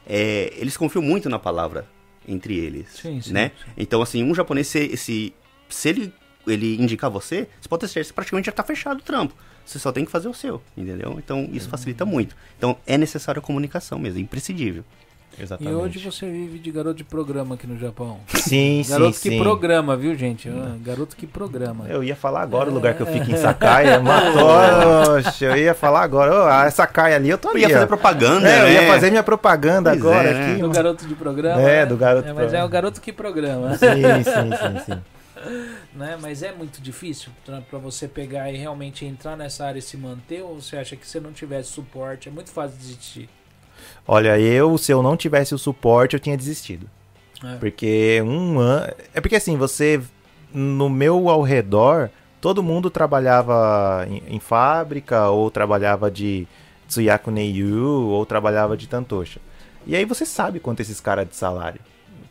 é, 0.07 0.53
eles 0.57 0.75
confiam 0.77 1.01
muito 1.01 1.29
na 1.29 1.37
palavra 1.37 1.85
entre 2.27 2.55
eles, 2.57 2.87
Sim, 2.89 3.21
sim, 3.21 3.33
né? 3.33 3.51
sim. 3.65 3.71
Então, 3.77 4.01
assim, 4.01 4.23
um 4.23 4.33
japonês, 4.33 4.67
se, 4.67 4.95
se, 4.97 5.33
se 5.69 5.89
ele 5.89 6.13
ele 6.45 6.75
indicar 6.81 7.09
você, 7.09 7.47
você 7.61 7.69
pode 7.69 7.81
ter 7.81 7.87
certeza 7.87 8.09
que 8.09 8.15
praticamente 8.15 8.47
já 8.47 8.49
está 8.49 8.63
fechado 8.63 8.99
o 8.99 9.01
trampo. 9.03 9.33
Você 9.65 9.79
só 9.79 9.91
tem 9.91 10.03
que 10.05 10.11
fazer 10.11 10.27
o 10.27 10.33
seu, 10.33 10.61
entendeu? 10.77 11.15
Então 11.23 11.47
isso 11.51 11.69
facilita 11.69 12.05
muito. 12.05 12.35
Então 12.57 12.75
é 12.85 12.97
necessário 12.97 13.39
a 13.39 13.41
comunicação 13.43 13.97
mesmo, 13.97 14.19
é 14.19 14.21
imprescindível. 14.21 14.83
Exatamente. 15.39 15.73
E 15.73 15.75
hoje 15.75 15.97
você 15.97 16.29
vive 16.29 16.59
de 16.59 16.69
garoto 16.71 16.97
de 16.97 17.03
programa 17.03 17.55
aqui 17.55 17.65
no 17.65 17.75
Japão. 17.79 18.19
Sim, 18.35 18.83
sim, 18.85 18.91
Garoto 18.91 19.13
que 19.19 19.29
sim. 19.29 19.39
programa, 19.39 19.97
viu, 19.97 20.13
gente? 20.15 20.47
Ah, 20.47 20.75
Garoto 20.85 21.15
que 21.15 21.25
programa. 21.25 21.85
Eu 21.87 22.03
ia 22.03 22.15
falar 22.15 22.41
agora 22.43 22.69
o 22.69 22.73
lugar 22.73 22.93
que 22.93 23.01
eu 23.01 23.07
fico 23.07 23.31
em 23.31 23.35
Sacaia. 23.37 23.99
Matou, 23.99 25.15
Oxe, 25.17 25.43
eu 25.43 25.57
ia 25.57 25.73
falar 25.73 26.03
agora. 26.03 26.31
Ô, 26.31 26.43
ah, 26.47 26.69
Sacaia 26.69 27.15
ali, 27.15 27.29
eu 27.29 27.37
tô 27.39 27.47
Eu 27.47 27.53
ali. 27.53 27.61
ia 27.61 27.69
fazer 27.69 27.87
propaganda, 27.87 28.47
É, 28.47 28.59
eu 28.59 28.63
né? 28.65 28.73
ia 28.73 28.87
fazer 28.93 29.09
minha 29.09 29.23
propaganda 29.23 29.89
Pois 29.89 30.01
agora 30.01 30.29
é, 30.29 30.33
né? 30.33 30.43
aqui. 30.43 30.53
Do 30.53 30.61
mano. 30.61 30.73
garoto 30.73 31.07
de 31.07 31.15
programa. 31.15 31.61
É, 31.61 31.65
né? 31.65 31.85
do 31.87 31.97
garoto 31.97 32.27
É, 32.29 32.33
mas 32.33 32.53
é 32.53 32.63
o 32.63 32.69
garoto 32.69 33.01
que 33.01 33.11
programa. 33.11 33.75
Sim, 33.75 33.87
sim, 34.23 34.83
sim, 34.85 34.93
sim. 34.93 35.01
né? 35.93 36.17
Mas 36.21 36.43
é 36.43 36.51
muito 36.51 36.81
difícil 36.81 37.31
pra 37.69 37.79
você 37.79 38.07
pegar 38.07 38.51
e 38.51 38.57
realmente 38.57 39.05
entrar 39.05 39.35
nessa 39.35 39.65
área 39.65 39.79
e 39.79 39.81
se 39.81 39.97
manter? 39.97 40.41
Ou 40.41 40.61
você 40.61 40.77
acha 40.77 40.95
que 40.95 41.07
se 41.07 41.19
não 41.19 41.31
tivesse 41.31 41.69
suporte 41.69 42.29
é 42.29 42.31
muito 42.31 42.51
fácil 42.51 42.77
desistir? 42.77 43.29
Olha, 44.07 44.39
eu, 44.39 44.77
se 44.77 44.91
eu 44.91 45.01
não 45.01 45.17
tivesse 45.17 45.53
o 45.53 45.57
suporte, 45.57 46.15
eu 46.15 46.19
tinha 46.19 46.37
desistido. 46.37 46.89
É. 47.43 47.57
Porque 47.57 48.21
um 48.21 48.59
ano. 48.59 48.93
É 49.13 49.21
porque 49.21 49.35
assim, 49.35 49.57
você. 49.57 50.01
No 50.53 50.87
meu 50.87 51.29
ao 51.29 51.41
redor, 51.41 52.11
todo 52.39 52.61
mundo 52.61 52.91
trabalhava 52.91 54.05
em, 54.07 54.35
em 54.35 54.39
fábrica, 54.39 55.29
ou 55.29 55.49
trabalhava 55.49 56.11
de 56.11 56.47
Tsuyaku 56.87 57.31
Neiyu, 57.31 58.07
ou 58.07 58.23
trabalhava 58.23 58.77
de 58.77 58.87
Tantosha. 58.87 59.41
E 59.85 59.95
aí 59.95 60.05
você 60.05 60.25
sabe 60.27 60.59
quanto 60.59 60.79
esses 60.81 60.99
caras 60.99 61.27
de 61.27 61.35
salário. 61.35 61.81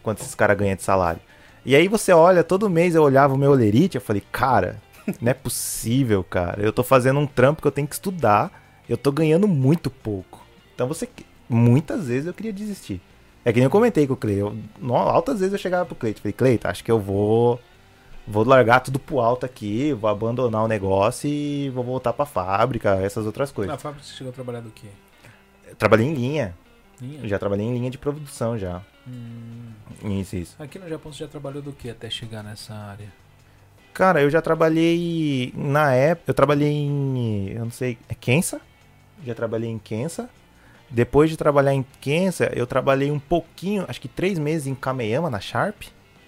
Quanto 0.05 0.21
esses 0.21 0.37
caras 0.37 0.57
ganham 0.57 0.77
de 0.77 0.83
salário. 0.83 1.21
E 1.65 1.77
aí 1.77 1.87
você 1.89 2.13
olha, 2.13 2.43
todo 2.43 2.69
mês 2.69 2.95
eu 2.95 3.03
olhava 3.03 3.35
o 3.35 3.39
meu 3.39 3.53
olerite, 3.53 3.97
eu 3.97 4.01
falei, 4.01 4.23
cara, 4.33 4.83
não 5.21 5.31
é 5.31 5.35
possível, 5.35 6.25
cara. 6.25 6.63
Eu 6.63 6.73
tô 6.73 6.83
fazendo 6.83 7.21
um 7.21 7.27
trampo 7.27 7.63
que 7.63 7.69
eu 7.69 7.73
tenho 7.73 7.87
que 7.87 7.95
estudar, 7.95 8.83
eu 8.89 8.97
tô 8.97 9.13
ganhando 9.13 9.47
muito 9.47 9.91
pouco. 9.91 10.45
Então 10.75 10.89
você. 10.89 11.09
Muitas 11.49 12.07
vezes 12.09 12.27
eu 12.27 12.35
queria 12.35 12.53
desistir. 12.53 13.01
É 13.45 13.53
que 13.53 13.59
nem 13.59 13.65
eu 13.65 13.71
comentei 13.71 14.07
com 14.07 14.15
o 14.15 14.17
Cleiton. 14.17 14.57
Altas 14.89 15.41
vezes 15.41 15.53
eu 15.53 15.59
chegava 15.59 15.85
pro 15.85 15.95
Cleiton. 15.95 16.21
Falei, 16.21 16.33
Cleiton, 16.33 16.69
acho 16.69 16.83
que 16.83 16.91
eu 16.91 16.99
vou. 16.99 17.61
Vou 18.27 18.45
largar 18.45 18.81
tudo 18.81 19.01
pro 19.01 19.19
alto 19.19 19.45
aqui, 19.45 19.93
vou 19.93 20.09
abandonar 20.09 20.63
o 20.63 20.69
negócio 20.69 21.29
e 21.29 21.69
vou 21.71 21.83
voltar 21.83 22.13
pra 22.13 22.25
fábrica, 22.25 22.95
essas 23.03 23.27
outras 23.27 23.51
coisas. 23.51 23.73
Na 23.73 23.79
fábrica 23.79 24.07
você 24.07 24.15
chegou 24.15 24.31
a 24.31 24.35
trabalhar 24.35 24.61
do 24.61 24.71
quê? 24.71 24.87
Eu 25.69 25.75
trabalhei 25.75 26.07
em 26.07 26.15
linha. 26.15 26.55
Linha? 27.03 27.27
Já 27.29 27.39
trabalhei 27.39 27.67
em 27.67 27.75
linha 27.75 27.91
de 27.91 27.99
produção 27.99 28.57
já. 28.57 28.81
Hum, 29.07 29.73
Isso, 30.21 30.37
isso. 30.37 30.57
aqui 30.63 30.79
no 30.79 30.89
Japão 30.89 31.13
você 31.13 31.19
já 31.25 31.29
trabalhou 31.29 31.61
do 31.61 31.73
que 31.73 31.91
até 31.91 32.09
chegar 32.09 32.43
nessa 32.43 32.73
área? 32.73 33.09
Cara, 33.93 34.23
eu 34.23 34.31
já 34.31 34.41
trabalhei. 34.41 35.53
Na 35.57 35.93
época, 35.93 36.31
eu 36.31 36.35
trabalhei 36.35 36.71
em. 36.73 37.49
Eu 37.51 37.65
não 37.65 37.71
sei. 37.71 37.99
É 38.09 38.15
Kensa? 38.15 38.61
Já 39.25 39.35
trabalhei 39.35 39.69
em 39.69 39.79
Kensa. 39.79 40.31
Depois 40.89 41.29
de 41.31 41.37
trabalhar 41.37 41.75
em 41.75 41.85
Kensa, 42.01 42.51
eu 42.55 42.67
trabalhei 42.67 43.11
um 43.11 43.19
pouquinho, 43.19 43.85
acho 43.89 44.01
que 44.01 44.09
três 44.09 44.39
meses 44.39 44.67
em 44.67 44.75
Kameyama, 44.75 45.29
na 45.31 45.41
Sharp. 45.41 45.83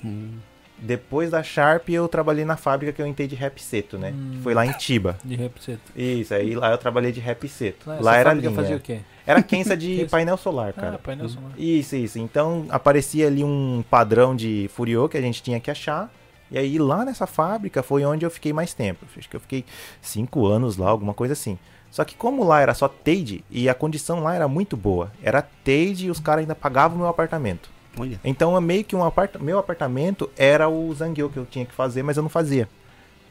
Hum. 0.05 0.39
Depois 0.85 1.31
da 1.31 1.43
Sharp, 1.43 1.89
eu 1.89 2.07
trabalhei 2.07 2.45
na 2.45 2.59
fábrica 2.59 2.93
que 2.93 3.01
eu 3.01 3.07
entrei 3.07 3.27
de 3.27 3.35
rap 3.35 3.59
seto, 3.59 3.97
né? 3.97 4.13
Hum. 4.15 4.41
Foi 4.43 4.53
lá 4.53 4.67
em 4.67 4.73
Tiba. 4.73 5.17
De 5.25 5.35
repseta. 5.35 5.81
Isso, 5.97 6.35
aí 6.35 6.55
lá 6.55 6.71
eu 6.71 6.77
trabalhei 6.79 7.11
de 7.11 7.21
rap 7.21 7.49
seto. 7.49 7.89
Lá, 7.89 7.99
Lá 8.01 8.17
era 8.17 8.35
linha. 8.35 8.51
fazia 8.51 8.77
o 8.77 8.81
quê? 8.81 9.01
Era 9.27 9.43
Kensa 9.43 9.75
de 9.75 10.07
painel 10.11 10.37
solar, 10.37 10.75
cara. 10.75 10.97
Ah, 10.97 10.99
painel 10.99 11.27
solar. 11.31 11.53
Isso, 11.57 11.97
isso. 11.97 12.19
Então 12.19 12.67
aparecia 12.69 13.27
ali 13.29 13.43
um 13.43 13.83
padrão 13.89 14.37
de 14.37 14.69
Furio 14.75 15.09
que 15.09 15.17
a 15.17 15.23
gente 15.23 15.43
tinha 15.43 15.59
que 15.59 15.71
achar. 15.71 16.13
E 16.51 16.59
aí 16.59 16.79
lá 16.79 17.03
nessa 17.03 17.27
fábrica 17.27 17.83
foi 17.83 18.05
onde 18.05 18.27
eu 18.27 18.31
fiquei 18.31 18.53
mais 18.53 18.75
tempo. 18.75 19.07
Acho 19.17 19.27
que 19.29 19.37
eu 19.37 19.41
fiquei 19.41 19.65
cinco 20.03 20.47
anos 20.47 20.77
lá, 20.77 20.91
alguma 20.91 21.15
coisa 21.15 21.33
assim. 21.33 21.59
Só 21.91 22.05
que 22.05 22.15
como 22.15 22.45
lá 22.45 22.61
era 22.61 22.75
só 22.75 22.89
Tade 22.89 23.43
e 23.51 23.69
a 23.69 23.75
condição 23.75 24.21
lá 24.23 24.35
era 24.35 24.47
muito 24.47 24.77
boa. 24.77 25.11
Era 25.23 25.41
Tade 25.41 26.07
e 26.07 26.11
os 26.11 26.21
caras 26.21 26.43
ainda 26.43 26.55
pagavam 26.55 26.97
o 26.97 27.01
meu 27.01 27.09
apartamento. 27.09 27.71
Olha. 27.99 28.21
Então 28.25 28.57
é 28.57 28.61
meio 28.61 28.85
que 28.85 28.97
um 28.97 29.05
aparta 29.05 29.39
meu 29.39 29.59
apartamento 29.59 30.31
era 30.37 30.69
o 30.69 30.93
Zangyo 30.95 31.31
que 31.31 31.37
eu 31.37 31.47
tinha 31.47 31.65
que 31.65 31.75
fazer, 31.75 32.03
mas 32.03 32.17
eu 32.17 32.23
não 32.23 32.31
fazia. 32.31 32.69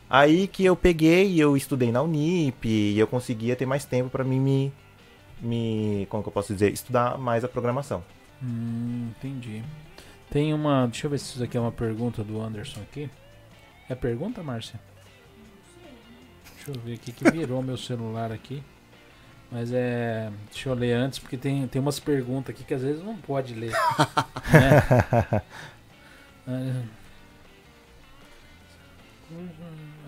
Aí 0.09 0.47
que 0.47 0.63
eu 0.63 0.75
peguei 0.75 1.27
e 1.31 1.39
eu 1.39 1.57
estudei 1.57 1.91
na 1.91 2.01
Unip 2.01 2.67
e 2.67 2.97
eu 2.99 3.07
conseguia 3.07 3.55
ter 3.55 3.65
mais 3.65 3.83
tempo 3.83 4.09
pra 4.09 4.23
mim 4.23 4.39
me, 4.39 4.73
me. 5.41 6.05
Como 6.09 6.21
que 6.21 6.29
eu 6.29 6.33
posso 6.33 6.53
dizer? 6.53 6.71
Estudar 6.71 7.17
mais 7.17 7.43
a 7.43 7.47
programação. 7.47 8.03
Hum, 8.41 9.09
entendi. 9.17 9.63
Tem 10.29 10.53
uma. 10.53 10.87
Deixa 10.87 11.07
eu 11.07 11.11
ver 11.11 11.17
se 11.17 11.33
isso 11.33 11.43
aqui 11.43 11.57
é 11.57 11.59
uma 11.59 11.71
pergunta 11.71 12.23
do 12.23 12.41
Anderson 12.41 12.81
aqui. 12.81 13.09
É 13.89 13.95
pergunta, 13.95 14.43
Márcia? 14.43 14.79
Deixa 16.55 16.71
eu 16.71 16.81
ver 16.81 16.93
aqui 16.93 17.11
que 17.11 17.29
virou 17.31 17.61
meu 17.61 17.77
celular 17.77 18.31
aqui. 18.31 18.63
Mas 19.53 19.71
é. 19.71 20.31
Deixa 20.51 20.67
eu 20.67 20.73
ler 20.73 20.93
antes, 20.93 21.19
porque 21.19 21.37
tem, 21.37 21.67
tem 21.67 21.79
umas 21.79 21.99
perguntas 21.99 22.55
aqui 22.55 22.63
que 22.63 22.73
às 22.73 22.81
vezes 22.81 23.03
não 23.03 23.15
pode 23.15 23.53
ler. 23.53 23.71
né? 26.47 26.89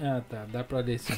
Ah, 0.01 0.21
tá. 0.27 0.45
Dá 0.51 0.63
pra 0.63 0.79
ler 0.79 0.97
sim. 0.97 1.13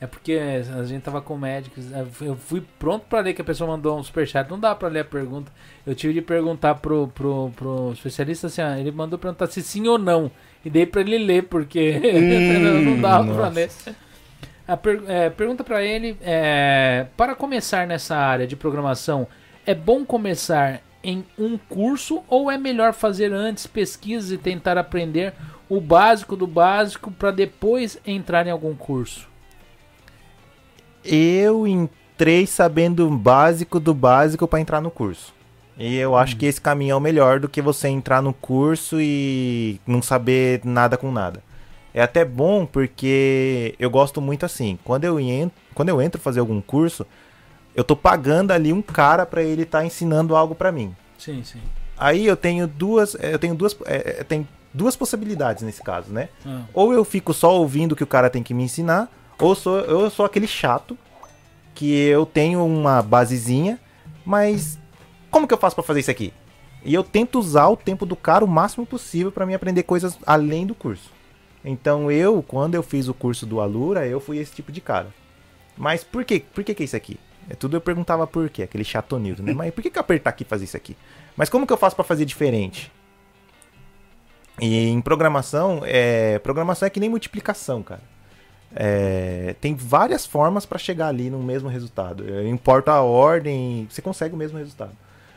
É 0.00 0.06
porque 0.08 0.32
a 0.32 0.84
gente 0.84 1.02
tava 1.04 1.22
com 1.22 1.38
médicos. 1.38 1.84
Eu 2.20 2.36
fui 2.36 2.62
pronto 2.80 3.06
pra 3.08 3.20
ler 3.20 3.32
que 3.32 3.40
a 3.40 3.44
pessoa 3.44 3.70
mandou 3.70 3.96
um 3.96 4.02
superchat. 4.02 4.50
Não 4.50 4.58
dá 4.58 4.74
pra 4.74 4.88
ler 4.88 5.00
a 5.00 5.04
pergunta. 5.04 5.52
Eu 5.86 5.94
tive 5.94 6.14
de 6.14 6.22
perguntar 6.22 6.74
pro, 6.74 7.06
pro, 7.14 7.52
pro 7.54 7.92
especialista 7.92 8.48
assim, 8.48 8.60
ah, 8.60 8.78
ele 8.78 8.90
mandou 8.90 9.20
perguntar 9.20 9.46
se 9.46 9.62
sim 9.62 9.86
ou 9.86 9.98
não. 9.98 10.30
E 10.64 10.68
dei 10.68 10.84
pra 10.84 11.00
ele 11.00 11.16
ler, 11.16 11.44
porque 11.44 11.98
não 12.84 13.00
dava 13.00 13.32
pra 13.32 13.50
nossa. 13.50 13.50
ler. 13.50 13.70
A 14.66 14.76
per- 14.76 15.02
é, 15.06 15.30
pergunta 15.30 15.62
pra 15.62 15.82
ele: 15.82 16.16
é, 16.20 17.06
para 17.16 17.34
começar 17.34 17.86
nessa 17.86 18.16
área 18.16 18.46
de 18.46 18.56
programação, 18.56 19.26
é 19.64 19.74
bom 19.74 20.04
começar 20.04 20.80
em 21.02 21.24
um 21.38 21.56
curso 21.56 22.22
ou 22.28 22.50
é 22.50 22.58
melhor 22.58 22.92
fazer 22.92 23.32
antes 23.32 23.66
pesquisas 23.66 24.32
e 24.32 24.38
tentar 24.38 24.76
aprender 24.76 25.32
o 25.68 25.80
básico 25.80 26.36
do 26.36 26.46
básico 26.46 27.10
para 27.12 27.30
depois 27.30 27.98
entrar 28.04 28.46
em 28.46 28.50
algum 28.50 28.74
curso? 28.74 29.28
Eu 31.04 31.66
entrei 31.66 32.46
sabendo 32.46 33.06
o 33.06 33.16
básico 33.16 33.78
do 33.78 33.94
básico 33.94 34.48
pra 34.48 34.60
entrar 34.60 34.80
no 34.80 34.90
curso. 34.90 35.32
E 35.78 35.94
eu 35.96 36.16
acho 36.16 36.36
que 36.36 36.46
esse 36.46 36.60
caminho 36.60 36.92
é 36.92 36.96
o 36.96 37.00
melhor 37.00 37.38
do 37.38 37.48
que 37.48 37.60
você 37.60 37.86
entrar 37.88 38.22
no 38.22 38.32
curso 38.32 38.96
e 39.00 39.78
não 39.86 40.00
saber 40.00 40.62
nada 40.64 40.96
com 40.96 41.12
nada. 41.12 41.42
É 41.96 42.02
até 42.02 42.26
bom 42.26 42.66
porque 42.66 43.74
eu 43.78 43.88
gosto 43.88 44.20
muito 44.20 44.44
assim. 44.44 44.78
Quando 44.84 45.04
eu 45.04 45.18
entro, 45.18 45.56
quando 45.74 45.88
eu 45.88 46.02
entro 46.02 46.20
fazer 46.20 46.40
algum 46.40 46.60
curso, 46.60 47.06
eu 47.74 47.82
tô 47.82 47.96
pagando 47.96 48.50
ali 48.50 48.70
um 48.70 48.82
cara 48.82 49.24
pra 49.24 49.42
ele 49.42 49.62
estar 49.62 49.82
ensinando 49.82 50.36
algo 50.36 50.54
pra 50.54 50.70
mim. 50.70 50.94
Sim, 51.16 51.42
sim. 51.42 51.58
Aí 51.96 52.26
eu 52.26 52.36
tenho 52.36 52.66
duas, 52.66 53.14
eu 53.14 53.38
tenho 53.38 53.54
duas, 53.54 53.74
é, 53.86 54.18
é, 54.20 54.24
tem 54.24 54.46
duas 54.74 54.94
possibilidades 54.94 55.62
nesse 55.62 55.82
caso, 55.82 56.12
né? 56.12 56.28
Ah, 56.44 56.64
Ou 56.74 56.92
eu 56.92 57.02
fico 57.02 57.32
só 57.32 57.58
ouvindo 57.58 57.92
o 57.92 57.96
que 57.96 58.04
o 58.04 58.06
cara 58.06 58.28
tem 58.28 58.42
que 58.42 58.52
me 58.52 58.64
ensinar, 58.64 59.10
ou 59.38 59.54
sou, 59.54 59.78
eu 59.78 60.10
sou 60.10 60.26
aquele 60.26 60.46
chato 60.46 60.98
que 61.74 61.90
eu 61.90 62.26
tenho 62.26 62.62
uma 62.62 63.00
basezinha, 63.00 63.80
mas 64.22 64.78
como 65.30 65.48
que 65.48 65.54
eu 65.54 65.58
faço 65.58 65.74
pra 65.74 65.82
fazer 65.82 66.00
isso 66.00 66.10
aqui? 66.10 66.30
E 66.84 66.92
eu 66.92 67.02
tento 67.02 67.38
usar 67.38 67.68
o 67.68 67.76
tempo 67.76 68.04
do 68.04 68.14
cara 68.14 68.44
o 68.44 68.48
máximo 68.48 68.84
possível 68.84 69.32
pra 69.32 69.46
me 69.46 69.54
aprender 69.54 69.82
coisas 69.82 70.18
além 70.26 70.66
do 70.66 70.74
curso. 70.74 71.15
Então 71.68 72.12
eu, 72.12 72.44
quando 72.44 72.76
eu 72.76 72.82
fiz 72.82 73.08
o 73.08 73.14
curso 73.14 73.44
do 73.44 73.60
Alura, 73.60 74.06
eu 74.06 74.20
fui 74.20 74.38
esse 74.38 74.52
tipo 74.52 74.70
de 74.70 74.80
cara. 74.80 75.08
Mas 75.76 76.04
por 76.04 76.24
quê? 76.24 76.42
Por 76.54 76.62
que 76.62 76.72
que 76.72 76.84
é 76.84 76.86
isso 76.86 76.96
aqui? 76.96 77.18
É 77.50 77.54
tudo 77.54 77.76
eu 77.76 77.80
perguntava 77.80 78.24
por 78.24 78.48
quê, 78.48 78.62
aquele 78.62 78.84
chatonildo, 78.84 79.42
né? 79.42 79.52
Mas 79.52 79.74
por 79.74 79.82
que 79.82 79.90
que 79.90 79.98
eu 79.98 80.00
apertar 80.00 80.30
aqui 80.30 80.44
e 80.44 80.46
fazer 80.46 80.64
isso 80.64 80.76
aqui? 80.76 80.96
Mas 81.36 81.50
como 81.50 81.66
que 81.66 81.72
eu 81.72 81.76
faço 81.76 81.96
pra 81.96 82.04
fazer 82.04 82.24
diferente? 82.24 82.90
E 84.60 84.88
em 84.88 85.00
programação, 85.00 85.82
é, 85.84 86.38
programação 86.38 86.86
é 86.86 86.90
que 86.90 87.00
nem 87.00 87.10
multiplicação, 87.10 87.82
cara. 87.82 88.00
É, 88.74 89.54
tem 89.60 89.74
várias 89.74 90.24
formas 90.24 90.64
para 90.64 90.78
chegar 90.78 91.08
ali 91.08 91.30
no 91.30 91.42
mesmo 91.42 91.68
resultado. 91.68 92.24
Importa 92.46 92.92
a 92.92 93.02
ordem, 93.02 93.88
você 93.90 94.00
consegue 94.00 94.34
o 94.34 94.38
mesmo 94.38 94.56
resultado. 94.56 94.92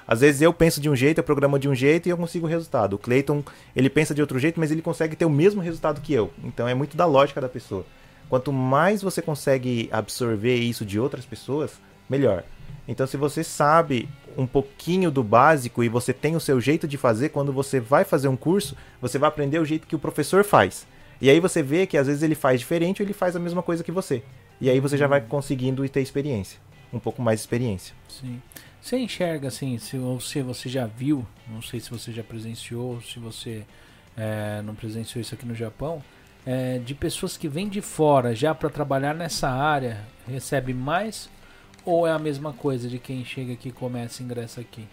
Às 0.10 0.22
vezes 0.22 0.42
eu 0.42 0.52
penso 0.52 0.82
de 0.82 0.90
um 0.90 0.96
jeito, 0.96 1.20
eu 1.20 1.24
programo 1.24 1.60
de 1.60 1.70
um 1.70 1.76
jeito 1.76 2.08
e 2.08 2.10
eu 2.10 2.18
consigo 2.18 2.48
o 2.48 2.50
resultado. 2.50 2.94
O 2.94 2.98
Clayton, 2.98 3.44
ele 3.76 3.92
pensa 3.92 4.16
de 4.16 4.22
outro 4.22 4.40
jeito, 4.40 4.60
mas 4.60 4.72
ele 4.72 4.82
consegue 4.82 5.16
ter 5.16 5.24
o 5.24 5.30
mesmo 5.30 5.62
resultado 5.62 6.02
que 6.02 6.12
eu. 6.12 6.32
Então 6.44 6.68
é 6.68 6.74
muito 6.74 6.98
da 6.98 7.06
lógica 7.06 7.40
da 7.40 7.48
pessoa. 7.48 7.86
Quanto 8.28 8.52
mais 8.52 9.04
você 9.04 9.22
consegue 9.22 9.88
absorver 9.92 10.56
isso 10.56 10.84
de 10.84 11.00
outras 11.00 11.28
pessoas, 11.28 11.74
melhor. 12.10 12.44
Então 12.88 13.06
se 13.06 13.18
você 13.18 13.44
sabe 13.44 14.10
um 14.36 14.48
pouquinho 14.48 15.12
do 15.12 15.24
básico 15.24 15.84
e 15.84 15.90
você 15.90 16.12
tem 16.12 16.36
o 16.36 16.40
seu 16.40 16.60
jeito 16.60 16.88
de 16.88 16.98
fazer, 16.98 17.30
quando 17.30 17.54
você 17.54 17.80
vai 17.80 18.04
fazer 18.04 18.30
um 18.30 18.36
curso, 18.36 18.76
você 19.00 19.20
vai 19.20 19.30
aprender 19.30 19.60
o 19.60 19.66
jeito 19.66 19.86
que 19.86 19.96
o 19.96 20.00
professor 20.00 20.44
faz. 20.44 20.88
E 21.22 21.30
aí 21.30 21.40
você 21.40 21.62
vê 21.62 21.86
que 21.86 21.96
às 21.96 22.08
vezes 22.08 22.24
ele 22.24 22.34
faz 22.34 22.60
diferente 22.60 23.04
ou 23.04 23.06
ele 23.06 23.14
faz 23.14 23.36
a 23.36 23.40
mesma 23.40 23.62
coisa 23.62 23.84
que 23.84 23.92
você. 23.92 24.24
E 24.60 24.72
aí 24.72 24.80
você 24.80 24.98
já 24.98 25.06
vai 25.06 25.22
conseguindo 25.22 25.88
ter 25.88 26.02
experiência. 26.02 26.60
Um 26.92 26.98
pouco 26.98 27.22
mais 27.22 27.40
de 27.40 27.44
experiência. 27.44 27.94
sim. 28.08 28.42
Você 28.82 28.98
enxerga 28.98 29.48
assim, 29.50 29.78
se, 29.78 29.98
ou 29.98 30.20
se 30.20 30.42
você 30.42 30.70
já 30.70 30.86
viu, 30.86 31.26
não 31.48 31.62
sei 31.62 31.80
se 31.80 31.90
você 31.90 32.12
já 32.12 32.24
presenciou, 32.24 32.96
ou 32.96 33.02
se 33.02 33.20
você 33.20 33.64
é, 34.18 34.62
não 34.64 34.74
presenciou 34.74 35.22
isso 35.22 35.36
aqui 35.36 35.46
no 35.46 35.54
Japão, 35.54 36.02
é, 36.46 36.80
de 36.80 36.96
pessoas 36.96 37.36
que 37.38 37.48
vêm 37.48 37.68
de 37.68 37.82
fora 37.82 38.34
já 38.34 38.56
para 38.56 38.70
trabalhar 38.70 39.14
nessa 39.14 39.50
área, 39.50 40.06
recebe 40.28 40.74
mais 40.74 41.30
ou 41.86 42.08
é 42.08 42.12
a 42.12 42.20
mesma 42.20 42.54
coisa 42.54 42.88
de 42.88 43.00
quem 43.00 43.24
chega 43.26 43.54
aqui, 43.54 43.72
começa 43.72 44.22
e 44.22 44.26
ingressa 44.26 44.62
aqui? 44.62 44.88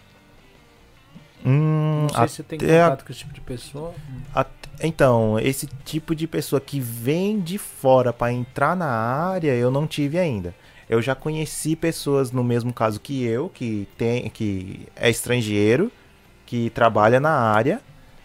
Hum, 1.45 2.01
Não 2.03 2.09
sei 2.09 2.27
se 2.27 2.35
você 2.35 2.43
tem 2.43 2.57
até 2.57 2.81
a- 2.81 2.89
contato 2.89 3.05
com 3.05 3.11
esse 3.11 3.19
tipo 3.21 3.33
de 3.33 3.41
pessoa. 3.41 3.93
Então, 4.83 5.39
esse 5.39 5.65
tipo 5.85 6.15
de 6.15 6.27
pessoa 6.27 6.59
que 6.59 6.79
vem 6.79 7.39
de 7.39 7.57
fora 7.57 8.13
para 8.13 8.31
entrar 8.31 8.75
na 8.75 8.87
área, 8.87 9.53
eu 9.55 9.71
não 9.71 9.87
tive 9.87 10.19
ainda. 10.19 10.53
Eu 10.89 11.01
já 11.01 11.13
conheci 11.13 11.75
pessoas 11.75 12.31
no 12.31 12.43
mesmo 12.43 12.71
caso 12.73 12.99
que 12.99 13.25
eu, 13.25 13.49
que 13.49 13.87
tem 13.97 14.29
que 14.29 14.87
é 14.95 15.09
estrangeiro, 15.09 15.91
que 16.45 16.69
trabalha 16.69 17.19
na 17.19 17.31
área 17.31 17.81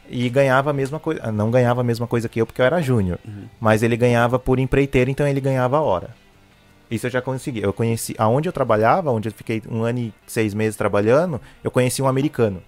e 0.09 0.29
ganhava 0.29 0.71
a 0.71 0.73
mesma 0.73 1.01
coisa, 1.01 1.33
não 1.33 1.51
ganhava 1.51 1.81
a 1.81 1.85
mesma 1.85 2.07
coisa 2.07 2.29
que 2.29 2.41
eu 2.41 2.47
porque 2.47 2.61
eu 2.61 2.67
era 2.67 2.81
júnior, 2.81 3.19
Uhum. 3.27 3.45
mas 3.61 3.83
ele 3.83 3.97
ganhava 3.97 4.39
por 4.39 4.59
empreiteiro, 4.59 5.11
então 5.11 5.27
ele 5.27 5.41
ganhava 5.41 5.79
a 5.79 5.81
hora. 5.81 6.11
Isso 6.91 7.07
eu 7.07 7.11
já 7.11 7.23
consegui. 7.23 7.63
Eu 7.63 7.73
conheci 7.73 8.15
aonde 8.19 8.49
eu 8.49 8.53
trabalhava, 8.53 9.11
onde 9.11 9.29
eu 9.29 9.33
fiquei 9.33 9.63
um 9.69 9.83
ano 9.83 9.99
e 9.99 10.15
seis 10.27 10.53
meses 10.55 10.77
trabalhando, 10.77 11.41
eu 11.65 11.71
conheci 11.71 12.03
um 12.03 12.07
americano. 12.07 12.63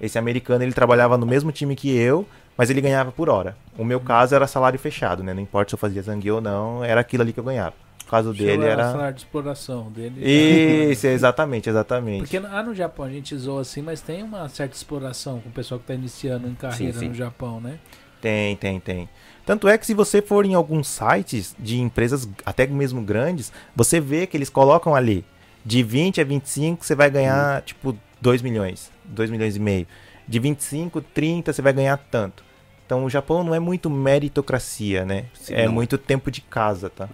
Esse 0.00 0.18
americano 0.18 0.64
ele 0.64 0.72
trabalhava 0.72 1.16
no 1.16 1.24
mesmo 1.24 1.52
time 1.52 1.76
que 1.76 1.96
eu, 1.96 2.26
mas 2.58 2.68
ele 2.68 2.80
ganhava 2.80 3.12
por 3.12 3.30
hora. 3.30 3.56
O 3.78 3.84
meu 3.84 4.00
caso 4.00 4.34
era 4.34 4.46
salário 4.48 4.78
fechado, 4.78 5.22
né? 5.22 5.32
Não 5.32 5.40
importa 5.40 5.70
se 5.70 5.74
eu 5.76 5.78
fazia 5.78 6.02
zangue 6.02 6.30
ou 6.32 6.40
não, 6.40 6.82
era 6.84 7.00
aquilo 7.00 7.22
ali 7.22 7.32
que 7.32 7.38
eu 7.38 7.44
ganhava. 7.44 7.74
O 8.06 8.10
caso 8.10 8.32
dele 8.32 8.64
era. 8.64 8.92
salário 8.92 9.14
de 9.14 9.20
exploração 9.22 9.90
dele. 9.90 10.20
Isso, 10.22 11.06
exatamente, 11.08 11.68
exatamente. 11.68 12.20
Porque 12.20 12.38
lá 12.38 12.62
no 12.62 12.74
Japão 12.74 13.06
a 13.06 13.10
gente 13.10 13.36
zoa 13.36 13.62
assim, 13.62 13.82
mas 13.82 14.00
tem 14.00 14.22
uma 14.22 14.48
certa 14.48 14.76
exploração 14.76 15.40
com 15.40 15.48
o 15.48 15.52
pessoal 15.52 15.78
que 15.78 15.84
está 15.84 15.94
iniciando 15.94 16.48
em 16.48 16.54
carreira 16.54 16.92
Sim, 16.92 17.00
sim. 17.00 17.08
no 17.08 17.14
Japão, 17.14 17.60
né? 17.60 17.78
Tem, 18.20 18.56
tem, 18.56 18.80
tem. 18.80 19.08
Tanto 19.44 19.68
é 19.68 19.76
que 19.76 19.84
se 19.84 19.92
você 19.92 20.22
for 20.22 20.46
em 20.46 20.54
alguns 20.54 20.88
sites 20.88 21.54
de 21.58 21.78
empresas, 21.78 22.28
até 22.46 22.66
mesmo 22.66 23.02
grandes, 23.02 23.52
você 23.76 24.00
vê 24.00 24.26
que 24.26 24.36
eles 24.36 24.48
colocam 24.48 24.94
ali 24.94 25.24
de 25.64 25.82
20 25.82 26.20
a 26.20 26.24
25 26.24 26.84
você 26.84 26.94
vai 26.94 27.10
ganhar 27.10 27.62
tipo 27.62 27.96
2 28.20 28.42
milhões, 28.42 28.90
2 29.04 29.30
milhões 29.30 29.56
e 29.56 29.60
meio. 29.60 29.86
De 30.26 30.38
25, 30.38 31.00
30 31.00 31.52
você 31.52 31.62
vai 31.62 31.72
ganhar 31.72 31.96
tanto. 32.10 32.44
Então 32.86 33.04
o 33.04 33.10
Japão 33.10 33.42
não 33.42 33.54
é 33.54 33.60
muito 33.60 33.88
meritocracia, 33.88 35.04
né? 35.04 35.26
Sim, 35.34 35.54
é 35.54 35.66
não. 35.66 35.72
muito 35.72 35.96
tempo 35.96 36.30
de 36.30 36.40
casa, 36.40 36.90
tá? 36.90 37.08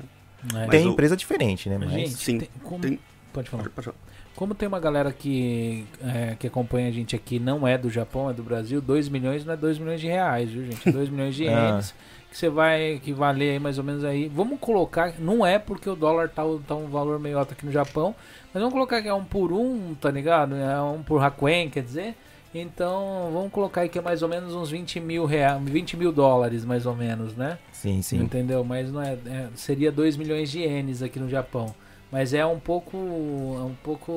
É. 0.57 0.67
tem 0.69 0.87
o- 0.87 0.91
empresa 0.93 1.17
diferente, 1.17 1.69
né? 1.69 1.77
Mas, 1.79 1.91
gente, 1.91 2.11
sim, 2.11 2.39
tem- 2.39 2.49
como- 2.63 2.81
tem- 2.81 2.99
pode 3.33 3.49
falar. 3.51 3.63
Pode- 3.65 3.75
pode 3.75 3.85
falar. 3.87 3.97
Como 4.37 4.55
tem 4.55 4.67
uma 4.67 4.81
galera 4.81 5.13
que, 5.13 5.85
é, 6.03 6.35
que 6.39 6.47
acompanha 6.47 6.89
a 6.89 6.91
gente 6.91 7.15
aqui, 7.15 7.39
não 7.39 7.67
é 7.69 7.77
do 7.77 7.91
Japão, 7.91 8.31
é 8.31 8.33
do 8.33 8.43
Brasil, 8.43 8.81
2 8.81 9.09
milhões 9.09 9.45
não 9.45 9.53
é 9.53 9.57
2 9.57 9.79
milhões 9.79 10.01
de 10.01 10.07
reais, 10.07 10.49
viu, 10.51 10.65
gente? 10.65 10.91
2 10.91 11.09
milhões 11.11 11.35
de 11.35 11.47
Ah. 11.47 11.69
ienes, 11.71 11.95
que 12.31 12.39
você 12.39 12.49
vai 12.49 12.93
equivaler 12.93 13.53
aí 13.53 13.59
mais 13.59 13.77
ou 13.77 13.85
menos 13.85 14.03
aí. 14.03 14.29
Vamos 14.29 14.59
colocar, 14.59 15.13
não 15.19 15.45
é 15.45 15.59
porque 15.59 15.91
o 15.91 15.97
dólar 15.97 16.29
tá, 16.31 16.43
tá 16.67 16.75
um 16.75 16.87
valor 16.87 17.19
meio 17.19 17.39
alto 17.39 17.53
aqui 17.53 17.67
no 17.67 17.73
Japão, 17.73 18.15
mas 18.55 18.63
vamos 18.63 18.73
colocar 18.73 19.03
que 19.03 19.09
é 19.09 19.15
um 19.15 19.25
por 19.25 19.53
um, 19.53 19.95
tá 19.95 20.11
ligado? 20.11 20.55
É 20.55 20.81
um 20.81 21.03
por 21.03 21.23
Hakuen, 21.23 21.69
quer 21.69 21.83
dizer. 21.83 22.15
Então, 22.55 23.31
vamos 23.33 23.53
colocar 23.53 23.83
aí 23.83 23.89
que 23.89 23.99
é 23.99 24.03
mais 24.03 24.23
ou 24.23 24.29
menos 24.29 24.55
uns 24.55 24.71
20 24.71 24.99
mil, 24.99 25.25
reais, 25.25 25.63
20 25.63 25.97
mil 25.97 26.11
dólares, 26.11 26.65
mais 26.65 26.85
ou 26.85 26.95
menos, 26.97 27.37
né? 27.37 27.59
sim, 27.73 28.03
sim. 28.03 28.19
Entendeu? 28.19 28.65
Mas 28.65 28.91
não 28.91 29.01
é, 29.01 29.13
é- 29.27 29.49
seria 29.55 29.93
2 29.93 30.17
milhões 30.17 30.51
de 30.51 30.61
ienes 30.61 31.03
aqui 31.03 31.19
no 31.21 31.29
Japão. 31.29 31.73
Mas 32.13 32.35
é 32.35 32.45
um 32.45 32.59
pouco 32.59 32.97
é 32.97 33.63
um 33.63 33.75
pouco 33.85 34.13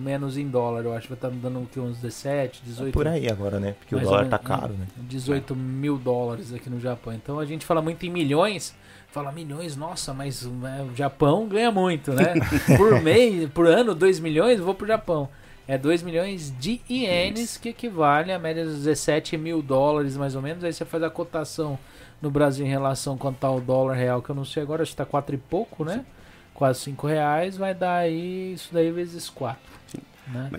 menos 0.00 0.38
em 0.38 0.48
dólar, 0.48 0.82
eu 0.84 0.94
acho. 0.94 1.08
Vai 1.08 1.16
estar 1.16 1.28
dando 1.28 1.60
o 1.60 1.66
que, 1.66 1.78
uns 1.78 1.98
17, 1.98 2.62
18, 2.64 2.92
Por 2.94 3.06
aí 3.06 3.28
agora, 3.28 3.60
né? 3.60 3.74
Porque 3.78 3.94
o 3.94 4.00
dólar 4.00 4.26
tá 4.28 4.40
menos, 4.42 4.60
caro, 4.60 4.72
né? 4.72 4.86
18 4.96 5.54
mil 5.54 5.98
dólares 5.98 6.54
aqui 6.54 6.70
no 6.70 6.80
Japão. 6.80 7.12
Então 7.12 7.38
a 7.38 7.44
gente 7.44 7.66
fala 7.66 7.82
muito 7.82 8.04
em 8.06 8.10
milhões. 8.10 8.74
Fala 9.08 9.30
milhões, 9.30 9.76
nossa, 9.76 10.12
mas 10.14 10.42
né, 10.44 10.84
o 10.90 10.96
Japão 10.96 11.46
ganha 11.46 11.70
muito, 11.70 12.12
né? 12.12 12.32
por 12.78 13.00
mês, 13.02 13.48
por 13.50 13.66
ano, 13.66 13.94
2 13.94 14.18
milhões, 14.20 14.58
vou 14.58 14.74
pro 14.74 14.86
Japão. 14.86 15.28
É 15.66 15.78
2 15.78 16.02
milhões 16.02 16.52
de 16.60 16.80
ienes, 16.90 17.56
que 17.56 17.70
equivale 17.70 18.30
a 18.32 18.38
média 18.38 18.64
dos 18.64 18.78
17 18.84 19.36
mil 19.38 19.62
dólares, 19.62 20.16
mais 20.16 20.36
ou 20.36 20.42
menos. 20.42 20.62
Aí 20.62 20.72
você 20.72 20.84
faz 20.84 21.02
a 21.02 21.08
cotação 21.08 21.78
no 22.20 22.30
Brasil 22.30 22.66
em 22.66 22.68
relação 22.68 23.16
quanto 23.16 23.38
tá 23.38 23.50
o 23.50 23.60
dólar 23.60 23.94
real, 23.94 24.20
que 24.20 24.30
eu 24.30 24.34
não 24.34 24.44
sei 24.44 24.62
agora, 24.62 24.82
acho 24.82 24.92
que 24.92 24.96
tá 24.98 25.06
4 25.06 25.34
e 25.34 25.38
pouco, 25.38 25.84
né? 25.84 26.04
Quase 26.52 26.80
5 26.80 27.06
reais, 27.06 27.56
vai 27.56 27.74
dar 27.74 27.96
aí 27.96 28.52
isso 28.52 28.68
daí 28.72 28.90
vezes 28.90 29.28
4. 29.30 29.60
Sim. 29.86 29.98
Né? 30.28 30.50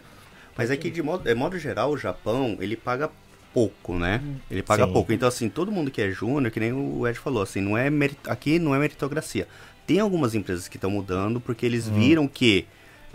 Mas 0.58 0.72
é 0.72 0.78
que 0.78 0.90
de 0.90 1.02
modo, 1.04 1.24
de 1.24 1.36
modo 1.36 1.58
geral 1.60 1.92
o 1.92 1.98
Japão, 1.98 2.58
ele 2.60 2.76
paga 2.76 3.10
pouco, 3.54 3.94
né? 3.96 4.22
Ele 4.50 4.62
paga 4.64 4.86
Sim. 4.86 4.94
pouco. 4.94 5.14
Então 5.14 5.28
assim, 5.28 5.50
todo 5.50 5.72
mundo 5.72 5.92
que 5.92 6.02
é 6.02 6.10
júnior, 6.10 6.52
que 6.52 6.60
nem 6.60 6.74
o 6.74 7.08
Ed 7.08 7.18
falou, 7.20 7.44
assim, 7.44 7.62
não 7.62 7.78
é 7.78 7.90
meri- 7.90 8.18
aqui 8.28 8.60
não 8.60 8.74
é 8.76 8.80
meritocracia. 8.80 9.48
Tem 9.88 10.00
algumas 10.00 10.34
empresas 10.34 10.68
que 10.68 10.78
estão 10.78 10.90
mudando 10.90 11.40
porque 11.40 11.66
eles 11.66 11.88
viram 11.88 12.28
que 12.28 12.66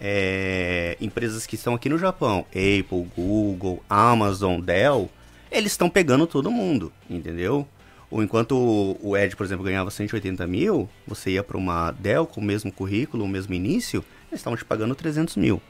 é, 0.01 0.97
empresas 1.01 1.47
que 1.47 1.55
estão 1.57 1.75
aqui 1.75 1.89
no 1.89 1.99
Japão, 1.99 2.47
Apple, 2.49 3.07
Google, 3.15 3.83
Amazon, 3.89 4.59
Dell, 4.61 5.11
eles 5.53 5.73
estão 5.73 5.91
pegando 5.91 6.27
todo 6.27 6.51
mundo, 6.51 6.93
entendeu? 7.09 7.67
Ou 8.11 8.23
enquanto 8.23 8.53
o- 9.01 9.17
Ed, 9.17 9.37
por 9.37 9.45
exemplo, 9.45 9.65
ganhava 9.65 9.91
180 9.91 10.47
mil, 10.47 10.89
você 11.07 11.33
ia 11.33 11.43
para 11.45 11.57
uma 11.57 11.93
Dell 11.93 12.27
com 12.27 12.41
o 12.41 12.45
mesmo 12.45 12.73
currículo, 12.73 13.25
o 13.25 13.29
mesmo 13.29 13.55
início, 13.55 14.05
eles 14.31 14.41
estavam 14.41 14.57
te 14.57 14.65
pagando 14.65 14.95
300 14.95 15.37
mil. 15.37 15.61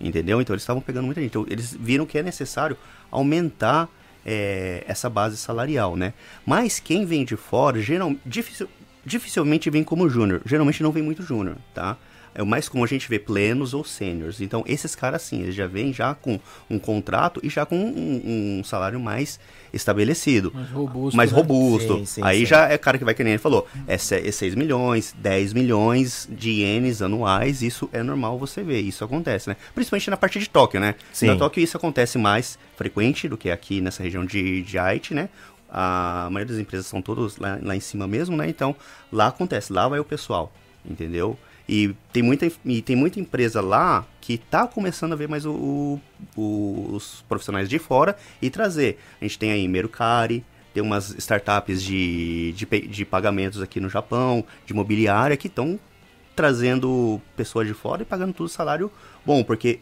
Entendeu? 0.00 0.40
Então 0.40 0.54
eles 0.54 0.62
estavam 0.62 0.80
pegando 0.82 1.04
muita 1.06 1.20
gente. 1.20 1.30
Então, 1.30 1.46
eles 1.48 1.76
viram 1.78 2.04
que 2.06 2.18
é 2.18 2.22
necessário 2.22 2.76
aumentar 3.10 3.88
é, 4.24 4.84
essa 4.86 5.10
base 5.10 5.36
salarial, 5.36 5.96
né? 5.96 6.12
Mas 6.46 6.78
quem 6.78 7.04
vem 7.04 7.24
de 7.24 7.36
fora, 7.36 7.80
geral, 7.80 8.14
dificil- 8.24 8.68
dificilmente 9.04 9.68
vem 9.68 9.82
como 9.84 10.08
júnior. 10.08 10.40
Geralmente 10.46 10.82
não 10.82 10.92
vem 10.92 11.02
muito 11.02 11.22
júnior, 11.24 11.56
tá? 11.74 11.96
É 12.34 12.42
o 12.42 12.46
mais 12.46 12.68
comum 12.68 12.82
a 12.84 12.86
gente 12.86 13.08
ver 13.08 13.20
plenos 13.20 13.74
ou 13.74 13.84
sêniors. 13.84 14.40
Então, 14.40 14.64
esses 14.66 14.94
caras, 14.94 15.22
sim, 15.22 15.42
eles 15.42 15.54
já 15.54 15.66
vêm 15.66 15.92
já 15.92 16.14
com 16.14 16.40
um 16.70 16.78
contrato 16.78 17.40
e 17.42 17.50
já 17.50 17.66
com 17.66 17.76
um, 17.76 18.58
um 18.60 18.64
salário 18.64 18.98
mais 18.98 19.38
estabelecido 19.72 20.52
Mais 20.54 20.70
robusto. 20.70 21.16
mais 21.16 21.32
né? 21.32 21.36
robusto. 21.38 21.98
Sim, 21.98 22.04
sim, 22.06 22.20
Aí 22.22 22.40
sim. 22.40 22.46
já 22.46 22.68
é 22.68 22.78
cara 22.78 22.98
que 22.98 23.04
vai 23.04 23.14
que 23.14 23.22
nem 23.24 23.34
ele 23.34 23.38
falou. 23.42 23.66
É 23.86 23.96
6 23.98 24.54
milhões, 24.54 25.14
10 25.18 25.52
milhões 25.52 26.28
de 26.30 26.50
ienes 26.50 27.02
anuais. 27.02 27.62
Isso 27.62 27.88
é 27.92 28.02
normal 28.02 28.38
você 28.38 28.62
ver. 28.62 28.80
Isso 28.80 29.04
acontece, 29.04 29.48
né? 29.48 29.56
Principalmente 29.74 30.10
na 30.10 30.16
parte 30.16 30.38
de 30.38 30.48
Tóquio, 30.48 30.80
né? 30.80 30.94
Sim. 31.12 31.26
Na 31.26 31.36
Tóquio 31.36 31.62
isso 31.62 31.76
acontece 31.76 32.18
mais 32.18 32.58
frequente 32.76 33.28
do 33.28 33.36
que 33.36 33.50
aqui 33.50 33.80
nessa 33.80 34.02
região 34.02 34.24
de, 34.24 34.62
de 34.62 34.78
Aichi, 34.78 35.14
né? 35.14 35.28
A 35.70 36.28
maioria 36.30 36.52
das 36.54 36.60
empresas 36.62 36.86
são 36.86 37.00
todas 37.00 37.38
lá, 37.38 37.58
lá 37.62 37.74
em 37.74 37.80
cima 37.80 38.06
mesmo, 38.06 38.36
né? 38.36 38.48
Então 38.48 38.76
lá 39.10 39.28
acontece, 39.28 39.72
lá 39.72 39.88
vai 39.88 39.98
o 39.98 40.04
pessoal, 40.04 40.52
entendeu? 40.84 41.38
E 41.68 41.94
tem 42.12 42.22
muita, 42.22 42.50
e 42.64 42.82
tem 42.82 42.96
muita 42.96 43.20
empresa 43.20 43.60
lá 43.60 44.04
que 44.20 44.36
tá 44.38 44.66
começando 44.66 45.12
a 45.12 45.16
ver 45.16 45.28
mais 45.28 45.46
o, 45.46 45.98
o- 46.36 46.90
os 46.92 47.24
profissionais 47.28 47.68
de 47.68 47.78
fora 47.78 48.16
e 48.40 48.50
trazer. 48.50 48.98
A 49.20 49.24
gente 49.24 49.38
tem 49.38 49.52
aí 49.52 49.66
Mercari, 49.68 50.44
tem 50.74 50.82
umas 50.82 51.10
startups 51.10 51.82
de, 51.82 52.52
de, 52.52 52.66
de 52.88 53.04
pagamentos 53.04 53.60
aqui 53.62 53.78
no 53.80 53.88
Japão, 53.88 54.44
de 54.66 54.72
imobiliária, 54.72 55.36
que 55.36 55.46
estão 55.46 55.78
trazendo 56.34 57.20
pessoas 57.36 57.66
de 57.68 57.74
fora 57.74 58.02
e 58.02 58.04
pagando 58.06 58.32
tudo 58.32 58.48
salário 58.48 58.90
bom, 59.24 59.44
porque 59.44 59.80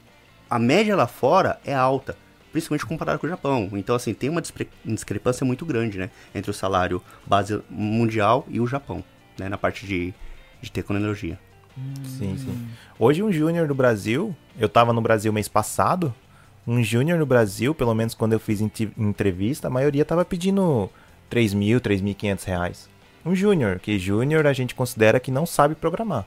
a 0.48 0.58
média 0.58 0.96
lá 0.96 1.06
fora 1.06 1.60
é 1.64 1.72
alta, 1.72 2.16
principalmente 2.52 2.84
comparado 2.84 3.18
com 3.20 3.26
o 3.26 3.30
Japão. 3.30 3.70
Então, 3.74 3.94
assim, 3.94 4.12
tem 4.12 4.28
uma 4.28 4.42
discrepância 4.84 5.44
muito 5.46 5.64
grande, 5.64 5.96
né, 5.96 6.10
entre 6.34 6.50
o 6.50 6.54
salário 6.54 7.00
base 7.24 7.60
mundial 7.70 8.44
e 8.48 8.60
o 8.60 8.66
Japão, 8.66 9.02
né, 9.38 9.48
na 9.48 9.56
parte 9.56 9.86
de, 9.86 10.12
de 10.60 10.72
tecnologia. 10.72 11.38
Sim, 12.04 12.36
sim. 12.36 12.68
Hoje 12.98 13.22
um 13.22 13.32
júnior 13.32 13.66
no 13.68 13.74
Brasil, 13.74 14.34
eu 14.58 14.68
tava 14.68 14.92
no 14.92 15.00
Brasil 15.00 15.32
mês 15.32 15.48
passado, 15.48 16.14
um 16.66 16.82
júnior 16.82 17.18
no 17.18 17.26
Brasil, 17.26 17.74
pelo 17.74 17.94
menos 17.94 18.14
quando 18.14 18.32
eu 18.32 18.40
fiz 18.40 18.60
entrevista, 18.60 19.68
a 19.68 19.70
maioria 19.70 20.04
tava 20.04 20.24
pedindo 20.24 20.90
3 21.28 21.54
mil, 21.54 21.80
3.500 21.80 22.44
reais. 22.44 22.88
Um 23.24 23.34
júnior, 23.34 23.78
que 23.78 23.98
júnior 23.98 24.46
a 24.46 24.52
gente 24.52 24.74
considera 24.74 25.20
que 25.20 25.30
não 25.30 25.46
sabe 25.46 25.74
programar. 25.74 26.26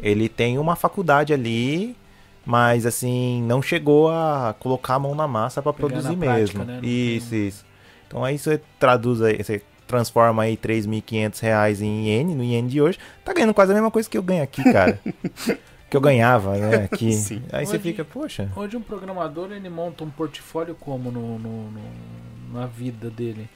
Ele 0.00 0.28
tem 0.28 0.58
uma 0.58 0.74
faculdade 0.74 1.32
ali, 1.32 1.96
mas 2.44 2.86
assim, 2.86 3.42
não 3.42 3.62
chegou 3.62 4.10
a 4.10 4.54
colocar 4.58 4.94
a 4.94 4.98
mão 4.98 5.14
na 5.14 5.28
massa 5.28 5.62
para 5.62 5.72
produzir 5.72 6.16
prática, 6.16 6.58
mesmo. 6.58 6.64
né? 6.64 6.80
Isso, 6.82 7.34
isso. 7.34 7.64
Então 8.06 8.24
aí 8.24 8.38
você 8.38 8.60
traduz 8.78 9.22
aí, 9.22 9.42
você 9.42 9.62
transforma 9.92 10.42
aí 10.44 10.56
3.500 10.56 11.40
reais 11.40 11.82
em 11.82 12.06
iene, 12.06 12.34
no 12.34 12.42
iene 12.42 12.68
de 12.68 12.80
hoje, 12.80 12.98
tá 13.24 13.32
ganhando 13.32 13.52
quase 13.54 13.70
a 13.72 13.74
mesma 13.74 13.90
coisa 13.90 14.08
que 14.08 14.16
eu 14.16 14.22
ganho 14.22 14.42
aqui, 14.42 14.64
cara. 14.64 14.98
que 15.90 15.96
eu 15.96 16.00
ganhava, 16.00 16.56
né, 16.56 16.88
aqui. 16.90 17.12
Sim. 17.12 17.42
Aí 17.52 17.66
você 17.66 17.74
Hoje- 17.74 17.82
fica, 17.82 18.02
poxa, 18.04 18.50
Hoje 18.56 18.76
um 18.76 18.80
programador 18.80 19.52
ele 19.52 19.68
monta 19.68 20.02
um 20.02 20.08
portfólio 20.10 20.74
como 20.74 21.10
no, 21.10 21.38
no- 21.38 21.70
no- 21.70 22.52
na 22.58 22.66
vida 22.66 23.10
dele? 23.10 23.48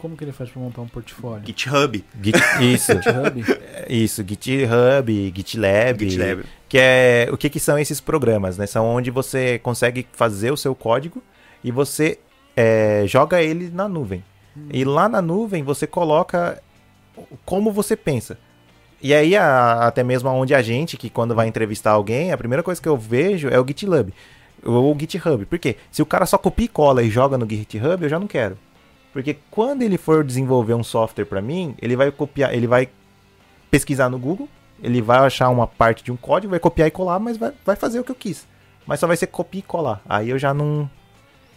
Como 0.00 0.16
que 0.16 0.24
ele 0.24 0.32
faz 0.32 0.50
pra 0.50 0.60
montar 0.60 0.80
um 0.80 0.88
portfólio? 0.88 1.46
GitHub, 1.46 2.04
Git, 2.20 2.38
isso, 2.60 2.92
GitHub? 3.00 3.44
isso, 3.88 4.24
GitHub, 4.26 5.32
GitLab, 5.36 6.10
GitLab. 6.10 6.44
que 6.68 6.76
é 6.78 7.28
o 7.30 7.36
que, 7.36 7.48
que 7.48 7.60
são 7.60 7.78
esses 7.78 8.00
programas, 8.00 8.58
né? 8.58 8.66
São 8.66 8.84
onde 8.86 9.10
você 9.12 9.58
consegue 9.60 10.04
fazer 10.12 10.50
o 10.50 10.56
seu 10.56 10.74
código 10.74 11.22
e 11.62 11.70
você 11.70 12.18
é, 12.56 13.04
joga 13.06 13.40
ele 13.42 13.70
na 13.70 13.86
nuvem. 13.88 14.24
E 14.72 14.84
lá 14.84 15.08
na 15.08 15.20
nuvem 15.22 15.62
você 15.62 15.86
coloca 15.86 16.62
como 17.44 17.70
você 17.72 17.96
pensa. 17.96 18.38
E 19.02 19.12
aí, 19.14 19.36
a- 19.36 19.86
até 19.86 20.02
mesmo 20.02 20.28
onde 20.30 20.54
a 20.54 20.62
gente, 20.62 20.96
que 20.96 21.10
quando 21.10 21.34
vai 21.34 21.46
entrevistar 21.46 21.92
alguém, 21.92 22.32
a 22.32 22.36
primeira 22.38 22.62
coisa 22.62 22.80
que 22.80 22.88
eu 22.88 22.96
vejo 22.96 23.48
é 23.48 23.58
o 23.60 23.66
GitLab. 23.66 24.12
Ou 24.64 24.94
o 24.94 24.98
GitHub. 24.98 25.44
Por 25.46 25.58
quê? 25.58 25.76
Se 25.90 26.02
o 26.02 26.06
cara 26.06 26.26
só 26.26 26.38
copia 26.38 26.64
e 26.64 26.68
cola 26.68 27.02
e 27.02 27.10
joga 27.10 27.36
no 27.38 27.48
GitHub, 27.48 28.02
eu 28.02 28.08
já 28.08 28.18
não 28.18 28.26
quero. 28.26 28.58
Porque 29.12 29.36
quando 29.50 29.82
ele 29.82 29.96
for 29.96 30.24
desenvolver 30.24 30.74
um 30.74 30.82
software 30.82 31.24
pra 31.24 31.40
mim, 31.40 31.74
ele 31.80 31.94
vai 31.96 32.10
copiar, 32.10 32.52
ele 32.54 32.66
vai 32.66 32.88
pesquisar 33.70 34.08
no 34.08 34.18
Google, 34.18 34.48
ele 34.82 35.00
vai 35.00 35.18
achar 35.18 35.48
uma 35.50 35.66
parte 35.66 36.02
de 36.04 36.10
um 36.12 36.16
código, 36.16 36.50
vai 36.50 36.60
copiar 36.60 36.88
e 36.88 36.90
colar, 36.90 37.18
mas 37.18 37.36
vai, 37.36 37.52
vai 37.64 37.76
fazer 37.76 38.00
o 38.00 38.04
que 38.04 38.10
eu 38.10 38.14
quis. 38.16 38.46
Mas 38.86 39.00
só 39.00 39.06
vai 39.06 39.16
ser 39.16 39.26
copiar 39.28 39.60
e 39.60 39.62
colar. 39.66 40.02
Aí 40.08 40.30
eu 40.30 40.38
já 40.38 40.52
não. 40.52 40.88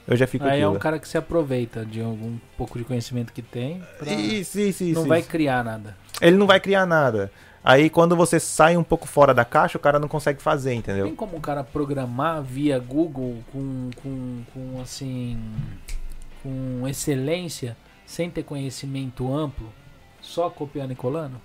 Eu 0.09 0.17
já 0.17 0.25
fico 0.25 0.43
Aí 0.45 0.61
é 0.61 0.67
um 0.67 0.79
cara 0.79 0.97
que 0.97 1.07
se 1.07 1.17
aproveita 1.17 1.85
de 1.85 2.01
algum 2.01 2.37
pouco 2.57 2.77
de 2.79 2.83
conhecimento 2.83 3.31
que 3.31 3.41
tem. 3.41 3.83
pra- 3.97 4.11
Isso, 4.11 4.59
isso, 4.59 4.83
isso. 4.83 4.99
não 5.01 5.07
vai 5.07 5.19
isso. 5.19 5.29
criar 5.29 5.63
nada. 5.63 5.95
Ele 6.21 6.35
não 6.35 6.47
vai 6.47 6.59
criar 6.59 6.85
nada. 6.85 7.31
Aí 7.63 7.89
quando 7.89 8.15
você 8.15 8.39
sai 8.39 8.75
um 8.77 8.83
pouco 8.83 9.07
fora 9.07 9.33
da 9.33 9.45
caixa, 9.45 9.77
o 9.77 9.81
cara 9.81 9.99
não 9.99 10.07
consegue 10.07 10.41
fazer, 10.41 10.69
Tem 10.69 10.79
entendeu? 10.79 11.11
como 11.15 11.37
um 11.37 11.41
cara 11.41 11.63
programar 11.63 12.41
via 12.41 12.79
Google 12.79 13.37
com, 13.51 13.89
com, 14.01 14.41
com 14.53 14.81
assim. 14.81 15.37
com 16.41 16.87
excelência, 16.87 17.75
sem 18.05 18.29
ter 18.31 18.43
conhecimento 18.43 19.31
amplo, 19.33 19.69
só 20.21 20.49
copiando 20.49 20.91
e 20.91 20.95
colando? 20.95 21.39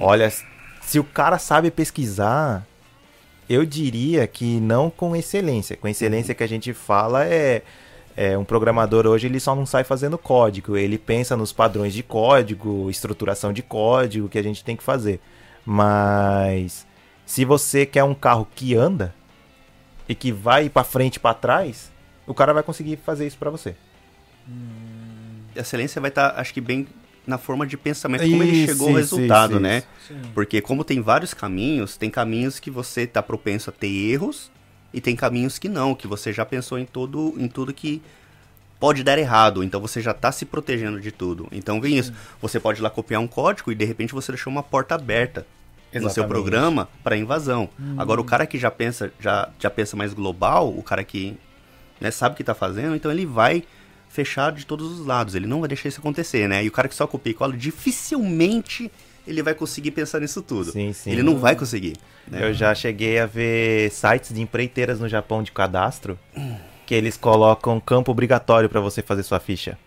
Olha, 0.00 0.32
se 0.80 0.98
o 0.98 1.04
cara 1.04 1.36
sabe 1.38 1.70
pesquisar, 1.70 2.64
eu 3.52 3.66
diria 3.66 4.26
que 4.26 4.58
não 4.60 4.88
com 4.88 5.14
excelência. 5.14 5.76
Com 5.76 5.88
excelência 5.88 6.34
que 6.34 6.42
a 6.42 6.46
gente 6.46 6.72
fala 6.72 7.26
é, 7.26 7.62
é 8.16 8.36
um 8.38 8.44
programador 8.44 9.06
hoje 9.06 9.26
ele 9.26 9.38
só 9.38 9.54
não 9.54 9.66
sai 9.66 9.84
fazendo 9.84 10.16
código, 10.16 10.76
ele 10.76 10.96
pensa 10.98 11.36
nos 11.36 11.52
padrões 11.52 11.92
de 11.92 12.02
código, 12.02 12.88
estruturação 12.88 13.52
de 13.52 13.62
código 13.62 14.28
que 14.28 14.38
a 14.38 14.42
gente 14.42 14.64
tem 14.64 14.76
que 14.76 14.82
fazer. 14.82 15.20
Mas 15.64 16.86
se 17.26 17.44
você 17.44 17.84
quer 17.84 18.04
um 18.04 18.14
carro 18.14 18.48
que 18.54 18.74
anda 18.74 19.14
e 20.08 20.14
que 20.14 20.32
vai 20.32 20.68
para 20.68 20.84
frente 20.84 21.16
e 21.16 21.20
para 21.20 21.34
trás, 21.34 21.90
o 22.26 22.34
cara 22.34 22.52
vai 22.52 22.62
conseguir 22.62 22.96
fazer 22.96 23.26
isso 23.26 23.38
para 23.38 23.50
você. 23.50 23.74
A 25.56 25.60
excelência 25.60 26.00
vai 26.00 26.08
estar, 26.08 26.38
acho 26.38 26.52
que, 26.54 26.60
bem 26.60 26.86
na 27.26 27.38
forma 27.38 27.66
de 27.66 27.76
pensamento, 27.76 28.28
como 28.28 28.42
ele 28.42 28.52
Isso, 28.52 28.72
chegou 28.72 28.88
ao 28.88 28.94
resultado, 28.94 29.52
isso, 29.52 29.60
né? 29.60 29.82
isso. 30.10 30.14
Porque 30.34 30.60
como 30.60 30.84
tem 30.84 31.00
vários 31.00 31.32
caminhos, 31.32 31.96
tem 31.96 32.10
caminhos 32.10 32.58
que 32.58 32.70
você 32.70 33.06
tá 33.06 33.22
propenso 33.22 33.70
a 33.70 33.72
ter 33.72 33.88
erros 33.88 34.50
e 34.92 35.00
tem 35.00 35.14
caminhos 35.14 35.58
que 35.58 35.68
não, 35.68 35.94
que 35.94 36.06
você 36.06 36.32
já 36.32 36.44
pensou 36.44 36.78
em 36.78 36.84
todo 36.84 37.34
em 37.38 37.48
tudo 37.48 37.72
que 37.72 38.02
pode 38.80 39.04
dar 39.04 39.16
errado, 39.16 39.62
então 39.62 39.80
você 39.80 40.00
já 40.00 40.12
tá 40.12 40.32
se 40.32 40.44
protegendo 40.44 41.00
de 41.00 41.12
tudo. 41.12 41.46
Então 41.52 41.80
vem 41.80 41.96
isso, 41.96 42.12
você 42.40 42.58
pode 42.58 42.80
ir 42.80 42.82
lá 42.82 42.90
copiar 42.90 43.20
um 43.20 43.28
código 43.28 43.70
e 43.70 43.76
de 43.76 43.84
repente 43.84 44.12
você 44.12 44.32
deixou 44.32 44.50
uma 44.50 44.62
porta 44.62 44.96
aberta 44.96 45.46
no 45.94 46.00
seu 46.00 46.24
Exatamente. 46.24 46.28
programa 46.28 46.88
para 47.04 47.16
invasão. 47.16 47.68
Agora 47.96 48.20
o 48.20 48.24
cara 48.24 48.44
que 48.44 48.58
já 48.58 48.70
pensa 48.72 49.12
já 49.20 49.48
já 49.58 49.70
pensa 49.70 49.96
mais 49.96 50.12
global, 50.12 50.68
o 50.76 50.82
cara 50.82 51.04
que 51.04 51.36
né, 52.00 52.10
sabe 52.10 52.34
o 52.34 52.36
que 52.36 52.42
tá 52.42 52.54
fazendo, 52.54 52.96
então 52.96 53.10
ele 53.12 53.24
vai 53.24 53.62
fechar 54.12 54.52
de 54.52 54.66
todos 54.66 55.00
os 55.00 55.06
lados, 55.06 55.34
ele 55.34 55.46
não 55.46 55.60
vai 55.60 55.68
deixar 55.68 55.88
isso 55.88 55.98
acontecer, 56.00 56.46
né? 56.48 56.62
E 56.62 56.68
o 56.68 56.72
cara 56.72 56.86
que 56.86 56.94
só 56.94 57.06
copia 57.06 57.30
e 57.30 57.34
cola, 57.34 57.56
dificilmente 57.56 58.90
ele 59.26 59.42
vai 59.42 59.54
conseguir 59.54 59.92
pensar 59.92 60.20
nisso 60.20 60.42
tudo. 60.42 60.72
Sim, 60.72 60.92
sim. 60.92 61.10
Ele 61.10 61.22
não 61.22 61.38
vai 61.38 61.54
conseguir. 61.56 61.96
né? 62.28 62.44
Eu 62.48 62.52
já 62.52 62.74
cheguei 62.74 63.18
a 63.20 63.26
ver 63.26 63.90
sites 63.90 64.34
de 64.34 64.40
empreiteiras 64.42 64.98
no 65.00 65.08
Japão 65.08 65.42
de 65.42 65.52
cadastro 65.52 66.18
que 66.84 66.94
eles 66.94 67.16
colocam 67.16 67.78
campo 67.80 68.10
obrigatório 68.10 68.68
para 68.68 68.80
você 68.80 69.00
fazer 69.00 69.22
sua 69.22 69.38
ficha. 69.40 69.78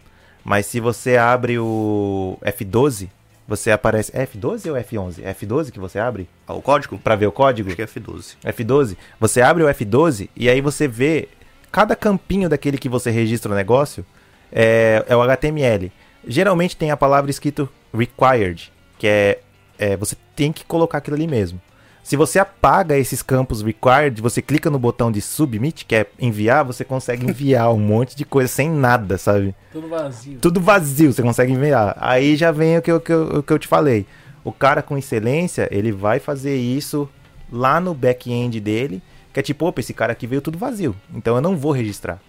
Mas 0.43 0.65
se 0.67 0.79
você 0.79 1.17
abre 1.17 1.59
o 1.59 2.37
F12, 2.43 3.09
você 3.47 3.71
aparece 3.71 4.11
é 4.15 4.25
F12 4.25 4.69
ou 4.71 4.75
F11? 4.77 5.19
É 5.23 5.33
F12 5.33 5.69
que 5.71 5.79
você 5.79 5.99
abre 5.99 6.27
Ah, 6.47 6.53
o 6.53 6.61
código? 6.61 6.97
para 6.97 7.15
ver 7.15 7.27
o 7.27 7.31
código? 7.31 7.67
Acho 7.67 7.75
que 7.75 7.81
é 7.81 7.85
F12. 7.85 8.35
F12, 8.43 8.95
você 9.19 9.41
abre 9.41 9.63
o 9.63 9.67
F12 9.67 10.29
e 10.35 10.49
aí 10.49 10.61
você 10.61 10.87
vê 10.87 11.27
cada 11.71 11.93
campinho 11.95 12.47
daquele 12.47 12.77
que 12.77 12.87
você 12.87 13.11
registra 13.11 13.51
o 13.51 13.55
negócio 13.55 14.05
é, 14.51 15.03
é 15.07 15.15
o 15.15 15.21
HTML. 15.21 15.91
Geralmente 16.27 16.75
tem 16.75 16.91
a 16.91 16.97
palavra 16.97 17.29
escrito 17.29 17.69
required, 17.93 18.71
que 18.97 19.07
é, 19.07 19.39
é 19.77 19.95
você 19.97 20.15
tem 20.35 20.51
que 20.51 20.65
colocar 20.65 20.97
aquilo 20.99 21.15
ali 21.15 21.27
mesmo. 21.27 21.61
Se 22.03 22.15
você 22.15 22.37
apaga 22.37 22.95
esses 22.97 23.23
campos 23.23 23.63
required, 23.63 24.21
você 24.21 24.39
clica 24.39 24.69
no 24.69 24.77
botão 24.77 25.11
de 25.11 25.19
submit, 25.21 25.85
que 25.85 25.95
é 25.95 26.05
enviar, 26.19 26.63
você 26.63 26.83
consegue 26.85 27.25
enviar 27.29 27.73
um 27.73 27.79
monte 27.79 28.15
de 28.15 28.23
coisa 28.25 28.47
sem 28.47 28.69
nada, 28.69 29.17
sabe? 29.17 29.55
Tudo 29.71 29.87
vazio. 29.87 30.39
Tudo 30.39 30.61
vazio, 30.61 31.11
você 31.13 31.23
consegue 31.23 31.51
enviar. 31.53 31.97
Aí 31.99 32.35
já 32.35 32.51
vem 32.51 32.77
o 32.77 32.81
que, 32.81 32.91
eu- 32.91 33.01
que 33.01 33.11
eu- 33.11 33.41
que 33.43 33.51
eu 33.53 33.57
te 33.59 33.67
falei. 33.67 34.05
O 34.43 34.51
cara 34.51 34.83
com 34.83 34.95
excelência, 34.95 35.67
ele 35.71 35.91
vai 35.91 36.19
fazer 36.19 36.55
isso 36.55 37.09
lá 37.51 37.79
no 37.79 37.93
back-end 37.95 38.59
dele, 38.59 39.01
que 39.33 39.39
é 39.39 39.43
tipo, 39.43 39.65
opa, 39.65 39.79
esse 39.79 39.93
cara 39.93 40.11
aqui 40.11 40.27
veio 40.27 40.41
tudo 40.41 40.57
vazio, 40.59 40.95
então 41.13 41.35
eu 41.35 41.41
não 41.41 41.57
vou 41.57 41.71
registrar. 41.71 42.19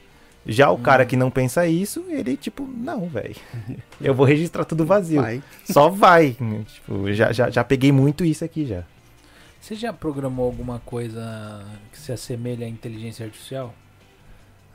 Já 0.46 0.70
o 0.70 0.78
cara 0.78 1.04
que 1.04 1.16
não 1.16 1.30
pensa 1.30 1.66
isso, 1.66 2.04
ele 2.08 2.36
tipo, 2.36 2.66
não, 2.66 3.08
velho. 3.08 3.34
Eu 4.00 4.14
vou 4.14 4.24
registrar 4.24 4.64
tudo 4.64 4.86
vazio. 4.86 5.20
Vai. 5.20 5.42
Só 5.64 5.88
vai. 5.88 6.36
Tipo, 6.72 7.12
já, 7.12 7.32
já, 7.32 7.50
já 7.50 7.64
peguei 7.64 7.90
muito 7.90 8.24
isso 8.24 8.44
aqui 8.44 8.64
já. 8.64 8.84
Você 9.60 9.74
já 9.74 9.92
programou 9.92 10.46
alguma 10.46 10.78
coisa 10.78 11.64
que 11.90 11.98
se 11.98 12.12
assemelha 12.12 12.64
à 12.66 12.68
inteligência 12.68 13.24
artificial? 13.26 13.74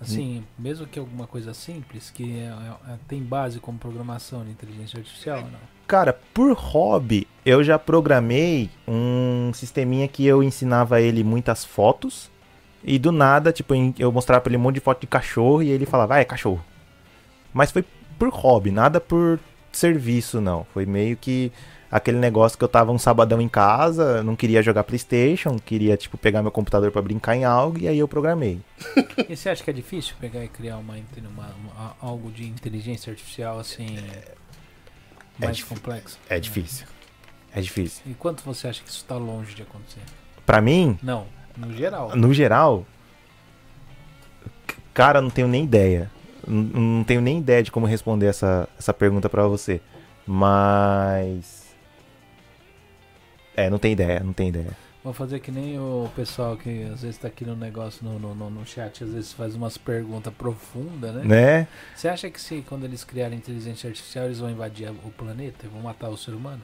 Assim, 0.01 0.43
mesmo 0.57 0.87
que 0.87 0.97
alguma 0.97 1.27
coisa 1.27 1.53
simples, 1.53 2.09
que 2.09 2.39
é- 2.39 2.91
é- 2.91 2.97
tem 3.07 3.21
base 3.21 3.59
como 3.59 3.77
programação 3.77 4.43
de 4.43 4.49
inteligência 4.49 4.97
artificial 4.97 5.37
ou 5.43 5.45
não? 5.51 5.59
Cara, 5.87 6.19
por 6.33 6.53
hobby, 6.53 7.27
eu 7.45 7.63
já 7.63 7.77
programei 7.77 8.69
um 8.87 9.51
sisteminha 9.53 10.07
que 10.07 10.25
eu 10.25 10.41
ensinava 10.41 10.99
ele 10.99 11.23
muitas 11.23 11.63
fotos. 11.63 12.31
E 12.83 12.97
do 12.97 13.11
nada, 13.11 13.51
tipo, 13.53 13.73
eu 13.99 14.11
mostrava 14.11 14.41
pra 14.41 14.49
ele 14.49 14.57
um 14.57 14.61
monte 14.61 14.75
de 14.75 14.81
foto 14.81 15.01
de 15.01 15.07
cachorro 15.07 15.61
e 15.63 15.69
ele 15.69 15.85
falava, 15.85 16.15
ah, 16.15 16.19
é 16.19 16.25
cachorro. 16.25 16.63
Mas 17.53 17.71
foi 17.71 17.83
por 18.17 18.29
hobby, 18.29 18.71
nada 18.71 18.99
por 18.99 19.39
serviço, 19.71 20.41
não. 20.41 20.65
Foi 20.73 20.85
meio 20.85 21.15
que 21.15 21.51
aquele 21.91 22.17
negócio 22.17 22.57
que 22.57 22.63
eu 22.63 22.67
tava 22.69 22.91
um 22.91 22.97
sabadão 22.97 23.41
em 23.41 23.49
casa, 23.49 24.23
não 24.23 24.35
queria 24.35 24.63
jogar 24.63 24.83
Playstation, 24.83 25.57
queria, 25.59 25.95
tipo, 25.97 26.17
pegar 26.17 26.41
meu 26.41 26.51
computador 26.51 26.89
pra 26.91 27.01
brincar 27.01 27.35
em 27.35 27.43
algo 27.43 27.77
e 27.79 27.87
aí 27.87 27.99
eu 27.99 28.07
programei. 28.07 28.59
E 29.29 29.35
você 29.35 29.49
acha 29.49 29.63
que 29.63 29.69
é 29.69 29.73
difícil 29.73 30.15
pegar 30.19 30.43
e 30.43 30.47
criar 30.47 30.77
uma, 30.77 30.93
uma- 30.95 31.53
uma- 31.55 31.95
algo 32.01 32.31
de 32.31 32.45
inteligência 32.47 33.11
artificial 33.11 33.59
assim 33.59 33.97
mais 35.37 35.57
difí- 35.57 35.69
complexo? 35.69 36.17
É 36.29 36.39
difícil. 36.39 36.85
É 37.53 37.61
difícil. 37.61 38.01
E 38.05 38.13
quanto 38.13 38.43
você 38.43 38.67
acha 38.67 38.81
que 38.81 38.89
isso 38.89 38.99
está 38.99 39.15
longe 39.15 39.53
de 39.53 39.61
acontecer? 39.61 39.99
Pra 40.45 40.61
mim, 40.61 40.97
Não, 41.03 41.25
no 41.57 41.73
geral. 41.75 42.15
no 42.15 42.33
geral, 42.33 42.85
cara, 44.93 45.21
não 45.21 45.29
tenho 45.29 45.47
nem 45.47 45.63
ideia. 45.63 46.09
Não 46.47 47.03
tenho 47.03 47.21
nem 47.21 47.37
ideia 47.37 47.61
de 47.61 47.71
como 47.71 47.85
responder 47.85 48.25
essa, 48.25 48.67
essa 48.77 48.93
pergunta 48.93 49.29
pra 49.29 49.47
você. 49.47 49.79
Mas. 50.25 51.75
É, 53.55 53.69
não 53.69 53.77
tem 53.77 53.91
ideia, 53.93 54.21
não 54.21 54.33
tem 54.33 54.49
ideia. 54.49 54.75
Vou 55.03 55.13
fazer 55.13 55.39
que 55.39 55.51
nem 55.51 55.79
o 55.79 56.07
pessoal 56.15 56.55
que 56.55 56.83
às 56.83 57.01
vezes 57.01 57.17
tá 57.17 57.27
aqui 57.27 57.43
no 57.43 57.55
negócio, 57.55 58.05
no, 58.05 58.19
no, 58.19 58.49
no, 58.49 58.65
chat, 58.67 59.03
às 59.03 59.09
vezes 59.09 59.33
faz 59.33 59.55
umas 59.55 59.75
perguntas 59.75 60.31
profundas, 60.31 61.15
né? 61.15 61.23
Né? 61.23 61.67
Você 61.95 62.07
acha 62.07 62.29
que 62.29 62.39
se 62.39 62.63
quando 62.67 62.83
eles 62.83 63.03
criarem 63.03 63.39
inteligência 63.39 63.87
artificial 63.87 64.25
eles 64.25 64.37
vão 64.37 64.51
invadir 64.51 64.91
o 64.91 65.09
planeta 65.09 65.65
e 65.65 65.69
vão 65.69 65.81
matar 65.81 66.09
o 66.09 66.17
ser 66.17 66.31
humano? 66.31 66.61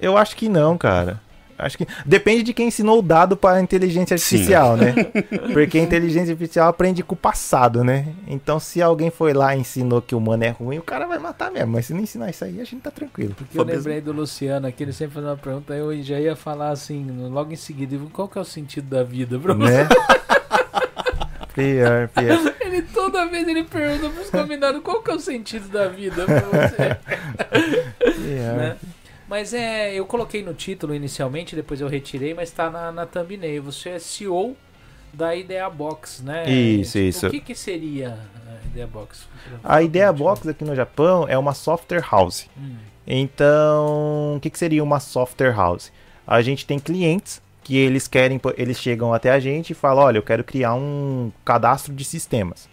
Eu 0.00 0.16
acho 0.16 0.36
que 0.36 0.48
não, 0.48 0.78
cara. 0.78 1.20
Acho 1.58 1.78
que. 1.78 1.86
Depende 2.04 2.42
de 2.42 2.52
quem 2.52 2.68
ensinou 2.68 2.98
o 2.98 3.02
dado 3.02 3.36
pra 3.36 3.60
inteligência 3.60 4.14
artificial, 4.14 4.76
né? 4.76 4.94
Porque 5.52 5.78
a 5.78 5.82
inteligência 5.82 6.32
artificial 6.32 6.68
aprende 6.68 7.02
com 7.02 7.14
o 7.14 7.18
passado, 7.18 7.82
né? 7.82 8.14
Então, 8.26 8.60
se 8.60 8.82
alguém 8.82 9.10
foi 9.10 9.32
lá 9.32 9.56
e 9.56 9.60
ensinou 9.60 10.02
que 10.02 10.14
o 10.14 10.18
humano 10.18 10.44
é 10.44 10.50
ruim, 10.50 10.78
o 10.78 10.82
cara 10.82 11.06
vai 11.06 11.18
matar 11.18 11.50
mesmo. 11.50 11.72
Mas 11.72 11.86
se 11.86 11.94
não 11.94 12.00
ensinar 12.00 12.30
isso 12.30 12.44
aí, 12.44 12.60
a 12.60 12.64
gente 12.64 12.82
tá 12.82 12.90
tranquilo. 12.90 13.34
Porque 13.34 13.58
eu 13.58 13.64
lembrei 13.64 14.00
do 14.00 14.12
Luciano 14.12 14.66
aqui, 14.66 14.82
ele 14.82 14.92
sempre 14.92 15.14
faz 15.14 15.26
uma 15.26 15.36
pergunta, 15.36 15.74
eu 15.74 16.02
já 16.02 16.20
ia 16.20 16.36
falar 16.36 16.70
assim, 16.70 17.06
logo 17.30 17.52
em 17.52 17.56
seguida, 17.56 17.96
qual 18.12 18.28
que 18.28 18.38
é 18.38 18.40
o 18.40 18.44
sentido 18.44 18.88
da 18.88 19.02
vida, 19.02 19.38
bro? 19.38 19.54
Né? 19.54 19.88
pior, 21.54 22.08
pior. 22.08 22.54
Ele 22.60 22.82
toda 22.82 23.26
vez 23.26 23.48
ele 23.48 23.64
pergunta 23.64 24.10
pros 24.10 24.28
convidados 24.28 24.82
qual 24.82 25.02
que 25.02 25.10
é 25.10 25.14
o 25.14 25.20
sentido 25.20 25.68
da 25.68 25.88
vida 25.88 26.24
pra 26.24 26.40
você. 26.40 26.96
pior. 28.12 28.56
né? 28.56 28.76
Mas 29.28 29.52
é, 29.52 29.92
eu 29.94 30.06
coloquei 30.06 30.42
no 30.42 30.54
título 30.54 30.94
inicialmente, 30.94 31.56
depois 31.56 31.80
eu 31.80 31.88
retirei, 31.88 32.32
mas 32.34 32.50
tá 32.50 32.70
na, 32.70 32.92
na 32.92 33.06
thumbnail. 33.06 33.62
Você 33.64 33.90
é 33.90 33.98
CEO 33.98 34.56
da 35.12 35.34
Idea 35.34 35.68
Box, 35.68 36.22
né? 36.22 36.48
Isso, 36.48 36.98
isso. 36.98 37.26
O 37.26 37.30
que, 37.30 37.40
que 37.40 37.54
seria 37.54 38.18
a 38.46 38.66
Idea 38.66 38.86
Box? 38.86 39.26
A 39.64 39.82
Idea 39.82 40.12
Box 40.12 40.48
aqui 40.48 40.64
no 40.64 40.74
Japão 40.76 41.26
é 41.28 41.36
uma 41.36 41.54
software 41.54 42.04
house. 42.10 42.48
Hum, 42.56 42.76
Então, 43.06 44.36
o 44.36 44.40
que, 44.40 44.50
que 44.50 44.58
seria 44.58 44.82
uma 44.82 45.00
software 45.00 45.54
house? 45.54 45.92
A 46.26 46.42
gente 46.42 46.66
tem 46.66 46.78
clientes 46.78 47.40
que 47.62 47.76
eles 47.76 48.06
querem, 48.06 48.40
eles 48.56 48.78
chegam 48.78 49.12
até 49.12 49.30
a 49.32 49.40
gente 49.40 49.70
e 49.70 49.74
falam, 49.74 50.04
olha, 50.04 50.18
eu 50.18 50.22
quero 50.22 50.44
criar 50.44 50.74
um 50.74 51.32
cadastro 51.44 51.92
de 51.92 52.04
sistemas. 52.04 52.68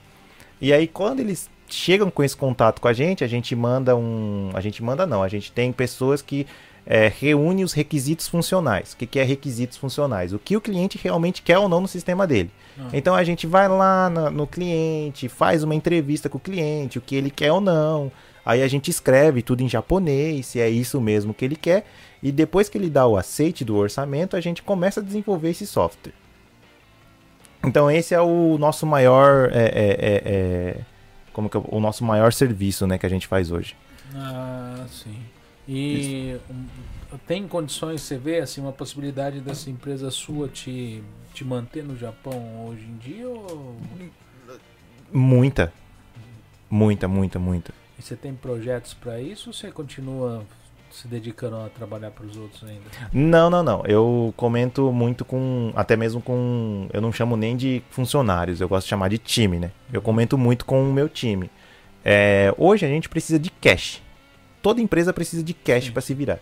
E 0.62 0.72
aí, 0.72 0.88
quando 0.88 1.20
eles 1.20 1.50
chegam 1.74 2.10
com 2.10 2.24
esse 2.24 2.36
contato 2.36 2.80
com 2.80 2.88
a 2.88 2.94
gente, 2.94 3.24
a 3.24 3.28
gente 3.28 3.56
manda 3.56 3.96
um. 3.96 4.50
A 4.54 4.62
gente 4.62 4.84
manda 4.84 5.06
não, 5.06 5.24
a 5.24 5.28
gente 5.28 5.52
tem 5.52 5.72
pessoas 5.72 6.22
que 6.22 6.48
é, 6.86 7.12
reúne 7.20 7.64
os 7.64 7.74
requisitos 7.74 8.28
funcionais. 8.28 8.94
O 8.94 8.98
que, 8.98 9.06
que 9.06 9.20
é 9.20 9.24
requisitos 9.24 9.78
funcionais? 9.78 10.34
O 10.34 10.40
que 10.40 10.56
o 10.56 10.62
cliente 10.62 11.00
realmente 11.02 11.42
quer 11.42 11.58
ou 11.58 11.70
não 11.70 11.82
no 11.82 11.88
sistema 11.88 12.28
dele. 12.28 12.52
Ah. 12.78 12.90
Então 12.94 13.16
a 13.16 13.24
gente 13.24 13.48
vai 13.48 13.68
lá 13.68 14.10
no, 14.10 14.30
no 14.30 14.48
cliente, 14.48 15.30
faz 15.30 15.64
uma 15.64 15.76
entrevista 15.76 16.30
com 16.30 16.38
o 16.38 16.42
cliente, 16.42 16.98
o 16.98 17.02
que 17.02 17.16
ele 17.16 17.30
quer 17.30 17.52
ou 17.52 17.62
não. 17.62 18.12
Aí 18.46 18.62
a 18.62 18.68
gente 18.68 18.92
escreve 18.92 19.42
tudo 19.42 19.62
em 19.62 19.70
japonês, 19.70 20.48
se 20.48 20.60
é 20.60 20.70
isso 20.70 21.00
mesmo 21.00 21.34
que 21.34 21.46
ele 21.46 21.56
quer. 21.56 21.86
E 22.22 22.32
depois 22.32 22.68
que 22.68 22.78
ele 22.78 22.90
dá 22.90 23.08
o 23.08 23.18
aceite 23.18 23.64
do 23.64 23.76
orçamento, 23.76 24.36
a 24.36 24.42
gente 24.42 24.62
começa 24.62 25.00
a 25.00 25.04
desenvolver 25.04 25.52
esse 25.52 25.66
software. 25.66 26.14
Então 27.66 27.90
esse 27.90 28.14
é 28.14 28.20
o 28.20 28.58
nosso 28.58 28.86
maior, 28.86 29.50
é, 29.54 29.64
é, 29.64 29.98
é, 30.00 30.22
é 30.26 30.76
como 31.34 31.50
que 31.50 31.58
é, 31.58 31.62
o 31.66 31.80
nosso 31.80 32.04
maior 32.04 32.32
serviço, 32.32 32.88
né, 32.88 32.98
que 32.98 33.06
a 33.06 33.10
gente 33.10 33.28
faz 33.28 33.52
hoje. 33.52 33.76
Ah, 34.16 34.86
sim. 34.88 35.18
E 35.68 36.38
um, 36.50 37.18
tem 37.26 37.48
condições, 37.48 38.02
você 38.02 38.18
vê 38.18 38.40
assim 38.40 38.62
uma 38.62 38.72
possibilidade 38.72 39.40
dessa 39.40 39.70
empresa 39.70 40.12
sua 40.12 40.48
te, 40.48 41.02
te 41.34 41.44
manter 41.44 41.84
no 41.84 41.98
Japão 41.98 42.68
hoje 42.68 42.86
em 42.86 42.98
dia 42.98 43.28
ou 43.28 43.78
muita, 45.12 45.72
muita, 46.70 47.08
muita, 47.08 47.40
muita. 47.40 47.74
E 47.98 48.02
você 48.02 48.16
tem 48.16 48.34
projetos 48.34 48.94
para 48.94 49.22
isso 49.22 49.50
ou 49.50 49.54
você 49.54 49.72
continua 49.72 50.44
se 50.94 51.08
dedicando 51.08 51.58
a 51.58 51.70
trabalhar 51.70 52.12
para 52.12 52.26
os 52.26 52.38
outros 52.38 52.64
ainda? 52.64 52.84
Não, 53.12 53.50
não, 53.50 53.64
não. 53.64 53.84
Eu 53.86 54.34
comento 54.38 54.92
muito 54.92 55.26
com, 55.26 55.74
até 55.76 55.96
mesmo 55.96 56.22
com, 56.22 56.88
eu 56.94 57.02
não 57.02 57.12
chamo 57.12 57.36
nem 57.36 57.58
de 57.58 57.82
funcionários, 57.90 58.62
eu 58.62 58.70
gosto 58.70 58.86
de 58.86 58.90
chamar 58.92 59.10
de 59.10 59.18
time, 59.18 59.60
né? 59.60 59.72
Eu 59.92 60.00
uhum. 60.00 60.06
comento 60.06 60.38
muito 60.38 60.66
com 60.66 60.88
o 60.88 60.94
meu 60.94 61.10
time. 61.10 61.50
É, 62.06 62.54
hoje 62.58 62.86
a 62.86 62.90
gente 62.90 63.10
precisa 63.10 63.40
de 63.40 63.50
cash. 63.50 64.02
Toda 64.62 64.82
empresa 64.82 65.12
precisa 65.12 65.44
de 65.44 65.54
cash 65.54 65.90
para 65.90 66.02
se 66.02 66.14
virar. 66.14 66.40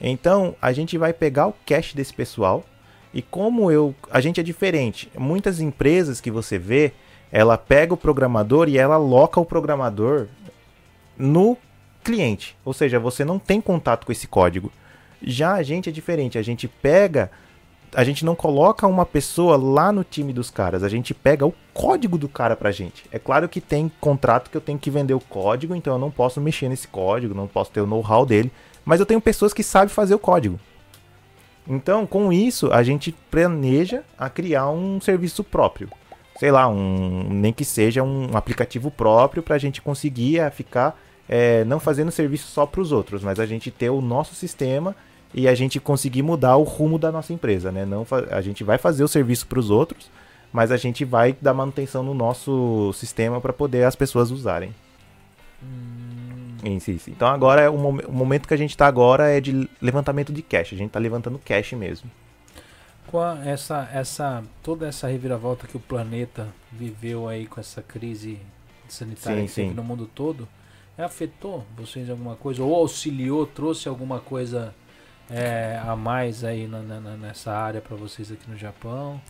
Então 0.00 0.54
a 0.60 0.72
gente 0.72 0.96
vai 0.98 1.12
pegar 1.12 1.46
o 1.46 1.54
cash 1.64 1.94
desse 1.94 2.12
pessoal 2.12 2.64
e 3.12 3.22
como 3.22 3.70
eu, 3.70 3.94
a 4.10 4.20
gente 4.20 4.40
é 4.40 4.42
diferente. 4.42 5.10
Muitas 5.18 5.60
empresas 5.60 6.20
que 6.20 6.30
você 6.30 6.58
vê, 6.58 6.92
ela 7.32 7.58
pega 7.58 7.94
o 7.94 7.96
programador 7.96 8.68
e 8.68 8.78
ela 8.78 8.94
aloca 8.96 9.40
o 9.40 9.44
programador 9.44 10.26
no 11.18 11.56
cliente. 12.02 12.56
Ou 12.64 12.72
seja, 12.72 12.98
você 12.98 13.24
não 13.24 13.38
tem 13.38 13.60
contato 13.60 14.04
com 14.04 14.12
esse 14.12 14.26
código. 14.26 14.72
Já 15.22 15.54
a 15.54 15.62
gente 15.62 15.88
é 15.88 15.92
diferente, 15.92 16.38
a 16.38 16.42
gente 16.42 16.66
pega, 16.66 17.30
a 17.94 18.02
gente 18.04 18.24
não 18.24 18.34
coloca 18.34 18.86
uma 18.86 19.04
pessoa 19.04 19.56
lá 19.56 19.92
no 19.92 20.02
time 20.02 20.32
dos 20.32 20.50
caras, 20.50 20.82
a 20.82 20.88
gente 20.88 21.12
pega 21.12 21.46
o 21.46 21.54
código 21.74 22.16
do 22.16 22.28
cara 22.28 22.56
pra 22.56 22.70
gente. 22.70 23.04
É 23.12 23.18
claro 23.18 23.48
que 23.48 23.60
tem 23.60 23.90
contrato 24.00 24.50
que 24.50 24.56
eu 24.56 24.60
tenho 24.60 24.78
que 24.78 24.90
vender 24.90 25.14
o 25.14 25.20
código, 25.20 25.74
então 25.74 25.94
eu 25.94 25.98
não 25.98 26.10
posso 26.10 26.40
mexer 26.40 26.68
nesse 26.68 26.88
código, 26.88 27.34
não 27.34 27.46
posso 27.46 27.70
ter 27.70 27.80
o 27.80 27.86
know-how 27.86 28.24
dele, 28.24 28.50
mas 28.84 28.98
eu 28.98 29.06
tenho 29.06 29.20
pessoas 29.20 29.52
que 29.52 29.62
sabem 29.62 29.88
fazer 29.88 30.14
o 30.14 30.18
código. 30.18 30.58
Então, 31.68 32.06
com 32.06 32.32
isso, 32.32 32.72
a 32.72 32.82
gente 32.82 33.12
planeja 33.30 34.02
a 34.18 34.30
criar 34.30 34.70
um 34.70 35.00
serviço 35.00 35.44
próprio. 35.44 35.88
Sei 36.38 36.50
lá, 36.50 36.66
um 36.66 37.28
nem 37.30 37.52
que 37.52 37.64
seja 37.64 38.02
um 38.02 38.34
aplicativo 38.34 38.90
próprio 38.90 39.42
para 39.42 39.56
a 39.56 39.58
gente 39.58 39.82
conseguir 39.82 40.40
ficar 40.52 40.98
é, 41.32 41.64
não 41.64 41.78
fazendo 41.78 42.10
serviço 42.10 42.48
só 42.48 42.66
para 42.66 42.80
os 42.80 42.90
outros, 42.90 43.22
mas 43.22 43.38
a 43.38 43.46
gente 43.46 43.70
ter 43.70 43.88
o 43.88 44.00
nosso 44.00 44.34
sistema 44.34 44.96
e 45.32 45.46
a 45.46 45.54
gente 45.54 45.78
conseguir 45.78 46.22
mudar 46.22 46.56
o 46.56 46.64
rumo 46.64 46.98
da 46.98 47.12
nossa 47.12 47.32
empresa, 47.32 47.70
né? 47.70 47.86
Não 47.86 48.04
a 48.32 48.40
gente 48.40 48.64
vai 48.64 48.78
fazer 48.78 49.04
o 49.04 49.08
serviço 49.08 49.46
para 49.46 49.60
os 49.60 49.70
outros, 49.70 50.10
mas 50.52 50.72
a 50.72 50.76
gente 50.76 51.04
vai 51.04 51.36
dar 51.40 51.54
manutenção 51.54 52.02
no 52.02 52.14
nosso 52.14 52.92
sistema 52.94 53.40
para 53.40 53.52
poder 53.52 53.84
as 53.84 53.94
pessoas 53.94 54.32
usarem. 54.32 54.74
Hum. 55.62 56.56
Sim, 56.80 56.98
sim. 56.98 57.12
Então 57.12 57.28
agora 57.28 57.62
é 57.62 57.70
o, 57.70 57.78
mom 57.78 57.98
o, 58.08 58.12
momento 58.12 58.48
que 58.48 58.54
a 58.54 58.56
gente 58.56 58.70
está 58.70 58.88
agora 58.88 59.30
é 59.30 59.40
de 59.40 59.70
levantamento 59.80 60.32
de 60.32 60.42
cash. 60.42 60.72
A 60.72 60.76
gente 60.76 60.88
está 60.88 60.98
levantando 60.98 61.38
cash 61.38 61.74
mesmo. 61.74 62.10
Com 63.06 63.20
a, 63.20 63.38
essa, 63.46 63.88
essa 63.92 64.42
toda 64.64 64.88
essa 64.88 65.06
reviravolta 65.06 65.68
que 65.68 65.76
o 65.76 65.80
planeta 65.80 66.48
viveu 66.72 67.28
aí 67.28 67.46
com 67.46 67.60
essa 67.60 67.80
crise 67.80 68.36
sanitária 68.88 69.40
sim, 69.42 69.68
sim. 69.68 69.70
no 69.70 69.84
mundo 69.84 70.10
todo, 70.12 70.48
afetou 71.04 71.64
vocês 71.76 72.08
alguma 72.10 72.36
coisa? 72.36 72.62
Ou 72.62 72.74
auxiliou, 72.74 73.46
trouxe 73.46 73.88
alguma 73.88 74.20
coisa 74.20 74.74
é, 75.30 75.80
a 75.84 75.94
mais 75.94 76.44
aí 76.44 76.66
na, 76.66 76.80
na, 76.80 77.16
nessa 77.16 77.52
área 77.52 77.80
para 77.80 77.96
vocês 77.96 78.32
aqui 78.32 78.50
no 78.50 78.56
Japão? 78.56 79.20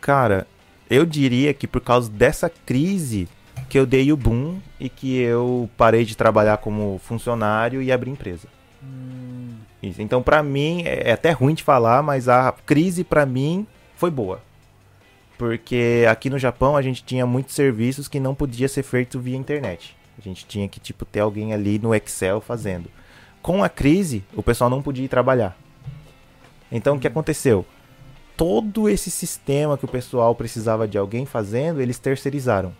Cara, 0.00 0.46
eu 0.88 1.04
diria 1.04 1.52
que 1.52 1.66
por 1.66 1.80
causa 1.80 2.10
dessa 2.10 2.48
crise 2.48 3.28
que 3.68 3.78
eu 3.78 3.84
dei 3.84 4.12
o 4.12 4.16
boom 4.16 4.60
e 4.78 4.88
que 4.88 5.16
eu 5.16 5.68
parei 5.76 6.04
de 6.04 6.16
trabalhar 6.16 6.58
como 6.58 7.00
funcionário 7.04 7.82
e 7.82 7.90
abri 7.90 8.10
empresa. 8.10 8.48
Hum. 8.82 9.56
Isso. 9.82 10.00
Então, 10.00 10.22
para 10.22 10.42
mim, 10.42 10.82
é, 10.84 11.10
é 11.10 11.12
até 11.12 11.30
ruim 11.30 11.54
de 11.54 11.62
falar, 11.62 12.02
mas 12.02 12.28
a 12.28 12.52
crise 12.64 13.04
para 13.04 13.26
mim 13.26 13.66
foi 13.96 14.10
boa. 14.10 14.40
Porque 15.36 16.04
aqui 16.10 16.30
no 16.30 16.38
Japão 16.38 16.76
a 16.76 16.82
gente 16.82 17.04
tinha 17.04 17.26
muitos 17.26 17.54
serviços 17.54 18.08
que 18.08 18.18
não 18.18 18.34
podia 18.34 18.68
ser 18.68 18.82
feito 18.82 19.20
via 19.20 19.36
internet. 19.36 19.96
A 20.18 20.20
gente 20.20 20.46
tinha 20.46 20.68
que 20.68 20.80
tipo 20.80 21.04
ter 21.04 21.20
alguém 21.20 21.52
ali 21.52 21.78
no 21.78 21.94
Excel 21.94 22.40
fazendo. 22.40 22.90
Com 23.40 23.62
a 23.62 23.68
crise, 23.68 24.24
o 24.34 24.42
pessoal 24.42 24.68
não 24.68 24.82
podia 24.82 25.04
ir 25.04 25.08
trabalhar. 25.08 25.56
Então 26.70 26.96
o 26.96 27.00
que 27.00 27.06
aconteceu? 27.06 27.64
Todo 28.36 28.88
esse 28.88 29.10
sistema 29.10 29.78
que 29.78 29.84
o 29.84 29.88
pessoal 29.88 30.34
precisava 30.34 30.86
de 30.86 30.98
alguém 30.98 31.24
fazendo, 31.24 31.80
eles 31.80 31.98
terceirizaram. 31.98 32.74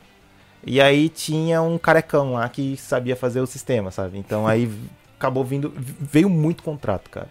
E 0.65 0.81
aí 0.81 1.09
tinha 1.09 1.62
um 1.62 1.78
carecão 1.78 2.35
lá 2.35 2.48
que 2.48 2.77
sabia 2.77 3.16
fazer 3.16 3.40
o 3.40 3.47
sistema, 3.47 3.90
sabe? 3.90 4.19
Então 4.19 4.47
aí 4.47 4.70
acabou 5.16 5.44
vindo. 5.44 5.73
Veio 5.77 6.28
muito 6.28 6.62
contrato, 6.62 7.09
cara. 7.10 7.28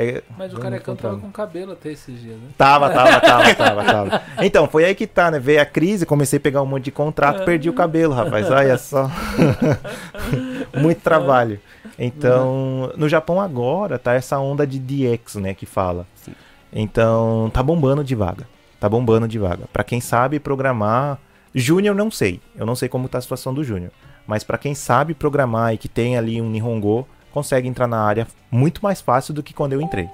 É, 0.00 0.22
Mas 0.38 0.54
o 0.54 0.58
carecão 0.58 0.94
tava 0.94 1.18
com 1.18 1.28
cabelo 1.32 1.72
até 1.72 1.90
esses 1.90 2.20
dias, 2.20 2.36
né? 2.36 2.50
Tava, 2.56 2.88
tava, 2.88 3.20
tava, 3.20 3.50
tava, 3.56 3.84
tava. 3.84 4.22
Então, 4.40 4.68
foi 4.68 4.84
aí 4.84 4.94
que 4.94 5.08
tá, 5.08 5.28
né? 5.28 5.40
Veio 5.40 5.60
a 5.60 5.64
crise, 5.64 6.06
comecei 6.06 6.36
a 6.36 6.40
pegar 6.40 6.62
um 6.62 6.66
monte 6.66 6.84
de 6.84 6.92
contrato, 6.92 7.44
perdi 7.44 7.68
o 7.68 7.72
cabelo, 7.72 8.14
rapaz. 8.14 8.48
Olha 8.48 8.78
só. 8.78 9.10
Muito 10.72 11.00
trabalho. 11.00 11.58
Então, 11.98 12.92
no 12.96 13.08
Japão 13.08 13.40
agora 13.40 13.98
tá 13.98 14.14
essa 14.14 14.38
onda 14.38 14.64
de 14.64 14.78
DX, 14.78 15.34
né, 15.34 15.52
que 15.52 15.66
fala. 15.66 16.06
Então, 16.72 17.50
tá 17.52 17.60
bombando 17.60 18.04
de 18.04 18.14
vaga. 18.14 18.46
Tá 18.78 18.88
bombando 18.88 19.26
de 19.26 19.36
vaga. 19.36 19.64
Para 19.72 19.82
quem 19.82 20.00
sabe 20.00 20.38
programar, 20.38 21.18
Júnior 21.52 21.96
não 21.96 22.08
sei. 22.08 22.40
Eu 22.54 22.64
não 22.64 22.76
sei 22.76 22.88
como 22.88 23.08
tá 23.08 23.18
a 23.18 23.20
situação 23.20 23.52
do 23.52 23.64
Júnior. 23.64 23.90
Mas 24.28 24.44
para 24.44 24.58
quem 24.58 24.76
sabe 24.76 25.12
programar 25.12 25.74
e 25.74 25.78
que 25.78 25.88
tem 25.88 26.16
ali 26.16 26.40
um 26.40 26.48
Nihongo, 26.48 27.04
consegue 27.38 27.68
entrar 27.68 27.86
na 27.86 28.00
área 28.00 28.26
muito 28.50 28.82
mais 28.82 29.00
fácil 29.00 29.32
do 29.32 29.42
que 29.42 29.54
quando 29.54 29.72
eu 29.72 29.80
entrei. 29.80 30.10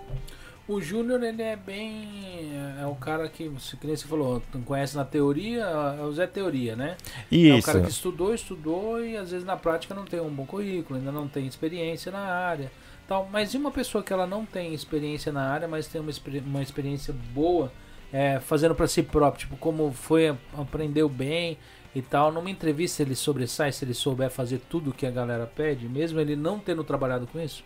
O 0.69 0.81
Júnior, 0.81 1.23
ele 1.23 1.43
é 1.43 1.57
bem. 1.57 2.53
É 2.81 2.87
o 2.87 2.95
cara 2.95 3.29
que, 3.29 3.51
que 3.81 3.87
você 3.87 4.07
falou, 4.07 4.43
conhece 4.65 4.97
na 4.97 5.05
teoria, 5.05 5.63
é 5.63 6.03
o 6.03 6.13
Zé 6.13 6.27
Teoria, 6.27 6.75
né? 6.77 6.97
Isso. 7.31 7.57
É 7.57 7.59
o 7.59 7.63
cara 7.63 7.81
que 7.83 7.91
estudou, 7.91 8.35
estudou 8.35 9.05
e 9.05 9.17
às 9.17 9.31
vezes 9.31 9.47
na 9.47 9.57
prática 9.57 9.95
não 9.95 10.05
tem 10.05 10.21
um 10.21 10.31
bom 10.31 10.47
currículo, 10.47 10.99
ainda 10.99 11.13
não 11.13 11.29
tem 11.29 11.47
experiência 11.47 12.13
na 12.13 12.21
área. 12.21 12.71
Tal. 13.09 13.29
Mas 13.31 13.53
e 13.53 13.59
uma 13.59 13.71
pessoa 13.71 14.03
que 14.03 14.13
ela 14.13 14.27
não 14.27 14.45
tem 14.45 14.73
experiência 14.73 15.33
na 15.33 15.51
área, 15.51 15.69
mas 15.69 15.87
tem 15.87 16.01
uma, 16.01 16.13
uma 16.47 16.63
experiência 16.63 17.15
boa 17.35 17.71
é, 18.13 18.39
fazendo 18.41 18.75
para 18.75 18.87
si 18.87 19.03
próprio, 19.03 19.41
tipo, 19.41 19.57
como 19.57 19.93
foi, 19.93 20.35
aprendeu 20.57 21.09
bem, 21.09 21.59
e 21.95 22.03
tal. 22.03 22.33
Numa 22.33 22.51
entrevista 22.51 23.03
ele 23.03 23.15
sobressai 23.15 23.73
se 23.73 23.85
ele 23.85 23.95
souber 23.95 24.31
fazer 24.31 24.61
tudo 24.69 24.93
que 24.93 25.07
a 25.07 25.11
galera 25.11 25.47
pede, 25.47 25.89
mesmo 25.89 26.21
ele 26.21 26.37
não 26.37 26.59
tendo 26.59 26.85
trabalhado 26.85 27.27
com 27.27 27.41
isso? 27.41 27.65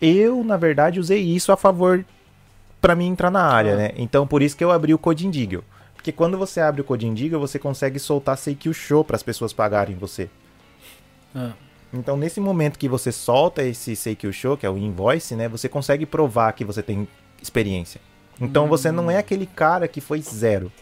Eu, 0.00 0.42
na 0.42 0.56
verdade, 0.56 0.98
usei 0.98 1.20
isso 1.20 1.52
a 1.52 1.56
favor 1.56 2.04
para 2.80 2.94
mim 2.94 3.08
entrar 3.08 3.30
na 3.30 3.42
área, 3.42 3.74
ah. 3.74 3.76
né? 3.76 3.90
Então 3.96 4.26
por 4.26 4.42
isso 4.42 4.56
que 4.56 4.64
eu 4.64 4.70
abri 4.70 4.94
o 4.94 4.98
Coding 4.98 5.30
Diggle. 5.30 5.64
Porque 5.94 6.12
quando 6.12 6.38
você 6.38 6.60
abre 6.60 6.80
o 6.80 6.84
Coding 6.84 7.12
Diggle, 7.12 7.38
você 7.38 7.58
consegue 7.58 7.98
soltar 7.98 8.38
Seikyu 8.38 8.72
Show 8.72 9.04
para 9.04 9.16
as 9.16 9.22
pessoas 9.22 9.52
pagarem 9.52 9.94
você. 9.94 10.30
Ah. 11.34 11.52
Então, 11.92 12.16
nesse 12.16 12.40
momento 12.40 12.78
que 12.78 12.88
você 12.88 13.12
solta 13.12 13.62
esse 13.62 13.94
Seikyu 13.94 14.32
Show, 14.32 14.56
que 14.56 14.64
é 14.64 14.70
o 14.70 14.78
invoice, 14.78 15.34
né, 15.34 15.48
você 15.48 15.68
consegue 15.68 16.06
provar 16.06 16.52
que 16.52 16.64
você 16.64 16.82
tem 16.82 17.06
experiência. 17.42 18.00
Então, 18.40 18.64
hum. 18.64 18.68
você 18.68 18.90
não 18.90 19.10
é 19.10 19.18
aquele 19.18 19.44
cara 19.44 19.86
que 19.86 20.00
foi 20.00 20.22
zero. 20.22 20.72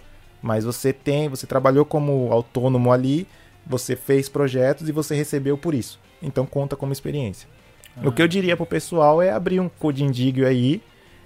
Mas 0.43 0.65
você 0.65 0.93
tem, 0.93 1.29
você 1.29 1.47
trabalhou 1.47 1.85
como 1.85 2.33
autônomo 2.33 2.93
ali, 2.93 3.27
você 3.67 3.97
fez 3.97 4.29
projetos 4.29 4.89
e 4.89 4.93
você 4.93 5.15
recebeu 5.15 5.59
por 5.59 5.75
isso. 5.75 5.99
Então 6.23 6.47
conta 6.47 6.77
como 6.77 6.93
experiência. 6.93 7.49
Ah. 7.97 8.09
O 8.09 8.13
que 8.13 8.23
eu 8.23 8.29
diria 8.29 8.57
pro 8.57 8.67
pessoal 8.67 9.21
é 9.21 9.31
abrir 9.31 9.61
um 9.61 9.69
Codindigio 9.69 10.47
aí 10.47 10.81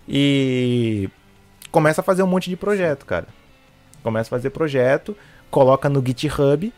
e 0.09 1.09
começa 1.71 2.01
a 2.01 2.05
fazer 2.05 2.23
um 2.23 2.27
monte 2.27 2.51
de 2.51 2.57
projeto, 2.57 3.07
cara. 3.07 3.27
Começa 4.03 4.29
a 4.29 4.37
fazer 4.37 4.51
projeto, 4.51 5.17
coloca 5.51 5.89
no 5.89 6.05
GitHub 6.05 6.73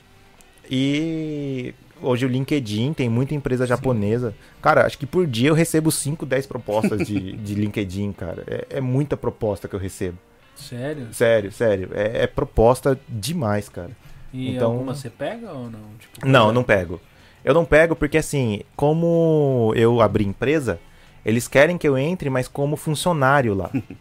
e 0.71 1.75
hoje 2.03 2.27
o 2.27 2.29
LinkedIn 2.29 2.93
tem 2.93 3.09
muita 3.09 3.35
empresa 3.35 3.67
japonesa. 3.67 4.31
Sim. 4.31 4.37
Cara, 4.61 4.85
acho 4.85 4.99
que 4.99 5.07
por 5.07 5.27
dia 5.27 5.49
eu 5.49 5.55
recebo 5.55 5.91
5, 5.91 6.27
10 6.27 6.47
propostas 6.47 7.07
de, 7.07 7.33
de 7.33 7.55
LinkedIn, 7.55 8.13
cara. 8.13 8.45
É, 8.47 8.67
é 8.77 8.81
muita 8.81 9.17
proposta 9.17 9.69
que 9.69 9.75
eu 9.75 9.81
recebo. 9.81 10.19
Sério? 10.57 11.09
Sério, 11.13 11.53
sério. 11.53 11.91
É, 11.95 12.23
é 12.23 12.27
proposta 12.27 12.99
demais, 13.09 13.69
cara. 13.69 13.91
E 14.33 14.55
Então- 14.57 14.73
alguma 14.73 14.95
você 14.95 15.11
pega 15.11 15.53
ou 15.53 15.71
não? 15.71 15.81
Tipo, 15.99 16.27
Não, 16.27 16.53
não 16.53 16.63
pego. 16.65 17.01
Eu 17.45 17.53
não 17.55 17.65
pego 17.65 17.95
porque 17.95 18.19
assim, 18.19 18.63
como 18.75 19.73
eu 19.77 20.01
abri 20.01 20.25
empresa, 20.25 20.81
eles 21.25 21.47
querem 21.47 21.77
que 21.77 21.87
eu 21.87 21.97
entre, 21.99 22.31
mas 22.31 22.49
como 22.49 22.77
funcionário 22.77 23.55
lá. 23.55 23.71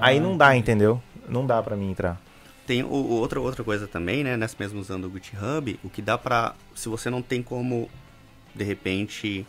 Aí 0.00 0.18
Ah, 0.18 0.20
não 0.20 0.36
dá, 0.36 0.54
entendi. 0.56 0.72
entendeu? 0.72 1.02
Não 1.28 1.46
dá 1.46 1.62
pra 1.62 1.76
mim 1.76 1.90
entrar. 1.90 2.20
Tem 2.66 2.82
o, 2.82 2.86
o- 2.88 3.10
outra, 3.20 3.40
outra 3.40 3.62
coisa 3.64 3.86
também, 3.86 4.22
né? 4.24 4.36
Nessa 4.36 4.56
mesmo 4.58 4.80
usando 4.80 5.06
o 5.06 5.10
GitHub, 5.12 5.78
o 5.84 5.88
que 5.90 6.02
dá 6.02 6.16
pra. 6.18 6.54
Se 6.74 6.88
você 6.88 7.08
não 7.10 7.22
tem 7.22 7.42
como, 7.42 7.88
de 8.54 8.64
repente, 8.64 9.46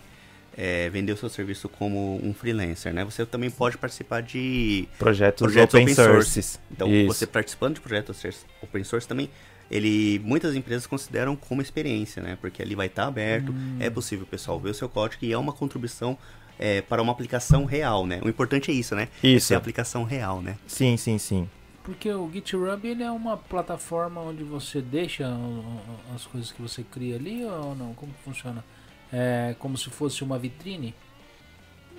é, 0.57 0.90
vender 0.90 1.11
o 1.11 1.18
seu 1.18 1.27
serviço 1.30 1.68
como 1.68 2.19
um 2.23 2.34
freelancer, 2.34 2.94
né? 2.94 3.03
Você 3.03 3.26
também 3.26 3.49
pode 3.49 3.77
participar 3.77 4.22
de 4.22 4.88
Projetos, 4.98 5.41
Projetos 5.41 5.73
open, 5.76 5.84
open 5.84 5.95
source. 5.95 6.14
sources. 6.14 6.60
Então, 6.72 6.88
Isso. 6.91 7.07
você 7.07 7.27
participando 7.27 7.76
de 7.76 7.82
projetos 7.82 8.45
open 8.61 8.84
source 8.84 9.07
também, 9.07 9.30
ele 9.69 10.19
muitas 10.23 10.56
empresas 10.56 10.88
consideram 10.88 11.36
como 11.36 11.61
experiência, 11.61 12.22
né? 12.22 12.38
Porque 12.40 12.61
ali 12.61 12.73
vai 12.76 12.88
estar 12.88 13.06
aberto, 13.07 13.52
Hum. 13.52 13.77
é 13.80 13.90
possível 13.90 14.23
o 14.26 14.27
pessoal 14.27 14.60
ver 14.60 14.69
o 14.69 14.73
seu 14.73 14.88
código 14.88 15.26
e 15.26 15.34
é 15.34 15.38
uma 15.38 15.52
contribuição 15.52 16.18
é, 16.57 16.82
para 16.82 17.02
uma 17.02 17.11
aplicação 17.11 17.65
real, 17.65 18.07
né? 18.07 18.22
O 18.23 18.30
importante 18.30 18.72
é 18.72 18.73
isso, 18.73 18.95
né? 18.95 19.10
Isso. 19.22 19.52
É 19.52 19.56
a 19.56 19.60
aplicação 19.60 20.03
real, 20.06 20.41
né? 20.41 20.56
Sim, 20.68 20.95
sim, 20.95 21.18
sim. 21.18 21.49
Porque 21.84 22.10
o 22.10 22.32
GitHub 22.32 22.88
ele 22.88 23.03
é 23.03 23.11
uma 23.11 23.36
plataforma 23.38 24.22
onde 24.22 24.44
você 24.44 24.82
deixa 24.82 25.27
as 26.15 26.26
coisas 26.26 26.52
que 26.52 26.61
você 26.61 26.82
cria 26.84 27.15
ali 27.18 27.44
ou 27.45 27.76
não? 27.76 27.94
Como 27.94 28.11
funciona? 28.23 28.64
É 29.18 29.56
como 29.60 29.78
se 29.78 29.90
fosse 29.90 30.26
uma 30.26 30.38
vitrine? 30.38 30.94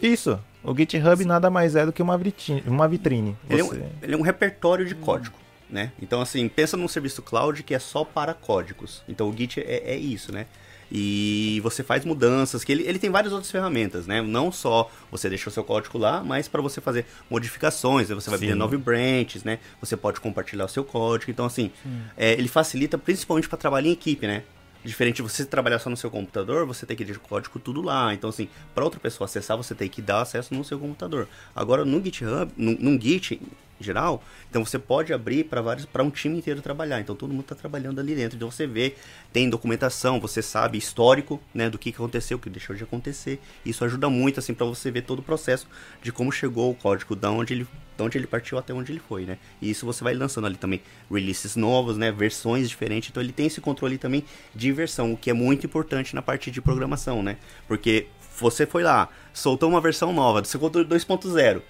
Isso. 0.02 0.38
O 0.62 0.76
GitHub 0.76 1.24
nada 1.24 1.48
mais 1.48 1.74
é 1.74 1.86
do 1.86 1.93
que 1.93 2.02
uma 2.02 2.18
vitrine. 2.18 2.62
Uma 2.66 2.86
vitrine. 2.86 3.34
Ele 3.48 3.62
é, 3.62 3.64
um, 3.64 3.72
ele 4.02 4.14
é 4.14 4.16
um 4.18 4.20
repertório 4.20 4.84
de 4.84 4.94
código, 4.94 5.38
né? 5.70 5.93
Então, 6.02 6.20
assim, 6.20 6.47
pensa 6.47 6.76
num 6.76 6.86
serviço 6.86 7.22
cloud 7.22 7.62
que 7.62 7.74
é 7.74 7.78
só 7.78 8.05
para 8.05 8.34
códigos. 8.34 9.02
Então, 9.09 9.30
o 9.30 9.34
Git 9.34 9.60
é, 9.60 9.93
é 9.93 9.97
isso, 9.97 10.30
né? 10.30 10.44
E 10.93 11.59
você 11.64 11.82
faz 11.82 12.05
mudanças, 12.05 12.62
que 12.62 12.70
ele, 12.70 12.82
ele 12.86 12.98
tem 12.98 13.09
várias 13.09 13.32
outras 13.32 13.51
ferramentas, 13.51 14.06
né? 14.06 14.20
Não 14.20 14.52
só 14.52 14.90
você 15.10 15.30
deixa 15.30 15.48
o 15.48 15.52
seu 15.52 15.64
código 15.64 15.97
lá, 15.97 16.22
mas 16.22 16.48
para 16.48 16.60
você 16.60 16.82
fazer 16.82 17.06
modificações, 17.30 18.10
né? 18.10 18.14
você 18.14 18.28
vai 18.28 18.38
Sim. 18.38 18.48
ter 18.48 18.55
nove 18.55 18.76
branches, 18.76 19.43
né? 19.43 19.59
Você 19.80 19.97
pode 19.97 20.20
compartilhar 20.20 20.66
o 20.66 20.68
seu 20.68 20.84
código. 20.84 21.30
Então, 21.30 21.47
assim, 21.47 21.72
é, 22.14 22.34
ele 22.34 22.47
facilita 22.47 22.98
principalmente 22.98 23.48
para 23.48 23.56
trabalhar 23.56 23.88
em 23.88 23.93
equipe, 23.93 24.26
né? 24.26 24.43
Diferente 24.86 25.16
de 25.16 25.22
você 25.22 25.44
trabalhar 25.44 25.80
só 25.80 25.90
no 25.90 25.96
seu 25.96 26.08
computador, 26.08 26.64
você 26.64 26.86
tem 26.86 26.96
que 26.96 27.04
deixar 27.04 27.18
o 27.18 27.22
código 27.24 27.58
tudo 27.58 27.82
lá. 27.82 28.14
Então, 28.14 28.30
assim, 28.30 28.48
para 28.72 28.84
outra 28.84 29.00
pessoa 29.00 29.24
acessar, 29.24 29.56
você 29.56 29.74
tem 29.74 29.88
que 29.88 30.00
dar 30.00 30.22
acesso 30.22 30.54
no 30.54 30.64
seu 30.64 30.78
computador. 30.78 31.26
Agora, 31.56 31.84
no 31.84 32.00
GitHub, 32.00 32.52
no, 32.56 32.70
num 32.78 33.00
Git 33.00 33.42
geral, 33.80 34.22
então 34.48 34.64
você 34.64 34.78
pode 34.78 35.12
abrir 35.12 35.44
para 35.44 35.60
vários, 35.60 35.84
para 35.84 36.04
um 36.04 36.08
time 36.08 36.38
inteiro 36.38 36.62
trabalhar. 36.62 37.00
Então, 37.00 37.16
todo 37.16 37.30
mundo 37.30 37.40
está 37.40 37.56
trabalhando 37.56 37.98
ali 37.98 38.14
dentro. 38.14 38.36
Então, 38.36 38.48
você 38.48 38.64
vê, 38.64 38.94
tem 39.32 39.50
documentação, 39.50 40.20
você 40.20 40.40
sabe 40.40 40.78
histórico, 40.78 41.42
né, 41.52 41.68
do 41.68 41.78
que 41.78 41.90
que 41.90 41.96
aconteceu, 41.96 42.36
o 42.36 42.40
que 42.40 42.48
deixou 42.48 42.76
de 42.76 42.84
acontecer. 42.84 43.40
Isso 43.64 43.84
ajuda 43.84 44.08
muito, 44.08 44.38
assim, 44.38 44.54
para 44.54 44.66
você 44.66 44.88
ver 44.92 45.02
todo 45.02 45.18
o 45.18 45.22
processo 45.22 45.66
de 46.00 46.12
como 46.12 46.30
chegou 46.30 46.70
o 46.70 46.74
código, 46.76 47.16
da 47.16 47.28
onde 47.28 47.54
ele 47.54 47.66
de 47.97 48.02
onde 48.02 48.18
ele 48.18 48.27
partiu 48.27 48.59
até 48.59 48.73
onde 48.74 48.93
ele 48.93 49.01
foi, 49.01 49.24
né? 49.24 49.39
E 49.60 49.70
isso 49.70 49.86
você 49.86 50.05
vai 50.05 50.14
lançando 50.14 50.47
ali 50.47 50.56
também 50.56 50.82
releases 51.10 51.56
novos, 51.56 51.97
né? 51.97 52.12
Versões 52.12 52.68
diferentes. 52.68 53.10
Então 53.10 53.23
ele 53.23 53.32
tem 53.32 53.47
esse 53.47 53.60
controle 53.60 53.97
também 53.98 54.24
de 54.55 54.73
versão, 54.73 55.12
o 55.12 55.16
que 55.16 55.31
é 55.31 55.32
muito 55.32 55.66
importante 55.66 56.14
na 56.14 56.23
parte 56.23 56.51
de 56.51 56.60
programação, 56.60 57.23
né? 57.23 57.36
Porque 57.66 58.06
você 58.39 58.66
foi 58.66 58.82
lá, 58.82 59.09
soltou 59.32 59.68
uma 59.68 59.81
versão 59.81 60.12
nova 60.12 60.43
do 60.43 60.48
seu 60.48 60.60
controle 60.60 60.86
2.0, 60.86 61.62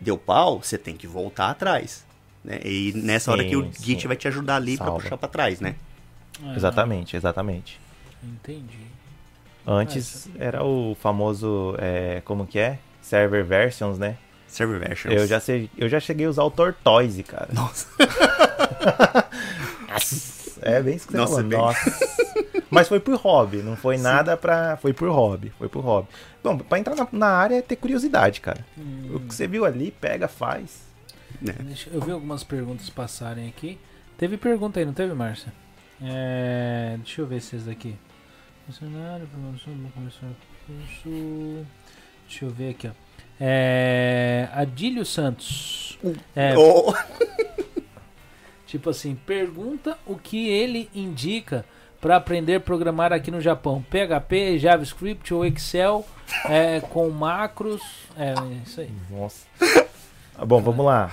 deu 0.00 0.18
pau, 0.18 0.62
você 0.62 0.76
tem 0.76 0.96
que 0.96 1.06
voltar 1.06 1.50
atrás. 1.50 2.04
Né? 2.44 2.60
E 2.64 2.92
nessa 2.94 3.32
hora 3.32 3.42
Sim, 3.42 3.48
que 3.48 3.56
o 3.56 3.72
Git 3.72 4.02
sim. 4.02 4.08
vai 4.08 4.16
te 4.16 4.28
ajudar 4.28 4.56
ali 4.56 4.76
para 4.76 4.92
puxar 4.92 5.16
para 5.16 5.28
trás, 5.28 5.60
né? 5.60 5.74
Ah, 6.44 6.54
Exatamente, 6.54 7.16
exatamente. 7.16 7.80
Entendi. 8.22 8.86
Antes 9.66 10.28
era 10.38 10.62
o 10.62 10.94
famoso. 11.00 11.74
é, 11.78 12.20
como 12.24 12.46
que 12.46 12.58
é? 12.58 12.78
Server 13.02 13.44
versions, 13.44 13.98
né? 13.98 14.16
Server 14.48 14.78
versions. 14.80 15.14
Eu 15.14 15.26
já, 15.26 15.38
sei, 15.40 15.68
eu 15.76 15.88
já 15.88 15.98
cheguei 16.00 16.26
a 16.26 16.30
usar 16.30 16.44
o 16.44 16.50
Tortoise, 16.50 17.22
cara. 17.22 17.48
Nossa. 17.52 17.86
É 20.62 20.82
bem 20.82 20.96
isso 20.96 21.06
que 21.06 21.12
você 21.12 21.18
Nossa, 21.18 21.34
falou. 21.34 21.48
bem- 21.48 21.58
Nossa. 21.58 22.16
Mas 22.70 22.88
foi 22.88 22.98
por 22.98 23.14
hobby, 23.16 23.58
não 23.58 23.76
foi 23.76 23.96
nada 23.96 24.36
pra. 24.36 24.76
Foi 24.78 24.92
por 24.92 25.08
hobby, 25.10 25.52
foi 25.58 25.68
por 25.68 25.80
hobby. 25.84 26.08
Bom, 26.42 26.58
pra 26.58 26.78
entrar 26.78 26.94
na, 26.96 27.06
na 27.12 27.28
área 27.28 27.56
é 27.56 27.62
ter 27.62 27.76
curiosidade, 27.76 28.40
cara. 28.40 28.64
O 29.14 29.20
que 29.20 29.34
você 29.34 29.46
viu 29.46 29.64
ali, 29.64 29.90
pega, 29.92 30.26
faz. 30.26 30.80
Né? 31.40 31.54
Deixa- 31.60 31.90
eu 31.90 32.00
vi 32.00 32.10
algumas 32.10 32.42
perguntas 32.42 32.88
passarem 32.90 33.48
aqui. 33.48 33.78
Teve 34.18 34.36
pergunta 34.36 34.80
aí, 34.80 34.86
não 34.86 34.92
teve, 34.94 35.12
Márcia? 35.14 35.52
É, 36.02 36.96
deixa 36.98 37.20
eu 37.20 37.26
ver 37.26 37.40
se 37.40 37.56
esse 37.56 37.66
daqui. 37.66 37.94
Funcionário, 38.66 39.26
promoção, 39.28 39.72
começar 39.94 40.26
o 40.26 40.36
curso. 40.66 41.64
Deixa 42.26 42.44
eu 42.44 42.50
ver 42.50 42.70
aqui, 42.70 42.88
ó. 42.88 43.05
É, 43.40 44.48
Adílio 44.52 45.04
Santos. 45.04 45.98
É, 46.34 46.54
Oh, 46.56 46.94
Tipo 48.66 48.90
assim, 48.90 49.14
pergunta 49.14 49.96
o 50.04 50.16
que 50.16 50.48
ele 50.48 50.90
indica 50.94 51.64
para 52.00 52.16
aprender 52.16 52.56
a 52.56 52.60
programar 52.60 53.12
aqui 53.12 53.30
no 53.30 53.40
Japão. 53.40 53.84
PHP, 53.88 54.58
JavaScript 54.58 55.32
ou 55.32 55.46
Excel 55.46 56.04
é, 56.48 56.80
com 56.80 57.08
macros. 57.08 57.80
É 58.18 58.34
isso 58.64 58.80
aí. 58.80 58.90
Nossa. 59.10 59.46
Ah, 60.36 60.44
Bom, 60.44 60.60
vamos 60.60 60.84
lá. 60.84 61.10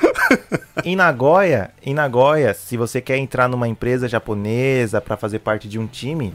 Em 0.83 0.95
Nagoya, 0.95 1.71
em 1.81 1.93
Nagoya, 1.93 2.53
se 2.53 2.75
você 2.75 2.99
quer 2.99 3.17
entrar 3.17 3.47
numa 3.47 3.67
empresa 3.67 4.07
japonesa 4.09 4.99
para 4.99 5.15
fazer 5.15 5.39
parte 5.39 5.69
de 5.69 5.79
um 5.79 5.87
time, 5.87 6.33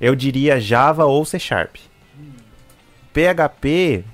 eu 0.00 0.14
diria 0.14 0.60
Java 0.60 1.04
ou 1.06 1.24
C 1.24 1.38
Sharp. 1.38 1.76
PHP 3.12 4.04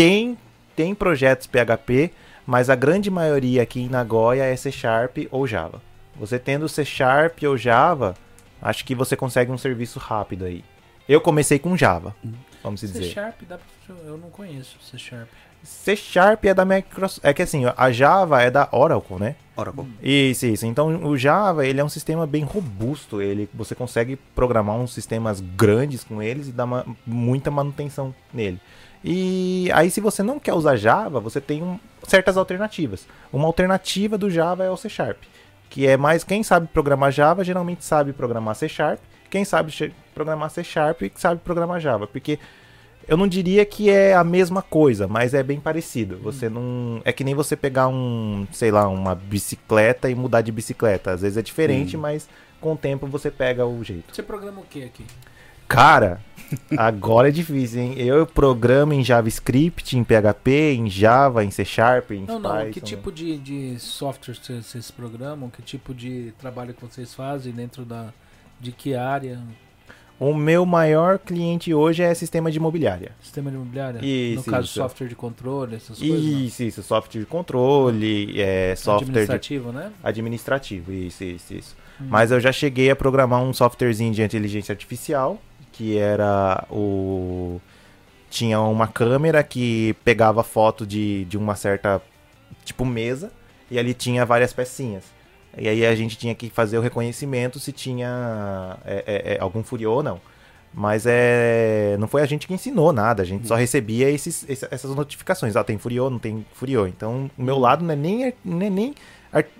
tem 0.00 0.38
tem 0.74 0.94
projetos 0.94 1.46
PHP, 1.46 2.10
mas 2.46 2.70
a 2.70 2.74
grande 2.74 3.10
maioria 3.10 3.62
aqui 3.62 3.82
em 3.82 3.88
Nagoya 3.88 4.44
é 4.44 4.56
C 4.56 4.72
Sharp 4.72 5.18
ou 5.30 5.46
Java. 5.46 5.82
Você 6.18 6.38
tendo 6.38 6.68
C 6.70 6.84
Sharp 6.86 7.42
ou 7.42 7.56
Java, 7.56 8.14
acho 8.62 8.84
que 8.84 8.94
você 8.94 9.14
consegue 9.14 9.50
um 9.52 9.58
serviço 9.58 9.98
rápido 9.98 10.46
aí. 10.46 10.64
Eu 11.06 11.20
comecei 11.20 11.58
com 11.58 11.76
Java, 11.76 12.14
vamos 12.62 12.80
C 12.80 12.86
dizer. 12.86 13.04
Sharp, 13.10 13.42
dá 13.46 13.58
pra, 13.58 13.94
eu 14.06 14.16
não 14.16 14.30
conheço 14.30 14.78
C 14.80 14.96
Sharp. 14.96 15.28
C 15.62 15.94
Sharp 15.94 16.46
é 16.46 16.54
da 16.54 16.64
Microsoft. 16.64 17.22
É 17.22 17.34
que 17.34 17.42
assim, 17.42 17.64
a 17.76 17.92
Java 17.92 18.40
é 18.40 18.50
da 18.50 18.66
Oracle, 18.72 19.18
né? 19.18 19.36
Oracle. 19.54 19.84
Isso, 20.02 20.46
isso. 20.46 20.64
Então 20.64 21.04
o 21.04 21.18
Java 21.18 21.66
ele 21.66 21.78
é 21.78 21.84
um 21.84 21.88
sistema 21.90 22.26
bem 22.26 22.42
robusto. 22.44 23.20
Ele, 23.20 23.46
você 23.52 23.74
consegue 23.74 24.16
programar 24.34 24.76
uns 24.76 24.94
sistemas 24.94 25.40
grandes 25.40 26.02
com 26.02 26.22
eles 26.22 26.48
e 26.48 26.52
dar 26.52 26.64
ma- 26.64 26.86
muita 27.06 27.50
manutenção 27.50 28.14
nele. 28.32 28.58
E 29.02 29.70
aí, 29.72 29.90
se 29.90 30.00
você 30.00 30.22
não 30.22 30.38
quer 30.38 30.52
usar 30.52 30.76
Java, 30.76 31.20
você 31.20 31.40
tem 31.40 31.62
um- 31.62 31.78
certas 32.06 32.36
alternativas. 32.36 33.06
Uma 33.32 33.46
alternativa 33.46 34.18
do 34.18 34.28
Java 34.30 34.64
é 34.64 34.70
o 34.70 34.76
C 34.76 34.88
Sharp. 34.88 35.18
Que 35.70 35.86
é 35.86 35.96
mais 35.96 36.24
quem 36.24 36.42
sabe 36.42 36.66
programar 36.66 37.12
Java, 37.12 37.44
geralmente 37.44 37.84
sabe 37.84 38.12
programar 38.12 38.54
C 38.56 38.68
Sharp. 38.68 38.98
Quem 39.30 39.44
sabe 39.44 39.94
programar 40.14 40.50
C 40.50 40.62
Sharp 40.64 41.00
sabe 41.14 41.40
programar 41.42 41.80
Java. 41.80 42.06
Porque 42.06 42.38
eu 43.08 43.16
não 43.16 43.26
diria 43.28 43.64
que 43.64 43.88
é 43.88 44.14
a 44.14 44.22
mesma 44.24 44.60
coisa, 44.62 45.06
mas 45.08 45.32
é 45.32 45.42
bem 45.42 45.58
parecido. 45.60 46.18
Você 46.18 46.48
não. 46.50 47.00
É 47.04 47.12
que 47.12 47.24
nem 47.24 47.34
você 47.34 47.56
pegar 47.56 47.88
um, 47.88 48.46
sei 48.52 48.70
lá, 48.70 48.86
uma 48.88 49.14
bicicleta 49.14 50.10
e 50.10 50.14
mudar 50.14 50.40
de 50.42 50.52
bicicleta. 50.52 51.12
Às 51.12 51.22
vezes 51.22 51.38
é 51.38 51.42
diferente, 51.42 51.96
mas 51.96 52.28
com 52.60 52.72
o 52.72 52.76
tempo 52.76 53.06
você 53.06 53.30
pega 53.30 53.64
o 53.64 53.82
jeito. 53.82 54.14
Você 54.14 54.22
programa 54.22 54.60
o 54.60 54.64
que 54.64 54.82
aqui? 54.84 55.06
Cara, 55.68 56.20
agora 56.76 57.28
é 57.28 57.30
difícil, 57.30 57.80
hein? 57.80 57.94
Eu 57.96 58.26
programo 58.26 58.92
em 58.92 59.04
JavaScript, 59.04 59.96
em 59.96 60.04
PHP, 60.04 60.74
em 60.74 60.90
Java, 60.90 61.44
em 61.44 61.50
C 61.50 61.64
Sharp, 61.64 62.10
em 62.12 62.24
Não, 62.24 62.38
não. 62.38 62.50
Python. 62.50 62.72
Que 62.72 62.80
tipo 62.80 63.12
de, 63.12 63.38
de 63.38 63.78
software 63.78 64.34
vocês, 64.34 64.90
programam? 64.90 65.50
Que 65.50 65.62
tipo 65.62 65.94
de 65.94 66.32
trabalho 66.38 66.74
que 66.74 66.80
vocês 66.80 67.14
fazem 67.14 67.52
dentro 67.52 67.84
da. 67.84 68.12
De 68.60 68.72
que 68.72 68.94
área? 68.94 69.40
O 70.20 70.34
meu 70.34 70.66
maior 70.66 71.18
cliente 71.18 71.72
hoje 71.72 72.02
é 72.02 72.12
sistema 72.12 72.50
de 72.50 72.58
imobiliária. 72.58 73.12
Sistema 73.22 73.50
de 73.50 73.56
imobiliária? 73.56 74.00
Isso, 74.04 74.44
no 74.44 74.52
caso, 74.52 74.66
isso. 74.66 74.74
software 74.74 75.08
de 75.08 75.14
controle, 75.14 75.76
essas 75.76 75.98
coisas? 75.98 76.22
não? 76.22 76.40
Isso, 76.40 76.62
isso. 76.62 76.82
Software 76.82 77.20
de 77.20 77.26
controle, 77.26 78.38
é, 78.38 78.76
software 78.76 79.06
de 79.06 79.10
Administrativo, 79.12 79.72
né? 79.72 79.90
administrativo, 80.04 80.92
isso, 80.92 81.24
isso, 81.24 81.54
isso. 81.54 81.76
Hum. 81.98 82.04
Mas 82.10 82.30
eu 82.30 82.38
já 82.38 82.52
cheguei 82.52 82.90
a 82.90 82.96
programar 82.96 83.42
um 83.42 83.54
softwarezinho 83.54 84.12
de 84.12 84.22
inteligência 84.22 84.74
artificial, 84.74 85.40
que 85.72 85.96
era 85.98 86.64
o... 86.70 87.60
Tinha 88.28 88.60
uma 88.60 88.86
câmera 88.86 89.42
que 89.42 89.94
pegava 90.04 90.42
foto 90.44 90.86
de, 90.86 91.24
de 91.24 91.36
uma 91.36 91.56
certa, 91.56 92.00
tipo, 92.64 92.84
mesa, 92.84 93.32
e 93.70 93.78
ali 93.78 93.92
tinha 93.92 94.24
várias 94.24 94.52
pecinhas. 94.52 95.04
E 95.58 95.68
aí 95.68 95.84
a 95.84 95.94
gente 95.96 96.16
tinha 96.16 96.32
que 96.34 96.48
fazer 96.48 96.78
o 96.78 96.80
reconhecimento 96.80 97.58
se 97.58 97.72
tinha 97.72 98.76
é, 98.84 99.04
é, 99.06 99.34
é, 99.34 99.40
algum 99.40 99.64
furiô 99.64 99.94
ou 99.94 100.02
não. 100.02 100.20
Mas 100.72 101.04
é, 101.04 101.96
não 101.98 102.06
foi 102.06 102.22
a 102.22 102.26
gente 102.26 102.46
que 102.46 102.54
ensinou 102.54 102.92
nada, 102.92 103.22
a 103.24 103.26
gente 103.26 103.48
só 103.48 103.56
recebia 103.56 104.08
esses, 104.08 104.48
esse- 104.48 104.68
essas 104.70 104.94
notificações. 104.94 105.56
Ah, 105.56 105.64
tem 105.64 105.76
furiô, 105.76 106.08
não 106.08 106.20
tem 106.20 106.46
furiô. 106.52 106.86
Então, 106.86 107.28
o 107.36 107.42
meu 107.42 107.58
lado 107.58 107.84
não 107.84 107.92
é 107.92 107.96
nem, 107.96 108.32
não 108.44 108.64
é 108.64 108.70
nem 108.70 108.94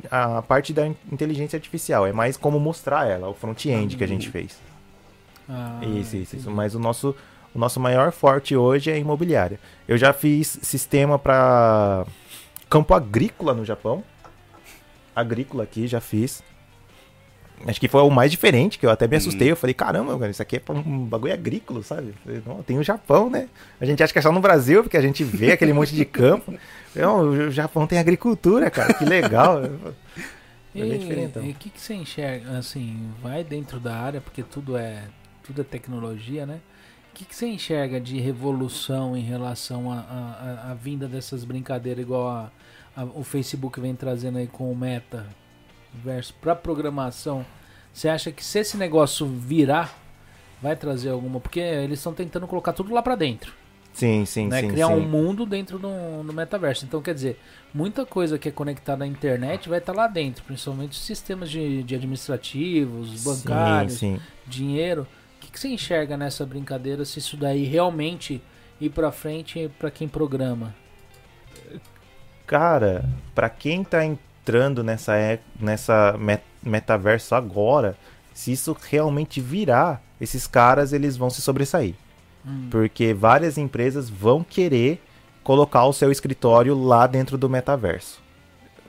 a 0.09 0.43
parte 0.43 0.73
da 0.73 0.87
in- 0.87 0.95
inteligência 1.11 1.57
artificial, 1.57 2.07
é 2.07 2.13
mais 2.13 2.37
como 2.37 2.61
mostrar 2.61 3.09
ela, 3.09 3.29
o 3.29 3.35
front-end 3.35 3.97
que 3.97 4.05
a 4.05 4.07
gente 4.07 4.29
fez. 4.31 4.57
Ah, 5.51 5.81
Isso, 5.83 6.17
isso, 6.17 6.37
isso. 6.37 6.51
Mas 6.51 6.75
o 6.75 6.79
nosso, 6.79 7.15
o 7.53 7.59
nosso 7.59 7.81
maior 7.81 8.13
forte 8.13 8.55
hoje 8.57 8.91
é 8.91 8.99
imobiliária. 8.99 9.59
Eu 9.89 9.99
já 9.99 10.13
fiz 10.13 10.59
sistema 10.63 11.19
para 11.19 12.07
campo 12.69 12.95
agrícola 12.95 13.53
no 13.53 13.65
Japão. 13.65 14.05
Agrícola 15.15 15.65
aqui, 15.65 15.89
já 15.89 16.01
fiz. 16.01 16.43
Acho 17.67 17.79
que 17.79 17.89
foi 17.89 18.01
o 18.01 18.09
mais 18.09 18.31
diferente, 18.31 18.79
que 18.79 18.87
eu 18.87 18.91
até 18.91 19.07
me 19.07 19.17
assustei. 19.17 19.51
Eu 19.51 19.57
falei, 19.57 19.75
caramba, 19.75 20.19
cara, 20.19 20.31
isso 20.31 20.41
aqui 20.41 20.57
é 20.57 20.61
pra 20.61 20.75
um 20.75 21.05
bagulho 21.05 21.35
agrícola, 21.35 21.83
sabe? 21.83 22.15
Falei, 22.25 22.43
não, 22.47 22.63
tem 22.63 22.79
o 22.79 22.83
Japão, 22.83 23.29
né? 23.29 23.49
A 23.79 23.85
gente 23.85 24.03
acha 24.03 24.13
que 24.13 24.19
é 24.19 24.23
só 24.23 24.33
no 24.33 24.41
Brasil, 24.41 24.83
porque 24.83 24.97
a 24.97 25.03
gente 25.03 25.23
vê 25.25 25.53
aquele 25.53 25.73
monte 25.73 25.95
de 25.95 26.05
campo. 26.05 26.55
Não, 26.97 27.21
o 27.21 27.51
Japão 27.53 27.87
tem 27.87 27.99
agricultura, 27.99 28.69
cara, 28.71 28.95
que 28.95 29.05
legal. 29.05 29.61
É. 30.73 30.79
E 30.79 31.51
o 31.51 31.55
que, 31.55 31.69
que 31.69 31.81
você 31.81 31.95
enxerga, 31.95 32.57
assim, 32.57 33.11
vai 33.21 33.43
dentro 33.43 33.81
da 33.81 33.97
área, 33.97 34.21
porque 34.21 34.41
tudo 34.41 34.77
é, 34.77 35.03
tudo 35.43 35.61
é 35.61 35.65
tecnologia, 35.65 36.47
né? 36.47 36.61
O 37.13 37.15
que, 37.15 37.25
que 37.25 37.35
você 37.35 37.47
enxerga 37.49 38.01
de 38.01 38.19
revolução 38.21 39.17
em 39.17 39.23
relação 39.23 39.91
à 39.93 40.75
vinda 40.81 41.09
dessas 41.09 41.45
brincadeiras, 41.45 42.03
igual 42.05 42.29
a, 42.29 42.53
a- 42.97 43.05
o 43.05 43.25
Facebook 43.25 43.81
vem 43.81 43.95
trazendo 43.95 44.39
aí 44.39 44.47
com 44.47 44.71
o 44.71 44.77
Meta 44.77 45.27
versus 45.93 46.31
para 46.33 46.55
programação? 46.55 47.45
Você 47.93 48.09
acha 48.09 48.31
que 48.31 48.45
se 48.45 48.61
esse 48.61 48.77
negócio 48.77 49.27
virar, 49.27 49.99
vai 50.63 50.77
trazer 50.77 51.11
alguma? 51.11 51.41
Porque 51.41 51.61
eles 51.61 51.99
estão 51.99 52.15
tentando 52.15 52.47
colocar 52.47 52.73
tudo 52.73 52.93
lá 52.95 53.03
pra 53.03 53.17
dentro 53.17 53.53
Sim, 53.93 54.25
sim, 54.25 54.47
né? 54.47 54.61
sim. 54.61 54.69
Criar 54.69 54.87
sim. 54.87 54.93
um 54.95 55.01
mundo 55.01 55.45
dentro 55.45 55.79
do, 55.79 55.89
do 56.23 56.33
metaverso. 56.33 56.85
Então, 56.85 57.03
quer 57.03 57.13
dizer, 57.15 57.39
muita 57.75 58.07
coisa 58.07 58.39
que 58.39 58.49
é 58.49 58.53
conectada 58.53 59.05
à 59.05 59.07
internet 59.07 59.69
vai 59.69 59.79
estar 59.79 59.93
lá 59.93 60.07
dentro, 60.07 60.45
principalmente 60.45 60.93
os 60.93 61.01
sistemas 61.05 61.51
de, 61.51 61.83
de 61.83 61.95
administrativos, 61.97 63.23
bancários, 63.25 63.95
Sim, 63.95 64.17
sim. 64.17 64.21
dinheiro. 64.47 65.07
O 65.41 65.43
que, 65.43 65.51
que 65.51 65.59
você 65.59 65.69
enxerga 65.69 66.19
nessa 66.19 66.45
brincadeira 66.45 67.03
se 67.03 67.19
isso 67.19 67.35
daí 67.35 67.65
realmente 67.65 68.43
ir 68.79 68.91
pra 68.91 69.11
frente 69.11 69.71
para 69.79 69.91
quem 69.91 70.07
programa? 70.07 70.75
Cara, 72.47 73.09
pra 73.35 73.49
quem 73.49 73.83
tá 73.83 74.05
entrando 74.05 74.85
nessa, 74.85 75.17
é- 75.17 75.41
nessa 75.59 76.15
met- 76.19 76.43
metaverso 76.63 77.35
agora, 77.35 77.97
se 78.35 78.53
isso 78.53 78.77
realmente 78.91 79.41
virar, 79.41 80.03
esses 80.21 80.47
caras 80.47 80.93
eles 80.93 81.17
vão 81.17 81.31
se 81.31 81.41
sobressair. 81.41 81.95
Hum. 82.45 82.69
Porque 82.71 83.15
várias 83.15 83.57
empresas 83.57 84.11
vão 84.11 84.45
querer 84.45 85.03
colocar 85.43 85.87
o 85.87 85.93
seu 85.93 86.13
escritório 86.13 86.79
lá 86.79 87.07
dentro 87.07 87.39
do 87.39 87.49
metaverso. 87.49 88.21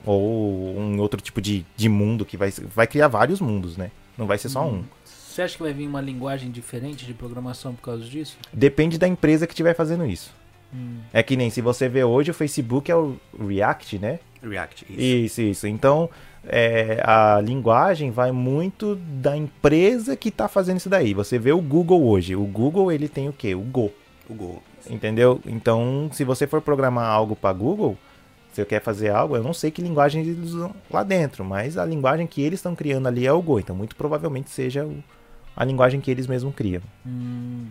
Ou 0.04 0.76
um 0.78 1.00
outro 1.00 1.18
tipo 1.20 1.40
de, 1.40 1.64
de 1.76 1.88
mundo 1.88 2.26
que 2.26 2.36
vai, 2.36 2.50
vai 2.50 2.86
criar 2.86 3.08
vários 3.08 3.40
mundos, 3.40 3.78
né? 3.78 3.90
Não 4.18 4.26
vai 4.26 4.36
ser 4.36 4.50
só 4.50 4.66
um. 4.66 4.84
Você 5.32 5.40
acha 5.42 5.56
que 5.56 5.62
vai 5.62 5.72
vir 5.72 5.86
uma 5.86 6.00
linguagem 6.00 6.50
diferente 6.50 7.06
de 7.06 7.14
programação 7.14 7.74
por 7.74 7.80
causa 7.82 8.04
disso? 8.04 8.36
Depende 8.52 8.98
da 8.98 9.08
empresa 9.08 9.46
que 9.46 9.54
estiver 9.54 9.74
fazendo 9.74 10.04
isso. 10.04 10.30
Hum. 10.74 10.98
É 11.12 11.22
que 11.22 11.36
nem 11.36 11.48
se 11.48 11.62
você 11.62 11.88
vê 11.88 12.04
hoje 12.04 12.30
o 12.30 12.34
Facebook 12.34 12.90
é 12.90 12.96
o 12.96 13.16
React, 13.38 13.98
né? 13.98 14.18
React, 14.42 14.84
isso. 14.90 15.00
Isso, 15.00 15.40
isso. 15.42 15.66
Então, 15.66 16.10
é, 16.44 17.00
a 17.04 17.40
linguagem 17.40 18.10
vai 18.10 18.30
muito 18.30 18.96
da 18.96 19.34
empresa 19.36 20.16
que 20.16 20.28
está 20.28 20.48
fazendo 20.48 20.76
isso 20.78 20.90
daí. 20.90 21.14
Você 21.14 21.38
vê 21.38 21.52
o 21.52 21.62
Google 21.62 22.02
hoje. 22.06 22.36
O 22.36 22.44
Google, 22.44 22.92
ele 22.92 23.08
tem 23.08 23.28
o 23.28 23.32
quê? 23.32 23.54
O 23.54 23.60
Go. 23.60 23.90
O 24.28 24.34
Go. 24.34 24.62
Entendeu? 24.90 25.40
Então, 25.46 26.10
se 26.12 26.24
você 26.24 26.46
for 26.46 26.60
programar 26.60 27.06
algo 27.08 27.34
para 27.36 27.52
Google, 27.54 27.96
se 28.52 28.56
você 28.56 28.64
quer 28.66 28.82
fazer 28.82 29.08
algo, 29.10 29.34
eu 29.36 29.42
não 29.42 29.54
sei 29.54 29.70
que 29.70 29.80
linguagem 29.80 30.22
eles 30.22 30.50
usam 30.50 30.74
lá 30.90 31.02
dentro, 31.02 31.42
mas 31.42 31.78
a 31.78 31.84
linguagem 31.86 32.26
que 32.26 32.42
eles 32.42 32.58
estão 32.58 32.74
criando 32.74 33.06
ali 33.08 33.26
é 33.26 33.32
o 33.32 33.40
Go. 33.40 33.58
Então, 33.60 33.74
muito 33.74 33.96
provavelmente 33.96 34.50
seja 34.50 34.84
o- 34.84 35.02
a 35.56 35.64
linguagem 35.64 36.00
que 36.00 36.10
eles 36.10 36.26
mesmos 36.26 36.54
criam. 36.54 36.82
Hum, 37.06 37.66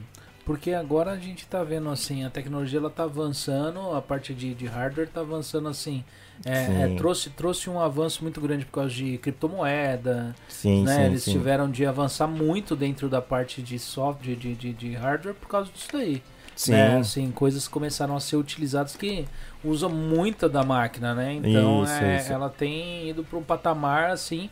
porque 0.45 0.73
agora 0.73 1.11
a 1.11 1.17
gente 1.17 1.45
tá 1.45 1.63
vendo 1.63 1.89
assim, 1.89 2.23
a 2.23 2.29
tecnologia 2.29 2.79
ela 2.79 2.89
tá 2.89 3.03
avançando, 3.03 3.79
a 3.95 4.01
parte 4.01 4.33
de, 4.33 4.53
de 4.53 4.65
hardware 4.65 5.07
tá 5.07 5.21
avançando 5.21 5.67
assim. 5.67 6.03
É, 6.43 6.83
é, 6.83 6.95
trouxe, 6.97 7.29
trouxe 7.29 7.69
um 7.69 7.79
avanço 7.79 8.23
muito 8.23 8.41
grande 8.41 8.65
por 8.65 8.71
causa 8.71 8.89
de 8.89 9.17
criptomoeda. 9.19 10.35
Sim, 10.49 10.83
né? 10.83 10.95
sim, 10.95 11.01
Eles 11.03 11.23
sim. 11.23 11.31
tiveram 11.33 11.69
de 11.69 11.85
avançar 11.85 12.27
muito 12.27 12.75
dentro 12.75 13.07
da 13.07 13.21
parte 13.21 13.61
de 13.61 13.77
software, 13.77 14.35
de, 14.35 14.55
de, 14.55 14.73
de 14.73 14.93
hardware 14.93 15.35
por 15.35 15.47
causa 15.47 15.69
disso 15.71 15.89
daí. 15.93 16.23
Sim. 16.55 16.71
né? 16.71 16.97
Assim, 16.97 17.31
coisas 17.31 17.67
começaram 17.67 18.15
a 18.15 18.19
ser 18.19 18.35
utilizadas 18.35 18.95
que 18.95 19.25
usam 19.63 19.89
muito 19.89 20.49
da 20.49 20.63
máquina, 20.63 21.13
né? 21.13 21.33
Então 21.33 21.83
Isso, 21.83 21.93
é, 21.93 22.17
isso. 22.17 22.33
ela 22.33 22.49
tem 22.49 23.09
ido 23.09 23.23
para 23.23 23.37
um 23.37 23.43
patamar 23.43 24.09
assim 24.09 24.49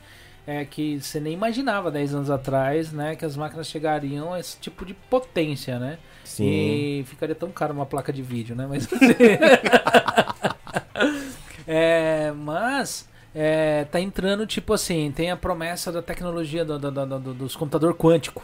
é, 0.49 0.65
que 0.65 0.99
você 0.99 1.19
nem 1.19 1.33
imaginava 1.33 1.91
10 1.91 2.15
anos 2.15 2.31
atrás, 2.31 2.91
né? 2.91 3.15
Que 3.15 3.23
as 3.23 3.37
máquinas 3.37 3.67
chegariam 3.67 4.33
a 4.33 4.39
esse 4.39 4.57
tipo 4.59 4.83
de 4.83 4.95
potência, 4.95 5.77
né? 5.77 5.99
Sim. 6.23 6.43
E 6.49 7.03
ficaria 7.05 7.35
tão 7.35 7.51
caro 7.51 7.71
uma 7.71 7.85
placa 7.85 8.11
de 8.11 8.23
vídeo, 8.23 8.55
né? 8.55 8.65
Mas, 8.67 8.87
é, 11.67 12.31
mas 12.31 13.07
é, 13.35 13.85
tá 13.91 13.99
entrando, 13.99 14.47
tipo 14.47 14.73
assim, 14.73 15.11
tem 15.11 15.29
a 15.29 15.37
promessa 15.37 15.91
da 15.91 16.01
tecnologia 16.01 16.65
do, 16.65 16.79
do, 16.79 16.89
do, 16.89 17.19
do- 17.19 17.33
dos 17.35 17.55
computador 17.55 17.93
quântico, 17.93 18.43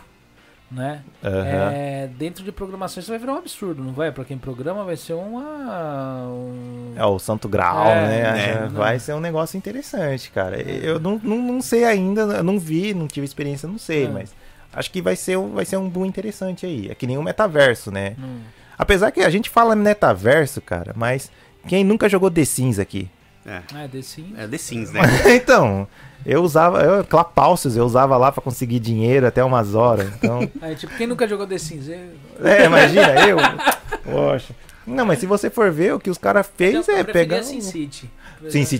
né? 0.71 1.01
Aham. 1.23 1.71
É, 1.73 2.09
dentro 2.17 2.43
de 2.43 2.51
programação 2.51 2.99
isso 3.01 3.09
vai 3.11 3.19
virar 3.19 3.33
um 3.33 3.37
absurdo, 3.37 3.83
não 3.83 3.93
vai? 3.93 4.11
Pra 4.11 4.25
quem 4.25 4.37
programa 4.37 4.83
vai 4.83 4.97
ser 4.97 5.13
uma... 5.13 6.25
um- 6.27 6.93
É 6.95 7.05
o 7.05 7.19
Santo 7.19 7.47
Graal, 7.47 7.87
É, 7.87 8.07
né? 8.07 8.53
É, 8.65 8.67
Vai 8.67 8.99
ser 8.99 9.13
um 9.13 9.19
negócio 9.19 9.57
interessante, 9.57 10.31
cara. 10.31 10.59
Eu 10.61 10.99
não, 10.99 11.19
não, 11.23 11.37
não 11.37 11.61
sei 11.61 11.83
ainda, 11.85 12.41
não 12.43 12.57
vi, 12.59 12.93
não 12.93 13.07
tive 13.07 13.25
experiência, 13.25 13.67
não 13.67 13.77
sei, 13.77 14.05
É. 14.05 14.09
mas 14.09 14.35
acho 14.73 14.91
que 14.91 15.01
vai 15.01 15.15
ser, 15.15 15.37
um- 15.37 15.53
vai 15.53 15.65
ser 15.65 15.77
um 15.77 15.87
boom 15.89 16.05
interessante 16.05 16.65
aí. 16.65 16.89
É 16.89 16.95
que 16.95 17.07
nem 17.07 17.17
o 17.17 17.23
metaverso, 17.23 17.91
né? 17.91 18.15
Hum. 18.19 18.39
Apesar 18.77 19.11
que 19.11 19.21
a 19.21 19.29
gente 19.29 19.49
fala 19.49 19.75
metaverso, 19.75 20.59
cara, 20.61 20.91
mas 20.95 21.31
quem 21.67 21.83
nunca 21.83 22.09
jogou 22.09 22.29
The 22.29 22.43
Sims 22.43 22.77
aqui? 22.79 23.09
É. 23.45 23.61
Ah, 23.73 23.87
The 23.91 24.01
Sims. 24.01 24.37
É 24.39 24.47
The 24.47 24.57
Sims, 24.57 24.91
né? 24.91 25.01
então, 25.35 25.87
eu 26.25 26.41
usava, 26.43 26.81
eu, 26.81 27.03
Clapalcios, 27.05 27.77
eu 27.77 27.85
usava 27.85 28.17
lá 28.17 28.31
pra 28.31 28.41
conseguir 28.41 28.79
dinheiro 28.79 29.27
até 29.27 29.43
umas 29.43 29.75
horas. 29.75 30.07
Então, 30.15 30.49
Aí, 30.61 30.75
tipo, 30.75 30.95
quem 30.95 31.05
nunca 31.05 31.27
jogou 31.27 31.45
The 31.45 31.57
Sims? 31.57 31.87
Eu- 31.87 31.97
é, 32.43 32.65
imagina, 32.65 33.13
eu. 33.27 33.37
Poxa. 34.03 34.53
Não, 34.85 35.05
mas 35.05 35.19
se 35.19 35.25
você 35.25 35.49
for 35.49 35.71
ver, 35.71 35.93
o 35.93 35.99
que 35.99 36.09
os 36.09 36.17
caras 36.17 36.47
fez 36.55 36.87
eu 36.87 36.95
é 36.95 37.03
pegar. 37.03 37.43
Sin 37.43 37.61
City 37.61 38.09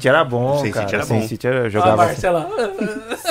era 0.08 0.24
bom, 0.24 0.58
Sin 0.64 0.72
cara. 0.72 0.86
City 0.86 0.96
era 0.96 1.06
Sin 1.06 1.20
bom. 1.20 1.28
City 1.28 1.48
eu 1.48 1.66
Ah, 1.66 1.70
jogava. 1.70 1.98
Marcela. 1.98 2.50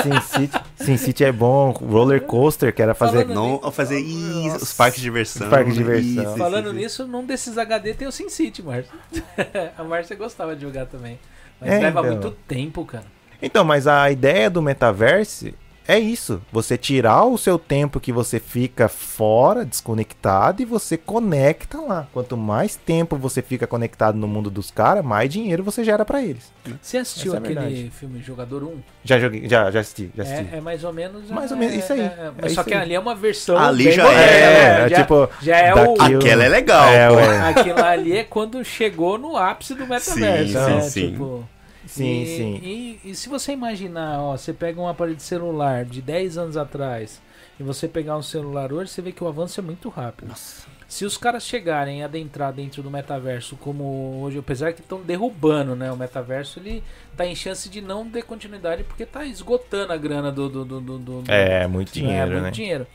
Sin 0.02 0.20
City, 0.20 0.60
Sin 0.76 0.96
City 0.96 1.24
é 1.24 1.32
bom. 1.32 1.70
Roller 1.70 2.20
Coaster, 2.22 2.74
que 2.74 2.82
era 2.82 2.94
fazer. 2.94 3.22
Falando- 3.22 3.34
Não 3.34 3.60
ao 3.62 3.70
fazer 3.72 3.98
isso, 3.98 4.56
os 4.56 4.72
parques 4.72 5.00
de 5.00 5.04
diversão. 5.04 5.46
Os 5.46 5.50
parques 5.50 5.74
de 5.74 5.78
diversão. 5.78 6.22
Isso, 6.24 6.36
Falando 6.36 6.66
isso, 6.66 6.74
nisso, 6.74 7.06
num 7.06 7.24
desses 7.24 7.56
HD 7.58 7.94
tem 7.94 8.08
o 8.08 8.12
SimCity, 8.12 8.62
Márcia. 8.62 8.92
a 9.78 9.84
Márcia 9.84 10.16
gostava 10.16 10.54
de 10.56 10.62
jogar 10.62 10.86
também. 10.86 11.18
Mas 11.60 11.70
É, 11.70 11.78
leva 11.78 12.00
então. 12.00 12.12
muito 12.12 12.30
tempo, 12.48 12.84
cara. 12.84 13.04
Então, 13.42 13.64
mas 13.64 13.86
a 13.86 14.10
ideia 14.10 14.48
do 14.48 14.62
metaverso 14.62 15.48
é 15.86 15.98
isso. 15.98 16.40
Você 16.52 16.76
tirar 16.78 17.24
o 17.24 17.36
seu 17.38 17.58
tempo 17.58 18.00
que 18.00 18.12
você 18.12 18.38
fica 18.40 18.88
fora, 18.88 19.64
desconectado, 19.64 20.62
e 20.62 20.64
você 20.64 20.96
conecta 20.96 21.78
lá. 21.80 22.06
Quanto 22.12 22.36
mais 22.36 22.76
tempo 22.76 23.16
você 23.16 23.42
fica 23.42 23.66
conectado 23.66 24.16
no 24.16 24.26
mundo 24.26 24.50
dos 24.50 24.70
caras, 24.70 25.04
mais 25.04 25.30
dinheiro 25.30 25.62
você 25.62 25.84
gera 25.84 26.04
pra 26.04 26.22
eles. 26.22 26.52
Você 26.80 26.96
assistiu 26.98 27.32
Essa 27.32 27.36
é 27.36 27.38
aquele 27.40 27.60
verdade. 27.60 27.90
filme 27.90 28.22
Jogador 28.22 28.64
1? 28.64 28.76
Já 29.04 29.18
joguei, 29.18 29.48
já, 29.48 29.70
já 29.70 29.80
assisti, 29.80 30.10
já 30.16 30.22
assisti. 30.22 30.48
É, 30.52 30.56
é 30.56 30.60
mais 30.60 30.82
ou 30.84 30.92
menos. 30.92 31.30
Mais 31.30 31.50
é, 31.50 31.54
ou 31.54 31.60
menos, 31.60 31.74
isso 31.76 31.92
aí. 31.92 32.00
é, 32.00 32.04
É 32.04 32.32
mas 32.40 32.52
só 32.52 32.60
isso 32.62 32.68
que 32.70 32.74
aí. 32.74 32.80
ali 32.80 32.94
é 32.94 33.00
uma 33.00 33.14
versão. 33.14 33.58
Ali 33.58 33.92
já 33.92 34.10
é, 34.10 34.14
né? 34.14 34.84
é, 34.84 34.88
já, 34.88 34.96
tipo, 34.96 35.28
já 35.42 35.56
é 35.58 35.74
o. 35.74 35.94
Aquela 36.00 36.44
é 36.44 36.48
legal. 36.48 36.88
É. 36.88 37.48
Aquilo 37.50 37.84
ali 37.84 38.16
é 38.16 38.24
quando 38.24 38.64
chegou 38.64 39.18
no 39.18 39.36
ápice 39.36 39.74
do 39.74 39.86
metaverso. 39.86 40.12
Sim, 40.52 40.54
né? 40.54 40.80
sim, 40.80 40.90
sim. 40.90 41.10
Tipo, 41.12 41.38
Sim, 41.38 41.53
e, 41.86 42.26
sim. 42.26 42.60
E, 42.62 43.00
e 43.10 43.14
se 43.14 43.28
você 43.28 43.52
imaginar, 43.52 44.20
ó, 44.20 44.36
você 44.36 44.52
pega 44.52 44.80
um 44.80 44.88
aparelho 44.88 45.16
de 45.16 45.22
celular 45.22 45.84
de 45.84 46.00
10 46.02 46.38
anos 46.38 46.56
atrás 46.56 47.20
e 47.58 47.62
você 47.62 47.86
pegar 47.88 48.16
um 48.16 48.22
celular 48.22 48.72
hoje, 48.72 48.90
você 48.90 49.02
vê 49.02 49.12
que 49.12 49.22
o 49.22 49.28
avanço 49.28 49.60
é 49.60 49.62
muito 49.62 49.88
rápido. 49.88 50.28
Nossa. 50.28 50.66
Se 50.86 51.04
os 51.04 51.16
caras 51.16 51.44
chegarem 51.44 52.02
a 52.02 52.06
adentrar 52.06 52.52
dentro 52.52 52.82
do 52.82 52.90
metaverso, 52.90 53.56
como 53.56 54.20
hoje, 54.22 54.38
apesar 54.38 54.72
que 54.72 54.80
estão 54.80 55.00
derrubando, 55.00 55.74
né? 55.74 55.90
O 55.90 55.96
metaverso 55.96 56.60
ele 56.60 56.84
tá 57.16 57.26
em 57.26 57.34
chance 57.34 57.68
de 57.68 57.80
não 57.80 58.08
ter 58.08 58.22
continuidade 58.22 58.84
porque 58.84 59.04
tá 59.04 59.24
esgotando 59.24 59.92
a 59.92 59.96
grana 59.96 60.30
do. 60.30 60.48
do, 60.48 60.64
do, 60.64 60.80
do- 60.80 60.98
do- 60.98 61.32
É, 61.32 61.66
muito 61.66 61.88
é, 61.90 61.92
dinheiro, 61.92 62.30
muito 62.32 62.42
né? 62.44 62.50
dinheiro. 62.50 62.86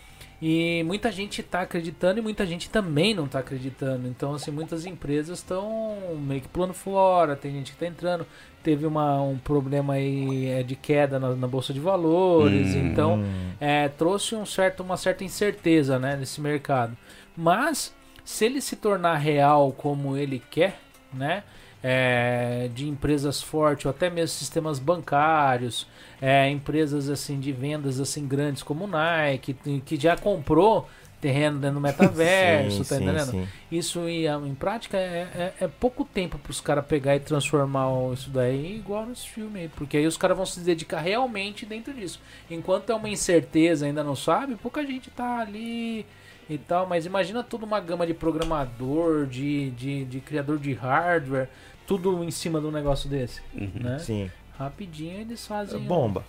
E 0.41 0.83
muita 0.83 1.11
gente 1.11 1.43
tá 1.43 1.61
acreditando 1.61 2.19
e 2.19 2.21
muita 2.21 2.45
gente 2.45 2.69
também 2.69 3.13
não 3.13 3.27
tá 3.27 3.39
acreditando. 3.39 4.07
Então, 4.07 4.33
assim, 4.33 4.51
muitas 4.51 4.85
empresas 4.85 5.39
estão 5.39 5.97
meio 6.17 6.41
que 6.41 6.47
pulando 6.47 6.73
fora, 6.73 7.35
tem 7.35 7.51
gente 7.51 7.73
que 7.73 7.77
tá 7.77 7.85
entrando. 7.85 8.25
Teve 8.63 8.85
uma, 8.85 9.21
um 9.21 9.37
problema 9.37 9.93
aí 9.93 10.47
é, 10.47 10.63
de 10.63 10.75
queda 10.75 11.19
na, 11.19 11.35
na 11.35 11.47
Bolsa 11.47 11.73
de 11.73 11.79
Valores, 11.79 12.75
Hum. 12.75 12.87
então 12.87 13.23
é, 13.59 13.89
trouxe 13.89 14.35
um 14.35 14.45
certo, 14.45 14.81
uma 14.81 14.95
certa 14.97 15.23
incerteza 15.23 15.99
né, 15.99 16.15
nesse 16.15 16.39
mercado. 16.39 16.95
Mas, 17.35 17.93
se 18.23 18.45
ele 18.45 18.61
se 18.61 18.75
tornar 18.77 19.17
real 19.17 19.73
como 19.73 20.15
ele 20.15 20.41
quer, 20.49 20.79
né? 21.13 21.43
é, 21.83 22.69
de 22.73 22.87
empresas 22.87 23.41
fortes, 23.41 23.85
ou 23.85 23.91
até 23.91 24.09
mesmo 24.09 24.35
sistemas 24.37 24.79
bancários, 24.79 25.87
é, 26.21 26.49
empresas 26.49 27.09
assim 27.09 27.39
de 27.39 27.51
vendas 27.51 27.99
assim 27.99 28.27
grandes 28.27 28.63
como 28.63 28.85
Nike, 28.87 29.53
que 29.85 29.95
já 29.99 30.15
comprou 30.17 30.87
terreno 31.21 31.59
dentro 31.59 31.75
do 31.75 31.81
metaverso, 31.81 32.83
Sim, 32.85 32.89
tá 32.89 32.95
sim, 32.95 33.03
entendendo? 33.03 33.31
sim. 33.31 33.47
Isso 33.69 34.07
em, 34.07 34.25
em 34.25 34.55
prática 34.55 34.97
é, 34.97 35.27
é, 35.59 35.65
é 35.65 35.67
pouco 35.67 36.05
tempo 36.05 36.37
para 36.39 36.49
os 36.49 36.61
caras 36.61 36.85
pegar 36.85 37.15
e 37.15 37.19
transformar 37.19 37.87
isso 38.13 38.29
daí 38.29 38.77
igual 38.77 39.05
nesse 39.05 39.27
filme 39.27 39.59
aí, 39.61 39.67
porque 39.69 39.97
aí 39.97 40.07
os 40.07 40.15
caras 40.15 40.37
vão 40.37 40.45
se 40.45 40.61
dedicar 40.61 41.01
realmente 41.01 41.65
dentro 41.65 41.93
disso. 41.93 42.21
Enquanto 42.49 42.89
é 42.91 42.95
uma 42.95 43.09
incerteza, 43.09 43.85
ainda 43.85 44.01
não 44.03 44.15
sabe, 44.15 44.55
pouca 44.55 44.85
gente 44.85 45.09
tá 45.11 45.39
ali 45.39 46.05
e 46.49 46.57
tal, 46.57 46.87
mas 46.87 47.05
imagina 47.05 47.43
toda 47.43 47.65
uma 47.65 47.79
gama 47.81 48.07
de 48.07 48.13
programador, 48.13 49.25
de, 49.27 49.71
de, 49.71 50.05
de 50.05 50.19
criador 50.21 50.57
de 50.57 50.73
hardware, 50.73 51.49
tudo 51.85 52.23
em 52.23 52.31
cima 52.31 52.59
de 52.61 52.65
um 52.67 52.71
negócio 52.71 53.09
desse, 53.09 53.41
Uhum. 53.53 53.71
né? 53.75 53.99
Sim. 53.99 54.31
Rapidinho 54.59 55.19
eles 55.21 55.47
fazem... 55.47 55.79
um- 55.79 55.85
Bomba. 55.85 56.23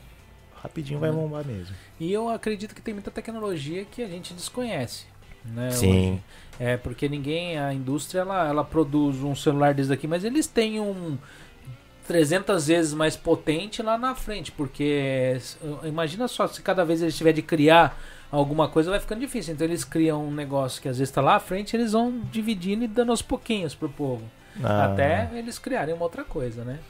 Rapidinho 0.62 0.98
vai 1.00 1.10
Né? 1.10 1.16
bombar 1.16 1.44
mesmo. 1.44 1.74
E 1.98 2.12
eu 2.12 2.28
acredito 2.28 2.74
que 2.74 2.80
tem 2.80 2.94
muita 2.94 3.10
tecnologia 3.10 3.84
que 3.84 4.02
a 4.02 4.06
gente 4.08 4.32
desconhece. 4.32 5.04
Né, 5.44 5.70
Sim. 5.70 6.10
hoje. 6.12 6.22
É, 6.60 6.76
porque 6.76 7.08
ninguém, 7.08 7.58
a 7.58 7.72
indústria, 7.72 8.20
ela, 8.20 8.46
ela 8.46 8.62
produz 8.64 9.16
um 9.22 9.34
celular 9.34 9.72
desse 9.72 9.88
daqui, 9.88 10.06
mas 10.06 10.22
eles 10.22 10.46
têm 10.46 10.78
um 10.78 11.16
300 12.06 12.66
vezes 12.66 12.92
mais 12.92 13.16
potente 13.16 13.82
lá 13.82 13.96
na 13.96 14.14
frente, 14.14 14.50
porque 14.52 15.32
s- 15.36 15.56
imagina 15.84 16.26
só, 16.28 16.46
se 16.46 16.60
cada 16.60 16.84
vez 16.84 17.00
eles 17.00 17.16
tiver 17.16 17.32
de 17.32 17.40
criar 17.42 17.98
alguma 18.30 18.68
coisa, 18.68 18.90
vai 18.90 19.00
ficando 19.00 19.20
difícil. 19.20 19.54
Então 19.54 19.66
eles 19.66 19.84
criam 19.84 20.26
um 20.26 20.30
negócio 20.32 20.82
que 20.82 20.88
às 20.88 20.98
vezes 20.98 21.08
está 21.10 21.20
lá 21.22 21.36
à 21.36 21.40
frente, 21.40 21.74
eles 21.76 21.92
vão 21.92 22.20
dividindo 22.30 22.84
e 22.84 22.88
dando 22.88 23.10
aos 23.10 23.22
pouquinhos 23.22 23.74
pro 23.74 23.88
povo. 23.88 24.22
Ah, 24.62 24.86
Até 24.86 25.30
eles 25.34 25.58
criarem 25.58 25.94
uma 25.94 26.04
outra 26.04 26.24
coisa, 26.24 26.64
né? 26.64 26.80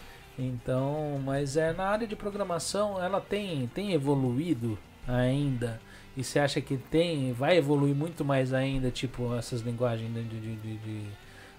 Então, 0.41 1.21
mas 1.25 1.57
é 1.57 1.73
na 1.73 1.85
área 1.85 2.07
de 2.07 2.17
programação, 2.17 3.03
ela 3.03 3.21
tem, 3.21 3.71
tem 3.75 3.93
evoluído 3.93 4.79
ainda. 5.07 5.81
E 6.17 6.25
você 6.25 6.39
acha 6.39 6.61
que 6.61 6.77
tem, 6.77 7.33
vai 7.33 7.57
evoluir 7.57 7.95
muito 7.95 8.25
mais 8.25 8.53
ainda, 8.53 8.91
tipo, 8.91 9.35
essas 9.37 9.61
linguagens 9.61 10.12
de, 10.12 10.23
de, 10.23 10.57
de- 10.57 10.77
de 10.79 11.01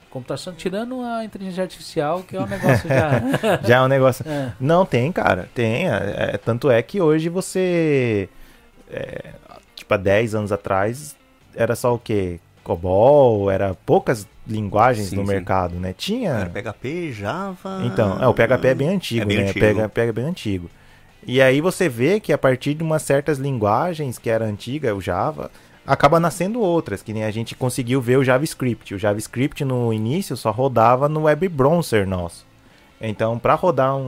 computação, 0.09 0.53
tirando 0.53 0.99
a 1.01 1.23
inteligência 1.23 1.63
artificial, 1.63 2.21
que 2.23 2.35
é 2.35 2.41
um 2.41 2.45
negócio 2.47 2.89
já. 2.89 3.11
Já 3.65 3.77
é 3.77 3.81
um 3.81 3.87
negócio. 3.87 4.25
É. 4.27 4.51
Não, 4.59 4.85
tem, 4.85 5.09
cara. 5.11 5.47
Tem. 5.55 5.87
É, 5.89 6.31
é- 6.33 6.37
tanto 6.37 6.69
é 6.69 6.81
que 6.81 6.99
hoje 6.99 7.29
você. 7.29 8.27
é, 8.89 9.33
tipo, 9.75 9.93
há 9.93 9.97
10 9.97 10.35
anos 10.35 10.51
atrás 10.51 11.15
era 11.55 11.75
só 11.75 11.93
o 11.95 11.99
quê? 11.99 12.39
COBOL, 12.63 13.49
era 13.49 13.73
poucas 13.85 14.27
linguagens 14.47 15.07
Sim, 15.09 15.15
no 15.17 15.25
sim. 15.25 15.31
mercado, 15.33 15.75
né? 15.75 15.93
Tinha. 15.97 16.31
Era 16.31 16.49
PHP, 16.49 17.11
Java. 17.11 17.79
Então, 17.83 18.21
é, 18.21 18.27
o 18.27 18.33
PHP 18.33 18.67
é 18.67 18.75
bem 18.75 18.89
antigo, 18.89 19.21
É 19.21 19.25
bem 19.25 19.37
né? 19.37 19.49
antigo. 19.49 19.81
PHP 19.81 20.01
é 20.01 20.11
bem 20.11 20.25
antigo. 20.25 20.69
E 21.25 21.41
aí 21.41 21.61
você 21.61 21.87
vê 21.87 22.19
que 22.19 22.33
a 22.33 22.37
partir 22.37 22.73
de 22.73 22.83
umas 22.83 23.03
certas 23.03 23.37
linguagens 23.37 24.17
que 24.17 24.29
era 24.29 24.45
antiga, 24.45 24.95
o 24.95 25.01
Java, 25.01 25.51
acaba 25.85 26.19
nascendo 26.19 26.59
outras, 26.59 27.01
que 27.03 27.13
nem 27.13 27.23
a 27.23 27.31
gente 27.31 27.55
conseguiu 27.55 28.01
ver 28.01 28.17
o 28.17 28.23
JavaScript. 28.23 28.95
O 28.95 28.99
JavaScript 28.99 29.63
no 29.63 29.93
início 29.93 30.35
só 30.35 30.49
rodava 30.51 31.07
no 31.07 31.23
web 31.23 31.47
browser 31.47 32.07
nosso. 32.07 32.45
Então, 32.99 33.37
para 33.37 33.53
rodar 33.55 33.95
um, 33.95 34.01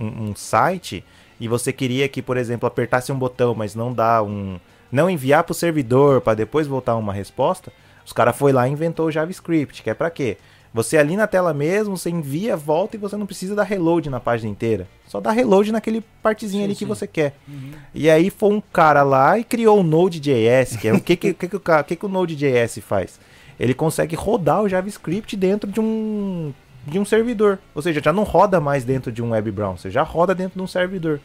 um- 0.00 0.30
um 0.30 0.34
site 0.36 1.04
e 1.40 1.48
você 1.48 1.72
queria 1.72 2.08
que, 2.08 2.22
por 2.22 2.36
exemplo, 2.36 2.66
apertasse 2.66 3.10
um 3.12 3.18
botão, 3.18 3.54
mas 3.54 3.74
não 3.74 3.92
dá 3.92 4.22
um, 4.22 4.58
não 4.90 5.08
enviar 5.10 5.42
para 5.44 5.52
o 5.52 5.54
servidor 5.54 6.20
para 6.20 6.34
depois 6.34 6.66
voltar 6.66 6.94
uma 6.96 7.12
resposta, 7.12 7.72
os 8.04 8.12
caras 8.12 8.36
foi 8.36 8.52
lá 8.52 8.68
e 8.68 8.72
inventou 8.72 9.06
o 9.06 9.10
JavaScript, 9.10 9.82
que 9.82 9.90
é 9.90 9.94
para 9.94 10.10
quê? 10.10 10.36
Você 10.74 10.96
ali 10.96 11.16
na 11.16 11.26
tela 11.26 11.52
mesmo, 11.52 11.98
você 11.98 12.08
envia, 12.08 12.56
volta 12.56 12.96
e 12.96 12.98
você 12.98 13.14
não 13.16 13.26
precisa 13.26 13.54
dar 13.54 13.64
reload 13.64 14.08
na 14.08 14.18
página 14.18 14.50
inteira. 14.50 14.88
Só 15.06 15.20
dá 15.20 15.30
reload 15.30 15.70
naquele 15.70 16.02
partezinho 16.22 16.62
Sim, 16.62 16.64
ali 16.64 16.72
que 16.74 16.80
sim. 16.80 16.86
você 16.86 17.06
quer. 17.06 17.34
Uhum. 17.46 17.72
E 17.94 18.08
aí 18.08 18.30
foi 18.30 18.50
um 18.50 18.60
cara 18.72 19.02
lá 19.02 19.38
e 19.38 19.44
criou 19.44 19.80
o 19.80 19.82
Node.js, 19.82 20.76
que 20.76 20.88
é 20.88 20.94
o 20.94 21.00
que 21.00 21.14
que, 21.14 21.34
que, 21.34 21.48
que, 21.48 21.56
o 21.56 21.84
que, 21.84 21.96
que 21.96 22.06
o 22.06 22.08
Node.js 22.08 22.78
faz? 22.78 23.20
Ele 23.60 23.74
consegue 23.74 24.16
rodar 24.16 24.62
o 24.62 24.68
JavaScript 24.68 25.36
dentro 25.36 25.70
de 25.70 25.78
um 25.78 26.54
de 26.86 26.98
um 26.98 27.04
servidor. 27.04 27.58
Ou 27.74 27.82
seja, 27.82 28.00
já 28.02 28.12
não 28.12 28.24
roda 28.24 28.58
mais 28.58 28.82
dentro 28.84 29.12
de 29.12 29.22
um 29.22 29.30
web 29.30 29.50
browser, 29.50 29.90
já 29.90 30.02
roda 30.02 30.34
dentro 30.34 30.58
de 30.58 30.62
um 30.62 30.66
servidor. 30.66 31.20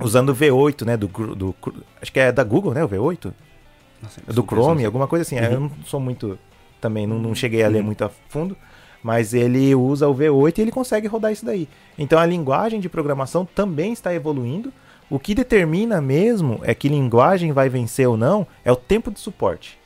Usando 0.00 0.30
o 0.30 0.34
V8, 0.34 0.86
né, 0.86 0.96
do, 0.96 1.08
do 1.08 1.54
acho 2.00 2.12
que 2.12 2.20
é 2.20 2.30
da 2.30 2.44
Google, 2.44 2.72
né, 2.72 2.84
o 2.84 2.88
V8? 2.88 3.32
Nossa, 4.02 4.20
do 4.32 4.42
Chrome, 4.42 4.82
eu 4.82 4.88
alguma 4.88 5.06
coisa 5.06 5.22
assim. 5.22 5.36
Uhum. 5.36 5.44
Eu 5.44 5.60
não 5.60 5.70
sou 5.84 6.00
muito. 6.00 6.38
Também 6.80 7.06
não, 7.06 7.18
não 7.18 7.34
cheguei 7.34 7.62
a 7.64 7.68
ler 7.68 7.82
muito 7.82 8.04
a 8.04 8.10
fundo. 8.28 8.56
Mas 9.02 9.32
ele 9.32 9.74
usa 9.74 10.08
o 10.08 10.14
V8 10.14 10.58
e 10.58 10.60
ele 10.62 10.72
consegue 10.72 11.06
rodar 11.06 11.32
isso 11.32 11.44
daí. 11.44 11.68
Então 11.96 12.18
a 12.18 12.26
linguagem 12.26 12.80
de 12.80 12.88
programação 12.88 13.44
também 13.44 13.92
está 13.92 14.12
evoluindo. 14.12 14.72
O 15.08 15.18
que 15.18 15.34
determina 15.34 16.00
mesmo 16.00 16.60
é 16.62 16.74
que 16.74 16.88
linguagem 16.88 17.52
vai 17.52 17.68
vencer 17.68 18.08
ou 18.08 18.16
não 18.16 18.46
é 18.64 18.70
o 18.70 18.76
tempo 18.76 19.10
de 19.10 19.20
suporte. 19.20 19.78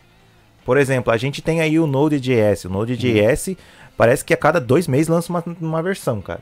Por 0.65 0.77
exemplo, 0.77 1.13
a 1.13 1.17
gente 1.17 1.43
tem 1.43 1.61
aí 1.61 1.79
o 1.79 1.87
Node.js. 1.87 2.65
O 2.65 2.71
Node.js 2.71 3.57
parece 3.97 4.25
que 4.25 4.35
a 4.35 4.37
cada 4.37 4.61
dois 4.61 4.89
meses 4.89 5.09
lança 5.09 5.31
uma, 5.31 5.45
uma 5.61 5.83
versão, 5.83 6.21
cara. 6.21 6.41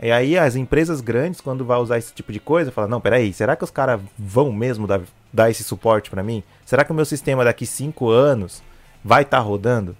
E 0.00 0.10
aí 0.10 0.36
as 0.36 0.56
empresas 0.56 1.00
grandes, 1.00 1.40
quando 1.40 1.64
vai 1.64 1.78
usar 1.78 1.98
esse 1.98 2.12
tipo 2.12 2.32
de 2.32 2.40
coisa, 2.40 2.72
falam, 2.72 2.90
não, 2.90 3.00
peraí, 3.00 3.32
será 3.32 3.54
que 3.54 3.64
os 3.64 3.70
caras 3.70 4.00
vão 4.18 4.52
mesmo 4.52 4.86
dar, 4.86 5.00
dar 5.32 5.50
esse 5.50 5.64
suporte 5.64 6.10
para 6.10 6.22
mim? 6.22 6.42
Será 6.64 6.84
que 6.84 6.92
o 6.92 6.94
meu 6.94 7.04
sistema 7.04 7.44
daqui 7.44 7.66
cinco 7.66 8.10
anos 8.10 8.62
vai 9.04 9.22
estar 9.22 9.38
rodando? 9.38 9.96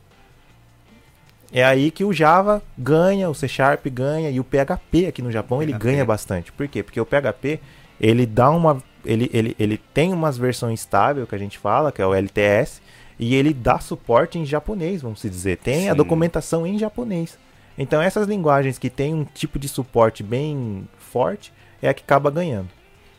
É 1.52 1.62
aí 1.64 1.90
que 1.90 2.04
o 2.04 2.12
Java 2.12 2.62
ganha, 2.78 3.28
o 3.28 3.34
C 3.34 3.46
Sharp 3.46 3.86
ganha 3.88 4.30
e 4.30 4.40
o 4.40 4.44
PHP 4.44 5.06
aqui 5.06 5.20
no 5.20 5.30
Japão 5.30 5.62
ele 5.62 5.72
PHP. 5.72 5.84
ganha 5.84 6.04
bastante. 6.04 6.52
Por 6.52 6.66
quê? 6.66 6.82
Porque 6.82 7.00
o 7.00 7.04
PHP 7.04 7.60
ele 8.00 8.24
dá 8.24 8.50
uma 8.50 8.82
ele, 9.04 9.28
ele, 9.32 9.56
ele 9.59 9.78
tem 9.92 10.12
umas 10.12 10.38
versões 10.38 10.80
estáveis 10.80 11.28
que 11.28 11.34
a 11.34 11.38
gente 11.38 11.59
fala, 11.59 11.92
que 11.92 12.00
é 12.00 12.06
o 12.06 12.14
LTS, 12.14 12.80
e 13.18 13.34
ele 13.34 13.52
dá 13.52 13.78
suporte 13.80 14.38
em 14.38 14.46
japonês, 14.46 15.02
vamos 15.02 15.20
se 15.20 15.28
dizer. 15.28 15.59
Tem 15.59 15.88
a 15.88 15.92
Sim. 15.92 15.96
documentação 15.96 16.66
em 16.66 16.78
japonês. 16.78 17.36
Então 17.76 18.00
essas 18.00 18.26
linguagens 18.26 18.78
que 18.78 18.88
tem 18.88 19.12
um 19.12 19.24
tipo 19.24 19.59
de 19.59 19.68
suporte 19.68 20.22
bem 20.22 20.88
forte 20.98 21.52
é 21.80 21.88
a 21.88 21.94
que 21.94 22.02
acaba 22.02 22.30
ganhando. 22.30 22.68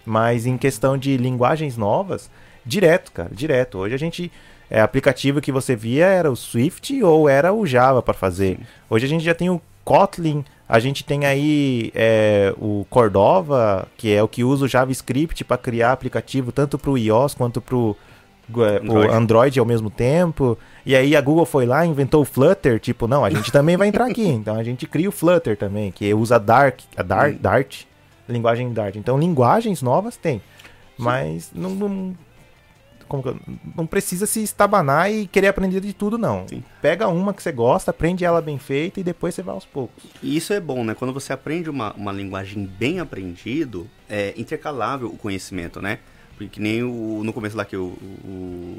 Mas 0.05 0.45
em 0.45 0.57
questão 0.57 0.97
de 0.97 1.17
linguagens 1.17 1.77
novas, 1.77 2.29
direto, 2.65 3.11
cara, 3.11 3.29
direto. 3.31 3.77
Hoje 3.77 3.95
a 3.95 3.99
gente 3.99 4.31
é 4.69 4.81
aplicativo 4.81 5.41
que 5.41 5.51
você 5.51 5.75
via 5.75 6.05
era 6.05 6.31
o 6.31 6.35
Swift 6.35 7.01
ou 7.03 7.29
era 7.29 7.53
o 7.53 7.65
Java 7.65 8.01
para 8.01 8.13
fazer. 8.13 8.59
Hoje 8.89 9.05
a 9.05 9.09
gente 9.09 9.23
já 9.23 9.33
tem 9.33 9.49
o 9.49 9.61
Kotlin, 9.83 10.43
a 10.67 10.79
gente 10.79 11.03
tem 11.03 11.25
aí 11.25 11.91
é, 11.93 12.53
o 12.57 12.85
Cordova, 12.89 13.87
que 13.97 14.13
é 14.13 14.23
o 14.23 14.27
que 14.27 14.43
usa 14.43 14.65
o 14.65 14.67
JavaScript 14.67 15.43
para 15.43 15.57
criar 15.57 15.91
aplicativo 15.91 16.51
tanto 16.51 16.77
para 16.77 16.89
o 16.89 16.97
iOS 16.97 17.35
quanto 17.35 17.61
para 17.61 17.75
o 17.75 17.95
Android. 18.49 19.13
Android 19.13 19.59
ao 19.59 19.65
mesmo 19.65 19.89
tempo. 19.89 20.57
E 20.85 20.95
aí 20.95 21.15
a 21.15 21.21
Google 21.21 21.45
foi 21.45 21.65
lá 21.65 21.85
e 21.85 21.89
inventou 21.89 22.21
o 22.21 22.25
Flutter, 22.25 22.79
tipo, 22.79 23.07
não, 23.07 23.23
a 23.23 23.29
gente 23.29 23.51
também 23.51 23.77
vai 23.77 23.87
entrar 23.87 24.05
aqui. 24.07 24.23
Então 24.43 24.55
a 24.55 24.63
gente 24.63 24.87
cria 24.87 25.07
o 25.07 25.11
Flutter 25.11 25.55
também, 25.55 25.91
que 25.91 26.13
usa 26.13 26.39
Dark, 26.39 26.79
a 26.97 27.03
Dart. 27.03 27.37
Dart, 27.39 27.83
linguagem 28.27 28.71
Dart. 28.73 28.95
Então 28.95 29.17
linguagens 29.17 29.81
novas 29.81 30.15
tem, 30.17 30.41
mas 30.97 31.51
não, 31.53 31.69
não, 31.71 32.17
eu- 33.11 33.39
não 33.75 33.85
precisa 33.85 34.25
se 34.25 34.41
estabanar 34.41 35.11
e 35.11 35.27
querer 35.27 35.47
aprender 35.47 35.79
de 35.79 35.93
tudo, 35.93 36.17
não. 36.17 36.47
Sim. 36.47 36.63
Pega 36.81 37.07
uma 37.07 37.33
que 37.33 37.43
você 37.43 37.51
gosta, 37.51 37.91
aprende 37.91 38.25
ela 38.25 38.41
bem 38.41 38.57
feita 38.57 38.99
e 38.99 39.03
depois 39.03 39.35
você 39.35 39.41
vai 39.43 39.53
aos 39.53 39.65
poucos. 39.65 40.03
E 40.21 40.35
isso 40.35 40.53
é 40.53 40.59
bom, 40.59 40.83
né? 40.83 40.95
Quando 40.95 41.13
você 41.13 41.31
aprende 41.33 41.69
uma, 41.69 41.93
uma 41.93 42.11
linguagem 42.11 42.65
bem 42.65 42.99
aprendido, 42.99 43.87
é 44.09 44.33
intercalável 44.37 45.07
o 45.07 45.17
conhecimento, 45.17 45.81
né? 45.81 45.99
Porque 46.37 46.59
nem 46.59 46.81
o, 46.83 47.21
no 47.23 47.31
começo 47.31 47.55
lá 47.55 47.63
que 47.65 47.77
o, 47.77 47.93
o, 48.25 48.77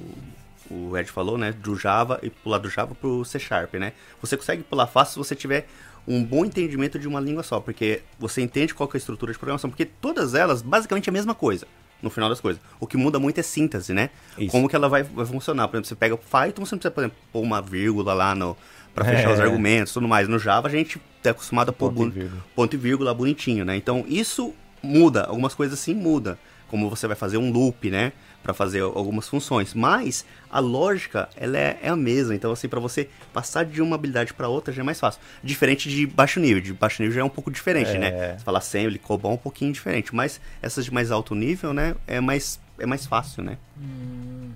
o 0.71 0.97
Ed 0.99 1.09
falou, 1.11 1.39
né? 1.39 1.53
Do 1.53 1.77
Java 1.77 2.19
e 2.23 2.31
pular 2.31 2.59
do 2.59 2.69
Java 2.69 2.95
pro 2.95 3.25
C 3.25 3.39
Sharp, 3.39 3.75
né? 3.75 3.93
Você 4.21 4.37
consegue 4.37 4.62
pular 4.65 4.87
fácil 4.89 5.12
se 5.23 5.29
você 5.29 5.37
tiver 5.37 5.69
um 6.06 6.22
bom 6.22 6.44
entendimento 6.44 6.98
de 6.98 7.09
uma 7.09 7.20
língua 7.20 7.43
só, 7.43 7.60
porque 7.60 8.02
você 8.18 8.43
entende 8.43 8.74
qual 8.74 8.89
que 8.89 8.97
é 8.97 8.98
a 8.98 9.01
estrutura 9.01 9.32
de 9.32 9.39
programação, 9.39 9.70
porque 9.70 9.85
todas 9.86 10.35
elas 10.35 10.60
basicamente 10.62 11.09
é 11.09 11.10
a 11.10 11.12
mesma 11.12 11.35
coisa, 11.35 11.66
no 12.02 12.10
final 12.10 12.28
das 12.28 12.40
coisas. 12.40 12.60
O 12.78 12.86
que 12.86 12.97
muda 12.97 13.18
muito 13.18 13.39
é 13.39 13.43
síntese, 13.43 13.93
né? 13.94 14.10
Isso. 14.39 14.51
Como 14.51 14.68
que 14.68 14.76
ela 14.76 14.89
vai, 14.89 15.02
vai 15.02 15.24
funcionar. 15.24 15.68
Por 15.68 15.76
exemplo, 15.76 15.89
você 15.89 15.94
pega 15.94 16.14
o 16.14 16.18
Python, 16.18 16.64
você 16.66 16.74
não 16.74 16.78
precisa, 16.78 16.90
por 16.90 17.01
exemplo, 17.01 17.16
pôr 17.32 17.40
uma 17.40 17.62
vírgula 17.62 18.12
lá 18.12 18.35
no 18.35 18.56
para 18.94 19.05
fechar 19.06 19.31
É. 19.31 19.32
os 19.35 19.40
argumentos 19.40 19.90
e 19.90 19.94
tudo 19.94 20.06
mais. 20.06 20.28
No 20.28 20.39
Java 20.39 20.68
a 20.68 20.70
gente 20.70 21.01
é 21.24 21.31
acostumado 21.31 21.70
a 21.70 21.72
pôr 21.72 21.93
Ponto 21.93 22.16
e 22.18 22.31
ponto 22.55 22.74
e 22.74 22.76
vírgula 22.76 23.12
bonitinho, 23.14 23.64
né? 23.64 23.74
Então 23.76 24.05
isso 24.06 24.55
muda, 24.82 25.24
algumas 25.24 25.55
coisas 25.55 25.78
sim 25.78 25.94
muda, 25.94 26.39
como 26.68 26.89
você 26.90 27.06
vai 27.06 27.16
fazer 27.16 27.39
um 27.39 27.51
loop, 27.51 27.90
né, 27.90 28.12
Pra 28.45 28.53
fazer 28.53 28.83
algumas 28.83 29.27
funções, 29.27 29.73
mas 29.73 30.23
a 30.51 30.61
lógica 30.61 31.31
ela 31.35 31.57
é, 31.59 31.79
é 31.83 31.89
a 31.89 31.97
mesma, 31.97 32.35
então 32.35 32.53
assim 32.53 32.69
para 32.69 32.79
você 32.79 33.09
passar 33.33 33.65
de 33.65 33.81
uma 33.81 33.97
habilidade 33.97 34.35
para 34.35 34.49
outra 34.49 34.73
já 34.73 34.83
é 34.83 34.85
mais 34.85 35.01
fácil. 35.01 35.19
Diferente 35.43 35.89
de 35.89 36.07
baixo 36.07 36.39
nível, 36.39 36.61
de 36.62 36.73
baixo 36.75 37.01
nível 37.03 37.15
já 37.15 37.23
é 37.23 37.25
um 37.25 37.31
pouco 37.31 37.51
diferente, 37.51 37.93
É. 37.93 37.99
né? 37.99 38.37
Você 38.39 38.45
falar 38.45 38.59
assembly, 38.59 38.99
COBOL 38.99 39.31
é 39.33 39.35
um 39.35 39.39
pouquinho 39.39 39.73
diferente, 39.73 40.15
mas 40.15 40.43
essas 40.61 40.85
de 40.85 40.93
mais 40.93 41.11
alto 41.11 41.35
nível, 41.35 41.73
né, 41.73 41.97
é 42.07 42.21
mais 42.21 42.61
é 42.79 42.85
mais 42.85 43.07
fácil, 43.07 43.43
né? 43.43 43.57
Hum, 43.81 44.51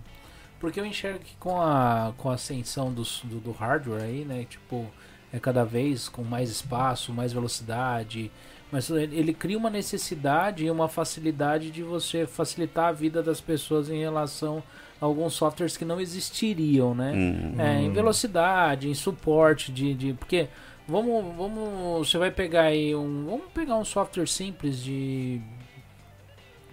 porque 0.60 0.78
eu 0.78 0.85
enxergo 0.85 1.20
que 1.20 1.35
com 1.40 1.59
a, 1.62 2.12
com 2.19 2.28
a 2.31 2.35
ascensão 2.35 2.93
dos- 2.93 3.23
do, 3.24 3.40
do 3.40 3.52
hardware 3.52 4.02
aí, 4.02 4.24
né? 4.24 4.44
Tipo, 4.51 4.86
é 5.32 5.39
cada 5.39 5.65
vez 5.65 6.09
com 6.10 6.23
mais 6.23 6.51
espaço, 6.51 7.10
mais 7.12 7.32
velocidade. 7.32 8.31
Mas 8.70 8.90
ele 8.90 9.32
cria 9.32 9.57
uma 9.57 9.70
necessidade 9.70 10.65
e 10.65 10.70
uma 10.70 10.89
facilidade 10.89 11.70
de 11.70 11.82
você 11.82 12.27
facilitar 12.27 12.86
a 12.86 12.93
vida 12.93 13.23
das 13.23 13.40
pessoas 13.40 13.89
em 13.89 13.99
relação 13.99 14.62
a 15.01 15.07
alguns 15.07 15.35
softwares 15.35 15.77
que 15.77 15.85
não 15.85 16.01
existiriam, 16.01 16.95
né? 16.95 17.12
Hum. 17.15 17.55
É, 17.59 17.81
em 17.81 17.90
velocidade, 17.90 18.89
em 18.89 18.95
suporte 18.95 19.73
de, 19.73 19.95
de 19.95 20.12
porque 20.12 20.49
vamos, 20.86 21.35
vamos, 21.35 22.09
você 22.09 22.19
vai 22.19 22.31
pegar 22.31 22.62
aí 22.62 22.95
um, 22.95 23.24
vamos 23.24 23.47
pegar 23.55 23.77
um 23.77 23.85
software 23.85 24.27
simples 24.27 24.82
de 24.82 25.40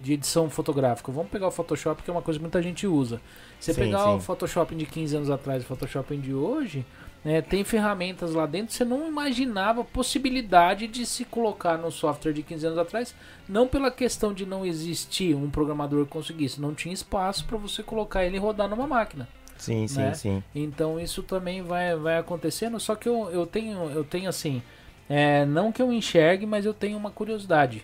de 0.00 0.12
edição 0.12 0.48
fotográfica. 0.48 1.10
Vamos 1.10 1.30
pegar 1.30 1.48
o 1.48 1.50
Photoshop, 1.50 2.02
que 2.02 2.10
é 2.10 2.12
uma 2.12 2.22
coisa 2.22 2.38
que 2.38 2.42
muita 2.42 2.62
gente 2.62 2.86
usa. 2.86 3.20
Você 3.58 3.72
Sim, 3.72 3.80
pegar 3.80 4.04
sim. 4.04 4.14
o 4.16 4.20
Photoshop 4.20 4.74
de 4.74 4.86
15 4.86 5.16
anos 5.16 5.30
atrás 5.30 5.62
e 5.62 5.64
o 5.64 5.68
Photoshop 5.68 6.16
de 6.16 6.34
hoje, 6.34 6.84
né, 7.26 7.42
tem 7.42 7.64
ferramentas 7.64 8.34
lá 8.34 8.46
dentro 8.46 8.72
você 8.72 8.84
não 8.84 9.08
imaginava 9.08 9.80
a 9.80 9.84
possibilidade 9.84 10.86
de 10.86 11.04
se 11.04 11.24
colocar 11.24 11.76
no 11.76 11.90
software 11.90 12.32
de 12.32 12.40
15 12.40 12.66
anos 12.66 12.78
atrás, 12.78 13.16
não 13.48 13.66
pela 13.66 13.90
questão 13.90 14.32
de 14.32 14.46
não 14.46 14.64
existir 14.64 15.34
um 15.34 15.50
programador 15.50 16.04
que 16.04 16.12
conseguisse, 16.12 16.60
não 16.60 16.72
tinha 16.72 16.94
espaço 16.94 17.44
para 17.44 17.58
você 17.58 17.82
colocar 17.82 18.24
ele 18.24 18.36
e 18.36 18.38
rodar 18.38 18.68
numa 18.68 18.86
máquina. 18.86 19.28
Sim, 19.58 19.88
sim, 19.88 19.98
né? 19.98 20.14
sim. 20.14 20.44
Então 20.54 21.00
isso 21.00 21.20
também 21.20 21.62
vai, 21.62 21.96
vai 21.96 22.16
acontecendo, 22.16 22.78
só 22.78 22.94
que 22.94 23.08
eu, 23.08 23.28
eu 23.32 23.44
tenho 23.44 23.90
eu 23.90 24.04
tenho 24.04 24.28
assim, 24.28 24.62
é, 25.08 25.44
não 25.44 25.72
que 25.72 25.82
eu 25.82 25.92
enxergue, 25.92 26.46
mas 26.46 26.64
eu 26.64 26.72
tenho 26.72 26.96
uma 26.96 27.10
curiosidade. 27.10 27.82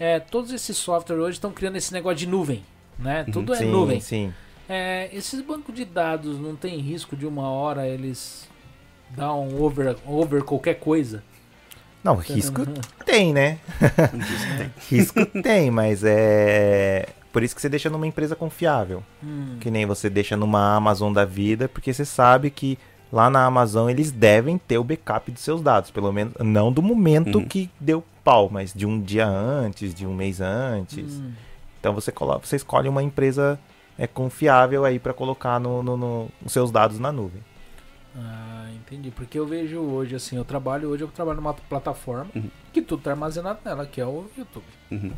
É, 0.00 0.18
todos 0.18 0.50
esses 0.50 0.78
softwares 0.78 1.22
hoje 1.22 1.36
estão 1.36 1.52
criando 1.52 1.76
esse 1.76 1.92
negócio 1.92 2.16
de 2.16 2.26
nuvem, 2.26 2.62
né? 2.98 3.26
Tudo 3.30 3.52
é 3.52 3.58
sim, 3.58 3.70
nuvem. 3.70 4.00
sim. 4.00 4.32
É, 4.66 5.10
esses 5.12 5.42
bancos 5.42 5.74
de 5.74 5.84
dados 5.84 6.40
não 6.40 6.56
tem 6.56 6.78
risco 6.78 7.14
de 7.14 7.26
uma 7.26 7.50
hora 7.50 7.86
eles 7.86 8.50
dar 9.16 9.34
um 9.34 9.62
over, 9.62 9.96
over 10.06 10.42
qualquer 10.42 10.74
coisa? 10.74 11.22
Não, 12.02 12.16
risco 12.16 12.62
tem, 13.06 13.32
né? 13.32 13.58
risco 14.90 15.24
tem, 15.42 15.70
mas 15.70 16.02
é. 16.04 17.08
Por 17.32 17.42
isso 17.42 17.54
que 17.54 17.60
você 17.62 17.68
deixa 17.68 17.88
numa 17.88 18.06
empresa 18.06 18.34
confiável. 18.36 19.02
Hum, 19.22 19.56
Que 19.60 19.70
nem 19.70 19.86
você 19.86 20.10
deixa 20.10 20.36
numa 20.36 20.74
Amazon 20.76 21.12
da 21.12 21.24
vida, 21.24 21.68
porque 21.68 21.92
você 21.94 22.04
sabe 22.04 22.50
que 22.50 22.78
lá 23.12 23.30
na 23.30 23.44
Amazon 23.46 23.88
eles 23.88 24.10
devem 24.10 24.58
ter 24.58 24.78
o 24.78 24.84
backup 24.84 25.30
dos 25.30 25.42
seus 25.42 25.62
dados. 25.62 25.90
Pelo 25.90 26.12
menos, 26.12 26.34
não 26.40 26.70
do 26.72 26.82
momento 26.82 27.38
Uhum. 27.38 27.46
que 27.46 27.70
deu 27.80 28.02
pau, 28.24 28.48
mas 28.50 28.72
de 28.74 28.84
um 28.84 29.00
dia 29.00 29.26
antes, 29.26 29.94
de 29.94 30.06
um 30.06 30.14
mês 30.14 30.40
antes. 30.40 31.20
hum. 31.20 31.32
Então 31.80 31.94
você, 31.94 32.12
coloca, 32.12 32.46
você 32.46 32.56
escolhe 32.56 32.88
uma 32.88 33.02
empresa 33.02 33.58
é, 33.98 34.06
confiável 34.06 34.84
aí 34.84 34.98
para 34.98 35.12
colocar 35.14 35.58
no, 35.60 35.82
no- 35.82 35.96
no- 35.96 36.28
os 36.44 36.52
seus 36.52 36.70
dados 36.70 36.98
na 36.98 37.10
nuvem. 37.12 37.42
Ah, 38.16 38.51
entendi. 38.92 39.10
Porque 39.10 39.38
eu 39.38 39.46
vejo 39.46 39.78
hoje, 39.80 40.14
assim, 40.14 40.36
eu 40.36 40.44
trabalho 40.44 40.88
hoje, 40.90 41.02
eu 41.04 41.08
trabalho 41.08 41.36
numa 41.40 41.54
plataforma 41.54 42.28
Uhum. 42.34 42.50
que 42.72 42.82
tudo 42.82 43.02
tá 43.02 43.10
armazenado 43.10 43.58
nela, 43.64 43.86
que 43.86 44.00
é 44.00 44.06
o 44.06 44.26
YouTube. 44.36 44.64
Uhum. 44.90 45.12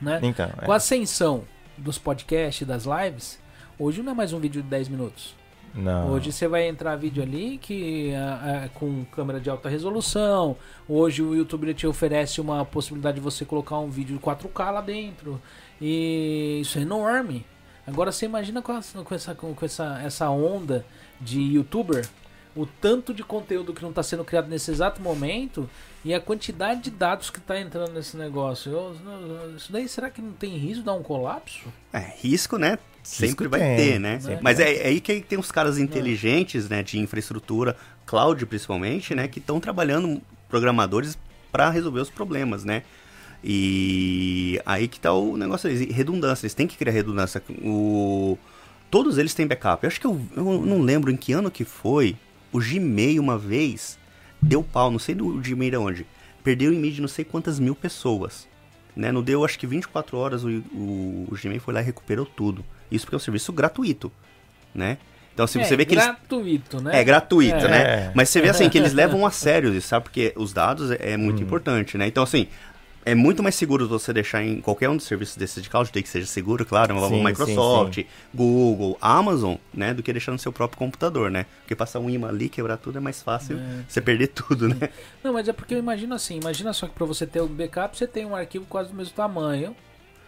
Né? 0.00 0.20
Então, 0.22 0.50
é. 0.60 0.64
Com 0.64 0.72
a 0.72 0.76
ascensão 0.76 1.44
dos 1.76 1.98
podcasts, 1.98 2.66
das 2.66 2.84
lives, 2.84 3.38
hoje 3.78 4.02
não 4.02 4.12
é 4.12 4.14
mais 4.14 4.32
um 4.32 4.38
vídeo 4.38 4.62
de 4.62 4.68
10 4.68 4.88
minutos. 4.88 5.34
não. 5.74 6.12
Hoje 6.12 6.30
você 6.32 6.46
vai 6.46 6.68
entrar 6.68 6.94
vídeo 6.96 7.22
ali 7.22 7.58
que 7.58 8.12
ah, 8.14 8.68
com 8.74 9.04
câmera 9.06 9.40
de 9.40 9.50
alta 9.50 9.68
resolução. 9.68 10.56
Hoje 10.88 11.22
o 11.22 11.34
YouTube 11.34 11.74
te 11.74 11.86
oferece 11.86 12.40
uma 12.40 12.64
possibilidade 12.64 13.16
de 13.16 13.20
você 13.20 13.44
colocar 13.44 13.78
um 13.78 13.90
vídeo 13.90 14.18
4K 14.20 14.70
lá 14.70 14.80
dentro. 14.80 15.40
E 15.80 16.60
isso 16.60 16.78
é 16.78 16.82
enorme. 16.82 17.44
Agora 17.86 18.10
você 18.12 18.24
imagina 18.24 18.62
com, 18.62 18.72
essa, 18.72 19.02
com, 19.02 19.14
essa, 19.14 19.34
com 19.34 19.54
essa, 19.62 20.00
essa 20.02 20.30
onda 20.30 20.86
de 21.20 21.40
youtuber, 21.40 22.06
o 22.56 22.64
tanto 22.66 23.12
de 23.12 23.22
conteúdo 23.22 23.72
que 23.74 23.82
não 23.82 23.90
está 23.90 24.02
sendo 24.02 24.24
criado 24.24 24.48
nesse 24.48 24.70
exato 24.70 25.02
momento 25.02 25.68
e 26.04 26.14
a 26.14 26.20
quantidade 26.20 26.82
de 26.82 26.90
dados 26.90 27.28
que 27.30 27.38
está 27.38 27.58
entrando 27.60 27.92
nesse 27.92 28.16
negócio. 28.16 28.70
Eu- 28.70 28.96
eu- 29.04 29.56
isso 29.56 29.72
daí 29.72 29.88
será 29.88 30.08
que 30.08 30.22
não 30.22 30.32
tem 30.32 30.56
risco 30.56 30.80
de 30.80 30.82
dar 30.86 30.94
um 30.94 31.02
colapso? 31.02 31.62
É, 31.92 32.12
risco, 32.20 32.56
né? 32.56 32.78
Sempre 33.02 33.26
Risco 33.44 33.48
vai 33.50 33.60
tem. 33.60 33.76
ter, 33.76 33.98
né? 34.00 34.18
Né? 34.22 34.38
Mas 34.40 34.58
é, 34.60 34.72
é 34.76 34.86
aí 34.88 35.00
que 35.00 35.20
tem 35.20 35.38
uns 35.38 35.50
caras 35.52 35.78
inteligentes, 35.78 36.68
né, 36.70 36.82
de 36.82 36.98
infraestrutura, 36.98 37.76
cloud 38.06 38.46
principalmente, 38.46 39.14
né, 39.14 39.28
que 39.28 39.38
estão 39.40 39.60
trabalhando 39.60 40.22
programadores 40.48 41.18
para 41.52 41.68
resolver 41.70 42.00
os 42.00 42.08
problemas, 42.10 42.64
né? 42.64 42.82
E 43.46 44.58
aí 44.64 44.88
que 44.88 44.98
tá 44.98 45.12
o 45.12 45.36
negócio 45.36 45.68
deles, 45.68 45.94
redundância, 45.94 46.46
eles 46.46 46.54
têm 46.54 46.66
que 46.66 46.76
criar 46.78 46.92
redundância. 46.92 47.42
O... 47.62 48.38
Todos 48.90 49.18
eles 49.18 49.34
têm 49.34 49.46
backup. 49.46 49.84
Eu 49.84 49.88
acho 49.88 50.00
que 50.00 50.06
eu, 50.06 50.20
eu 50.36 50.44
não 50.64 50.80
lembro 50.80 51.10
em 51.10 51.16
que 51.16 51.32
ano 51.32 51.50
que 51.50 51.64
foi, 51.64 52.16
o 52.54 52.60
Gmail 52.60 53.20
uma 53.20 53.36
vez 53.36 53.98
deu 54.40 54.62
pau, 54.62 54.88
não 54.90 54.98
sei 54.98 55.14
do 55.14 55.28
Gmail 55.40 55.70
de 55.72 55.76
onde, 55.76 56.06
perdeu 56.44 56.72
em 56.72 56.78
mídia 56.78 57.00
não 57.00 57.08
sei 57.08 57.24
quantas 57.24 57.58
mil 57.58 57.74
pessoas. 57.74 58.46
Né? 58.94 59.10
Não 59.10 59.22
deu, 59.22 59.44
acho 59.44 59.58
que 59.58 59.66
24 59.66 60.16
horas, 60.16 60.44
o, 60.44 60.48
o, 60.48 61.28
o 61.28 61.36
Gmail 61.42 61.60
foi 61.60 61.74
lá 61.74 61.80
e 61.80 61.84
recuperou 61.84 62.24
tudo. 62.24 62.64
Isso 62.92 63.04
porque 63.04 63.16
é 63.16 63.18
um 63.18 63.20
serviço 63.20 63.52
gratuito, 63.52 64.12
né? 64.72 64.98
Então, 65.32 65.48
se 65.48 65.58
é, 65.58 65.64
você 65.64 65.76
vê 65.76 65.84
que 65.84 65.94
eles... 65.94 66.04
gratuito, 66.04 66.80
né? 66.80 67.00
É 67.00 67.02
gratuito, 67.02 67.56
É. 67.56 67.68
né? 67.68 68.12
Mas 68.14 68.28
você 68.28 68.40
vê 68.40 68.50
assim 68.50 68.70
que 68.70 68.78
eles 68.78 68.92
levam 68.94 69.26
a 69.26 69.32
sério 69.32 69.74
isso, 69.74 69.88
sabe? 69.88 70.04
Porque 70.04 70.32
os 70.36 70.52
dados 70.52 70.92
é, 70.92 71.14
é 71.14 71.16
muito 71.16 71.42
importante, 71.42 71.98
né? 71.98 72.06
Então, 72.06 72.22
assim, 72.22 72.46
é 73.04 73.14
muito 73.14 73.42
mais 73.42 73.54
seguro 73.54 73.86
você 73.88 74.12
deixar 74.12 74.42
em 74.42 74.60
qualquer 74.60 74.88
um 74.88 74.96
dos 74.96 75.06
serviços 75.06 75.36
desses 75.36 75.62
de 75.62 75.68
cloud, 75.68 75.90
tem 75.92 76.02
que 76.02 76.08
seja 76.08 76.26
seguro, 76.26 76.64
claro, 76.64 76.94
Sim, 77.08 77.24
Microsoft, 77.24 77.94
sim, 77.96 78.06
Google, 78.34 78.96
Amazon, 79.00 79.56
né? 79.72 79.92
Do 79.92 80.02
que 80.02 80.12
deixar 80.12 80.32
no 80.32 80.38
seu 80.38 80.52
próprio 80.52 80.78
computador, 80.78 81.30
né? 81.30 81.46
Porque 81.60 81.74
passar 81.74 82.00
um 82.00 82.08
imã 82.08 82.28
ali, 82.28 82.48
quebrar 82.48 82.76
tudo 82.76 82.98
é 82.98 83.00
mais 83.00 83.22
fácil 83.22 83.58
É. 83.58 83.84
você 83.88 84.00
perder 84.00 84.28
tudo, 84.28 84.68
né? 84.68 84.88
Não, 85.22 85.32
mas 85.32 85.48
é 85.48 85.52
porque 85.52 85.74
eu 85.74 85.78
imagino 85.78 86.14
assim, 86.14 86.38
imagina 86.38 86.72
só 86.72 86.86
que 86.86 86.94
para 86.94 87.06
você 87.06 87.26
ter 87.26 87.40
o 87.40 87.46
backup, 87.48 87.96
você 87.96 88.06
tem 88.06 88.24
um 88.24 88.34
arquivo 88.34 88.64
quase 88.68 88.90
do 88.90 88.96
mesmo 88.96 89.14
tamanho 89.14 89.74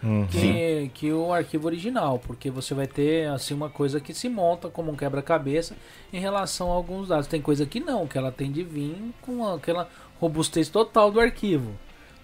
Uhum. 0.03 0.27
que, 0.27 0.91
que 0.93 1.11
o 1.11 1.33
arquivo 1.33 1.65
original, 1.65 2.19
porque 2.19 2.51
você 2.51 2.75
vai 2.75 2.85
ter 2.85 3.27
assim 3.29 3.55
uma 3.55 3.67
coisa 3.67 3.99
que 3.99 4.13
se 4.13 4.29
monta 4.29 4.69
como 4.69 4.91
um 4.91 4.95
quebra-cabeça 4.95 5.75
em 6.13 6.19
relação 6.19 6.71
a 6.71 6.75
alguns 6.75 7.07
dados. 7.07 7.25
Tem 7.25 7.41
coisa 7.41 7.65
que 7.65 7.79
não, 7.79 8.05
que 8.07 8.15
ela 8.15 8.31
tem 8.31 8.51
de 8.51 8.63
vir 8.63 8.95
com 9.23 9.47
aquela 9.47 9.89
robustez 10.19 10.69
total 10.69 11.11
do 11.11 11.19
arquivo. 11.19 11.71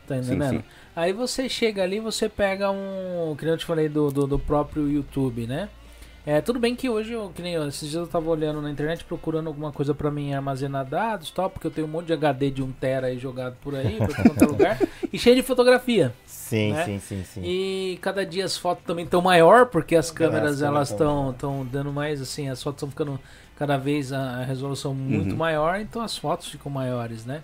Tá 0.08 0.16
Sim, 0.22 0.36
entendendo? 0.36 0.60
sim. 0.60 0.64
Aí 0.96 1.14
você 1.14 1.48
chega 1.50 1.82
ali, 1.84 2.00
você 2.00 2.28
pega 2.30 2.70
um, 2.72 3.36
que 3.38 3.46
nem 3.46 3.54
eu 3.54 3.58
te 3.58 3.66
falei 3.66 3.88
do, 3.90 4.12
do, 4.12 4.28
do 4.28 4.40
próprio 4.40 4.90
YouTube, 4.90 5.48
né? 5.48 5.70
É, 6.26 6.40
tudo 6.40 6.58
bem 6.60 6.74
que 6.76 6.90
hoje, 6.90 7.12
eu, 7.14 7.32
que 7.36 7.42
nem 7.42 7.54
eu, 7.54 7.68
esses 7.68 7.90
dias 7.90 8.02
eu 8.02 8.08
tava 8.08 8.30
olhando 8.30 8.62
na 8.62 8.72
internet 8.72 9.04
procurando 9.04 9.48
alguma 9.48 9.74
coisa 9.74 9.94
pra 9.94 10.10
mim 10.10 10.34
armazenar 10.34 10.86
dados 10.86 11.30
tal, 11.32 11.50
porque 11.50 11.68
eu 11.68 11.72
tenho 11.72 11.86
um 11.86 11.90
monte 11.90 12.08
de 12.08 12.14
HD 12.14 12.50
de 12.50 12.64
1 12.64 12.72
tera 12.72 13.08
aí 13.08 13.20
jogado 13.20 13.58
por 13.62 13.76
aí, 13.76 14.02
pra 14.02 14.14
quanto 14.24 14.42
é 14.42 14.48
lugar, 14.48 14.82
e 15.12 15.20
cheio 15.20 15.36
de 15.36 15.42
fotografia. 15.44 16.14
Sim, 16.26 16.72
né? 16.72 16.86
sim, 16.86 17.00
sim, 17.00 17.24
sim. 17.24 17.42
E 17.42 18.00
cada 18.02 18.26
dia 18.26 18.46
as 18.46 18.56
fotos 18.56 18.86
também 18.86 19.04
estão 19.04 19.22
maior, 19.22 19.66
porque 19.66 19.96
as 19.96 20.12
câmeras 20.12 20.62
elas 20.62 20.94
tão- 20.94 21.32
estão 21.32 21.60
estão 21.60 21.66
dando 21.66 21.92
mais 21.92 22.22
assim, 22.22 22.48
as 22.50 22.62
fotos 22.64 22.78
estão 22.78 22.90
ficando 22.90 23.20
cada 23.58 23.78
vez 23.78 24.14
a, 24.14 24.40
a 24.40 24.44
resolução 24.44 24.94
muito 24.94 25.34
Uhum. 25.34 25.40
maior, 25.40 25.80
então 25.80 26.02
as 26.02 26.18
fotos 26.18 26.48
ficam 26.48 26.72
maiores, 26.72 27.26
né? 27.26 27.44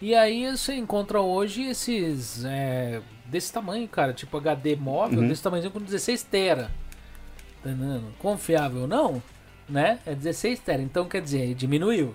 E 0.00 0.14
aí 0.14 0.50
você 0.50 0.74
encontra 0.74 1.20
hoje 1.20 1.62
esses 1.64 2.44
é, 2.44 3.00
desse 3.26 3.52
tamanho, 3.52 3.88
cara, 3.88 4.12
tipo 4.12 4.36
HD 4.36 4.76
móvel, 4.76 5.20
Uhum. 5.20 5.28
desse 5.28 5.42
tamanho 5.42 5.70
com 5.70 5.80
16 5.80 6.22
tera. 6.22 6.70
Tá 7.62 7.70
entendendo? 7.70 8.12
Confiável 8.18 8.82
ou 8.82 8.86
não, 8.88 9.22
né? 9.68 9.98
É 10.06 10.14
16 10.14 10.60
tera, 10.60 10.82
então 10.82 11.06
quer 11.08 11.22
dizer, 11.22 11.54
diminuiu. 11.54 12.14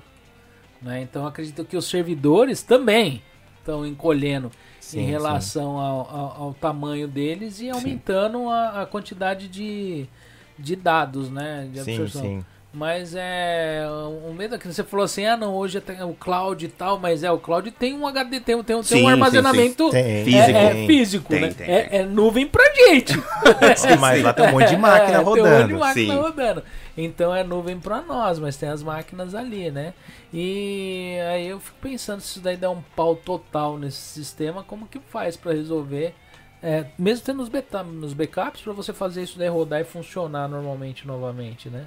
Né? 0.82 1.02
Então 1.02 1.26
acredito 1.28 1.66
que 1.66 1.76
os 1.76 1.86
servidores 1.90 2.62
também 2.64 3.22
estão 3.60 3.86
encolhendo 3.86 4.52
Sim, 4.80 5.02
em 5.02 5.06
sim. 5.06 5.12
relação 5.12 5.78
ao, 5.78 6.10
ao- 6.10 6.44
ao 6.44 6.54
tamanho 6.54 7.08
deles 7.08 7.60
e 7.62 7.70
aumentando 7.70 8.50
a, 8.50 8.82
a 8.82 8.86
quantidade 8.86 9.48
de, 9.48 10.08
de 10.58 10.76
dados, 10.76 11.30
né? 11.30 11.68
De 11.72 11.84
Sim, 11.84 11.92
absorção. 11.94 12.22
sim. 12.22 12.46
Mas 12.74 13.14
é. 13.18 13.86
O 14.26 14.34
medo 14.34 14.56
é 14.56 14.58
que 14.58 14.66
você 14.66 14.82
falou 14.82 15.04
assim: 15.04 15.26
ah, 15.26 15.36
não, 15.36 15.54
hoje 15.54 15.84
é 16.00 16.06
o 16.06 16.14
cloud 16.14 16.66
e 16.66 16.70
tal, 16.70 16.98
mas 16.98 17.22
é, 17.22 17.30
o 17.30 17.38
cloud 17.38 17.70
tem 17.72 17.94
um 17.98 18.08
HD, 18.08 18.40
tem, 18.40 18.56
um- 18.56 18.64
tem, 18.64 18.76
um- 18.78 18.80
tem 18.80 18.98
Sim, 19.00 19.04
um 19.04 19.08
sim, 19.08 19.12
armazenamento 19.12 19.90
Tem. 19.90 20.22
é- 20.22 20.24
Físico. 20.24 20.58
é, 20.58 20.86
físico, 20.88 21.28
Tem, 21.30 21.42
né? 21.42 21.56
é, 21.60 21.98
é 21.98 22.04
nuvem 22.06 22.48
pra 22.48 22.64
gente. 22.74 23.14
Sim, 23.76 23.98
mas 24.00 24.24
lá 24.24 24.32
tem 24.32 24.46
um 24.48 24.52
monte 24.52 24.70
de 24.70 24.78
máquina 24.78 25.04
É, 25.04 25.12
Tem 25.12 25.20
um 25.22 25.26
monte 25.26 25.36
de 25.36 25.42
rodando. 25.50 25.80
máquina 25.80 26.14
Sim. 26.14 26.20
rodando. 26.22 26.64
Então 26.98 27.36
é 27.36 27.44
nuvem 27.44 27.78
pra 27.78 28.02
nós, 28.02 28.40
mas 28.40 28.56
tem 28.56 28.70
as 28.70 28.82
máquinas 28.82 29.36
ali, 29.36 29.70
né? 29.70 29.94
E 30.34 31.18
aí 31.30 31.48
eu 31.48 31.60
fico 31.60 31.78
pensando 31.82 32.22
se 32.22 32.28
isso 32.32 32.40
daí 32.40 32.56
dá 32.56 32.70
um 32.70 32.82
pau 32.96 33.18
total 33.18 33.78
nesse 33.78 33.98
sistema, 34.00 34.64
como 34.64 34.88
que 34.88 35.00
faz 35.10 35.36
pra 35.36 35.52
resolver? 35.52 36.14
É, 36.64 36.86
mesmo 36.98 37.26
tendo 37.26 37.42
os, 37.44 37.50
beta, 37.50 37.84
nos 37.84 38.14
backups, 38.14 38.62
pra 38.62 38.72
você 38.72 38.94
fazer 38.94 39.24
isso 39.24 39.38
daí 39.38 39.50
rodar 39.50 39.82
e 39.82 39.84
funcionar 39.84 40.48
normalmente 40.48 41.06
novamente, 41.06 41.70
né? 41.70 41.86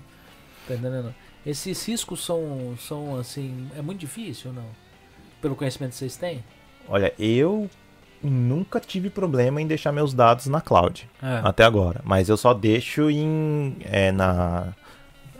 Tá 0.66 0.74
entendendo? 0.74 1.14
Esses 1.46 1.86
riscos 1.86 2.24
são, 2.24 2.74
são 2.78 3.16
assim, 3.18 3.68
é 3.76 3.82
muito 3.82 4.00
difícil 4.00 4.50
ou 4.50 4.56
não? 4.56 4.64
Pelo 5.42 5.54
conhecimento 5.54 5.90
que 5.92 5.96
vocês 5.98 6.16
têm? 6.16 6.42
Olha, 6.88 7.12
eu 7.18 7.68
nunca 8.22 8.80
tive 8.80 9.10
problema 9.10 9.60
em 9.60 9.66
deixar 9.66 9.92
meus 9.92 10.14
dados 10.14 10.46
na 10.46 10.60
cloud. 10.60 11.08
É. 11.22 11.40
Até 11.44 11.64
agora. 11.64 12.00
Mas 12.04 12.28
eu 12.30 12.36
só 12.38 12.54
deixo 12.54 13.10
em. 13.10 13.76
é, 13.84 14.10
na, 14.10 14.68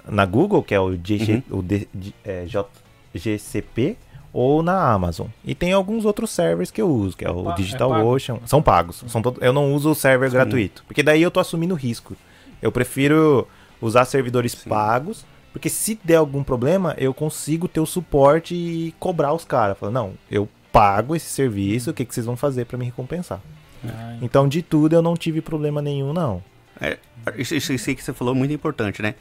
na 0.07 0.27
Google, 0.27 0.63
que 0.63 0.75
é 0.75 0.81
o, 0.81 0.93
G, 0.93 1.43
Uhum. 1.51 1.59
o 1.59 1.63
D, 1.63 1.89
D- 1.95 2.13
é, 2.23 2.45
J, 2.47 2.69
GCP 3.15 3.97
ou 4.33 4.63
na 4.63 4.93
Amazon. 4.93 5.29
E 5.45 5.55
tem 5.55 5.73
alguns 5.73 6.05
outros 6.05 6.31
servers 6.31 6.71
que 6.71 6.83
eu 6.83 6.89
uso, 6.91 7.17
que 7.17 7.25
é 7.25 7.31
o 7.31 7.45
pa- 7.45 7.53
é 7.53 7.55
DigitalOcean. 7.55 8.39
São 8.45 8.61
pagos. 8.61 9.03
São 9.07 9.23
todo- 9.23 9.43
eu 9.43 9.53
não 9.53 9.73
uso 9.75 9.91
o 9.91 9.95
server 9.95 10.31
gratuito, 10.31 10.85
porque 10.87 11.03
daí 11.03 11.23
eu 11.23 11.31
tô 11.31 11.41
assumindo 11.41 11.75
risco. 11.75 12.15
Eu 12.61 12.71
prefiro 12.73 13.47
usar 13.87 14.05
servidores 14.05 14.55
pagos, 14.55 15.25
porque 15.53 15.69
se 15.69 15.99
der 16.03 16.17
algum 16.17 16.43
problema, 16.43 16.95
eu 16.99 17.15
consigo 17.15 17.69
ter 17.69 17.81
o 17.81 17.87
suporte 17.87 18.55
e 18.55 18.95
cobrar 18.99 19.33
os 19.33 19.45
caras. 19.45 19.79
Falar, 19.79 19.93
não, 19.93 20.15
eu 20.31 20.49
pago 20.73 21.15
esse 21.15 21.27
serviço, 21.31 21.91
o 21.91 21.95
que, 21.95 22.05
que 22.05 22.13
vocês 22.15 22.27
vão 22.27 22.37
fazer 22.37 22.65
pra 22.67 22.77
me 22.77 22.85
recompensar? 22.85 23.41
Ah, 23.87 24.17
Então, 24.21 24.49
de 24.49 24.63
tudo, 24.63 24.95
eu 24.95 25.03
não 25.03 25.15
tive 25.15 25.41
problema 25.41 25.81
nenhum, 25.81 26.13
não. 26.13 26.43
É, 26.81 26.99
isso, 27.37 27.55
isso, 27.55 27.73
isso 27.73 27.95
que 27.95 28.03
você 28.03 28.13
falou 28.13 28.35
é 28.35 28.39
muito 28.39 28.53
importante, 28.53 29.01
né? 29.01 29.15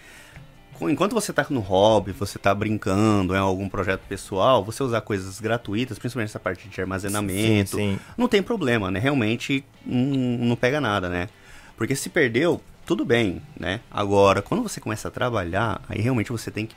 Enquanto 0.81 1.14
você 1.14 1.31
tá 1.31 1.45
no 1.49 1.60
hobby, 1.60 2.11
você 2.11 2.40
tá 2.40 2.53
brincando, 2.53 3.35
em 3.35 3.38
algum 3.38 3.69
projeto 3.69 4.02
pessoal, 4.10 4.64
você 4.64 4.81
usar 4.84 5.02
coisas 5.02 5.40
gratuitas, 5.40 5.99
principalmente 5.99 6.30
essa 6.30 6.40
parte 6.40 6.68
de 6.68 6.81
armazenamento, 6.81 7.77
Sim, 7.77 7.94
sim. 7.94 7.99
não 8.18 8.27
tem 8.27 8.41
problema, 8.41 8.90
né? 8.90 8.99
Realmente 8.99 9.64
não, 9.85 9.99
não 10.48 10.56
pega 10.56 10.81
nada, 10.81 11.07
né? 11.07 11.30
Porque 11.77 11.95
se 11.95 12.10
perdeu, 12.10 12.60
tudo 12.85 13.05
bem, 13.05 13.41
né? 13.60 13.80
Agora, 13.89 14.41
quando 14.41 14.64
você 14.64 14.80
começa 14.80 15.07
a 15.07 15.11
trabalhar, 15.11 15.81
aí 15.88 16.01
realmente 16.01 16.31
você 16.31 16.51
tem 16.51 16.65
que 16.65 16.76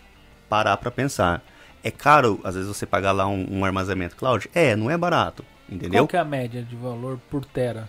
parar 0.49 0.77
pra 0.77 0.91
pensar. 0.91 1.43
É 1.83 1.91
caro, 1.91 2.41
às 2.43 2.55
vezes, 2.55 2.69
você 2.69 2.87
pagar 2.87 3.13
lá 3.13 3.27
um, 3.27 3.59
um 3.59 3.65
armazenamento 3.65 4.17
cloud? 4.17 4.49
É, 4.55 4.75
não 4.75 4.91
é 4.91 4.97
barato, 4.97 5.45
entendeu? 5.69 6.03
Qual 6.03 6.09
que 6.09 6.17
é 6.17 6.21
a 6.21 6.25
média 6.25 6.63
de 6.63 6.75
valor 6.75 7.19
por 7.31 7.45
tera? 7.45 7.89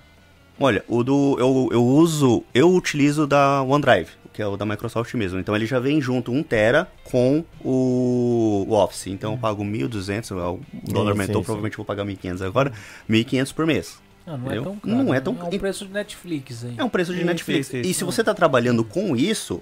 Olha, 0.59 0.83
o 0.87 1.03
do. 1.03 1.35
Eu, 1.39 1.69
eu 1.71 1.83
uso. 1.83 2.43
Eu 2.53 2.71
utilizo 2.73 3.27
da 3.27 3.61
OneDrive, 3.61 4.09
que 4.33 4.41
é 4.41 4.47
o 4.47 4.57
da 4.57 4.65
Microsoft 4.65 5.13
mesmo. 5.13 5.39
Então 5.39 5.55
ele 5.55 5.67
já 5.67 5.79
vem 5.79 6.01
junto 6.01 6.31
1 6.31 6.43
tera 6.43 6.87
com 7.03 7.43
o, 7.63 8.65
o 8.67 8.73
Office. 8.73 9.07
Então 9.07 9.33
eu 9.33 9.37
pago 9.37 9.63
1.200, 9.63 10.31
o 10.31 10.59
dólar 10.91 11.13
Sim, 11.13 11.21
aumentou, 11.21 11.41
sim, 11.41 11.45
provavelmente 11.45 11.77
vou 11.77 11.85
pagar 11.85 12.05
1.500 12.05 12.45
agora. 12.45 12.71
1.500 13.07 13.53
por 13.53 13.67
mês. 13.67 14.06
Ah, 14.27 14.37
não 14.37 14.51
é 14.51 14.55
tão 14.61 14.75
caro. 14.75 14.95
não 14.97 15.13
é 15.13 15.17
né? 15.17 15.21
tão- 15.21 15.37
É 15.39 15.43
um 15.55 15.59
preço 15.59 15.85
de 15.85 15.93
Netflix 15.93 16.65
aí. 16.65 16.75
É 16.77 16.83
um 16.83 16.89
preço 16.89 17.11
de 17.13 17.19
Isso, 17.19 17.27
Netflix. 17.27 17.67
isso, 17.67 17.77
isso. 17.77 17.89
E 17.89 17.93
se 17.93 18.03
você 18.03 18.23
tá 18.23 18.33
trabalhando 18.33 18.83
com 18.83 19.15
isso, 19.15 19.61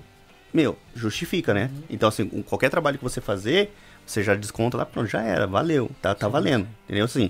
meu, 0.54 0.78
justifica, 0.96 1.54
né? 1.54 1.70
Então, 1.90 2.10
assim, 2.10 2.28
com 2.28 2.42
qualquer 2.42 2.70
trabalho 2.70 2.98
que 2.98 3.04
você 3.04 3.22
fazer, 3.22 3.72
você 4.06 4.24
já 4.24 4.34
desconta 4.36 4.76
lá, 4.78 4.86
pronto, 4.86 5.08
já 5.08 5.22
era, 5.22 5.46
valeu, 5.46 5.90
tá, 6.02 6.16
tá 6.16 6.28
valendo. 6.28 6.68
Entendeu? 6.86 7.06
Assim, 7.06 7.30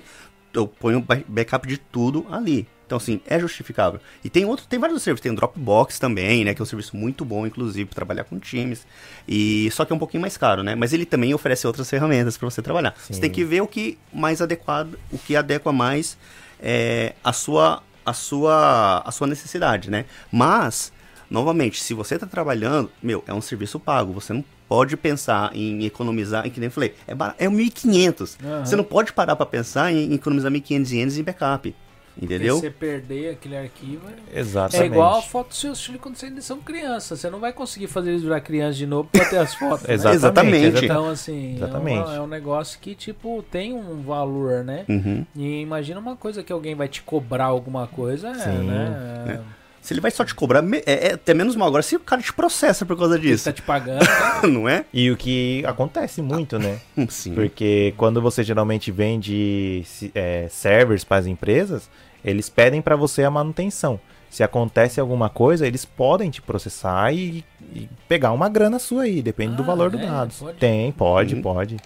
eu 0.54 0.66
ponho 0.66 1.00
ba- 1.00 1.20
backup 1.28 1.68
de 1.68 1.76
tudo 1.76 2.26
ali. 2.30 2.66
Então, 2.86 2.98
assim, 2.98 3.20
é 3.26 3.38
justificável. 3.40 3.98
E 4.24 4.30
tem 4.30 4.44
outro, 4.44 4.64
tem 4.68 4.78
vários 4.78 5.02
serviços, 5.02 5.20
tem 5.22 5.32
o 5.32 5.34
Dropbox 5.34 5.98
também, 5.98 6.44
né? 6.44 6.54
Que 6.54 6.62
é 6.62 6.64
um 6.64 6.66
serviço 6.66 6.96
muito 6.96 7.24
bom, 7.24 7.44
inclusive, 7.44 7.84
para 7.86 7.96
trabalhar 7.96 8.22
com 8.24 8.38
times. 8.38 8.86
E 9.26 9.68
só 9.72 9.84
que 9.84 9.92
é 9.92 9.96
um 9.96 9.98
pouquinho 9.98 10.20
mais 10.20 10.36
caro, 10.36 10.62
né? 10.62 10.76
Mas 10.76 10.92
ele 10.92 11.04
também 11.04 11.34
oferece 11.34 11.66
outras 11.66 11.90
ferramentas 11.90 12.36
para 12.38 12.48
você 12.48 12.62
trabalhar. 12.62 12.94
Você 12.96 13.14
Sim. 13.14 13.20
tem 13.22 13.30
que 13.30 13.44
ver 13.44 13.60
o 13.60 13.66
que 13.66 13.98
mais 14.12 14.40
adequado, 14.40 14.94
o 15.10 15.18
que 15.18 15.34
adequa 15.34 15.72
mais 15.72 16.16
é, 16.60 17.14
a 17.22 17.32
sua 17.32 17.82
a 18.04 18.12
sua 18.12 19.02
a 19.04 19.10
sua 19.10 19.26
necessidade, 19.26 19.90
né? 19.90 20.04
Mas 20.30 20.92
novamente, 21.28 21.82
se 21.82 21.92
você 21.92 22.14
está 22.14 22.26
trabalhando, 22.26 22.90
meu, 23.02 23.22
é 23.26 23.34
um 23.34 23.40
serviço 23.40 23.80
pago, 23.80 24.12
você 24.12 24.32
não 24.32 24.44
pode 24.68 24.96
pensar 24.96 25.50
em 25.54 25.84
economizar, 25.84 26.46
em 26.46 26.50
que 26.50 26.58
nem 26.60 26.66
eu 26.68 26.70
falei, 26.70 26.94
é 27.06 27.14
bar- 27.14 27.34
é 27.38 27.48
1.500. 27.48 28.36
Aham. 28.44 28.64
Você 28.64 28.76
não 28.76 28.84
pode 28.84 29.12
parar 29.12 29.34
para 29.36 29.46
pensar 29.46 29.92
em 29.92 30.12
economizar 30.14 30.50
1.500 30.52 30.92
ienes 30.92 31.18
em 31.18 31.22
backup. 31.22 31.74
Entendeu? 32.20 32.54
Se 32.56 32.62
você 32.62 32.70
perder 32.70 33.32
aquele 33.32 33.56
arquivo, 33.58 34.02
é- 34.32 34.40
Exatamente. 34.40 34.82
é 34.82 34.86
igual 34.86 35.18
a 35.18 35.22
foto 35.22 35.48
dos 35.48 35.60
seus 35.60 35.84
filhos 35.84 36.00
quando 36.00 36.16
vocês 36.16 36.32
são 36.44 36.58
crianças. 36.60 37.20
Você 37.20 37.28
não 37.28 37.38
vai 37.38 37.52
conseguir 37.52 37.88
fazer 37.88 38.10
eles 38.10 38.22
virar 38.22 38.40
criança 38.40 38.78
de 38.78 38.86
novo 38.86 39.08
pra 39.12 39.24
ter 39.26 39.36
as 39.36 39.54
fotos. 39.54 39.86
né? 39.86 39.92
Exatamente. 39.94 40.16
Exatamente. 40.16 40.66
exata- 40.68 40.84
Então, 40.86 41.08
assim, 41.10 41.52
é, 41.52 41.56
Exatamente. 41.56 42.04
uma- 42.06 42.14
é 42.16 42.20
um 42.20 42.26
negócio 42.26 42.78
que, 42.80 42.94
tipo, 42.94 43.44
tem 43.50 43.74
um 43.74 44.00
valor, 44.02 44.64
né? 44.64 44.84
Uhum. 44.88 45.26
E 45.36 45.60
imagina 45.60 46.00
uma 46.00 46.16
coisa 46.16 46.42
que 46.42 46.52
alguém 46.52 46.74
vai 46.74 46.88
te 46.88 47.02
cobrar 47.02 47.44
alguma 47.46 47.86
coisa, 47.86 48.28
é, 48.30 48.34
Sim. 48.34 48.64
né? 48.66 49.40
Se 49.82 49.92
ele 49.94 50.00
vai 50.00 50.10
só 50.10 50.24
te 50.24 50.34
cobrar, 50.34 50.64
é, 50.84 51.10
é 51.10 51.12
até 51.14 51.32
menos 51.32 51.54
mal. 51.54 51.68
Agora, 51.68 51.80
se 51.82 51.94
o 51.94 52.00
cara 52.00 52.20
te 52.20 52.32
processa 52.32 52.84
por 52.84 52.98
causa 52.98 53.14
Ele 53.14 53.28
disso, 53.28 53.44
tá 53.44 53.52
te 53.52 53.62
pagando. 53.62 54.00
né? 54.00 54.06
não 54.50 54.68
é? 54.68 54.84
E 54.92 55.12
o 55.12 55.16
que 55.16 55.62
acontece 55.64 56.20
muito, 56.20 56.58
né? 56.58 56.80
Sim. 57.08 57.34
Porque 57.36 57.94
quando 57.96 58.20
você 58.20 58.42
geralmente 58.42 58.90
vende 58.90 59.84
é, 60.12 60.48
servers 60.50 61.04
para 61.04 61.18
as 61.18 61.26
empresas, 61.26 61.88
eles 62.26 62.48
pedem 62.50 62.82
para 62.82 62.96
você 62.96 63.22
a 63.24 63.30
manutenção. 63.30 63.98
Se 64.28 64.42
acontece 64.42 65.00
alguma 65.00 65.30
coisa, 65.30 65.66
eles 65.66 65.84
podem 65.84 66.28
te 66.30 66.42
processar 66.42 67.12
e, 67.14 67.44
e 67.72 67.88
pegar 68.08 68.32
uma 68.32 68.48
grana 68.48 68.78
sua 68.78 69.04
aí, 69.04 69.22
depende 69.22 69.54
do 69.56 69.62
Ah, 69.62 69.66
valor 69.66 69.90
do 69.90 69.98
é? 69.98 70.04
dados. 70.06 70.40
Pode? 70.40 70.58
Tem, 70.58 70.90
pode, 70.92 71.34
Uhum. 71.36 71.42
pode. 71.42 71.76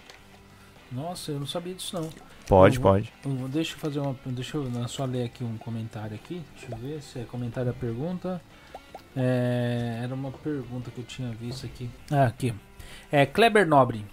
Nossa, 0.90 1.30
eu 1.32 1.38
não 1.38 1.46
sabia 1.46 1.74
disso 1.74 1.94
não. 2.00 2.08
Pode, 2.48 2.78
Uhum. 2.78 2.82
pode. 2.82 3.12
Eu- 3.24 3.48
Deixa 3.48 3.74
eu 3.74 3.78
fazer 3.78 4.00
uma. 4.00 4.16
Deixa 4.26 4.56
eu 4.56 4.64
né, 4.64 4.84
só 4.88 5.04
ler 5.04 5.24
aqui 5.26 5.44
um 5.44 5.56
comentário 5.58 6.14
aqui. 6.16 6.42
Deixa 6.58 6.72
eu 6.74 6.78
ver 6.78 7.00
se 7.02 7.18
é 7.20 7.24
comentário 7.24 7.70
da 7.72 7.78
pergunta. 7.78 8.40
É, 9.16 10.00
era 10.02 10.14
uma 10.14 10.30
pergunta 10.30 10.90
que 10.90 10.98
eu 10.98 11.04
tinha 11.04 11.30
visto 11.30 11.66
aqui. 11.66 11.88
Ah, 12.10 12.24
aqui. 12.26 12.52
É, 13.12 13.26
Kleber 13.26 13.66
Nobre. 13.66 14.04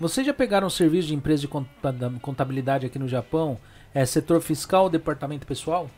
Vocês 0.00 0.26
já 0.26 0.34
pegaram 0.34 0.68
serviço 0.68 1.08
de 1.08 1.14
empresa 1.14 1.42
de 1.42 1.48
conta- 1.48 1.94
contabilidade 2.20 2.84
aqui 2.84 2.98
no 2.98 3.06
Japão? 3.08 3.56
É 3.94 4.04
setor 4.06 4.40
fiscal, 4.40 4.88
departamento 4.88 5.46
pessoal? 5.46 5.88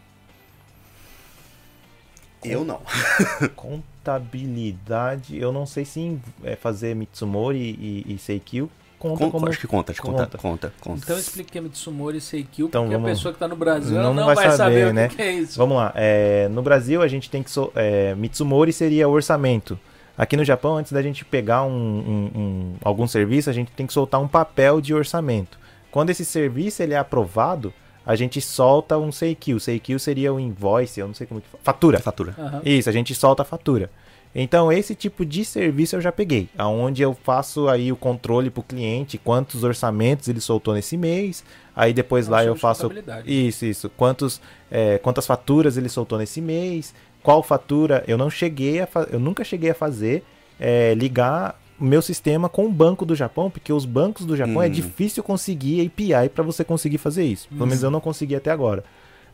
Eu 2.45 2.65
não. 2.65 2.81
Contabilidade, 3.57 5.37
eu 5.39 5.51
não 5.53 5.65
sei 5.65 5.85
se 5.85 6.19
é 6.43 6.57
fazer 6.57 6.95
Mitsumori 6.95 7.59
e, 7.59 8.05
e 8.15 8.19
Seikyu 8.19 8.71
conta 8.99 9.19
Conta, 9.19 9.31
como... 9.33 9.49
Acho 9.49 9.59
que 9.61 9.67
conta, 9.67 9.93
acho 9.93 10.01
que 10.01 10.07
conta, 10.07 10.25
conta. 10.25 10.39
conta, 10.39 10.73
conta. 10.81 11.01
Então 11.05 11.19
explique 11.19 11.53
que 11.53 11.59
é 11.59 11.61
Mitsumori 11.61 12.19
e 12.19 12.21
Seikyu, 12.21 12.67
Então, 12.67 12.83
porque 12.85 12.95
a 12.95 12.99
vamos- 12.99 13.17
pessoa 13.19 13.33
que 13.33 13.37
está 13.37 13.49
no 13.49 13.57
Brasil 13.57 13.95
não- 13.97 14.01
ela 14.05 14.15
não 14.15 14.25
vai 14.27 14.35
vai, 14.35 14.45
saber, 14.51 14.57
saber, 14.57 14.87
o 14.91 14.93
né? 14.95 15.09
que, 15.09 15.17
que 15.17 15.23
é 15.23 15.33
isso. 15.33 15.59
Vamos 15.59 15.77
lá, 15.77 15.93
é, 15.95 16.49
no 16.49 16.63
Brasil 16.63 17.01
a 17.03 17.09
gente 17.09 17.31
tem 17.31 17.43
que. 17.43 17.51
so- 17.51 17.73
é, 17.75 18.15
Mitsumori 18.15 18.73
seria 18.73 19.09
orçamento. 19.09 19.79
Aqui 20.17 20.37
no 20.37 20.45
Japão, 20.45 20.77
antes 20.77 20.93
da 20.93 21.03
gente 21.03 21.25
pegar 21.25 21.65
um, 21.65 21.71
um- 21.73 22.31
um- 22.41 22.77
algum 22.83 23.07
serviço, 23.07 23.51
a 23.51 23.53
gente 23.53 23.73
tem 23.73 23.87
que 23.87 23.93
soltar 23.93 24.21
um 24.21 24.29
papel 24.29 24.81
de 24.81 24.95
orçamento. 24.95 25.59
Quando 25.91 26.11
esse 26.11 26.25
serviço 26.25 26.83
ele 26.83 26.95
é 26.95 26.99
aprovado, 26.99 27.73
a 28.07 28.15
gente 28.17 28.41
solta 28.41 28.99
um 28.99 29.11
Seikyu. 29.13 29.59
Seikyu 29.61 29.99
seria 29.99 30.33
o 30.33 30.39
invoice, 30.41 31.01
eu 31.01 31.07
não 31.07 31.15
sei 31.15 31.27
como 31.27 31.41
que 31.41 31.49
fala. 31.49 31.63
Fatura. 31.63 31.99
Fatura. 32.01 32.35
Aham. 32.39 32.63
Isso, 32.65 32.89
a 32.89 32.93
gente 32.93 33.15
solta 33.15 33.43
a 33.43 33.45
fatura. 33.45 33.91
Então, 34.37 34.73
esse 34.73 34.97
tipo 34.97 35.25
de 35.25 35.45
serviço 35.45 35.95
eu 35.95 36.01
já 36.01 36.11
peguei, 36.11 36.49
aonde 36.59 37.01
eu 37.03 37.15
faço 37.23 37.69
aí 37.69 37.93
o 37.93 37.97
controle 37.97 38.51
para 38.51 38.61
o 38.61 38.65
cliente, 38.65 39.17
quantos 39.17 39.63
orçamentos 39.63 40.27
ele 40.27 40.41
soltou 40.41 40.75
nesse 40.75 40.97
mês, 40.97 41.45
aí 41.75 41.93
depois 41.93 42.27
É 42.27 42.31
lá 42.33 42.45
eu 42.45 42.57
faço 42.57 42.91
isso, 43.25 43.65
isso, 43.65 43.89
quantos, 43.91 44.41
é, 44.69 44.99
quantas 44.99 45.25
faturas 45.25 45.77
ele 45.77 45.89
soltou 45.89 46.19
nesse 46.19 46.41
mês, 46.41 46.93
qual 47.23 47.45
fatura 47.45 48.03
eu 48.09 48.19
não 48.19 48.29
cheguei 48.29 48.81
a, 48.81 48.89
fa- 48.89 49.07
eu 49.09 49.21
nunca 49.21 49.45
cheguei 49.45 49.71
a 49.71 49.75
fazer 49.75 50.25
é, 50.59 50.95
ligar 50.95 51.51
o 51.53 51.64
meu 51.85 52.01
sistema 52.03 52.49
com 52.49 52.67
o 52.67 52.73
banco 52.73 53.05
do 53.05 53.15
Japão, 53.15 53.51
porque 53.51 53.73
os 53.73 53.85
bancos 53.85 54.25
do 54.27 54.37
Japão 54.37 54.63
é 54.63 54.67
Hum. 54.67 54.71
difícil 54.71 55.23
conseguir 55.23 55.87
API 55.87 56.29
para 56.29 56.43
você 56.43 56.65
conseguir 56.65 56.99
fazer 56.99 57.25
isso. 57.25 57.49
Pelo 57.49 57.65
Hum. 57.65 57.67
menos 57.67 57.83
eu 57.83 57.91
não 57.91 58.01
consegui 58.01 58.35
até 58.35 58.51
agora. 58.51 58.85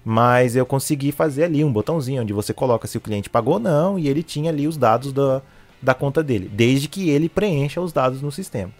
Mas 0.04 0.56
eu 0.56 0.64
consegui 0.64 1.12
fazer 1.12 1.44
ali 1.44 1.62
um 1.62 1.72
botãozinho 1.72 2.22
onde 2.22 2.32
você 2.32 2.54
coloca 2.54 2.88
se 2.88 2.96
o 2.96 3.00
cliente 3.00 3.28
pagou 3.28 3.54
ou 3.54 3.60
não 3.60 3.98
e 3.98 4.08
ele 4.08 4.22
tinha 4.22 4.50
ali 4.50 4.66
os 4.66 4.76
dados 4.78 5.12
da, 5.12 5.42
da 5.82 5.92
conta 5.94 6.22
dele, 6.22 6.48
desde 6.52 6.88
que 6.88 7.10
ele 7.10 7.28
preencha 7.28 7.80
os 7.80 7.92
dados 7.92 8.22
no 8.22 8.32
sistema. 8.32 8.72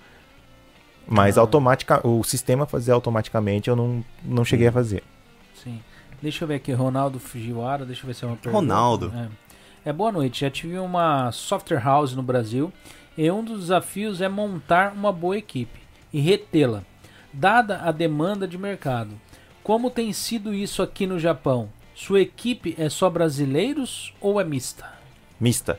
Mas 1.06 1.36
Ah. 1.36 1.40
automática, 1.40 2.06
o 2.06 2.22
sistema 2.24 2.66
fazer 2.66 2.92
automaticamente 2.92 3.68
eu 3.68 3.76
não, 3.76 4.04
não 4.24 4.44
cheguei 4.44 4.66
Hum. 4.66 4.70
a 4.70 4.72
fazer. 4.72 5.02
Sim. 5.62 5.80
Deixa 6.22 6.44
eu 6.44 6.48
ver 6.48 6.56
aqui, 6.56 6.72
Ronaldo 6.72 7.18
Fujiwara, 7.18 7.84
deixa 7.84 8.02
eu 8.02 8.06
ver 8.06 8.14
se 8.14 8.24
é 8.24 8.26
uma 8.28 8.36
pergunta. 8.36 8.60
Ronaldo. 8.64 9.12
É. 9.14 9.28
É, 9.86 9.92
boa 9.94 10.12
noite. 10.12 10.40
Já 10.42 10.50
tive 10.50 10.78
uma 10.78 11.32
software 11.32 11.82
house 11.82 12.14
no 12.14 12.22
Brasil 12.22 12.70
e 13.20 13.30
um 13.30 13.44
dos 13.44 13.60
desafios 13.60 14.22
é 14.22 14.30
montar 14.30 14.94
uma 14.94 15.12
boa 15.12 15.36
equipe 15.36 15.78
e 16.10 16.18
retê-la, 16.20 16.82
dada 17.30 17.82
a 17.82 17.92
demanda 17.92 18.48
de 18.48 18.56
mercado. 18.56 19.10
Como 19.62 19.90
tem 19.90 20.10
sido 20.10 20.54
isso 20.54 20.82
aqui 20.82 21.06
no 21.06 21.18
Japão? 21.18 21.68
Sua 21.94 22.22
equipe 22.22 22.74
é 22.78 22.88
só 22.88 23.10
brasileiros 23.10 24.14
ou 24.22 24.40
é 24.40 24.44
mista? 24.44 24.90
Mista. 25.38 25.78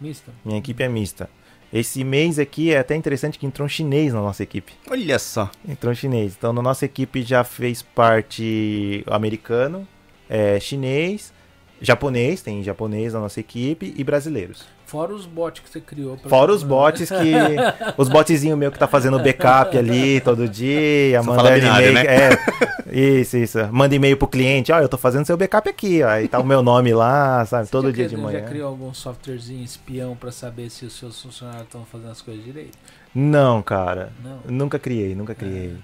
Mista. 0.00 0.32
Minha 0.42 0.58
equipe 0.58 0.82
é 0.82 0.88
mista. 0.88 1.28
Esse 1.70 2.02
mês 2.02 2.38
aqui 2.38 2.72
é 2.72 2.78
até 2.78 2.96
interessante 2.96 3.38
que 3.38 3.44
entrou 3.44 3.66
um 3.66 3.68
chinês 3.68 4.14
na 4.14 4.22
nossa 4.22 4.42
equipe. 4.42 4.72
Olha 4.90 5.18
só. 5.18 5.50
Entrou 5.68 5.92
um 5.92 5.94
chinês. 5.94 6.34
Então, 6.34 6.50
na 6.50 6.62
nossa 6.62 6.86
equipe 6.86 7.22
já 7.22 7.44
fez 7.44 7.82
parte 7.82 9.04
americano, 9.06 9.86
é, 10.30 10.58
chinês, 10.58 11.30
japonês, 11.78 12.40
tem 12.40 12.62
japonês 12.62 13.12
na 13.12 13.20
nossa 13.20 13.38
equipe 13.38 13.92
e 13.94 14.02
brasileiros. 14.02 14.64
Fora 14.90 15.14
os 15.14 15.24
bots 15.24 15.62
que 15.62 15.70
você 15.70 15.80
criou. 15.80 16.16
pra- 16.16 16.28
Fora 16.28 16.52
os 16.52 16.64
bots 16.64 17.08
que. 17.08 17.32
Os 17.96 18.08
botzinhos 18.08 18.58
meu 18.58 18.72
que 18.72 18.78
tá 18.78 18.88
fazendo 18.88 19.18
backup 19.20 19.76
ali 19.78 20.20
todo 20.20 20.48
dia, 20.48 21.22
Só 21.22 21.32
binário, 21.32 21.62
e-mail. 21.90 21.92
né? 21.92 22.04
É, 22.06 22.90
isso, 22.92 23.36
isso. 23.36 23.58
Manda 23.70 23.94
e-mail 23.94 24.16
pro 24.16 24.26
cliente, 24.26 24.72
ó, 24.72 24.80
eu 24.80 24.88
tô 24.88 24.98
fazendo 24.98 25.24
seu 25.24 25.36
backup 25.36 25.68
aqui, 25.68 26.02
ó. 26.02 26.08
Aí 26.08 26.26
tá 26.26 26.40
o 26.40 26.44
meu 26.44 26.60
nome 26.60 26.92
lá, 26.92 27.44
sabe? 27.46 27.66
Você 27.66 27.70
todo 27.70 27.92
dia 27.92 28.08
de 28.08 28.14
criou- 28.16 28.26
manhã. 28.26 28.40
Já 28.40 28.46
criou 28.46 28.68
algum 28.68 28.92
softwarezinho 28.92 29.62
espião 29.64 30.16
pra 30.16 30.32
saber 30.32 30.68
se 30.70 30.84
os 30.84 30.98
seus 30.98 31.20
funcionários 31.22 31.64
estão 31.66 31.84
fazendo 31.84 32.10
as 32.10 32.20
coisas 32.20 32.44
direito? 32.44 32.76
Não, 33.14 33.62
cara. 33.62 34.10
Não. 34.24 34.40
Nunca 34.48 34.78
criei, 34.78 35.14
nunca 35.14 35.34
criei. 35.36 35.68
Se 35.70 35.76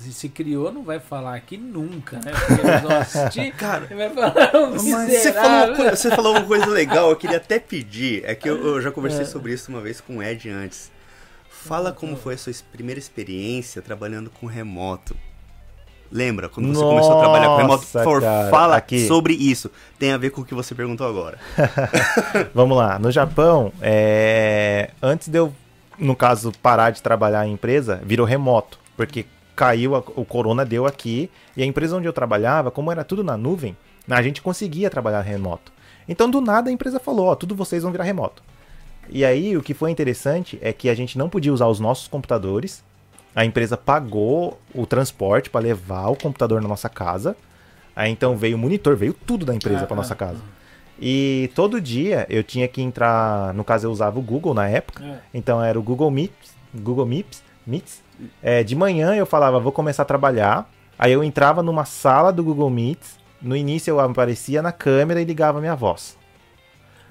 se 0.00 0.28
criou, 0.28 0.72
não 0.72 0.82
vai 0.82 0.98
falar 0.98 1.34
aqui 1.34 1.56
nunca, 1.56 2.16
né? 2.16 2.32
Porque 2.46 2.92
assistir 2.94 3.52
Cara, 3.56 3.86
vai 3.94 4.10
falar 4.10 4.56
um 4.56 4.78
Você 4.78 5.32
falou, 5.32 5.66
uma 5.68 5.76
coisa, 5.76 5.96
você 5.96 6.10
falou 6.10 6.32
uma 6.32 6.44
coisa 6.44 6.66
legal, 6.66 7.10
eu 7.10 7.16
queria 7.16 7.36
até 7.36 7.58
pedir. 7.58 8.22
É 8.24 8.34
que 8.34 8.48
eu, 8.48 8.56
eu 8.66 8.80
já 8.80 8.90
conversei 8.90 9.22
É. 9.22 9.24
sobre 9.26 9.52
isso 9.52 9.70
uma 9.70 9.80
vez 9.80 10.00
com 10.00 10.18
o 10.18 10.22
Ed 10.22 10.48
antes. 10.50 10.90
Fala 11.48 11.92
como 11.92 12.16
foi 12.16 12.34
a 12.34 12.38
sua 12.38 12.52
primeira 12.72 12.98
experiência 12.98 13.80
trabalhando 13.82 14.30
com 14.30 14.46
remoto. 14.46 15.16
Lembra? 16.10 16.48
Quando 16.48 16.68
você 16.72 16.80
começou 16.82 17.16
a 17.16 17.20
trabalhar 17.20 17.46
com 17.48 17.56
remoto? 17.56 17.78
Por 17.80 17.86
Nossa, 17.86 17.98
favor, 17.98 18.20
cara, 18.22 18.50
fala 18.50 18.76
aqui. 18.76 19.06
sobre 19.06 19.34
isso. 19.34 19.70
Tem 19.98 20.12
a 20.12 20.16
ver 20.16 20.30
com 20.30 20.42
o 20.42 20.44
que 20.44 20.54
você 20.54 20.74
perguntou 20.74 21.06
agora. 21.08 21.38
Vamos 22.54 22.76
lá. 22.76 22.98
No 22.98 23.10
Japão, 23.10 23.72
é, 23.82 24.90
antes 25.02 25.28
de 25.28 25.38
eu, 25.38 25.52
no 25.98 26.14
caso, 26.14 26.52
parar 26.62 26.90
de 26.90 27.02
trabalhar 27.02 27.46
em 27.46 27.52
empresa, 27.52 28.00
virou 28.04 28.26
remoto. 28.26 28.78
Porque 28.96 29.26
caiu, 29.54 29.94
a- 29.94 30.02
o 30.16 30.24
corona 30.24 30.64
deu 30.64 30.86
aqui. 30.86 31.30
E 31.56 31.62
a 31.62 31.66
empresa 31.66 31.96
onde 31.96 32.06
eu 32.08 32.12
trabalhava, 32.12 32.70
como 32.70 32.90
era 32.92 33.04
tudo 33.04 33.22
na 33.24 33.36
nuvem, 33.36 33.76
a 34.08 34.22
gente 34.22 34.42
conseguia 34.42 34.90
trabalhar 34.90 35.20
remoto. 35.22 35.72
Então, 36.08 36.28
do 36.30 36.40
nada, 36.40 36.68
a 36.68 36.72
empresa 36.72 36.98
falou: 37.00 37.26
Ó, 37.26 37.34
tudo 37.34 37.54
vocês 37.54 37.82
vão 37.82 37.92
virar 37.92 38.04
remoto. 38.04 38.42
E 39.08 39.24
aí, 39.24 39.56
o 39.56 39.62
que 39.62 39.74
foi 39.74 39.90
interessante 39.90 40.58
é 40.62 40.72
que 40.72 40.88
a 40.88 40.94
gente 40.94 41.16
não 41.18 41.28
podia 41.28 41.52
usar 41.52 41.66
os 41.68 41.78
nossos 41.80 42.08
computadores. 42.08 42.82
A 43.34 43.44
empresa 43.44 43.76
pagou 43.76 44.58
o 44.74 44.86
transporte 44.86 45.50
para 45.50 45.60
levar 45.60 46.08
o 46.08 46.16
computador 46.16 46.62
na 46.62 46.68
nossa 46.68 46.88
casa. 46.88 47.36
Aí 47.96 48.10
então 48.10 48.36
veio 48.36 48.56
o 48.56 48.58
monitor, 48.58 48.96
veio 48.96 49.12
tudo 49.12 49.44
da 49.44 49.54
empresa 49.54 49.84
Ah, 49.84 49.86
para 49.86 49.96
nossa 49.96 50.14
casa. 50.14 50.40
E 51.00 51.50
todo 51.54 51.80
dia 51.80 52.26
eu 52.30 52.42
tinha 52.44 52.68
que 52.68 52.80
entrar, 52.80 53.52
no 53.54 53.64
caso 53.64 53.86
eu 53.86 53.90
usava 53.90 54.18
o 54.18 54.22
Google 54.22 54.54
na 54.54 54.68
época, 54.68 55.02
É. 55.04 55.18
então 55.32 55.62
era 55.62 55.78
o 55.78 55.82
Google 55.82 56.10
Meets, 56.10 56.54
Google 56.74 57.06
Meets, 57.06 57.42
Meets. 57.66 58.02
É, 58.42 58.62
de 58.62 58.74
manhã 58.76 59.14
eu 59.14 59.26
falava, 59.26 59.58
vou 59.60 59.72
começar 59.72 60.02
a 60.02 60.06
trabalhar. 60.06 60.68
Aí 60.98 61.12
eu 61.12 61.24
entrava 61.24 61.62
numa 61.62 61.84
sala 61.84 62.32
do 62.32 62.44
Google 62.44 62.70
Meets, 62.70 63.16
no 63.42 63.56
início 63.56 63.90
eu 63.90 64.00
aparecia 64.00 64.62
na 64.62 64.70
câmera 64.72 65.20
e 65.20 65.24
ligava 65.24 65.60
minha 65.60 65.74
voz. 65.74 66.16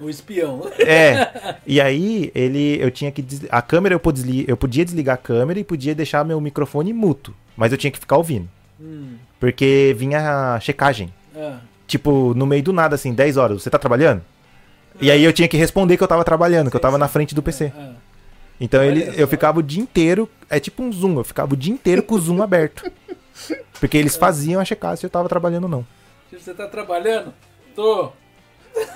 O 0.00 0.08
espião. 0.10 0.62
É. 0.78 1.54
E 1.66 1.80
aí 1.80 2.30
ele 2.34 2.78
eu 2.82 2.90
tinha 2.90 3.10
que 3.10 3.22
des- 3.22 3.46
a 3.50 3.62
câmera 3.62 3.94
eu 3.94 4.00
podia, 4.00 4.44
eu 4.46 4.56
podia 4.56 4.84
desligar 4.84 5.14
a 5.14 5.18
câmera 5.18 5.58
e 5.60 5.64
podia 5.64 5.94
deixar 5.94 6.24
meu 6.24 6.40
microfone 6.40 6.92
muto, 6.92 7.34
mas 7.56 7.72
eu 7.72 7.78
tinha 7.78 7.90
que 7.90 7.98
ficar 7.98 8.16
ouvindo, 8.16 8.48
Hum, 8.80 9.14
porque 9.40 9.94
vinha 9.96 10.54
a 10.54 10.60
checagem. 10.60 11.12
ah. 11.36 11.58
Tipo, 11.86 12.32
no 12.34 12.44
meio 12.46 12.62
do 12.62 12.72
nada 12.72 12.94
assim, 12.96 13.12
10 13.14 13.36
horas, 13.36 13.62
você 13.62 13.70
tá 13.70 13.78
trabalhando? 13.78 14.22
E 15.00 15.10
aí 15.10 15.22
eu 15.22 15.32
tinha 15.32 15.46
que 15.48 15.56
responder 15.56 15.96
que 15.96 16.02
eu 16.02 16.08
tava 16.08 16.24
trabalhando, 16.24 16.70
que 16.70 16.76
eu 16.76 16.80
tava 16.80 16.96
na 16.98 17.08
frente 17.08 17.34
do 17.34 17.42
PC. 17.42 17.72
Ah. 17.76 17.92
Então 18.60 18.80
Olha 18.80 18.88
ele, 18.88 19.06
só. 19.06 19.12
eu 19.12 19.26
ficava 19.28 19.58
o 19.58 19.62
dia 19.62 19.82
inteiro, 19.82 20.28
é 20.48 20.60
tipo 20.60 20.82
um 20.82 20.92
zoom, 20.92 21.18
eu 21.18 21.24
ficava 21.24 21.54
o 21.54 21.56
dia 21.56 21.72
inteiro 21.72 22.02
com 22.02 22.14
o 22.14 22.18
zoom 22.18 22.42
aberto. 22.42 22.90
Porque 23.80 23.96
eles 23.98 24.16
faziam 24.16 24.60
a 24.60 24.64
checar 24.64 24.96
se 24.96 25.04
eu 25.04 25.10
tava 25.10 25.28
trabalhando 25.28 25.64
ou 25.64 25.68
não. 25.70 25.86
Você 26.32 26.54
tá 26.54 26.66
trabalhando? 26.66 27.32
Tô. 27.74 28.10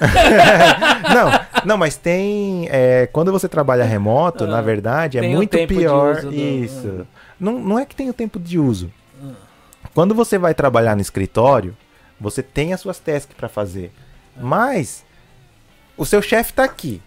Não, 1.15 1.31
não, 1.65 1.77
mas 1.77 1.97
tem. 1.97 2.67
é, 2.71 3.07
quando 3.13 3.31
você 3.31 3.49
trabalha 3.49 3.85
remoto, 3.85 4.43
Ah, 4.45 4.47
na 4.49 4.61
verdade, 4.61 5.19
é 5.19 5.23
muito 5.23 5.57
pior 5.67 6.17
uso 6.19 6.31
do- 6.31 6.35
isso. 6.35 7.07
Não, 7.39 7.59
não 7.61 7.79
é 7.79 7.87
que 7.87 7.95
tem 7.95 8.11
o 8.11 8.13
tempo 8.13 8.39
de 8.41 8.59
uso. 8.59 8.91
Quando 9.95 10.15
você 10.15 10.37
vai 10.39 10.53
trabalhar 10.55 10.95
no 10.97 11.01
escritório, 11.03 11.77
você 12.21 12.43
tem 12.43 12.73
as 12.73 12.81
suas 12.81 12.99
tasks 12.99 13.35
para 13.37 13.49
fazer. 13.49 13.93
Mas 14.37 15.05
o 15.97 16.05
seu 16.05 16.21
chefe 16.21 16.53
tá 16.53 16.65
aqui. 16.65 17.01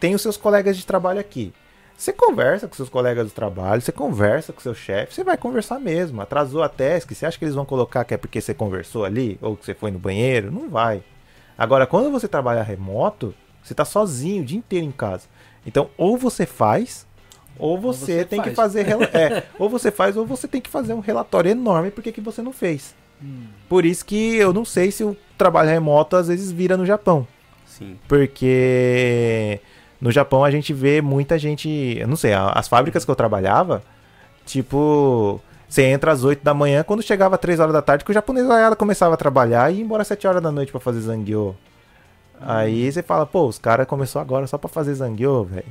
Tem 0.00 0.14
os 0.14 0.22
seus 0.22 0.36
colegas 0.36 0.76
de 0.76 0.84
trabalho 0.86 1.20
aqui. 1.20 1.52
Você 1.96 2.12
conversa 2.12 2.68
com 2.68 2.74
seus 2.74 2.90
colegas 2.90 3.28
de 3.28 3.32
trabalho, 3.32 3.80
você 3.80 3.90
conversa 3.90 4.52
com 4.52 4.60
seu 4.60 4.74
chefe, 4.74 5.14
você 5.14 5.24
vai 5.24 5.36
conversar 5.38 5.78
mesmo. 5.80 6.20
Atrasou 6.20 6.62
a 6.62 6.68
task, 6.68 7.10
você 7.12 7.24
acha 7.24 7.38
que 7.38 7.44
eles 7.44 7.54
vão 7.54 7.64
colocar 7.64 8.04
que 8.04 8.12
é 8.12 8.18
porque 8.18 8.38
você 8.40 8.52
conversou 8.52 9.04
ali 9.04 9.38
ou 9.40 9.56
que 9.56 9.64
você 9.64 9.72
foi 9.74 9.90
no 9.90 9.98
banheiro? 9.98 10.50
Não 10.52 10.68
vai. 10.68 11.02
Agora, 11.56 11.86
quando 11.86 12.10
você 12.10 12.28
trabalha 12.28 12.62
remoto, 12.62 13.34
você 13.62 13.72
tá 13.74 13.84
sozinho 13.86 14.42
o 14.42 14.44
dia 14.44 14.58
inteiro 14.58 14.84
em 14.84 14.90
casa. 14.90 15.22
Então, 15.66 15.88
ou 15.96 16.18
você 16.18 16.44
faz, 16.44 17.06
ou 17.58 17.80
você, 17.80 18.18
você 18.18 18.24
tem 18.26 18.40
que 18.42 18.50
faz. 18.50 18.56
fazer. 18.56 18.82
rela- 18.82 19.08
É, 19.14 19.44
ou 19.58 19.70
você 19.70 19.90
faz, 19.90 20.18
ou 20.18 20.26
você 20.26 20.46
tem 20.46 20.60
que 20.60 20.68
fazer 20.68 20.92
um 20.92 21.00
relatório 21.00 21.50
enorme 21.50 21.90
porque 21.90 22.12
que 22.12 22.20
você 22.20 22.42
não 22.42 22.52
fez. 22.52 22.94
Hum. 23.22 23.46
Por 23.70 23.86
isso 23.86 24.04
que 24.04 24.36
eu 24.36 24.52
não 24.52 24.66
sei 24.66 24.90
se 24.90 25.02
o 25.02 25.16
trabalho 25.38 25.70
remoto 25.70 26.14
às 26.14 26.28
vezes 26.28 26.52
vira 26.52 26.76
no 26.76 26.84
Japão. 26.84 27.26
Sim. 27.64 27.98
Porque 28.06 29.60
no 30.00 30.10
Japão 30.10 30.44
a 30.44 30.50
gente 30.50 30.72
vê 30.72 31.00
muita 31.00 31.38
gente. 31.38 31.68
Eu 31.98 32.06
não 32.08 32.16
sei, 32.16 32.32
as 32.34 32.68
fábricas 32.68 33.04
que 33.04 33.10
eu 33.10 33.16
trabalhava, 33.16 33.82
tipo. 34.44 35.40
Você 35.68 35.82
entra 35.82 36.12
às 36.12 36.22
8 36.22 36.44
da 36.44 36.54
manhã, 36.54 36.84
quando 36.84 37.02
chegava 37.02 37.36
3 37.36 37.58
horas 37.58 37.72
da 37.72 37.82
tarde, 37.82 38.04
que 38.04 38.10
o 38.12 38.14
japonês 38.14 38.46
ela 38.48 38.76
começava 38.76 39.14
a 39.14 39.16
trabalhar 39.16 39.68
e 39.72 39.78
ia 39.78 39.82
embora 39.82 40.02
às 40.02 40.06
7 40.08 40.24
horas 40.28 40.40
da 40.40 40.52
noite 40.52 40.70
pra 40.70 40.80
fazer 40.80 41.00
zangyo. 41.00 41.56
Aí 42.40 42.90
você 42.92 43.02
fala, 43.02 43.26
pô, 43.26 43.46
os 43.46 43.58
caras 43.58 43.84
começou 43.86 44.20
agora 44.22 44.46
só 44.46 44.56
pra 44.58 44.68
fazer 44.68 44.94
zangyo, 44.94 45.42
velho. 45.44 45.66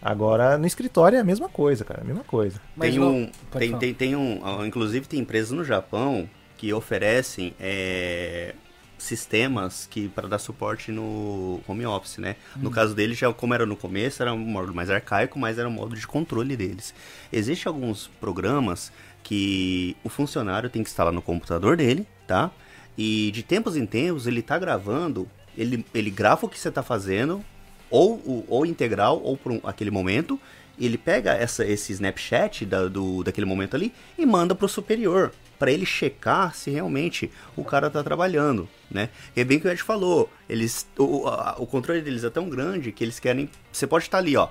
Agora 0.00 0.56
no 0.56 0.66
escritório 0.66 1.16
é 1.16 1.20
a 1.20 1.24
mesma 1.24 1.48
coisa, 1.48 1.84
cara, 1.84 2.00
a 2.00 2.04
mesma 2.04 2.24
coisa. 2.24 2.58
Mas 2.74 2.90
tem 2.90 2.98
não- 2.98 3.08
um, 3.10 3.30
tem, 3.58 3.76
tem, 3.76 3.94
tem 3.94 4.16
um, 4.16 4.64
inclusive 4.64 5.06
tem 5.06 5.20
empresas 5.20 5.50
no 5.50 5.62
Japão 5.64 6.26
que 6.56 6.72
oferecem 6.72 7.52
é, 7.60 8.54
sistemas 8.98 9.86
que 9.90 10.08
para 10.08 10.28
dar 10.28 10.38
suporte 10.38 10.90
no 10.92 11.60
home 11.66 11.86
office, 11.86 12.18
né? 12.18 12.36
No 12.56 12.70
caso 12.70 12.94
deles, 12.94 13.16
já 13.16 13.32
como 13.32 13.54
era 13.54 13.64
no 13.64 13.76
começo, 13.76 14.20
era 14.22 14.32
um 14.34 14.38
modo 14.38 14.74
mais 14.74 14.90
arcaico, 14.90 15.38
mas 15.38 15.58
era 15.58 15.68
um 15.68 15.72
modo 15.72 15.96
de 15.96 16.06
controle 16.06 16.56
deles. 16.56 16.92
Existem 17.32 17.70
alguns 17.70 18.08
programas 18.20 18.92
que 19.22 19.96
o 20.04 20.08
funcionário 20.08 20.68
tem 20.68 20.82
que 20.82 20.88
instalar 20.88 21.12
no 21.12 21.22
computador 21.22 21.76
dele, 21.76 22.06
tá? 22.26 22.50
E 22.96 23.30
de 23.32 23.42
tempos 23.42 23.76
em 23.76 23.86
tempos 23.86 24.26
ele 24.26 24.42
tá 24.42 24.58
gravando, 24.58 25.28
ele, 25.56 25.84
ele 25.94 26.10
grava 26.10 26.46
o 26.46 26.48
que 26.48 26.58
você 26.58 26.70
tá 26.70 26.82
fazendo, 26.82 27.44
ou, 27.90 28.44
ou 28.48 28.66
integral, 28.66 29.20
ou 29.22 29.36
por 29.36 29.52
um- 29.52 29.60
aquele 29.64 29.90
momento, 29.90 30.38
ele 30.78 30.98
pega 30.98 31.32
essa, 31.32 31.64
esse 31.64 31.92
Snapchat 31.92 32.64
da, 32.66 32.86
do, 32.88 33.22
daquele 33.24 33.46
momento 33.46 33.74
ali 33.74 33.92
e 34.16 34.24
manda 34.26 34.54
pro 34.54 34.68
superior, 34.68 35.32
para 35.58 35.70
ele 35.72 35.84
checar 35.86 36.54
se 36.54 36.70
realmente 36.70 37.30
o 37.56 37.64
cara 37.64 37.90
tá 37.90 38.02
trabalhando, 38.02 38.68
né? 38.90 39.08
E 39.34 39.40
é 39.40 39.44
bem 39.44 39.58
que 39.58 39.66
o 39.66 39.70
Ed 39.70 39.82
falou, 39.82 40.30
eles, 40.48 40.86
o, 40.98 41.26
a- 41.26 41.56
o 41.58 41.66
controle 41.66 42.00
deles 42.00 42.22
é 42.24 42.30
tão 42.30 42.48
grande 42.48 42.92
que 42.92 43.02
eles 43.02 43.18
querem, 43.18 43.48
você 43.72 43.86
pode 43.86 44.04
estar 44.04 44.18
ali, 44.18 44.36
ó, 44.36 44.48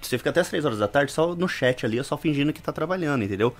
você 0.00 0.18
fica 0.18 0.30
até 0.30 0.40
as 0.40 0.48
3 0.48 0.64
horas 0.64 0.78
da 0.78 0.88
tarde 0.88 1.12
só 1.12 1.34
no 1.34 1.48
chat 1.48 1.86
ali, 1.86 2.02
só 2.04 2.16
fingindo 2.16 2.52
que 2.52 2.60
tá 2.62 2.72
trabalhando, 2.72 3.24
entendeu? 3.24 3.54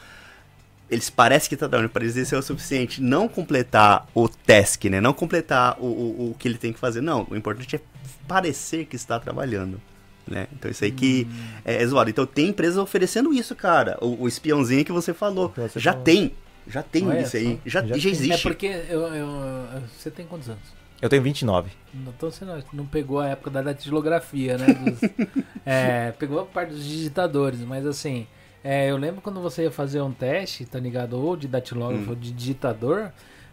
eles 0.91 1.09
parecem 1.09 1.49
que 1.49 1.57
tá 1.57 1.67
dando, 1.67 1.89
para 1.89 2.05
eles 2.05 2.17
isso 2.17 2.35
é 2.35 2.39
o 2.39 2.43
suficiente. 2.43 3.01
Não 3.01 3.27
completar 3.27 4.07
o 4.15 4.29
task, 4.29 4.85
né? 4.85 5.01
Não 5.01 5.15
completar 5.15 5.79
o, 5.81 5.87
o, 5.87 6.31
o 6.33 6.37
que 6.39 6.47
ele 6.47 6.59
tem 6.59 6.71
que 6.71 6.79
fazer. 6.79 7.01
Não, 7.01 7.27
o 7.31 7.35
importante 7.35 7.77
é 7.77 7.81
parecer 8.29 8.85
que 8.85 8.95
está 8.95 9.19
trabalhando. 9.19 9.81
Né? 10.27 10.47
Então 10.53 10.71
isso 10.71 10.85
aí 10.85 10.93
que 10.93 11.27
é, 11.65 11.83
é 11.83 11.87
zoado. 11.87 12.11
Então 12.11 12.27
tem 12.27 12.49
empresas 12.49 12.77
oferecendo 12.77 13.33
isso, 13.33 13.57
cara. 13.57 13.97
O, 14.03 14.25
o 14.25 14.29
espiãozinho 14.29 14.85
que 14.85 14.93
você 14.93 15.15
falou. 15.15 15.51
Você 15.57 15.81
já 15.81 15.93
falou. 15.93 16.05
tem. 16.05 16.35
Já 16.67 16.83
tem 16.83 17.07
Olha 17.09 17.21
isso 17.23 17.37
aí. 17.37 17.55
só. 17.57 17.61
Já, 17.67 17.81
Já 17.81 17.87
já, 17.87 17.93
tem. 17.95 18.05
É 18.05 18.09
existe. 18.15 18.43
porque 18.43 18.67
eu, 18.89 19.01
eu- 19.15 19.83
você 19.99 20.11
tem 20.11 20.27
quantos 20.27 20.49
anos? 20.49 20.63
Eu 21.01 21.09
tenho 21.09 21.23
29. 21.23 21.71
Então 21.95 22.31
você 22.31 22.45
não, 22.45 22.63
não 22.73 22.87
pegou 22.87 23.19
a 23.21 23.29
época 23.29 23.51
da 23.51 23.61
datilografia, 23.63 24.57
né? 24.57 24.67
Dos- 24.73 25.01
é, 25.67 26.13
pegou 26.13 26.41
a 26.41 26.45
parte 26.45 26.71
dos 26.71 26.85
digitadores, 26.85 27.59
mas 27.61 27.85
assim, 27.87 28.27
é, 28.63 28.89
eu 28.91 28.97
lembro 28.97 29.21
quando 29.21 29.41
você 29.41 29.65
ia 29.65 29.71
fazer 29.73 30.01
um 30.01 30.13
teste, 30.13 30.65
tá 30.65 30.79
ligado? 30.79 31.15
Ou 31.19 31.37
de 31.37 31.49
datilógrafo 31.49 32.11
ou 32.11 32.17
de 32.17 32.31
digitador, 32.31 33.11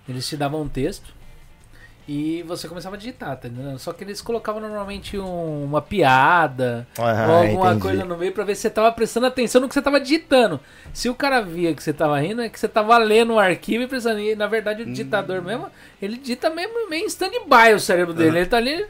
eles 0.08 0.28
te 0.28 0.38
davam 0.38 0.62
um 0.62 0.68
texto 0.70 1.14
e 2.12 2.42
você 2.44 2.68
começava 2.68 2.96
a 2.96 2.98
digitar, 2.98 3.38
tá 3.38 3.48
entendendo? 3.48 3.78
Só 3.78 3.94
que 3.94 4.04
eles 4.04 4.20
colocavam 4.20 4.60
normalmente 4.60 5.16
um- 5.20 5.64
uma 5.64 5.80
piada 5.80 6.88
Ah, 6.98 7.28
ou 7.30 7.36
alguma 7.38 7.66
entendi. 7.68 7.82
coisa 7.82 8.04
no 8.06 8.18
meio 8.18 8.32
pra 8.32 8.44
ver 8.44 8.56
se 8.56 8.62
você 8.64 8.70
tava 8.72 8.92
prestando 8.92 9.28
atenção 9.28 9.62
no 9.62 9.68
que 9.68 9.76
você 9.76 9.82
tava 9.82 10.00
digitando. 10.00 10.60
Se 10.92 11.08
o 11.08 11.14
cara 11.14 11.40
via 11.40 11.72
que 11.76 11.84
você 11.84 11.94
tava 11.94 12.20
rindo, 12.20 12.42
é 12.42 12.50
que 12.50 12.60
você 12.60 12.68
tava 12.68 12.98
lendo 12.98 13.34
o 13.34 13.40
arquivo 13.40 13.84
e 13.84 13.88
prestando. 13.88 14.20
E 14.20 14.36
na 14.36 14.48
verdade 14.48 14.82
o 14.82 14.86
digitador 14.88 15.44
mesmo, 15.44 15.68
ele 16.02 16.18
digita 16.18 16.50
mesmo 16.50 16.90
meio 16.90 17.04
em 17.04 17.08
stand-by 17.08 17.74
o 17.76 17.80
cérebro 17.80 18.12
dele. 18.14 18.40
Ele 18.40 18.46
tá 18.48 18.58
ali, 18.58 18.72
ele 18.72 18.88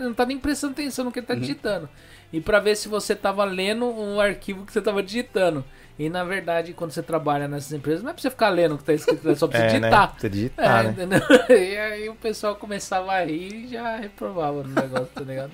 não 0.00 0.14
tá 0.14 0.24
nem 0.24 0.38
prestando 0.38 0.72
atenção 0.72 1.04
no 1.04 1.12
que 1.12 1.18
ele 1.18 1.26
tá 1.26 1.34
digitando. 1.34 1.86
E 2.32 2.40
pra 2.40 2.58
ver 2.60 2.76
se 2.76 2.88
você 2.88 3.14
tava 3.14 3.44
lendo 3.44 3.84
um 3.84 4.18
arquivo 4.18 4.64
que 4.64 4.72
você 4.72 4.80
tava 4.80 5.02
digitando. 5.02 5.62
E 5.98 6.08
na 6.08 6.24
verdade, 6.24 6.72
quando 6.72 6.90
você 6.90 7.02
trabalha 7.02 7.46
nessas 7.46 7.70
empresas, 7.72 8.02
não 8.02 8.10
é 8.10 8.12
pra 8.14 8.22
você 8.22 8.30
ficar 8.30 8.48
lendo 8.48 8.74
o 8.74 8.78
que 8.78 8.84
tá 8.84 8.94
escrito, 8.94 9.28
é 9.28 9.34
só 9.34 9.46
pra 9.46 9.58
você 9.58 9.64
É, 9.76 9.80
né? 9.80 9.88
digitar. 9.88 10.14
Você 10.18 10.28
digitar, 10.28 10.86
É, 10.98 11.06
né? 11.06 11.20
E 11.50 11.76
aí 11.76 12.08
o 12.08 12.14
pessoal 12.14 12.56
começava 12.56 13.12
a 13.12 13.24
rir 13.24 13.66
e 13.66 13.68
já 13.68 13.96
reprovava 13.96 14.62
no 14.62 14.68
negócio, 14.74 15.08
tá 15.14 15.20
ligado? 15.20 15.52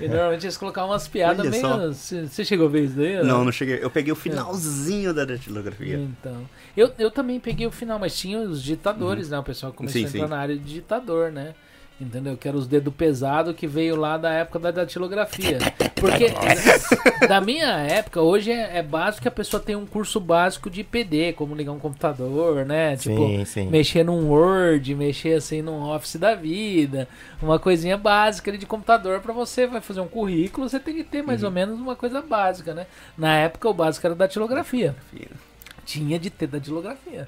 E 0.00 0.08
normalmente 0.08 0.44
eles 0.46 0.56
colocavam 0.56 0.90
umas 0.90 1.06
piadas 1.06 1.40
Olha 1.46 1.50
meio. 1.50 1.94
Você 1.94 2.26
você 2.26 2.44
chegou 2.44 2.66
a 2.66 2.70
ver 2.70 2.84
isso 2.84 2.96
daí? 2.96 3.18
ou 3.18 3.24
Não, 3.24 3.44
não 3.44 3.52
cheguei. 3.52 3.78
Eu 3.82 3.90
peguei 3.90 4.12
o 4.12 4.16
finalzinho 4.16 5.14
da 5.14 5.24
datilografia. 5.24 5.96
Então. 5.96 6.48
Eu, 6.76 6.92
eu 6.98 7.10
também 7.10 7.38
peguei 7.40 7.66
o 7.66 7.70
final, 7.70 7.98
mas 7.98 8.16
tinha 8.18 8.38
os 8.40 8.62
ditadores, 8.62 9.30
né? 9.30 9.38
O 9.38 9.42
pessoal 9.44 9.72
começou 9.72 10.00
Sim, 10.00 10.06
a 10.06 10.08
entrar 10.08 10.26
sim. 10.26 10.30
na 10.30 10.38
área 10.38 10.56
de 10.56 10.74
ditador, 10.74 11.30
né? 11.32 11.54
Entendeu? 12.00 12.36
Que 12.36 12.46
era 12.46 12.56
os 12.56 12.68
dedos 12.68 12.94
pesados 12.94 13.56
que 13.56 13.66
veio 13.66 13.96
lá 13.96 14.16
da 14.16 14.30
época 14.32 14.60
da 14.60 14.70
datilografia. 14.70 15.58
Porque 15.96 16.26
da 17.26 17.40
minha 17.40 17.66
época, 17.78 18.20
hoje 18.22 18.52
é, 18.52 18.78
é 18.78 18.82
básico 18.84 19.22
que 19.22 19.28
a 19.28 19.32
pessoa 19.32 19.60
tem 19.60 19.74
um 19.74 19.84
curso 19.84 20.20
básico 20.20 20.70
de 20.70 20.84
PD, 20.84 21.32
como 21.32 21.56
ligar 21.56 21.72
um 21.72 21.78
computador, 21.80 22.64
né? 22.64 22.96
Tipo, 22.96 23.16
Sim, 23.26 23.44
sim. 23.44 23.66
mexer 23.68 24.04
num 24.04 24.28
Word, 24.30 24.94
mexer 24.94 25.34
assim 25.34 25.60
num 25.60 25.82
Office 25.90 26.14
da 26.16 26.36
vida, 26.36 27.08
uma 27.42 27.58
coisinha 27.58 27.96
básica 27.96 28.48
ali 28.48 28.58
de 28.58 28.66
computador 28.66 29.18
pra 29.20 29.32
você 29.32 29.66
vai 29.66 29.80
fazer 29.80 30.00
um 30.00 30.06
currículo, 30.08 30.68
você 30.68 30.78
tem 30.78 30.94
que 30.94 31.02
ter 31.04 31.18
Uhum. 31.22 31.26
mais 31.26 31.42
ou 31.42 31.50
menos 31.50 31.80
uma 31.80 31.96
coisa 31.96 32.22
básica, 32.22 32.74
né? 32.74 32.86
Na 33.16 33.34
época 33.38 33.68
o 33.68 33.74
básico 33.74 34.06
era 34.06 34.14
datilografia. 34.14 34.94
Tinha 35.84 36.16
de 36.18 36.30
ter 36.30 36.46
datilografia. 36.46 37.26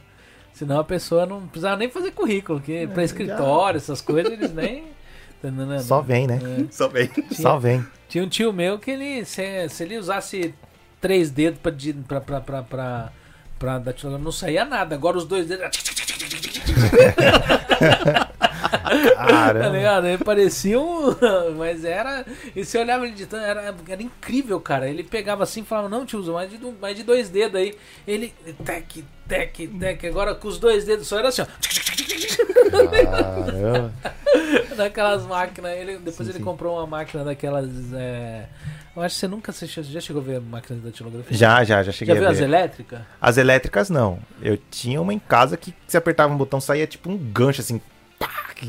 Senão 0.53 0.81
a 0.81 0.85
pessoa 0.85 1.27
não 1.27 1.47
precisava 1.47 1.77
nem 1.77 1.91
fazer 1.91 2.11
currículo, 2.11 2.61
que 2.61 2.87
pra 2.89 3.03
escritório, 3.03 3.79
essas 3.79 4.01
coisas, 4.01 4.33
eles 4.33 4.53
nem. 4.53 4.85
Tá? 5.41 5.79
Só 5.79 6.03
vem, 6.03 6.27
né? 6.27 6.39
É. 6.43 6.65
Só 6.71 6.87
bem. 6.87 7.11
Só 7.31 7.59
vem. 7.59 7.83
Tinha 8.11 8.23
um 8.23 8.29
tio 8.29 8.53
meu 8.53 8.79
que 8.79 8.91
ele, 8.91 9.25
se, 9.25 9.71
se 9.71 9.85
ele 9.85 9.97
usasse 9.97 10.55
três 11.01 11.31
dedos 11.31 11.59
pra, 11.59 11.73
pra, 12.21 12.21
pra, 12.21 12.41
pra, 12.43 12.63
pra, 12.63 13.13
pra 13.59 13.79
datilografia, 13.79 14.23
não 14.23 14.33
saía 14.33 14.67
nada. 14.67 14.95
Agora 14.95 15.17
os 15.17 15.25
dois 15.25 15.47
dedos. 15.47 15.65
Tá 18.61 19.27
Caramba. 19.27 19.69
ligado? 19.77 20.07
Ele 20.07 20.19
parecia 20.25 20.79
um. 20.81 21.15
Mas 21.57 21.85
era. 21.85 22.25
E 22.55 22.65
você 22.65 22.79
olhava 22.79 23.05
ele 23.05 23.13
digitando, 23.13 23.45
era, 23.45 23.75
era 23.89 24.03
incrível, 24.03 24.61
cara. 24.61 24.89
Ele 24.89 25.03
pegava 25.03 25.43
assim 25.45 25.61
e 25.63 25.65
falava: 25.65 25.89
Não, 25.89 26.05
tio, 26.05 26.19
usa 26.19 26.33
mais 26.33 26.51
de, 26.51 26.59
mais 26.81 26.97
de 26.97 27.03
dois 27.03 27.29
dedos 27.29 27.61
aí. 27.61 27.75
Ele. 28.07 28.33
Tec, 28.65 29.05
tec, 29.29 29.57
tec. 29.79 30.05
Agora 30.07 30.35
com 30.35 30.49
os 30.49 30.59
dois 30.59 30.85
dedos 30.85 31.07
só 31.07 31.19
era 31.19 31.29
assim, 31.29 31.43
ó. 31.43 31.47
Caramba. 32.71 33.93
Daquelas 34.77 35.25
máquinas. 35.27 35.73
Ele, 35.77 35.97
depois 35.99 36.17
Sim, 36.17 36.25
ele 36.25 36.39
sim. 36.39 36.45
comprou 36.45 36.77
uma 36.77 36.87
máquina 36.87 37.25
daquelas. 37.25 37.69
é, 37.93 38.47
Eu 38.97 39.03
acho 39.03 39.15
que 39.15 39.21
você 39.21 39.29
nunca 39.29 39.51
assistiu. 39.51 39.83
Já 39.83 40.01
chegou 40.01 40.23
a 40.23 40.25
ver 40.25 40.41
máquinas 40.41 40.83
da 40.83 40.89
datilografia? 40.89 41.37
Já, 41.37 41.63
já, 41.65 41.83
já 41.83 41.93
cheguei 41.93 42.15
Já 42.15 42.21
a 42.21 42.25
viu 42.25 42.31
ver. 42.31 42.37
as 42.37 42.41
elétricas? 42.49 43.01
As 43.21 43.37
elétricas 43.37 43.91
não. 43.91 44.19
Eu 44.41 44.57
tinha 44.71 45.01
uma 45.01 45.13
em 45.13 45.19
casa 45.19 45.57
que 45.57 45.75
se 45.87 45.97
apertava 45.97 46.33
um 46.33 46.37
botão 46.37 46.61
saía 46.61 46.87
tipo 46.87 47.11
um 47.11 47.17
gancho 47.19 47.61
assim. 47.61 47.81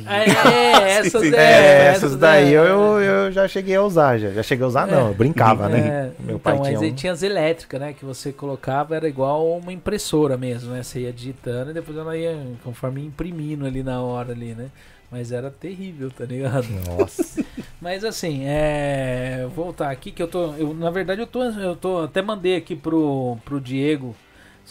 É, 0.08 0.92
essas 1.00 1.22
sim. 1.22 1.36
é. 1.36 1.40
É, 1.40 1.86
essas 1.88 2.16
daí 2.16 2.54
é. 2.54 2.58
eu, 2.58 3.00
eu, 3.02 3.32
já 3.32 3.48
cheguei 3.48 3.76
a 3.76 3.84
usar. 3.84 4.18
Já, 4.18 4.30
já 4.32 4.44
cheguei 4.44 4.64
a 4.64 4.68
usar, 4.68 4.88
não. 4.88 5.10
Eu 5.10 5.14
brincava, 5.14 5.68
né? 5.68 5.80
É, 5.80 6.12
Meu 6.20 6.36
então, 6.36 6.40
pai 6.40 6.58
mas 6.58 6.68
tinha 6.68 6.80
aí 6.80 6.92
um. 6.92 6.96
tinha 6.96 7.14
as 7.14 7.24
elétricas, 7.24 7.80
né? 7.80 7.94
Que 7.94 8.06
você 8.06 8.32
colocava, 8.32 8.96
era 8.96 9.08
igual 9.08 9.58
uma 9.58 9.74
impressora 9.74 10.38
mesmo, 10.38 10.72
né? 10.72 10.84
Você 10.84 11.02
ia 11.02 11.14
digitando 11.14 11.72
e 11.72 11.74
depois 11.74 11.98
ela 11.98 12.16
ia 12.16 12.38
conforme 12.64 13.06
imprimindo 13.06 13.66
ali 13.66 13.84
na 13.84 14.02
hora 14.02 14.32
ali, 14.32 14.54
né? 14.54 14.70
Mas 15.12 15.32
era 15.32 15.52
terrível, 15.52 16.10
tá 16.10 16.24
ligado? 16.24 16.68
Nossa. 16.88 17.44
Mas 17.82 18.04
assim, 18.06 18.44
é. 18.46 19.46
Voltar 19.54 19.90
aqui 19.90 20.12
que 20.12 20.24
eu 20.24 20.28
tô. 20.28 20.54
Eu, 20.54 20.74
na 20.74 20.90
verdade, 20.90 21.20
eu 21.20 21.28
tô. 21.28 21.44
Eu 21.44 21.76
tô. 21.76 22.04
Até 22.04 22.22
mandei 22.22 22.56
aqui 22.56 22.76
pro, 22.76 23.38
pro 23.44 23.60
Diego 23.60 24.16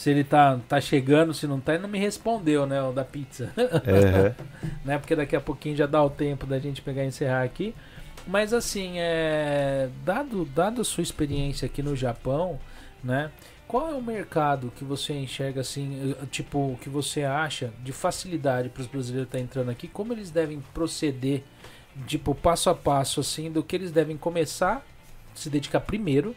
se 0.00 0.08
ele 0.08 0.24
tá, 0.24 0.58
tá 0.66 0.80
chegando, 0.80 1.34
se 1.34 1.46
não 1.46 1.60
tá, 1.60 1.74
ele 1.74 1.82
não 1.82 1.88
me 1.90 1.98
respondeu, 1.98 2.64
né? 2.64 2.80
O 2.80 2.90
da 2.90 3.04
pizza. 3.04 3.52
Aham. 3.58 4.34
né? 4.82 4.96
Porque 4.98 5.14
daqui 5.14 5.36
a 5.36 5.40
pouquinho 5.42 5.76
já 5.76 5.84
dá 5.84 6.02
o 6.02 6.08
tempo 6.08 6.46
da 6.46 6.58
gente 6.58 6.80
pegar 6.80 7.04
e 7.04 7.08
encerrar 7.08 7.42
aqui. 7.42 7.74
Mas 8.26 8.54
assim, 8.54 8.94
é, 8.96 9.90
dado, 10.02 10.46
dado 10.46 10.80
a 10.80 10.84
sua 10.84 11.02
experiência 11.02 11.66
aqui 11.66 11.82
no 11.82 11.94
Japão, 11.94 12.58
né? 13.04 13.30
Qual 13.68 13.90
é 13.90 13.94
o 13.94 14.00
mercado 14.00 14.72
que 14.74 14.84
você 14.84 15.12
enxerga 15.12 15.60
assim, 15.60 16.16
eh, 16.18 16.26
tipo, 16.30 16.78
que 16.80 16.88
você 16.88 17.24
acha 17.24 17.70
de 17.84 17.92
facilidade 17.92 18.70
para 18.70 18.80
os 18.80 18.86
brasileiros 18.86 19.28
estar 19.28 19.38
entrando 19.38 19.70
aqui? 19.70 19.86
Como 19.86 20.14
eles 20.14 20.30
devem 20.30 20.62
proceder, 20.72 21.44
tipo, 22.06 22.34
passo 22.34 22.70
a 22.70 22.74
passo, 22.74 23.20
assim, 23.20 23.52
do 23.52 23.62
que 23.62 23.76
eles 23.76 23.92
devem 23.92 24.16
começar, 24.16 24.82
se 25.34 25.50
dedicar 25.50 25.80
primeiro, 25.80 26.34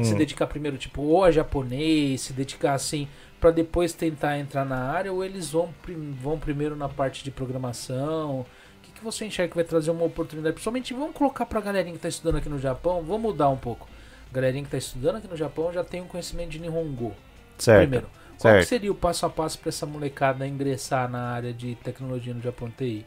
se 0.00 0.14
Hum. 0.14 0.16
dedicar 0.16 0.46
primeiro, 0.46 0.78
tipo, 0.78 1.02
ou 1.02 1.24
a 1.24 1.30
japonês, 1.30 2.20
se 2.22 2.32
dedicar 2.32 2.74
assim, 2.74 3.08
para 3.40 3.50
depois 3.50 3.92
tentar 3.92 4.38
entrar 4.38 4.64
na 4.64 4.78
área, 4.90 5.12
ou 5.12 5.24
eles 5.24 5.50
vão, 5.50 5.74
vão 6.20 6.38
primeiro 6.38 6.76
na 6.76 6.88
parte 6.88 7.22
de 7.24 7.30
programação? 7.30 8.40
O 8.40 8.46
que, 8.82 8.92
que 8.92 9.04
você 9.04 9.24
enxerga 9.26 9.50
que 9.50 9.56
vai 9.56 9.64
trazer 9.64 9.90
uma 9.90 10.04
oportunidade? 10.04 10.54
Principalmente, 10.54 10.94
vamos 10.94 11.14
colocar 11.14 11.44
pra 11.46 11.60
galerinha 11.60 11.94
que 11.94 12.00
tá 12.00 12.08
estudando 12.08 12.36
aqui 12.36 12.48
no 12.48 12.58
Japão, 12.58 13.02
vamos 13.02 13.22
mudar 13.22 13.48
um 13.48 13.56
pouco. 13.56 13.88
Galerinha 14.32 14.64
que 14.64 14.70
tá 14.70 14.78
estudando 14.78 15.16
aqui 15.16 15.28
no 15.28 15.36
Japão 15.36 15.72
já 15.72 15.84
tem 15.84 16.00
um 16.00 16.06
conhecimento 16.06 16.50
de 16.50 16.58
Nihongo. 16.58 17.14
Certo. 17.58 17.80
Primeiro, 17.80 18.06
qual 18.38 18.54
que 18.54 18.60
certo. 18.60 18.68
seria 18.68 18.90
o 18.90 18.94
passo 18.94 19.26
a 19.26 19.30
passo 19.30 19.58
para 19.58 19.68
essa 19.68 19.84
molecada 19.84 20.46
ingressar 20.46 21.08
na 21.10 21.20
área 21.32 21.52
de 21.52 21.74
tecnologia 21.76 22.32
no 22.32 22.40
Japão 22.40 22.70
TI? 22.70 23.04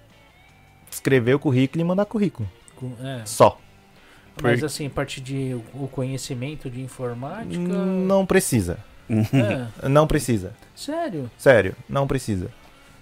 Escrever 0.92 1.34
o 1.34 1.40
currículo 1.40 1.82
e 1.82 1.84
mandar 1.84 2.06
currículo. 2.06 2.48
É, 3.02 3.26
Só. 3.26 3.58
Mas 4.42 4.60
Por- 4.60 4.66
assim, 4.66 4.88
a 4.88 4.90
partir 4.90 5.22
de 5.22 5.56
o 5.74 5.88
conhecimento 5.88 6.70
de 6.70 6.82
informática. 6.82 7.58
Não 7.58 8.26
precisa. 8.26 8.78
É, 9.10 9.88
Não 9.88 10.08
precisa. 10.08 10.54
sério? 10.76 11.30
Sério, 11.38 11.76
não 11.88 12.08
precisa. 12.08 12.50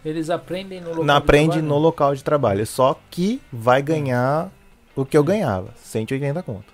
Eles 0.03 0.29
aprendem 0.29 0.81
no 0.81 0.89
local 0.89 1.05
Não 1.05 1.13
de 1.13 1.17
aprende 1.17 1.47
trabalho? 1.51 1.67
no 1.67 1.77
local 1.77 2.13
de 2.15 2.23
trabalho. 2.23 2.67
Só 2.67 2.99
que 3.09 3.41
vai 3.51 3.81
ganhar 3.81 4.51
o 4.95 5.05
que 5.05 5.17
eu 5.17 5.23
ganhava. 5.23 5.69
180 5.77 6.43
conto. 6.43 6.73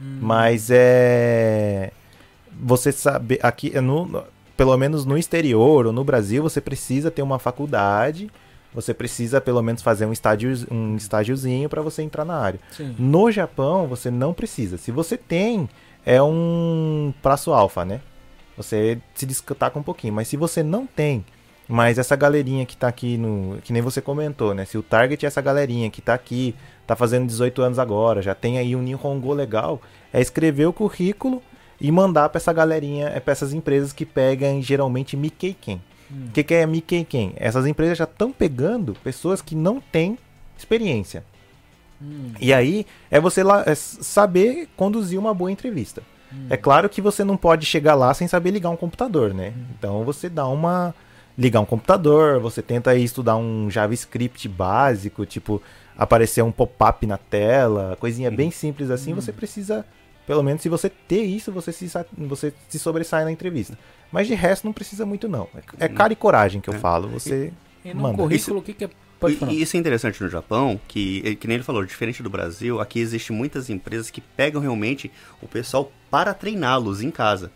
Hum, 0.00 0.18
Mas 0.22 0.70
é. 0.70 1.90
Você 2.60 2.90
sabe. 2.90 3.38
Aqui, 3.42 3.78
no, 3.80 4.24
pelo 4.56 4.74
menos 4.78 5.04
no 5.04 5.18
exterior 5.18 5.86
ou 5.86 5.92
no 5.92 6.02
Brasil, 6.02 6.42
você 6.42 6.60
precisa 6.60 7.10
ter 7.10 7.20
uma 7.20 7.38
faculdade. 7.38 8.30
Você 8.78 8.94
precisa 8.94 9.40
pelo 9.40 9.60
menos 9.60 9.82
fazer 9.82 10.06
um, 10.06 10.12
estágio, 10.12 10.54
um 10.70 10.94
estágiozinho 10.94 11.68
para 11.68 11.82
você 11.82 12.00
entrar 12.00 12.24
na 12.24 12.36
área. 12.36 12.60
Sim. 12.70 12.94
No 12.96 13.28
Japão, 13.28 13.88
você 13.88 14.08
não 14.08 14.32
precisa. 14.32 14.78
Se 14.78 14.92
você 14.92 15.16
tem, 15.16 15.68
é 16.06 16.22
um 16.22 17.12
prazo 17.20 17.52
alfa, 17.52 17.84
né? 17.84 18.00
Você 18.56 19.00
se 19.16 19.26
destaca 19.26 19.76
um 19.76 19.82
pouquinho. 19.82 20.14
Mas 20.14 20.28
se 20.28 20.36
você 20.36 20.62
não 20.62 20.86
tem, 20.86 21.24
mas 21.66 21.98
essa 21.98 22.14
galerinha 22.14 22.64
que 22.64 22.76
tá 22.76 22.86
aqui 22.86 23.18
no. 23.18 23.58
Que 23.64 23.72
nem 23.72 23.82
você 23.82 24.00
comentou, 24.00 24.54
né? 24.54 24.64
Se 24.64 24.78
o 24.78 24.82
target 24.82 25.24
é 25.24 25.26
essa 25.26 25.40
galerinha 25.40 25.90
que 25.90 26.00
tá 26.00 26.14
aqui, 26.14 26.54
tá 26.86 26.94
fazendo 26.94 27.26
18 27.26 27.60
anos 27.60 27.78
agora, 27.80 28.22
já 28.22 28.32
tem 28.32 28.58
aí 28.58 28.76
um 28.76 28.82
Nihongo 28.82 29.32
legal, 29.32 29.82
é 30.12 30.20
escrever 30.20 30.66
o 30.66 30.72
currículo 30.72 31.42
e 31.80 31.90
mandar 31.90 32.28
pra 32.28 32.38
essa 32.38 32.52
galerinha, 32.52 33.08
é 33.08 33.18
pra 33.18 33.32
essas 33.32 33.52
empresas 33.52 33.92
que 33.92 34.06
pegam 34.06 34.62
geralmente 34.62 35.16
Mikkeiken. 35.16 35.82
Hum. 36.10 36.26
O 36.28 36.32
que, 36.32 36.42
que 36.42 36.54
é 36.54 36.66
Mikkeiken? 36.66 37.32
Essas 37.36 37.66
empresas 37.66 37.98
já 37.98 38.04
estão 38.04 38.32
pegando 38.32 38.94
pessoas 39.04 39.42
que 39.42 39.54
não 39.54 39.80
têm 39.80 40.18
experiência. 40.56 41.24
Hum, 42.00 42.32
E 42.40 42.52
aí 42.54 42.86
é 43.10 43.20
você 43.20 43.42
lá, 43.42 43.64
é 43.66 43.74
saber 43.74 44.68
conduzir 44.76 45.18
uma 45.18 45.34
boa 45.34 45.50
entrevista. 45.50 46.02
hum. 46.32 46.46
É 46.48 46.56
claro 46.56 46.88
que 46.88 47.00
você 47.02 47.24
não 47.24 47.36
pode 47.36 47.66
chegar 47.66 47.94
lá 47.94 48.14
sem 48.14 48.28
saber 48.28 48.50
ligar 48.52 48.70
um 48.70 48.76
computador, 48.76 49.34
né? 49.34 49.52
Então 49.78 50.04
você 50.04 50.28
dá 50.28 50.46
uma. 50.46 50.94
Ligar 51.36 51.60
um 51.60 51.64
computador, 51.64 52.40
você 52.40 52.60
tenta 52.60 52.96
estudar 52.96 53.36
um 53.36 53.70
JavaScript 53.70 54.48
básico, 54.48 55.24
tipo, 55.24 55.62
aparecer 55.96 56.42
um 56.42 56.50
pop-up 56.50 57.06
na 57.06 57.16
tela, 57.16 57.96
coisinha 58.00 58.28
bem 58.28 58.50
simples 58.50 58.90
assim, 58.90 59.14
você 59.14 59.32
precisa. 59.32 59.84
Pelo 60.28 60.42
menos 60.44 60.62
se 60.62 60.68
você 60.68 60.88
ter 60.88 61.24
isso, 61.24 61.50
você 61.50 61.72
se, 61.72 61.90
você 62.16 62.52
se 62.68 62.78
sobressai 62.78 63.24
na 63.24 63.32
entrevista. 63.32 63.76
Mas 64.12 64.28
de 64.28 64.34
resto 64.34 64.64
não 64.64 64.72
precisa 64.72 65.04
muito, 65.04 65.26
não. 65.28 65.48
É, 65.80 65.86
é 65.86 65.88
cara 65.88 66.12
e 66.12 66.16
coragem 66.16 66.60
que 66.60 66.70
eu 66.70 66.74
É. 66.74 66.78
falo. 66.78 67.08
Você. 67.08 67.52
E 67.84 67.92
no 67.94 68.02
manda. 68.02 68.16
currículo, 68.18 68.58
o 68.60 68.62
que, 68.62 68.74
que 68.74 68.84
é. 68.84 68.90
Pode 69.18 69.34
falar. 69.34 69.50
E, 69.52 69.56
e 69.56 69.62
isso 69.62 69.76
é 69.76 69.80
interessante 69.80 70.22
no 70.22 70.28
Japão, 70.28 70.80
que, 70.86 71.34
que 71.36 71.48
nem 71.48 71.56
ele 71.56 71.64
falou, 71.64 71.84
diferente 71.84 72.22
do 72.22 72.30
Brasil, 72.30 72.78
aqui 72.80 73.00
existe 73.00 73.32
muitas 73.32 73.68
empresas 73.68 74.10
que 74.10 74.20
pegam 74.20 74.60
realmente 74.60 75.10
o 75.42 75.48
pessoal 75.48 75.90
para 76.08 76.32
treiná-los 76.32 77.02
em 77.02 77.10
casa. 77.10 77.50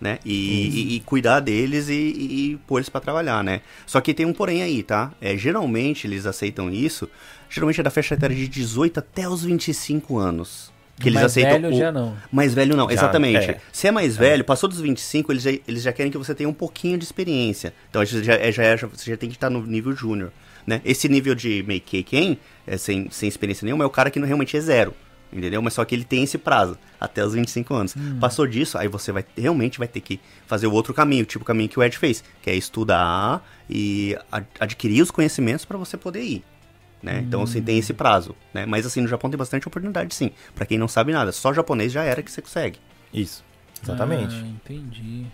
Né? 0.00 0.18
E, 0.24 0.32
e- 0.32 0.96
e 0.96 1.00
cuidar 1.00 1.38
deles 1.40 1.88
e, 1.88 1.92
e, 1.94 2.50
e 2.52 2.56
pôr 2.66 2.78
eles 2.78 2.88
para 2.88 3.00
trabalhar, 3.00 3.44
né? 3.44 3.60
Só 3.86 4.00
que 4.00 4.12
tem 4.12 4.26
um 4.26 4.32
porém 4.34 4.60
aí, 4.62 4.82
tá? 4.82 5.12
É, 5.20 5.36
geralmente 5.36 6.06
eles 6.06 6.26
aceitam 6.26 6.68
isso, 6.68 7.08
geralmente 7.48 7.80
é 7.80 7.82
da 7.82 7.90
faixa 7.90 8.14
etária 8.14 8.34
de 8.34 8.48
18 8.48 8.98
até 8.98 9.26
os 9.28 9.44
25 9.44 10.18
anos. 10.18 10.73
Que 11.00 11.08
eles 11.08 11.14
Mais 11.14 11.26
aceitam 11.26 11.60
velho 11.60 11.74
o- 11.74 11.78
já 11.78 11.90
não. 11.90 12.16
mais 12.30 12.54
velho 12.54 12.76
não, 12.76 12.86
Já, 12.88 12.94
exatamente. 12.94 13.50
é. 13.50 13.60
Se 13.72 13.88
é 13.88 13.90
mais 13.90 14.16
velho, 14.16 14.44
passou 14.44 14.68
dos 14.68 14.80
25, 14.80 15.32
eles 15.32 15.42
já, 15.42 15.50
eles 15.66 15.82
já 15.82 15.92
querem 15.92 16.10
que 16.12 16.16
você 16.18 16.34
tenha 16.34 16.48
um 16.48 16.52
pouquinho 16.54 16.96
de 16.96 17.04
experiência. 17.04 17.74
Então 17.90 18.04
já, 18.04 18.34
é- 18.34 18.52
já, 18.52 18.62
é- 18.62 18.76
já- 18.76 18.86
você 18.86 19.10
já 19.10 19.16
tem 19.16 19.28
que 19.28 19.36
estar 19.36 19.50
no 19.50 19.64
nível 19.66 19.92
júnior. 19.92 20.30
Né? 20.66 20.80
Esse 20.84 21.08
nível 21.08 21.34
de 21.34 21.62
make 21.66 22.02
quem, 22.04 22.38
é, 22.66 22.76
sem, 22.78 23.08
sem 23.10 23.28
experiência 23.28 23.64
nenhuma, 23.66 23.84
é 23.84 23.86
o 23.86 23.90
cara 23.90 24.08
que 24.10 24.18
não, 24.20 24.26
realmente 24.26 24.56
é 24.56 24.60
zero. 24.60 24.94
entendeu? 25.32 25.60
Mas 25.60 25.74
só 25.74 25.84
que 25.84 25.92
ele 25.96 26.04
tem 26.04 26.22
esse 26.22 26.38
prazo, 26.38 26.78
até 27.00 27.24
os 27.26 27.34
25 27.34 27.74
anos. 27.74 27.92
Passou 28.20 28.46
disso, 28.46 28.78
aí 28.78 28.86
você 28.86 29.10
vai 29.10 29.24
realmente 29.36 29.80
vai 29.80 29.88
ter 29.88 29.98
que 30.00 30.20
fazer 30.46 30.68
o 30.68 30.72
outro 30.72 30.94
caminho, 30.94 31.24
tipo 31.24 31.42
o 31.42 31.44
caminho 31.46 31.68
que 31.68 31.76
o 31.76 31.82
Ed 31.82 31.98
fez, 31.98 32.22
que 32.40 32.48
é 32.50 32.54
estudar 32.54 33.44
e 33.68 34.16
ad- 34.30 34.46
adquirir 34.60 35.02
os 35.02 35.10
conhecimentos 35.10 35.64
para 35.64 35.76
você 35.76 35.96
poder 35.96 36.22
ir. 36.22 36.44
Né? 37.04 37.20
Então 37.20 37.46
você 37.46 37.60
tem 37.60 37.78
esse 37.78 37.92
prazo, 37.92 38.34
né? 38.54 38.64
Mas 38.64 38.86
assim, 38.86 39.02
no 39.02 39.06
Japão 39.08 39.28
tem 39.28 39.36
bastante 39.36 39.68
oportunidade, 39.68 40.14
sim. 40.14 40.30
Pra 40.54 40.64
quem 40.64 40.78
não 40.78 40.88
sabe 40.88 41.12
nada, 41.12 41.32
só 41.32 41.52
japonês 41.52 41.92
já 41.92 42.02
era 42.02 42.22
que 42.22 42.32
você 42.32 42.40
consegue. 42.40 42.78
Isso. 43.12 43.44
Exatamente. 43.82 44.34
Ah, 44.34 44.48
entendi. 44.48 45.26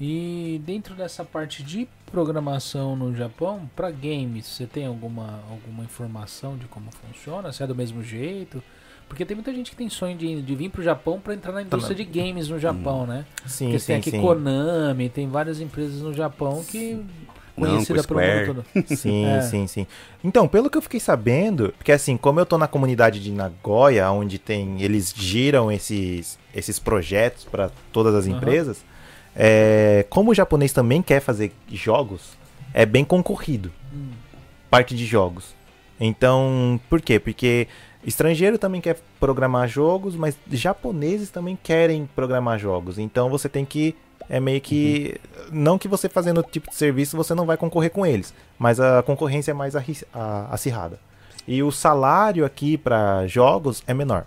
E 0.00 0.62
dentro 0.64 0.94
dessa 0.94 1.24
parte 1.24 1.64
de 1.64 1.88
programação 2.10 2.94
no 2.94 3.12
Japão, 3.14 3.68
para 3.74 3.90
games, 3.90 4.46
você 4.46 4.66
tem 4.66 4.86
alguma, 4.86 5.40
alguma 5.50 5.82
informação 5.82 6.56
de 6.56 6.66
como 6.66 6.90
funciona? 6.92 7.52
Se 7.52 7.64
é 7.64 7.66
do 7.66 7.74
mesmo 7.74 8.04
jeito? 8.04 8.62
Porque 9.08 9.26
tem 9.26 9.34
muita 9.34 9.52
gente 9.52 9.72
que 9.72 9.76
tem 9.76 9.88
sonho 9.88 10.16
de, 10.16 10.40
de 10.40 10.54
vir 10.54 10.70
pro 10.70 10.80
Japão 10.80 11.18
para 11.18 11.34
entrar 11.34 11.50
na 11.50 11.62
indústria 11.62 11.96
de 11.96 12.04
games 12.04 12.48
no 12.48 12.60
Japão, 12.60 13.04
né? 13.04 13.26
Sim, 13.44 13.64
Porque 13.64 13.80
sim, 13.80 13.86
tem 13.88 13.96
aqui 13.96 14.10
sim. 14.12 14.20
Konami, 14.20 15.08
tem 15.08 15.28
várias 15.28 15.60
empresas 15.60 16.00
no 16.00 16.14
Japão 16.14 16.62
que 16.62 17.04
conhecida 17.68 18.02
com 18.02 18.14
pelo 18.14 18.20
mundo 18.20 18.64
todo. 18.74 18.86
Sim, 18.96 19.26
É. 19.26 19.40
sim, 19.42 19.66
sim. 19.66 19.86
Então, 20.24 20.48
pelo 20.48 20.68
que 20.70 20.76
eu 20.78 20.82
fiquei 20.82 21.00
sabendo, 21.00 21.72
porque 21.76 21.92
assim, 21.92 22.16
como 22.16 22.40
eu 22.40 22.46
tô 22.46 22.56
na 22.58 22.66
comunidade 22.66 23.20
de 23.20 23.30
Nagoya, 23.30 24.10
onde 24.10 24.38
tem, 24.38 24.80
eles 24.82 25.12
giram 25.16 25.70
esses, 25.70 26.38
esses 26.54 26.78
projetos 26.78 27.44
para 27.44 27.70
todas 27.92 28.14
as 28.14 28.26
Aham. 28.26 28.36
empresas, 28.36 28.84
é, 29.34 30.04
como 30.10 30.30
o 30.30 30.34
japonês 30.34 30.72
também 30.72 31.02
quer 31.02 31.20
fazer 31.20 31.52
jogos, 31.72 32.36
é 32.74 32.84
bem 32.84 33.04
concorrido. 33.04 33.70
Hum. 33.94 34.10
Parte 34.68 34.94
de 34.96 35.04
jogos. 35.06 35.54
Então, 35.98 36.80
por 36.88 37.00
quê? 37.00 37.18
Porque 37.20 37.68
estrangeiro 38.04 38.56
também 38.58 38.80
quer 38.80 38.98
programar 39.18 39.68
jogos, 39.68 40.16
mas 40.16 40.36
japoneses 40.50 41.30
também 41.30 41.58
querem 41.62 42.08
programar 42.14 42.58
jogos. 42.58 42.98
Então 42.98 43.28
você 43.28 43.48
tem 43.48 43.64
que 43.64 43.94
é 44.30 44.40
meio 44.40 44.60
que 44.60 45.16
não 45.52 45.76
que 45.76 45.88
você 45.88 46.08
fazendo 46.08 46.38
outro 46.38 46.52
tipo 46.52 46.70
de 46.70 46.76
serviço 46.76 47.16
você 47.16 47.34
não 47.34 47.44
vai 47.44 47.56
concorrer 47.58 47.90
com 47.90 48.06
eles, 48.06 48.32
mas 48.58 48.80
a 48.80 49.02
concorrência 49.02 49.50
é 49.50 49.54
mais 49.54 49.74
acirrada. 50.50 50.98
E 51.46 51.62
o 51.62 51.70
salário 51.72 52.44
aqui 52.44 52.78
para 52.78 53.26
jogos 53.26 53.82
é 53.86 53.92
menor. 53.92 54.24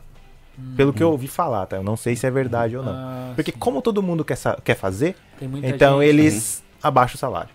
Pelo 0.77 0.93
que 0.93 1.01
eu 1.01 1.09
ouvi 1.09 1.27
falar, 1.27 1.65
tá? 1.65 1.77
Eu 1.77 1.83
não 1.83 1.97
sei 1.97 2.15
se 2.15 2.27
é 2.27 2.31
verdade 2.31 2.77
ou 2.77 2.83
não. 2.83 2.91
Ah, 2.93 3.31
Porque 3.35 3.51
sim. 3.51 3.57
como 3.57 3.81
todo 3.81 4.03
mundo 4.03 4.23
quer, 4.23 4.37
quer 4.63 4.75
fazer, 4.75 5.15
então 5.63 5.99
gente- 5.99 6.09
eles 6.09 6.63
abaixam 6.81 7.15
o 7.15 7.17
salário. 7.17 7.49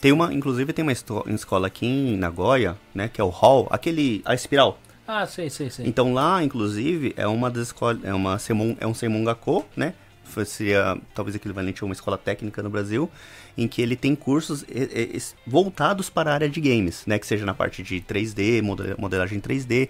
Tem 0.00 0.12
uma, 0.12 0.32
inclusive 0.32 0.72
tem 0.72 0.82
uma 0.82 0.92
escola 0.92 1.66
aqui 1.66 1.84
em 1.86 2.16
Nagoya, 2.16 2.76
né, 2.94 3.08
que 3.12 3.20
é 3.20 3.24
o 3.24 3.28
Hall, 3.28 3.66
aquele 3.70 4.22
a 4.24 4.34
espiral. 4.34 4.78
Ah, 5.06 5.26
sei, 5.26 5.50
sei, 5.50 5.68
sei. 5.70 5.86
Então 5.86 6.14
lá, 6.14 6.42
inclusive, 6.42 7.12
é 7.16 7.26
uma 7.26 7.50
das 7.50 7.64
escolas, 7.66 8.02
é 8.04 8.14
uma 8.14 8.38
semon, 8.38 8.76
é 8.80 8.86
um 8.86 8.94
seimongako, 8.94 9.66
né? 9.76 9.92
Seria 10.44 10.96
talvez 11.14 11.34
equivalente 11.34 11.82
a 11.82 11.86
uma 11.86 11.92
escola 11.92 12.16
técnica 12.16 12.62
no 12.62 12.70
Brasil, 12.70 13.10
em 13.56 13.66
que 13.68 13.82
ele 13.82 13.96
tem 13.96 14.14
cursos 14.14 14.64
voltados 15.46 16.08
para 16.08 16.30
a 16.30 16.34
área 16.34 16.48
de 16.48 16.60
games, 16.60 17.04
né? 17.06 17.18
Que 17.18 17.26
seja 17.26 17.44
na 17.44 17.54
parte 17.54 17.82
de 17.82 18.00
3D, 18.00 18.62
model- 18.62 18.96
modelagem 18.98 19.40
3D, 19.40 19.88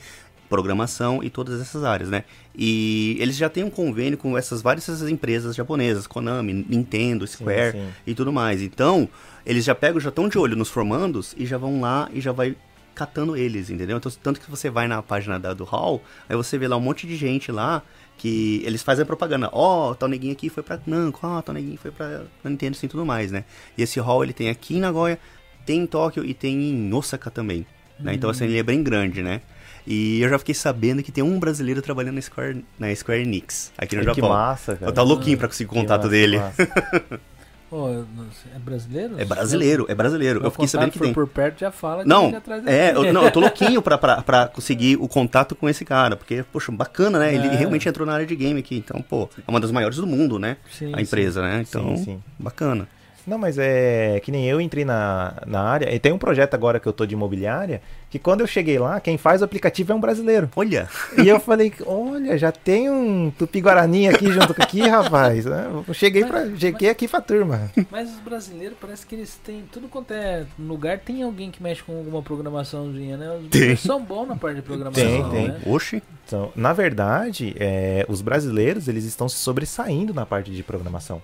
programação 0.49 1.23
e 1.23 1.31
todas 1.31 1.61
essas 1.61 1.85
áreas, 1.85 2.11
né? 2.11 2.25
E 2.55 3.17
eles 3.21 3.37
já 3.37 3.49
têm 3.49 3.63
um 3.63 3.71
convênio 3.71 4.19
com 4.19 4.37
essas 4.37 4.61
várias 4.61 4.89
essas 4.89 5.09
empresas 5.09 5.55
japonesas, 5.55 6.09
Konami, 6.09 6.67
Nintendo, 6.69 7.25
Square 7.27 7.73
sim. 7.73 7.89
e 8.05 8.15
tudo 8.15 8.33
mais. 8.33 8.61
Então, 8.61 9.09
eles 9.47 9.65
já 9.65 9.75
pegam, 9.75 10.01
já 10.01 10.09
estão 10.09 10.29
de 10.29 10.37
olho 10.37 10.57
nos 10.57 10.69
formandos 10.69 11.35
e 11.39 11.47
já 11.47 11.57
vão 11.57 11.81
lá 11.81 12.11
e 12.13 12.21
já 12.21 12.33
vai 12.33 12.57
catando 12.97 13.37
eles, 13.37 13.71
entendeu? 13.71 13.97
Então, 13.97 14.11
tanto 14.23 14.41
que 14.41 14.51
você 14.51 14.69
vai 14.69 14.89
na 14.89 15.01
página 15.01 15.39
da, 15.39 15.55
do 15.55 15.65
Hall, 15.65 16.03
aí 16.29 16.37
você 16.37 16.59
vê 16.59 16.67
lá 16.67 16.77
um 16.77 16.81
monte 16.81 17.07
de 17.07 17.17
gente 17.17 17.53
lá 17.53 17.83
que 18.21 18.63
eles 18.67 18.83
fazem 18.83 19.07
propaganda. 19.07 19.49
Ó, 19.51 19.95
tal 19.95 20.07
neguinho 20.09 20.35
aqui 20.35 20.51
foi 20.51 20.63
pra 20.63 20.79
Namco, 20.87 21.21
ó, 21.27 21.41
tal 21.41 21.55
neguinho 21.55 21.79
foi 21.79 21.91
pra 21.91 22.23
Nintendo 22.45 22.77
assim, 22.77 22.87
tudo 22.87 23.07
mais, 23.07 23.33
né? 23.33 23.45
E 23.79 23.83
esse 23.83 23.99
Hall 23.99 24.23
ele 24.23 24.35
tem 24.35 24.51
aqui 24.51 24.77
em 24.77 24.81
Nagoya, 24.81 25.19
tem 25.65 25.81
em 25.81 25.87
Tóquio 25.87 26.23
e 26.23 26.35
tem 26.35 26.55
em 26.71 26.93
Osaka 26.93 27.31
também, 27.31 27.65
né? 27.99 28.13
Então, 28.13 28.29
assim, 28.29 28.45
ele 28.45 28.59
é 28.59 28.63
bem 28.63 28.83
grande, 28.83 29.23
né? 29.23 29.41
E 29.87 30.21
eu 30.21 30.29
já 30.29 30.39
fiquei 30.39 30.55
sabendo 30.55 31.03
que 31.03 31.11
tem 31.11 31.25
um 31.25 31.39
brasileiro 31.39 31.81
trabalhando 31.81 32.17
na 32.17 32.21
Square, 32.21 32.63
na 32.79 32.95
Square 32.95 33.23
Enix, 33.23 33.73
aqui 33.79 33.97
no 33.97 34.03
que 34.03 34.09
Japão. 34.09 34.29
massa, 34.29 34.77
cara. 34.77 34.91
Eu 34.91 34.95
tava 34.95 35.09
louquinho 35.09 35.39
pra 35.39 35.49
conseguir 35.49 35.71
o 35.71 35.73
Que 35.73 35.81
contato 35.81 36.03
massa, 36.03 36.11
dele. 36.11 36.39
sei, 37.71 38.53
é 38.55 38.59
brasileiro? 38.59 39.15
É 39.21 39.25
brasileiro, 39.25 39.87
é 39.89 39.95
brasileiro. 39.95 40.41
Meu 40.41 40.47
Eu 40.49 40.51
fiquei 40.51 40.67
sabendo 40.67 40.91
que 40.91 40.99
tem. 40.99 41.13
por 41.13 41.27
perto 41.29 41.61
já 41.61 41.71
fala 41.71 42.03
que 42.03 42.09
Não, 42.09 42.27
ele 42.29 42.37
é, 42.67 42.87
gente. 42.95 43.07
eu, 43.07 43.13
não, 43.13 43.25
eu 43.25 43.31
tô 43.31 43.39
louquinho 43.41 43.81
pra, 43.81 43.97
pra, 43.97 44.23
pra 44.23 44.49
conseguir 44.49 44.97
o 44.97 45.07
contato 45.07 45.55
com 45.55 45.69
esse 45.69 45.85
cara, 45.85 46.17
porque, 46.17 46.43
poxa, 46.53 46.73
bacana, 46.73 47.19
né? 47.19 47.35
Ele 47.35 47.47
É. 47.47 47.55
realmente 47.57 47.89
entrou 47.89 48.07
na 48.07 48.15
área 48.15 48.27
de 48.27 48.35
game 48.35 48.59
aqui, 48.59 48.77
então, 48.77 49.01
pô, 49.01 49.29
é 49.47 49.51
uma 49.51 49.61
das 49.61 49.71
maiores 49.71 49.99
do 49.99 50.07
mundo, 50.07 50.39
né? 50.39 50.57
Sim, 50.71 50.93
a 50.95 51.01
empresa, 51.01 51.41
né? 51.43 51.65
Então, 51.69 51.97
Sim, 51.97 52.05
sim. 52.05 52.23
bacana. 52.39 52.89
Não, 53.27 53.39
mas 53.39 53.59
é 53.59 54.19
que 54.23 54.33
nem 54.33 54.47
eu 54.49 54.61
entrei 54.61 54.85
na, 54.85 55.35
na 55.47 55.61
área. 55.63 55.95
E 55.95 55.99
tem 55.99 56.13
um 56.13 56.19
projeto 56.19 56.55
agora 56.55 56.81
que 56.81 56.87
eu 56.87 56.93
tô 56.93 57.05
de 57.07 57.15
imobiliária. 57.15 57.81
Que 58.09 58.19
quando 58.19 58.41
eu 58.41 58.47
cheguei 58.47 58.77
lá, 58.79 58.99
quem 58.99 59.17
faz 59.17 59.41
o 59.41 59.45
aplicativo 59.45 59.93
é 59.93 59.95
um 59.95 60.01
brasileiro. 60.01 60.51
Olha, 60.57 60.89
E 61.23 61.29
eu 61.29 61.39
falei, 61.39 61.73
olha, 61.87 62.37
já 62.37 62.51
tem 62.51 62.91
um 62.91 63.31
tupi-guarani 63.39 64.09
aqui 64.09 64.33
junto 64.33 64.53
com 64.53 64.63
aqui, 64.63 64.81
rapaz. 64.89 65.45
né? 65.45 65.71
Eu 65.87 65.95
cheguei, 65.95 66.25
pra, 66.25 66.45
cheguei 66.57 66.91
aqui 66.91 67.07
pra 67.07 67.21
turma. 67.21 67.71
Mas 67.91 68.11
os 68.11 68.19
brasileiros 68.19 68.77
parece 68.81 69.07
que 69.07 69.15
eles 69.15 69.39
têm 69.45 69.63
tudo 69.71 69.87
quanto 69.87 70.13
é 70.13 70.45
lugar 70.59 70.99
tem 70.99 71.23
alguém 71.23 71.51
que 71.51 71.63
mexe 71.63 71.83
com 71.85 71.97
alguma 71.97 72.21
programaçãozinha, 72.23 73.17
né? 73.17 73.31
Os 73.37 73.43
brasileiros 73.47 73.81
são 73.81 74.03
bons 74.03 74.27
na 74.27 74.35
parte 74.37 74.57
de 74.57 74.63
programação, 74.63 75.05
Tem, 75.05 75.31
tem. 75.31 75.49
né? 75.49 75.61
oxe, 75.67 76.03
Então, 76.27 76.51
na 76.57 76.73
verdade, 76.73 77.55
é, 77.61 78.05
os 78.09 78.21
brasileiros 78.23 78.89
eles 78.89 79.05
estão 79.05 79.29
se 79.29 79.37
sobressaindo 79.37 80.13
na 80.13 80.27
parte 80.27 80.51
de 80.51 80.63
programação. 80.65 81.23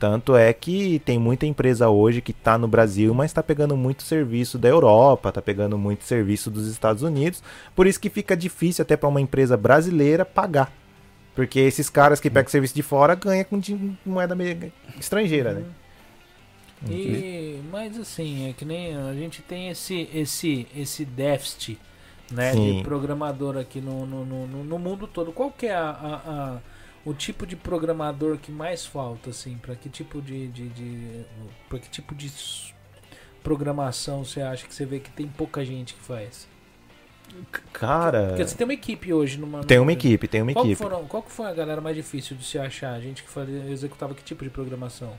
Tanto 0.00 0.34
é 0.34 0.50
que 0.54 0.98
tem 1.04 1.18
muita 1.18 1.44
empresa 1.44 1.90
hoje 1.90 2.22
que 2.22 2.30
está 2.32 2.56
no 2.56 2.66
Brasil, 2.66 3.12
mas 3.12 3.30
está 3.30 3.42
pegando 3.42 3.76
muito 3.76 4.02
serviço 4.02 4.56
da 4.56 4.66
Europa, 4.66 5.28
está 5.28 5.42
pegando 5.42 5.76
muito 5.76 6.04
serviço 6.04 6.50
dos 6.50 6.66
Estados 6.66 7.02
Unidos. 7.02 7.42
Por 7.76 7.86
isso 7.86 8.00
que 8.00 8.08
fica 8.08 8.34
difícil 8.34 8.80
até 8.82 8.96
para 8.96 9.10
uma 9.10 9.20
empresa 9.20 9.58
brasileira 9.58 10.24
pagar. 10.24 10.72
Porque 11.34 11.60
esses 11.60 11.90
caras 11.90 12.18
que 12.18 12.30
pegam 12.30 12.50
serviço 12.50 12.74
de 12.74 12.82
fora 12.82 13.14
ganham 13.14 13.44
com 13.44 13.60
moeda 14.06 14.34
meio 14.34 14.72
estrangeira, 14.98 15.52
né? 15.52 15.64
E, 16.88 17.60
mas 17.70 17.98
assim, 17.98 18.48
é 18.48 18.54
que 18.54 18.64
nem 18.64 18.96
a 18.96 19.12
gente 19.12 19.42
tem 19.42 19.68
esse 19.68 20.08
esse 20.14 20.66
esse 20.74 21.04
déficit, 21.04 21.78
né, 22.32 22.52
Sim. 22.54 22.78
de 22.78 22.82
programador 22.82 23.58
aqui 23.58 23.82
no, 23.82 24.06
no, 24.06 24.24
no, 24.24 24.46
no- 24.46 24.64
no 24.64 24.78
mundo 24.78 25.06
todo. 25.06 25.30
Qual 25.30 25.50
que 25.50 25.66
é 25.66 25.74
a, 25.74 25.90
a- 25.90 26.22
a- 26.32 26.58
o 27.10 27.14
tipo 27.14 27.44
de 27.46 27.56
programador 27.56 28.38
que 28.38 28.52
mais 28.52 28.86
falta, 28.86 29.30
assim, 29.30 29.58
para 29.58 29.74
que 29.74 29.88
tipo 29.88 30.22
de, 30.22 30.48
de, 30.48 30.68
de 30.68 31.24
para 31.68 31.78
que 31.78 31.88
tipo 31.90 32.14
de 32.14 32.30
programação 33.42 34.24
você 34.24 34.40
acha 34.40 34.66
que 34.66 34.74
você 34.74 34.84
vê 34.84 35.00
que 35.00 35.10
tem 35.10 35.26
pouca 35.26 35.64
gente 35.64 35.94
que 35.94 36.00
faz? 36.00 36.48
Cara, 37.72 38.28
Porque 38.28 38.44
você 38.44 38.56
tem 38.56 38.64
uma 38.64 38.74
equipe 38.74 39.12
hoje 39.12 39.38
numa 39.38 39.62
tem 39.62 39.78
uma 39.78 39.92
equipe, 39.92 40.26
tem 40.26 40.42
uma 40.42 40.52
Qual 40.52 40.64
equipe. 40.64 40.80
foram, 40.82 41.04
qual 41.06 41.22
foi 41.22 41.46
a 41.46 41.54
galera 41.54 41.80
mais 41.80 41.94
difícil 41.96 42.36
de 42.36 42.44
se 42.44 42.58
achar? 42.58 42.92
A 42.92 43.00
gente 43.00 43.22
que 43.22 43.28
fazia, 43.28 43.64
executava 43.70 44.14
que 44.14 44.22
tipo 44.22 44.42
de 44.42 44.50
programação? 44.50 45.12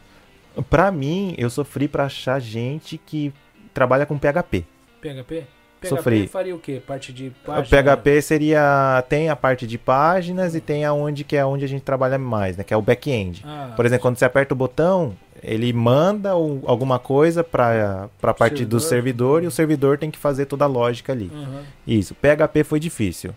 Pra 0.70 0.92
mim, 0.92 1.34
eu 1.38 1.50
sofri 1.50 1.88
pra 1.88 2.06
achar 2.06 2.40
gente 2.40 2.98
que 2.98 3.34
trabalha 3.74 4.06
com 4.06 4.18
PHP. 4.18 4.66
PHP? 5.02 5.46
PHP 5.82 5.88
Sofri. 5.90 6.28
faria 6.28 6.56
o 6.56 6.60
quê? 6.60 6.82
Parte 6.86 7.12
de 7.12 7.28
O 7.30 7.32
página? 7.46 7.84
PHP 7.96 8.22
seria 8.22 9.04
tem 9.10 9.30
a 9.30 9.36
parte 9.36 9.66
de 9.66 9.78
páginas 9.78 10.54
e 10.54 10.62
tem 10.62 10.86
aonde 10.86 11.24
que 11.24 11.36
é 11.36 11.44
onde 11.46 11.66
a 11.66 11.68
gente 11.68 11.82
trabalha 11.82 12.18
mais, 12.20 12.56
né, 12.56 12.64
que 12.64 12.74
é 12.74 12.78
o 12.78 12.82
back-end. 12.82 13.42
Ah, 13.46 13.74
Por 13.76 13.86
exemplo, 13.86 14.04
quando 14.04 14.18
você 14.18 14.26
aperta 14.26 14.54
o 14.54 14.58
botão, 14.58 15.18
ele 15.42 15.74
manda 15.74 16.36
o- 16.38 16.62
alguma 16.68 17.00
coisa 17.00 17.44
para 17.44 18.10
a 18.22 18.34
parte 18.34 18.64
do 18.64 18.80
Servidor. 18.80 19.42
servidor 19.42 19.44
e 19.44 19.48
o 19.48 19.52
servidor 19.52 19.98
tem 19.98 20.12
que 20.12 20.20
fazer 20.20 20.46
toda 20.46 20.66
a 20.66 20.68
lógica 20.68 21.12
ali. 21.14 21.32
aham. 21.34 21.64
Isso. 21.88 22.14
PHP 22.14 22.64
foi 22.64 22.80
difícil. 22.80 23.34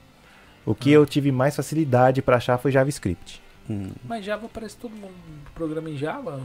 O 0.67 0.75
que 0.75 0.91
Ah. 0.91 0.95
eu 0.97 1.07
tive 1.07 1.33
mais 1.33 1.57
facilidade 1.57 2.21
para 2.21 2.37
achar 2.37 2.59
foi 2.59 2.71
JavaScript. 2.71 3.43
hum, 3.71 3.91
Mas 4.07 4.23
Java 4.25 4.47
parece 4.53 4.77
todo 4.77 4.93
mundo 4.95 5.15
programa 5.55 5.89
em 5.89 5.97
Java. 5.97 6.39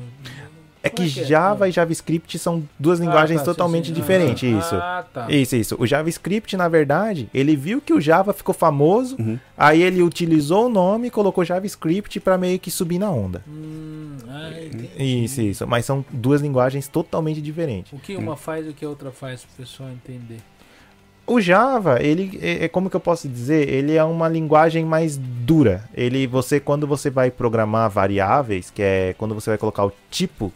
É 0.82 0.90
Como 0.90 1.06
que 1.08 1.24
Java 1.26 1.68
e 1.68 1.72
JavaScript 1.72 2.40
são 2.40 2.64
duas 2.80 3.02
Ah, 3.02 3.04
linguagens 3.04 3.42
tá, 3.42 3.46
totalmente 3.46 3.88
sim. 3.88 3.94
diferentes, 3.94 4.54
Ah, 4.54 4.58
isso. 4.60 4.76
Ah, 4.76 5.06
tá. 5.14 5.26
Isso, 5.30 5.56
isso. 5.58 5.76
O 5.78 5.86
JavaScript, 5.86 6.56
na 6.56 6.70
verdade, 6.70 7.30
ele 7.34 7.56
viu 7.56 7.82
que 7.82 7.92
o 7.94 8.00
Java 8.00 8.32
ficou 8.32 8.56
famoso, 8.56 9.18
Uhum. 9.20 9.38
aí 9.58 9.82
ele 9.84 10.02
utilizou 10.02 10.68
o 10.68 10.70
nome 10.70 11.08
e 11.08 11.12
colocou 11.12 11.44
JavaScript 11.44 12.20
para 12.22 12.38
meio 12.38 12.58
que 12.60 12.72
subir 12.72 12.98
na 12.98 13.12
onda. 13.12 13.44
Hum, 13.46 14.16
ah, 14.30 14.52
entendi. 14.52 14.90
Isso, 15.26 15.42
isso. 15.42 15.68
Mas 15.68 15.84
são 15.86 16.06
duas 16.12 16.40
linguagens 16.42 16.88
totalmente 16.88 17.42
diferentes. 17.42 17.92
O 17.92 17.98
que 18.00 18.16
uma 18.16 18.38
faz 18.38 18.66
e 18.66 18.70
o 18.70 18.74
que 18.74 18.86
a 18.86 18.90
outra 18.90 19.12
faz 19.12 19.42
pro 19.44 19.58
pessoal 19.66 19.90
entender. 19.90 20.38
O 21.28 21.40
Java, 21.40 22.02
ele 22.02 22.40
é 22.42 22.66
é 22.66 22.68
como 22.68 22.90
que 22.90 22.96
eu 22.96 23.00
posso 23.00 23.28
dizer? 23.30 23.70
Ele 23.70 23.96
é 23.96 24.04
uma 24.04 24.28
linguagem 24.28 24.84
mais 24.84 25.16
dura. 25.18 25.84
Ele, 25.94 26.26
você, 26.26 26.60
quando 26.60 26.88
você 26.88 27.10
vai 27.12 27.30
programar 27.30 27.88
variáveis, 27.88 28.72
que 28.72 28.82
é 28.82 29.14
quando 29.16 29.36
você 29.36 29.52
vai 29.52 29.58
colocar 29.60 29.86
o 29.86 29.92
tipo 30.10 30.52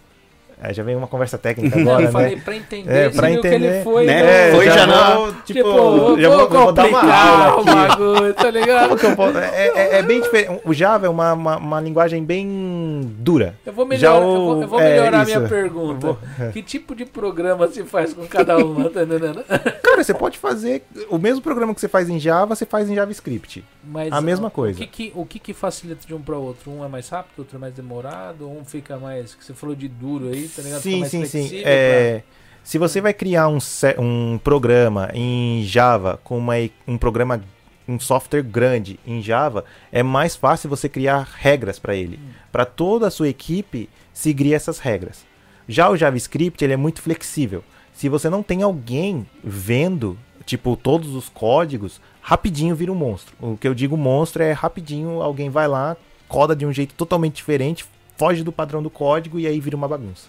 Aí 0.66 0.74
já 0.74 0.82
vem 0.82 0.96
uma 0.96 1.08
conversa 1.08 1.38
técnica 1.38 1.76
Não, 1.78 1.92
agora, 1.92 2.06
eu 2.08 2.12
falei 2.12 2.36
né? 2.38 2.42
pra 2.46 2.56
entender, 2.56 2.90
É, 2.94 3.10
você 3.10 3.16
pra 3.18 3.28
viu 3.30 3.42
que 3.42 3.48
ele 3.48 3.56
entender, 3.68 3.84
foi... 3.84 4.06
né? 4.06 4.48
É, 4.50 4.52
Foi 4.56 4.66
já 4.70 4.88
não. 4.88 5.16
vou, 5.18 5.28
tipo, 5.28 5.44
Tipo, 5.46 6.22
já 6.22 6.30
vou, 6.30 6.50
vou 6.50 6.72
dar 6.72 6.86
uma 6.88 7.00
complicar 7.02 7.28
aula 7.28 7.56
o 7.58 7.60
aqui. 7.62 7.76
bagulho, 7.76 8.34
tá 8.34 8.50
ligado? 8.52 8.88
Como 8.88 9.00
que 9.00 9.06
eu 9.06 9.16
posso- 9.16 9.38
É, 9.40 9.68
é- 9.68 10.00
é 10.00 10.04
bem 10.04 10.22
diferente. 10.22 10.62
O 10.64 10.74
Java 10.74 11.06
é 11.06 11.10
uma, 11.10 11.34
uma, 11.34 11.58
uma 11.58 11.82
linguagem 11.82 12.24
bem 12.24 13.02
dura. 13.18 13.56
Eu 13.66 13.74
vou 13.74 13.86
Já 13.86 13.90
melhorar, 13.90 14.20
o- 14.20 14.24
eu 14.36 14.42
vou, 14.46 14.62
eu 14.62 14.68
vou 14.70 14.80
é, 14.80 14.90
melhorar 14.90 15.22
a 15.22 15.26
minha 15.26 15.42
pergunta. 15.42 16.18
Que 16.54 16.62
tipo 16.62 16.96
de 16.96 17.06
programa 17.06 17.68
se 17.68 17.84
faz 17.84 18.14
com 18.14 18.26
cada 18.26 18.58
uma, 18.58 18.90
tá 18.90 19.04
entendendo? 19.04 19.44
Cara, 19.84 20.04
você 20.04 20.14
pode 20.14 20.38
fazer 20.38 20.84
o 21.10 21.18
mesmo 21.18 21.42
programa 21.42 21.74
que 21.74 21.82
você 21.82 21.88
faz 21.90 22.10
em 22.10 22.20
Java, 22.20 22.56
você 22.56 22.66
faz 22.66 22.90
em 22.90 22.96
JavaScript. 22.96 23.64
Mas 23.84 24.12
A 24.14 24.22
mesma 24.22 24.50
coisa. 24.50 24.78
O 24.78 24.82
que 24.82 24.88
que, 24.88 25.12
o 25.14 25.26
que 25.26 25.40
que 25.40 25.54
facilita 25.54 26.08
de 26.08 26.14
um 26.14 26.22
para 26.22 26.38
outro? 26.38 26.72
Um 26.72 26.86
é 26.86 26.88
mais 26.88 27.10
rápido, 27.10 27.40
outro 27.40 27.58
é 27.58 27.60
mais 27.60 27.74
demorado, 27.74 28.48
um 28.50 28.64
fica 28.64 28.98
mais. 28.98 29.36
que 29.36 29.44
você 29.44 29.54
falou 29.54 29.76
de 29.76 29.88
duro 29.88 30.30
aí, 30.30 30.48
tá 30.56 30.62
ligado? 30.62 30.82
Sim, 30.82 31.06
sim, 31.06 31.26
sim. 31.26 31.40
flexível 31.40 31.64
É, 31.66 32.22
Se 32.64 32.78
você 32.78 33.02
vai 33.02 33.14
criar 33.14 33.50
um, 33.50 33.58
um 34.00 34.38
programa 34.38 35.10
em 35.14 35.64
Java 35.66 36.20
com 36.24 36.38
uma 36.38 36.54
um 36.88 36.98
programa, 36.98 37.44
um 37.88 38.00
software 38.00 38.42
grande 38.42 39.00
em 39.06 39.22
Java, 39.22 39.66
é 39.92 40.02
mais 40.02 40.36
fácil 40.36 40.70
você 40.70 40.88
criar 40.88 41.28
regras 41.36 41.78
para 41.78 41.94
ele, 41.96 42.20
para 42.52 42.66
toda 42.66 43.08
a 43.08 43.12
sua 43.12 43.28
equipe 43.28 43.90
seguir 44.14 44.54
essas 44.54 44.80
regras. 44.80 45.26
Já 45.68 45.90
o 45.90 45.98
JavaScript 45.98 46.64
ele 46.64 46.74
é 46.74 46.78
muito 46.78 47.02
flexível. 47.02 47.64
Se 47.94 48.10
você 48.10 48.30
não 48.30 48.42
tem 48.42 48.64
alguém 48.64 49.28
vendo, 49.44 50.18
tipo, 50.46 50.76
todos 50.76 51.14
os 51.16 51.30
códigos, 51.30 52.02
rapidinho 52.22 52.76
vira 52.76 52.92
um 52.92 52.96
monstro. 52.96 53.36
O 53.42 53.58
que 53.58 53.68
eu 53.68 53.74
digo 53.74 53.96
monstro 53.98 54.42
é 54.42 54.52
rapidinho, 54.52 55.22
alguém 55.22 55.50
vai 55.50 55.68
lá, 55.68 55.96
coda 56.28 56.56
de 56.56 56.66
um 56.66 56.74
jeito 56.74 56.96
totalmente 56.96 57.36
diferente, 57.36 57.86
foge 58.18 58.44
do 58.44 58.52
padrão 58.52 58.82
do 58.82 58.90
código 58.90 59.40
e 59.40 59.46
aí 59.46 59.60
vira 59.60 59.76
uma 59.76 59.88
bagunça. 59.88 60.28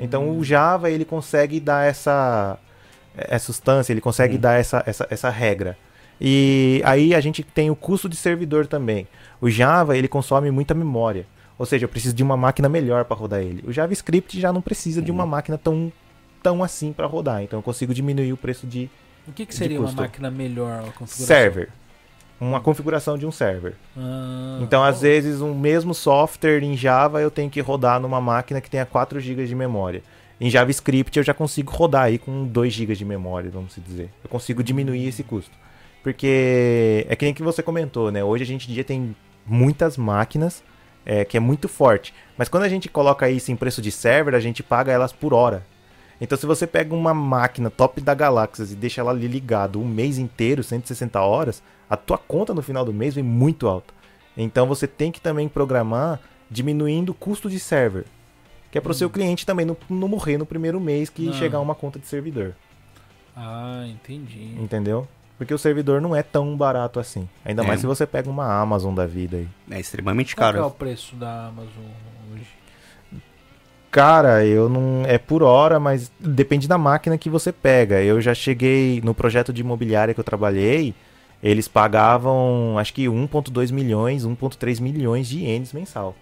Então 0.00 0.36
o 0.36 0.44
Java 0.44 0.90
ele 0.90 1.04
consegue 1.04 1.60
dar 1.60 1.86
essa, 1.86 2.58
essa 3.16 3.46
substância, 3.46 3.92
ele 3.92 4.00
consegue 4.00 4.38
dar 4.38 4.58
essa, 4.58 4.82
essa, 4.86 5.06
essa 5.10 5.30
regra. 5.30 5.76
E 6.20 6.80
aí 6.84 7.14
a 7.14 7.20
gente 7.20 7.42
tem 7.42 7.70
o 7.70 7.76
custo 7.76 8.08
de 8.08 8.16
servidor 8.16 8.66
também. 8.66 9.08
O 9.40 9.50
Java 9.50 9.96
ele 9.96 10.08
consome 10.08 10.50
muita 10.50 10.74
memória. 10.74 11.26
Ou 11.58 11.66
seja, 11.66 11.84
eu 11.84 11.88
preciso 11.88 12.14
de 12.14 12.22
uma 12.22 12.36
máquina 12.36 12.68
melhor 12.68 13.04
para 13.04 13.16
rodar 13.16 13.40
ele. 13.40 13.62
O 13.66 13.72
JavaScript 13.72 14.40
já 14.40 14.52
não 14.52 14.60
precisa 14.60 15.00
de 15.00 15.10
uma 15.10 15.24
máquina 15.24 15.56
tão, 15.56 15.92
tão 16.42 16.62
assim 16.62 16.92
para 16.92 17.06
rodar. 17.06 17.42
Então 17.42 17.58
eu 17.58 17.62
consigo 17.62 17.94
diminuir 17.94 18.32
o 18.32 18.36
preço 18.36 18.66
de 18.66 18.90
O 19.28 19.32
que, 19.32 19.46
que 19.46 19.54
seria 19.54 19.80
uma 19.80 19.92
máquina 19.92 20.30
melhor? 20.30 20.92
Server. 21.06 21.68
Uma 22.42 22.60
configuração 22.60 23.16
de 23.16 23.24
um 23.24 23.30
server. 23.30 23.74
Ah, 23.96 24.58
Então, 24.60 24.82
às 24.82 24.98
oh, 24.98 25.00
vezes, 25.02 25.40
um 25.40 25.54
mesmo 25.54 25.94
software 25.94 26.60
em 26.62 26.76
Java 26.76 27.20
eu 27.20 27.30
tenho 27.30 27.48
que 27.48 27.60
rodar 27.60 28.00
numa 28.00 28.20
máquina 28.20 28.60
que 28.60 28.68
tenha 28.68 28.84
4 28.84 29.20
GB 29.20 29.46
de 29.46 29.54
memória. 29.54 30.02
Em 30.40 30.50
JavaScript 30.50 31.16
eu 31.16 31.22
já 31.22 31.32
consigo 31.32 31.70
rodar 31.72 32.04
aí 32.04 32.18
com 32.18 32.44
2 32.44 32.72
GB 32.72 32.96
de 32.96 33.04
memória, 33.04 33.48
vamos 33.48 33.76
dizer. 33.86 34.10
Eu 34.24 34.28
consigo 34.28 34.60
diminuir 34.60 35.06
esse 35.06 35.22
custo. 35.22 35.52
Porque 36.02 37.06
é 37.08 37.14
que 37.14 37.24
nem 37.24 37.32
que 37.32 37.44
você 37.44 37.62
comentou, 37.62 38.10
né? 38.10 38.24
Hoje 38.24 38.42
a 38.42 38.46
gente 38.46 38.68
em 38.68 38.74
dia 38.74 38.82
tem 38.82 39.14
muitas 39.46 39.96
máquinas 39.96 40.64
é, 41.06 41.24
que 41.24 41.36
é 41.36 41.40
muito 41.40 41.68
forte. 41.68 42.12
Mas 42.36 42.48
quando 42.48 42.64
a 42.64 42.68
gente 42.68 42.88
coloca 42.88 43.30
isso 43.30 43.52
em 43.52 43.56
preço 43.56 43.80
de 43.80 43.92
server, 43.92 44.34
a 44.34 44.40
gente 44.40 44.64
paga 44.64 44.90
elas 44.90 45.12
por 45.12 45.32
hora. 45.32 45.62
Então 46.20 46.38
se 46.38 46.46
você 46.46 46.66
pega 46.66 46.94
uma 46.94 47.12
máquina 47.12 47.68
top 47.70 48.00
da 48.00 48.14
Galáxias 48.14 48.70
e 48.72 48.76
deixa 48.76 49.00
ela 49.00 49.10
ali 49.10 49.26
ligado 49.26 49.80
um 49.80 49.86
mês 49.88 50.18
inteiro, 50.18 50.62
160 50.62 51.20
horas, 51.20 51.62
a 51.90 51.96
tua 51.96 52.16
conta 52.18 52.54
no 52.54 52.62
final 52.62 52.84
do 52.84 52.92
mês 52.92 53.14
vem 53.14 53.24
muito 53.24 53.66
alta. 53.66 53.92
Então 54.36 54.66
você 54.66 54.86
tem 54.86 55.10
que 55.10 55.20
também 55.20 55.48
programar 55.48 56.20
diminuindo 56.50 57.10
o 57.10 57.14
custo 57.14 57.50
de 57.50 57.58
server. 57.58 58.04
Que 58.70 58.78
é 58.78 58.80
para 58.80 58.92
o 58.92 58.94
seu 58.94 59.10
cliente 59.10 59.44
também 59.44 59.66
não, 59.66 59.76
não 59.90 60.08
morrer 60.08 60.38
no 60.38 60.46
primeiro 60.46 60.80
mês 60.80 61.10
que 61.10 61.26
Não. 61.26 61.32
chegar 61.34 61.60
uma 61.60 61.74
conta 61.74 61.98
de 61.98 62.06
servidor. 62.06 62.54
Ah, 63.36 63.84
entendi. 63.86 64.54
Entendeu? 64.58 65.06
Porque 65.36 65.52
o 65.52 65.58
servidor 65.58 66.00
não 66.00 66.14
é 66.14 66.22
tão 66.22 66.56
barato 66.56 67.00
assim. 67.00 67.28
Ainda 67.44 67.62
É. 67.62 67.66
mais 67.66 67.80
se 67.80 67.86
você 67.86 68.06
pega 68.06 68.30
uma 68.30 68.46
Amazon 68.60 68.94
da 68.94 69.06
vida 69.06 69.38
aí. 69.38 69.48
É 69.70 69.80
extremamente 69.80 70.36
Qual 70.36 70.50
que 70.52 70.56
é 70.56 70.60
caro. 70.60 70.72
o 70.72 70.76
preço 70.76 71.16
da 71.16 71.48
Amazon? 71.48 71.84
Cara, 73.92 74.44
eu 74.44 74.68
não. 74.70 75.04
É 75.06 75.18
por 75.18 75.42
hora, 75.42 75.78
mas 75.78 76.10
depende 76.18 76.66
da 76.66 76.78
máquina 76.78 77.18
que 77.18 77.28
você 77.28 77.52
pega. 77.52 78.02
Eu 78.02 78.20
já 78.22 78.32
cheguei 78.34 79.02
no 79.04 79.14
projeto 79.14 79.52
de 79.52 79.60
imobiliária 79.60 80.14
que 80.14 80.18
eu 80.20 80.24
trabalhei. 80.24 80.94
Eles 81.42 81.68
pagavam, 81.68 82.78
acho 82.78 82.94
que 82.94 83.04
1,2 83.06 83.70
milhões, 83.70 84.24
1,3 84.24 84.80
milhões 84.80 85.28
de 85.28 85.40
ienes 85.40 85.72
mensal. 85.74 86.16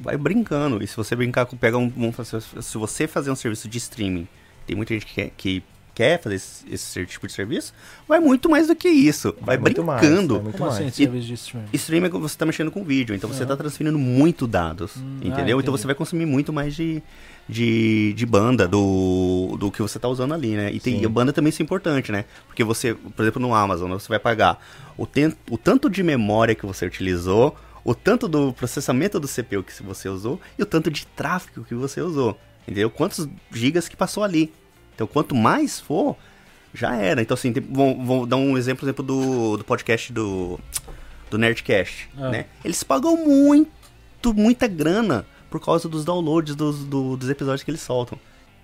Vai 0.00 0.16
brincando. 0.16 0.82
E 0.82 0.86
se 0.86 0.96
você 0.96 1.14
brincar 1.14 1.46
com 1.46 1.56
pega 1.56 1.78
um, 1.78 2.10
fazer- 2.12 2.40
se 2.40 2.76
você 2.76 3.06
fazer 3.06 3.30
um 3.30 3.36
serviço 3.36 3.68
de 3.68 3.78
streaming, 3.78 4.26
tem 4.66 4.74
muita 4.74 4.94
gente 4.94 5.06
que 5.06 5.14
quer, 5.14 5.30
que 5.36 5.62
quer 5.94 6.20
fazer 6.20 6.36
esse, 6.36 6.64
esse 6.72 7.06
tipo 7.06 7.26
de 7.26 7.32
serviço, 7.32 7.74
vai 8.08 8.18
muito 8.18 8.48
mais 8.48 8.66
do 8.68 8.74
que 8.74 8.88
isso. 8.88 9.34
Vai, 9.40 9.58
muito 9.58 9.84
mais, 9.84 10.00
brincando. 10.00 10.34
vai 10.36 10.42
muito 10.44 10.56
Como 10.58 10.70
assim, 10.70 10.82
mais. 10.84 10.94
serviço 10.94 11.26
de 11.26 11.34
streaming? 11.34 11.68
Streaming 11.74 12.06
é 12.06 12.10
você 12.10 12.34
está 12.34 12.46
mexendo 12.46 12.70
com 12.70 12.82
vídeo, 12.84 13.14
então 13.14 13.28
você 13.28 13.42
está 13.42 13.56
transferindo 13.56 13.98
muito 13.98 14.46
dados, 14.46 14.96
Hum, 14.96 15.18
ah, 15.22 15.26
entendeu? 15.26 15.58
então 15.60 15.60
entendi. 15.60 15.70
você 15.70 15.86
vai 15.86 15.94
consumir 15.94 16.24
muito 16.26 16.52
mais 16.52 16.74
de, 16.74 17.02
de, 17.48 18.12
de 18.14 18.26
banda 18.26 18.66
do, 18.66 19.56
do 19.58 19.70
que 19.70 19.82
você 19.82 19.98
está 19.98 20.08
usando 20.08 20.32
ali, 20.32 20.54
né? 20.56 20.72
E, 20.72 20.80
tem, 20.80 21.00
e 21.00 21.04
a 21.04 21.08
banda 21.08 21.32
também 21.32 21.50
isso 21.50 21.60
é 21.62 21.64
importante, 21.64 22.10
né? 22.10 22.24
Porque 22.46 22.64
você, 22.64 22.94
por 22.94 23.22
exemplo, 23.22 23.40
no 23.42 23.54
Amazon, 23.54 23.90
você 23.92 24.08
vai 24.08 24.18
pagar 24.18 24.64
o, 24.96 25.06
ten, 25.06 25.32
o 25.50 25.58
tanto 25.58 25.90
de 25.90 26.02
memória 26.02 26.54
que 26.54 26.64
você 26.64 26.86
utilizou, 26.86 27.54
o 27.84 27.94
tanto 27.94 28.28
do 28.28 28.52
processamento 28.52 29.18
do 29.20 29.26
CPU 29.28 29.62
que 29.62 29.82
você 29.82 30.08
usou 30.08 30.40
e 30.58 30.62
o 30.62 30.66
tanto 30.66 30.90
de 30.90 31.06
tráfego 31.08 31.64
que 31.64 31.74
você 31.74 32.00
usou, 32.00 32.38
entendeu? 32.62 32.88
Quantos 32.88 33.28
gigas 33.52 33.88
que 33.88 33.96
passou 33.96 34.22
ali. 34.24 34.52
Então, 34.94 35.06
quanto 35.06 35.34
mais 35.34 35.80
for, 35.80 36.16
já 36.74 36.94
era. 36.96 37.20
Então, 37.22 37.34
assim, 37.34 37.52
tem- 37.52 37.62
vou, 37.62 37.96
vou 38.02 38.26
dar 38.26 38.36
um 38.36 38.56
exemplo, 38.56 38.84
exemplo 38.86 39.04
do, 39.04 39.56
do 39.58 39.64
podcast 39.64 40.12
do, 40.12 40.58
do 41.30 41.38
Nerdcast, 41.38 42.08
Ah. 42.18 42.30
né? 42.30 42.46
Eles 42.64 42.82
pagam 42.82 43.16
muito, 43.16 44.34
muita 44.34 44.66
grana 44.66 45.24
por 45.50 45.60
causa 45.60 45.88
dos 45.88 46.04
downloads 46.04 46.54
dos, 46.54 46.84
do- 46.84 47.16
dos 47.16 47.28
episódios 47.28 47.62
que 47.62 47.70
eles 47.70 47.80
soltam. 47.82 48.18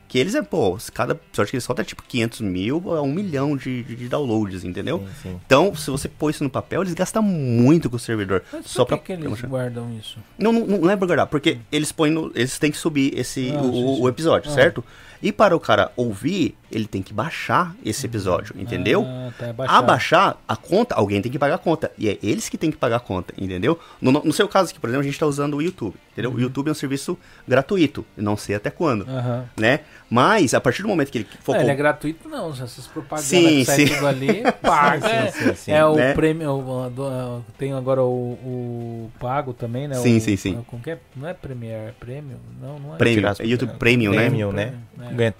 Que 0.06 0.18
eles 0.18 0.34
é, 0.34 0.40
pô, 0.40 0.78
cada 0.94 1.12
episódio 1.12 1.50
que 1.50 1.56
eles 1.56 1.64
soltam 1.64 1.82
é 1.82 1.86
tipo 1.86 2.02
500 2.02 2.40
mil 2.40 2.82
a 2.96 3.02
1 3.02 3.12
milhão 3.12 3.54
de, 3.58 3.82
de, 3.82 3.94
de 3.94 4.08
downloads, 4.08 4.64
entendeu? 4.64 5.00
Sim, 5.00 5.06
sim. 5.32 5.40
Então, 5.44 5.74
se 5.74 5.90
você 5.90 6.08
pôr 6.08 6.30
isso 6.30 6.42
no 6.42 6.48
papel, 6.48 6.80
eles 6.80 6.94
gastam 6.94 7.22
muito 7.22 7.90
com 7.90 7.96
o 7.96 7.98
servidor. 7.98 8.42
Mas 8.50 8.64
só 8.70 8.86
por 8.86 8.96
pra. 8.96 8.98
que, 9.00 9.04
que 9.04 9.12
eles 9.22 9.40
guardam 9.42 9.92
isso? 10.00 10.16
Não, 10.38 10.50
não, 10.50 10.66
não 10.66 10.80
lembro 10.80 11.06
guardar, 11.06 11.26
porque 11.26 11.58
eles 11.70 11.92
põem 11.92 12.10
no, 12.10 12.32
eles 12.34 12.58
têm 12.58 12.70
que 12.70 12.78
subir 12.78 13.18
esse 13.18 13.50
Ah, 13.54 13.60
o, 13.60 14.00
o 14.00 14.08
episódio, 14.08 14.50
Ah. 14.50 14.54
certo? 14.54 14.82
E 15.22 15.32
para 15.32 15.54
o 15.56 15.60
cara 15.60 15.90
ouvir, 15.96 16.56
ele 16.70 16.86
tem 16.86 17.02
que 17.02 17.12
baixar 17.12 17.74
esse 17.84 18.06
episódio, 18.06 18.54
entendeu? 18.58 19.04
Ah, 19.06 19.32
tá, 19.38 19.46
é 19.46 19.50
A 19.50 19.52
baixar. 19.52 19.82
baixar 19.82 20.42
a 20.46 20.54
conta, 20.56 20.94
alguém 20.94 21.20
tem 21.22 21.32
que 21.32 21.38
pagar 21.38 21.54
a 21.56 21.58
conta. 21.58 21.90
E 21.98 22.08
é 22.08 22.18
eles 22.22 22.48
que 22.48 22.56
têm 22.58 22.70
que 22.70 22.76
pagar 22.76 22.96
a 22.96 23.00
conta, 23.00 23.32
entendeu? 23.38 23.78
No, 24.00 24.12
no- 24.12 24.32
seu 24.32 24.46
caso 24.48 24.70
aqui, 24.70 24.78
por 24.78 24.88
exemplo, 24.88 25.00
a 25.00 25.04
gente 25.04 25.14
está 25.14 25.26
usando 25.26 25.54
o 25.56 25.62
YouTube, 25.62 25.94
entendeu? 26.12 26.30
Uhum. 26.30 26.36
O 26.36 26.40
YouTube 26.40 26.68
é 26.68 26.70
um 26.70 26.74
serviço 26.74 27.18
gratuito, 27.46 28.04
não 28.16 28.36
sei 28.36 28.54
até 28.56 28.70
quando, 28.70 29.08
Aham. 29.08 29.44
né? 29.56 29.80
Mas, 30.10 30.54
a 30.54 30.60
partir 30.60 30.82
do 30.82 30.88
momento 30.88 31.10
que 31.10 31.18
ele 31.18 31.26
for... 31.42 31.54
Não, 31.54 31.62
ele 31.62 31.70
é 31.70 31.74
gratuito 31.74 32.28
não, 32.28 32.54
se 32.54 32.62
essas 32.62 32.86
propagandas 32.86 33.26
Sim, 33.28 33.64
que 33.64 33.64
sim. 33.64 33.86
tudo 33.88 34.06
ali, 34.06 34.42
paga. 34.62 35.06
é, 35.08 35.30
sim, 35.30 35.54
sim, 35.54 35.72
é 35.72 35.84
o 35.84 35.96
né? 35.96 36.14
prêmio, 36.14 36.50
o- 36.50 36.90
do- 36.90 37.44
tem 37.58 37.72
agora 37.72 38.02
o, 38.02 38.08
o 38.08 39.10
pago 39.18 39.52
também, 39.52 39.88
né? 39.88 39.94
Sim, 39.96 40.18
o, 40.18 40.20
sim, 40.20 40.36
sim. 40.36 40.62
Como 40.66 40.82
que 40.82 40.90
é? 40.92 40.98
Não 41.16 41.28
é 41.28 41.34
Premier, 41.34 41.88
é 41.88 41.92
prêmio? 41.98 42.38
Não, 42.60 42.78
não 42.78 42.94
é. 42.94 42.98
Premium, 42.98 43.28
é 43.38 43.46
YouTube 43.46 43.72
Premium, 43.78 44.12
né? 44.12 44.16
Premium, 44.28 44.52
né? 44.52 44.74
É. 45.00 45.14
Ganha 45.14 45.34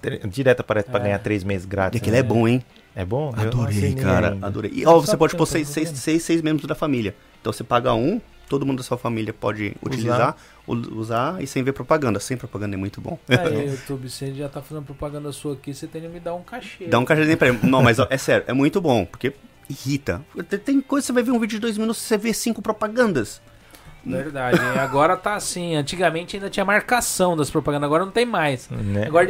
aparece 0.57 0.89
pra 0.89 0.99
É. 0.99 1.03
ganhar 1.03 1.19
três 1.19 1.43
meses 1.43 1.65
grátis. 1.65 1.99
Aquele 2.01 2.17
é 2.17 2.23
né? 2.23 2.27
bom, 2.27 2.47
hein? 2.47 2.63
É 2.95 3.05
bom? 3.05 3.33
Adorei, 3.35 3.93
cara. 3.95 4.37
Adorei. 4.41 4.71
E 4.73 4.85
ó, 4.85 4.99
você 4.99 5.15
pode 5.15 5.35
pôr 5.35 5.45
seis, 5.45 5.67
seis, 5.69 5.89
seis, 5.89 6.23
seis 6.23 6.41
membros 6.41 6.67
da 6.67 6.75
família. 6.75 7.15
Então 7.39 7.53
você 7.53 7.63
paga 7.63 7.93
um, 7.93 8.19
todo 8.49 8.65
mundo 8.65 8.77
da 8.79 8.83
sua 8.83 8.97
família 8.97 9.33
pode 9.33 9.75
utilizar, 9.81 10.35
u- 10.67 10.73
usar 10.97 11.41
e 11.41 11.47
sem 11.47 11.63
ver 11.63 11.71
propaganda. 11.73 12.19
Sem 12.19 12.35
propaganda 12.35 12.75
é 12.75 12.77
muito 12.77 12.99
bom. 12.99 13.17
Aí, 13.29 13.69
YouTube, 13.71 14.09
você 14.09 14.33
já 14.33 14.49
tá 14.49 14.61
fazendo 14.61 14.83
propaganda 14.85 15.31
sua 15.31 15.53
aqui, 15.53 15.73
você 15.73 15.87
tem 15.87 16.01
que 16.01 16.07
me 16.09 16.19
dar 16.19 16.33
um 16.33 16.41
cachê. 16.41 16.87
Dá 16.87 16.99
um 16.99 17.05
cachê 17.05 17.35
pra 17.37 17.49
ele. 17.49 17.59
Não, 17.63 17.81
mas 17.83 17.99
ó, 17.99 18.07
é 18.09 18.17
sério, 18.17 18.43
é 18.47 18.53
muito 18.53 18.81
bom, 18.81 19.05
porque 19.05 19.33
irrita. 19.69 20.21
Tem- 20.49 20.59
Tem 20.59 20.81
coisa, 20.81 21.07
você 21.07 21.13
vai 21.13 21.23
ver 21.23 21.31
um 21.31 21.39
vídeo 21.39 21.55
de 21.55 21.59
dois 21.59 21.77
minutos, 21.77 22.01
você 22.01 22.17
vê 22.17 22.33
cinco 22.33 22.61
propagandas. 22.61 23.41
Verdade. 24.05 24.59
agora 24.79 25.15
tá 25.17 25.35
assim. 25.35 25.75
Antigamente 25.75 26.35
ainda 26.35 26.49
tinha 26.49 26.65
marcação 26.65 27.35
das 27.35 27.49
propagandas, 27.49 27.85
agora 27.87 28.05
não 28.05 28.11
tem 28.11 28.25
mais. 28.25 28.69
Né? 28.69 29.05
Agora 29.07 29.27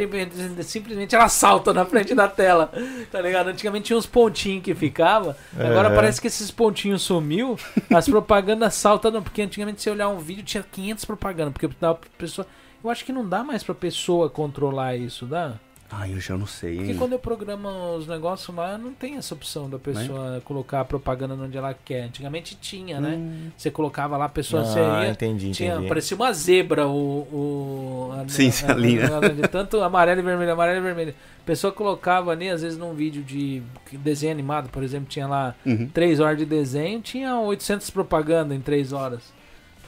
simplesmente 0.62 1.14
ela 1.14 1.28
salta 1.28 1.72
na 1.72 1.84
frente 1.84 2.14
da 2.14 2.28
tela. 2.28 2.72
Tá 3.10 3.20
ligado? 3.20 3.48
Antigamente 3.48 3.86
tinha 3.86 3.98
uns 3.98 4.06
pontinhos 4.06 4.62
que 4.64 4.74
ficava. 4.74 5.36
Agora 5.58 5.88
Aham. 5.88 5.94
parece 5.96 6.20
que 6.20 6.26
esses 6.26 6.50
pontinhos 6.50 7.02
sumiu. 7.02 7.58
As 7.92 8.08
propagandas 8.08 8.74
saltam. 8.74 9.10
não, 9.10 9.22
Porque 9.22 9.42
antigamente 9.42 9.82
você 9.82 9.90
olhar 9.90 10.08
um 10.08 10.18
vídeo 10.18 10.42
tinha 10.44 10.62
500 10.62 11.04
propagandas. 11.04 11.52
Porque 11.52 11.68
dava 11.80 11.94
pra 11.96 12.08
pessoa. 12.18 12.46
Eu 12.82 12.88
acho 12.90 13.04
que 13.04 13.12
não 13.12 13.28
dá 13.28 13.44
mais 13.44 13.62
pra 13.62 13.74
pessoa 13.74 14.30
controlar 14.30 14.96
isso, 14.96 15.26
dá? 15.26 15.54
Ah, 15.92 16.08
eu 16.08 16.20
já 16.20 16.36
não 16.38 16.46
sei, 16.46 16.76
Porque 16.76 16.92
hein? 16.92 16.96
quando 16.96 17.12
eu 17.14 17.18
programo 17.18 17.68
os 17.96 18.06
negócios 18.06 18.54
lá, 18.56 18.78
não 18.78 18.92
tem 18.92 19.16
essa 19.16 19.34
opção 19.34 19.68
da 19.68 19.76
pessoa 19.78 20.40
colocar 20.44 20.80
a 20.80 20.84
propaganda 20.84 21.34
onde 21.34 21.58
ela 21.58 21.74
quer. 21.74 22.02
Antigamente 22.04 22.56
tinha, 22.60 23.00
né? 23.00 23.16
Hum. 23.16 23.50
Você 23.56 23.72
colocava 23.72 24.16
lá, 24.16 24.26
a 24.26 24.28
pessoa 24.28 24.62
Ah, 24.62 25.04
ia, 25.04 25.10
entendi, 25.10 25.50
tinha, 25.50 25.72
entendi. 25.74 25.88
parecia 25.88 26.16
uma 26.16 26.32
zebra 26.32 26.86
o, 26.86 26.92
o 27.32 28.10
a, 28.12 28.28
Sim, 28.28 28.50
a 28.68 28.72
linha. 28.74 29.08
de 29.34 29.48
tanto 29.48 29.80
amarelo 29.82 30.20
e 30.20 30.22
vermelho, 30.22 30.52
amarelo 30.52 30.78
e 30.78 30.82
vermelho. 30.82 31.14
A 31.42 31.44
pessoa 31.44 31.72
colocava 31.72 32.30
ali, 32.30 32.48
às 32.48 32.62
vezes 32.62 32.78
num 32.78 32.94
vídeo 32.94 33.22
de 33.24 33.60
desenho 33.92 34.32
animado, 34.32 34.68
por 34.70 34.84
exemplo, 34.84 35.08
tinha 35.08 35.26
lá 35.26 35.54
Uhum. 35.66 35.88
3 35.88 36.20
horas 36.20 36.38
de 36.38 36.44
desenho, 36.46 37.00
tinha 37.00 37.36
800 37.40 37.90
propaganda 37.90 38.54
em 38.54 38.60
3 38.60 38.92
horas. 38.92 39.22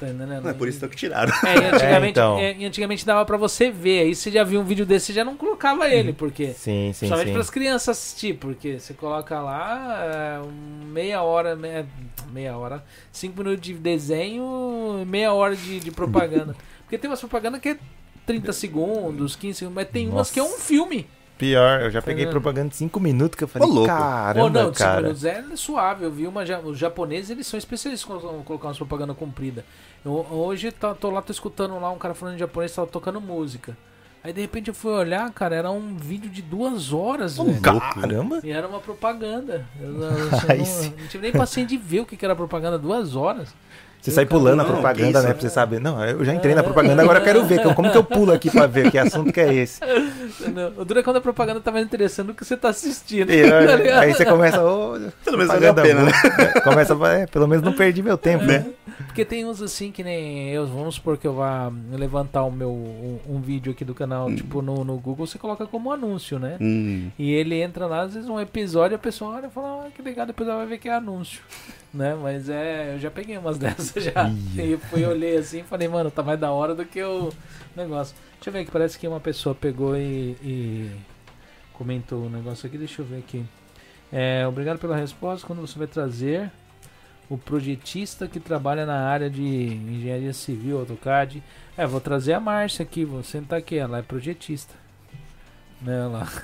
Entendendo? 0.06 0.42
Não 0.42 0.50
é 0.50 0.52
por 0.52 0.68
isso 0.68 0.88
que 0.88 0.96
tiraram. 0.96 1.32
É, 1.44 1.54
e 1.56 1.64
antigamente, 1.72 2.06
É, 2.06 2.10
então. 2.10 2.38
é, 2.38 2.56
e 2.58 2.64
antigamente 2.64 3.06
dava 3.06 3.24
pra 3.24 3.36
você 3.36 3.70
ver. 3.70 4.00
Aí 4.00 4.14
você 4.14 4.30
já 4.30 4.42
viu 4.44 4.60
um 4.60 4.64
vídeo 4.64 4.84
desse, 4.84 5.06
você 5.06 5.12
já 5.12 5.24
não 5.24 5.36
colocava 5.36 5.88
ele, 5.88 6.12
porque 6.12 6.48
Sim, 6.52 6.92
sim, 6.92 7.08
Somente 7.08 7.26
sim. 7.26 7.32
para 7.32 7.40
as 7.42 7.50
crianças 7.50 7.88
assistir, 7.96 8.34
porque 8.34 8.78
você 8.78 8.94
coloca 8.94 9.40
lá 9.40 10.00
é, 10.04 10.40
meia 10.86 11.22
hora, 11.22 11.54
meia, 11.56 11.86
meia 12.32 12.56
hora, 12.56 12.84
cinco 13.10 13.38
minutos 13.38 13.60
de 13.60 13.74
desenho, 13.74 15.04
meia 15.06 15.32
hora 15.32 15.54
de, 15.56 15.80
de 15.80 15.90
propaganda. 15.90 16.56
porque 16.84 16.98
tem 16.98 17.08
umas 17.10 17.20
propagandas 17.20 17.60
que 17.60 17.70
é 17.70 17.76
30 18.26 18.52
segundos, 18.52 19.36
15 19.36 19.58
segundos, 19.58 19.74
mas 19.76 19.88
tem 19.88 20.08
umas 20.08 20.30
que 20.30 20.38
é 20.38 20.42
um 20.42 20.58
filme. 20.58 21.06
Pior, 21.42 21.80
eu 21.82 21.90
já 21.90 22.00
peguei 22.00 22.22
Entendendo? 22.24 22.40
propaganda 22.40 22.68
de 22.68 22.76
5 22.76 23.00
minutos 23.00 23.36
que 23.36 23.44
eu 23.44 23.48
falei, 23.48 23.68
Ô, 23.68 23.72
louco. 23.72 23.88
caramba, 23.88 24.44
Ou 24.44 24.50
não, 24.50 24.72
cara. 24.72 25.00
minutos 25.02 25.24
é 25.24 25.42
suave. 25.56 26.04
Eu 26.04 26.10
vi 26.10 26.26
uma. 26.26 26.42
Os 26.64 26.78
japoneses 26.78 27.30
eles 27.30 27.46
são 27.46 27.58
especialistas 27.58 28.08
em 28.08 28.42
colocar 28.44 28.68
umas 28.68 28.78
propaganda 28.78 29.12
comprida. 29.12 29.64
Eu, 30.04 30.12
hoje 30.30 30.70
tá, 30.70 30.94
tô 30.94 31.10
lá, 31.10 31.20
tô 31.20 31.32
escutando 31.32 31.78
lá 31.80 31.90
um 31.90 31.98
cara 31.98 32.14
falando 32.14 32.36
em 32.36 32.38
japonês, 32.38 32.72
tava 32.74 32.86
tocando 32.86 33.20
música. 33.20 33.76
Aí 34.24 34.32
de 34.32 34.40
repente 34.40 34.68
eu 34.68 34.74
fui 34.74 34.92
olhar, 34.92 35.28
cara, 35.32 35.56
era 35.56 35.70
um 35.72 35.96
vídeo 35.96 36.30
de 36.30 36.40
duas 36.42 36.92
horas, 36.92 37.36
velho. 37.38 37.60
Caramba. 37.60 38.38
E 38.44 38.52
era 38.52 38.68
uma 38.68 38.78
propaganda. 38.78 39.66
Eu, 39.80 39.88
não- 39.90 40.08
eu 40.10 40.28
Aí 40.48 40.58
não, 40.58 40.82
não 41.00 41.06
tive 41.08 41.22
nem 41.22 41.32
paciência 41.32 41.66
de 41.66 41.76
ver 41.76 42.00
o 42.00 42.06
que 42.06 42.16
que 42.16 42.24
era 42.24 42.36
propaganda 42.36 42.78
duas 42.78 43.16
horas. 43.16 43.52
Você 44.02 44.10
sai 44.10 44.26
pulando 44.26 44.60
a 44.60 44.64
Não, 44.64 44.72
propaganda, 44.72 45.12
que 45.12 45.18
isso, 45.18 45.26
né? 45.28 45.32
Pra 45.32 45.40
você 45.42 45.48
saber. 45.48 45.80
Não, 45.80 46.04
eu 46.04 46.24
já 46.24 46.34
entrei 46.34 46.56
na 46.56 46.62
propaganda, 46.64 47.00
agora 47.02 47.20
eu 47.20 47.24
quero 47.24 47.44
ver. 47.44 47.62
Como 47.72 47.88
que 47.88 47.96
eu 47.96 48.02
pulo 48.02 48.32
aqui 48.32 48.50
pra 48.50 48.66
ver 48.66 48.90
que 48.90 48.98
assunto 48.98 49.32
que 49.32 49.40
é 49.40 49.54
esse? 49.54 49.80
Não, 50.52 50.72
O 50.76 50.84
duro 50.84 50.98
é 50.98 51.02
quando 51.04 51.18
a 51.18 51.20
propaganda 51.20 51.60
tá 51.60 51.70
mais 51.70 51.86
interessante 51.86 52.26
do 52.26 52.34
que 52.34 52.44
você 52.44 52.56
tá 52.56 52.70
assistindo. 52.70 53.28
Pior, 53.28 53.48
tá 53.64 53.76
né? 53.76 53.92
Aí 53.92 54.12
você 54.12 54.24
começa, 54.24 54.60
ô, 54.60 54.98
Pelo 55.24 55.38
menos 55.38 55.52
valeu 55.52 55.70
a 55.70 55.74
propaganda 55.74 55.82
pena, 55.82 56.02
né? 56.02 56.12
boa. 56.36 56.48
É, 56.48 56.60
Começa, 56.60 56.94
é, 57.06 57.26
pelo 57.26 57.46
menos 57.46 57.64
não 57.64 57.72
perdi 57.72 58.02
meu 58.02 58.18
tempo, 58.18 58.44
né? 58.44 58.66
Porque 59.06 59.24
tem 59.24 59.44
uns 59.44 59.62
assim 59.62 59.92
que 59.92 60.02
nem 60.02 60.48
eu, 60.50 60.66
vamos 60.66 60.96
supor 60.96 61.16
que 61.16 61.26
eu 61.26 61.34
vá 61.34 61.70
levantar 61.92 62.42
o 62.42 62.50
meu 62.50 62.70
um, 62.70 63.18
um 63.28 63.40
vídeo 63.40 63.70
aqui 63.70 63.84
do 63.84 63.94
canal, 63.94 64.34
tipo 64.34 64.60
no, 64.62 64.84
no 64.84 64.96
Google, 64.98 65.26
você 65.28 65.38
coloca 65.38 65.64
como 65.66 65.92
anúncio, 65.92 66.38
né? 66.40 66.56
Hum. 66.60 67.08
E 67.16 67.32
ele 67.32 67.60
entra 67.62 67.86
lá, 67.86 68.02
às 68.02 68.14
vezes 68.14 68.28
um 68.28 68.40
episódio, 68.40 68.96
a 68.96 68.98
pessoa 68.98 69.36
olha 69.36 69.46
e 69.46 69.50
fala, 69.50 69.84
ah, 69.86 69.90
que 69.94 70.02
legal, 70.02 70.26
depois 70.26 70.48
ela 70.48 70.58
vai 70.58 70.66
ver 70.66 70.78
que 70.78 70.88
é 70.88 70.94
anúncio. 70.94 71.40
Né? 71.92 72.14
Mas 72.14 72.48
é, 72.48 72.94
eu 72.94 72.98
já 72.98 73.10
peguei 73.10 73.36
umas 73.36 73.56
dessas 73.58 74.04
já. 74.04 74.30
E 74.56 74.76
fui, 74.88 75.04
olhei 75.04 75.36
assim 75.36 75.60
e 75.60 75.64
falei, 75.64 75.88
mano, 75.88 76.10
tá 76.10 76.22
mais 76.22 76.40
da 76.40 76.50
hora 76.50 76.74
do 76.74 76.84
que 76.84 77.02
o 77.02 77.30
negócio. 77.76 78.16
Deixa 78.34 78.48
eu 78.48 78.52
ver 78.52 78.60
aqui, 78.60 78.70
parece 78.70 78.98
que 78.98 79.06
uma 79.06 79.20
pessoa 79.20 79.54
pegou 79.54 79.96
e, 79.96 80.36
e 80.42 80.90
comentou 81.72 82.26
o 82.26 82.30
negócio 82.30 82.66
aqui, 82.66 82.78
deixa 82.78 83.02
eu 83.02 83.06
ver 83.06 83.18
aqui. 83.18 83.44
É, 84.12 84.46
obrigado 84.46 84.78
pela 84.78 84.96
resposta. 84.96 85.46
Quando 85.46 85.60
você 85.60 85.78
vai 85.78 85.86
trazer 85.86 86.50
o 87.32 87.38
projetista 87.38 88.28
que 88.28 88.38
trabalha 88.38 88.84
na 88.84 89.08
área 89.08 89.30
de 89.30 89.42
engenharia 89.42 90.34
civil, 90.34 90.80
AutoCAD. 90.80 91.42
É, 91.76 91.86
vou 91.86 92.00
trazer 92.00 92.34
a 92.34 92.40
Márcia 92.40 92.82
aqui, 92.82 93.06
vou 93.06 93.22
sentar 93.22 93.58
aqui, 93.58 93.78
ela 93.78 93.98
é 93.98 94.02
projetista. 94.02 94.74
Né, 95.80 96.06
lá. 96.06 96.28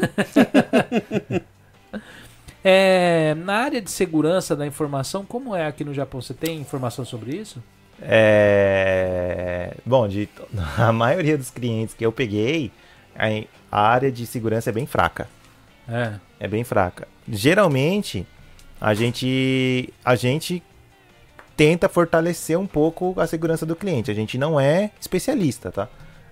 É, 2.65 3.35
na 3.37 3.55
área 3.55 3.81
de 3.81 3.91
segurança 3.91 4.57
da 4.57 4.67
informação, 4.67 5.25
como 5.25 5.55
é 5.55 5.67
aqui 5.67 5.85
no 5.85 5.95
Japão? 5.95 6.21
Você 6.21 6.35
tem 6.35 6.61
informação 6.61 7.05
sobre 7.05 7.37
isso? 7.37 7.63
É... 8.01 9.75
Bom, 9.85 10.07
de 10.09 10.29
a 10.77 10.93
maioria 10.93 11.37
dos 11.37 11.51
clientes 11.51 11.95
que 11.95 12.05
eu 12.05 12.13
peguei, 12.13 12.71
a 13.71 13.81
área 13.81 14.11
de 14.11 14.27
segurança 14.27 14.71
é 14.71 14.73
bem 14.73 14.87
fraca. 14.87 15.29
É. 15.89 16.15
É 16.39 16.47
bem 16.47 16.65
fraca. 16.65 17.09
Geralmente, 17.29 18.27
a 18.81 18.95
gente 18.95 19.93
a 20.05 20.15
gente 20.15 20.63
tenta 21.57 21.89
fortalecer 21.89 22.59
um 22.59 22.67
pouco 22.67 23.19
a 23.19 23.27
segurança 23.27 23.67
do 23.67 23.75
cliente. 23.75 24.11
A 24.11 24.15
gente 24.15 24.39
não 24.39 24.61
é 24.61 24.91
especialista, 25.01 25.73
tá? 25.73 25.89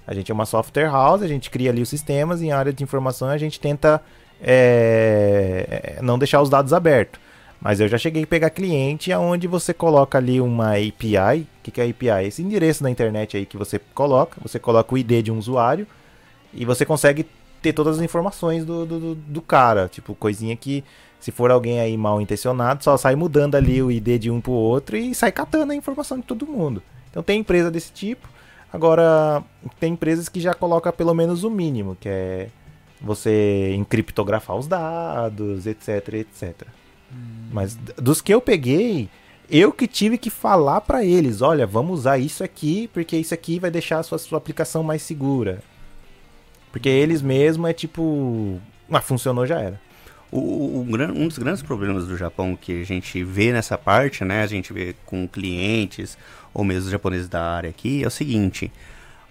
A 0.06 0.14
gente 0.14 0.30
é 0.30 0.34
uma 0.34 0.46
software 0.46 0.88
house, 0.88 1.22
a 1.22 1.26
gente 1.26 1.50
cria 1.50 1.70
ali 1.70 1.82
os 1.82 1.88
sistemas 1.88 2.40
e 2.40 2.46
em 2.46 2.52
área 2.52 2.72
de 2.72 2.84
informação 2.84 3.28
a 3.28 3.36
gente 3.36 3.58
tenta 3.58 4.00
é, 4.42 5.96
é, 5.98 6.02
não 6.02 6.18
deixar 6.18 6.40
os 6.42 6.48
dados 6.50 6.72
abertos. 6.72 7.20
Mas 7.60 7.80
eu 7.80 7.88
já 7.88 7.96
cheguei 7.96 8.22
a 8.24 8.26
pegar 8.26 8.50
cliente 8.50 9.12
onde 9.14 9.46
você 9.46 9.72
coloca 9.72 10.18
ali 10.18 10.40
uma 10.40 10.72
API. 10.72 11.40
O 11.42 11.62
que, 11.62 11.70
que 11.70 11.80
é 11.80 11.88
API? 11.88 12.26
Esse 12.28 12.42
endereço 12.42 12.82
na 12.82 12.90
internet 12.90 13.36
aí 13.36 13.46
que 13.46 13.56
você 13.56 13.80
coloca. 13.94 14.36
Você 14.42 14.58
coloca 14.58 14.94
o 14.94 14.98
ID 14.98 15.22
de 15.24 15.32
um 15.32 15.38
usuário 15.38 15.86
e 16.52 16.64
você 16.64 16.84
consegue 16.84 17.26
ter 17.62 17.72
todas 17.72 17.96
as 17.96 18.04
informações 18.04 18.64
do, 18.64 18.84
do, 18.84 19.14
do- 19.14 19.42
cara. 19.42 19.88
Tipo, 19.88 20.14
coisinha 20.14 20.54
que, 20.54 20.84
se 21.18 21.32
for 21.32 21.50
alguém 21.50 21.80
aí 21.80 21.96
mal 21.96 22.20
intencionado, 22.20 22.84
só 22.84 22.96
sai 22.98 23.16
mudando 23.16 23.54
ali 23.54 23.82
o 23.82 23.90
ID 23.90 24.18
de 24.20 24.30
um 24.30 24.40
pro 24.40 24.52
outro 24.52 24.96
e 24.96 25.14
sai 25.14 25.32
catando 25.32 25.72
a 25.72 25.76
informação 25.76 26.18
de 26.18 26.24
todo 26.24 26.46
mundo. 26.46 26.82
Então 27.10 27.22
tem 27.22 27.40
empresa 27.40 27.70
desse 27.70 27.90
tipo. 27.90 28.28
Agora, 28.70 29.42
tem 29.80 29.94
empresas 29.94 30.28
que 30.28 30.40
já 30.40 30.52
colocam 30.52 30.92
pelo 30.92 31.14
menos 31.14 31.42
o 31.42 31.50
mínimo, 31.50 31.96
que 31.98 32.08
é 32.08 32.48
você 33.00 33.74
encriptografar 33.74 34.56
os 34.56 34.66
dados, 34.66 35.66
etc, 35.66 36.14
etc. 36.14 36.54
Mas 37.50 37.74
d- 37.74 37.92
dos 37.98 38.20
que 38.20 38.32
eu 38.32 38.40
peguei, 38.40 39.08
eu 39.50 39.72
que 39.72 39.86
tive 39.86 40.18
que 40.18 40.30
falar 40.30 40.80
pra 40.80 41.04
eles, 41.04 41.40
olha, 41.42 41.66
vamos 41.66 42.00
usar 42.00 42.18
isso 42.18 42.42
aqui, 42.42 42.88
porque 42.92 43.16
isso 43.16 43.32
aqui 43.34 43.58
vai 43.58 43.70
deixar 43.70 43.98
a 44.00 44.02
sua, 44.02 44.18
sua 44.18 44.38
aplicação 44.38 44.82
mais 44.82 45.02
segura. 45.02 45.62
Porque 46.72 46.88
eles 46.88 47.22
mesmo 47.22 47.66
é 47.66 47.72
tipo, 47.72 48.60
ah, 48.90 49.00
funcionou 49.00 49.46
já 49.46 49.60
era. 49.60 49.80
O, 50.30 50.38
o- 50.38 50.80
um 51.14 51.28
dos 51.28 51.38
grandes 51.38 51.62
problemas 51.62 52.06
do 52.06 52.16
Japão 52.16 52.56
que 52.60 52.82
a 52.82 52.84
gente 52.84 53.22
vê 53.22 53.52
nessa 53.52 53.78
parte, 53.78 54.24
né? 54.24 54.42
A 54.42 54.46
gente 54.46 54.72
vê 54.72 54.94
com 55.06 55.26
clientes 55.28 56.18
ou 56.52 56.64
mesmo 56.64 56.86
os 56.86 56.90
japoneses 56.90 57.28
da 57.28 57.40
área 57.42 57.70
aqui, 57.70 58.02
é 58.02 58.06
o 58.06 58.10
seguinte. 58.10 58.70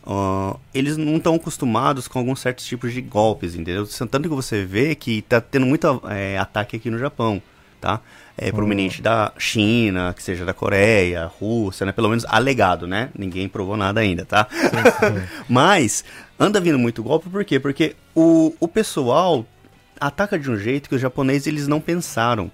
Ah, 0.05 0.55
eles 0.73 0.97
não 0.97 1.17
estão 1.17 1.35
acostumados 1.35 2.07
com 2.07 2.19
alguns 2.19 2.39
certos 2.39 2.65
tipos 2.65 2.93
de 2.93 3.01
golpes, 3.01 3.55
entendeu? 3.55 3.87
Tanto 3.87 4.21
que 4.23 4.35
você 4.35 4.63
vê 4.65 4.95
que 4.95 5.21
tá 5.23 5.39
tendo 5.41 5.65
muito 5.65 6.01
é, 6.09 6.37
ataque 6.37 6.75
aqui 6.75 6.89
no 6.89 6.97
Japão, 6.99 7.41
tá? 7.81 7.99
É 8.37 8.51
proveniente 8.51 9.01
da 9.01 9.31
China, 9.37 10.13
que 10.13 10.21
seja 10.21 10.43
da 10.43 10.53
Coreia, 10.53 11.25
Rússia, 11.39 11.85
né? 11.85 11.91
Pelo 11.93 12.09
menos 12.09 12.25
alegado, 12.27 12.85
né? 12.85 13.09
Ninguém 13.17 13.47
provou 13.47 13.77
nada 13.77 14.01
ainda, 14.01 14.25
tá? 14.25 14.47
Mas 15.47 16.03
anda 16.37 16.59
vindo 16.59 16.77
muito 16.77 17.01
golpe, 17.01 17.29
por 17.29 17.45
quê? 17.45 17.59
Porque 17.59 17.95
o, 18.13 18.53
o 18.59 18.67
pessoal 18.67 19.45
ataca 19.99 20.37
de 20.37 20.51
um 20.51 20.57
jeito 20.57 20.89
que 20.89 20.95
os 20.95 21.01
japoneses 21.01 21.47
eles 21.47 21.67
não 21.67 21.79
pensaram, 21.79 22.51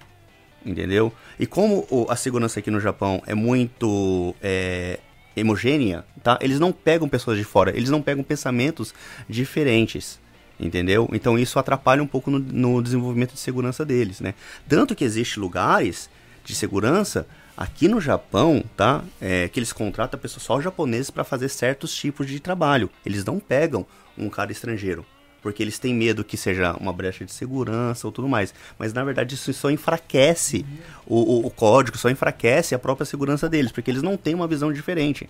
entendeu? 0.64 1.12
E 1.40 1.48
como 1.48 1.88
o- 1.90 2.06
a 2.10 2.16
segurança 2.16 2.60
aqui 2.60 2.70
no 2.70 2.80
Japão 2.80 3.22
é 3.26 3.34
muito 3.34 4.36
é, 4.42 5.00
homogênea, 5.38 6.06
tá? 6.24 6.38
Eles 6.42 6.60
não 6.60 6.72
pegam 6.72 7.08
pessoas 7.08 7.38
de 7.38 7.44
fora, 7.44 7.76
eles 7.76 7.90
não 7.90 8.02
pegam 8.02 8.24
pensamentos 8.24 8.94
diferentes, 9.30 10.20
entendeu? 10.60 11.10
Então 11.14 11.38
isso 11.38 11.58
atrapalha 11.58 12.04
um 12.04 12.08
pouco 12.08 12.30
no, 12.30 12.40
no 12.40 12.82
desenvolvimento 12.82 13.34
de 13.34 13.40
segurança 13.40 13.86
deles, 13.86 14.20
né? 14.20 14.34
Tanto 14.68 14.96
que 14.96 15.04
existe 15.04 15.40
lugares 15.40 16.10
de 16.44 16.56
segurança 16.56 17.28
aqui 17.56 17.88
no 17.88 18.02
Japão, 18.02 18.64
tá? 18.76 19.04
É, 19.20 19.48
que 19.48 19.60
eles 19.60 19.72
contratam 19.72 20.20
pessoas 20.20 20.44
só 20.44 20.60
japoneses 20.60 21.10
para 21.10 21.24
fazer 21.24 21.50
certos 21.50 21.94
tipos 21.96 22.28
de 22.28 22.40
trabalho. 22.40 22.90
Eles 23.06 23.24
não 23.24 23.40
pegam 23.40 23.86
um 24.18 24.30
cara 24.30 24.52
estrangeiro. 24.52 25.06
Porque 25.42 25.64
eles 25.64 25.80
têm 25.80 25.94
medo 25.94 26.24
que 26.24 26.38
seja 26.38 26.74
uma 26.80 26.94
brecha 26.94 27.26
de 27.26 27.32
segurança 27.34 28.06
ou 28.08 28.12
tudo 28.12 28.28
mais. 28.30 28.54
Mas 28.78 28.94
na 28.94 29.04
verdade 29.04 29.34
isso 29.36 29.52
só 29.54 29.72
enfraquece 29.72 30.66
o, 31.06 31.16
o- 31.40 31.48
o 31.48 31.50
código, 31.50 31.98
só 31.98 32.10
enfraquece 32.10 32.76
a 32.76 32.80
própria 32.80 33.06
segurança 33.06 33.50
deles, 33.50 33.72
porque 33.72 33.90
eles 33.90 34.04
não 34.04 34.16
têm 34.18 34.36
uma 34.36 34.48
visão 34.48 34.72
diferente. 34.72 35.28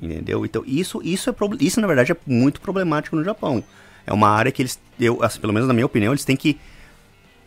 Entendeu? 0.00 0.44
Então 0.44 0.62
isso, 0.66 1.00
isso, 1.02 1.30
é, 1.30 1.34
isso 1.60 1.80
na 1.80 1.86
verdade 1.86 2.12
é 2.12 2.16
muito 2.26 2.60
problemático 2.60 3.16
no 3.16 3.24
Japão. 3.24 3.64
É 4.06 4.12
uma 4.12 4.28
área 4.28 4.52
que 4.52 4.60
eles, 4.60 4.78
eu, 5.00 5.22
assim, 5.22 5.40
pelo 5.40 5.52
menos 5.52 5.66
na 5.66 5.72
minha 5.72 5.86
opinião, 5.86 6.12
eles 6.12 6.24
têm 6.26 6.36
que 6.36 6.58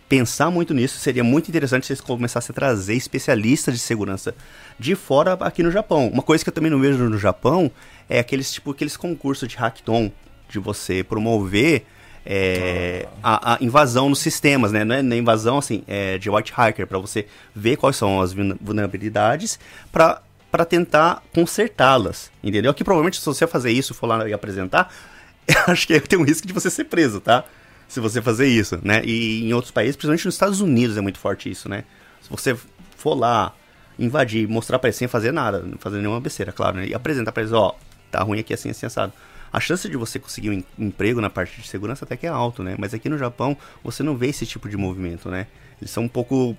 pensar 0.10 0.50
muito 0.50 0.74
nisso. 0.74 0.98
Seria 0.98 1.24
muito 1.24 1.50
interessante 1.50 1.86
se 1.86 1.94
eles 1.94 2.02
começassem 2.02 2.52
a 2.52 2.56
trazer 2.56 2.96
especialistas 2.96 3.74
de 3.76 3.80
segurança 3.80 4.34
de 4.80 4.96
fora 4.96 5.34
aqui 5.34 5.62
no 5.62 5.70
Japão. 5.72 6.08
Uma 6.08 6.24
coisa 6.24 6.44
que 6.44 6.50
eu 6.50 6.54
também 6.54 6.72
não 6.72 6.80
vejo 6.80 7.04
no 7.10 7.18
Japão 7.18 7.70
é 8.10 8.18
aqueles 8.20 8.52
tipo 8.52 8.72
aqueles 8.72 8.98
concursos 8.98 9.48
de 9.48 9.56
hackathon 9.56 10.12
de 10.50 10.60
você 10.60 11.04
promover 11.04 11.86
é, 12.30 13.08
a, 13.24 13.54
a 13.54 13.58
invasão 13.62 14.10
nos 14.10 14.20
sistemas, 14.20 14.72
né? 14.72 14.84
Não 14.84 14.96
é 14.96 15.02
nem 15.02 15.20
invasão 15.20 15.58
assim, 15.58 15.82
é 15.88 16.18
de 16.18 16.30
white 16.30 16.52
hacker 16.52 16.86
para 16.86 17.00
você 17.00 17.26
ver 17.56 17.78
quais 17.78 17.96
são 17.96 18.20
as 18.20 18.34
vulner- 18.34 18.58
vulnerabilidades 18.62 19.60
para 19.92 20.22
para 20.50 20.64
tentar 20.64 21.22
consertá-las, 21.34 22.32
entendeu? 22.42 22.74
Que 22.74 22.84
provavelmente 22.84 23.20
se 23.20 23.26
você 23.26 23.46
fazer 23.46 23.70
isso, 23.70 23.94
for 23.94 24.08
lá 24.08 24.28
e 24.28 24.34
apresentar, 24.34 24.92
acho 25.68 25.86
que 25.86 26.00
tem 26.00 26.18
um 26.18 26.24
risco 26.24 26.48
de 26.48 26.54
você 26.54 26.70
ser 26.70 26.86
preso, 26.86 27.20
tá? 27.20 27.44
se 27.88 28.00
você 28.00 28.22
fazer 28.22 28.48
isso, 28.48 28.80
né? 28.84 29.02
E 29.06 29.48
em 29.48 29.54
outros 29.54 29.72
países, 29.72 29.96
principalmente 29.96 30.26
nos 30.26 30.36
Estados 30.36 30.62
Unidos, 30.62 30.98
é 30.98 31.02
muito 31.02 31.20
forte 31.20 31.50
isso, 31.50 31.70
né? 31.70 31.84
Se 32.22 32.30
você 32.30 32.58
for 32.98 33.16
lá, 33.16 33.54
invadir, 33.98 34.48
mostrar 34.48 34.78
pra 34.78 34.90
eles 34.90 34.98
sem 34.98 35.08
fazer 35.08 35.32
nada, 35.32 35.60
não 35.60 35.78
fazer 35.78 35.98
nenhuma 35.98 36.20
besteira, 36.20 36.52
claro, 36.52 36.78
né? 36.78 36.88
E 36.88 36.94
apresentar 36.94 37.32
pra 37.32 37.42
eles, 37.42 37.54
ó, 37.54 37.76
tá 38.12 38.22
ruim 38.22 38.40
aqui 38.40 38.54
assim, 38.54 38.70
assim, 38.70 38.86
assado. 38.86 39.14
A 39.58 39.60
chance 39.60 39.90
de 39.90 39.98
você 39.98 40.20
conseguir 40.20 40.52
um 40.52 40.54
em- 40.54 40.66
emprego 40.78 41.20
na 41.20 41.32
parte 41.32 41.60
de 41.60 41.68
segurança 41.68 42.06
até 42.06 42.16
que 42.16 42.28
é 42.28 42.30
alto, 42.30 42.62
né? 42.62 42.76
Mas 42.78 42.94
aqui 42.94 43.10
no 43.10 43.18
Japão, 43.18 43.58
você 43.84 44.04
não 44.04 44.16
vê 44.16 44.28
esse 44.28 44.46
tipo 44.46 44.70
de 44.70 44.78
movimento, 44.78 45.32
né? 45.32 45.48
Eles 45.82 45.90
são 45.90 46.04
um 46.04 46.08
pouco 46.08 46.56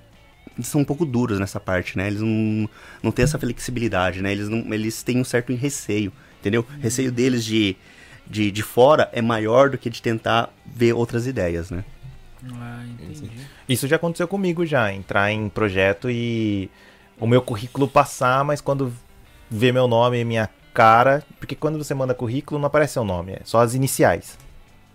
eles 0.57 0.67
são 0.67 0.81
um 0.81 0.85
pouco 0.85 1.07
duros 1.07 1.39
nessa 1.39 1.61
parte, 1.61 1.97
né? 1.97 2.09
Eles 2.09 2.21
não, 2.21 2.69
não 3.01 3.13
têm 3.13 3.23
essa 3.23 3.39
flexibilidade, 3.39 4.21
né? 4.21 4.33
Eles, 4.33 4.49
não, 4.49 4.75
eles 4.75 5.01
têm 5.05 5.21
um 5.21 5.23
certo 5.25 5.55
receio, 5.55 6.13
entendeu? 6.41 6.67
Receio 6.81 7.13
deles 7.13 7.45
de, 7.45 7.77
de, 8.27 8.51
de 8.51 8.63
fora 8.65 9.09
é 9.13 9.23
maior 9.23 9.71
do 9.71 9.79
que 9.79 9.89
de 9.89 10.03
tentar 10.03 10.53
ver 10.67 10.93
outras 10.93 11.25
ideias, 11.29 11.71
né? 11.71 11.85
Ah, 12.53 12.83
entendi. 12.85 13.31
Isso 13.69 13.87
já 13.87 13.95
aconteceu 13.95 14.27
comigo 14.27 14.67
já, 14.67 14.93
entrar 14.93 15.31
em 15.31 15.49
projeto 15.49 16.11
e 16.11 16.69
o 17.21 17.29
meu 17.29 17.43
currículo 17.43 17.87
passar, 17.87 18.43
mas 18.45 18.61
quando 18.61 18.93
vê 19.49 19.71
meu 19.71 19.87
nome 19.87 20.19
e 20.19 20.25
minha 20.25 20.51
cara, 20.79 21.25
porque 21.41 21.57
quando 21.57 21.77
você 21.77 21.93
manda 21.93 22.15
currículo 22.15 22.61
não 22.61 22.69
aparece 22.69 22.93
seu 22.93 23.05
nome, 23.05 23.33
é 23.33 23.41
só 23.45 23.61
as 23.61 23.75
iniciais. 23.75 24.39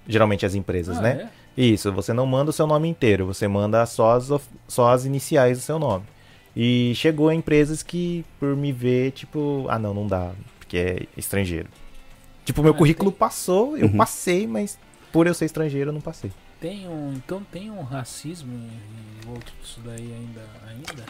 Geralmente 0.07 0.45
as 0.45 0.55
empresas, 0.55 0.97
Ah, 0.97 1.01
né? 1.01 1.30
é? 1.57 1.61
Isso, 1.61 1.91
você 1.91 2.14
não 2.14 2.26
manda 2.26 2.51
o 2.51 2.53
seu 2.53 2.65
nome 2.65 2.88
inteiro, 2.88 3.26
você 3.26 3.49
manda 3.49 3.85
só 3.85 4.14
as, 4.15 4.30
só 4.65 4.93
as 4.93 5.03
iniciais 5.03 5.57
do 5.57 5.61
seu 5.61 5.77
nome. 5.77 6.05
E 6.55 6.93
chegou 6.95 7.27
a 7.27 7.35
empresas 7.35 7.84
que, 7.84 8.23
por 8.39 8.55
me 8.55 8.72
ver, 8.72 9.11
tipo, 9.11 9.65
ah 9.69 9.77
não, 9.77 9.93
não 9.93 10.07
dá, 10.07 10.31
porque 10.57 10.77
é 10.77 11.05
estrangeiro. 11.18 11.68
Tipo, 12.45 12.64
meu 12.64 12.72
Ah, 12.73 12.77
currículo 12.77 13.11
passou, 13.11 13.77
eu 13.77 13.88
Uhum. 13.88 13.97
passei, 13.97 14.47
mas 14.47 14.80
por 15.11 15.27
eu 15.27 15.34
ser 15.34 15.45
estrangeiro 15.45 15.89
eu 15.89 15.93
não 15.93 16.01
passei. 16.01 16.31
Tem 16.61 16.88
um, 16.88 17.14
então 17.15 17.43
tem 17.51 17.69
um 17.69 17.84
racismo 17.84 18.53
em 18.53 19.26
volta 19.26 19.51
disso 19.61 19.81
daí 19.84 20.14
ainda, 20.14 20.41
ainda? 20.65 21.03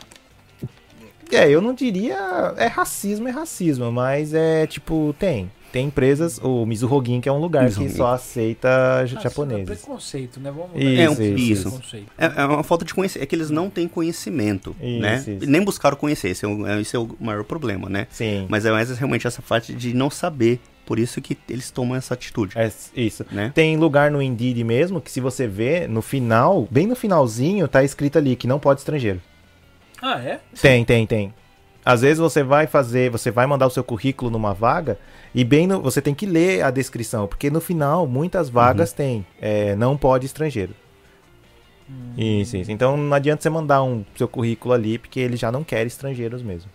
É, 1.32 1.50
eu 1.50 1.62
não 1.62 1.74
diria. 1.74 2.54
É 2.58 2.68
racismo, 2.68 3.28
é 3.28 3.32
racismo, 3.32 3.92
mas 3.92 4.34
é 4.34 4.68
tipo, 4.68 5.16
tem. 5.20 5.50
Tem 5.72 5.88
empresas, 5.88 6.38
o 6.44 6.68
Mizuhogin, 6.68 7.20
que 7.20 7.28
é 7.28 7.32
um 7.32 7.40
lugar 7.40 7.62
que 7.62 7.80
Mizuhogin. 7.80 7.96
só 7.96 8.14
aceita 8.14 8.68
Ah, 8.70 9.02
É 9.02 9.08
japoneses. 9.08 9.66
preconceito, 9.66 10.40
né? 10.40 10.52
Vamos 10.52 10.70
Isso, 10.76 11.02
É 11.02 11.10
um- 11.10 11.36
isso. 11.36 11.62
preconceito. 11.72 12.06
É, 12.16 12.26
é 12.26 12.46
uma 12.46 12.62
falta 12.64 12.86
de 12.86 12.94
conhecimento, 12.94 13.24
é 13.24 13.26
que 13.26 13.36
eles 13.36 13.50
não 13.50 13.72
têm 13.72 13.88
conhecimento, 13.88 14.76
Isso, 14.80 15.02
né? 15.02 15.24
isso. 15.28 15.50
Nem 15.50 15.64
buscaram 15.64 15.98
conhecer, 15.98 16.30
esse 16.30 16.46
é, 16.46 16.48
o, 16.48 16.68
é- 16.68 16.80
esse 16.80 16.96
é 16.96 17.00
o 17.00 17.10
maior 17.20 17.44
problema, 17.44 17.90
né? 17.90 18.06
Sim. 18.12 18.46
Mas 18.50 18.66
é 18.68 18.72
mais 18.72 18.96
realmente 18.96 19.26
essa 19.26 19.42
parte 19.42 19.74
de 19.74 19.96
não 19.96 20.12
saber, 20.12 20.60
por 20.86 21.00
isso 21.00 21.20
que 21.20 21.36
eles 21.50 21.72
tomam 21.72 21.96
essa 21.98 22.14
atitude, 22.14 22.56
É 22.56 22.70
isso. 22.96 23.26
né? 23.32 23.52
Tem 23.56 23.76
lugar 23.76 24.12
no 24.12 24.22
Indeed 24.22 24.64
mesmo 24.64 25.02
que 25.02 25.10
se 25.12 25.20
você 25.20 25.48
vê, 25.48 25.88
no 25.88 26.04
final, 26.04 26.68
bem 26.70 26.86
no 26.86 26.96
finalzinho, 26.96 27.68
tá 27.68 27.84
escrito 27.84 28.20
ali 28.20 28.36
que 28.36 28.46
não 28.46 28.60
pode 28.60 28.82
estrangeiro. 28.82 29.20
Ah, 30.06 30.20
é? 30.20 30.42
Tem, 30.62 30.84
tem, 30.84 31.08
tem. 31.08 31.34
Às 31.86 32.02
vezes 32.02 32.18
você 32.18 32.44
vai 32.44 32.68
fazer, 32.68 33.10
você 33.10 33.32
vai 33.32 33.48
mandar 33.48 33.68
o 33.68 33.70
seu 33.70 33.86
currículo 33.86 34.30
numa 34.30 34.54
vaga 34.54 35.00
e 35.34 35.46
bem 35.46 35.66
no, 35.66 35.82
você 35.82 36.02
tem 36.02 36.14
que 36.14 36.26
ler 36.26 36.62
a 36.62 36.70
descrição, 36.70 37.26
porque 37.26 37.50
no 37.50 37.62
final 37.62 38.06
muitas 38.06 38.50
vagas 38.50 38.92
tem, 38.92 39.26
é, 39.42 39.78
não 39.78 39.96
pode 39.96 40.26
estrangeiro. 40.26 40.76
Isso, 42.18 42.58
isso. 42.58 42.72
Então 42.72 42.98
não 42.98 43.14
adianta 43.14 43.42
você 43.42 43.50
mandar 43.50 43.82
um 43.82 44.04
seu 44.16 44.28
currículo 44.28 44.74
ali, 44.74 44.98
porque 44.98 45.22
ele 45.22 45.38
já 45.38 45.50
não 45.52 45.64
quer 45.64 45.86
estrangeiros 45.86 46.42
mesmo. 46.42 46.70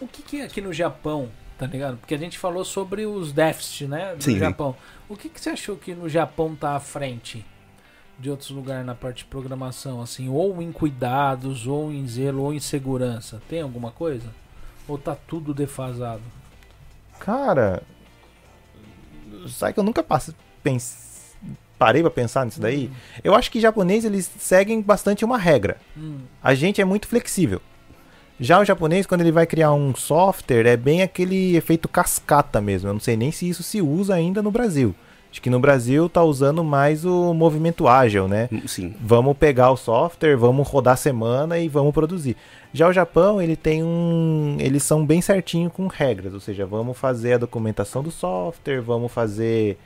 O 0.00 0.08
que, 0.08 0.20
que 0.20 0.40
é 0.40 0.44
aqui 0.44 0.60
no 0.60 0.72
Japão, 0.72 1.28
tá 1.56 1.66
ligado? 1.66 1.98
Porque 1.98 2.14
a 2.14 2.18
gente 2.18 2.36
falou 2.36 2.64
sobre 2.64 3.06
os 3.06 3.32
déficits, 3.32 3.88
né? 3.88 4.14
Do 4.16 4.24
sim. 4.24 4.38
Japão. 4.38 4.74
O 5.08 5.16
que, 5.16 5.28
que 5.28 5.40
você 5.40 5.50
achou 5.50 5.76
que 5.76 5.94
no 5.94 6.08
Japão 6.08 6.56
tá 6.56 6.74
à 6.74 6.80
frente 6.80 7.44
de 8.20 8.30
outros 8.30 8.50
lugares 8.50 8.84
na 8.84 8.94
parte 8.94 9.18
de 9.18 9.24
programação, 9.24 10.02
assim? 10.02 10.28
Ou 10.28 10.60
em 10.60 10.70
cuidados, 10.72 11.66
ou 11.66 11.90
em 11.90 12.06
zelo, 12.06 12.42
ou 12.42 12.52
em 12.54 12.60
segurança? 12.60 13.40
Tem 13.48 13.60
alguma 13.62 13.90
coisa? 13.90 14.28
Ou 14.86 14.98
tá 14.98 15.16
tudo 15.26 15.54
defasado? 15.54 16.22
Cara, 17.18 17.82
sabe 19.48 19.74
que 19.74 19.80
eu 19.80 19.84
nunca 19.84 20.02
passe, 20.02 20.34
pens- 20.62 21.34
parei 21.78 22.02
pra 22.02 22.10
pensar 22.10 22.44
nisso 22.44 22.60
daí? 22.60 22.90
Eu 23.22 23.34
acho 23.34 23.50
que 23.50 23.60
japonês 23.60 24.04
eles 24.04 24.30
seguem 24.38 24.80
bastante 24.82 25.24
uma 25.24 25.38
regra. 25.38 25.76
Hum, 25.96 26.18
A 26.42 26.54
gente 26.54 26.80
é 26.80 26.84
muito 26.84 27.06
flexível. 27.08 27.60
Já 28.38 28.58
o 28.58 28.64
japonês, 28.64 29.04
quando 29.06 29.20
ele 29.20 29.32
vai 29.32 29.46
criar 29.46 29.72
um 29.72 29.94
software, 29.94 30.66
é 30.66 30.76
bem 30.76 31.02
aquele 31.02 31.56
efeito 31.56 31.86
cascata 31.88 32.58
mesmo. 32.60 32.88
Eu 32.88 32.94
não 32.94 33.00
sei 33.00 33.14
nem 33.16 33.30
se 33.30 33.46
isso 33.48 33.62
se 33.62 33.82
usa 33.82 34.14
ainda 34.14 34.40
no 34.42 34.50
Brasil. 34.50 34.94
Acho 35.30 35.40
que 35.40 35.50
no 35.50 35.60
Brasil 35.60 36.08
tá 36.08 36.24
usando 36.24 36.64
mais 36.64 37.04
o 37.04 37.32
movimento 37.32 37.86
ágil, 37.86 38.26
né? 38.26 38.48
Sim. 38.66 38.94
Vamos 39.00 39.36
pegar 39.36 39.70
o 39.70 39.76
software, 39.76 40.36
vamos 40.36 40.66
rodar 40.66 40.94
a 40.94 40.96
semana 40.96 41.58
e 41.58 41.68
vamos 41.68 41.94
produzir. 41.94 42.36
Já 42.72 42.88
o 42.88 42.92
Japão, 42.92 43.40
ele 43.40 43.54
tem 43.54 43.82
um. 43.82 44.56
Eles 44.58 44.82
são 44.82 45.06
bem 45.06 45.22
certinho 45.22 45.70
com 45.70 45.86
regras, 45.86 46.34
ou 46.34 46.40
seja, 46.40 46.66
vamos 46.66 46.98
fazer 46.98 47.34
a 47.34 47.38
documentação 47.38 48.02
do 48.02 48.10
software, 48.10 48.80
vamos 48.80 49.12
fazer. 49.12 49.78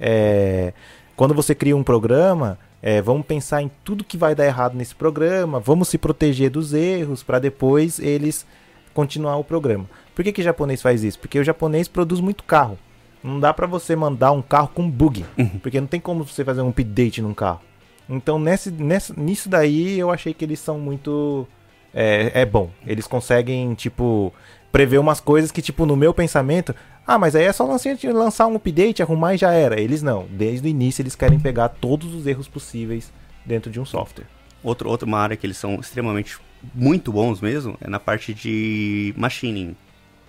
é, 0.00 0.72
quando 1.16 1.34
você 1.34 1.54
cria 1.54 1.76
um 1.76 1.82
programa, 1.82 2.58
é, 2.80 3.00
vamos 3.00 3.26
pensar 3.26 3.62
em 3.62 3.70
tudo 3.84 4.02
que 4.02 4.16
vai 4.16 4.34
dar 4.34 4.46
errado 4.46 4.74
nesse 4.74 4.94
programa, 4.94 5.60
vamos 5.60 5.88
se 5.88 5.98
proteger 5.98 6.50
dos 6.50 6.72
erros 6.72 7.22
para 7.22 7.38
depois 7.38 7.98
eles 7.98 8.46
continuar 8.94 9.36
o 9.36 9.44
programa. 9.44 9.88
Por 10.14 10.24
que, 10.24 10.32
que 10.32 10.40
o 10.40 10.44
japonês 10.44 10.82
faz 10.82 11.04
isso? 11.04 11.18
Porque 11.18 11.38
o 11.38 11.44
japonês 11.44 11.88
produz 11.88 12.20
muito 12.20 12.44
carro. 12.44 12.78
Não 13.22 13.38
dá 13.38 13.54
pra 13.54 13.66
você 13.66 13.94
mandar 13.94 14.32
um 14.32 14.42
carro 14.42 14.68
com 14.68 14.90
bug, 14.90 15.24
porque 15.62 15.80
não 15.80 15.86
tem 15.86 16.00
como 16.00 16.24
você 16.24 16.44
fazer 16.44 16.60
um 16.60 16.70
update 16.70 17.22
num 17.22 17.34
carro. 17.34 17.60
Então 18.08 18.38
nesse, 18.38 18.70
nessa, 18.70 19.14
nisso 19.16 19.48
daí 19.48 19.98
eu 19.98 20.10
achei 20.10 20.34
que 20.34 20.44
eles 20.44 20.58
são 20.58 20.78
muito 20.78 21.46
é, 21.94 22.32
é 22.34 22.46
bom. 22.46 22.70
Eles 22.86 23.06
conseguem 23.06 23.74
tipo 23.74 24.32
prever 24.70 24.98
umas 24.98 25.20
coisas 25.20 25.52
que 25.52 25.62
tipo 25.62 25.86
no 25.86 25.96
meu 25.96 26.12
pensamento, 26.12 26.74
ah, 27.06 27.18
mas 27.18 27.36
aí 27.36 27.44
é 27.44 27.52
só 27.52 27.64
lançar, 27.64 27.96
lançar 28.12 28.46
um 28.46 28.56
update, 28.56 29.02
arrumar 29.02 29.34
e 29.34 29.38
já 29.38 29.52
era. 29.52 29.80
Eles 29.80 30.02
não. 30.02 30.26
Desde 30.30 30.66
o 30.66 30.70
início 30.70 31.02
eles 31.02 31.14
querem 31.14 31.38
pegar 31.38 31.68
todos 31.68 32.14
os 32.14 32.26
erros 32.26 32.48
possíveis 32.48 33.12
dentro 33.44 33.70
de 33.70 33.78
um 33.80 33.84
software. 33.84 34.26
Outro, 34.62 34.88
outra 34.88 35.06
uma 35.06 35.18
área 35.18 35.36
que 35.36 35.46
eles 35.46 35.56
são 35.56 35.74
extremamente 35.76 36.38
muito 36.74 37.12
bons 37.12 37.40
mesmo 37.40 37.76
é 37.80 37.88
na 37.88 37.98
parte 37.98 38.32
de 38.32 39.12
machining. 39.16 39.76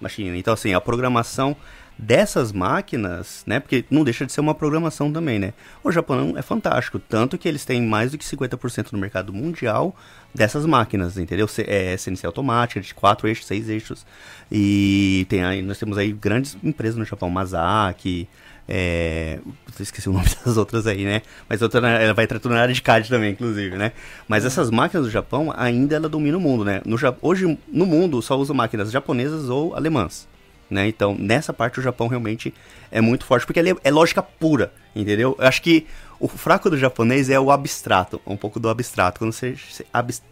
machining. 0.02 0.38
Então, 0.38 0.53
assim, 0.53 0.74
a 0.74 0.82
programação 0.82 1.56
dessas 1.98 2.52
máquinas, 2.52 3.44
né? 3.45 3.60
Porque 3.60 3.86
não 3.90 4.03
deixa 4.03 4.26
de 4.26 4.32
ser 4.32 4.41
uma 4.41 4.56
programação 4.56 5.11
também, 5.11 5.40
né? 5.40 5.53
O 5.84 5.91
Japão 5.91 6.34
é 6.38 6.41
fantástico, 6.41 6.99
tanto 6.99 7.38
que 7.38 7.48
eles 7.48 7.65
têm 7.65 7.82
mais 7.82 8.11
do 8.11 8.18
que 8.18 8.26
50% 8.26 8.91
no 8.91 8.99
mercado 8.99 9.32
mundial 9.32 9.95
dessas 10.34 10.65
máquinas, 10.65 11.18
entendeu? 11.18 11.48
C 11.48 11.65
é, 11.68 11.95
CNC 11.95 12.26
automática, 12.26 12.82
de 12.82 12.94
4 12.94 13.28
eixos, 13.28 13.45
6 13.45 13.70
eixos. 13.70 14.06
E 14.52 15.26
tem 15.30 15.44
aí, 15.44 15.61
nós 15.61 15.78
temos 15.78 15.98
aí 15.98 16.11
grandes 16.11 16.57
empresas 16.64 16.98
no 16.98 17.06
Japão, 17.06 17.30
Mazaki, 17.30 18.28
é, 18.68 19.40
esqueci 19.80 20.10
o 20.10 20.14
nome 20.14 20.26
das 20.45 20.57
outras 20.57 20.88
aí, 20.88 21.03
né? 21.03 21.22
Mas 21.49 21.61
outra, 21.61 21.88
ela 21.88 22.14
vai 22.14 22.28
tudo 22.28 22.49
na 22.49 22.61
área 22.61 22.74
de 22.74 22.82
CAD 22.82 23.10
também, 23.10 23.32
inclusive, 23.32 23.78
né? 23.78 23.91
Mas 24.28 24.45
essas 24.45 24.70
máquinas 24.72 25.06
do 25.06 25.11
Japão 25.11 25.53
ainda 25.56 25.95
ela 25.95 26.10
domina 26.10 26.38
o 26.38 26.41
mundo, 26.41 26.64
né? 26.64 26.82
No, 26.86 26.98
hoje 27.22 27.57
no 27.68 27.86
mundo 27.86 28.22
só 28.22 28.38
usa 28.38 28.53
máquinas 28.53 28.91
japonesas 28.91 29.49
ou 29.49 29.76
alemãs. 29.76 30.28
Né? 30.69 30.88
Então, 30.88 31.15
nessa 31.15 31.53
parte 31.53 31.80
o 31.80 31.84
Japão 31.84 32.07
realmente 32.07 32.53
é 32.91 33.02
muito 33.02 33.26
forte, 33.26 33.45
porque 33.45 33.60
é, 33.60 33.76
é 33.84 33.91
lógica 33.91 34.23
pura, 34.23 34.73
entendeu? 34.95 35.35
Eu 35.38 35.48
acho 35.48 35.61
que 35.61 35.85
o 36.19 36.27
fraco 36.27 36.69
do 36.69 36.77
japonês 36.77 37.30
é 37.30 37.40
o 37.40 37.52
abstrato, 37.52 38.22
um 38.26 38.38
pouco 38.38 38.60
do 38.60 38.69
abstrato. 38.69 39.19
Quando 39.19 39.34
você 39.34 39.56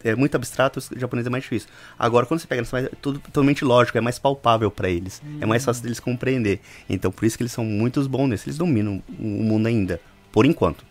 é 0.04 0.16
muito 0.16 0.36
abstrato, 0.36 0.80
o 0.80 1.00
japonês 1.00 1.28
é 1.28 1.30
mais 1.30 1.44
difícil. 1.44 1.70
Agora, 2.00 2.26
quando 2.26 2.40
você 2.40 2.48
pega, 2.48 2.64
é 2.78 2.90
tudo 3.02 3.20
totalmente 3.20 3.66
lógico, 3.66 3.98
é 3.98 4.02
mais 4.02 4.18
palpável 4.18 4.72
para 4.72 4.90
eles, 4.90 5.22
é 5.42 5.46
mais 5.46 5.66
fácil 5.66 5.84
deles 5.84 6.00
compreender. 6.00 6.62
Então, 6.90 7.12
por 7.12 7.26
isso 7.26 7.36
que 7.36 7.44
eles 7.44 7.52
são 7.52 7.66
muito 7.66 8.08
bons 8.08 8.30
nisso. 8.30 8.48
Eles 8.48 8.58
dominam 8.58 9.04
o 9.20 9.24
mundo 9.24 9.68
ainda, 9.68 10.00
por 10.32 10.46
enquanto. 10.46 10.86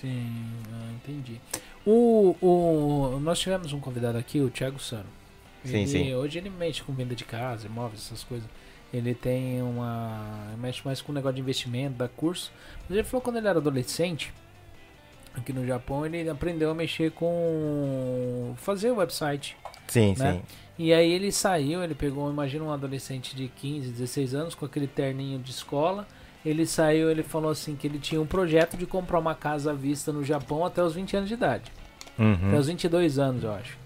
sim, 0.00 0.32
ah, 0.72 0.92
entendi. 0.94 1.40
O, 1.84 2.36
o, 2.40 3.18
nós 3.20 3.38
tivemos 3.40 3.72
um 3.72 3.80
convidado 3.80 4.16
aqui, 4.16 4.40
o 4.40 4.50
Thiago 4.50 4.78
Sano. 4.78 5.06
Sim, 5.64 5.86
sim. 5.86 6.14
Hoje 6.14 6.38
ele 6.38 6.50
mexe 6.50 6.82
com 6.82 6.92
venda 6.92 7.14
de 7.14 7.24
casa, 7.24 7.66
imóveis, 7.66 8.02
essas 8.06 8.22
coisas. 8.22 8.48
Ele 8.94 9.12
tem 9.14 9.60
uma. 9.60 10.52
mexe 10.58 10.80
mais 10.84 11.02
com 11.02 11.12
negócio 11.12 11.34
de 11.34 11.40
investimento, 11.40 11.96
dá 11.96 12.06
curso. 12.08 12.52
Mas 12.88 12.96
ele 12.96 13.02
falou 13.02 13.20
que 13.20 13.24
quando 13.24 13.36
ele 13.38 13.48
era 13.48 13.58
adolescente, 13.58 14.32
aqui 15.34 15.52
no 15.52 15.66
Japão, 15.66 16.06
ele 16.06 16.28
aprendeu 16.30 16.70
a 16.70 16.74
mexer 16.74 17.10
com. 17.10 18.54
fazer 18.56 18.90
website. 18.92 19.56
Sim, 19.88 20.14
Né? 20.18 20.32
sim. 20.34 20.42
E 20.78 20.92
aí 20.92 21.12
ele 21.12 21.30
saiu, 21.30 21.82
ele 21.84 21.94
pegou, 21.94 22.28
imagina 22.30 22.64
um 22.64 22.72
adolescente 22.72 23.34
de 23.36 23.48
15, 23.48 23.90
16 23.90 24.34
anos 24.34 24.54
com 24.54 24.64
aquele 24.64 24.86
terninho 24.88 25.38
de 25.38 25.50
escola. 25.50 26.06
Ele 26.44 26.66
saiu, 26.66 27.10
ele 27.10 27.22
falou 27.22 27.50
assim 27.50 27.74
que 27.76 27.86
ele 27.86 27.98
tinha 27.98 28.20
um 28.20 28.26
projeto 28.26 28.76
de 28.76 28.84
comprar 28.84 29.18
uma 29.18 29.34
casa 29.34 29.70
à 29.70 29.74
vista 29.74 30.12
no 30.12 30.22
Japão 30.24 30.64
até 30.64 30.82
os 30.82 30.94
20 30.94 31.16
anos 31.16 31.28
de 31.28 31.34
idade. 31.34 31.72
Até 32.14 32.22
Uhum. 32.22 32.58
os 32.58 32.66
22 32.66 33.18
anos, 33.18 33.42
eu 33.44 33.52
acho. 33.52 33.76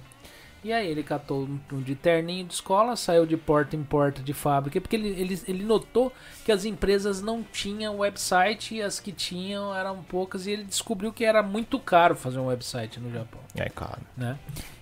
E 0.64 0.72
aí 0.72 0.89
ele 0.89 1.02
catou 1.02 1.48
um 1.72 1.80
de 1.80 1.94
terninho 1.94 2.44
de 2.44 2.52
escola, 2.55 2.97
saiu 2.97 3.24
de 3.24 3.36
porta 3.36 3.76
em 3.76 3.82
porta 3.85 4.20
de 4.22 4.32
fábrica, 4.32 4.80
porque 4.80 4.97
ele, 4.97 5.09
ele, 5.09 5.40
ele 5.47 5.64
notou 5.64 6.12
que 6.44 6.51
as 6.51 6.64
empresas 6.64 7.22
não 7.22 7.43
tinham 7.44 7.98
website 7.98 8.74
e 8.74 8.82
as 8.82 8.98
que 8.98 9.12
tinham 9.12 9.74
eram 9.74 10.02
poucas, 10.02 10.47
e 10.47 10.51
ele 10.51 10.64
descobriu 10.64 11.12
que 11.12 11.24
era 11.24 11.43
muito 11.43 11.78
caro 11.78 12.16
fazer 12.16 12.39
um 12.39 12.47
website 12.47 12.98
no 12.98 13.12
Japão 13.12 13.40
É, 13.55 13.68
cara. 13.68 14.01
né? 14.16 14.39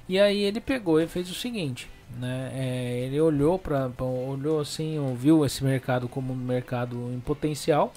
E 0.08 0.18
aí 0.18 0.38
ele 0.42 0.60
pegou 0.60 1.00
e 1.00 1.06
fez 1.06 1.30
o 1.30 1.34
seguinte, 1.34 1.90
né? 2.18 2.50
É, 2.54 3.00
ele 3.00 3.20
olhou 3.20 3.58
para 3.58 3.90
olhou 3.98 4.60
assim, 4.60 4.98
viu 5.14 5.44
esse 5.44 5.62
mercado 5.62 6.08
como 6.08 6.32
um 6.32 6.36
mercado 6.36 7.12
em 7.12 7.20
potencial 7.20 7.92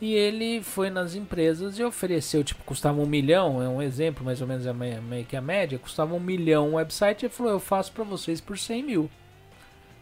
e 0.00 0.14
ele 0.14 0.62
foi 0.62 0.90
nas 0.90 1.14
empresas 1.14 1.78
e 1.78 1.82
ofereceu, 1.84 2.44
tipo, 2.44 2.62
custava 2.64 3.00
um 3.00 3.06
milhão, 3.06 3.60
é 3.62 3.68
um 3.68 3.82
exemplo, 3.82 4.24
mais 4.24 4.40
ou 4.40 4.46
menos 4.46 4.64
é 4.66 4.72
me- 4.72 5.00
meio 5.00 5.24
que 5.24 5.36
a 5.36 5.40
média, 5.40 5.78
custava 5.78 6.14
um 6.14 6.20
milhão 6.20 6.70
um 6.70 6.74
website 6.74 7.26
e 7.26 7.28
falou, 7.28 7.52
eu 7.52 7.60
faço 7.60 7.90
para 7.92 8.04
vocês 8.04 8.40
por 8.40 8.56
100 8.56 8.82
mil, 8.82 9.10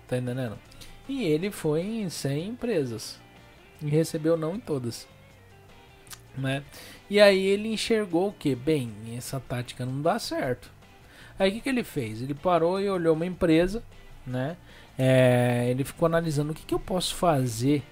tá 0.07 0.19
entendendo? 0.19 0.59
E 1.09 1.25
ele 1.25 1.51
foi 1.51 1.81
em 1.83 2.09
100 2.11 2.49
empresas 2.49 3.19
e 3.83 3.89
recebeu 3.89 4.37
não 4.37 4.57
em 4.57 4.61
todas, 4.61 5.07
né? 6.37 6.63
E 7.09 7.21
aí 7.21 7.39
ele 7.47 7.69
enxergou 7.73 8.33
que, 8.33 8.55
bem, 8.55 8.93
essa 9.17 9.41
tática 9.41 9.87
não 9.87 10.03
dá 10.03 10.19
certo. 10.19 10.71
Aí 11.39 11.51
o 11.51 11.53
que, 11.55 11.61
que 11.61 11.69
ele 11.69 11.85
fez? 11.85 12.21
Ele 12.23 12.35
parou 12.35 12.81
e 12.81 12.89
olhou 12.89 13.15
uma 13.15 13.27
empresa, 13.27 13.83
né? 14.27 14.57
É, 14.99 15.67
ele 15.71 15.85
ficou 15.85 16.07
analisando 16.07 16.53
o 16.53 16.55
que, 16.55 16.65
que 16.65 16.75
eu 16.75 16.81
posso 16.81 17.15
fazer 17.15 17.83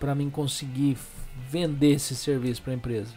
para 0.00 0.14
mim 0.14 0.30
conseguir 0.30 0.96
vender 1.48 1.92
esse 1.92 2.14
serviço 2.14 2.62
para 2.62 2.72
a 2.72 2.76
empresa. 2.76 3.14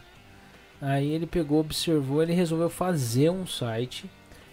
Aí 0.82 1.12
ele 1.12 1.26
pegou, 1.26 1.60
observou, 1.60 2.22
ele 2.22 2.34
resolveu 2.34 2.70
fazer 2.70 3.30
um 3.30 3.48
site, 3.48 4.10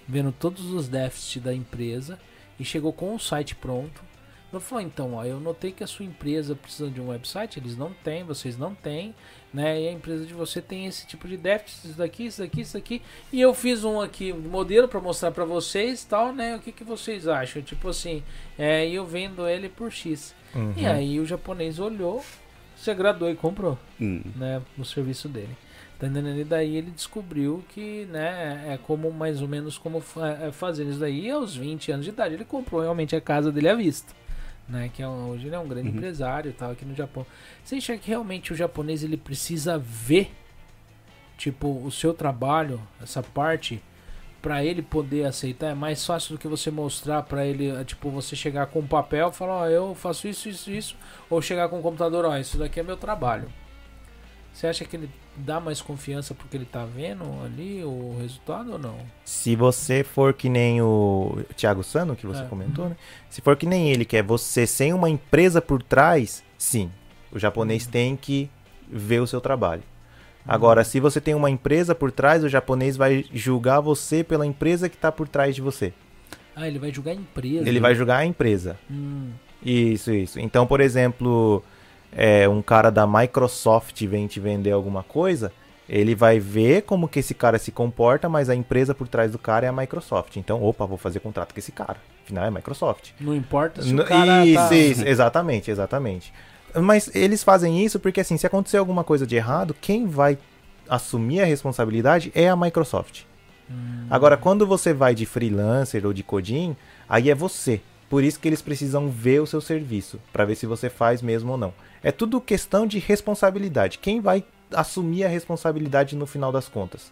vendo 0.08 0.32
todos 0.32 0.70
os 0.72 0.88
déficits 0.88 1.42
da 1.42 1.54
empresa 1.54 2.18
e 2.58 2.64
chegou 2.64 2.92
com 2.92 3.14
o 3.14 3.20
site 3.20 3.54
pronto. 3.54 4.02
Ele 4.52 4.62
falou, 4.62 4.84
então, 4.84 5.14
ó, 5.14 5.24
eu 5.24 5.40
notei 5.40 5.72
que 5.72 5.82
a 5.82 5.86
sua 5.86 6.04
empresa 6.04 6.54
precisa 6.54 6.88
de 6.88 7.00
um 7.00 7.08
website, 7.08 7.58
eles 7.58 7.76
não 7.76 7.92
têm, 7.92 8.22
vocês 8.22 8.56
não 8.56 8.72
têm, 8.72 9.12
né? 9.52 9.80
E 9.80 9.88
a 9.88 9.92
empresa 9.92 10.24
de 10.24 10.32
você 10.32 10.62
tem 10.62 10.86
esse 10.86 11.06
tipo 11.06 11.26
de 11.26 11.36
déficit, 11.36 11.88
isso 11.88 11.98
daqui, 11.98 12.26
isso 12.26 12.40
daqui, 12.40 12.60
isso 12.60 12.74
daqui. 12.74 13.02
E 13.32 13.40
eu 13.40 13.52
fiz 13.52 13.82
um 13.82 14.00
aqui, 14.00 14.32
um 14.32 14.48
modelo 14.48 14.86
para 14.86 15.00
mostrar 15.00 15.32
para 15.32 15.44
vocês, 15.44 16.04
tal, 16.04 16.32
né? 16.32 16.54
O 16.54 16.60
que, 16.60 16.70
que 16.70 16.84
vocês 16.84 17.26
acham? 17.26 17.62
Tipo 17.62 17.88
assim, 17.88 18.22
é, 18.56 18.88
eu 18.88 19.04
vendo 19.04 19.48
ele 19.48 19.68
por 19.68 19.90
X. 19.90 20.34
Uhum. 20.54 20.72
E 20.76 20.86
aí 20.86 21.18
o 21.18 21.26
japonês 21.26 21.80
olhou, 21.80 22.24
se 22.84 22.90
agradou 22.90 23.30
e 23.30 23.34
comprou, 23.34 23.78
Hum. 24.00 24.20
né? 24.36 24.60
O 24.78 24.84
serviço 24.84 25.28
dele. 25.28 25.56
Tá? 25.98 26.06
E 26.06 26.44
daí 26.44 26.76
ele 26.76 26.90
descobriu 26.90 27.64
que, 27.70 28.04
né, 28.06 28.74
é 28.74 28.78
como 28.78 29.10
mais 29.10 29.40
ou 29.40 29.48
menos 29.48 29.78
como 29.78 30.02
é 30.42 30.50
fazer 30.52 30.84
isso 30.84 30.98
daí. 30.98 31.26
E 31.26 31.30
aos 31.30 31.56
20 31.56 31.92
anos 31.92 32.04
de 32.04 32.10
idade 32.10 32.34
ele 32.34 32.44
comprou 32.44 32.82
realmente 32.82 33.16
a 33.16 33.20
casa 33.20 33.50
dele 33.50 33.68
à 33.68 33.74
vista. 33.74 34.12
Né, 34.68 34.90
que 34.92 35.02
é 35.02 35.08
um- 35.08 35.28
hoje 35.28 35.46
ele 35.46 35.54
é 35.54 35.58
um 35.58 35.68
grande 35.68 35.88
Uhum. 35.90 35.96
empresário 35.96 36.48
e 36.50 36.52
tal 36.52 36.70
aqui 36.72 36.84
no 36.86 36.94
Japão. 36.94 37.26
Você 37.62 37.76
acha 37.76 37.96
que 37.98 38.08
realmente 38.08 38.52
o 38.52 38.56
japonês 38.56 39.02
ele 39.04 39.16
precisa 39.16 39.78
ver 39.78 40.30
tipo 41.36 41.68
o 41.84 41.90
seu 41.90 42.14
trabalho, 42.14 42.80
essa 43.02 43.22
parte 43.22 43.82
pra 44.44 44.62
ele 44.62 44.82
poder 44.82 45.24
aceitar 45.24 45.68
é 45.68 45.74
mais 45.74 46.04
fácil 46.04 46.34
do 46.34 46.38
que 46.38 46.46
você 46.46 46.70
mostrar 46.70 47.22
pra 47.22 47.46
ele, 47.46 47.70
eh, 47.70 47.82
tipo, 47.82 48.10
você 48.10 48.36
chegar 48.36 48.66
com 48.66 48.80
um 48.80 48.86
papel 48.86 49.30
e 49.30 49.32
falar, 49.32 49.54
ó, 49.62 49.66
eu 49.68 49.94
faço 49.94 50.28
isso, 50.28 50.50
isso, 50.50 50.70
isso, 50.70 50.96
ou 51.30 51.40
chegar 51.40 51.70
com 51.70 51.78
o 51.78 51.82
computador, 51.82 52.26
ó, 52.26 52.36
isso 52.36 52.58
daqui 52.58 52.78
é 52.78 52.82
meu 52.82 52.98
trabalho. 52.98 53.48
Você 54.52 54.66
acha 54.66 54.84
que 54.84 54.96
ele 54.96 55.08
dá 55.34 55.58
mais 55.60 55.80
confiança 55.80 56.34
porque 56.34 56.58
ele 56.58 56.66
tá 56.66 56.84
vendo 56.84 57.24
ali 57.42 57.82
o 57.82 58.18
resultado 58.20 58.72
ou 58.72 58.78
não? 58.78 58.98
Se 59.24 59.56
você 59.56 60.04
for 60.04 60.34
que 60.34 60.50
nem 60.50 60.82
o 60.82 61.38
Thiago 61.56 61.82
Sano, 61.82 62.14
que 62.14 62.26
você 62.26 62.42
É. 62.42 62.46
comentou, 62.46 62.90
né? 62.90 62.96
Se 63.30 63.40
for 63.40 63.56
que 63.56 63.64
nem 63.64 63.90
ele, 63.90 64.04
que 64.04 64.16
é 64.18 64.22
você 64.22 64.66
sem 64.66 64.92
uma 64.92 65.08
empresa 65.08 65.62
por 65.62 65.82
trás, 65.82 66.44
sim. 66.58 66.90
O 67.32 67.38
japonês 67.38 67.86
tem 67.86 68.14
que 68.14 68.50
ver 68.86 69.20
o 69.20 69.26
seu 69.26 69.40
trabalho. 69.40 69.82
Agora, 70.46 70.84
se 70.84 71.00
você 71.00 71.20
tem 71.20 71.34
uma 71.34 71.50
empresa 71.50 71.94
por 71.94 72.12
trás, 72.12 72.44
o 72.44 72.48
japonês 72.48 72.96
vai 72.96 73.24
julgar 73.32 73.80
você 73.80 74.22
pela 74.22 74.46
empresa 74.46 74.88
que 74.88 74.96
está 74.96 75.10
por 75.10 75.26
trás 75.26 75.54
de 75.54 75.62
você. 75.62 75.92
Ah, 76.54 76.68
ele 76.68 76.78
vai 76.78 76.92
julgar 76.92 77.12
a 77.12 77.14
empresa. 77.14 77.68
Ele 77.68 77.80
vai 77.80 77.94
julgar 77.94 78.18
a 78.18 78.24
empresa. 78.26 78.78
Hum, 78.90 79.30
Isso, 79.64 80.12
isso. 80.12 80.38
Então, 80.38 80.66
por 80.66 80.80
exemplo, 80.80 81.64
é, 82.12 82.48
um 82.48 82.60
cara 82.62 82.90
da 82.90 83.06
Microsoft 83.06 84.00
vem 84.06 84.26
te 84.26 84.38
vender 84.38 84.70
alguma 84.70 85.02
coisa, 85.02 85.50
ele 85.88 86.14
vai 86.14 86.38
ver 86.38 86.82
como 86.82 87.08
que 87.08 87.18
esse 87.18 87.34
cara 87.34 87.58
se 87.58 87.72
comporta, 87.72 88.28
mas 88.28 88.48
a 88.48 88.54
empresa 88.54 88.94
por 88.94 89.08
trás 89.08 89.32
do 89.32 89.38
cara 89.38 89.66
é 89.66 89.68
a 89.68 89.72
Microsoft. 89.72 90.36
Então, 90.36 90.62
opa, 90.62 90.86
vou 90.86 90.98
fazer 90.98 91.20
contrato 91.20 91.52
com 91.52 91.58
esse 91.58 91.72
cara. 91.72 91.96
Afinal, 92.24 92.44
é 92.44 92.50
Microsoft. 92.50 93.10
não 93.20 93.34
importa 93.34 93.82
se 93.82 93.94
o 93.94 94.04
cara 94.04 94.46
isso, 94.46 94.68
tá... 94.68 94.74
isso, 94.74 95.06
exatamente, 95.06 95.70
exatamente. 95.70 96.32
Mas 96.80 97.10
eles 97.14 97.42
fazem 97.44 97.84
isso 97.84 98.00
porque, 98.00 98.20
assim, 98.20 98.36
se 98.36 98.46
acontecer 98.46 98.76
alguma 98.78 99.04
coisa 99.04 99.26
de 99.26 99.36
errado, 99.36 99.74
quem 99.80 100.06
vai 100.06 100.38
assumir 100.88 101.40
a 101.40 101.44
responsabilidade 101.44 102.30
é 102.34 102.48
a 102.48 102.56
Microsoft. 102.56 103.22
Hum, 103.70 104.06
Agora, 104.10 104.36
quando 104.36 104.66
você 104.66 104.92
vai 104.92 105.14
de 105.14 105.24
freelancer 105.24 106.04
ou 106.04 106.12
de 106.12 106.22
Codin, 106.22 106.76
aí 107.08 107.30
é 107.30 107.34
você. 107.34 107.80
Por 108.10 108.22
isso 108.22 108.38
que 108.38 108.48
eles 108.48 108.60
precisam 108.60 109.08
ver 109.08 109.40
o 109.40 109.46
seu 109.46 109.60
serviço, 109.60 110.20
para 110.32 110.44
ver 110.44 110.54
se 110.56 110.66
você 110.66 110.90
faz 110.90 111.22
mesmo 111.22 111.52
ou 111.52 111.58
não. 111.58 111.72
É 112.02 112.12
tudo 112.12 112.40
questão 112.40 112.86
de 112.86 112.98
responsabilidade. 112.98 113.98
Quem 113.98 114.20
vai 114.20 114.44
assumir 114.72 115.24
a 115.24 115.28
responsabilidade 115.28 116.14
no 116.16 116.26
final 116.26 116.52
das 116.52 116.68
contas? 116.68 117.10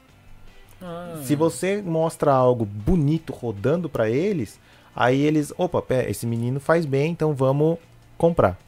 ah, 0.82 1.18
Se 1.22 1.34
você 1.34 1.80
mostra 1.80 2.32
algo 2.32 2.64
bonito 2.64 3.32
rodando 3.32 3.88
para 3.88 4.10
eles, 4.10 4.60
aí 4.94 5.20
eles, 5.22 5.52
opa, 5.56 5.80
pé, 5.80 6.10
esse 6.10 6.26
menino 6.26 6.60
faz 6.60 6.84
bem, 6.84 7.12
então 7.12 7.32
vamos 7.32 7.78
comprar. 8.18 8.58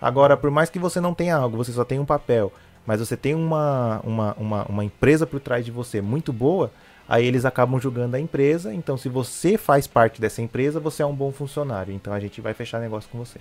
Agora, 0.00 0.36
por 0.36 0.50
mais 0.50 0.70
que 0.70 0.78
você 0.78 1.00
não 1.00 1.14
tenha 1.14 1.36
algo, 1.36 1.56
você 1.56 1.72
só 1.72 1.84
tem 1.84 1.98
um 1.98 2.04
papel, 2.04 2.52
mas 2.86 3.00
você 3.00 3.16
tem 3.16 3.34
uma, 3.34 4.00
uma, 4.04 4.34
uma, 4.38 4.64
uma 4.64 4.84
empresa 4.84 5.26
por 5.26 5.40
trás 5.40 5.64
de 5.64 5.70
você 5.70 6.00
muito 6.00 6.32
boa, 6.32 6.70
aí 7.08 7.24
eles 7.26 7.44
acabam 7.44 7.80
julgando 7.80 8.16
a 8.16 8.20
empresa. 8.20 8.72
Então, 8.74 8.96
se 8.96 9.08
você 9.08 9.56
faz 9.58 9.86
parte 9.86 10.20
dessa 10.20 10.42
empresa, 10.42 10.78
você 10.80 11.02
é 11.02 11.06
um 11.06 11.14
bom 11.14 11.32
funcionário. 11.32 11.92
Então, 11.94 12.12
a 12.12 12.20
gente 12.20 12.40
vai 12.40 12.54
fechar 12.54 12.80
negócio 12.80 13.08
com 13.10 13.18
você. 13.18 13.38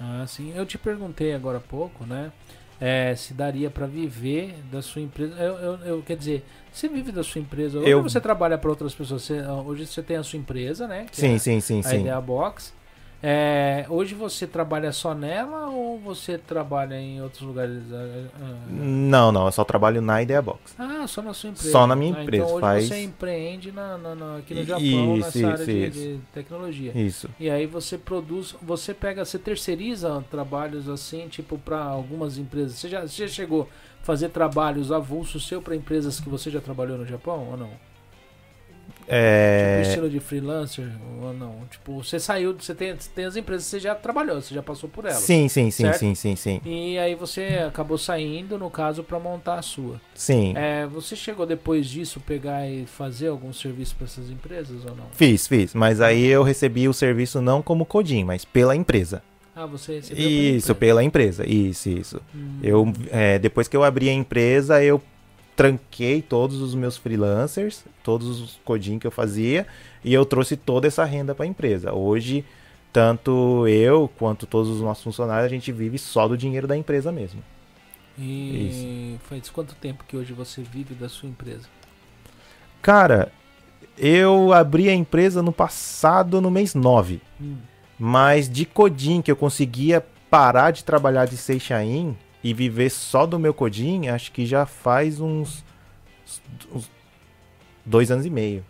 Ah, 0.00 0.24
sim. 0.26 0.52
Eu 0.56 0.64
te 0.64 0.78
perguntei 0.78 1.34
agora 1.34 1.58
há 1.58 1.60
pouco, 1.60 2.04
né? 2.04 2.32
é, 2.80 3.14
se 3.14 3.34
daria 3.34 3.68
pra 3.70 3.86
viver 3.86 4.54
da 4.72 4.80
sua 4.80 5.02
empresa. 5.02 5.34
Eu, 5.34 5.54
eu, 5.58 5.74
eu- 5.84 6.02
quer 6.02 6.16
dizer, 6.16 6.42
você 6.72 6.88
vive 6.88 7.12
da 7.12 7.22
sua 7.22 7.38
empresa. 7.40 7.78
Hoje 7.78 7.90
Eu- 7.90 8.02
você 8.02 8.18
trabalha 8.18 8.56
para 8.56 8.70
outras 8.70 8.94
pessoas. 8.94 9.22
Você- 9.22 9.42
hoje 9.42 9.86
você 9.86 10.02
tem 10.02 10.16
a 10.16 10.22
sua 10.22 10.38
empresa, 10.38 10.88
né? 10.88 11.04
que 11.10 11.16
Sim, 11.20 11.34
é 11.34 11.38
sim, 11.38 11.60
sim, 11.60 11.80
a 11.80 11.82
sim. 11.82 12.00
Idea 12.00 12.18
Box. 12.20 12.72
É, 13.22 13.84
hoje 13.90 14.14
você 14.14 14.46
trabalha 14.46 14.92
só 14.92 15.14
nela 15.14 15.68
ou 15.68 15.98
você 15.98 16.38
trabalha 16.38 16.94
em 16.98 17.20
outros 17.20 17.42
lugares? 17.42 17.82
Ah, 17.92 18.28
ah, 18.40 18.54
Não, 18.70 19.30
não, 19.30 19.44
eu 19.44 19.52
só 19.52 19.62
trabalho 19.62 20.00
na 20.00 20.22
Idea 20.22 20.40
Box. 20.40 20.74
Ah, 20.78 21.06
só 21.06 21.20
na 21.20 21.34
sua 21.34 21.50
empresa. 21.50 21.70
Só 21.70 21.86
na 21.86 21.94
minha 21.94 22.16
Ah, 22.16 22.22
empresa, 22.22 22.44
Então 22.44 22.54
hoje 22.56 22.60
faz- 22.62 22.84
você 22.88 23.02
empreende 23.02 23.72
na, 23.72 23.98
na- 23.98 24.14
na- 24.14 24.36
aqui 24.38 24.54
no 24.54 24.64
Japão 24.64 24.82
isso, 25.18 25.38
nessa 25.38 25.46
área 25.48 25.62
isso, 25.62 25.66
de, 25.66 25.86
isso. 25.86 25.98
de 25.98 26.18
tecnologia. 26.32 26.92
Isso. 26.98 27.28
E 27.38 27.50
aí 27.50 27.66
você 27.66 27.98
produz, 27.98 28.56
você 28.62 28.94
pega, 28.94 29.22
você 29.22 29.38
terceiriza 29.38 30.24
trabalhos 30.30 30.88
assim, 30.88 31.28
tipo 31.28 31.58
para 31.58 31.78
algumas 31.78 32.38
empresas. 32.38 32.76
Você 32.78 32.88
já, 32.88 33.02
você 33.02 33.28
já 33.28 33.34
chegou 33.34 33.68
a 34.00 34.04
fazer 34.04 34.30
trabalhos 34.30 34.90
avulsos 34.90 35.46
seu 35.46 35.60
para 35.60 35.76
empresas 35.76 36.18
que 36.18 36.28
você 36.30 36.50
já 36.50 36.60
trabalhou 36.62 36.96
no 36.96 37.04
Japão 37.04 37.48
ou 37.50 37.56
não? 37.58 37.89
Tipo 39.10 39.16
É... 39.16 39.82
estilo 39.82 40.08
de 40.08 40.20
freelancer 40.20 40.88
ou 41.20 41.32
não? 41.32 41.62
Tipo, 41.68 42.02
você 42.02 42.20
saiu, 42.20 42.54
você 42.56 42.72
tem, 42.74 42.94
tem 43.12 43.24
as 43.24 43.34
empresas 43.34 43.64
que 43.64 43.70
você 43.72 43.80
já 43.80 43.94
trabalhou, 43.94 44.40
você 44.40 44.54
já 44.54 44.62
passou 44.62 44.88
por 44.88 45.04
elas. 45.04 45.18
Sim, 45.18 45.48
sim, 45.48 45.68
sim, 45.70 45.82
certo? 45.84 45.98
sim, 45.98 46.14
sim, 46.14 46.36
sim. 46.36 46.60
E 46.64 46.96
aí 46.96 47.16
você 47.16 47.64
acabou 47.66 47.98
saindo, 47.98 48.56
no 48.56 48.70
caso, 48.70 49.02
para 49.02 49.18
montar 49.18 49.58
a 49.58 49.62
sua. 49.62 50.00
Sim. 50.14 50.54
É, 50.56 50.86
você 50.86 51.16
chegou 51.16 51.44
depois 51.44 51.88
disso 51.88 52.20
pegar 52.20 52.68
e 52.68 52.86
fazer 52.86 53.26
algum 53.28 53.52
serviço 53.52 53.96
para 53.96 54.04
essas 54.04 54.30
empresas 54.30 54.84
ou 54.84 54.94
não? 54.94 55.06
Fiz, 55.12 55.48
fiz. 55.48 55.74
Mas 55.74 56.00
aí 56.00 56.26
eu 56.26 56.44
recebi 56.44 56.88
o 56.88 56.92
serviço 56.92 57.42
não 57.42 57.62
como 57.62 57.84
Codin, 57.84 58.22
mas 58.22 58.44
pela 58.44 58.76
empresa. 58.76 59.22
Ah, 59.56 59.66
você 59.66 59.94
recebeu 59.96 60.16
pela 60.16 60.30
Isso, 60.30 60.56
empresa. 60.56 60.74
pela 60.76 61.04
empresa. 61.04 61.46
Isso, 61.48 61.88
isso. 61.88 62.20
Hum. 62.34 62.58
Eu, 62.62 62.92
é, 63.10 63.38
depois 63.40 63.66
que 63.66 63.76
eu 63.76 63.82
abri 63.82 64.08
a 64.08 64.12
empresa, 64.12 64.82
eu 64.82 65.02
tranquei 65.60 66.22
todos 66.22 66.62
os 66.62 66.74
meus 66.74 66.96
freelancers, 66.96 67.84
todos 68.02 68.40
os 68.40 68.58
Codin 68.64 68.98
que 68.98 69.06
eu 69.06 69.10
fazia, 69.10 69.66
e 70.02 70.14
eu 70.14 70.24
trouxe 70.24 70.56
toda 70.56 70.88
essa 70.88 71.04
renda 71.04 71.34
para 71.34 71.44
a 71.44 71.48
empresa. 71.48 71.92
Hoje, 71.92 72.46
tanto 72.90 73.68
eu 73.68 74.10
quanto 74.18 74.46
todos 74.46 74.70
os 74.70 74.80
nossos 74.80 75.04
funcionários, 75.04 75.44
a 75.44 75.54
gente 75.54 75.70
vive 75.70 75.98
só 75.98 76.26
do 76.26 76.34
dinheiro 76.34 76.66
da 76.66 76.78
empresa 76.78 77.12
mesmo. 77.12 77.42
E 78.18 79.18
faz 79.28 79.50
quanto 79.50 79.74
tempo 79.74 80.02
que 80.08 80.16
hoje 80.16 80.32
você 80.32 80.62
vive 80.62 80.94
da 80.94 81.10
sua 81.10 81.28
empresa? 81.28 81.68
Cara, 82.80 83.30
eu 83.98 84.54
abri 84.54 84.88
a 84.88 84.94
empresa 84.94 85.42
no 85.42 85.52
passado, 85.52 86.40
no 86.40 86.50
mês 86.50 86.74
9. 86.74 87.20
Hum. 87.38 87.56
Mas 87.98 88.48
de 88.48 88.64
Codin, 88.64 89.20
que 89.20 89.30
eu 89.30 89.36
conseguia 89.36 90.02
parar 90.30 90.70
de 90.70 90.84
trabalhar 90.84 91.26
de 91.26 91.36
Seixain 91.36 92.16
e 92.42 92.54
viver 92.54 92.90
só 92.90 93.26
do 93.26 93.38
meu 93.38 93.52
Codin, 93.52 94.08
acho 94.08 94.32
que 94.32 94.46
já 94.46 94.64
faz 94.66 95.20
uns, 95.20 95.64
uns 96.72 96.90
dois 97.84 98.10
anos 98.10 98.24
e 98.26 98.30
meio. 98.30 98.64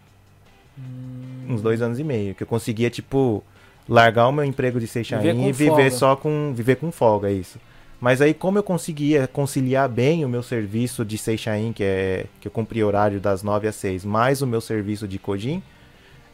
Hum, 0.79 1.55
Uns 1.55 1.63
dois 1.63 1.83
anos 1.83 1.99
e 1.99 2.05
meio. 2.05 2.35
Que 2.35 2.43
eu 2.43 2.47
conseguia, 2.47 2.89
tipo, 2.91 3.43
largar 3.89 4.29
o 4.29 4.33
meu 4.33 4.45
emprego 4.45 4.79
de 4.81 4.87
Seixain 4.87 5.49
e 5.49 5.53
viver 5.53 5.69
folga. 5.69 5.91
só 5.91 6.17
com. 6.17 6.53
Viver 6.55 6.77
com 6.77 6.91
folga, 6.93 7.29
é 7.29 7.33
isso. 7.33 7.59
Mas 8.01 8.23
aí, 8.23 8.33
como 8.33 8.57
eu 8.57 8.63
conseguia 8.63 9.27
conciliar 9.27 9.87
bem 9.89 10.25
o 10.25 10.29
meu 10.29 10.43
serviço 10.43 11.05
de 11.05 11.19
Seixain, 11.19 11.73
que 11.73 11.85
é 11.85 12.27
que 12.41 12.49
eu 12.49 12.53
cumpria 12.53 12.87
horário 12.87 13.21
das 13.21 13.43
9 13.43 13.69
às 13.69 13.75
6, 13.77 14.05
mais 14.07 14.41
o 14.41 14.47
meu 14.47 14.61
serviço 14.61 15.07
de 15.07 15.19
Codin, 15.19 15.63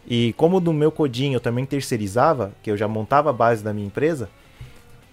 e 0.06 0.32
como 0.34 0.60
no 0.60 0.72
meu 0.72 0.92
Codin 0.92 1.32
eu 1.32 1.40
também 1.40 1.66
terceirizava, 1.66 2.52
que 2.62 2.70
eu 2.70 2.76
já 2.76 2.86
montava 2.86 3.30
a 3.30 3.32
base 3.32 3.64
da 3.64 3.72
minha 3.72 3.86
empresa, 3.88 4.30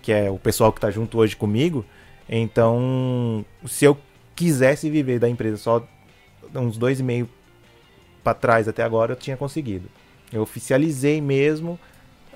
que 0.04 0.12
é 0.12 0.30
o 0.30 0.38
pessoal 0.38 0.72
que 0.72 0.78
está 0.78 0.92
junto 0.92 1.18
hoje 1.18 1.36
comigo, 1.36 1.84
então, 2.28 3.46
se 3.66 3.86
eu 3.86 3.98
quisesse 4.36 4.90
viver 4.90 5.20
da 5.20 5.30
empresa 5.30 5.58
só 5.58 5.84
uns 6.56 6.78
dois 6.78 7.00
e 7.00 7.04
meio 7.04 7.30
para 8.24 8.34
trás 8.34 8.68
até 8.68 8.84
agora, 8.84 9.14
eu 9.14 9.16
tinha 9.16 9.36
conseguido. 9.38 9.90
Eu 10.32 10.42
oficializei 10.42 11.22
mesmo 11.22 11.80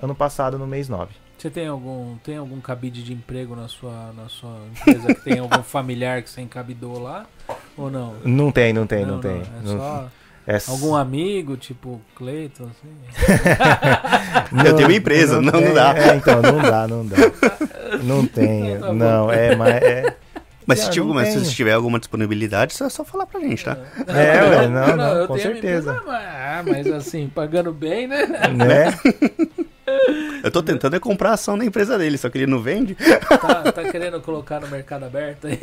ano 0.00 0.14
passado, 0.14 0.58
no 0.58 0.66
mês 0.66 0.88
9. 0.88 1.12
Você 1.36 1.50
tem 1.50 1.68
algum, 1.68 2.16
tem 2.18 2.36
algum 2.36 2.60
cabide 2.60 3.02
de 3.02 3.12
emprego 3.12 3.54
na 3.54 3.68
sua, 3.68 4.12
na 4.12 4.28
sua 4.28 4.58
empresa 4.72 5.14
que 5.14 5.20
tem 5.22 5.38
algum 5.40 5.62
familiar 5.62 6.22
que 6.22 6.28
você 6.30 6.40
encabidou 6.40 6.98
lá? 7.00 7.26
Ou 7.76 7.90
não? 7.90 8.14
Não 8.24 8.50
tem, 8.50 8.72
não 8.72 8.86
tem, 8.86 9.06
não, 9.06 9.20
tem. 9.20 9.40
É 9.40 9.60
Não- 9.62 9.78
só 9.78 10.10
é 10.48 10.58
algum 10.68 10.94
amigo, 10.94 11.56
tipo 11.56 12.00
Cleiton, 12.16 12.64
assim? 12.64 12.88
Eu 14.66 14.74
tenho 14.76 14.88
uma 14.88 14.96
empresa, 14.96 15.40
não- 15.40 15.52
não 15.52 15.62
tem, 15.62 15.74
dá. 15.74 15.94
É, 15.96 16.16
então, 16.16 16.40
não 16.42 16.58
dá, 16.62 16.88
não 16.88 17.06
dá. 17.06 17.16
Não 18.02 18.26
tem, 18.26 18.78
Tá 18.78 18.92
não, 18.92 19.30
é, 19.30 19.54
mas 19.54 19.74
é... 19.74 20.16
Mas 20.66 20.80
se, 20.80 20.90
tiver, 20.90 21.06
não 21.06 21.14
mas 21.14 21.28
se 21.28 21.54
tiver 21.54 21.72
alguma 21.72 21.98
disponibilidade, 21.98 22.74
só 22.74 22.84
é 22.86 22.90
só 22.90 23.02
falar 23.02 23.24
pra 23.24 23.40
gente, 23.40 23.64
tá? 23.64 23.78
É, 24.06 24.42
ué, 24.42 24.68
não, 24.68 24.96
não, 24.96 25.16
eu 25.16 25.26
com 25.26 25.34
tenho 25.36 25.52
certeza. 25.54 25.92
empresa, 25.92 26.02
mas, 26.06 26.24
ah, 26.24 26.62
mas 26.66 26.86
assim, 26.92 27.26
pagando 27.34 27.72
bem, 27.72 28.06
né? 28.06 28.26
Né? 28.54 28.98
Eu 30.42 30.50
tô 30.50 30.62
tentando 30.62 30.96
é 30.96 31.00
comprar 31.00 31.30
a 31.30 31.34
ação 31.34 31.58
da 31.58 31.64
empresa 31.64 31.98
dele, 31.98 32.16
só 32.16 32.28
que 32.28 32.38
ele 32.38 32.46
não 32.46 32.60
vende. 32.60 32.96
Tá, 33.38 33.72
tá 33.72 33.90
querendo 33.90 34.20
colocar 34.20 34.60
no 34.60 34.68
mercado 34.68 35.04
aberto 35.04 35.46
aí? 35.46 35.58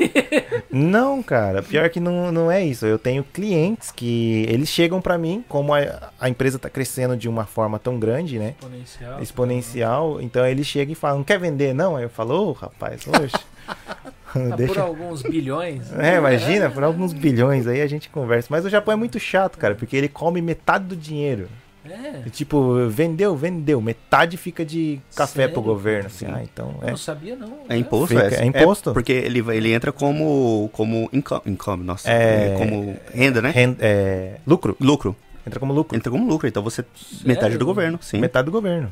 Não, 0.72 1.22
cara, 1.22 1.62
pior 1.62 1.90
que 1.90 2.00
não, 2.00 2.32
não 2.32 2.50
é 2.50 2.64
isso. 2.64 2.86
Eu 2.86 2.98
tenho 2.98 3.24
clientes 3.24 3.92
que 3.92 4.46
eles 4.50 4.70
chegam 4.70 5.02
pra 5.02 5.18
mim, 5.18 5.44
como 5.48 5.74
a, 5.74 6.12
a 6.20 6.30
empresa 6.30 6.58
tá 6.58 6.70
crescendo 6.70 7.18
de 7.18 7.28
uma 7.28 7.46
forma 7.46 7.78
tão 7.78 8.00
grande, 8.00 8.40
né? 8.40 8.56
Exponencial. 8.60 9.22
Exponencial, 9.22 10.22
então 10.22 10.46
eles 10.46 10.66
chegam 10.66 10.94
e 10.94 10.96
falam, 10.96 11.18
não 11.18 11.24
quer 11.24 11.40
vender 11.40 11.74
não? 11.74 11.96
Aí 11.96 12.04
eu 12.04 12.10
falo, 12.10 12.50
ô 12.50 12.52
rapaz, 12.54 13.06
hoje. 13.08 13.34
Tá 14.36 14.42
por 14.50 14.58
Deixa... 14.58 14.82
alguns 14.82 15.22
bilhões. 15.22 15.92
É, 15.94 16.18
imagina, 16.18 16.70
por 16.70 16.84
alguns 16.84 17.14
bilhões 17.14 17.68
aí 17.68 17.82
a 17.82 17.88
gente 17.88 18.10
conversa. 18.10 18.48
Mas 18.52 18.66
o 18.66 18.70
Japão 18.70 18.94
é 18.94 18.98
muito 18.98 19.20
chato, 19.20 19.58
cara, 19.58 19.76
porque 19.76 19.96
ele 19.96 20.10
come 20.10 20.42
metade 20.42 20.86
do 20.86 20.96
dinheiro. 20.96 21.48
É. 21.92 22.24
E, 22.26 22.30
Tipo, 22.30 22.88
vendeu, 22.90 23.36
vendeu. 23.36 23.82
Metade 23.82 24.38
fica 24.38 24.66
de 24.66 25.00
café 25.16 25.42
Sério? 25.42 25.54
pro 25.54 25.62
governo. 25.62 26.08
Assim, 26.08 26.26
Sim. 26.26 26.32
ah, 26.34 26.42
então 26.44 26.76
Eu 26.82 26.88
é. 26.88 26.92
não 26.92 26.98
sabia, 26.98 27.36
não. 27.36 27.60
É 27.70 27.78
imposto, 27.78 28.16
Fica- 28.16 28.36
é. 28.36 28.42
é 28.42 28.46
imposto. 28.46 28.94
porque 28.94 29.12
ele, 29.12 29.40
ele 29.56 29.72
entra 29.74 29.92
como, 29.92 30.70
como 30.74 31.10
income, 31.14 31.42
income 31.46 31.84
nossa, 31.84 32.10
É- 32.10 32.54
é, 32.54 32.58
como 32.58 32.98
renda, 33.14 33.42
né? 33.42 33.50
Ren- 33.52 33.76
é, 33.80 34.38
lucro. 34.46 34.76
Lucro. 34.80 35.16
Entra 35.46 35.60
como 35.60 35.74
lucro. 35.74 35.96
Entra 35.96 36.12
como 36.12 36.28
lucro, 36.28 36.48
então 36.48 36.64
você... 36.64 36.84
Metade 37.24 37.50
do 37.50 37.52
Sério? 37.52 37.66
governo, 37.68 38.00
sim. 38.02 38.20
Metade 38.20 38.46
do 38.46 38.52
governo. 38.52 38.92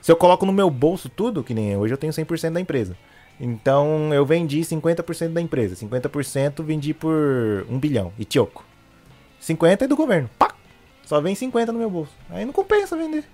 Se 0.00 0.10
eu 0.10 0.16
coloco 0.16 0.46
no 0.46 0.52
meu 0.52 0.70
bolso 0.70 1.10
tudo, 1.10 1.44
que 1.44 1.52
nem 1.52 1.76
hoje 1.76 1.92
eu 1.92 1.98
tenho 1.98 2.10
100% 2.12 2.52
da 2.54 2.60
empresa. 2.60 2.96
Então 3.38 4.12
eu 4.14 4.24
vendi 4.24 4.60
50% 4.60 5.28
da 5.32 5.40
empresa. 5.42 5.74
50% 5.76 6.62
vendi 6.62 6.94
por 6.94 7.66
1 7.68 7.78
bilhão. 7.78 8.12
E 8.18 8.24
tioco. 8.24 8.64
50% 9.42 9.82
é 9.82 9.86
do 9.88 9.96
governo. 9.96 10.28
Pá! 10.38 10.54
Só 11.10 11.20
vem 11.20 11.34
50 11.34 11.72
no 11.72 11.78
meu 11.80 11.90
bolso. 11.90 12.12
Aí 12.30 12.44
não 12.44 12.52
compensa 12.52 12.96
vender. 12.96 13.24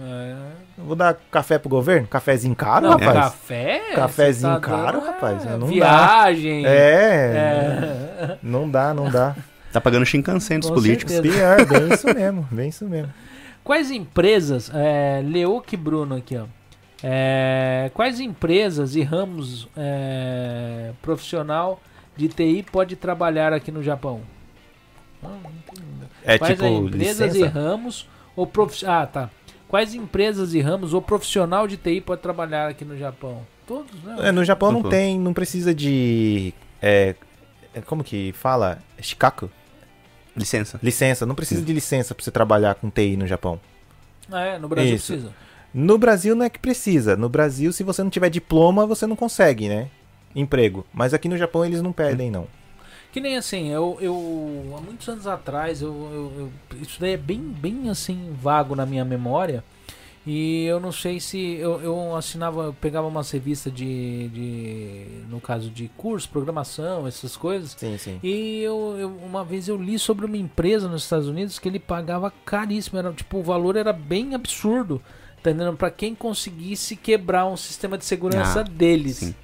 É. 0.00 0.34
Eu 0.76 0.82
vou 0.84 0.96
dar 0.96 1.14
café 1.30 1.56
pro 1.56 1.68
governo? 1.68 2.08
Cafezinho 2.08 2.56
caro, 2.56 2.86
Não, 2.86 2.98
rapaz. 2.98 3.14
café? 3.14 3.92
Cafezinho 3.94 4.52
Você 4.54 4.60
tá 4.60 4.66
caro, 4.68 4.98
dando, 5.00 5.06
rapaz, 5.06 5.46
é, 5.46 5.50
não 5.50 5.60
dá. 5.60 5.66
Viagem. 5.68 6.66
É, 6.66 6.72
É. 8.32 8.38
Não 8.42 8.68
dá, 8.68 8.92
não 8.92 9.08
dá. 9.08 9.36
Tá 9.72 9.80
pagando 9.80 10.04
Shinkansen 10.04 10.58
dos 10.58 10.70
Com 10.70 10.74
políticos. 10.74 11.14
certeza. 11.14 11.36
Pior, 11.36 11.64
bem 11.66 11.94
isso 11.94 12.06
mesmo, 12.12 12.48
bem 12.50 12.68
isso 12.68 12.84
mesmo. 12.88 13.14
Quais 13.62 13.92
empresas, 13.92 14.68
é, 14.74 15.22
Leuc 15.24 15.76
Bruno 15.76 16.16
aqui, 16.16 16.36
ó. 16.36 16.46
É, 17.00 17.92
quais 17.94 18.18
empresas 18.18 18.96
e 18.96 19.02
ramos 19.02 19.68
é, 19.76 20.90
profissional 21.00 21.80
de 22.16 22.26
TI 22.26 22.66
pode 22.72 22.96
trabalhar 22.96 23.52
aqui 23.52 23.70
no 23.70 23.84
Japão? 23.84 24.20
Ah, 25.22 25.28
não 25.28 25.36
entendi. 25.36 25.57
É 26.24 26.38
Quais 26.38 26.54
tipo, 26.58 26.66
empresas 26.66 27.34
e 27.34 27.38
licença? 27.38 27.48
ramos 27.60 28.08
ou 28.36 28.46
profi- 28.46 28.86
Ah, 28.86 29.06
tá. 29.06 29.30
Quais 29.68 29.94
empresas 29.94 30.54
e 30.54 30.60
ramos 30.60 30.94
ou 30.94 31.02
profissional 31.02 31.66
de 31.68 31.76
TI 31.76 32.00
pode 32.00 32.20
trabalhar 32.22 32.68
aqui 32.68 32.84
no 32.84 32.96
Japão? 32.96 33.42
Todos, 33.66 33.92
né? 34.02 34.16
É, 34.28 34.32
no 34.32 34.44
Japão 34.44 34.72
não 34.72 34.80
Uhum. 34.80 34.88
tem, 34.88 35.18
não 35.18 35.34
precisa 35.34 35.74
de. 35.74 36.54
É, 36.80 37.14
é, 37.74 37.80
como 37.82 38.02
que 38.02 38.32
fala? 38.32 38.78
Shikaku? 39.00 39.50
Licença. 40.36 40.78
Licença. 40.82 41.26
Não 41.26 41.34
precisa 41.34 41.60
de 41.62 41.72
licença 41.72 42.14
pra 42.14 42.24
você 42.24 42.30
trabalhar 42.30 42.76
com 42.76 42.88
TI 42.88 43.16
no 43.16 43.26
Japão. 43.26 43.60
Ah, 44.30 44.40
é, 44.42 44.58
no 44.58 44.68
Brasil 44.68 44.94
Isso. 44.94 45.12
precisa. 45.12 45.34
No 45.74 45.98
Brasil 45.98 46.34
não 46.34 46.46
é 46.46 46.50
que 46.50 46.58
precisa. 46.58 47.14
No 47.16 47.28
Brasil, 47.28 47.72
se 47.72 47.82
você 47.82 48.02
não 48.02 48.10
tiver 48.10 48.30
diploma, 48.30 48.86
você 48.86 49.06
não 49.06 49.16
consegue, 49.16 49.68
né? 49.68 49.88
Emprego. 50.34 50.86
Mas 50.92 51.12
aqui 51.12 51.28
no 51.28 51.36
Japão 51.36 51.64
eles 51.64 51.82
não 51.82 51.92
pedem, 51.92 52.30
não. 52.30 52.46
Que 53.12 53.20
nem 53.20 53.36
assim, 53.36 53.68
eu, 53.68 53.96
eu 54.00 54.74
há 54.76 54.80
muitos 54.80 55.08
anos 55.08 55.26
atrás, 55.26 55.80
eu, 55.80 55.88
eu- 55.88 56.32
eu- 56.72 56.78
isso 56.82 57.00
daí 57.00 57.12
é 57.12 57.16
bem, 57.16 57.40
bem 57.40 57.88
assim, 57.88 58.34
vago 58.40 58.74
na 58.76 58.84
minha 58.84 59.04
memória. 59.04 59.64
E 60.26 60.64
eu 60.66 60.78
não 60.78 60.92
sei 60.92 61.18
se 61.20 61.38
eu, 61.54 61.80
eu 61.80 62.14
assinava, 62.14 62.64
eu 62.64 62.74
pegava 62.74 63.06
uma 63.06 63.22
revista 63.22 63.70
de, 63.70 64.28
de, 64.28 65.06
no 65.30 65.40
caso 65.40 65.70
de 65.70 65.88
curso, 65.96 66.28
programação, 66.28 67.06
essas 67.06 67.34
coisas. 67.34 67.74
Sim, 67.78 67.96
sim. 67.96 68.20
E 68.22 68.60
eu, 68.60 68.94
eu- 68.98 69.16
uma 69.24 69.42
vez 69.42 69.68
eu 69.68 69.76
li 69.80 69.98
sobre 69.98 70.26
uma 70.26 70.36
empresa 70.36 70.86
nos 70.86 71.04
Estados 71.04 71.28
Unidos 71.28 71.58
que 71.58 71.66
ele 71.66 71.78
pagava 71.78 72.30
caríssimo, 72.44 72.98
era 72.98 73.10
tipo 73.12 73.38
o 73.38 73.42
valor 73.42 73.74
era 73.74 73.92
bem 73.92 74.34
absurdo, 74.34 75.00
tá 75.42 75.50
entendendo? 75.50 75.78
Para 75.78 75.90
quem 75.90 76.14
conseguisse 76.14 76.94
quebrar 76.94 77.46
um 77.46 77.56
sistema 77.56 77.96
de 77.96 78.04
segurança 78.04 78.60
Ah, 78.60 78.64
deles. 78.64 79.16
sim. 79.16 79.34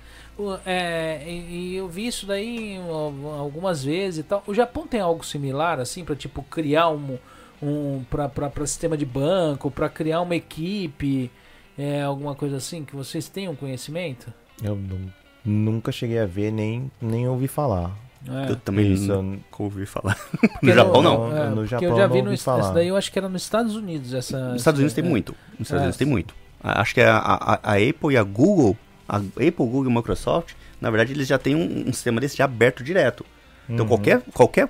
É, 0.66 1.22
e, 1.26 1.30
e 1.72 1.76
eu 1.76 1.88
vi 1.88 2.06
isso 2.06 2.26
daí 2.26 2.76
al- 2.78 3.34
algumas 3.38 3.84
vezes 3.84 4.20
e 4.20 4.22
tal. 4.24 4.42
O 4.46 4.54
Japão 4.54 4.86
tem 4.86 5.00
algo 5.00 5.24
similar 5.24 5.78
assim 5.80 6.04
para 6.04 6.16
tipo 6.16 6.42
criar 6.42 6.90
um 6.90 7.18
um 7.62 8.04
para 8.10 8.66
sistema 8.66 8.96
de 8.96 9.06
banco, 9.06 9.70
para 9.70 9.88
criar 9.88 10.20
uma 10.20 10.34
equipe, 10.36 11.30
é, 11.78 12.02
alguma 12.02 12.34
coisa 12.34 12.56
assim 12.56 12.84
que 12.84 12.94
vocês 12.94 13.26
tenham 13.28 13.54
conhecimento? 13.54 14.30
Eu 14.62 14.76
nu- 14.76 15.10
nunca 15.44 15.90
cheguei 15.90 16.18
a 16.18 16.26
ver, 16.26 16.50
nem, 16.52 16.90
nem 17.00 17.26
ouvi 17.26 17.48
falar. 17.48 17.96
É. 18.28 18.50
Eu 18.50 18.56
também 18.56 18.92
Isso, 18.92 19.06
nunca 19.22 19.62
ouvi 19.62 19.86
falar. 19.86 20.18
No 20.62 20.72
Japão, 20.72 21.00
não. 21.02 21.36
É, 21.36 21.48
No 21.50 21.66
Japão 21.66 21.88
eu 21.90 21.96
já 21.96 22.06
vi 22.06 22.22
não 22.22 22.32
no 22.32 22.38
falar. 22.38 22.56
Unidos, 22.58 22.74
daí 22.74 22.88
eu 22.88 22.96
acho 22.96 23.10
que 23.12 23.18
era 23.18 23.28
nos 23.28 23.42
Estados 23.42 23.76
Unidos 23.76 24.12
essa. 24.14 24.48
Nos 24.52 24.60
Estados 24.62 24.78
Unidos 24.80 24.94
tem 24.94 25.04
é. 25.04 25.08
muito. 25.08 25.34
Nos 25.58 25.60
Estados 25.68 25.80
É. 25.80 25.84
Unidos 25.84 25.96
tem 25.96 26.06
muito. 26.06 26.34
Acho 26.62 26.94
que 26.94 27.00
a, 27.02 27.16
a, 27.18 27.54
a 27.62 27.72
Apple 27.76 28.12
e 28.12 28.16
a 28.16 28.22
Google, 28.22 28.76
a 29.08 29.16
Apple, 29.18 29.52
Google 29.58 29.90
e 29.90 29.94
Microsoft, 29.94 30.54
na 30.80 30.90
verdade, 30.90 31.12
eles 31.12 31.26
já 31.28 31.38
têm 31.38 31.54
um, 31.54 31.88
um 31.88 31.92
sistema 31.92 32.20
desse 32.20 32.36
já 32.36 32.44
aberto 32.44 32.82
direto. 32.84 33.24
Então, 33.68 33.84
Uhum. 33.84 33.88
qualquer, 33.88 34.20
qualquer, 34.32 34.68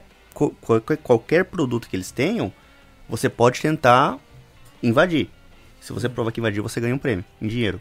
qualquer, 0.61 0.97
qualquer 0.99 1.45
produto 1.45 1.89
que 1.89 1.97
eles 1.97 2.11
tenham, 2.11 2.53
você 3.09 3.29
pode 3.29 3.61
tentar 3.61 4.19
invadir. 4.83 5.29
Se 5.81 5.93
você 5.93 6.09
prova 6.09 6.33
que 6.33 6.41
invadiu, 6.41 6.63
você 6.63 6.81
ganha 6.81 6.95
um 6.95 6.99
prêmio 6.99 7.25
em 7.41 7.47
dinheiro. 7.47 7.81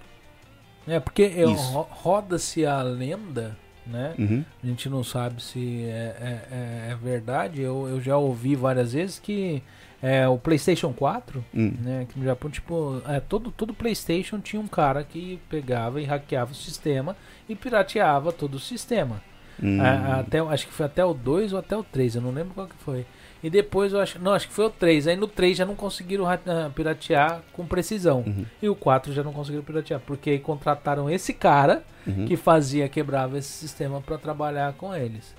É, 0.88 0.99
porque 0.99 1.23
é, 1.38 1.45
ro- 1.45 1.88
roda-se 1.90 2.65
a 2.65 2.82
lenda, 2.82 3.57
né? 3.88 4.14
Uhum. 4.19 4.43
A 4.61 4.67
gente 4.67 4.90
não 4.90 5.03
sabe 5.03 5.41
se 5.41 5.83
é, 5.85 6.15
é- 6.19 6.48
é- 6.90 6.91
é 6.91 6.95
verdade. 7.01 7.61
Eu, 7.61 7.88
eu 7.88 8.01
já 8.01 8.17
ouvi 8.17 8.56
várias 8.56 8.91
vezes 8.93 9.19
que 9.19 9.64
é, 10.03 10.27
o 10.27 10.38
PlayStation 10.38 10.91
4, 10.93 11.43
Hum. 11.56 11.73
né? 11.82 12.01
Aqui 12.01 12.19
no 12.19 12.25
Japão, 12.25 12.51
tipo, 12.51 13.01
é, 13.07 13.19
todo, 13.22 13.49
todo 13.51 13.73
PlayStation 13.73 14.38
tinha 14.40 14.61
um 14.61 14.67
cara 14.67 15.03
que 15.03 15.40
pegava 15.49 16.01
e 16.01 16.03
hackeava 16.03 16.51
o 16.51 16.56
sistema 16.56 17.15
e 17.49 17.56
pirateava 17.56 18.32
todo 18.33 18.56
o 18.56 18.59
sistema. 18.59 19.22
Hum. 19.61 19.80
A- 19.82 20.19
até, 20.19 20.40
acho 20.40 20.67
que 20.67 20.73
foi 20.73 20.85
até 20.88 21.06
o 21.06 21.14
2 21.14 21.53
ou 21.53 21.59
até 21.59 21.77
o 21.77 21.83
3, 21.83 22.15
eu 22.15 22.22
não 22.22 22.32
lembro 22.32 22.53
qual 22.53 22.67
que 22.67 22.75
foi. 22.83 23.06
E 23.41 23.49
depois 23.49 23.91
eu 23.93 23.99
acho. 23.99 24.19
Não, 24.19 24.33
acho 24.33 24.48
que 24.48 24.53
foi 24.53 24.65
o 24.65 24.69
3. 24.69 25.06
Aí 25.07 25.15
no 25.17 25.27
3 25.27 25.57
já 25.57 25.65
não 25.65 25.75
conseguiram 25.75 26.23
ra- 26.23 26.40
ah, 26.48 26.69
piratear 26.73 27.41
com 27.51 27.65
precisão. 27.65 28.23
Uhum. 28.25 28.45
E 28.61 28.69
o 28.69 28.75
4 28.75 29.11
já 29.11 29.22
não 29.22 29.33
conseguiram 29.33 29.64
piratear. 29.65 29.99
Porque 29.99 30.30
aí 30.30 30.40
contrataram 30.40 31.09
esse 31.09 31.33
cara 31.33 31.83
Uhum. 32.07 32.25
que 32.25 32.38
fazia, 32.38 32.88
quebrava 32.88 33.38
esse 33.38 33.49
sistema 33.51 33.99
para 34.01 34.17
trabalhar 34.17 34.72
com 34.73 34.95
eles. 34.95 35.35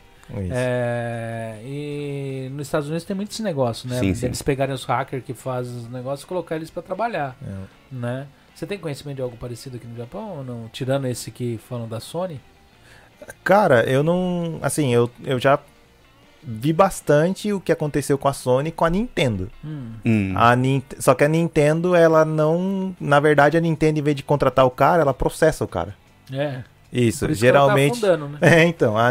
É, 0.50 1.58
e 1.64 2.48
nos 2.52 2.66
Estados 2.66 2.88
Unidos 2.88 3.04
tem 3.04 3.14
muito 3.14 3.30
esse 3.32 3.42
negócio, 3.42 3.88
né? 3.88 3.98
Sim, 3.98 4.14
sim. 4.14 4.26
Eles 4.26 4.40
pegarem 4.42 4.74
os 4.74 4.84
hackers 4.84 5.22
que 5.24 5.34
fazem 5.34 5.76
os 5.76 5.88
negócios 5.90 6.22
e 6.22 6.26
colocar 6.26 6.56
eles 6.56 6.70
para 6.70 6.82
trabalhar, 6.82 7.36
É. 7.46 7.52
né? 7.92 8.26
Você 8.54 8.66
tem 8.66 8.78
conhecimento 8.78 9.16
de 9.16 9.22
algo 9.22 9.36
parecido 9.36 9.76
aqui 9.76 9.86
no 9.86 9.96
Japão 9.96 10.38
ou 10.38 10.44
não? 10.44 10.68
Tirando 10.72 11.06
esse 11.06 11.30
que 11.30 11.58
falam 11.68 11.88
da 11.88 11.98
Sony? 12.00 12.40
Cara, 13.42 13.82
eu 13.88 14.02
não. 14.02 14.58
Assim, 14.62 14.94
eu, 14.94 15.10
eu 15.24 15.38
já 15.40 15.58
vi 16.42 16.72
bastante 16.72 17.52
o 17.52 17.60
que 17.60 17.72
aconteceu 17.72 18.16
com 18.16 18.28
a 18.28 18.32
Sony 18.32 18.68
e 18.68 18.72
com 18.72 18.84
a 18.84 18.90
Nintendo. 18.90 19.50
Hum. 19.64 19.92
Hum. 20.04 20.34
A 20.36 20.52
Só 21.00 21.14
que 21.14 21.24
a 21.24 21.28
Nintendo, 21.28 21.94
ela 21.96 22.24
não. 22.24 22.94
Na 23.00 23.18
verdade, 23.18 23.56
a 23.56 23.60
Nintendo, 23.60 23.98
em 23.98 24.02
vez 24.02 24.16
de 24.16 24.22
contratar 24.22 24.64
o 24.64 24.70
cara, 24.70 25.02
ela 25.02 25.14
processa 25.14 25.64
o 25.64 25.68
cara. 25.68 25.96
É. 26.32 26.62
Isso, 26.94 27.26
isso 27.26 27.34
geralmente. 27.34 27.98
Que 27.98 28.06
ela 28.06 28.16
tá 28.18 28.28
né? 28.28 28.38
É, 28.40 28.64
então, 28.64 28.96
a, 28.96 29.10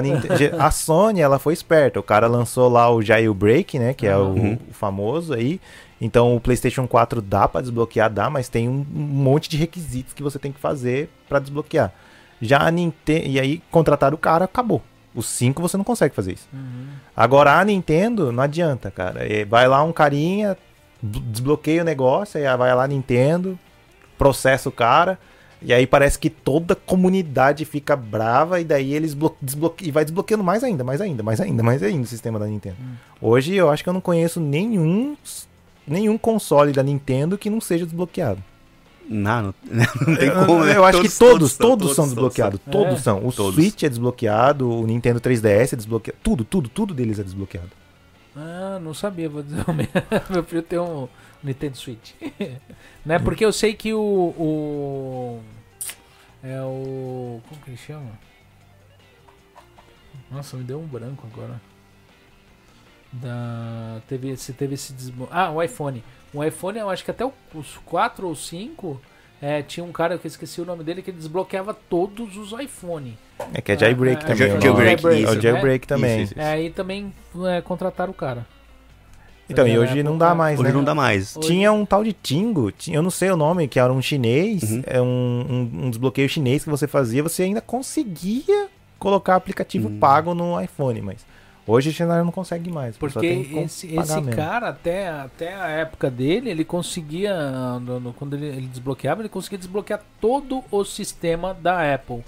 a 0.65 0.71
Sony, 0.71 1.19
ela 1.19 1.37
foi 1.37 1.53
esperta. 1.53 1.99
O 1.99 2.03
cara 2.03 2.27
lançou 2.27 2.69
lá 2.69 2.89
o 2.89 3.01
Jailbreak, 3.01 3.77
né? 3.77 3.93
Que 3.93 4.07
é 4.07 4.15
o, 4.15 4.27
Uhum. 4.27 4.57
o 4.69 4.73
famoso 4.73 5.33
aí. 5.33 5.59
Então, 5.99 6.33
o 6.35 6.39
PlayStation 6.39 6.87
4 6.87 7.21
dá 7.21 7.47
pra 7.47 7.59
desbloquear, 7.61 8.09
dá, 8.09 8.29
mas 8.29 8.47
tem 8.47 8.69
um, 8.69 8.85
monte 8.93 9.49
de 9.49 9.57
requisitos 9.57 10.13
que 10.13 10.23
você 10.23 10.39
tem 10.39 10.51
que 10.51 10.59
fazer 10.59 11.09
pra 11.27 11.39
desbloquear. 11.39 11.91
Já 12.41 12.59
a 12.59 12.71
Nintendo. 12.71 13.27
E 13.27 13.39
aí, 13.39 13.61
contratar 13.69 14.13
o 14.13 14.17
cara, 14.17 14.45
acabou. 14.45 14.81
O 15.13 15.21
5 15.21 15.61
você 15.61 15.75
não 15.77 15.83
consegue 15.83 16.15
fazer 16.15 16.33
isso. 16.33 16.47
Uhum. 16.53 16.87
Agora, 17.15 17.59
a 17.59 17.65
Nintendo, 17.65 18.31
não 18.31 18.43
adianta, 18.43 18.89
cara. 18.89 19.25
É, 19.31 19.43
Vai 19.45 19.67
lá 19.67 19.83
um 19.83 19.91
carinha, 19.91 20.57
desbloqueia 21.01 21.81
o 21.81 21.85
negócio, 21.85 22.39
aí 22.39 22.57
vai 22.57 22.73
lá 22.73 22.83
a 22.85 22.87
Nintendo, 22.87 23.59
processa 24.17 24.69
o 24.69 24.71
cara. 24.71 25.19
E 25.63 25.73
aí 25.73 25.87
parece 25.87 26.19
que 26.19 26.29
toda 26.29 26.73
a 26.73 26.75
comunidade 26.75 27.63
fica 27.65 27.95
brava 27.95 28.59
e 28.59 28.63
daí 28.63 28.93
eles 28.93 29.13
blo- 29.13 29.35
desbloque... 29.41 29.87
e 29.87 29.91
vai 29.91 30.03
desbloqueando 30.03 30.43
mais 30.43 30.63
ainda, 30.63 30.83
mais 30.83 30.99
ainda, 31.01 31.23
mais 31.23 31.39
ainda, 31.39 31.63
mais 31.63 31.81
ainda 31.81 32.03
o 32.03 32.07
sistema 32.07 32.37
da 32.37 32.45
Nintendo. 32.45 32.75
Hoje 33.21 33.55
eu 33.55 33.69
acho 33.69 33.81
que 33.83 33.89
eu 33.89 33.93
não 33.93 34.01
conheço 34.01 34.39
nenhum 34.39 35.15
nenhum 35.87 36.17
console 36.17 36.71
da 36.71 36.81
Nintendo 36.83 37.37
que 37.37 37.49
não 37.49 37.59
seja 37.61 37.85
desbloqueado. 37.85 38.43
Não, 39.09 39.41
não, 39.43 39.53
não 40.07 40.15
tem 40.15 40.29
eu, 40.29 40.45
como, 40.45 40.63
né? 40.63 40.77
eu 40.77 40.85
acho 40.85 41.01
que 41.01 41.09
todos, 41.09 41.57
todos, 41.57 41.93
são 41.93 42.05
todos 42.05 42.13
desbloqueados, 42.13 42.59
são. 42.63 42.71
todos 42.71 42.93
É. 42.93 42.97
são. 43.01 43.27
O 43.27 43.31
Todos. 43.33 43.55
Switch 43.55 43.83
é 43.83 43.89
desbloqueado, 43.89 44.69
o 44.69 44.87
Nintendo 44.87 45.19
3DS 45.19 45.73
é 45.73 45.75
desbloqueado, 45.75 46.17
tudo, 46.23 46.43
tudo, 46.45 46.69
tudo 46.69 46.93
deles 46.93 47.19
é 47.19 47.23
desbloqueado. 47.23 47.69
Ah, 48.35 48.79
não 48.81 48.93
sabia, 48.93 49.29
vou 49.29 49.43
dizer 49.43 49.63
o 49.67 49.73
meu. 49.73 49.87
Meu 50.29 50.43
filho 50.43 50.63
tem 50.63 50.79
um 50.79 51.07
Nintendo 51.43 51.75
Switch. 51.77 52.13
né? 53.05 53.19
Porque 53.19 53.43
eu 53.43 53.51
sei 53.51 53.73
que 53.73 53.93
o, 53.93 53.99
o. 53.99 55.41
É 56.43 56.61
o. 56.61 57.41
Como 57.47 57.61
que 57.61 57.69
ele 57.71 57.77
chama? 57.77 58.11
Nossa, 60.31 60.57
me 60.57 60.63
deu 60.63 60.79
um 60.79 60.87
branco 60.87 61.27
agora. 61.31 61.59
Da. 63.11 64.01
Teve, 64.07 64.35
se 64.37 64.53
teve 64.53 64.73
esse 64.75 64.93
desblo... 64.93 65.27
Ah, 65.31 65.51
o 65.51 65.61
iPhone. 65.61 66.03
O 66.33 66.43
iPhone, 66.43 66.79
eu 66.79 66.89
acho 66.89 67.03
que 67.05 67.11
até 67.11 67.23
os 67.53 67.77
4 67.85 68.27
ou 68.27 68.35
5. 68.35 68.99
É, 69.41 69.61
tinha 69.61 69.83
um 69.83 69.91
cara 69.91 70.17
que 70.17 70.25
eu 70.25 70.29
esqueci 70.29 70.61
o 70.61 70.65
nome 70.65 70.85
dele 70.85 71.01
que 71.01 71.11
desbloqueava 71.11 71.73
todos 71.73 72.37
os 72.37 72.57
iPhone. 72.57 73.17
É 73.53 73.59
que 73.59 73.73
é 73.73 73.77
jailbreak 73.77 74.23
É, 74.23 74.27
também. 74.27 74.49
é 74.49 74.57
o 74.57 74.61
jailbreak, 74.61 75.03
nome. 75.03 75.15
isso, 75.19 75.27
É 75.27 75.31
o 75.31 75.35
né? 75.35 75.41
jailbreak 75.41 75.85
também. 75.87 76.21
Isso, 76.23 76.31
isso. 76.33 76.41
É, 76.41 76.53
aí 76.53 76.69
também 76.69 77.13
é, 77.49 77.61
contrataram 77.61 78.11
o 78.11 78.15
cara. 78.15 78.47
Então, 79.49 79.67
e 79.67 79.73
Na 79.73 79.79
hoje 79.81 80.03
não 80.03 80.11
época- 80.13 80.25
dá 80.25 80.35
mais, 80.35 80.59
Hoje 80.59 80.69
né? 80.69 80.75
não 80.75 80.83
dá 80.83 80.95
mais. 80.95 81.35
Hoje- 81.37 81.47
Tinha 81.47 81.71
um 81.71 81.85
tal 81.85 82.03
de 82.03 82.13
Tingo, 82.13 82.71
ti- 82.71 82.93
eu 82.93 83.01
não 83.01 83.09
sei 83.09 83.29
o 83.29 83.37
nome, 83.37 83.67
que 83.67 83.79
era 83.79 83.91
um 83.91 84.01
chinês, 84.01 84.63
Uhum. 84.63 84.83
é 84.87 85.01
um, 85.01 85.05
um- 85.05 85.85
um 85.85 85.89
desbloqueio 85.89 86.29
chinês 86.29 86.63
que 86.63 86.69
você 86.69 86.87
fazia, 86.87 87.21
você 87.21 87.43
ainda 87.43 87.59
conseguia 87.61 88.67
colocar 88.97 89.35
aplicativo 89.35 89.89
Hum. 89.89 89.99
pago 89.99 90.33
no 90.33 90.59
iPhone, 90.61 91.01
mas 91.01 91.25
hoje 91.67 91.91
você 91.93 92.05
não 92.05 92.31
consegue 92.31 92.71
mais. 92.71 92.95
Porque 92.97 93.25
esse, 93.27 93.93
esse 93.93 94.21
cara, 94.33 94.69
até, 94.69 95.09
até 95.09 95.53
a 95.55 95.67
época 95.67 96.09
dele, 96.09 96.49
ele 96.49 96.63
conseguia, 96.63 97.79
no- 97.81 97.99
no- 97.99 98.13
quando 98.13 98.35
ele, 98.35 98.45
ele 98.47 98.67
desbloqueava, 98.67 99.21
ele 99.21 99.29
conseguia 99.29 99.57
desbloquear 99.57 100.01
todo 100.21 100.63
o 100.71 100.85
sistema 100.85 101.53
da 101.53 101.93
Apple. 101.93 102.23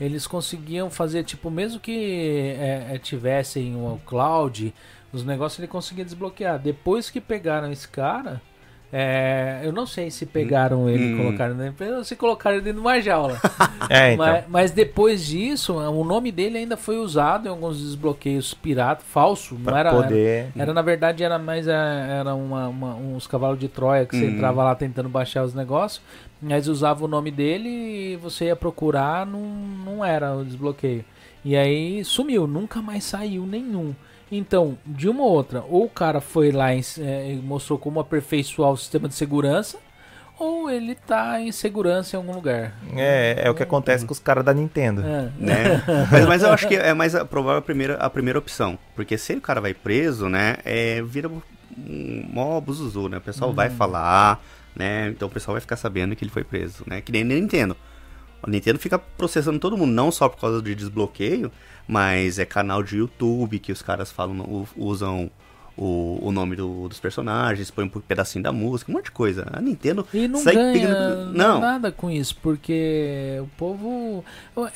Eles 0.00 0.26
conseguiam 0.26 0.90
fazer, 0.90 1.22
tipo, 1.22 1.48
mesmo 1.50 1.78
que 1.78 2.56
é, 2.58 2.88
é, 2.94 2.98
tivessem 2.98 3.76
o 3.76 4.00
cloud, 4.04 4.74
os 5.14 5.24
negócios 5.24 5.58
ele 5.58 5.68
conseguia 5.68 6.04
desbloquear. 6.04 6.58
Depois 6.58 7.08
que 7.10 7.20
pegaram 7.20 7.70
esse 7.72 7.88
cara, 7.88 8.42
é, 8.92 9.60
eu 9.64 9.72
não 9.72 9.86
sei 9.86 10.08
se 10.10 10.24
pegaram 10.24 10.88
ele 10.88 11.10
e 11.10 11.14
Hum. 11.14 11.16
colocaram 11.16 11.54
na 11.54 11.66
empresa 11.68 11.96
ou 11.98 12.04
se 12.04 12.14
colocaram 12.14 12.56
ele 12.56 12.64
dentro 12.64 12.80
de 12.80 12.86
uma 12.86 13.00
jaula. 13.00 13.40
É, 13.90 14.14
então. 14.14 14.24
Mas, 14.26 14.44
mas 14.48 14.70
depois 14.70 15.26
disso, 15.26 15.74
o 15.74 16.04
nome 16.04 16.32
dele 16.32 16.56
ainda 16.56 16.74
foi 16.74 16.96
usado 16.96 17.46
em 17.46 17.50
alguns 17.50 17.78
desbloqueios 17.82 18.54
pirata, 18.54 19.02
falso. 19.06 19.54
Não 19.56 19.64
pra 19.64 19.78
era, 19.80 19.90
poder... 19.90 20.46
era, 20.56 20.72
na 20.72 20.80
verdade, 20.80 21.22
era 21.22 21.38
mais 21.38 21.68
é, 21.68 21.72
era 22.18 22.34
uma, 22.34 22.68
uma- 22.68 22.94
uns 22.94 23.26
cavalos 23.26 23.58
de 23.58 23.68
Troia 23.68 24.06
que 24.06 24.16
você 24.16 24.24
Uhum. 24.24 24.30
entrava 24.30 24.64
lá 24.64 24.74
tentando 24.74 25.08
baixar 25.10 25.44
os 25.44 25.52
negócios. 25.54 26.00
Mas 26.40 26.66
usava 26.66 27.04
o 27.04 27.08
nome 27.08 27.30
dele 27.30 27.68
e 27.68 28.16
você 28.16 28.46
ia 28.46 28.56
procurar, 28.56 29.26
não, 29.26 29.40
não 29.40 30.02
era 30.04 30.34
o 30.34 30.42
desbloqueio. 30.44 31.04
E 31.44 31.54
aí 31.54 32.02
sumiu, 32.06 32.46
nunca 32.46 32.80
mais 32.80 33.04
saiu 33.04 33.44
nenhum. 33.44 33.94
Então, 34.36 34.76
de 34.84 35.08
uma 35.08 35.22
ou 35.22 35.30
outra, 35.30 35.62
ou 35.68 35.84
o 35.84 35.88
cara 35.88 36.20
foi 36.20 36.50
lá 36.50 36.74
e 36.74 36.82
é, 36.98 37.38
mostrou 37.42 37.78
como 37.78 38.00
aperfeiçoar 38.00 38.70
o 38.70 38.76
sistema 38.76 39.08
de 39.08 39.14
segurança, 39.14 39.78
ou 40.38 40.68
ele 40.68 40.94
tá 40.94 41.40
em 41.40 41.52
segurança 41.52 42.16
em 42.16 42.18
algum 42.18 42.34
lugar. 42.34 42.74
É, 42.96 43.42
é 43.44 43.50
o 43.50 43.54
que 43.54 43.62
acontece 43.62 44.04
com 44.04 44.12
os 44.12 44.18
caras 44.18 44.44
da 44.44 44.52
Nintendo. 44.52 45.02
É. 45.02 45.30
né? 45.38 45.84
mas, 46.10 46.26
mas 46.26 46.42
eu 46.42 46.52
acho 46.52 46.66
que 46.66 46.74
é 46.74 46.92
mais 46.92 47.14
a, 47.14 47.24
provável 47.24 47.58
a 47.58 47.62
primeira, 47.62 47.94
a 47.94 48.10
primeira 48.10 48.38
opção. 48.38 48.78
Porque 48.96 49.16
se 49.16 49.34
o 49.34 49.40
cara 49.40 49.60
vai 49.60 49.72
preso, 49.72 50.28
né, 50.28 50.56
é, 50.64 51.00
vira 51.02 51.28
um 51.28 51.40
mó 52.32 52.56
abuso, 52.56 53.08
né? 53.08 53.18
O 53.18 53.20
pessoal 53.20 53.52
vai 53.52 53.70
falar, 53.70 54.42
né? 54.74 55.08
Então 55.08 55.28
o 55.28 55.30
pessoal 55.30 55.54
vai 55.54 55.60
ficar 55.60 55.76
sabendo 55.76 56.14
que 56.14 56.24
ele 56.24 56.30
foi 56.30 56.44
preso, 56.44 56.84
né? 56.86 57.00
Que 57.00 57.12
nem 57.12 57.22
a 57.22 57.24
Nintendo. 57.24 57.76
A 58.42 58.50
Nintendo 58.50 58.78
fica 58.78 58.98
processando 58.98 59.58
todo 59.58 59.76
mundo, 59.76 59.92
não 59.92 60.12
só 60.12 60.28
por 60.28 60.38
causa 60.38 60.60
de 60.60 60.74
desbloqueio, 60.74 61.50
mas 61.86 62.38
é 62.38 62.44
canal 62.44 62.82
de 62.82 62.96
YouTube 62.96 63.58
que 63.58 63.72
os 63.72 63.82
caras 63.82 64.10
falam, 64.10 64.66
usam 64.76 65.30
o, 65.76 66.20
o 66.22 66.30
nome 66.30 66.54
do- 66.54 66.88
dos 66.88 67.00
personagens, 67.00 67.68
põem 67.68 67.86
um 67.86 67.88
pedacinho 67.88 68.44
da 68.44 68.52
música, 68.52 68.92
um 68.92 68.94
monte 68.94 69.06
de 69.06 69.10
coisa. 69.10 69.44
A 69.52 69.60
Nintendo 69.60 70.06
E 70.14 70.28
não 70.28 70.38
sai 70.38 70.54
ganha 70.54 70.72
pegando- 70.72 71.32
Não. 71.32 71.58
nada 71.60 71.90
com 71.90 72.08
isso, 72.08 72.36
porque 72.40 73.38
o 73.40 73.48
povo. 73.58 74.24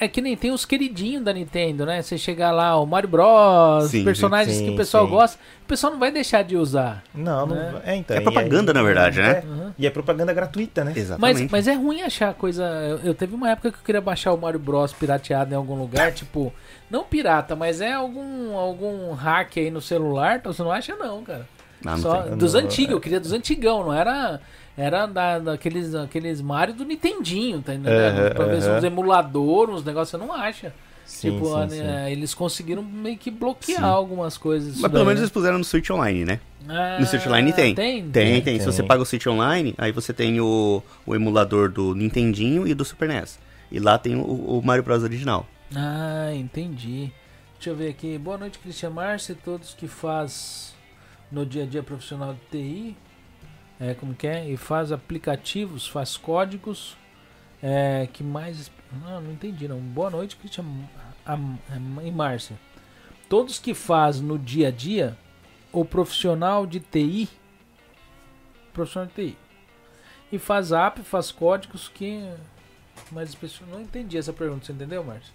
É 0.00 0.08
que 0.08 0.20
nem 0.20 0.36
tem 0.36 0.50
os 0.50 0.64
queridinhos 0.64 1.22
da 1.22 1.32
Nintendo, 1.32 1.86
né? 1.86 2.02
Você 2.02 2.18
chegar 2.18 2.50
lá, 2.50 2.76
o 2.80 2.84
Mario 2.84 3.08
Bros, 3.08 3.90
Sim, 3.92 4.02
personagens 4.04 4.56
sim, 4.56 4.64
que 4.64 4.70
o 4.72 4.76
pessoal 4.76 5.04
sim. 5.04 5.10
gosta, 5.12 5.38
o 5.62 5.68
pessoal 5.68 5.92
não 5.92 6.00
vai 6.00 6.10
deixar 6.10 6.42
de 6.42 6.56
usar. 6.56 7.04
Não, 7.14 7.46
não. 7.46 7.54
Né? 7.54 7.80
É, 7.84 7.94
então, 7.94 8.16
É 8.16 8.20
propaganda, 8.20 8.74
na 8.74 8.82
verdade, 8.82 9.20
né? 9.20 9.30
É, 9.30 9.44
E 9.78 9.86
é 9.86 9.90
propaganda 9.90 10.32
gratuita, 10.32 10.82
né? 10.82 10.94
Exatamente. 10.96 11.42
Mas, 11.42 11.50
mas 11.52 11.68
é 11.68 11.74
ruim 11.74 12.02
achar 12.02 12.34
coisa. 12.34 12.64
Eu, 12.64 12.98
eu 13.10 13.14
teve 13.14 13.36
uma 13.36 13.48
época 13.50 13.70
que 13.70 13.78
eu 13.78 13.82
queria 13.84 14.00
baixar 14.00 14.32
o 14.32 14.36
Mario 14.36 14.58
Bros 14.58 14.92
pirateado 14.92 15.54
em 15.54 15.56
algum 15.56 15.76
lugar, 15.78 16.10
tipo, 16.12 16.52
não 16.90 17.04
pirata, 17.04 17.54
mas 17.56 17.80
é 17.80 17.92
algum 17.92 18.56
algum 18.56 19.12
hack 19.12 19.56
aí 19.58 19.70
no 19.70 19.80
celular, 19.80 20.36
então 20.38 20.52
você 20.52 20.62
não 20.62 20.72
acha 20.72 20.94
não, 20.96 21.22
cara. 21.22 21.46
Ah, 21.84 21.92
não 21.92 21.98
Só 21.98 22.22
tem. 22.22 22.36
dos 22.36 22.54
Não, 22.54 22.60
antigos, 22.60 22.92
eu 22.92 23.00
queria 23.00 23.20
dos 23.20 23.32
antigão, 23.32 23.84
não 23.84 23.92
era 23.92 24.40
era 24.76 25.06
da, 25.06 25.38
daqueles 25.38 25.94
aqueles 25.94 26.40
Mario 26.40 26.74
do 26.74 26.84
Nintendinho, 26.84 27.60
tá 27.62 27.74
entendendo? 27.74 28.34
Ver 28.48 28.62
se 28.62 28.68
aham. 28.68 28.78
uns 28.78 28.84
emuladores, 28.84 29.74
uns 29.76 29.84
negócios 29.84 30.10
você 30.10 30.16
não 30.16 30.32
acha. 30.32 30.72
Sim, 31.04 31.30
tipo, 31.32 31.46
sim, 31.46 31.54
a- 31.62 31.68
sim. 31.70 31.80
é, 31.80 32.12
eles 32.12 32.34
conseguiram 32.34 32.82
meio 32.82 33.16
que 33.16 33.30
bloquear 33.30 33.78
Sim. 33.80 33.84
algumas 33.86 34.36
coisas. 34.36 34.74
Mas 34.74 34.82
pelo 34.82 34.92
daí, 34.92 35.04
menos 35.04 35.14
né? 35.20 35.20
eles 35.24 35.30
puseram 35.32 35.56
no 35.58 35.64
Switch 35.64 35.88
Online, 35.88 36.24
né? 36.26 36.38
Ah, 36.68 36.98
No 37.00 37.06
Switch 37.06 37.26
Online 37.26 37.50
tem. 37.52 37.74
Tem? 37.74 38.02
Tem, 38.10 38.10
tem. 38.34 38.42
tem. 38.42 38.60
Se 38.60 38.66
você 38.66 38.82
paga 38.82 39.02
o 39.02 39.06
Switch 39.06 39.26
Online, 39.26 39.74
aí 39.78 39.90
você 39.90 40.12
tem 40.12 40.38
o, 40.38 40.82
o 41.06 41.14
emulador 41.14 41.70
do 41.70 41.94
Nintendinho 41.94 42.66
e 42.66 42.74
do 42.74 42.84
Super 42.84 43.08
NES. 43.08 43.38
E 43.72 43.80
lá 43.80 43.96
tem 43.96 44.16
o, 44.16 44.20
o 44.22 44.62
Mario 44.62 44.84
Bros 44.84 45.02
original. 45.02 45.46
Ah, 45.74 46.32
entendi. 46.34 47.12
Deixa 47.54 47.70
eu 47.70 47.76
ver 47.76 47.90
aqui. 47.90 48.16
Boa 48.18 48.38
noite, 48.38 48.58
Cristian 48.58 48.90
Márcia, 48.90 49.36
todos 49.44 49.74
que 49.74 49.86
faz 49.88 50.74
no 51.30 51.44
dia 51.44 51.64
a 51.64 51.66
dia 51.66 51.82
profissional 51.82 52.34
de 52.34 52.40
TI. 52.50 52.96
É, 53.80 53.94
como 53.94 54.14
que 54.14 54.26
é? 54.26 54.48
E 54.48 54.56
faz 54.56 54.90
aplicativos, 54.92 55.86
faz 55.86 56.16
códigos. 56.16 56.96
É, 57.62 58.08
que 58.12 58.22
mais. 58.22 58.70
Não, 59.02 59.20
não 59.20 59.32
entendi 59.32 59.68
não. 59.68 59.78
Boa 59.80 60.10
noite, 60.10 60.36
Cristian 60.36 60.64
e 62.04 62.10
Márcia. 62.10 62.58
Todos 63.28 63.58
que 63.58 63.74
faz 63.74 64.20
no 64.20 64.38
dia 64.38 64.68
a 64.68 64.70
dia, 64.70 65.16
o 65.72 65.84
profissional 65.84 66.66
de 66.66 66.80
TI. 66.80 67.28
Profissional 68.72 69.08
de 69.08 69.14
TI. 69.14 69.38
E 70.32 70.38
faz 70.38 70.72
app, 70.72 71.02
faz 71.02 71.30
códigos 71.30 71.88
que. 71.88 72.22
Mas 73.12 73.30
especi- 73.30 73.62
não 73.70 73.80
entendi 73.80 74.16
essa 74.16 74.32
pergunta, 74.32 74.64
você 74.66 74.72
entendeu, 74.72 75.04
Márcio? 75.04 75.32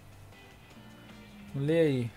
Lê 1.55 1.79
aí. 1.79 2.11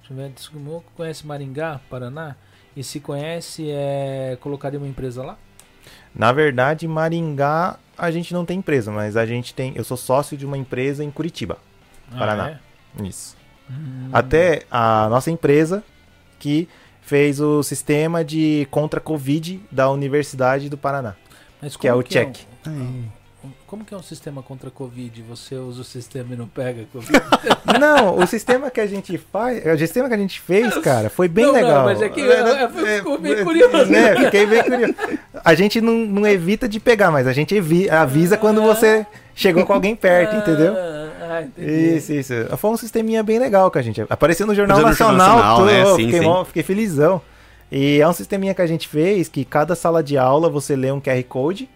Deixa 0.00 0.12
eu 0.12 0.16
ver, 0.16 0.30
desculpa, 0.30 0.84
conhece 0.96 1.26
Maringá, 1.26 1.80
Paraná? 1.88 2.36
E 2.76 2.82
se 2.82 3.00
conhece, 3.00 3.70
é, 3.70 4.36
colocaria 4.40 4.78
uma 4.78 4.88
empresa 4.88 5.22
lá? 5.22 5.38
Na 6.14 6.32
verdade, 6.32 6.86
Maringá 6.88 7.78
a 7.96 8.10
gente 8.10 8.34
não 8.34 8.44
tem 8.44 8.58
empresa, 8.58 8.90
mas 8.90 9.16
a 9.16 9.24
gente 9.24 9.54
tem. 9.54 9.72
Eu 9.76 9.84
sou 9.84 9.96
sócio 9.96 10.36
de 10.36 10.44
uma 10.44 10.58
empresa 10.58 11.04
em 11.04 11.10
Curitiba. 11.10 11.58
Paraná. 12.10 12.46
Ah, 12.46 13.00
é? 13.02 13.06
Isso. 13.06 13.36
Hum. 13.70 14.10
Até 14.12 14.64
a 14.70 15.08
nossa 15.08 15.30
empresa 15.30 15.82
que 16.38 16.68
fez 17.00 17.40
o 17.40 17.62
sistema 17.62 18.24
de 18.24 18.66
contra 18.70 19.00
Covid 19.00 19.60
da 19.70 19.90
Universidade 19.90 20.68
do 20.68 20.76
Paraná. 20.76 21.14
Mas 21.62 21.76
que 21.76 21.86
é 21.88 21.94
o 21.94 22.02
check. 22.02 22.36
o- 22.66 23.23
como 23.66 23.84
que 23.84 23.92
é 23.94 23.96
um 23.96 24.02
sistema 24.02 24.42
contra 24.42 24.68
a 24.68 24.70
Covid? 24.70 25.22
Você 25.28 25.54
usa 25.56 25.80
o 25.80 25.84
sistema 25.84 26.34
e 26.34 26.36
não 26.36 26.46
pega 26.46 26.82
a 26.82 26.84
Covid? 26.92 27.12
Não, 27.80 28.16
o 28.18 28.26
sistema 28.26 28.70
que 28.70 28.80
a 28.80 28.86
gente 28.86 29.18
faz, 29.18 29.64
o 29.66 29.78
sistema 29.78 30.06
que 30.08 30.14
a 30.14 30.18
gente 30.18 30.40
fez, 30.40 30.76
cara, 30.78 31.10
foi 31.10 31.26
bem 31.28 31.44
Não, 31.46 31.52
não, 31.52 31.60
legal. 31.60 31.84
mas 31.84 32.00
é 32.02 32.08
que 32.08 32.20
eu- 32.20 32.26
eu 32.30 32.68
fico 32.70 33.18
bem 33.18 33.42
curioso. 33.44 33.86
Né, 33.90 34.16
fiquei 34.24 34.46
bem 34.46 34.62
curioso. 34.62 34.94
A 35.44 35.54
gente 35.54 35.80
não, 35.80 35.92
não 35.92 36.26
evita 36.26 36.68
de 36.68 36.78
pegar, 36.78 37.10
mas 37.10 37.26
a 37.26 37.32
gente 37.32 37.54
evi- 37.54 37.90
avisa 37.90 38.36
quando 38.36 38.62
você 38.62 39.04
chegou 39.34 39.64
com 39.66 39.72
alguém 39.72 39.96
perto, 39.96 40.36
entendeu? 40.36 40.74
Ah, 40.76 41.10
ah, 41.38 41.42
entendi. 41.42 41.96
Isso, 41.96 42.12
isso. 42.12 42.32
Foi 42.56 42.70
um 42.70 42.76
sisteminha 42.76 43.22
bem 43.22 43.38
legal 43.38 43.70
que 43.70 43.78
a 43.78 43.82
gente. 43.82 44.00
Apareceu 44.08 44.46
no 44.46 44.54
Jornal 44.54 44.80
Nacional, 44.80 45.16
Nacional, 45.36 45.56
tô- 45.58 45.64
né? 45.64 45.84
Sim, 45.96 46.04
fiquei, 46.04 46.20
sim. 46.20 46.24
mó- 46.26 46.44
fiquei 46.44 46.62
felizão. 46.62 47.20
E 47.72 48.00
é 48.00 48.06
um 48.08 48.12
sisteminha 48.12 48.54
que 48.54 48.62
a 48.62 48.66
gente 48.66 48.86
fez 48.86 49.26
que 49.28 49.44
cada 49.44 49.74
sala 49.74 50.02
de 50.02 50.16
aula 50.16 50.48
você 50.48 50.76
lê 50.76 50.92
um 50.92 51.00
QR 51.00 51.22
Code. 51.24 51.68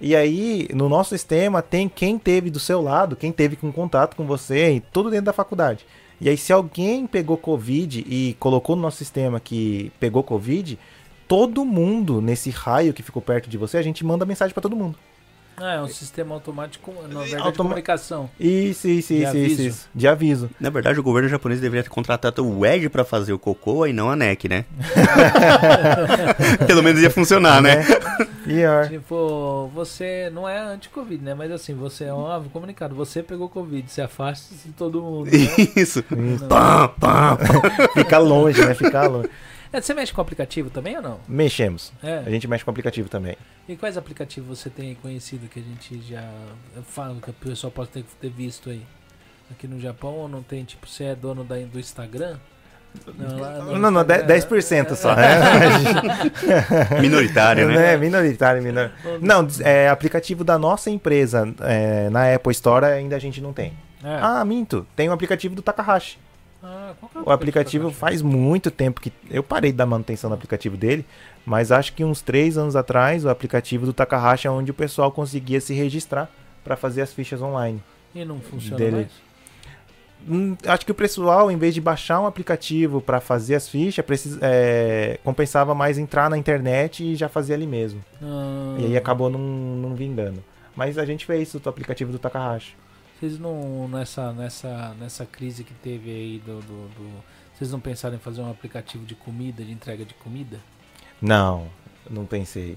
E 0.00 0.14
aí, 0.14 0.68
no 0.74 0.88
nosso 0.88 1.10
sistema, 1.10 1.62
tem 1.62 1.88
quem 1.88 2.18
teve 2.18 2.50
do 2.50 2.60
seu 2.60 2.82
lado, 2.82 3.16
quem 3.16 3.32
teve 3.32 3.56
com 3.56 3.72
contato 3.72 4.14
com 4.14 4.26
você, 4.26 4.82
tudo 4.92 5.10
dentro 5.10 5.26
da 5.26 5.32
faculdade. 5.32 5.86
E 6.20 6.28
aí, 6.28 6.36
se 6.36 6.52
alguém 6.52 7.06
pegou 7.06 7.36
Covid 7.36 8.04
e 8.06 8.36
colocou 8.38 8.76
no 8.76 8.82
nosso 8.82 8.98
sistema 8.98 9.40
que 9.40 9.90
pegou 9.98 10.22
Covid, 10.22 10.78
todo 11.26 11.64
mundo 11.64 12.20
nesse 12.20 12.50
raio 12.50 12.92
que 12.92 13.02
ficou 13.02 13.22
perto 13.22 13.48
de 13.48 13.58
você, 13.58 13.78
a 13.78 13.82
gente 13.82 14.04
manda 14.04 14.24
mensagem 14.26 14.52
pra 14.52 14.62
todo 14.62 14.76
mundo. 14.76 14.98
Ah, 15.58 15.74
é 15.74 15.80
um 15.80 15.88
sistema 15.88 16.34
automático, 16.34 16.92
na 17.02 17.20
verdade, 17.20 17.28
de 17.30 17.36
Automa- 17.36 17.70
comunicação. 17.70 18.28
Isso, 18.38 18.86
isso, 18.88 19.14
De 19.14 19.22
isso, 19.22 19.22
isso, 19.22 19.26
aviso. 19.28 19.62
isso. 19.62 19.88
De 19.94 20.06
aviso. 20.08 20.50
Na 20.60 20.68
verdade, 20.70 21.00
o 21.00 21.02
governo 21.02 21.28
japonês 21.28 21.60
deveria 21.60 21.82
ter 21.82 21.88
contratado 21.88 22.46
o 22.46 22.66
Ed 22.66 22.88
pra 22.90 23.04
fazer 23.04 23.32
o 23.32 23.38
cocô 23.38 23.86
e 23.86 23.92
não 23.92 24.10
a 24.10 24.16
NEC, 24.16 24.48
né? 24.48 24.64
Pelo 26.66 26.82
menos 26.82 27.00
ia 27.00 27.10
funcionar, 27.10 27.60
né? 27.62 27.82
Pior. 28.44 28.88
Tipo, 28.88 29.68
você 29.74 30.30
não 30.32 30.48
é 30.48 30.58
anti-Covid, 30.58 31.22
né? 31.24 31.34
Mas 31.34 31.50
assim, 31.50 31.74
você 31.74 32.04
é 32.04 32.14
um 32.14 32.26
ave 32.28 32.48
comunicado. 32.50 32.94
Você 32.94 33.22
pegou 33.22 33.48
Covid, 33.48 33.90
se 33.90 34.00
afasta 34.00 34.54
de 34.64 34.72
todo 34.72 35.02
mundo. 35.02 35.26
Né? 35.30 35.32
Isso. 35.74 36.02
Pam, 36.48 36.88
pam, 37.00 37.36
pam. 37.36 37.90
Fica 37.94 38.18
longe, 38.18 38.64
né? 38.64 38.72
Fica 38.74 39.06
longe. 39.08 39.28
É, 39.72 39.80
você 39.80 39.92
mexe 39.94 40.12
com 40.12 40.20
aplicativo 40.20 40.70
também 40.70 40.96
ou 40.96 41.02
não? 41.02 41.20
Mexemos. 41.28 41.92
É. 42.02 42.22
A 42.26 42.30
gente 42.30 42.46
mexe 42.48 42.64
com 42.64 42.70
o 42.70 42.72
aplicativo 42.72 43.08
também. 43.08 43.36
E 43.68 43.76
quais 43.76 43.96
aplicativos 43.96 44.58
você 44.58 44.70
tem 44.70 44.94
conhecido 44.94 45.48
que 45.48 45.58
a 45.58 45.62
gente 45.62 46.00
já 46.08 46.22
fala, 46.84 47.16
que 47.20 47.30
o 47.30 47.32
pessoal 47.32 47.70
pode 47.70 47.90
ter, 47.90 48.04
ter 48.20 48.30
visto 48.30 48.70
aí? 48.70 48.82
Aqui 49.50 49.66
no 49.68 49.80
Japão 49.80 50.12
ou 50.14 50.28
não 50.28 50.42
tem? 50.42 50.64
Tipo, 50.64 50.88
você 50.88 51.04
é 51.04 51.14
dono 51.14 51.44
da, 51.44 51.56
do 51.56 51.78
Instagram? 51.78 52.36
Não, 53.18 53.38
lá 53.38 53.50
Não, 53.78 53.90
não, 53.90 54.00
Instagram- 54.00 54.26
10% 54.26 54.94
só. 54.94 55.14
né? 55.14 55.26
Minoritário, 57.00 57.68
né? 57.68 57.94
É, 57.94 57.96
minoritário, 57.96 58.62
minor... 58.62 58.90
Não, 59.20 59.46
é 59.60 59.88
aplicativo 59.88 60.42
da 60.42 60.58
nossa 60.58 60.90
empresa 60.90 61.46
é, 61.60 62.08
na 62.10 62.34
Apple 62.34 62.52
Store 62.52 62.86
ainda 62.86 63.16
a 63.16 63.18
gente 63.18 63.40
não 63.40 63.52
tem. 63.52 63.72
É. 64.02 64.18
Ah, 64.20 64.44
minto. 64.44 64.86
Tem 64.94 65.08
o 65.08 65.12
aplicativo 65.12 65.54
do 65.54 65.62
Takahashi. 65.62 66.18
Ah, 66.62 66.94
é 67.14 67.18
O 67.24 67.30
aplicativo 67.30 67.90
faz 67.90 68.22
muito 68.22 68.70
tempo 68.70 69.00
que. 69.00 69.12
Eu 69.30 69.42
parei 69.42 69.72
da 69.72 69.86
manutenção 69.86 70.30
do 70.30 70.34
aplicativo 70.34 70.76
dele, 70.76 71.04
mas 71.44 71.70
acho 71.70 71.92
que 71.92 72.04
uns 72.04 72.20
três 72.22 72.56
anos 72.58 72.74
atrás 72.74 73.24
o 73.24 73.28
aplicativo 73.28 73.86
do 73.86 73.92
Takahashi 73.92 74.46
é 74.46 74.50
onde 74.50 74.70
o 74.70 74.74
pessoal 74.74 75.12
conseguia 75.12 75.60
se 75.60 75.74
registrar 75.74 76.30
para 76.64 76.76
fazer 76.76 77.02
as 77.02 77.12
fichas 77.12 77.40
online. 77.42 77.82
E 78.14 78.24
não 78.24 78.40
funciona 78.40 78.76
dele. 78.76 78.96
mais? 78.96 79.26
Hum, 80.28 80.56
acho 80.66 80.84
que 80.84 80.90
o 80.90 80.94
pessoal, 80.94 81.50
em 81.52 81.56
vez 81.56 81.72
de 81.74 81.80
baixar 81.80 82.20
um 82.20 82.26
aplicativo 82.26 83.00
para 83.00 83.20
fazer 83.20 83.54
as 83.54 83.68
fichas, 83.68 84.04
precis- 84.04 84.38
é, 84.40 85.20
compensava 85.22 85.72
mais 85.74 85.98
entrar 85.98 86.28
na 86.28 86.36
internet 86.36 87.04
e 87.04 87.14
já 87.14 87.28
fazer 87.28 87.54
ali 87.54 87.66
mesmo. 87.66 88.02
Ah, 88.20 88.76
E 88.80 88.86
aí 88.86 88.96
acabou 88.96 89.28
não, 89.30 89.38
não 89.38 89.94
vingando. 89.94 90.42
Mas 90.74 90.98
a 90.98 91.04
gente 91.04 91.24
fez 91.24 91.54
o 91.54 91.68
aplicativo 91.68 92.10
do 92.10 92.18
Takahashi. 92.18 92.74
Vocês 93.18 93.38
não, 93.38 93.88
nessa, 93.88 94.32
nessa, 94.32 94.94
nessa 95.00 95.24
crise 95.24 95.64
que 95.64 95.72
teve 95.74 96.10
aí 96.10 96.42
do, 96.44 96.60
do, 96.60 96.88
do- 96.88 97.24
Vocês 97.54 97.70
não 97.72 97.80
pensaram 97.80 98.16
em 98.16 98.18
fazer 98.18 98.42
um 98.42 98.50
aplicativo 98.50 99.04
de 99.06 99.14
comida, 99.14 99.64
de 99.64 99.72
entrega 99.72 100.04
de 100.04 100.14
comida? 100.14 100.60
Não, 101.20 101.68
não 102.10 102.26
pensei. 102.26 102.76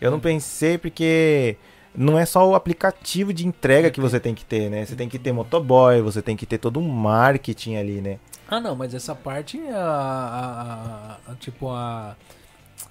Eu 0.00 0.10
não 0.10 0.18
pensei 0.18 0.76
porque 0.76 1.56
não 1.94 2.18
é 2.18 2.24
só 2.26 2.48
o 2.48 2.54
aplicativo 2.54 3.32
de 3.32 3.46
entrega 3.46 3.90
que 3.90 4.00
você 4.00 4.18
tem 4.18 4.34
que 4.34 4.44
ter, 4.44 4.68
né? 4.70 4.84
Você 4.84 4.96
tem 4.96 5.08
que 5.08 5.18
ter 5.18 5.32
motoboy, 5.32 6.00
você 6.00 6.20
tem 6.20 6.36
que 6.36 6.46
ter 6.46 6.58
todo 6.58 6.80
um 6.80 6.88
marketing 6.88 7.76
ali, 7.76 8.00
né? 8.00 8.18
Ah 8.48 8.58
não, 8.60 8.74
mas 8.74 8.92
essa 8.94 9.14
parte 9.14 9.60
a, 9.68 9.76
a- 9.78 11.18
a- 11.28 11.32
a- 11.32 11.34
tipo 11.36 11.68
a. 11.68 12.16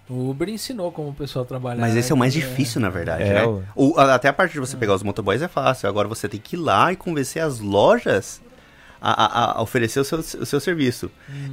O 0.10 0.30
Uber 0.30 0.50
ensinou 0.50 0.92
como 0.92 1.10
o 1.10 1.14
pessoal 1.14 1.46
trabalha. 1.46 1.80
Mas 1.80 1.96
esse 1.96 2.12
é 2.12 2.16
o 2.16 2.18
mais 2.18 2.34
né? 2.36 2.42
difícil, 2.42 2.82
na 2.82 2.90
verdade, 2.90 3.24
É, 3.24 3.34
né? 3.46 3.62
o- 3.76 4.00
até 4.00 4.28
a 4.28 4.34
parte 4.34 4.54
de 4.54 4.60
você 4.60 4.76
pegar 4.78 4.94
os 4.96 5.04
motoboys 5.04 5.42
é 5.42 5.48
fácil. 5.48 5.88
Agora 5.90 6.08
você 6.08 6.28
tem 6.28 6.40
que 6.40 6.56
ir 6.56 6.60
lá 6.60 6.92
e 6.92 6.96
convencer 6.96 7.42
as 7.42 7.60
lojas 7.60 8.42
a, 9.02 9.12
a- 9.54 9.58
a 9.60 9.62
oferecer 9.62 10.00
o 10.00 10.04
seu, 10.04 10.20
o 10.20 10.46
seu 10.46 10.60
serviço. 10.60 11.10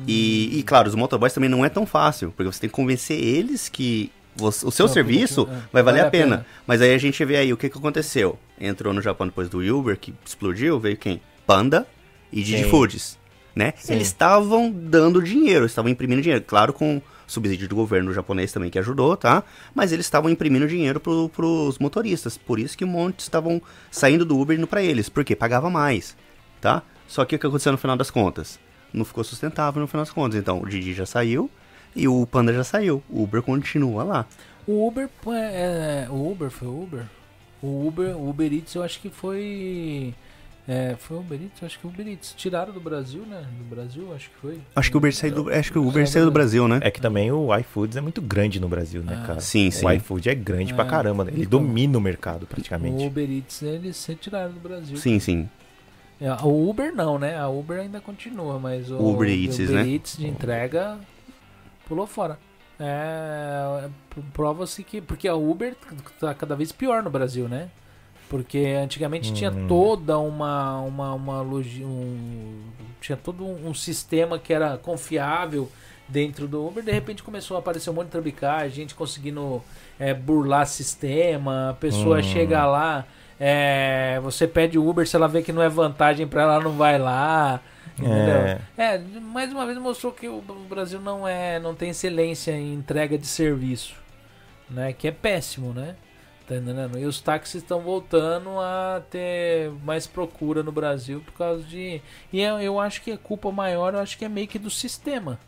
E, 0.06 0.58
e, 0.58 0.62
claro, 0.62 0.88
os 0.88 0.94
motoboys 0.94 1.32
também 1.32 1.48
não 1.48 1.64
é 1.64 1.68
tão 1.68 1.86
fácil, 1.86 2.32
porque 2.36 2.50
você 2.52 2.60
tem 2.60 2.68
que 2.70 2.74
convencer 2.74 3.18
eles 3.22 3.68
que 3.68 4.10
você- 4.34 4.66
o 4.66 4.70
seu 4.70 4.86
Não, 4.86 4.92
serviço 4.92 5.46
porque- 5.46 5.58
é, 5.60 5.62
vai 5.72 5.82
valer 5.82 5.98
vale 5.98 6.00
a 6.00 6.08
a 6.08 6.10
pena. 6.10 6.36
pena. 6.38 6.46
Mas 6.66 6.82
aí 6.82 6.92
a 6.94 6.98
gente 6.98 7.24
vê 7.24 7.36
aí 7.36 7.52
o 7.52 7.56
que, 7.56 7.68
que 7.68 7.78
aconteceu. 7.78 8.38
Entrou 8.60 8.92
no 8.92 9.00
Japão 9.00 9.26
depois 9.26 9.48
do 9.48 9.60
Uber, 9.60 9.96
que 9.98 10.12
explodiu, 10.24 10.78
veio 10.80 10.96
quem? 10.96 11.20
Panda 11.46 11.86
e 12.32 12.42
Didi 12.42 12.64
Sim. 12.64 12.70
Foods, 12.70 13.18
né? 13.54 13.72
Sim. 13.78 13.94
Eles 13.94 14.08
estavam 14.08 14.70
dando 14.70 15.22
dinheiro, 15.22 15.64
estavam 15.66 15.90
imprimindo 15.90 16.20
dinheiro. 16.22 16.44
Claro, 16.44 16.72
com 16.72 17.00
subsídio 17.26 17.68
do 17.68 17.74
governo 17.74 18.12
japonês 18.12 18.52
também 18.52 18.70
que 18.70 18.78
ajudou, 18.78 19.16
tá? 19.16 19.42
Mas 19.74 19.92
eles 19.92 20.06
estavam 20.06 20.30
imprimindo 20.30 20.68
dinheiro 20.68 21.00
pro, 21.00 21.28
pros 21.30 21.78
motoristas. 21.78 22.38
Por 22.38 22.58
isso 22.58 22.76
que 22.76 22.84
um 22.84 22.88
monte 22.88 23.20
estavam 23.20 23.60
saindo 23.90 24.24
do 24.24 24.38
Uber 24.38 24.56
indo 24.56 24.66
pra 24.66 24.82
eles. 24.82 25.08
Porque 25.08 25.34
pagava 25.34 25.68
mais, 25.68 26.16
tá? 26.60 26.82
Só 27.08 27.24
que 27.24 27.36
o 27.36 27.38
que 27.38 27.46
aconteceu 27.46 27.72
no 27.72 27.78
final 27.78 27.96
das 27.96 28.10
contas? 28.10 28.58
Não 28.92 29.04
ficou 29.04 29.24
sustentável 29.24 29.80
no 29.80 29.86
final 29.86 30.04
das 30.04 30.12
contas. 30.12 30.38
Então, 30.38 30.60
o 30.60 30.68
Didi 30.68 30.94
já 30.94 31.06
saiu 31.06 31.50
e 31.94 32.06
o 32.06 32.26
Panda 32.26 32.52
já 32.52 32.64
saiu. 32.64 33.02
O 33.08 33.22
Uber 33.22 33.42
continua 33.42 34.04
lá. 34.04 34.26
O 34.66 34.86
Uber, 34.86 35.08
é, 35.28 36.06
é, 36.06 36.10
o 36.10 36.30
Uber 36.30 36.50
foi 36.50 36.68
o 36.68 36.82
Uber? 36.82 37.04
O 37.62 37.86
Uber, 37.86 38.16
o 38.16 38.28
Uber 38.28 38.52
Eats 38.52 38.74
eu 38.74 38.82
acho 38.82 39.00
que 39.00 39.08
foi. 39.08 40.14
É, 40.68 40.96
foi 40.98 41.16
o 41.16 41.20
Uber 41.20 41.40
Eats? 41.40 41.62
Acho 41.62 41.78
que 41.78 41.86
o 41.86 41.90
Uber 41.90 42.08
Eats. 42.08 42.34
Tiraram 42.36 42.72
do 42.72 42.80
Brasil, 42.80 43.22
né? 43.24 43.46
Do 43.58 43.64
Brasil, 43.72 44.12
acho 44.14 44.28
que 44.30 44.36
foi. 44.36 44.60
Acho 44.74 44.90
que 44.90 44.96
o 44.96 44.98
Uber 44.98 45.14
saiu 45.14 45.34
do, 45.44 45.50
acho 45.52 45.70
que 45.72 45.78
o 45.78 45.86
Uber 45.86 46.08
Saiu 46.08 46.24
do 46.24 46.32
Brasil, 46.32 46.66
né? 46.66 46.80
É 46.82 46.90
que 46.90 47.00
também 47.00 47.30
o 47.30 47.56
iFoods 47.56 47.96
é 47.96 48.00
muito 48.00 48.20
grande 48.20 48.58
no 48.58 48.68
Brasil, 48.68 49.00
né, 49.02 49.20
Ah. 49.22 49.26
cara? 49.26 49.40
Sim, 49.40 49.70
sim. 49.70 49.86
O 49.86 49.90
iFood 49.92 50.28
é 50.28 50.34
grande 50.34 50.74
pra 50.74 50.84
É. 50.84 50.88
caramba, 50.88 51.24
né? 51.24 51.30
Ele 51.32 51.44
Então, 51.44 51.60
domina 51.60 51.96
o 51.96 52.00
mercado 52.00 52.42
O 52.42 52.46
praticamente. 52.46 53.04
Uber 53.06 53.30
Eats 53.30 53.62
eles 53.62 54.04
retiraram 54.06 54.52
do 54.52 54.58
Brasil. 54.60 54.96
Sim, 54.96 55.20
sim. 55.20 55.48
É, 56.20 56.32
o 56.42 56.68
Uber 56.68 56.92
não, 56.92 57.16
né? 57.16 57.38
A 57.38 57.46
Uber 57.48 57.78
ainda 57.78 58.00
continua, 58.00 58.58
mas 58.58 58.90
o 58.90 58.96
O 58.96 59.12
Uber 59.14 59.28
Eats, 59.28 59.58
Uber 59.60 59.70
né? 59.84 59.86
Eats 59.88 60.16
de 60.16 60.26
entrega 60.26 60.98
pulou 61.86 62.06
fora. 62.08 62.38
É, 62.80 63.88
prova-se 64.32 64.82
que 64.82 65.00
porque 65.00 65.28
a 65.28 65.34
Uber 65.34 65.76
tá 66.18 66.34
cada 66.34 66.56
vez 66.56 66.72
pior 66.72 67.02
no 67.02 67.10
Brasil, 67.10 67.48
né? 67.48 67.68
Porque 68.28 68.58
antigamente 68.82 69.32
tinha 69.32 69.50
Hum. 69.50 69.66
toda 69.68 70.18
uma 70.18 70.80
uma, 70.80 71.14
uma 71.14 71.42
um, 71.42 72.60
tinha 73.00 73.16
todo 73.16 73.44
um, 73.44 73.72
sistema 73.72 74.38
que 74.38 74.52
era 74.52 74.76
confiável 74.78 75.70
dentro 76.08 76.46
do 76.48 76.66
Uber, 76.66 76.82
de 76.84 76.92
repente 76.92 77.22
começou 77.22 77.56
a 77.56 77.60
aparecer 77.60 77.90
um 77.90 77.92
monte 77.92 78.06
de 78.06 78.12
trambicagem, 78.12 78.70
gente 78.70 78.94
conseguindo 78.94 79.62
é, 79.98 80.12
burlar 80.14 80.66
sistema, 80.66 81.70
a 81.70 81.74
pessoa 81.74 82.18
Hum. 82.18 82.22
chega 82.22 82.64
lá, 82.66 83.04
é, 83.38 84.18
você 84.22 84.46
pede 84.46 84.78
o 84.78 84.88
Uber, 84.88 85.06
se 85.06 85.14
ela 85.16 85.28
vê 85.28 85.42
que 85.42 85.52
não 85.52 85.62
é 85.62 85.68
vantagem 85.68 86.26
pra 86.26 86.42
ela, 86.42 86.60
não 86.60 86.72
vai 86.72 86.98
lá. 86.98 87.60
Entendeu? 87.98 88.36
É. 88.36 88.58
É, 88.76 88.98
mais 88.98 89.50
uma 89.50 89.64
vez 89.64 89.78
mostrou 89.78 90.12
que 90.12 90.28
o 90.28 90.38
o 90.38 90.66
Brasil 90.68 91.00
não 91.00 91.26
é, 91.26 91.58
não 91.58 91.74
tem 91.74 91.90
excelência 91.90 92.52
em 92.52 92.74
entrega 92.74 93.16
de 93.16 93.26
serviço, 93.26 93.94
né? 94.68 94.92
Que 94.92 95.08
é 95.08 95.10
péssimo, 95.10 95.72
né? 95.72 95.96
Tá 96.46 96.54
entendendo? 96.54 96.96
E 96.96 97.04
os 97.04 97.20
táxis 97.20 97.60
estão 97.62 97.80
voltando 97.80 98.50
a 98.60 99.02
ter 99.10 99.68
mais 99.84 100.06
procura 100.06 100.62
no 100.62 100.70
Brasil 100.70 101.20
por 101.20 101.32
causa 101.34 101.64
de. 101.64 102.00
E 102.32 102.40
eu, 102.40 102.60
eu 102.60 102.78
acho 102.78 103.02
que 103.02 103.10
a 103.10 103.18
culpa 103.18 103.50
maior, 103.50 103.94
eu 103.94 104.00
acho 104.00 104.16
que 104.16 104.24
é 104.24 104.28
meio 104.28 104.46
que 104.46 104.56
do 104.58 104.70
sistema, 104.70 105.40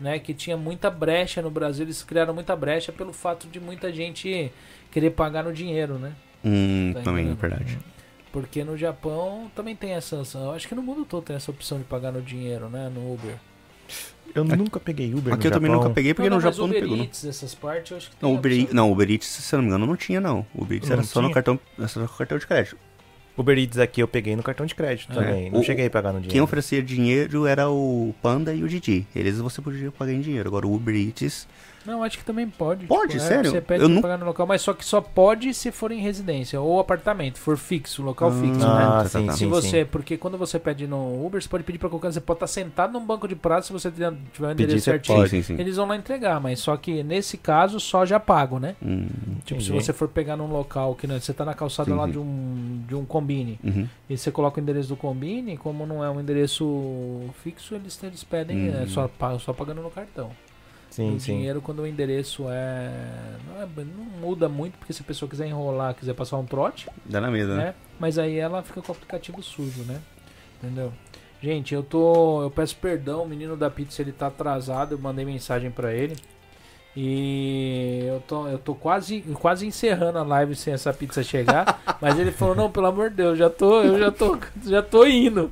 né? 0.00 0.18
Que 0.18 0.34
tinha 0.34 0.56
muita 0.56 0.90
brecha 0.90 1.40
no 1.40 1.48
Brasil, 1.50 1.84
eles 1.84 2.02
criaram 2.02 2.34
muita 2.34 2.56
brecha 2.56 2.90
pelo 2.90 3.12
fato 3.12 3.46
de 3.46 3.60
muita 3.60 3.92
gente 3.92 4.52
querer 4.90 5.10
pagar 5.10 5.44
no 5.44 5.52
dinheiro, 5.52 5.94
né? 5.96 6.12
Hum, 6.44 6.90
Tá 6.92 7.02
também 7.02 7.30
é 7.30 7.34
verdade. 7.34 7.78
Porque 8.32 8.64
no 8.64 8.76
Japão 8.76 9.48
também 9.54 9.76
tem 9.76 9.92
essa. 9.92 10.16
essa- 10.22 10.38
Eu 10.38 10.50
acho 10.52 10.66
que 10.66 10.74
no 10.74 10.82
mundo 10.82 11.04
todo 11.04 11.22
tem 11.22 11.36
essa 11.36 11.52
opção 11.52 11.78
de 11.78 11.84
pagar 11.84 12.10
no 12.10 12.20
dinheiro, 12.20 12.68
né? 12.68 12.90
No 12.92 13.12
Uber. 13.14 13.36
Eu 14.34 14.44
nunca 14.44 14.80
peguei 14.80 15.12
Uber 15.14 15.34
Aqui 15.34 15.44
no 15.44 15.48
eu 15.48 15.52
também 15.52 15.70
Japão. 15.70 15.82
nunca 15.84 15.94
peguei 15.94 16.14
porque 16.14 16.30
não, 16.30 16.36
no 16.38 16.42
não, 16.42 16.46
mas 16.48 16.54
Japão 16.56 16.66
não 16.68 16.72
Uber 16.76 16.82
pegou. 16.82 16.96
Não, 16.96 17.04
Eats, 17.04 17.24
essas 17.24 17.54
partes, 17.54 17.90
eu 17.90 17.96
acho 17.98 18.10
que 18.10 18.16
tem 18.16 18.28
não, 18.30 18.36
Uber, 18.38 18.52
opção. 18.60 18.74
Não, 18.74 18.92
Uber 18.92 19.10
Eats, 19.10 19.26
se 19.28 19.54
eu 19.54 19.56
não 19.58 19.62
me 19.64 19.68
engano, 19.70 19.86
não 19.86 19.96
tinha, 19.96 20.20
não. 20.20 20.46
O 20.54 20.62
Uber 20.62 20.76
Eats 20.78 20.90
era 20.90 20.96
Não 20.98 21.04
só 21.04 21.20
no 21.22 21.30
cartão, 21.30 21.60
era 21.78 21.88
só 21.88 22.00
no 22.00 22.08
cartão 22.08 22.38
de 22.38 22.46
crédito. 22.46 22.76
Uber 23.36 23.58
Eats 23.58 23.78
aqui 23.78 24.02
eu 24.02 24.08
peguei 24.08 24.36
no 24.36 24.42
cartão 24.42 24.66
de 24.66 24.74
crédito 24.74 25.10
É. 25.12 25.14
também. 25.14 25.50
Não 25.50 25.60
O- 25.60 25.62
cheguei 25.62 25.86
a 25.86 25.90
pagar 25.90 26.08
no 26.12 26.18
dinheiro. 26.18 26.32
Quem 26.32 26.40
oferecia 26.42 26.82
dinheiro 26.82 27.46
era 27.46 27.68
o 27.70 28.14
Panda 28.20 28.52
e 28.54 28.62
o 28.62 28.68
Didi. 28.68 29.06
Eles 29.16 29.38
você 29.38 29.60
podia 29.62 29.90
pagar 29.90 30.12
em 30.12 30.20
dinheiro. 30.20 30.48
Agora 30.48 30.66
o 30.66 30.74
Uber 30.74 30.94
Eats 30.94 31.46
Não, 31.84 32.02
acho 32.04 32.18
que 32.18 32.24
também 32.24 32.48
pode. 32.48 32.86
Pode? 32.86 33.16
é, 33.16 33.20
Sério? 33.20 33.50
Você 33.50 33.60
pede 33.60 33.82
Eu 33.82 33.88
pra 33.88 33.94
nu- 33.96 34.02
pagar 34.02 34.18
no 34.18 34.24
local, 34.26 34.46
mas 34.46 34.62
só 34.62 34.72
que 34.72 34.84
só 34.84 35.00
pode 35.00 35.52
se 35.54 35.70
for 35.72 35.90
em 35.92 36.00
residência 36.00 36.60
ou 36.60 36.78
apartamento, 36.78 37.38
for 37.38 37.56
fixo, 37.56 38.02
local 38.02 38.30
fixo, 38.32 38.60
né? 38.60 38.64
Ah, 38.66 39.00
tá, 39.02 39.08
sim, 39.08 39.26
tá. 39.26 39.32
Se 39.32 39.38
sim, 39.40 39.48
você, 39.48 39.80
sim. 39.80 39.86
porque 39.90 40.16
quando 40.16 40.38
você 40.38 40.58
pede 40.58 40.86
no 40.86 41.24
Uber, 41.26 41.42
você 41.42 41.48
pode 41.48 41.64
pedir 41.64 41.78
pra 41.78 41.88
qualquer, 41.88 42.12
você 42.12 42.20
pode 42.20 42.36
estar 42.36 42.46
sentado 42.46 42.92
num 42.92 43.04
banco 43.04 43.26
de 43.26 43.34
prato 43.34 43.66
se 43.66 43.72
você 43.72 43.90
tiver 43.90 44.12
tiver 44.32 44.46
um 44.46 44.50
Pedir, 44.50 44.64
endereço 44.64 44.84
certinho. 44.84 45.18
pode. 45.18 45.30
Sim, 45.30 45.42
sim, 45.42 45.56
sim. 45.56 45.60
Eles 45.60 45.76
vão 45.76 45.86
lá 45.86 45.96
entregar, 45.96 46.40
mas 46.40 46.60
só 46.60 46.76
que 46.76 47.02
nesse 47.02 47.36
caso 47.36 47.78
só 47.80 48.04
já 48.06 48.20
pago, 48.20 48.58
né? 48.58 48.76
Hum, 48.82 49.08
Tipo, 49.44 49.60
se 49.60 49.68
Entendi. 49.70 49.84
você 49.84 49.92
for 49.92 50.08
pegar 50.08 50.36
num 50.36 50.46
local 50.46 50.94
que 50.94 51.06
né, 51.06 51.18
você 51.18 51.32
tá 51.32 51.44
na 51.44 51.54
calçada 51.54 51.90
Sim, 51.90 51.96
lá 51.96 52.04
sim. 52.06 52.12
de 52.12 52.18
um 52.18 52.82
de 52.86 52.94
um 52.94 53.04
combine 53.04 53.58
uhum. 53.64 53.88
e 54.08 54.16
você 54.16 54.30
coloca 54.30 54.60
o 54.60 54.62
endereço 54.62 54.88
do 54.88 54.96
combine, 54.96 55.56
como 55.56 55.84
não 55.86 56.04
é 56.04 56.08
um 56.10 56.20
endereço 56.20 57.22
fixo, 57.42 57.74
eles, 57.74 58.00
eles 58.02 58.22
pedem 58.24 58.70
Hum. 58.70 58.82
é, 58.82 58.86
só, 58.86 59.10
só 59.40 59.52
pagando 59.52 59.82
no 59.82 59.90
cartão. 59.90 60.30
Sim, 60.92 61.18
sim. 61.18 61.36
dinheiro 61.36 61.62
quando 61.62 61.80
o 61.80 61.86
endereço 61.86 62.44
é 62.50 62.90
não, 63.48 63.62
é 63.62 63.66
não 63.76 64.04
muda 64.20 64.46
muito, 64.46 64.76
porque 64.78 64.92
se 64.92 65.00
a 65.00 65.04
pessoa 65.04 65.26
quiser 65.26 65.46
enrolar, 65.46 65.94
quiser 65.94 66.12
passar 66.12 66.36
um 66.36 66.44
trote, 66.44 66.86
Dá 67.06 67.18
na 67.18 67.30
mesa, 67.30 67.56
né? 67.56 67.64
né? 67.64 67.74
Mas 67.98 68.18
aí 68.18 68.36
ela 68.36 68.62
fica 68.62 68.82
com 68.82 68.92
o 68.92 68.94
aplicativo 68.94 69.42
sujo, 69.42 69.84
né? 69.84 69.98
Entendeu? 70.62 70.92
Gente, 71.42 71.74
eu 71.74 71.82
tô. 71.82 72.42
Eu 72.42 72.50
peço 72.50 72.76
perdão, 72.76 73.22
o 73.22 73.28
menino 73.28 73.56
da 73.56 73.70
pizza 73.70 74.02
ele 74.02 74.12
tá 74.12 74.26
atrasado, 74.26 74.92
eu 74.92 74.98
mandei 74.98 75.24
mensagem 75.24 75.70
pra 75.70 75.94
ele. 75.94 76.14
E 76.94 78.04
eu 78.06 78.20
tô, 78.20 78.46
eu 78.46 78.58
tô 78.58 78.74
quase, 78.74 79.22
quase 79.40 79.66
encerrando 79.66 80.18
a 80.18 80.22
live 80.22 80.54
sem 80.54 80.74
essa 80.74 80.92
pizza 80.92 81.22
chegar. 81.22 81.80
mas 82.02 82.18
ele 82.18 82.30
falou, 82.30 82.54
não, 82.54 82.70
pelo 82.70 82.86
amor 82.86 83.08
de 83.08 83.16
Deus, 83.16 83.38
já 83.38 83.48
tô, 83.48 83.82
eu 83.82 83.98
já 83.98 84.10
tô, 84.10 84.38
já 84.62 84.82
tô 84.82 85.06
indo. 85.06 85.50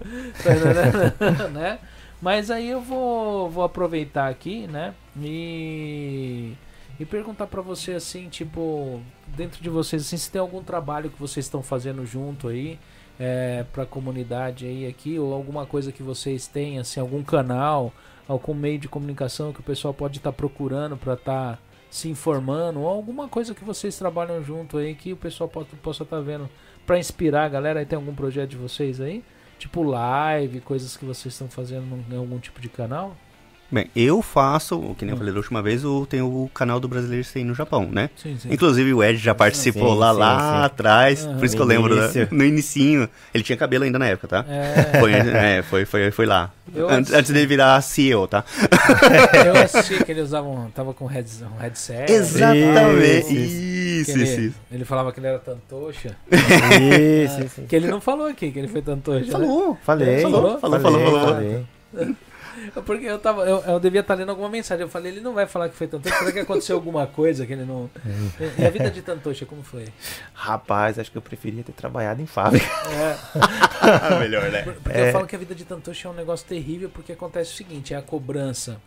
né? 1.50 1.78
Mas 2.20 2.50
aí 2.50 2.68
eu 2.68 2.80
vou, 2.80 3.48
vou 3.48 3.64
aproveitar 3.64 4.28
aqui, 4.28 4.66
né? 4.66 4.94
E, 5.18 6.52
e 6.98 7.04
perguntar 7.04 7.46
pra 7.46 7.62
você 7.62 7.92
assim, 7.92 8.28
tipo, 8.28 9.00
dentro 9.28 9.62
de 9.62 9.70
vocês, 9.70 10.02
assim, 10.02 10.16
se 10.18 10.30
tem 10.30 10.40
algum 10.40 10.62
trabalho 10.62 11.10
que 11.10 11.18
vocês 11.18 11.46
estão 11.46 11.62
fazendo 11.62 12.04
junto 12.04 12.48
aí, 12.48 12.78
é, 13.18 13.64
pra 13.72 13.86
comunidade 13.86 14.66
aí 14.66 14.86
aqui, 14.86 15.18
ou 15.18 15.32
alguma 15.32 15.64
coisa 15.64 15.90
que 15.90 16.02
vocês 16.02 16.46
têm, 16.46 16.78
assim, 16.78 17.00
algum 17.00 17.22
canal, 17.22 17.92
algum 18.28 18.52
meio 18.54 18.78
de 18.78 18.88
comunicação 18.88 19.52
que 19.52 19.60
o 19.60 19.62
pessoal 19.62 19.94
pode 19.94 20.18
estar 20.18 20.32
procurando 20.32 20.96
pra 20.96 21.14
estar 21.14 21.58
se 21.90 22.08
informando, 22.08 22.80
ou 22.80 22.88
alguma 22.88 23.28
coisa 23.28 23.54
que 23.54 23.64
vocês 23.64 23.98
trabalham 23.98 24.42
junto 24.44 24.78
aí 24.78 24.94
que 24.94 25.12
o 25.12 25.16
pessoal 25.16 25.48
pode, 25.48 25.68
possa 25.76 26.04
estar 26.04 26.20
vendo 26.20 26.48
pra 26.86 26.98
inspirar 26.98 27.44
a 27.44 27.48
galera. 27.48 27.80
Aí 27.80 27.86
tem 27.86 27.96
algum 27.96 28.14
projeto 28.14 28.50
de 28.50 28.56
vocês 28.56 29.00
aí? 29.00 29.24
Tipo 29.60 29.82
live, 29.82 30.60
coisas 30.60 30.96
que 30.96 31.04
vocês 31.04 31.34
estão 31.34 31.46
fazendo 31.46 32.02
em 32.10 32.16
algum 32.16 32.38
tipo 32.38 32.62
de 32.62 32.68
canal? 32.70 33.14
Bem, 33.70 33.88
eu 33.94 34.20
faço, 34.20 34.96
que 34.98 35.04
nem 35.04 35.12
eu 35.12 35.16
falei 35.18 35.32
da 35.32 35.38
última 35.38 35.62
vez, 35.62 35.84
eu 35.84 36.04
tenho 36.10 36.26
o 36.26 36.48
canal 36.48 36.80
do 36.80 36.88
Brasileiro 36.88 37.22
Sem 37.24 37.44
no 37.44 37.54
Japão, 37.54 37.88
né? 37.88 38.10
Sim, 38.16 38.36
sim. 38.36 38.52
Inclusive 38.52 38.92
o 38.92 39.04
Ed 39.04 39.16
já 39.18 39.32
participou 39.32 39.92
Sim, 39.92 39.98
lá, 40.00 40.12
sim, 40.12 40.18
lá 40.18 40.38
sim. 40.40 40.64
atrás, 40.64 41.24
Aham. 41.24 41.36
por 41.36 41.44
isso 41.44 41.54
que 41.54 41.62
eu 41.62 41.66
lembro, 41.66 41.94
né? 41.94 42.02
início. 42.02 42.28
no 42.32 42.44
inicinho. 42.44 43.08
Ele 43.32 43.44
tinha 43.44 43.56
cabelo 43.56 43.84
ainda 43.84 43.96
na 43.96 44.06
época, 44.06 44.26
tá? 44.26 44.44
É, 44.48 44.98
Foi, 44.98 45.12
é, 45.12 45.62
foi, 45.62 45.84
foi, 45.84 46.10
foi 46.10 46.26
lá. 46.26 46.50
Antes, 46.88 47.12
antes 47.12 47.30
dele 47.30 47.46
virar 47.46 47.80
CEO, 47.80 48.26
tá? 48.26 48.44
eu 49.46 49.62
assisti 49.62 50.02
que 50.02 50.10
ele 50.10 50.22
usava 50.22 50.48
um, 50.48 50.68
tava 50.70 50.92
com 50.92 51.06
heads, 51.06 51.42
um 51.42 51.60
headset. 51.60 52.10
Exatamente. 52.10 53.28
Que 53.28 53.34
Isso, 54.00 54.10
ele, 54.12 54.22
isso, 54.24 54.40
isso. 54.40 54.58
ele 54.70 54.84
falava 54.84 55.12
que 55.12 55.20
ele 55.20 55.26
era 55.26 55.38
tantoxa. 55.38 56.16
Isso, 56.30 57.40
isso. 57.44 57.62
Que 57.62 57.76
ele 57.76 57.88
não 57.88 58.00
falou 58.00 58.26
aqui 58.26 58.50
que 58.50 58.58
ele 58.58 58.68
foi 58.68 58.82
tantoxa. 58.82 59.26
né? 59.26 59.32
Falou. 59.32 59.78
Falei. 59.82 60.20
Falou, 60.22 60.58
falou, 60.58 60.80
falou, 60.80 61.00
falou. 61.00 61.20
falei. 61.34 61.66
Porque 62.84 63.06
eu 63.06 63.18
tava. 63.18 63.44
Eu, 63.48 63.60
eu 63.60 63.80
devia 63.80 64.00
estar 64.00 64.14
lendo 64.14 64.28
alguma 64.30 64.48
mensagem. 64.48 64.82
Eu 64.82 64.88
falei, 64.88 65.12
ele 65.12 65.20
não 65.20 65.32
vai 65.32 65.46
falar 65.46 65.68
que 65.68 65.76
foi 65.76 65.86
tantoxa. 65.86 66.18
Será 66.18 66.32
que 66.32 66.40
aconteceu 66.40 66.76
alguma 66.76 67.06
coisa 67.06 67.46
que 67.46 67.52
ele 67.52 67.64
não. 67.64 67.88
E 68.58 68.64
a 68.64 68.70
vida 68.70 68.90
de 68.90 69.00
tantoxa, 69.02 69.46
como 69.46 69.62
foi? 69.62 69.86
Rapaz, 70.34 70.98
acho 70.98 71.10
que 71.10 71.16
eu 71.16 71.22
preferia 71.22 71.62
ter 71.62 71.72
trabalhado 71.72 72.20
em 72.20 72.26
fábrica. 72.26 72.66
É, 72.66 73.16
Ah, 73.80 74.16
melhor, 74.20 74.50
né? 74.50 74.62
porque 74.82 74.98
eu 74.98 75.12
falo 75.12 75.26
que 75.26 75.36
a 75.36 75.38
vida 75.38 75.54
de 75.54 75.64
tantoxa 75.64 76.08
é 76.08 76.10
um 76.10 76.14
negócio 76.14 76.46
terrível 76.46 76.90
porque 76.90 77.12
acontece 77.12 77.52
o 77.52 77.56
seguinte: 77.56 77.94
é 77.94 77.96
a 77.96 78.02
cobrança 78.02 78.78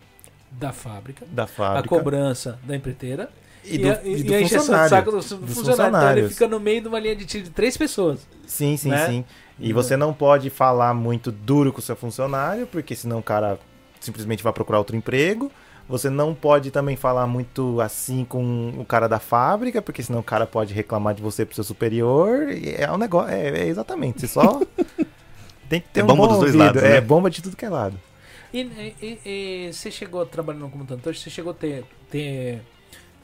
da 0.51 0.72
fábrica, 0.72 1.25
Da 1.32 1.43
a 1.43 1.48
fábrica. 1.48 1.88
cobrança 1.90 2.59
da 2.64 2.75
empreiteira. 2.75 3.30
E 3.66 3.77
do, 3.77 3.88
e 3.88 4.14
e 4.19 4.24
do 4.24 4.33
de 4.38 4.50
funcionário. 4.50 4.90
saco 4.90 5.11
do, 5.11 5.22
funcionário. 5.24 5.95
Então 5.98 6.17
ele 6.17 6.30
fica 6.30 6.48
no 6.48 6.59
meio 6.59 6.82
de 6.82 6.88
uma 6.88 7.00
linha 7.00 7.16
de 7.16 7.25
tiro 7.25 7.43
de 7.45 7.50
três 7.50 7.77
pessoas. 7.77 8.27
Sim, 8.45 8.75
sim, 8.77 8.90
né? 8.90 9.08
sim. 9.08 9.25
E 9.59 9.72
você 9.72 9.95
não 9.95 10.14
pode 10.14 10.50
falar 10.50 10.93
muito 10.93 11.32
duro 11.32 11.72
com 11.72 11.80
o 11.80 11.82
seu 11.82 11.95
funcionário, 11.95 12.67
porque 12.67 12.95
senão 12.95 13.19
o 13.19 13.24
cara 13.24 13.58
simplesmente 14.01 14.43
vai 14.43 14.51
procurar 14.51 14.80
outro 14.80 14.95
emprego. 14.95 15.51
Você 15.88 16.09
não 16.09 16.33
pode 16.33 16.72
também 16.72 16.95
falar 16.95 17.27
muito 17.27 17.80
assim 17.82 18.25
com 18.25 18.74
o 18.77 18.85
cara 18.85 19.08
da 19.08 19.19
fábrica, 19.19 19.82
porque 19.82 20.01
senão 20.01 20.19
o 20.19 20.24
cara 20.24 20.45
pode 20.45 20.74
reclamar 20.74 21.14
de 21.14 21.22
você 21.22 21.45
pro 21.45 21.56
seu 21.56 21.64
superior. 21.64 22.50
E 22.51 22.74
é 22.77 22.90
um 22.92 22.98
negócio. 22.98 23.30
É, 23.33 23.50
é 23.50 23.67
exatamente. 23.67 24.22
Você 24.22 24.27
só 24.27 24.61
tem 25.69 25.82
que 25.82 25.88
ter 25.90 26.00
É 26.01 26.03
um 26.03 26.08
bomba 26.08 26.24
bom 26.24 26.27
dos 26.30 26.40
dois 26.40 26.56
ouvido. 26.56 26.66
lados, 26.66 26.83
É 26.83 26.90
né? 26.95 27.01
bomba 27.01 27.30
de 27.30 27.42
tudo 27.42 27.56
que 27.58 27.66
é 27.66 27.69
lado. 27.69 28.00
E, 28.53 28.61
e- 28.61 28.95
e- 29.01 29.19
e 29.69 29.74
você 29.74 29.90
chegou 29.90 30.25
trabalhando 30.25 30.69
como 30.69 30.85
tantocha, 30.85 31.19
você 31.19 31.30
chegou 31.30 31.51
a 31.51 31.56
ter, 31.56 31.83
ter, 32.09 32.61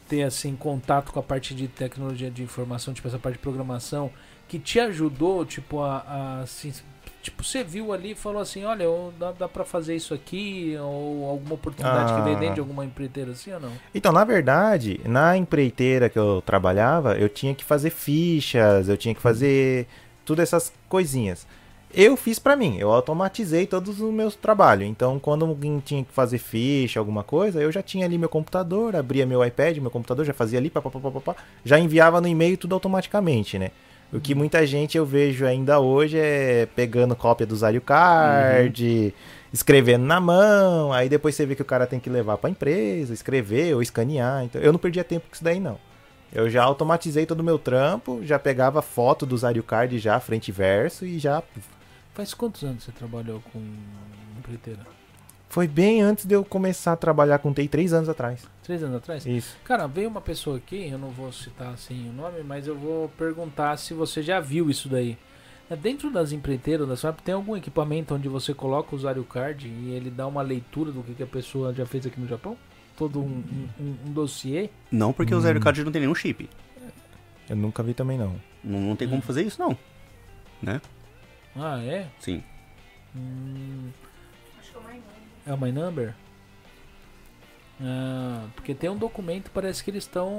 ter 0.10 0.24
assim, 0.24 0.56
contato 0.56 1.14
com 1.14 1.20
a 1.20 1.24
parte 1.24 1.54
de 1.54 1.68
tecnologia 1.68 2.30
de 2.32 2.42
informação, 2.44 2.94
tipo 2.94 3.08
essa 3.08 3.20
parte 3.20 3.36
de 3.36 3.42
programação, 3.42 4.12
que 4.48 4.58
te 4.58 4.80
ajudou, 4.80 5.46
tipo, 5.46 5.80
a, 5.82 5.98
a, 6.00 6.40
assim, 6.42 6.74
tipo, 7.22 7.44
você 7.44 7.64
viu 7.64 7.94
ali 7.94 8.12
e 8.12 8.16
falou 8.16 8.42
assim, 8.42 8.64
olha, 8.66 8.86
dá, 9.20 9.32
dá 9.32 9.48
pra 9.48 9.64
fazer 9.64 9.96
isso 9.96 10.12
aqui, 10.14 10.76
ou 10.82 11.30
alguma 11.30 11.54
oportunidade 11.54 12.14
que 12.16 12.22
veio 12.22 12.36
Ah. 12.36 12.40
dentro 12.40 12.56
de 12.56 12.60
alguma 12.60 12.84
empreiteira 12.84 13.32
assim 13.32 13.54
ou 13.54 13.60
não? 13.60 13.72
Então, 13.94 14.12
na 14.12 14.24
verdade, 14.24 15.00
na 15.06 15.38
empreiteira 15.38 16.10
que 16.10 16.18
eu 16.18 16.42
trabalhava, 16.44 17.16
eu 17.16 17.30
tinha 17.30 17.54
que 17.54 17.64
fazer 17.64 17.92
fichas, 17.92 18.90
eu 18.90 18.98
tinha 18.98 19.14
que 19.14 19.22
fazer 19.22 19.88
todas 20.26 20.44
essas 20.50 20.74
coisinhas. 20.90 21.46
Eu 21.92 22.16
fiz 22.16 22.38
pra 22.38 22.56
mim, 22.56 22.78
eu 22.78 22.92
automatizei 22.92 23.66
todos 23.66 24.00
os 24.00 24.14
meus 24.14 24.36
trabalhos. 24.36 24.88
Então, 24.88 25.18
quando 25.18 25.44
alguém 25.44 25.80
tinha 25.80 26.04
que 26.04 26.14
fazer 26.14 26.38
ficha, 26.38 27.00
alguma 27.00 27.24
coisa, 27.24 27.60
eu 27.60 27.72
já 27.72 27.82
tinha 27.82 28.06
ali 28.06 28.18
meu 28.18 28.30
computador, 28.30 28.96
abria 28.96 29.26
meu 29.26 29.44
iPad, 29.44 29.78
meu 29.78 29.90
computador, 29.90 30.24
já 30.24 30.34
fazia 30.34 30.60
ali, 30.60 30.70
pá, 30.70 30.82
pá, 30.82 30.92
pá, 30.92 31.00
pá, 31.00 31.12
pá, 31.12 31.20
pá, 31.20 31.36
já 31.66 31.80
enviava 31.80 32.22
no 32.22 32.28
e-mail 32.28 32.58
tudo 32.58 32.76
automaticamente, 32.76 33.58
né? 33.58 33.72
O 34.14 34.20
que 34.20 34.36
muita 34.36 34.66
gente 34.66 34.98
eu 34.98 35.06
vejo 35.06 35.46
ainda 35.46 35.80
hoje 35.80 36.18
é 36.18 36.68
pegando 36.76 37.16
cópia 37.16 37.46
do 37.46 37.54
usuário 37.54 37.82
card, 37.82 39.14
escrevendo 39.52 40.04
na 40.04 40.20
mão, 40.20 40.94
aí 40.94 41.10
depois 41.10 41.36
você 41.36 41.46
vê 41.46 41.56
que 41.56 41.62
o 41.62 41.66
cara 41.66 41.88
tem 41.88 42.00
que 42.00 42.10
levar 42.10 42.38
pra 42.38 42.50
empresa, 42.50 43.14
escrever 43.14 43.76
ou 43.76 43.82
escanear. 43.82 44.44
Então, 44.44 44.62
eu 44.62 44.72
não 44.72 44.80
perdia 44.80 45.04
tempo 45.04 45.28
com 45.28 45.34
isso 45.34 45.44
daí, 45.44 45.60
não. 45.60 45.78
Eu 46.32 46.50
já 46.50 46.64
automatizei 46.64 47.26
todo 47.26 47.40
o 47.40 47.44
meu 47.44 47.58
trampo, 47.58 48.20
já 48.24 48.38
pegava 48.38 48.82
foto 48.82 49.26
do 49.26 49.34
usuário 49.34 49.64
card 49.64 49.98
já, 49.98 50.20
frente 50.20 50.50
e 50.50 50.52
verso, 50.52 51.06
e 51.06 51.18
já. 51.18 51.42
Faz 52.20 52.34
quantos 52.34 52.64
anos 52.66 52.84
você 52.84 52.92
trabalhou 52.92 53.42
com 53.54 53.62
empreiteira? 54.38 54.82
Foi 55.48 55.70
bem 55.70 56.02
antes 56.02 56.26
de 56.26 56.36
eu 56.36 56.44
começar 56.44 56.92
a 56.92 56.98
trabalhar 56.98 57.40
com 57.40 57.54
TI, 57.54 57.70
três 57.70 57.94
anos 57.94 58.10
atrás. 58.10 58.46
Três 58.62 58.84
anos 58.84 58.98
atrás? 58.98 59.26
Isso. 59.26 59.56
Cara, 59.64 59.88
veio 59.88 60.10
uma 60.10 60.20
pessoa 60.20 60.58
aqui, 60.58 60.90
eu 60.90 61.00
não 61.00 61.12
vou 61.12 61.32
citar 61.32 61.70
assim 61.74 62.10
o 62.10 62.12
nome, 62.12 62.44
mas 62.44 62.68
eu 62.68 62.78
vou 62.78 63.08
perguntar 63.18 63.78
se 63.78 63.94
você 63.94 64.22
já 64.22 64.42
viu 64.42 64.70
isso 64.70 64.90
daí. 64.90 65.18
É, 65.70 65.78
Dentro 65.78 66.12
das 66.12 66.34
empreiteiras 66.34 66.86
da 66.90 66.98
SWAP, 66.98 67.22
tem 67.22 67.34
algum 67.34 67.56
equipamento 67.56 68.14
onde 68.14 68.28
você 68.28 68.54
coloca 68.54 68.94
o 68.94 68.98
usuário 68.98 69.24
card 69.24 69.66
e 69.70 69.92
ele 69.92 70.10
dá 70.10 70.28
uma 70.28 70.42
leitura 70.42 70.92
do 70.92 71.02
que, 71.02 71.14
que 71.14 71.24
a 71.24 71.28
pessoa 71.28 71.74
já 71.74 71.86
fez 71.86 72.06
aqui 72.06 72.20
no 72.20 72.28
Japão? 72.28 72.58
Todo 72.98 73.22
um, 73.22 73.44
um, 73.80 73.96
um- 74.08 74.12
dossiê? 74.12 74.70
Não 74.92 75.14
porque 75.14 75.34
o 75.34 75.40
Zero 75.40 75.62
Card 75.62 75.86
não 75.86 75.92
tem 75.94 76.02
nenhum 76.02 76.14
chip. 76.14 76.50
Eu 77.50 77.56
nunca 77.56 77.82
vi 77.82 77.94
também, 77.94 78.18
não. 78.18 78.36
Não, 78.62 78.82
não 78.82 78.96
tem 78.98 79.08
como 79.08 79.22
fazer 79.22 79.44
isso, 79.44 79.58
não. 79.62 79.78
Né? 80.62 80.82
Ah, 81.56 81.80
é? 81.84 82.08
Sim. 82.20 82.44
Hum, 83.16 83.90
Acho 84.60 84.72
que 84.72 84.78
é 84.78 84.80
o 84.80 84.84
mais 84.84 84.96
novo. 84.98 85.08
é 85.48 85.54
o 85.54 85.58
My 85.58 85.72
Number? 85.72 86.14
Ah, 87.82 88.46
porque 88.56 88.74
tem 88.76 88.90
um 88.90 88.98
documento, 88.98 89.50
parece 89.54 89.84
que 89.84 89.90
eles 89.90 90.04
estão. 90.04 90.32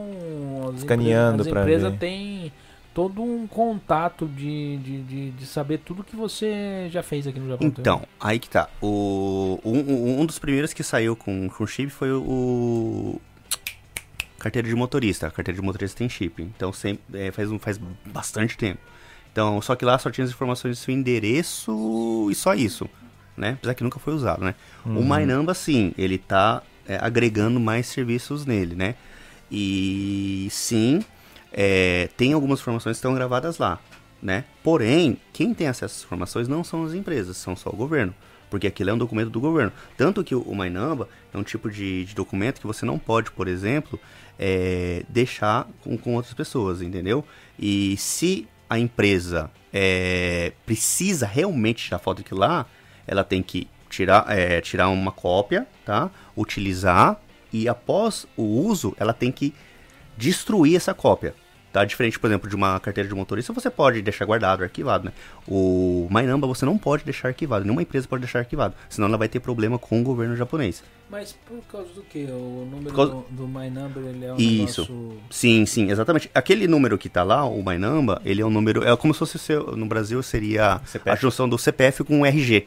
as 0.75 0.81
Escaneando 0.81 1.43
empre- 1.43 1.49
As 1.49 1.53
pra 1.53 1.61
empresas 1.63 1.99
têm 1.99 2.53
todo 2.93 3.23
um 3.23 3.47
contato 3.47 4.27
de, 4.27 4.77
de, 4.79 5.03
de, 5.03 5.31
de 5.31 5.47
saber 5.47 5.79
tudo 5.79 6.05
que 6.05 6.15
você 6.15 6.89
já 6.91 7.03
fez 7.03 7.27
aqui 7.27 7.39
no 7.41 7.49
Japão. 7.49 7.67
Então, 7.67 8.03
aí 8.21 8.39
que 8.39 8.49
tá. 8.49 8.69
O, 8.81 9.59
um, 9.65 10.21
um- 10.21 10.27
dos 10.27 10.39
primeiros 10.39 10.73
que 10.75 10.83
saiu 10.83 11.17
com, 11.17 11.49
com 11.49 11.67
chip 11.67 11.91
foi 11.91 12.13
o. 12.13 13.21
Carteira 14.39 14.67
de 14.69 14.75
motorista. 14.75 15.27
A 15.27 15.31
carteira 15.31 15.59
de 15.59 15.65
motorista 15.65 15.99
tem 15.99 16.09
chip. 16.09 16.43
Então 16.43 16.73
sempre, 16.73 17.03
é, 17.19 17.31
faz, 17.31 17.51
um- 17.51 17.59
faz 17.59 17.79
bastante 18.07 18.57
tempo. 18.57 18.81
Então, 19.33 19.61
só 19.63 19.77
que 19.77 19.85
lá 19.85 19.99
só 19.99 20.11
tinha 20.11 20.25
as 20.25 20.31
informações 20.31 20.79
do 20.79 20.81
seu 20.81 20.95
endereço 20.95 22.29
e 22.31 22.35
só 22.35 22.55
isso. 22.55 22.89
Né? 23.37 23.53
Apesar 23.53 23.75
que 23.75 23.83
nunca 23.85 23.99
foi 23.99 24.13
usado, 24.13 24.45
né? 24.45 24.55
O 24.85 25.03
Mainamba, 25.03 25.55
sim, 25.55 25.95
ele 25.97 26.19
tá 26.19 26.63
é, 26.87 26.99
agregando 27.01 27.59
mais 27.59 27.87
serviços 27.87 28.45
nele, 28.45 28.75
né? 28.75 28.97
E 29.51 30.49
sim, 30.51 31.03
é, 31.53 32.09
tem 32.17 32.33
algumas 32.35 32.61
informações 32.61 32.97
que 32.97 32.99
estão 32.99 33.15
gravadas 33.15 33.57
lá. 33.59 33.79
né? 34.23 34.45
Porém, 34.63 35.17
quem 35.33 35.55
tem 35.55 35.67
acesso 35.69 35.85
a 35.85 35.97
essas 35.97 36.05
informações 36.05 36.49
não 36.49 36.63
são 36.63 36.85
as 36.85 36.93
empresas, 36.93 37.37
são 37.37 37.57
só 37.57 37.71
o 37.71 37.77
governo. 37.77 38.15
Porque 38.51 38.67
aquilo 38.67 38.91
é 38.91 38.93
um 38.93 38.99
documento 38.99 39.31
do 39.31 39.41
governo. 39.41 39.73
Tanto 39.97 40.25
que 40.25 40.35
o, 40.35 40.41
o 40.43 40.55
Mainamba 40.55 41.09
é 41.33 41.39
um 41.39 41.43
tipo 41.43 41.71
de, 41.71 42.05
de 42.05 42.15
documento 42.15 42.61
que 42.61 42.67
você 42.67 42.85
não 42.85 42.99
pode, 42.99 43.31
por 43.31 43.47
exemplo, 43.47 43.99
é, 44.39 45.05
deixar 45.09 45.69
com, 45.83 45.97
com 45.97 46.15
outras 46.17 46.35
pessoas, 46.35 46.83
entendeu? 46.83 47.25
E 47.59 47.97
se 47.97 48.49
a 48.71 48.79
empresa 48.79 49.51
é, 49.73 50.53
precisa 50.65 51.27
realmente 51.27 51.85
tirar 51.85 51.99
foto 51.99 52.19
daquilo 52.19 52.41
lá, 52.41 52.65
ela 53.05 53.25
tem 53.25 53.43
que 53.43 53.69
tirar, 53.91 54.25
é, 54.29 54.61
tirar 54.61 54.89
uma 54.89 55.11
cópia, 55.11 55.67
tá? 55.85 56.09
Utilizar 56.37 57.21
e 57.53 57.69
após 57.69 58.29
o 58.37 58.45
uso, 58.45 58.95
ela 58.99 59.13
tem 59.13 59.33
que 59.33 59.53
destruir 60.17 60.77
essa 60.77 60.95
cópia. 60.95 61.35
Tá? 61.73 61.85
Diferente, 61.85 62.19
por 62.19 62.27
exemplo, 62.27 62.51
de 62.51 62.57
uma 62.57 62.81
carteira 62.81 63.09
de 63.09 63.15
motorista, 63.15 63.53
você 63.53 63.71
pode 63.71 64.03
deixar 64.03 64.25
guardado, 64.25 64.65
arquivado, 64.65 65.05
né? 65.05 65.13
O 65.47 66.09
MyNamba 66.11 66.47
você 66.47 66.65
não 66.67 66.77
pode 66.77 67.05
deixar 67.05 67.29
arquivado, 67.29 67.65
nenhuma 67.65 67.83
empresa 67.83 68.09
pode 68.09 68.23
deixar 68.23 68.41
arquivado, 68.41 68.75
senão 68.89 69.07
ela 69.07 69.17
vai 69.17 69.29
ter 69.29 69.39
problema 69.39 69.79
com 69.79 70.01
o 70.01 70.03
governo 70.03 70.35
japonês. 70.35 70.83
Mas 71.09 71.33
por 71.47 71.59
causa 71.71 71.89
do 71.95 72.03
que? 72.03 72.25
O 72.25 72.67
número 72.71 72.95
causa- 72.95 73.13
do, 73.13 73.25
do 73.31 73.47
My 73.49 73.71
Number 73.71 74.03
ele 74.05 74.25
é 74.25 74.33
um 74.33 74.37
Isso. 74.37 74.81
negócio... 74.83 75.19
Sim, 75.31 75.65
sim, 75.67 75.91
exatamente. 75.91 76.29
Aquele 76.35 76.67
número 76.67 76.97
que 76.99 77.09
tá 77.09 77.23
lá, 77.23 77.45
o 77.45 77.63
MyNamba, 77.65 78.21
ele 78.25 78.43
é 78.43 78.47
um 78.47 78.51
número, 78.51 78.83
é 78.85 78.97
como 78.97 79.13
se 79.13 79.19
fosse 79.21 79.37
o 79.37 79.39
seu, 79.39 79.77
no 79.77 79.87
Brasil 79.87 80.21
seria 80.23 80.81
CPF. 80.85 81.11
a 81.11 81.15
junção 81.21 81.49
do 81.49 81.57
CPF 81.59 82.03
com 82.05 82.21
o 82.21 82.27
RG, 82.27 82.67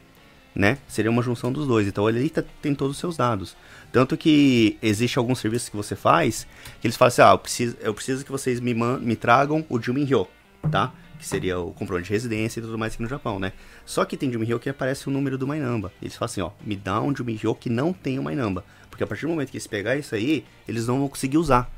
né? 0.56 0.78
Seria 0.88 1.10
uma 1.12 1.22
junção 1.24 1.52
dos 1.52 1.68
dois. 1.68 1.88
Então 1.88 2.08
ele 2.10 2.30
tá- 2.30 2.44
tem 2.62 2.74
todos 2.76 2.96
os 2.96 3.00
seus 3.00 3.18
dados. 3.18 3.56
Tanto 3.92 4.18
que 4.18 4.78
existe 4.82 5.18
alguns 5.20 5.40
serviços 5.40 5.70
que 5.70 5.76
você 5.76 5.96
faz 5.96 6.48
que 6.82 6.88
eles 6.88 6.98
falam 6.98 7.10
assim: 7.10 7.22
ah, 7.22 7.32
eu 7.32 7.38
preciso, 7.40 7.78
eu 7.82 7.94
preciso 7.94 8.26
que 8.26 8.32
vocês 8.32 8.60
me, 8.60 8.74
me 8.74 9.16
tragam 9.16 9.66
o 9.70 9.80
Jumin-Hyo, 9.80 10.28
tá? 10.72 10.92
Que 11.20 11.26
seria 11.28 11.58
o 11.60 11.72
comprovante 11.72 12.08
de 12.08 12.12
residência 12.14 12.60
e 12.60 12.64
tudo 12.64 12.78
mais 12.78 12.94
aqui 12.94 13.04
no 13.04 13.08
Japão, 13.10 13.40
né? 13.40 13.54
Só 13.86 14.04
que 14.04 14.18
tem 14.18 14.32
Jumin-Hyo 14.32 14.60
que 14.60 14.70
aparece 14.70 15.08
o 15.08 15.12
número 15.12 15.38
do 15.38 15.48
Mainamba. 15.48 15.92
Eles 16.02 16.16
falam 16.16 16.26
assim: 16.32 16.42
ó, 16.42 16.52
me 16.66 16.76
dá 16.76 17.00
um 17.02 17.16
Jumin-Hyo 17.16 17.56
que 17.56 17.70
não 17.70 17.94
tem 17.94 18.20
o 18.20 18.24
Mainamba. 18.24 18.66
Porque 18.90 19.04
a 19.04 19.08
partir 19.08 19.24
do 19.26 19.30
momento 19.30 19.50
que 19.50 19.58
eles 19.58 19.66
pegar 19.68 19.96
isso 19.96 20.14
aí, 20.14 20.44
eles 20.68 20.86
não 20.88 21.00
vão 21.00 21.08
conseguir 21.08 21.38
usar. 21.38 21.72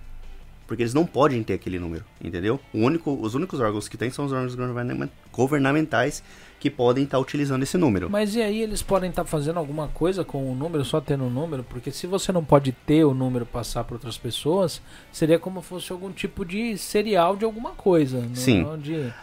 Porque 0.67 0.81
eles 0.81 0.95
não 0.95 1.05
podem 1.05 1.43
ter 1.43 1.53
aquele 1.53 1.77
número, 1.77 2.03
entendeu? 2.19 2.59
Único, 2.73 3.13
os 3.21 3.35
únicos 3.35 3.59
órgãos 3.59 3.87
que 3.87 3.95
tem 3.97 4.09
são 4.09 4.25
os 4.25 4.31
órgãos 4.31 4.55
governament- 4.55 5.11
governamentais 5.31 6.23
que 6.59 6.69
podem 6.69 7.03
estar 7.03 7.19
utilizando 7.19 7.61
esse 7.63 7.77
número. 7.77 8.09
Mas 8.09 8.35
e 8.35 8.41
aí 8.41 8.61
eles 8.61 8.81
podem 8.81 9.09
estar 9.09 9.23
fazendo 9.25 9.57
alguma 9.59 9.87
coisa 9.89 10.23
com 10.23 10.51
o 10.51 10.55
número, 10.55 10.83
só 10.83 10.99
tendo 10.99 11.25
o 11.25 11.29
número? 11.29 11.63
Porque 11.63 11.91
se 11.91 12.07
você 12.07 12.31
não 12.31 12.43
pode 12.43 12.71
ter 12.71 13.03
o 13.05 13.13
número 13.13 13.45
passar 13.45 13.83
para 13.83 13.95
outras 13.95 14.17
pessoas, 14.17 14.81
seria 15.11 15.37
como 15.37 15.61
se 15.61 15.67
fosse 15.67 15.91
algum 15.91 16.11
tipo 16.11 16.43
de 16.45 16.77
serial 16.77 17.35
de 17.35 17.45
alguma 17.45 17.71
coisa. 17.71 18.21
não- 18.21 18.35
Sim. 18.35 18.63
não 18.63 18.77
de- 18.79 19.13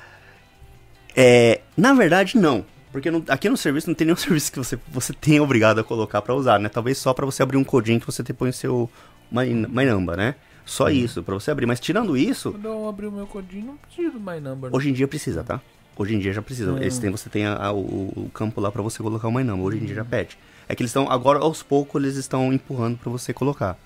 É, 1.17 1.61
na 1.77 1.93
verdade, 1.95 2.37
não. 2.39 2.65
Porque 2.91 3.11
no- 3.11 3.25
aqui 3.29 3.49
no 3.49 3.57
serviço 3.57 3.89
não 3.89 3.95
tem 3.95 4.07
nenhum 4.07 4.17
serviço 4.17 4.53
que 4.53 4.59
você, 4.59 4.79
você 4.89 5.13
tenha 5.13 5.43
obrigado 5.43 5.79
a 5.81 5.85
colocar 5.85 6.21
pra 6.23 6.35
usar, 6.35 6.59
né? 6.59 6.69
Talvez 6.69 6.99
só 6.99 7.13
pra 7.15 7.25
você 7.27 7.43
abrir 7.43 7.57
um 7.57 7.65
codinho 7.65 7.99
que 8.01 8.07
você 8.07 8.23
põe 8.33 8.51
o 8.51 8.53
seu 8.53 8.91
My- 9.31 9.47
MyNamba, 9.53 10.17
né? 10.17 10.35
Só 10.65 10.89
isso, 10.91 11.23
pra 11.23 11.35
você 11.35 11.51
abrir. 11.51 11.67
Mas 11.67 11.81
tirando 11.81 12.17
isso, 12.17 12.53
Quando 12.53 12.67
eu 12.69 12.89
abrir 12.89 13.07
o 13.07 13.13
meu 13.13 13.27
codinho, 13.27 13.67
não 13.67 13.77
preciso 13.77 14.13
do 14.13 14.21
My 14.21 14.39
Number. 14.39 14.71
hoje 14.75 14.91
em 14.91 14.93
dia 14.93 15.09
precisa, 15.09 15.43
tá? 15.43 15.61
Hoje 15.97 16.15
em 16.15 16.19
dia 16.19 16.33
já 16.33 16.43
precisa. 16.43 16.73
Hum. 16.73 16.79
Eles 16.79 16.99
têm, 16.99 17.11
você 17.11 17.29
tem 17.29 17.45
a- 17.47 17.57
a- 17.57 17.73
o, 17.73 17.79
o 18.17 18.31
campo 18.33 18.61
lá 18.61 18.71
pra 18.73 18.83
você 18.83 19.03
colocar 19.03 19.29
o 19.29 19.33
MyNamba. 19.33 19.63
Hoje 19.63 19.79
em 19.79 19.85
dia 19.85 19.95
já 19.97 20.05
pede. 20.05 20.39
É 20.69 20.75
que 20.75 20.83
eles 20.83 20.91
estão, 20.91 21.11
agora 21.11 21.39
aos 21.41 21.63
poucos, 21.63 22.03
eles 22.03 22.17
estão 22.17 22.53
empurrando 22.53 22.97
pra 22.99 23.11
você 23.11 23.33
colocar. 23.33 23.77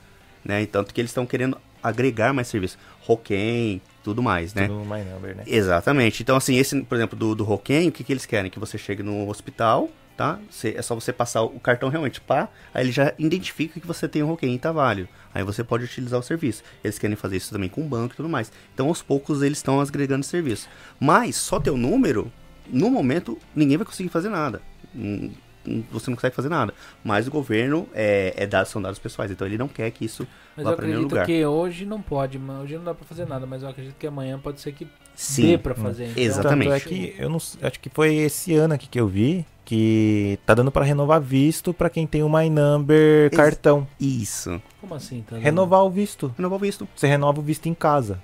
Né? 0.44 0.62
E 0.62 0.66
tanto 0.66 0.94
que 0.94 1.00
eles 1.00 1.10
estão 1.10 1.26
querendo 1.26 1.58
agregar 1.82 2.32
mais 2.32 2.46
serviços. 2.48 2.78
Roquem, 3.00 3.80
tudo 4.04 4.22
mais, 4.22 4.54
né? 4.54 4.68
Tudo 4.68 4.80
My 4.84 5.02
Number, 5.02 5.34
né? 5.36 5.42
Exatamente. 5.46 6.22
Então, 6.22 6.36
assim, 6.36 6.56
esse, 6.56 6.80
por 6.82 6.94
exemplo, 6.96 7.18
do, 7.18 7.34
do 7.34 7.42
Roquem, 7.44 7.88
o 7.88 7.92
que, 7.92 8.04
que 8.04 8.12
eles 8.12 8.26
querem? 8.26 8.50
Que 8.50 8.58
você 8.58 8.76
chegue 8.78 9.02
no 9.02 9.28
hospital, 9.28 9.88
tá? 10.16 10.38
Você- 10.50 10.74
é 10.76 10.82
só 10.82 10.94
você 10.94 11.12
passar 11.12 11.42
o 11.42 11.60
cartão 11.60 11.88
realmente, 11.88 12.20
pá, 12.20 12.48
aí 12.72 12.84
ele 12.84 12.92
já 12.92 13.12
identifica 13.18 13.78
que 13.78 13.86
você 13.86 14.08
tem 14.08 14.22
o 14.22 14.26
Roquem 14.26 14.54
e 14.54 14.58
tá 14.58 14.72
válido. 14.72 15.08
Aí 15.34 15.42
você 15.44 15.62
pode 15.62 15.84
utilizar 15.84 16.18
o 16.18 16.22
serviço. 16.22 16.62
Eles 16.82 16.98
querem 16.98 17.16
fazer 17.16 17.36
isso 17.36 17.50
também 17.52 17.68
com 17.68 17.82
o 17.82 17.84
banco 17.84 18.14
e 18.14 18.16
tudo 18.16 18.28
mais. 18.28 18.50
Então, 18.74 18.88
aos 18.88 19.02
poucos, 19.02 19.42
eles 19.42 19.58
estão 19.58 19.80
agregando 19.80 20.24
serviço. 20.24 20.68
Mas, 20.98 21.36
só 21.36 21.60
ter 21.60 21.70
o 21.70 21.76
número, 21.76 22.32
no 22.68 22.90
momento, 22.90 23.38
ninguém 23.54 23.76
vai 23.76 23.84
conseguir 23.86 24.08
fazer 24.08 24.28
nada. 24.30 24.62
Hum, 24.94 25.30
hum, 25.66 25.84
Você 25.90 26.10
não 26.10 26.16
consegue 26.16 26.34
fazer 26.34 26.48
nada. 26.48 26.72
Mas 27.04 27.28
o 27.28 27.30
governo 27.30 27.86
é, 27.92 28.32
é 28.36 28.46
dados, 28.46 28.70
são 28.72 28.80
dados 28.80 28.98
pessoais. 28.98 29.30
Então 29.30 29.46
ele 29.46 29.58
não 29.58 29.68
quer 29.68 29.90
que 29.90 30.04
isso 30.04 30.26
Mas 30.56 30.64
vá 30.64 30.70
eu 30.72 30.76
para 30.76 30.86
nenhum 30.86 30.98
acredito 31.00 31.12
lugar. 31.12 31.26
que 31.26 31.44
hoje 31.44 31.84
não 31.84 32.00
pode, 32.00 32.38
hoje 32.38 32.76
não 32.76 32.84
dá 32.84 32.94
pra 32.94 33.04
fazer 33.04 33.26
nada, 33.26 33.44
mas 33.46 33.62
eu 33.62 33.68
acredito 33.68 33.94
que 33.98 34.06
amanhã 34.06 34.38
pode 34.38 34.60
ser 34.60 34.72
que 34.72 34.86
Sim. 35.16 35.46
dê 35.48 35.58
pra 35.58 35.74
fazer. 35.74 36.10
então. 36.10 36.22
Exatamente. 36.22 36.68
Tanto 36.68 36.76
é 36.76 36.80
que 36.88 37.14
eu 37.18 37.28
não 37.30 37.36
acho 37.38 37.80
que 37.80 37.88
foi 37.88 38.14
esse 38.16 38.54
ano 38.54 38.74
aqui 38.74 38.86
que 38.86 39.00
eu 39.00 39.08
vi 39.08 39.44
que 39.64 40.38
tá 40.46 40.54
dando 40.54 40.70
pra 40.70 40.84
renovar 40.84 41.20
visto 41.20 41.74
pra 41.74 41.90
quem 41.90 42.06
tem 42.06 42.22
o 42.22 42.28
My 42.28 42.48
Number 42.48 43.24
Ex- 43.26 43.36
cartão. 43.36 43.88
Isso. 43.98 44.62
Como 44.80 44.94
assim? 44.94 45.24
Tá? 45.28 45.36
Renovar 45.38 45.82
o 45.84 45.90
visto. 45.90 46.32
Renovar 46.36 46.56
o 46.56 46.60
visto. 46.60 46.86
Você 46.94 47.08
renova 47.08 47.40
o 47.40 47.42
visto 47.42 47.66
em 47.68 47.74
casa. 47.74 48.20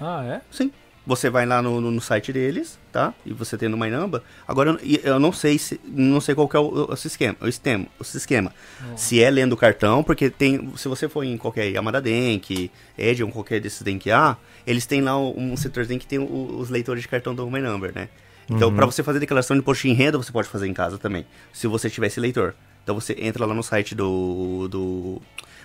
Ah, 0.00 0.24
é? 0.24 0.40
Sim. 0.50 0.70
Você 1.08 1.30
vai 1.30 1.46
lá 1.46 1.62
no, 1.62 1.80
no, 1.80 1.90
no 1.90 2.00
site 2.02 2.34
deles, 2.34 2.78
tá? 2.92 3.14
E 3.24 3.32
você 3.32 3.56
tem 3.56 3.66
no 3.66 3.78
MyNamba. 3.78 4.22
Agora, 4.46 4.78
eu, 4.82 5.00
eu 5.02 5.18
não 5.18 5.32
sei 5.32 5.58
se 5.58 5.80
não 5.86 6.20
sei 6.20 6.34
qual 6.34 6.46
que 6.46 6.54
é 6.54 6.60
o, 6.60 6.90
o, 6.92 6.96
sistema, 6.96 7.34
o 7.40 7.46
sistema, 7.46 7.86
o 7.98 8.04
sistema. 8.04 8.52
Se 8.94 9.22
é 9.22 9.30
lendo 9.30 9.54
o 9.54 9.56
cartão, 9.56 10.04
porque 10.04 10.28
tem, 10.28 10.70
se 10.76 10.86
você 10.86 11.08
for 11.08 11.24
em 11.24 11.38
qualquer 11.38 11.70
Yamada 11.70 11.98
Denk, 11.98 12.70
Edion, 12.98 13.30
qualquer 13.30 13.58
desses 13.58 13.80
Denk 13.80 14.10
A, 14.10 14.36
eles 14.66 14.84
têm 14.84 15.00
lá 15.00 15.18
um 15.18 15.56
setorzinho 15.56 15.98
que 15.98 16.06
tem 16.06 16.18
o- 16.18 16.58
os 16.60 16.68
leitores 16.68 17.00
de 17.02 17.08
cartão 17.08 17.34
do 17.34 17.50
MyNumber, 17.50 17.90
né? 17.94 18.10
Então, 18.50 18.70
para 18.76 18.84
você 18.84 19.02
fazer 19.02 19.18
declaração 19.18 19.56
de 19.56 19.62
imposto 19.62 19.88
de 19.88 19.94
renda, 19.94 20.18
você 20.18 20.30
pode 20.30 20.46
fazer 20.48 20.66
em 20.66 20.74
casa 20.74 20.98
também, 20.98 21.24
se 21.54 21.66
você 21.66 21.88
tiver 21.88 22.08
esse 22.08 22.20
leitor. 22.20 22.54
Então, 22.84 22.94
você 22.94 23.16
entra 23.18 23.46
lá 23.46 23.54
no 23.54 23.62
site 23.62 23.94
do, 23.94 24.68
do 24.68 25.22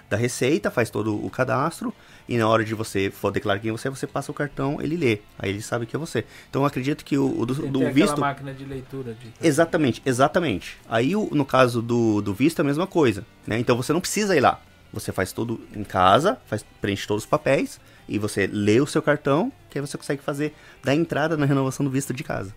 da 0.10 0.18
Receita, 0.18 0.70
faz 0.70 0.90
todo 0.90 1.24
o 1.26 1.30
cadastro, 1.30 1.94
e 2.28 2.38
na 2.38 2.48
hora 2.48 2.64
de 2.64 2.74
você 2.74 3.10
for 3.10 3.32
declarar 3.32 3.60
quem 3.60 3.72
você 3.72 3.88
é, 3.88 3.92
você 3.92 4.06
passa 4.08 4.32
o 4.32 4.34
cartão, 4.34 4.80
ele 4.82 4.96
lê. 4.96 5.20
Aí 5.38 5.50
ele 5.50 5.62
sabe 5.62 5.86
que 5.86 5.96
é 5.96 6.00
você. 6.00 6.24
Então, 6.50 6.66
acredito 6.66 7.04
que 7.04 7.18
o, 7.18 7.40
o 7.40 7.46
do, 7.46 7.54
do 7.68 7.92
visto... 7.92 8.20
máquina 8.20 8.54
de 8.54 8.64
leitura. 8.64 9.14
De... 9.14 9.34
Exatamente, 9.42 10.02
exatamente. 10.06 10.78
Aí, 10.88 11.16
o- 11.16 11.30
no 11.32 11.46
caso 11.46 11.82
do, 11.82 12.22
do 12.22 12.34
visto, 12.34 12.60
é 12.60 12.62
a 12.62 12.66
mesma 12.66 12.88
coisa, 12.88 13.26
né? 13.46 13.60
Então, 13.60 13.76
você 13.76 13.92
não 13.92 14.00
precisa 14.00 14.36
ir 14.36 14.40
lá. 14.40 14.62
Você 14.94 15.12
faz 15.12 15.32
tudo 15.32 15.60
em 15.76 15.84
casa, 15.84 16.38
faz, 16.46 16.64
preenche 16.80 17.08
todos 17.08 17.24
os 17.24 17.30
papéis, 17.30 17.80
e 18.08 18.20
você 18.20 18.48
lê 18.48 18.80
o 18.80 18.86
seu 18.86 19.02
cartão, 19.02 19.52
que 19.70 19.80
aí 19.80 19.82
você 19.86 19.98
consegue 19.98 20.22
fazer, 20.22 20.54
dar 20.84 20.94
entrada 20.94 21.36
na 21.36 21.46
renovação 21.46 21.84
do 21.84 21.90
visto 21.90 22.14
de 22.14 22.24
casa. 22.24 22.54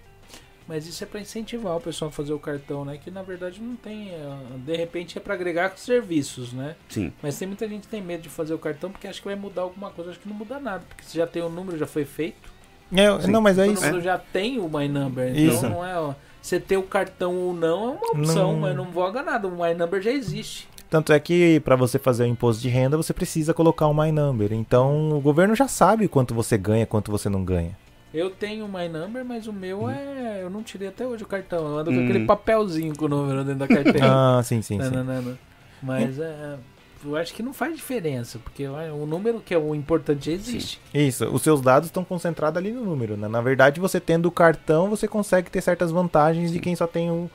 Mas 0.68 0.86
isso 0.86 1.04
é 1.04 1.06
pra 1.06 1.20
incentivar 1.20 1.76
o 1.76 1.80
pessoal 1.80 2.08
a 2.08 2.12
fazer 2.12 2.32
o 2.32 2.38
cartão, 2.40 2.84
né? 2.84 2.98
Que 3.02 3.10
na 3.10 3.22
verdade 3.22 3.60
não 3.62 3.76
tem. 3.76 4.10
é, 4.10 4.36
De 4.64 4.76
repente 4.76 5.16
é 5.16 5.20
pra 5.20 5.34
agregar 5.34 5.72
serviços, 5.76 6.52
né? 6.52 6.74
Sim. 6.88 7.12
Mas 7.22 7.38
tem 7.38 7.46
muita 7.46 7.68
gente 7.68 7.82
que 7.82 7.88
tem 7.88 8.02
medo 8.02 8.22
de 8.22 8.28
fazer 8.28 8.52
o 8.52 8.58
cartão 8.58 8.90
porque 8.90 9.06
acha 9.06 9.20
que 9.20 9.26
vai 9.26 9.36
mudar 9.36 9.62
alguma 9.62 9.90
coisa. 9.90 10.10
Acho 10.10 10.18
que 10.20 10.28
não 10.28 10.34
muda 10.36 10.58
nada, 10.58 10.82
porque 10.88 11.04
você 11.04 11.18
já 11.18 11.26
tem 11.26 11.40
o 11.42 11.48
número, 11.48 11.78
já 11.78 11.86
foi 11.86 12.04
feito. 12.04 12.50
É, 12.92 13.20
Sim. 13.20 13.30
não, 13.30 13.40
mas 13.40 13.58
é 13.58 13.64
Todo 13.66 13.74
isso. 13.74 13.86
mundo 13.86 14.00
já 14.00 14.18
tem 14.18 14.58
o 14.58 14.68
My 14.68 14.88
Number. 14.88 15.28
Então 15.36 15.54
Isso. 15.54 15.68
não 15.68 15.84
é. 15.84 15.98
Ó, 15.98 16.14
você 16.42 16.58
ter 16.60 16.76
o 16.76 16.82
cartão 16.82 17.34
ou 17.36 17.52
não 17.54 17.84
é 17.84 17.92
uma 17.98 18.10
opção, 18.20 18.52
Não- 18.52 18.60
mas 18.60 18.76
não 18.76 18.84
voga 18.90 19.22
nada. 19.22 19.46
O 19.48 19.50
My 19.52 19.74
Number 19.74 20.00
já 20.00 20.10
existe. 20.10 20.68
Tanto 20.88 21.12
é 21.12 21.18
que 21.18 21.58
pra 21.60 21.74
você 21.74 21.98
fazer 21.98 22.22
o 22.22 22.26
imposto 22.28 22.62
de 22.62 22.68
renda, 22.68 22.96
você 22.96 23.12
precisa 23.12 23.52
colocar 23.52 23.86
o 23.88 23.94
My 23.94 24.12
Number. 24.12 24.52
Então, 24.52 25.10
o 25.16 25.20
governo 25.20 25.54
já 25.56 25.66
sabe 25.66 26.06
quanto 26.06 26.32
você 26.32 26.56
ganha, 26.56 26.86
quanto 26.86 27.10
você 27.10 27.28
não 27.28 27.44
ganha. 27.44 27.76
Eu 28.16 28.30
tenho 28.30 28.64
o 28.64 28.68
My 28.68 28.88
Number, 28.88 29.24
mas 29.24 29.46
o 29.46 29.52
meu 29.52 29.88
é. 29.90 30.40
Eu 30.42 30.48
não 30.50 30.62
tirei 30.62 30.88
até 30.88 31.06
hoje 31.06 31.22
o 31.22 31.26
cartão. 31.26 31.58
Eu 31.66 31.78
ando 31.78 31.90
com 31.92 31.98
Hum. 31.98 32.04
aquele 32.04 32.24
papelzinho 32.24 32.96
com 32.96 33.04
o 33.04 33.08
número 33.08 33.44
dentro 33.44 33.58
da 33.60 33.68
carteira. 33.68 33.98
Ah, 34.08 34.40
sim, 34.42 34.62
sim, 34.62 34.78
Não, 34.78 34.86
sim. 34.88 34.90
não, 34.96 35.04
não. 35.22 35.38
Mas 35.82 36.18
é, 36.18 36.56
eu 37.04 37.14
acho 37.14 37.34
que 37.34 37.42
não 37.42 37.52
faz 37.52 37.76
diferença, 37.76 38.38
porque 38.38 38.66
o 38.66 39.04
número 39.06 39.40
que 39.40 39.52
é 39.52 39.58
o 39.58 39.74
importante 39.74 40.30
existe. 40.30 40.80
Isso, 40.94 41.26
os 41.26 41.42
seus 41.42 41.60
dados 41.60 41.88
estão 41.88 42.02
concentrados 42.02 42.56
ali 42.56 42.72
no 42.72 42.82
número, 42.84 43.16
né? 43.16 43.28
Na 43.28 43.42
verdade, 43.42 43.78
você 43.78 44.00
tendo 44.00 44.26
o 44.26 44.30
cartão, 44.30 44.88
você 44.88 45.06
consegue 45.06 45.50
ter 45.50 45.60
certas 45.60 45.90
vantagens 45.90 46.50
de 46.50 46.58
quem 46.58 46.74
só 46.74 46.86
tem 46.86 47.10
o, 47.10 47.30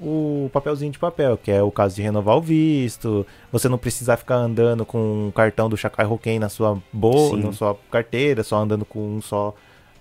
o 0.00 0.50
papelzinho 0.52 0.90
de 0.90 0.98
papel, 0.98 1.38
que 1.40 1.50
é 1.52 1.62
o 1.62 1.70
caso 1.70 1.94
de 1.94 2.02
renovar 2.02 2.36
o 2.36 2.40
visto, 2.42 3.24
você 3.52 3.68
não 3.68 3.78
precisar 3.78 4.16
ficar 4.16 4.34
andando 4.36 4.84
com 4.84 5.28
o 5.28 5.32
cartão 5.32 5.68
do 5.68 5.76
Chacai 5.76 6.04
Roquem 6.04 6.38
na 6.40 6.48
sua 6.48 6.76
bolsa, 6.92 7.36
na 7.36 7.52
sua 7.52 7.78
carteira, 7.90 8.42
só 8.42 8.56
andando 8.58 8.84
com 8.84 8.98
um 9.16 9.22
só, 9.22 9.54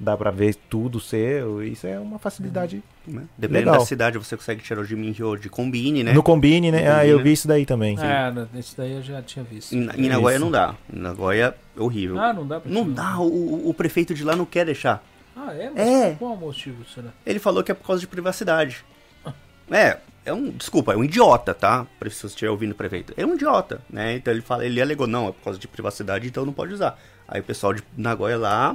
dá 0.04 0.16
pra 0.18 0.30
ver 0.32 0.56
tudo 0.70 1.00
seu, 1.00 1.64
isso 1.64 1.88
é 1.88 1.98
uma 2.00 2.20
facilidade. 2.20 2.84
Né? 3.08 3.24
Dependendo 3.38 3.66
Legal. 3.72 3.80
da 3.82 3.86
cidade, 3.86 4.18
você 4.18 4.38
consegue 4.38 4.62
tirar 4.62 4.82
o 4.82 4.86
de 4.88 4.96
Minhyo 4.96 5.36
de 5.38 5.50
combine, 5.50 6.04
né? 6.04 6.14
No 6.14 6.22
Combine, 6.24 6.72
né? 6.72 6.84
No 6.90 6.96
ah, 6.96 7.06
eu 7.06 7.22
vi 7.22 7.34
isso 7.34 7.48
daí 7.48 7.66
também. 7.66 7.98
É, 8.00 8.32
né, 8.32 8.48
esse 8.58 8.78
daí 8.78 8.94
eu 8.94 9.02
já 9.02 9.22
tinha 9.22 9.44
visto. 9.44 9.74
Em, 9.74 9.90
em 9.98 10.08
Nagoya 10.10 10.36
Isso. 10.36 10.46
não 10.46 10.52
dá. 10.52 10.76
Em 10.94 11.00
Nagoya 11.00 11.56
é 11.78 11.82
horrível. 11.82 12.20
Ah, 12.20 12.32
não 12.34 12.48
dá 12.48 12.60
pra 12.60 12.72
não 12.72 12.84
tirar. 12.84 12.96
dá, 12.96 13.20
o, 13.20 13.70
o- 13.70 13.74
prefeito 13.74 14.14
de 14.14 14.24
lá 14.24 14.36
não 14.36 14.46
quer 14.46 14.66
deixar. 14.66 15.04
Ah, 15.36 15.54
é? 15.54 15.70
Mas 15.70 15.88
É. 15.88 16.16
Qual 16.20 16.34
o 16.34 16.38
motivo 16.38 16.86
será? 16.94 17.10
Ele 17.26 17.40
falou 17.40 17.64
que 17.64 17.72
é 17.72 17.76
por 17.76 17.86
causa 17.88 18.00
de 18.00 18.08
privacidade. 18.08 18.86
É, 19.72 19.98
é 20.26 20.34
um. 20.34 20.50
Desculpa, 20.52 20.94
é 20.94 20.98
um 20.98 21.04
idiota, 21.04 21.54
tá? 21.54 21.88
Se 22.04 22.10
você 22.10 22.28
estiver 22.28 22.52
ouvindo 22.52 22.72
o 22.72 22.76
prefeito. 22.76 23.14
É 23.18 23.26
um 23.26 23.34
idiota, 23.34 23.82
né? 23.90 24.16
Então 24.16 24.32
ele 24.34 24.42
fala, 24.42 24.66
ele 24.66 24.82
alegou, 24.82 25.08
não, 25.08 25.30
é 25.30 25.32
por 25.32 25.42
causa 25.44 25.58
de 25.60 25.68
privacidade, 25.68 26.28
então 26.28 26.46
não 26.46 26.54
pode 26.54 26.74
usar. 26.74 27.00
Aí 27.28 27.40
o 27.42 27.44
pessoal 27.44 27.74
de 27.74 27.82
Nagoya 27.98 28.38
lá 28.38 28.74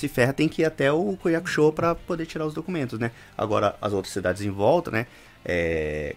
se 0.00 0.08
ferra, 0.08 0.32
tem 0.32 0.48
que 0.48 0.62
ir 0.62 0.64
até 0.64 0.90
o 0.90 1.16
Koyakusho 1.16 1.72
para 1.72 1.94
poder 1.94 2.26
tirar 2.26 2.46
os 2.46 2.54
documentos, 2.54 2.98
né? 2.98 3.10
Agora, 3.36 3.76
as 3.80 3.92
outras 3.92 4.12
cidades 4.12 4.42
em 4.42 4.50
volta, 4.50 4.90
né? 4.90 5.06
É, 5.44 6.14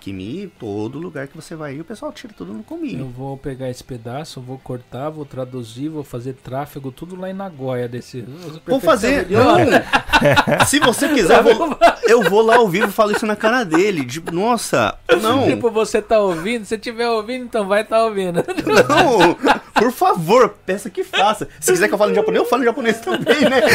Kimi, 0.00 0.48
todo 0.58 0.98
lugar 0.98 1.28
que 1.28 1.36
você 1.36 1.54
vai 1.54 1.76
ir, 1.76 1.80
o 1.80 1.84
pessoal 1.84 2.12
tira 2.12 2.32
tudo 2.36 2.52
no 2.52 2.60
Eu 2.60 2.64
cominho. 2.64 3.12
vou 3.16 3.36
pegar 3.36 3.70
esse 3.70 3.84
pedaço, 3.84 4.40
vou 4.40 4.58
cortar, 4.58 5.10
vou 5.10 5.24
traduzir, 5.24 5.88
vou 5.88 6.04
fazer 6.04 6.34
tráfego, 6.34 6.90
tudo 6.90 7.14
lá 7.14 7.30
em 7.30 7.34
Nagoya 7.34 7.88
desse. 7.88 8.24
Vou 8.66 8.80
fazer. 8.80 9.26
Se 10.66 10.78
você 10.80 11.08
quiser, 11.08 11.38
eu 11.38 11.56
vou, 11.56 11.78
eu 12.08 12.22
vou 12.22 12.42
lá 12.42 12.56
ao 12.56 12.68
vivo 12.68 12.88
e 12.88 12.92
falo 12.92 13.12
isso 13.12 13.26
na 13.26 13.36
cara 13.36 13.64
dele. 13.64 14.04
Tipo, 14.04 14.32
nossa, 14.32 14.98
não. 15.22 15.46
Tipo, 15.46 15.70
você 15.70 16.02
tá 16.02 16.18
ouvindo, 16.18 16.64
se 16.64 16.76
tiver 16.78 17.08
ouvindo, 17.08 17.44
então 17.44 17.66
vai 17.66 17.84
tá 17.84 18.04
ouvindo. 18.04 18.44
Não, 18.88 19.34
por 19.74 19.92
favor, 19.92 20.54
peça 20.66 20.90
que 20.90 21.04
faça. 21.04 21.48
Se 21.60 21.72
quiser 21.72 21.88
que 21.88 21.94
eu 21.94 21.98
fale 21.98 22.12
em 22.12 22.16
japonês, 22.16 22.42
eu 22.42 22.48
falo 22.48 22.62
em 22.62 22.66
japonês 22.66 23.00
também, 23.00 23.40
né? 23.48 23.60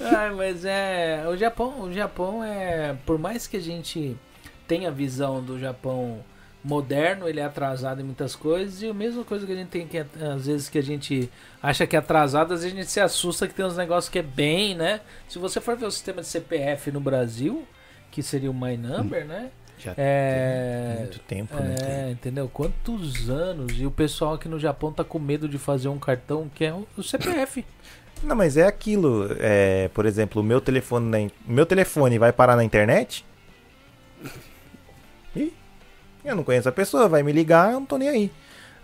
Ai, 0.00 0.30
mas 0.30 0.64
é. 0.64 1.13
O 1.28 1.36
Japão, 1.36 1.80
o 1.82 1.92
Japão 1.92 2.42
é. 2.44 2.94
Por 3.06 3.18
mais 3.18 3.46
que 3.46 3.56
a 3.56 3.60
gente 3.60 4.16
tenha 4.68 4.88
a 4.88 4.92
visão 4.92 5.42
do 5.42 5.58
Japão 5.58 6.18
moderno, 6.62 7.28
ele 7.28 7.40
é 7.40 7.44
atrasado 7.44 8.00
em 8.00 8.04
muitas 8.04 8.34
coisas. 8.34 8.80
E 8.82 8.88
a 8.88 8.94
mesma 8.94 9.22
coisa 9.24 9.44
que 9.46 9.52
a 9.52 9.56
gente 9.56 9.68
tem 9.68 9.86
que, 9.86 9.98
às 9.98 10.46
vezes, 10.46 10.68
que 10.68 10.78
a 10.78 10.82
gente 10.82 11.30
acha 11.62 11.86
que 11.86 11.94
é 11.94 11.98
atrasado, 11.98 12.54
às 12.54 12.60
vezes 12.62 12.74
a 12.76 12.80
gente 12.80 12.90
se 12.90 13.00
assusta 13.00 13.46
que 13.46 13.54
tem 13.54 13.64
uns 13.64 13.76
negócios 13.76 14.10
que 14.10 14.18
é 14.18 14.22
bem, 14.22 14.74
né? 14.74 15.00
Se 15.28 15.38
você 15.38 15.60
for 15.60 15.76
ver 15.76 15.86
o 15.86 15.90
sistema 15.90 16.22
de 16.22 16.28
CPF 16.28 16.90
no 16.90 17.00
Brasil, 17.00 17.64
que 18.10 18.22
seria 18.22 18.50
o 18.50 18.54
My 18.54 18.76
Number, 18.76 19.26
né? 19.26 19.50
Já 19.76 19.92
É. 19.98 20.92
tem 20.94 20.98
muito 21.02 21.18
tempo, 21.20 21.54
né? 21.56 21.74
É, 21.82 22.10
entendeu? 22.12 22.48
Quantos 22.48 23.28
anos? 23.28 23.78
E 23.78 23.84
o 23.84 23.90
pessoal 23.90 24.34
aqui 24.34 24.48
no 24.48 24.58
Japão 24.58 24.92
tá 24.92 25.04
com 25.04 25.18
medo 25.18 25.46
de 25.48 25.58
fazer 25.58 25.88
um 25.88 25.98
cartão 25.98 26.48
que 26.54 26.64
é 26.64 26.72
o 26.72 27.02
CPF. 27.02 27.64
Não, 28.24 28.34
mas 28.36 28.56
é 28.56 28.66
aquilo. 28.66 29.28
É, 29.38 29.88
por 29.92 30.06
exemplo, 30.06 30.40
o 30.40 30.44
meu 30.44 30.60
telefone, 30.60 31.08
na 31.10 31.20
in- 31.20 31.30
meu 31.46 31.66
telefone 31.66 32.18
vai 32.18 32.32
parar 32.32 32.56
na 32.56 32.64
internet? 32.64 33.24
Ih, 35.36 35.52
eu 36.24 36.36
não 36.36 36.44
conheço 36.44 36.68
a 36.68 36.72
pessoa, 36.72 37.08
vai 37.08 37.22
me 37.22 37.32
ligar, 37.32 37.72
eu 37.72 37.80
não 37.80 37.86
tô 37.86 37.98
nem 37.98 38.08
aí. 38.08 38.30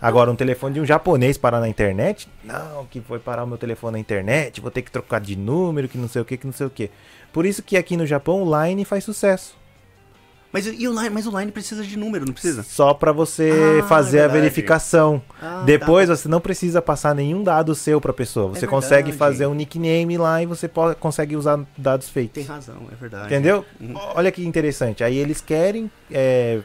Agora, 0.01 0.31
um 0.31 0.35
telefone 0.35 0.73
de 0.75 0.81
um 0.81 0.85
japonês 0.85 1.37
parar 1.37 1.59
na 1.59 1.67
internet? 1.69 2.27
Não, 2.43 2.85
que 2.87 2.99
foi 3.01 3.19
parar 3.19 3.43
o 3.43 3.47
meu 3.47 3.57
telefone 3.57 3.93
na 3.93 3.99
internet, 3.99 4.59
vou 4.59 4.71
ter 4.71 4.81
que 4.81 4.91
trocar 4.91 5.21
de 5.21 5.35
número, 5.35 5.87
que 5.87 5.97
não 5.97 6.07
sei 6.07 6.21
o 6.21 6.25
que, 6.25 6.37
que 6.37 6.45
não 6.45 6.53
sei 6.53 6.65
o 6.65 6.71
que. 6.71 6.89
Por 7.31 7.45
isso 7.45 7.61
que 7.61 7.77
aqui 7.77 7.95
no 7.95 8.05
Japão 8.05 8.41
o 8.43 8.63
Line 8.65 8.83
faz 8.83 9.03
sucesso. 9.03 9.55
Mas, 10.53 10.65
e 10.67 10.87
o 10.87 10.91
line, 10.93 11.09
mas 11.09 11.25
o 11.25 11.39
line 11.39 11.51
precisa 11.51 11.83
de 11.83 11.97
número, 11.97 12.25
não 12.25 12.33
precisa? 12.33 12.61
Só 12.63 12.93
pra 12.93 13.11
você 13.11 13.79
Ah, 13.81 13.83
fazer 13.87 14.17
é 14.19 14.23
a 14.25 14.27
verificação. 14.27 15.21
Ah, 15.41 15.63
Depois 15.65 16.09
tá. 16.09 16.15
você 16.15 16.27
não 16.27 16.41
precisa 16.41 16.81
passar 16.81 17.15
nenhum 17.15 17.43
dado 17.43 17.73
seu 17.73 18.01
pra 18.01 18.11
pessoa. 18.11 18.49
Você 18.49 18.65
É 18.65 18.67
consegue 18.67 19.11
fazer 19.13 19.45
um 19.47 19.53
nickname 19.53 20.17
lá 20.17 20.43
e 20.43 20.45
você 20.45 20.67
po- 20.67 20.93
consegue 20.95 21.35
usar 21.35 21.59
dados 21.77 22.09
feitos. 22.09 22.33
Tem 22.33 22.43
razão, 22.43 22.75
é 22.91 22.95
verdade. 22.95 23.25
Entendeu? 23.27 23.65
Uhum. 23.79 23.93
Olha 24.15 24.31
que 24.31 24.45
interessante. 24.45 25.03
Aí 25.03 25.17
eles 25.17 25.39
querem 25.41 25.89
é, 26.11 26.59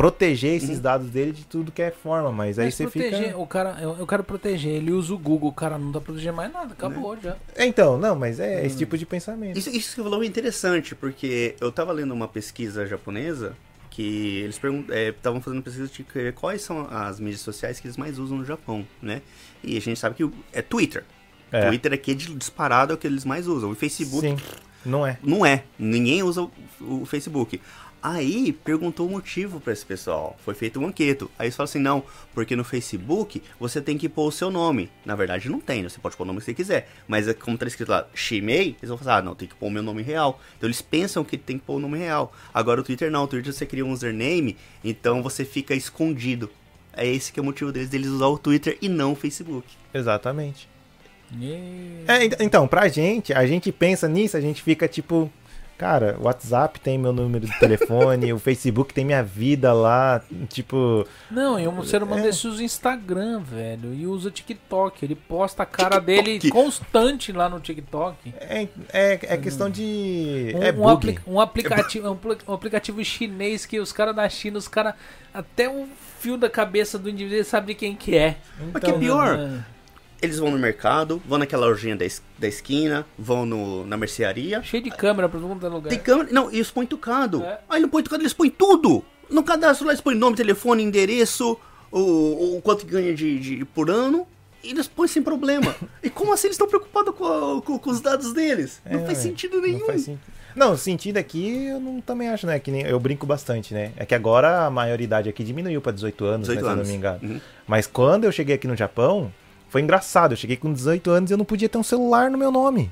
proteger 0.00 0.54
esses 0.56 0.76
Uhum. 0.76 0.80
dados 0.82 1.10
dele 1.10 1.32
de 1.32 1.44
tudo 1.44 1.70
que 1.70 1.82
é 1.82 1.90
forma, 1.90 2.32
mas 2.32 2.58
aí 2.58 2.66
Mas 2.66 2.74
você 2.74 2.84
proteger, 2.84 3.24
fica. 3.26 3.38
o 3.38 3.46
cara, 3.46 3.76
eu, 3.82 3.96
eu 3.98 4.06
quero 4.06 4.24
proteger, 4.24 4.72
ele 4.72 4.92
usa 4.92 5.12
o 5.12 5.18
Google, 5.18 5.50
o 5.50 5.52
cara 5.52 5.76
não 5.76 5.92
tá 5.92 6.00
protegendo 6.00 6.36
mais 6.36 6.50
nada, 6.50 6.72
acabou 6.72 7.16
já. 7.22 7.36
É, 7.54 7.66
Então, 7.66 7.98
não, 7.98 8.16
mas 8.16 8.40
é 8.40 8.62
Hum. 8.62 8.64
esse 8.66 8.78
tipo 8.78 8.96
de 8.96 9.04
pensamento. 9.04 9.58
Isso, 9.58 9.68
isso 9.68 9.90
que 9.90 9.96
você 9.96 10.02
falou 10.02 10.22
é 10.22 10.26
interessante, 10.26 10.94
porque 10.94 11.54
eu 11.60 11.70
tava 11.70 11.92
lendo 11.92 12.12
uma 12.14 12.26
pesquisa 12.26 12.86
japonesa 12.86 13.54
que 13.90 14.38
eles 14.42 14.58
estavam 15.16 15.40
fazendo 15.42 15.62
pesquisa 15.62 15.88
de 15.92 16.32
quais 16.32 16.62
são 16.62 16.86
as 16.90 17.20
mídias 17.20 17.40
sociais 17.42 17.78
que 17.78 17.86
eles 17.86 17.96
mais 17.98 18.18
usam 18.18 18.38
no 18.38 18.44
Japão, 18.46 18.86
né? 19.02 19.20
E 19.62 19.76
a 19.76 19.80
gente 19.80 19.98
sabe 19.98 20.14
que 20.14 20.30
é 20.52 20.62
Twitter. 20.62 21.04
É. 21.52 21.66
Twitter 21.66 21.92
aqui 21.92 22.12
é 22.12 22.14
de- 22.14 22.34
disparado 22.34 22.92
é 22.92 22.94
o 22.94 22.98
que 22.98 23.06
eles 23.06 23.24
mais 23.26 23.46
usam. 23.48 23.70
O 23.70 23.74
Facebook 23.74 24.26
Sim, 24.26 24.36
não 24.86 25.04
é. 25.06 25.18
não 25.22 25.44
é. 25.44 25.64
Ninguém 25.78 26.22
usa 26.22 26.42
o, 26.42 26.50
o 27.02 27.04
Facebook. 27.04 27.60
Aí 28.02 28.52
perguntou 28.52 29.06
o 29.06 29.10
motivo 29.10 29.60
pra 29.60 29.72
esse 29.74 29.84
pessoal. 29.84 30.34
Foi 30.42 30.54
feito 30.54 30.80
um 30.80 30.86
anqueto. 30.86 31.30
Aí 31.38 31.46
eles 31.46 31.54
falaram 31.56 31.70
assim: 31.70 31.78
não, 31.78 32.02
porque 32.32 32.56
no 32.56 32.64
Facebook 32.64 33.42
você 33.58 33.80
tem 33.80 33.98
que 33.98 34.08
pôr 34.08 34.28
o 34.28 34.32
seu 34.32 34.50
nome. 34.50 34.90
Na 35.04 35.14
verdade, 35.14 35.50
não 35.50 35.60
tem, 35.60 35.82
né? 35.82 35.88
Você 35.90 35.98
pode 36.00 36.16
pôr 36.16 36.24
o 36.24 36.26
nome 36.26 36.38
que 36.38 36.46
você 36.46 36.54
quiser. 36.54 36.88
Mas 37.06 37.28
é 37.28 37.34
como 37.34 37.58
tá 37.58 37.66
escrito 37.66 37.90
lá, 37.90 38.06
Shimei, 38.14 38.76
eles 38.80 38.88
vão 38.88 38.96
falar: 38.96 39.18
ah, 39.18 39.22
não, 39.22 39.34
tem 39.34 39.46
que 39.46 39.54
pôr 39.54 39.66
o 39.66 39.70
meu 39.70 39.82
nome 39.82 40.02
real. 40.02 40.40
Então 40.56 40.66
eles 40.66 40.80
pensam 40.80 41.22
que 41.22 41.36
tem 41.36 41.58
que 41.58 41.64
pôr 41.64 41.74
o 41.74 41.78
nome 41.80 41.98
real. 41.98 42.32
Agora 42.54 42.80
o 42.80 42.84
Twitter 42.84 43.10
não. 43.10 43.24
O 43.24 43.26
Twitter 43.28 43.52
você 43.52 43.66
cria 43.66 43.84
um 43.84 43.90
username, 43.92 44.56
então 44.82 45.22
você 45.22 45.44
fica 45.44 45.74
escondido. 45.74 46.50
É 46.94 47.06
esse 47.06 47.30
que 47.32 47.38
é 47.38 47.42
o 47.42 47.44
motivo 47.44 47.70
deles, 47.70 47.88
deles 47.90 48.08
usar 48.08 48.26
o 48.26 48.38
Twitter 48.38 48.78
e 48.80 48.88
não 48.88 49.12
o 49.12 49.16
Facebook. 49.16 49.66
Exatamente. 49.92 50.68
E- 51.38 52.04
É, 52.08 52.24
ent- 52.24 52.40
então, 52.40 52.66
pra 52.66 52.88
gente, 52.88 53.32
a 53.32 53.46
gente 53.46 53.70
pensa 53.70 54.08
nisso, 54.08 54.36
a 54.36 54.40
gente 54.40 54.62
fica 54.62 54.88
tipo. 54.88 55.30
Cara, 55.80 56.14
o 56.20 56.24
WhatsApp 56.24 56.78
tem 56.78 56.98
meu 56.98 57.10
número 57.10 57.46
de 57.46 57.58
telefone, 57.58 58.30
o 58.34 58.38
Facebook 58.38 58.92
tem 58.92 59.02
minha 59.02 59.22
vida 59.22 59.72
lá, 59.72 60.20
tipo. 60.50 61.06
Não, 61.30 61.58
e 61.58 61.66
um 61.66 61.82
ser 61.82 62.02
humano 62.02 62.20
É. 62.20 62.24
desse 62.26 62.46
usa 62.46 62.62
Instagram, 62.62 63.40
velho, 63.40 63.94
e 63.94 64.06
usa 64.06 64.30
TikTok. 64.30 65.02
Ele 65.02 65.14
posta 65.14 65.62
a 65.62 65.66
cara 65.66 65.98
dele 65.98 66.38
TikTok. 66.38 66.50
constante 66.52 67.32
lá 67.32 67.48
no 67.48 67.58
TikTok. 67.60 68.34
É, 68.38 68.68
é, 68.92 69.12
é 69.22 69.36
questão 69.38 69.70
de. 69.70 70.52
Um, 70.54 70.62
é 70.62 70.70
um 70.70 70.74
bug. 70.74 70.92
apli- 70.92 71.18
um 71.26 71.40
aplicativo, 71.40 72.10
um, 72.10 72.16
pl- 72.16 72.36
um 72.46 72.52
aplicativo 72.52 73.02
chinês 73.02 73.64
que 73.64 73.80
os 73.80 73.90
caras 73.90 74.14
da 74.14 74.28
China, 74.28 74.58
os 74.58 74.68
caras 74.68 74.92
até 75.32 75.66
o 75.66 75.88
fio 76.18 76.36
da 76.36 76.50
cabeça 76.50 76.98
do 76.98 77.08
indivíduo 77.08 77.42
sabem 77.46 77.74
quem 77.74 77.96
que 77.96 78.14
é. 78.14 78.36
Mas 78.70 78.84
que 78.84 78.90
é 78.90 78.98
pior, 78.98 79.38
É. 79.38 79.79
Eles 80.22 80.38
vão 80.38 80.50
no 80.50 80.58
mercado, 80.58 81.20
vão 81.26 81.38
naquela 81.38 81.66
lojinha 81.66 81.96
da, 81.96 82.04
es- 82.04 82.22
da 82.38 82.46
esquina, 82.46 83.06
vão 83.18 83.46
no, 83.46 83.86
na 83.86 83.96
mercearia. 83.96 84.62
Cheio 84.62 84.82
de 84.82 84.90
câmera 84.90 85.28
pra 85.28 85.38
todo 85.40 85.48
mundo 85.48 85.60
dar 85.60 85.68
lugar. 85.68 85.88
Tem 85.88 85.98
câmera. 85.98 86.28
Não, 86.30 86.50
e 86.50 86.56
eles 86.56 86.70
põem 86.70 86.86
tucado. 86.86 87.42
É. 87.42 87.58
Aí 87.68 87.80
não 87.80 87.88
põe 87.88 88.02
tucado, 88.02 88.22
eles 88.22 88.32
põem 88.34 88.50
tudo. 88.50 89.02
No 89.30 89.42
cadastro 89.42 89.86
lá 89.86 89.92
eles 89.92 90.00
põem 90.02 90.16
nome, 90.16 90.36
telefone, 90.36 90.82
endereço, 90.82 91.56
o, 91.90 92.56
o 92.56 92.60
quanto 92.62 92.84
ganha 92.84 93.14
de, 93.14 93.38
de- 93.38 93.64
por 93.64 93.90
ano. 93.90 94.26
E 94.62 94.70
eles 94.72 94.86
põem 94.86 95.08
sem 95.08 95.22
problema. 95.22 95.74
e 96.02 96.10
como 96.10 96.34
assim 96.34 96.48
eles 96.48 96.54
estão 96.56 96.68
preocupados 96.68 97.14
com, 97.14 97.24
a- 97.24 97.62
com- 97.62 97.78
com 97.78 97.90
os 97.90 98.00
dados 98.02 98.32
deles? 98.34 98.80
não 98.84 99.00
É, 99.00 99.06
faz 99.06 99.18
ué. 99.18 99.24
sentido 99.24 99.60
nenhum. 99.60 99.78
Não 99.78 99.86
faz 99.86 100.02
sentido. 100.02 100.20
Não, 100.54 100.76
sentido 100.76 101.16
aqui 101.16 101.66
eu 101.66 101.78
não, 101.80 102.00
também 102.00 102.28
acho, 102.28 102.44
né? 102.44 102.58
Que 102.58 102.72
nem, 102.72 102.82
eu 102.82 102.98
brinco 102.98 103.24
bastante, 103.24 103.72
né? 103.72 103.92
É 103.96 104.04
que 104.04 104.14
agora 104.16 104.66
a 104.66 104.70
maioridade 104.70 105.28
aqui 105.28 105.44
diminuiu 105.44 105.80
pra 105.80 105.92
18 105.92 106.24
anos, 106.24 106.48
18 106.48 106.56
né, 106.56 106.60
se 106.60 106.66
eu 106.66 106.72
anos. 106.72 106.86
não 106.88 106.92
me 106.92 106.98
engano. 106.98 107.20
Uhum. 107.22 107.40
Mas 107.68 107.86
quando 107.86 108.24
eu 108.24 108.32
cheguei 108.32 108.56
aqui 108.56 108.66
no 108.66 108.76
Japão, 108.76 109.32
foi 109.70 109.80
engraçado. 109.80 110.32
Eu 110.32 110.36
cheguei 110.36 110.56
com 110.56 110.72
18 110.72 111.10
anos 111.10 111.30
e 111.30 111.34
eu 111.34 111.38
não 111.38 111.44
podia 111.44 111.68
ter 111.68 111.78
um 111.78 111.82
celular 111.82 112.30
no 112.30 112.36
meu 112.36 112.50
nome. 112.50 112.90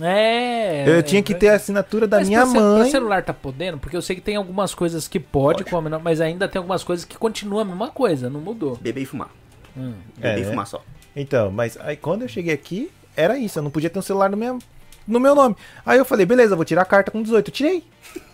É. 0.00 0.88
eu 0.88 0.94
é, 0.94 1.02
tinha 1.02 1.22
que 1.22 1.34
é. 1.34 1.36
ter 1.36 1.48
a 1.50 1.56
assinatura 1.56 2.06
da 2.06 2.18
Mas 2.18 2.28
minha 2.28 2.46
pra 2.46 2.60
mãe. 2.60 2.90
celular 2.90 3.22
tá 3.22 3.34
podendo? 3.34 3.76
Porque 3.76 3.94
eu 3.96 4.00
sei 4.00 4.16
que 4.16 4.22
tem 4.22 4.36
algumas 4.36 4.74
coisas 4.74 5.06
que 5.06 5.20
pode, 5.20 5.64
menor, 5.82 6.00
mas 6.02 6.20
ainda 6.20 6.48
tem 6.48 6.58
algumas 6.58 6.82
coisas 6.82 7.04
que 7.04 7.18
continuam 7.18 7.60
a 7.60 7.64
mesma 7.64 7.88
coisa, 7.88 8.30
não 8.30 8.40
mudou. 8.40 8.76
Beber 8.76 9.02
e 9.02 9.04
fumar. 9.04 9.28
Hum. 9.76 9.92
Beber 10.16 10.28
É, 10.28 10.38
e 10.38 10.42
né? 10.44 10.48
fumar 10.48 10.66
só. 10.66 10.82
Então, 11.14 11.50
mas 11.50 11.76
aí 11.78 11.96
quando 11.96 12.22
eu 12.22 12.28
cheguei 12.28 12.54
aqui, 12.54 12.90
era 13.14 13.36
isso. 13.36 13.58
Eu 13.58 13.62
não 13.64 13.70
podia 13.70 13.90
ter 13.90 13.98
um 13.98 14.02
celular 14.02 14.30
no 14.30 14.36
meu, 14.36 14.58
no 15.06 15.20
meu 15.20 15.34
nome. 15.34 15.56
Aí 15.84 15.98
eu 15.98 16.04
falei, 16.04 16.24
beleza, 16.24 16.56
vou 16.56 16.64
tirar 16.64 16.82
a 16.82 16.86
carta 16.86 17.10
com 17.10 17.22
18. 17.22 17.48
Eu 17.48 17.52
tirei. 17.52 17.84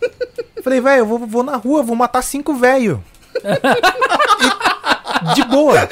falei, 0.63 0.81
velho, 0.81 1.01
eu 1.01 1.07
vou, 1.07 1.19
vou 1.27 1.43
na 1.43 1.57
rua, 1.57 1.83
vou 1.83 1.97
matar 1.97 2.23
cinco 2.23 2.55
velho. 2.55 3.03
De 5.35 5.43
boa. 5.45 5.89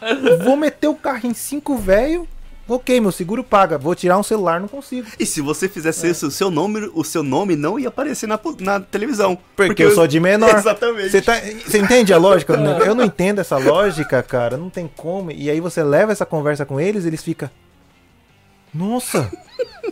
Vou 0.44 0.56
meter 0.56 0.88
o 0.88 0.94
carro 0.94 1.26
em 1.26 1.34
cinco 1.34 1.76
velho. 1.76 2.26
Ok, 2.68 3.00
meu 3.00 3.12
seguro 3.12 3.44
paga. 3.44 3.78
Vou 3.78 3.94
tirar 3.94 4.18
um 4.18 4.24
celular, 4.24 4.58
não 4.60 4.66
consigo. 4.66 5.06
E 5.20 5.24
se 5.24 5.40
você 5.40 5.66
É. 5.66 5.68
fizesse 5.68 6.08
isso, 6.10 6.26
o 6.26 6.30
seu 6.32 6.50
nome, 6.50 6.90
o 6.94 7.04
seu 7.04 7.22
nome 7.22 7.54
não 7.54 7.78
ia 7.78 7.86
aparecer 7.88 8.26
na, 8.26 8.40
na 8.58 8.80
televisão. 8.80 9.38
Porque, 9.54 9.84
eu 9.84 9.92
sou 9.92 10.04
de 10.06 10.18
menor. 10.18 10.50
Exatamente. 10.58 11.10
Você, 11.10 11.22
tá, 11.22 11.34
você 11.64 11.78
entende 11.78 12.12
a 12.12 12.18
lógica? 12.18 12.54
Eu 12.84 12.92
não 12.96 13.04
entendo 13.04 13.38
essa 13.40 13.56
lógica, 13.56 14.20
cara. 14.20 14.56
Não 14.56 14.68
tem 14.68 14.90
como. 14.96 15.30
E 15.30 15.48
aí 15.48 15.60
você 15.60 15.80
leva 15.84 16.10
essa 16.10 16.26
conversa 16.26 16.66
com 16.66 16.80
eles, 16.80 17.04
eles 17.04 17.22
ficam. 17.22 17.48
Nossa! 18.74 19.30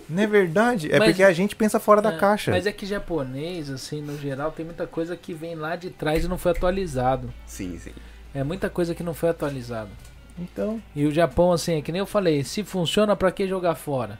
Não 0.08 0.22
é 0.22 0.26
verdade? 0.26 0.92
É 0.92 0.98
Mas- 0.98 1.08
porque 1.10 1.22
a 1.22 1.32
gente 1.32 1.54
pensa 1.56 1.78
fora 1.78 2.02
da 2.02 2.12
É, 2.12 2.18
caixa. 2.18 2.50
Mas 2.50 2.66
é 2.66 2.72
que 2.72 2.84
japonês, 2.84 3.70
assim, 3.70 4.02
no 4.02 4.18
geral, 4.18 4.50
tem 4.50 4.64
muita 4.66 4.86
coisa 4.86 5.16
que 5.16 5.32
vem 5.32 5.54
lá 5.54 5.76
de 5.76 5.90
trás 5.90 6.24
e 6.24 6.28
não 6.28 6.36
foi 6.36 6.50
atualizado. 6.52 7.32
Sim, 7.46 7.78
sim. 7.78 7.92
É 8.34 8.42
muita 8.42 8.68
coisa 8.68 8.94
que 8.94 9.02
não 9.02 9.14
foi 9.14 9.28
atualizado. 9.30 9.90
Então. 10.38 10.82
E 10.94 11.06
o 11.06 11.12
Japão, 11.12 11.52
assim, 11.52 11.78
é 11.78 11.82
que 11.82 11.92
nem 11.92 12.00
eu 12.00 12.06
falei, 12.06 12.42
se 12.42 12.64
funciona, 12.64 13.14
pra 13.14 13.30
que 13.30 13.46
jogar 13.46 13.74
fora? 13.76 14.18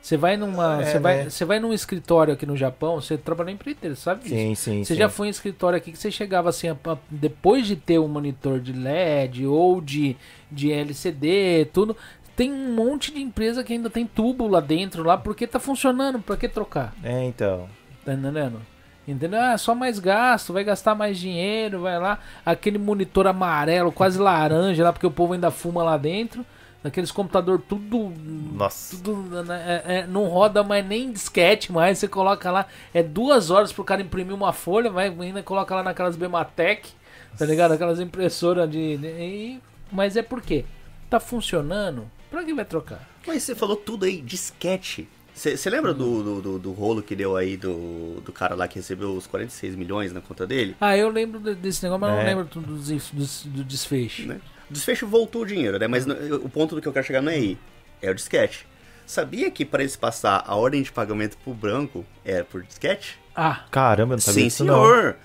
Você 0.00 0.16
vai 0.16 0.36
numa. 0.36 0.82
É, 0.82 0.84
Você 0.84 0.98
vai, 1.00 1.16
né? 1.24 1.30
você 1.30 1.44
vai 1.44 1.58
num 1.58 1.72
escritório 1.72 2.32
aqui 2.34 2.46
no 2.46 2.56
Japão, 2.56 3.00
você 3.00 3.18
trabalha 3.18 3.50
em 3.50 3.54
empreiteiro, 3.54 3.96
sabe 3.96 4.22
disso? 4.22 4.34
Sim, 4.36 4.54
sim. 4.54 4.84
Você 4.84 4.94
sim. 4.94 5.00
já 5.00 5.08
foi 5.08 5.26
em 5.26 5.30
escritório 5.30 5.76
aqui 5.76 5.90
que 5.90 5.98
você 5.98 6.12
chegava 6.12 6.48
assim, 6.48 6.68
a- 6.68 6.76
a- 6.86 6.96
depois 7.10 7.66
de 7.66 7.74
ter 7.74 7.98
um 7.98 8.06
monitor 8.06 8.60
de 8.60 8.72
LED 8.72 9.46
ou 9.46 9.80
de, 9.80 10.16
de 10.50 10.70
LCD, 10.70 11.68
tudo, 11.72 11.96
tem 12.36 12.52
um 12.52 12.72
monte 12.72 13.12
de 13.12 13.20
empresa 13.20 13.64
que 13.64 13.72
ainda 13.72 13.90
tem 13.90 14.06
tubo 14.06 14.46
lá 14.46 14.60
dentro, 14.60 15.02
lá, 15.02 15.16
porque 15.16 15.44
tá 15.44 15.58
funcionando, 15.58 16.20
pra 16.20 16.36
que 16.36 16.48
trocar? 16.48 16.94
É, 17.02 17.24
então. 17.24 17.68
Tá 18.04 18.14
entendendo? 18.14 18.60
Entendeu? 19.06 19.40
Ah, 19.40 19.56
só 19.56 19.74
mais 19.74 19.98
gasto, 20.00 20.52
vai 20.52 20.64
gastar 20.64 20.94
mais 20.94 21.16
dinheiro, 21.18 21.80
vai 21.82 21.98
lá. 21.98 22.18
Aquele 22.44 22.76
monitor 22.78 23.26
amarelo, 23.26 23.92
quase 23.92 24.18
laranja 24.18 24.82
lá, 24.82 24.92
porque 24.92 25.06
o 25.06 25.10
povo 25.12 25.32
ainda 25.32 25.50
fuma 25.50 25.82
lá 25.84 25.96
dentro. 25.96 26.44
Daqueles 26.82 27.10
computador 27.10 27.60
tudo. 27.60 28.12
Nossa. 28.52 28.96
tudo 28.96 29.42
né, 29.44 29.82
é- 29.86 29.94
é- 29.98 30.06
não 30.06 30.24
roda 30.28 30.62
mais 30.62 30.84
nem 30.86 31.10
disquete 31.12 31.72
mais. 31.72 31.98
Você 31.98 32.06
coloca 32.08 32.50
lá. 32.50 32.66
É 32.94 33.02
duas 33.02 33.50
horas 33.50 33.72
pro 33.72 33.82
cara 33.84 34.02
imprimir 34.02 34.34
uma 34.34 34.52
folha, 34.52 34.90
vai 34.90 35.06
ainda 35.08 35.42
coloca 35.42 35.74
lá 35.74 35.82
naquelas 35.82 36.14
Bematec, 36.16 36.88
tá 37.36 37.44
ligado? 37.46 37.72
Aquelas 37.72 37.98
impressoras 38.00 38.70
de. 38.70 38.96
de- 38.98 39.06
e- 39.06 39.60
mas 39.90 40.16
é 40.16 40.22
por 40.22 40.40
quê? 40.40 40.64
Tá 41.10 41.18
funcionando? 41.18 42.08
Pra 42.30 42.44
que 42.44 42.54
vai 42.54 42.64
trocar? 42.64 43.00
Mas 43.26 43.42
você 43.42 43.54
falou 43.54 43.76
tudo 43.76 44.04
aí, 44.04 44.20
disquete. 44.20 45.08
Você 45.36 45.68
lembra 45.68 45.92
do, 45.92 46.22
do, 46.22 46.40
do- 46.42 46.58
do 46.58 46.72
rolo 46.72 47.02
que 47.02 47.14
deu 47.14 47.36
aí 47.36 47.58
do, 47.58 48.22
do 48.24 48.32
cara 48.32 48.54
lá 48.54 48.66
que 48.66 48.76
recebeu 48.76 49.12
os 49.14 49.26
46 49.26 49.74
milhões 49.74 50.10
na 50.10 50.20
conta 50.22 50.46
dele? 50.46 50.74
Ah, 50.80 50.96
eu 50.96 51.10
lembro 51.10 51.38
de- 51.38 51.54
desse 51.54 51.82
negócio, 51.82 52.00
mas 52.00 52.10
É. 52.14 52.16
não 52.16 52.24
lembro 52.24 52.44
do, 52.46 52.60
do, 52.60 52.76
do- 52.76 53.64
desfecho. 53.64 54.26
né? 54.26 54.40
O 54.70 54.72
desfecho 54.72 55.06
voltou 55.06 55.42
o 55.42 55.46
dinheiro, 55.46 55.78
né? 55.78 55.86
Mas 55.86 56.06
o 56.06 56.48
ponto 56.48 56.74
do 56.74 56.80
que 56.80 56.88
eu 56.88 56.92
quero 56.92 57.04
chegar 57.06 57.20
não 57.20 57.30
é 57.30 57.34
aí. 57.34 57.58
É 58.00 58.10
o 58.10 58.14
disquete. 58.14 58.66
Sabia 59.06 59.50
que 59.50 59.64
para 59.64 59.82
eles 59.82 59.94
passar 59.94 60.42
a 60.46 60.54
ordem 60.56 60.82
de 60.82 60.90
pagamento 60.90 61.36
pro 61.44 61.52
branco 61.54 62.04
é 62.24 62.42
por 62.42 62.62
disquete? 62.62 63.18
Ah, 63.34 63.64
Caramba, 63.70 64.14
eu 64.14 64.16
não 64.16 64.22
sabia 64.22 64.40
Sim, 64.40 64.48
disso 64.48 64.64
não. 64.64 64.74
senhor. 64.82 65.16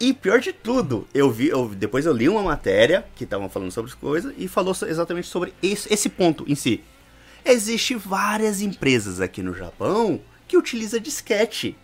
E 0.00 0.14
pior 0.14 0.40
de 0.40 0.52
tudo, 0.54 1.06
eu 1.12 1.30
vi, 1.30 1.48
eu- 1.48 1.68
depois 1.68 2.06
eu 2.06 2.12
li 2.14 2.28
uma 2.28 2.42
matéria 2.42 3.04
que 3.14 3.24
estavam 3.24 3.48
falando 3.50 3.70
sobre 3.70 3.90
as 3.90 3.94
coisas 3.94 4.32
e 4.38 4.48
falou 4.48 4.74
exatamente 4.88 5.28
sobre 5.28 5.52
esse, 5.62 5.92
esse 5.92 6.08
ponto 6.08 6.44
em 6.50 6.54
si. 6.54 6.82
Existem 7.44 7.96
várias 7.96 8.60
empresas 8.60 9.20
aqui 9.20 9.42
no 9.42 9.54
Japão 9.54 10.20
que 10.46 10.56
utilizam 10.56 11.00
disquete. 11.00 11.76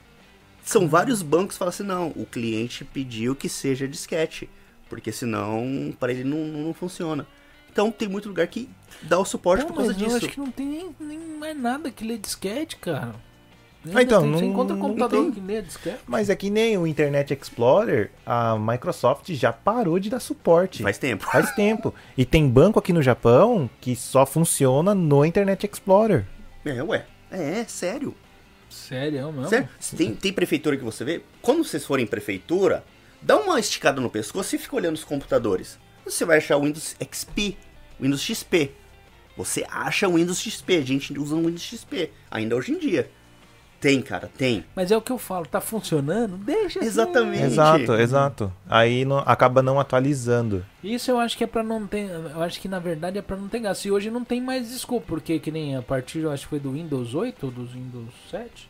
São 0.64 0.88
vários 0.88 1.22
bancos 1.22 1.54
que 1.54 1.58
falam 1.58 1.70
assim, 1.70 1.84
não, 1.84 2.08
o 2.16 2.26
cliente 2.26 2.84
pediu 2.84 3.36
que 3.36 3.48
seja 3.48 3.86
disquete, 3.86 4.50
porque 4.88 5.12
senão 5.12 5.94
para 5.98 6.12
ele 6.12 6.24
não, 6.24 6.44
não 6.44 6.74
funciona. 6.74 7.26
Então 7.70 7.90
tem 7.90 8.08
muito 8.08 8.28
lugar 8.28 8.46
que 8.48 8.68
dá 9.02 9.18
o 9.18 9.24
suporte 9.24 9.62
Pô, 9.62 9.68
por 9.68 9.76
causa 9.76 9.92
mas 9.92 10.00
eu 10.00 10.08
disso. 10.08 10.16
acho 10.16 10.28
que 10.28 10.40
não 10.40 10.50
tem 10.50 10.66
nem, 10.66 10.96
nem 10.98 11.18
mais 11.18 11.56
nada 11.56 11.90
que 11.90 12.04
lê 12.04 12.18
disquete, 12.18 12.76
cara. 12.76 13.14
Ah, 13.94 14.02
então, 14.02 14.22
tem, 14.22 14.32
você 14.32 14.42
não- 14.44 14.50
encontra 14.52 14.76
não 14.76 14.82
computador 14.82 15.22
tem. 15.24 15.32
que 15.32 15.40
lê 15.40 15.62
disquete. 15.62 15.98
Mas 16.06 16.30
é 16.30 16.36
que 16.36 16.50
nem 16.50 16.76
o 16.78 16.86
Internet 16.86 17.32
Explorer, 17.34 18.10
a 18.24 18.56
Microsoft 18.58 19.30
já 19.32 19.52
parou 19.52 19.98
de 19.98 20.10
dar 20.10 20.20
suporte. 20.20 20.82
Faz 20.82 20.98
tempo. 20.98 21.24
Faz 21.30 21.50
tempo. 21.52 21.94
E 22.16 22.24
tem 22.24 22.48
banco 22.48 22.78
aqui 22.78 22.92
no 22.92 23.02
Japão 23.02 23.68
que 23.80 23.94
só 23.96 24.24
funciona 24.26 24.94
no 24.94 25.24
Internet 25.24 25.66
Explorer. 25.70 26.24
É, 26.64 26.82
ué. 26.82 27.04
É, 27.30 27.64
sério. 27.64 28.14
Sério, 28.68 29.18
é 29.18 29.22
mesmo? 29.24 29.48
Sério? 29.48 29.68
Tem, 29.96 30.14
tem 30.14 30.32
prefeitura 30.32 30.76
que 30.76 30.84
você 30.84 31.04
vê? 31.04 31.22
Quando 31.40 31.64
vocês 31.64 31.84
forem 31.84 32.04
em 32.04 32.08
prefeitura, 32.08 32.84
dá 33.22 33.36
uma 33.36 33.58
esticada 33.60 34.00
no 34.00 34.10
pescoço 34.10 34.54
e 34.54 34.58
fica 34.58 34.76
olhando 34.76 34.94
os 34.96 35.04
computadores. 35.04 35.78
Você 36.04 36.24
vai 36.24 36.38
achar 36.38 36.56
o 36.56 36.62
Windows 36.62 36.94
XP, 37.00 37.56
Windows 38.00 38.20
XP. 38.22 38.72
Você 39.36 39.66
acha 39.70 40.08
o 40.08 40.14
Windows 40.14 40.40
XP, 40.40 40.76
a 40.76 40.80
gente 40.82 41.18
usa 41.18 41.34
o 41.34 41.38
Windows 41.40 41.62
XP, 41.62 42.10
ainda 42.30 42.56
hoje 42.56 42.72
em 42.72 42.78
dia. 42.78 43.10
Tem, 43.80 44.00
cara, 44.00 44.30
tem. 44.38 44.64
Mas 44.74 44.90
é 44.90 44.96
o 44.96 45.02
que 45.02 45.12
eu 45.12 45.18
falo, 45.18 45.46
tá 45.46 45.60
funcionando? 45.60 46.36
Deixa 46.38 46.78
assim. 46.78 46.88
Exatamente. 46.88 47.38
Gente. 47.38 47.46
Exato, 47.52 47.92
exato. 47.94 48.52
Aí 48.68 49.04
não- 49.04 49.18
acaba 49.18 49.62
não 49.62 49.78
atualizando. 49.78 50.64
Isso 50.82 51.10
eu 51.10 51.18
acho 51.20 51.36
que 51.36 51.44
é 51.44 51.46
pra 51.46 51.62
não 51.62 51.86
ter. 51.86 52.08
Eu 52.10 52.42
acho 52.42 52.60
que 52.60 52.68
na 52.68 52.78
verdade 52.78 53.18
é 53.18 53.22
pra 53.22 53.36
não 53.36 53.48
ter 53.48 53.60
gasto. 53.60 53.84
E 53.84 53.90
hoje 53.92 54.10
não 54.10 54.24
tem 54.24 54.40
mais 54.40 54.68
desculpa, 54.70 55.06
porque 55.08 55.38
que 55.38 55.50
nem 55.50 55.76
a 55.76 55.82
partir, 55.82 56.20
eu 56.20 56.30
acho 56.32 56.44
que 56.44 56.50
foi 56.50 56.60
do 56.60 56.72
Windows 56.72 57.14
8 57.14 57.44
ou 57.46 57.52
do 57.52 57.66
Windows 57.66 58.12
7? 58.30 58.68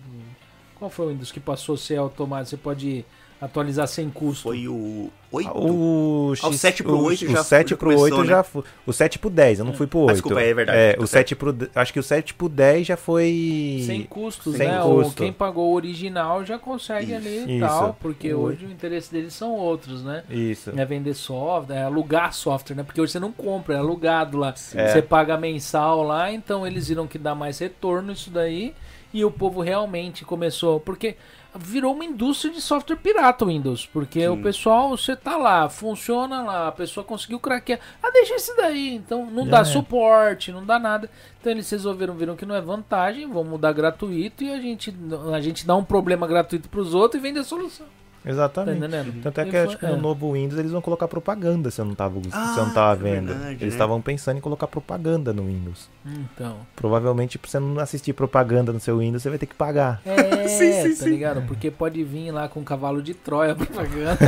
Qual 0.78 0.90
foi 0.90 1.06
o 1.06 1.08
Windows 1.10 1.30
que 1.32 1.40
passou 1.40 1.74
a 1.76 1.78
ser 1.78 1.96
automático? 1.96 2.50
Você 2.50 2.56
pode 2.56 3.04
atualizar 3.40 3.86
sem 3.86 4.08
custo. 4.10 4.44
Foi 4.44 4.66
o 4.66 5.10
8. 5.30 5.50
O, 5.54 6.32
Ah, 6.42 6.48
o 6.48 6.52
7 6.54 6.82
pro 6.82 6.98
8 6.98 7.24
o, 7.24 7.28
já- 7.28 7.40
o 7.40 7.44
7 7.44 7.70
já 7.70 7.76
pro 7.76 7.86
começou, 7.88 8.04
8 8.04 8.20
né? 8.22 8.26
já 8.26 8.42
foi. 8.42 8.62
O 8.86 8.92
7 8.92 9.18
pro 9.18 9.28
10, 9.28 9.58
eu 9.58 9.64
não 9.64 9.74
fui 9.74 9.86
pro 9.86 9.98
8. 10.00 10.12
desculpa, 10.14 10.40
é 10.40 10.54
verdade, 10.54 10.78
É, 10.78 10.90
o 10.98 11.06
certo. 11.06 11.08
7 11.08 11.36
pro 11.36 11.52
de- 11.52 11.70
acho 11.74 11.92
que 11.92 11.98
o 12.00 12.02
7 12.02 12.32
pro 12.34 12.48
10 12.48 12.86
já 12.86 12.96
foi 12.96 13.82
Sem 13.84 14.02
custos, 14.04 14.56
Sem 14.56 14.66
né? 14.68 14.78
custo. 14.80 14.88
Ou 15.04 15.10
quem 15.12 15.32
pagou 15.32 15.70
o 15.70 15.74
original 15.74 16.44
já 16.44 16.58
consegue 16.58 17.12
Isso. 17.12 17.14
ali 17.16 17.56
e 17.56 17.60
tal, 17.60 17.96
porque 18.00 18.32
hoje 18.32 18.64
o 18.64 18.70
interesse 18.72 19.12
deles 19.12 19.34
são 19.34 19.52
outros, 19.52 20.02
né? 20.02 20.22
Isso. 20.30 20.72
É 20.74 20.84
vender 20.86 21.12
software, 21.14 21.76
é 21.76 21.82
alugar 21.82 22.32
software, 22.32 22.76
né? 22.76 22.82
Porque 22.82 23.00
hoje 23.00 23.12
você 23.12 23.20
não 23.20 23.32
compra, 23.32 23.74
é 23.74 23.78
alugado 23.78 24.38
lá. 24.38 24.54
É. 24.74 24.88
Você 24.88 25.02
paga 25.02 25.36
mensal 25.36 26.02
lá, 26.02 26.32
então 26.32 26.66
eles 26.66 26.88
viram 26.88 27.06
que 27.06 27.18
dá 27.18 27.34
mais 27.34 27.58
retorno 27.58 28.12
isso 28.12 28.30
daí. 28.30 28.72
E 29.14 29.24
o 29.24 29.30
povo 29.30 29.60
realmente 29.62 30.24
começou. 30.24 30.78
Porque 30.80 31.16
virou 31.58 31.94
uma 31.94 32.04
indústria 32.04 32.52
de 32.52 32.60
software 32.60 32.96
pirata 32.96 33.44
o 33.44 33.48
Windows. 33.48 33.86
Porque 33.86 34.26
o 34.28 34.36
pessoal, 34.36 34.90
você 34.90 35.14
tá 35.14 35.36
lá, 35.36 35.68
funciona 35.68 36.42
lá, 36.42 36.68
a 36.68 36.72
pessoa 36.72 37.04
conseguiu 37.04 37.38
craquear. 37.38 37.80
Ah, 38.02 38.10
deixa 38.10 38.36
isso 38.36 38.54
daí. 38.56 38.94
Então 38.94 39.26
não 39.30 39.44
Já 39.44 39.50
dá 39.50 39.58
é. 39.60 39.64
suporte, 39.64 40.52
não 40.52 40.64
dá 40.64 40.78
nada. 40.78 41.10
Então 41.40 41.52
eles 41.52 41.70
resolveram, 41.70 42.14
viram 42.14 42.36
que 42.36 42.46
não 42.46 42.54
é 42.54 42.60
vantagem, 42.60 43.30
vão 43.30 43.44
mudar 43.44 43.72
gratuito 43.72 44.44
e 44.44 44.52
a 44.52 44.60
gente, 44.60 44.94
a 45.32 45.40
gente 45.40 45.66
dá 45.66 45.76
um 45.76 45.84
problema 45.84 46.26
gratuito 46.26 46.68
pros 46.68 46.94
outros 46.94 47.20
e 47.20 47.22
vende 47.22 47.38
a 47.38 47.44
solução. 47.44 47.86
Tá 48.26 48.32
Exatamente. 48.32 48.78
entendendo? 48.78 49.22
Tanto 49.22 49.40
é 49.40 49.44
que 49.44 49.56
acho 49.56 49.78
que 49.78 49.86
é. 49.86 49.88
no 49.88 49.98
novo 49.98 50.32
Windows 50.32 50.58
eles 50.58 50.72
vão 50.72 50.80
colocar 50.82 51.06
propaganda 51.06 51.70
se 51.70 51.80
eu 51.80 51.84
não 51.84 51.94
tava, 51.94 52.20
se 52.20 52.28
Ah, 52.32 52.54
eu 52.58 52.66
não 52.66 52.74
tava 52.74 53.08
é 53.08 53.12
vendo. 53.14 53.26
verdade, 53.28 53.50
eles 53.52 53.60
né? 53.60 53.68
estavam 53.68 54.02
pensando 54.02 54.38
em 54.38 54.40
colocar 54.40 54.66
propaganda 54.66 55.32
no 55.32 55.44
Windows. 55.46 55.88
Então. 56.04 56.56
Provavelmente 56.74 57.38
pra 57.38 57.48
você 57.48 57.60
não 57.60 57.78
assistir 57.78 58.12
propaganda 58.14 58.72
no 58.72 58.80
seu 58.80 58.98
Windows, 58.98 59.22
você 59.22 59.28
vai 59.28 59.38
ter 59.38 59.46
que 59.46 59.54
pagar. 59.54 60.00
É, 60.04 60.48
Sim, 60.48 60.72
sim, 60.72 60.88
tá 60.90 61.04
sim. 61.04 61.10
ligado? 61.10 61.42
Porque 61.42 61.70
pode 61.70 62.02
vir 62.02 62.32
lá 62.32 62.48
com 62.48 62.58
um 62.60 62.64
cavalo 62.64 63.00
de 63.00 63.14
Troia 63.14 63.54
propaganda. 63.56 64.18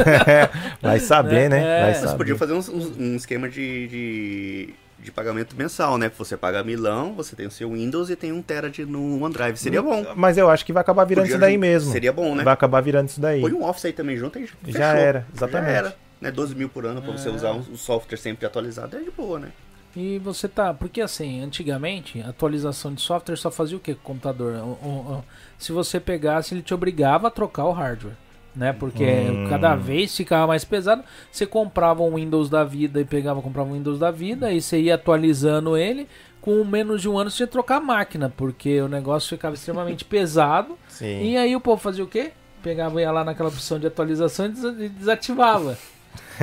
Vai 0.81 1.01
saber, 1.01 1.49
Né? 1.51 1.59
né? 1.59 1.59
É. 1.61 1.81
Vai 1.83 1.91
Mas 1.91 2.01
Mas 2.01 2.11
saber. 2.11 2.17
podia 2.19 2.37
fazer 2.37 2.53
um, 2.53 2.59
um- 2.79 3.13
um 3.13 3.17
esquema 3.17 3.49
de, 3.49 3.89
de, 3.89 4.75
de 5.01 5.13
pagamento 5.13 5.55
mensal, 5.57 5.97
né? 5.97 6.11
Você 6.19 6.37
paga 6.37 6.63
milão, 6.65 7.15
você 7.15 7.37
tem 7.37 7.47
o 7.47 7.51
seu 7.51 7.71
Windows 7.73 8.11
e 8.11 8.17
tem 8.17 8.33
um 8.33 8.43
tera 8.43 8.69
de, 8.69 8.85
no 8.85 9.23
OneDrive. 9.23 9.57
Seria 9.57 9.81
bom. 9.83 10.05
Mas 10.17 10.37
eu 10.37 10.51
acho 10.51 10.65
que 10.67 10.73
vai 10.73 10.81
acabar 10.81 11.05
virando 11.05 11.25
Podia 11.25 11.35
isso 11.37 11.41
daí 11.41 11.57
mesmo. 11.57 11.93
Seria 11.93 12.13
bom, 12.13 12.35
né? 12.35 12.43
Vai 12.43 12.53
acabar 12.55 12.81
virando 12.81 13.09
isso 13.09 13.21
daí. 13.21 13.41
Põe 13.41 13.53
um 13.53 13.65
Office 13.65 13.85
aí 13.87 13.93
também 13.93 14.17
junto 14.17 14.39
e 14.39 14.47
fechou. 14.47 14.59
Já 14.67 14.95
era, 14.95 15.27
exatamente. 15.35 15.71
Já 15.71 15.77
era. 15.79 15.97
Né? 16.21 16.31
12 16.33 16.55
mil 16.57 16.69
por 16.69 16.85
ano 16.85 17.01
pra 17.01 17.13
você 17.13 17.29
É. 17.29 17.33
usar 17.33 17.53
um, 17.53 17.59
um 17.61 17.77
software 17.77 18.17
sempre 18.19 18.45
atualizado 18.45 18.97
é 18.97 19.01
de 19.01 19.11
boa, 19.11 19.39
né? 19.39 19.49
E 19.97 20.19
você 20.19 20.49
tá. 20.49 20.75
Porque 20.75 21.01
assim, 21.01 21.41
antigamente, 21.43 22.21
atualização 22.23 22.93
de 22.93 23.01
software 23.01 23.37
só 23.37 23.51
fazia 23.51 23.77
o 23.77 23.81
que 23.81 23.95
com 23.95 24.01
o 24.01 24.05
computador? 24.05 24.55
O- 24.57 24.79
o- 24.87 25.13
o- 25.19 25.25
se 25.57 25.71
você 25.73 25.99
pegasse, 26.01 26.55
ele 26.55 26.63
te 26.63 26.75
obrigava 26.75 27.29
a 27.29 27.31
trocar 27.31 27.65
o 27.65 27.73
hardware. 27.73 28.15
Né? 28.59 28.73
Porque 28.73 29.05
Hum. 29.05 29.47
cada 29.49 29.77
vez 29.77 30.17
ficava 30.17 30.49
mais 30.49 30.65
pesado. 30.65 31.05
Você 31.31 31.47
comprava 31.47 32.03
um 32.03 32.17
Windows 32.17 32.51
da 32.51 32.65
vida 32.65 33.01
e 33.01 33.05
pegava, 33.05 33.41
comprava 33.41 33.71
um 33.71 33.75
Windows 33.75 34.01
da 34.01 34.11
vida, 34.11 34.53
e 34.53 34.61
você 34.61 34.81
ia 34.81 34.97
atualizando 34.97 35.77
ele. 35.77 36.09
Com 36.41 36.65
menos 36.65 37.01
de 37.03 37.09
um 37.09 37.17
ano 37.17 37.31
você 37.31 37.45
ia 37.45 37.47
trocar 37.47 37.77
a 37.77 37.81
máquina, 37.81 38.33
porque 38.37 38.81
o 38.81 38.89
negócio 38.89 39.29
ficava 39.29 39.55
extremamente 39.55 40.03
pesado. 40.07 40.77
Sim. 40.89 41.23
E 41.31 41.37
aí 41.37 41.55
o 41.55 41.61
povo 41.61 41.81
fazia 41.81 42.03
o 42.03 42.09
quê? 42.09 42.33
Pegava 42.61 43.01
ia 43.01 43.13
lá 43.13 43.23
naquela 43.23 43.49
opção 43.49 43.79
de 43.79 43.87
atualização 43.87 44.47
e 44.47 44.49
desa- 44.49 44.77
e 44.81 44.89
desativava. 44.89 45.79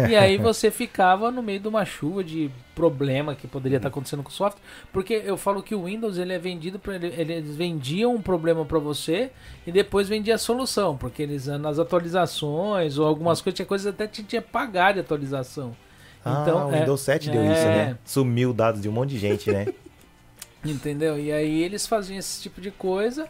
E 0.09 0.15
aí 0.15 0.38
você 0.38 0.69
ficava 0.72 1.32
no 1.32 1.41
meio 1.43 1.59
de 1.59 1.67
uma 1.67 1.85
chuva 1.85 2.24
de 2.24 2.49
problema 2.74 3.35
que 3.35 3.48
poderia 3.48 3.77
estar 3.77 3.88
acontecendo 3.90 4.22
com 4.24 4.30
o 4.30 4.33
software, 4.33 4.61
porque 4.91 5.14
eu 5.25 5.38
falo 5.38 5.64
que 5.64 5.74
o 5.74 5.85
Windows 5.85 6.17
ele 6.17 6.33
é 6.33 6.40
vendido 6.40 6.77
para 6.77 6.95
ele, 6.95 7.07
eles 7.17 7.56
vendiam 7.56 8.14
um 8.15 8.22
problema 8.22 8.65
para 8.65 8.80
você 8.80 9.32
e 9.65 9.72
depois 9.72 10.09
vendia 10.09 10.35
a 10.35 10.38
solução, 10.38 10.98
porque 10.98 11.24
eles 11.24 11.48
nas 11.48 11.80
atualizações 11.80 12.98
ou 12.98 13.06
algumas 13.07 13.41
coisas 13.41 13.56
tinha 13.56 13.65
coisas 13.65 13.88
até 13.88 14.07
que 14.07 14.24
tinha 14.24 14.41
que 14.41 14.48
pagar 14.49 14.93
de 14.93 14.99
atualização. 14.99 15.75
Ah, 16.24 16.40
Então, 16.41 16.67
o 16.69 16.74
é- 16.74 16.80
Windows 16.80 17.01
7 17.01 17.30
deu 17.30 17.41
é. 17.41 17.53
isso, 17.53 17.65
né? 17.65 17.98
Sumiu 18.03 18.51
dados 18.53 18.82
de 18.82 18.90
um 18.90 18.91
monte 18.91 19.11
de 19.11 19.19
gente, 19.19 19.51
né? 19.51 19.67
Entendeu? 20.65 21.19
E 21.19 21.32
aí 21.32 21.61
eles 21.64 21.85
faziam 21.85 22.17
esse 22.17 22.41
tipo 22.41 22.59
de 22.59 22.72
coisa. 22.72 23.27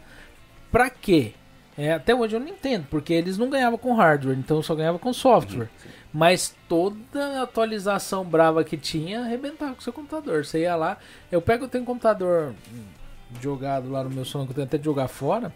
Pra 0.72 0.88
quê? 0.88 1.32
É, 1.76 1.92
até 1.92 2.14
hoje 2.14 2.34
eu 2.34 2.40
não 2.40 2.48
entendo, 2.48 2.86
porque 2.90 3.12
eles 3.12 3.36
não 3.36 3.50
ganhavam 3.50 3.78
com 3.78 3.94
hardware, 3.94 4.38
então 4.38 4.62
só 4.62 4.74
ganhavam 4.74 4.98
com 4.98 5.12
software. 5.12 5.68
Mas 6.16 6.56
toda 6.66 7.42
atualização 7.42 8.24
brava 8.24 8.64
que 8.64 8.78
tinha 8.78 9.20
arrebentava 9.20 9.74
com 9.74 9.80
o 9.80 9.82
seu 9.82 9.92
computador. 9.92 10.46
Você 10.46 10.60
ia 10.60 10.74
lá, 10.74 10.96
eu 11.30 11.42
pego, 11.42 11.66
eu 11.66 11.68
tenho 11.68 11.84
um 11.84 11.86
computador 11.86 12.54
jogado 13.38 13.90
lá 13.90 14.02
no 14.02 14.08
meu 14.08 14.24
sonho, 14.24 14.46
que 14.46 14.52
eu 14.52 14.54
tenho 14.54 14.66
até 14.66 14.78
de 14.78 14.84
jogar 14.86 15.08
fora. 15.08 15.52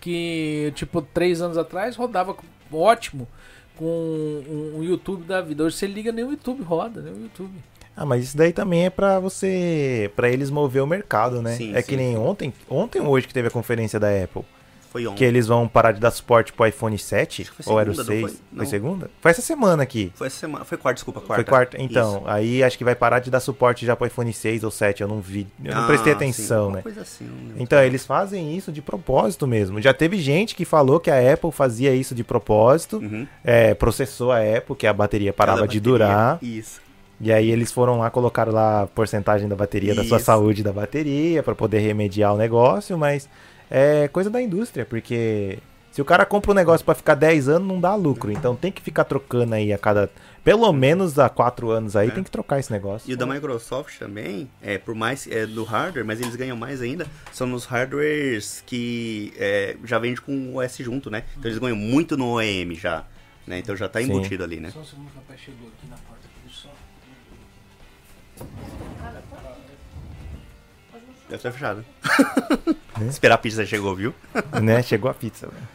Que, 0.00 0.72
tipo, 0.74 1.02
três 1.02 1.42
anos 1.42 1.58
atrás 1.58 1.96
rodava 1.96 2.34
ótimo 2.72 3.28
com 3.76 3.84
um, 3.84 4.78
um 4.78 4.82
YouTube 4.82 5.24
da 5.24 5.42
vida. 5.42 5.64
Hoje 5.64 5.76
você 5.76 5.86
liga, 5.86 6.10
nem 6.10 6.24
o 6.24 6.30
YouTube 6.30 6.62
roda, 6.62 7.02
nem 7.02 7.12
o 7.12 7.20
YouTube. 7.24 7.52
Ah, 7.94 8.06
mas 8.06 8.24
isso 8.24 8.36
daí 8.38 8.54
também 8.54 8.86
é 8.86 8.90
pra 8.90 9.20
você. 9.20 10.10
pra 10.16 10.30
eles 10.30 10.48
mover 10.48 10.82
o 10.82 10.86
mercado, 10.86 11.42
né? 11.42 11.56
Sim, 11.56 11.74
é 11.74 11.82
sim, 11.82 11.88
que 11.88 11.96
nem 11.98 12.16
ontem, 12.16 12.54
ontem 12.70 13.02
ou 13.02 13.08
hoje 13.08 13.28
que 13.28 13.34
teve 13.34 13.48
a 13.48 13.50
conferência 13.50 14.00
da 14.00 14.08
Apple. 14.08 14.46
Foi 14.92 15.06
ontem. 15.06 15.16
Que 15.16 15.24
eles 15.24 15.46
vão 15.46 15.66
parar 15.66 15.92
de 15.92 16.00
dar 16.00 16.10
suporte 16.10 16.52
pro 16.52 16.66
iPhone 16.66 16.98
7? 16.98 17.42
Acho 17.42 17.52
que 17.52 17.62
foi 17.62 17.72
Ou 17.72 17.80
era 17.80 17.90
o 17.90 17.94
segunda, 17.94 18.12
não 18.14 18.20
6? 18.20 18.30
foi? 18.30 18.30
Foi, 18.50 18.58
Não. 18.58 18.66
segunda? 18.66 19.10
Foi 19.22 19.30
essa 19.30 19.40
semana 19.40 19.82
aqui. 19.82 20.12
Foi 20.14 20.26
essa 20.26 20.36
semana. 20.36 20.64
Foi 20.66 20.76
quarta, 20.76 20.96
desculpa, 20.96 21.20
quarta. 21.20 21.34
Foi 21.36 21.44
quarta. 21.44 21.76
Então, 21.80 22.16
Isso. 22.18 22.22
aí 22.28 22.62
acho 22.62 22.76
que 22.76 22.84
vai 22.84 22.94
parar 22.94 23.20
de 23.20 23.30
dar 23.30 23.40
suporte 23.40 23.86
já 23.86 23.96
pro 23.96 24.06
iPhone 24.06 24.30
6 24.32 24.62
ou 24.64 24.70
7. 24.70 25.00
Eu 25.00 25.08
não 25.08 25.20
vi. 25.20 25.46
Eu 25.64 25.74
não 25.74 25.84
Ah, 25.84 25.86
prestei 25.86 26.12
sim, 26.12 26.16
atenção, 26.16 26.68
uma 26.68 26.76
né? 26.76 26.82
Coisa 26.82 27.00
assim. 27.00 27.26
Então, 27.56 27.82
eles 27.82 28.04
fazem 28.04 28.54
isso 28.54 28.70
de 28.70 28.82
propósito 28.82 29.46
mesmo. 29.46 29.80
Já 29.80 29.94
teve 29.94 30.18
gente 30.18 30.54
que 30.54 30.64
falou 30.66 31.00
que 31.00 31.10
a 31.10 31.32
Apple 31.32 31.50
fazia 31.50 31.94
isso 31.94 32.14
de 32.14 32.22
propósito, 32.22 32.98
Uhum. 32.98 33.26
é, 33.42 33.72
processou 33.72 34.30
a 34.30 34.38
Apple, 34.40 34.76
que 34.76 34.86
a 34.86 34.92
bateria 34.92 35.32
parava 35.32 35.60
Cada 35.60 35.72
de 35.72 35.80
bateria, 35.80 35.98
durar. 36.06 36.38
Isso. 36.42 36.82
E 37.20 37.32
aí 37.32 37.50
eles 37.50 37.70
foram 37.70 37.98
lá, 38.00 38.10
colocaram 38.10 38.52
lá 38.52 38.82
a 38.82 38.86
porcentagem 38.88 39.48
da 39.48 39.54
bateria, 39.54 39.94
da 39.94 40.02
sua 40.04 40.16
Isso. 40.16 40.26
saúde 40.26 40.62
da 40.62 40.72
bateria, 40.72 41.40
pra 41.42 41.54
poder 41.54 41.78
remediar 41.78 42.34
o 42.34 42.36
negócio, 42.36 42.98
mas 42.98 43.28
é 43.74 44.06
coisa 44.08 44.28
da 44.28 44.40
indústria, 44.42 44.84
porque 44.84 45.58
se 45.90 46.02
o 46.02 46.04
cara 46.04 46.26
compra 46.26 46.50
um 46.50 46.54
negócio 46.54 46.84
pra 46.84 46.94
ficar 46.94 47.14
10 47.14 47.48
anos, 47.48 47.66
não 47.66 47.80
dá 47.80 47.94
lucro. 47.94 48.30
Então 48.30 48.54
tem 48.54 48.70
que 48.70 48.82
ficar 48.82 49.04
trocando 49.04 49.54
aí 49.54 49.72
a 49.72 49.78
cada. 49.78 50.10
Pelo 50.44 50.70
menos 50.74 51.18
a 51.18 51.28
4 51.30 51.70
anos 51.70 51.96
aí, 51.96 52.08
É. 52.08 52.10
tem 52.10 52.22
que 52.22 52.30
trocar 52.30 52.58
esse 52.58 52.70
negócio. 52.70 53.10
E 53.10 53.14
o 53.14 53.16
da 53.16 53.24
Microsoft 53.24 53.98
também, 53.98 54.50
é 54.60 54.76
por 54.76 54.94
mais 54.94 55.26
é 55.26 55.46
do 55.46 55.64
hardware, 55.64 56.04
mas 56.04 56.20
eles 56.20 56.36
ganham 56.36 56.56
mais 56.56 56.82
ainda, 56.82 57.06
são 57.32 57.46
nos 57.46 57.64
hardwares 57.64 58.62
que 58.66 59.32
é, 59.38 59.76
já 59.84 59.98
vende 59.98 60.20
com 60.20 60.32
o 60.32 60.56
OS 60.56 60.76
junto, 60.78 61.10
né? 61.10 61.24
Então 61.38 61.50
eles 61.50 61.58
ganham 61.58 61.76
muito 61.76 62.14
no 62.16 62.32
OEM 62.34 62.74
já, 62.74 63.04
né? 63.46 63.58
Então 63.58 63.74
já 63.74 63.88
tá 63.88 64.00
Sim. 64.00 64.06
embutido 64.06 64.44
ali, 64.44 64.60
né? 64.60 64.70
Só 64.70 64.80
um 64.80 64.84
segundo 64.84 65.06
que 65.10 65.16
o 65.16 65.20
rapaz 65.20 65.40
chegou 65.40 65.68
aqui 65.68 65.86
na 65.88 65.96
porta 65.96 66.26
do 66.44 66.50
som. 66.52 66.70
Deve 71.32 71.36
estar 71.36 71.52
fechado. 71.52 71.84
Esperar 73.08 73.36
a 73.36 73.38
pizza 73.38 73.64
chegou, 73.64 73.96
viu? 73.96 74.14
né? 74.62 74.82
Chegou 74.82 75.10
a 75.10 75.14
pizza. 75.14 75.46
velho. 75.46 75.68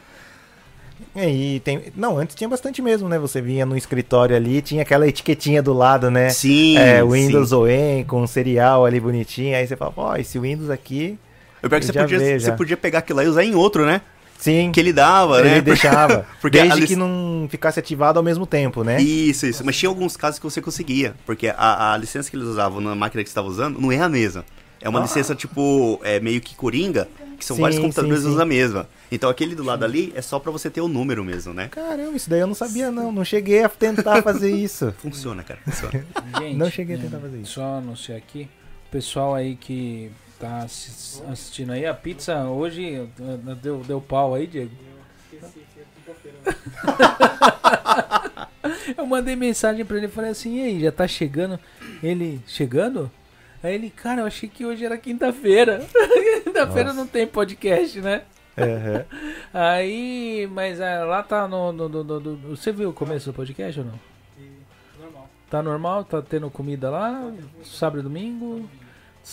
E 1.16 1.20
aí 1.20 1.60
tem. 1.60 1.92
Não, 1.96 2.16
antes 2.16 2.36
tinha 2.36 2.48
bastante 2.48 2.80
mesmo, 2.80 3.08
né? 3.08 3.18
Você 3.18 3.40
vinha 3.40 3.66
no 3.66 3.76
escritório 3.76 4.36
ali, 4.36 4.62
tinha 4.62 4.82
aquela 4.82 5.06
etiquetinha 5.08 5.60
do 5.60 5.72
lado, 5.72 6.12
né? 6.12 6.30
Sim. 6.30 6.78
É, 6.78 7.04
Windows 7.04 7.48
sim. 7.48 7.54
OEM 7.56 8.04
com 8.04 8.22
um 8.22 8.26
serial 8.26 8.86
ali 8.86 9.00
bonitinho. 9.00 9.56
Aí 9.56 9.66
você 9.66 9.74
fala, 9.74 9.92
ó, 9.96 10.16
esse 10.16 10.38
Windows 10.38 10.70
aqui. 10.70 11.18
Eu 11.60 11.68
pior 11.68 11.80
que 11.80 11.86
você 11.86 11.92
podia, 11.92 12.18
vê, 12.18 12.38
você 12.38 12.52
podia 12.52 12.76
pegar 12.76 13.00
aquilo 13.00 13.16
lá 13.16 13.24
e 13.24 13.28
usar 13.28 13.44
em 13.44 13.56
outro, 13.56 13.84
né? 13.84 14.00
Sim. 14.38 14.70
Que 14.70 14.78
ele 14.78 14.92
dava, 14.92 15.40
ele 15.40 15.50
né? 15.50 15.60
deixava. 15.60 16.24
Porque 16.40 16.62
desde 16.62 16.86
que 16.86 16.94
não 16.94 17.48
ficasse 17.50 17.80
ativado 17.80 18.16
ao 18.16 18.22
mesmo 18.22 18.46
tempo, 18.46 18.84
né? 18.84 19.00
Isso, 19.02 19.44
isso. 19.44 19.64
Mas 19.64 19.76
tinha 19.76 19.88
alguns 19.88 20.16
casos 20.16 20.38
que 20.38 20.44
você 20.44 20.62
conseguia. 20.62 21.16
Porque 21.26 21.48
a, 21.48 21.94
a 21.94 21.96
licença 21.96 22.30
que 22.30 22.36
eles 22.36 22.46
usavam 22.46 22.80
na 22.80 22.94
máquina 22.94 23.24
que 23.24 23.28
você 23.28 23.32
estava 23.32 23.48
usando 23.48 23.80
não 23.80 23.90
é 23.90 23.98
a 23.98 24.08
mesma. 24.08 24.44
É 24.80 24.88
uma 24.88 25.00
Ah. 25.00 25.02
licença, 25.02 25.34
tipo, 25.34 25.98
é 26.02 26.20
meio 26.20 26.40
que 26.40 26.54
coringa, 26.54 27.08
que 27.38 27.44
são 27.44 27.56
Sim, 27.56 27.62
vários 27.62 27.80
computadores 27.80 28.18
sim, 28.18 28.24
sim. 28.24 28.30
usam 28.30 28.42
a 28.42 28.46
mesma. 28.46 28.88
Então 29.10 29.28
aquele 29.30 29.54
do 29.54 29.62
lado 29.64 29.84
ali 29.84 30.12
é 30.14 30.22
só 30.22 30.38
pra 30.38 30.52
você 30.52 30.68
ter 30.70 30.80
o 30.80 30.88
número 30.88 31.24
mesmo, 31.24 31.52
né? 31.54 31.68
Caramba, 31.68 32.16
isso 32.16 32.28
daí 32.30 32.40
eu 32.40 32.46
não 32.46 32.54
sabia, 32.54 32.90
não. 32.90 33.10
Não 33.12 33.24
cheguei 33.24 33.62
a 33.64 33.68
tentar 33.68 34.22
fazer 34.22 34.54
isso. 34.54 34.92
Funciona, 34.98 35.42
cara. 35.42 35.60
Funciona. 35.64 36.04
Gente, 36.38 36.56
Não 36.56 36.70
cheguei 36.70 36.96
a 36.96 36.98
tentar 36.98 37.18
fazer 37.18 37.40
isso. 37.40 37.52
Só 37.54 37.78
anunciar 37.78 38.18
aqui. 38.18 38.48
O 38.88 38.90
pessoal 38.90 39.34
aí 39.34 39.56
que 39.56 40.10
tá 40.38 40.58
assis- 40.58 41.22
assistindo 41.30 41.72
aí, 41.72 41.84
a 41.84 41.92
pizza 41.94 42.44
hoje 42.44 42.94
eh, 42.94 43.06
deu, 43.62 43.82
deu 43.86 44.00
pau 44.00 44.34
aí, 44.34 44.46
Diego. 44.46 44.70
Eu 48.96 49.06
mandei 49.06 49.36
mensagem 49.36 49.84
pra 49.84 49.96
ele 49.96 50.06
e 50.06 50.10
falei 50.10 50.30
assim, 50.30 50.58
e 50.58 50.62
aí, 50.62 50.80
já 50.80 50.92
tá 50.92 51.06
chegando? 51.06 51.58
Ele, 52.02 52.40
chegando? 52.46 53.10
Aí 53.62 53.74
ele, 53.74 53.90
cara, 53.90 54.20
eu 54.22 54.26
achei 54.26 54.48
que 54.48 54.64
hoje 54.64 54.84
era 54.84 54.96
quinta-feira. 54.96 55.84
quinta-feira 56.44 56.92
não 56.92 57.06
tem 57.06 57.26
podcast, 57.26 58.00
né? 58.00 58.22
Aham. 58.56 59.04
Aí, 59.52 60.48
mas 60.52 60.80
ah, 60.80 61.04
lá 61.04 61.22
tá 61.22 61.46
no, 61.48 61.72
no- 61.72 61.88
no- 61.88 62.04
no- 62.04 62.20
no- 62.20 62.56
Você 62.56 62.70
viu 62.72 62.90
o 62.90 62.92
começo 62.92 63.30
do 63.30 63.34
podcast 63.34 63.80
ou 63.80 63.86
não? 63.86 64.00
Normal. 65.00 65.30
Tá 65.50 65.62
normal? 65.62 66.04
Tá 66.04 66.22
tendo 66.22 66.50
comida 66.50 66.90
lá? 66.90 67.32
Sábado 67.64 68.00
e 68.00 68.02
domingo? 68.02 68.68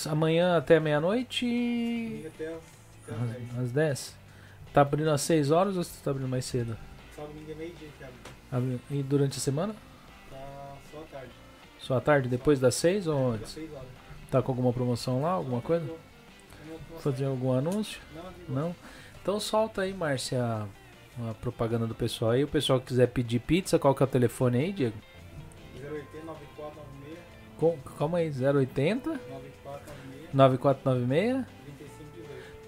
Amanhã 0.08 0.58
até 0.58 0.80
meia-noite? 0.80 1.45
E 1.45 2.26
até 2.28 2.48
Às- 2.48 3.60
Às 3.64 3.72
10? 3.72 4.16
Tá 4.74 4.82
abrindo 4.82 5.10
às 5.10 5.22
6 5.22 5.52
horas 5.52 5.78
ou 5.78 5.84
você 5.84 6.04
tá 6.04 6.12
abrindo 6.12 6.28
mais 6.28 6.45
cedo? 6.45 6.76
sábado, 7.16 7.32
domingo 7.34 7.52
é 7.52 7.56
meio-dia 7.56 7.88
que 7.98 8.04
abre. 8.52 8.80
E 8.92 9.04
durante 9.04 9.38
a 9.38 9.42
semana? 9.42 9.74
Tá 10.30 10.38
só 10.92 10.98
à 11.00 11.04
tarde. 11.12 11.32
Só 11.80 11.98
à 11.98 12.02
tarde, 12.02 12.28
depois 12.30 12.60
das 12.60 12.76
6 12.76 13.08
ou 13.08 13.32
Das 13.32 13.42
antes? 13.42 13.52
6 13.54 13.72
horas. 13.74 13.86
Tá 14.32 14.42
com 14.42 14.52
alguma 14.52 14.74
promoção 14.74 15.22
lá, 15.22 15.32
alguma 15.32 15.62
coisa? 15.62 15.90
Fazer 17.00 17.26
algum 17.26 17.54
anúncio? 17.54 18.00
Não? 18.50 18.76
Então 19.22 19.40
solta 19.40 19.82
aí, 19.82 19.94
Márcia, 19.94 20.42
a, 20.44 21.34
propaganda 21.42 21.86
do 21.88 21.95
pessoal 21.95 22.32
aí. 22.32 22.44
O 22.44 22.48
pessoal 22.48 22.80
que 22.80 22.88
quiser 22.88 23.08
pedir 23.08 23.40
pizza, 23.40 23.78
qual 23.80 23.94
que 23.95 24.04
é 24.04 24.06
o 24.06 24.10
telefone 24.10 24.58
aí, 24.58 24.74
Diego? 24.74 24.95
080 25.76 26.26
9496 26.26 27.20
Com- 27.58 27.78
calma 27.98 28.18
aí, 28.20 28.30
080 28.30 29.10
9496 29.10 30.34
9496 30.34 31.45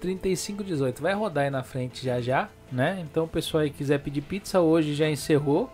3518. 0.00 1.02
Vai 1.02 1.14
rodar 1.14 1.44
aí 1.44 1.50
na 1.50 1.62
frente 1.62 2.04
já 2.04 2.20
já, 2.20 2.48
né? 2.70 3.00
Então 3.02 3.24
o 3.24 3.28
pessoal 3.28 3.62
aí 3.62 3.70
que 3.70 3.78
quiser 3.78 3.98
pedir 4.00 4.22
pizza 4.22 4.60
hoje 4.60 4.94
já 4.94 5.08
encerrou, 5.10 5.70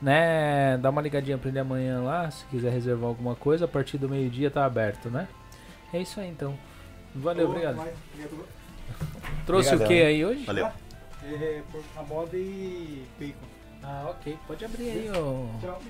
né? 0.00 0.78
Dá 0.78 0.90
uma 0.90 1.02
ligadinha 1.02 1.38
pra 1.38 1.48
ele 1.48 1.58
amanhã 1.58 2.00
lá, 2.02 2.30
se 2.30 2.44
quiser 2.46 2.72
reservar 2.72 3.08
alguma 3.08 3.34
coisa, 3.34 3.64
a 3.64 3.68
partir 3.68 3.98
do 3.98 4.08
meio-dia 4.08 4.50
tá 4.50 4.64
aberto, 4.64 5.08
né? 5.10 5.28
É 5.92 6.00
isso 6.00 6.20
aí 6.20 6.28
então. 6.28 6.54
Valeu, 7.14 7.46
Ô, 7.46 7.50
obrigado. 7.50 7.78
obrigado. 7.78 8.44
Trouxe 9.46 9.74
o 9.74 9.86
que 9.86 10.02
aí 10.02 10.24
hoje? 10.24 10.44
Valeu. 10.44 10.68
É, 11.24 11.62
por 11.70 11.82
a 11.96 12.02
moda 12.02 12.36
e 12.36 13.04
bacon. 13.18 13.46
Ah, 13.82 14.06
ok. 14.10 14.38
Pode 14.46 14.64
abrir 14.64 14.90
aí, 14.90 15.10
ô. 15.10 15.46
Tchau. 15.60 15.80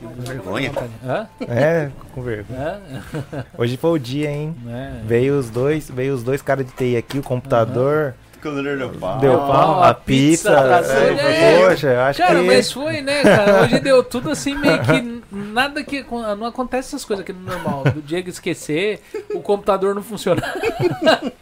Com 0.00 0.22
vergonha. 0.22 0.72
Hã? 1.04 1.28
É, 1.48 1.90
com 2.14 2.22
vergonha. 2.22 2.60
Hã? 2.60 3.44
Hoje 3.58 3.76
foi 3.76 3.90
o 3.90 3.98
dia, 3.98 4.30
hein? 4.30 4.54
É. 4.68 5.02
Veio 5.04 5.38
os 5.38 5.50
dois, 5.50 5.90
veio 5.90 6.14
os 6.14 6.22
dois 6.22 6.40
caras 6.40 6.66
de 6.66 6.72
TI 6.72 6.96
aqui, 6.96 7.18
o 7.18 7.22
computador, 7.22 8.14
Deu 8.40 8.90
pau. 8.98 9.18
deu 9.18 9.38
pau, 9.38 9.82
a 9.82 9.90
a 9.90 9.94
pizza 9.94 10.50
pizza. 10.50 10.60
atrasou, 10.60 10.96
é? 11.18 11.68
Poxa, 11.68 11.86
eu 11.88 12.00
acho 12.00 12.18
Cara, 12.18 12.40
que. 12.40 12.46
mas 12.46 12.72
foi, 12.72 13.00
né, 13.02 13.22
cara? 13.22 13.62
Hoje 13.62 13.80
deu 13.80 14.02
tudo 14.02 14.30
assim, 14.30 14.54
meio 14.56 14.80
que 14.82 15.22
nada 15.34 15.82
que. 15.84 16.04
Não 16.10 16.46
acontece 16.46 16.88
essas 16.88 17.04
coisas 17.04 17.22
aqui 17.22 17.32
no 17.32 17.40
normal. 17.42 17.84
Do 17.84 18.02
Diego 18.02 18.28
esquecer, 18.28 19.00
o 19.34 19.40
computador 19.40 19.94
não 19.94 20.02
funcionar. 20.02 20.54
né? 20.56 21.32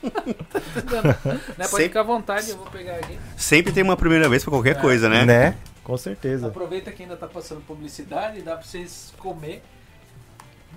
Pode 1.56 1.68
Sempre- 1.68 1.84
ficar 1.84 2.00
à 2.00 2.04
vontade, 2.04 2.50
eu 2.50 2.56
vou 2.56 2.66
pegar 2.66 2.94
aqui. 2.96 3.18
Sempre 3.36 3.72
tem 3.72 3.82
uma 3.82 3.96
primeira 3.96 4.28
vez 4.28 4.42
pra 4.44 4.50
qualquer 4.50 4.76
É. 4.76 4.80
coisa, 4.80 5.08
né? 5.08 5.24
Né? 5.24 5.56
Com 5.84 5.96
certeza. 5.96 6.48
Aproveita 6.48 6.90
que 6.92 7.02
ainda 7.02 7.16
tá 7.16 7.26
passando 7.26 7.60
publicidade, 7.62 8.42
dá 8.42 8.56
pra 8.56 8.62
vocês 8.66 9.12
comer. 9.18 9.62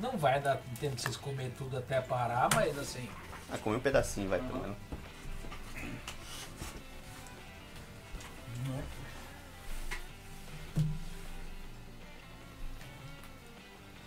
Não 0.01 0.17
vai 0.17 0.39
dar 0.39 0.57
tempo 0.79 0.95
de 0.95 1.01
vocês 1.01 1.17
comer 1.17 1.51
tudo 1.57 1.77
até 1.77 1.99
parar, 2.01 2.47
mas 2.55 2.77
assim. 2.79 3.07
Ah, 3.53 3.57
come 3.61 3.75
um 3.75 3.79
pedacinho, 3.79 4.29
vai, 4.29 4.39
pelo 4.39 4.61
menos. 4.61 4.77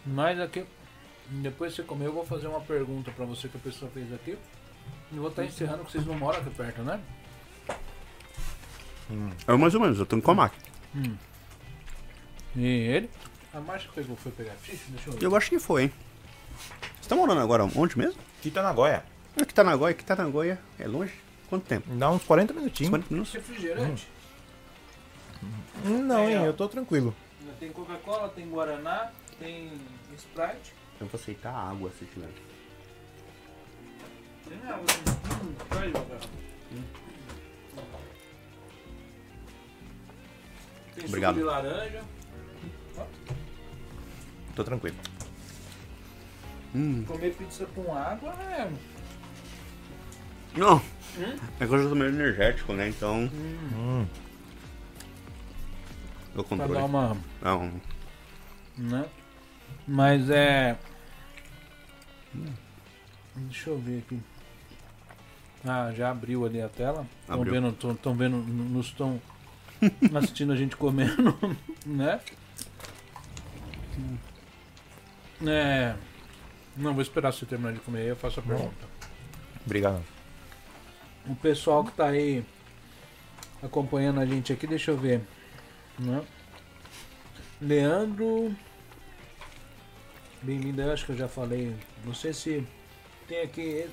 Mas 0.06 0.38
aqui, 0.38 0.66
depois 1.28 1.72
que 1.72 1.76
você 1.76 1.86
comer, 1.86 2.06
eu 2.06 2.12
vou 2.12 2.26
fazer 2.26 2.46
uma 2.46 2.60
pergunta 2.60 3.10
pra 3.10 3.24
você 3.24 3.48
que 3.48 3.56
a 3.56 3.60
pessoa 3.60 3.90
fez 3.90 4.12
aqui. 4.12 4.36
E 5.10 5.16
vou 5.16 5.28
estar 5.28 5.44
encerrando 5.44 5.84
que 5.84 5.92
vocês 5.92 6.04
não 6.06 6.14
moram 6.14 6.40
aqui 6.40 6.50
perto, 6.50 6.82
né? 6.82 7.00
É 9.46 9.56
mais 9.56 9.74
ou 9.74 9.80
menos, 9.80 9.98
eu 9.98 10.06
tô 10.06 10.16
em 10.16 10.20
comac. 10.20 10.54
E 12.54 12.66
ele? 12.66 13.10
A 13.52 13.60
marcha 13.60 13.88
que 13.88 13.94
pegou 13.94 14.16
foi 14.16 14.32
pegar 14.32 14.52
ficha? 14.54 14.84
Deixa 14.88 15.08
eu 15.08 15.14
ver. 15.14 15.24
Eu 15.24 15.34
acho 15.36 15.48
que 15.48 15.58
foi, 15.58 15.84
hein? 15.84 15.92
Você 17.00 17.08
tá 17.08 17.16
morando 17.16 17.40
agora 17.40 17.64
onde 17.64 17.96
mesmo? 17.96 18.20
Aqui 18.38 18.50
tá 18.50 18.62
na 18.62 18.72
Goia. 18.72 19.04
Aqui 19.40 19.54
tá 19.54 19.64
na 19.64 19.74
Goia, 19.76 19.92
aqui 19.92 20.04
tá 20.04 20.16
na 20.16 20.24
Goia. 20.24 20.58
É 20.78 20.86
longe? 20.86 21.14
Quanto 21.48 21.66
tempo? 21.66 21.92
Dá 21.94 22.10
uns 22.10 22.24
40 22.24 22.52
minutinhos. 22.52 22.88
50 22.88 23.06
minutos? 23.10 23.32
Refrigerante. 23.34 24.08
Hum, 25.84 26.02
Não, 26.04 26.28
hein? 26.28 26.44
Eu 26.44 26.54
tô 26.54 26.68
tranquilo. 26.68 27.14
Tem 27.60 27.70
Coca-Cola, 27.72 28.28
tem 28.30 28.48
Guaraná, 28.48 29.12
tem 29.38 29.72
Sprite. 30.16 30.72
Eu 31.00 31.06
vou 31.06 31.20
aceitar 31.20 31.52
água 31.52 31.90
se 31.98 32.04
tiver. 32.06 32.28
Tem 34.48 34.58
água. 34.70 34.84
Hum, 35.42 35.54
traz, 35.68 35.92
Gabriel. 35.92 36.20
Tem 40.94 41.04
Obrigado. 41.06 41.34
suco 41.34 41.46
de 41.46 41.54
laranja. 41.54 42.02
Tô 44.54 44.62
tranquilo. 44.64 44.96
Hum. 46.74 47.04
Comer 47.06 47.34
pizza 47.34 47.66
com 47.74 47.92
água 47.94 48.32
é... 48.50 48.70
Não. 50.56 50.80
É 51.60 51.66
que 51.66 51.72
hoje 51.72 51.84
eu 51.84 51.88
tô 51.88 51.94
meio 51.94 52.10
energético, 52.10 52.72
né? 52.72 52.88
Então. 52.88 53.30
Hum. 53.32 54.06
O 56.34 56.42
Pra 56.42 56.44
controle. 56.44 56.74
dar 56.74 56.84
uma... 56.84 57.16
Não. 57.42 57.72
né? 58.76 59.04
Mas 59.86 60.28
é. 60.30 60.76
Deixa 63.36 63.70
eu 63.70 63.78
ver 63.78 63.98
aqui. 63.98 64.20
Ah, 65.64 65.92
já 65.96 66.10
abriu 66.10 66.44
ali 66.44 66.60
a 66.60 66.68
tela. 66.68 67.06
Estão 67.22 67.44
vendo, 67.44 67.72
tão, 67.72 67.94
tão 67.94 68.14
vendo, 68.14 68.36
nos 68.36 68.86
estão 68.86 69.20
assistindo 70.14 70.52
a 70.52 70.56
gente 70.56 70.76
comendo, 70.76 71.34
né? 71.86 72.20
É. 75.46 75.94
Não, 76.76 76.92
vou 76.92 77.02
esperar 77.02 77.32
você 77.32 77.46
terminar 77.46 77.72
de 77.72 77.80
comer 77.80 78.00
aí, 78.00 78.08
eu 78.08 78.16
faço 78.16 78.40
a 78.40 78.42
pergunta. 78.42 78.86
Obrigado. 79.64 80.02
O 81.26 81.34
pessoal 81.36 81.84
que 81.84 81.92
tá 81.92 82.06
aí 82.08 82.44
acompanhando 83.62 84.20
a 84.20 84.26
gente 84.26 84.52
aqui, 84.52 84.66
deixa 84.66 84.90
eu 84.90 84.96
ver. 84.98 85.22
Né? 85.98 86.24
Leandro. 87.60 88.54
Bem-vindo, 90.42 90.82
acho 90.90 91.06
que 91.06 91.12
eu 91.12 91.16
já 91.16 91.28
falei. 91.28 91.74
Não 92.04 92.14
sei 92.14 92.32
se 92.32 92.66
tem 93.28 93.40
aqui. 93.40 93.88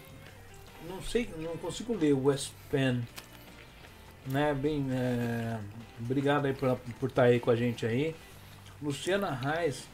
Não 0.90 1.02
sei, 1.02 1.32
não 1.38 1.56
consigo 1.58 1.94
ler 1.94 2.14
o 2.14 2.26
West 2.26 2.52
Pen. 2.70 3.08
Né? 4.26 4.54
Bem, 4.54 4.88
é, 4.92 5.60
obrigado 6.00 6.46
aí 6.46 6.54
por 6.54 6.76
por 7.00 7.10
estar 7.10 7.24
aí 7.24 7.40
com 7.40 7.52
a 7.52 7.56
gente 7.56 7.86
aí. 7.86 8.16
Luciana 8.82 9.32
Reis. 9.32 9.88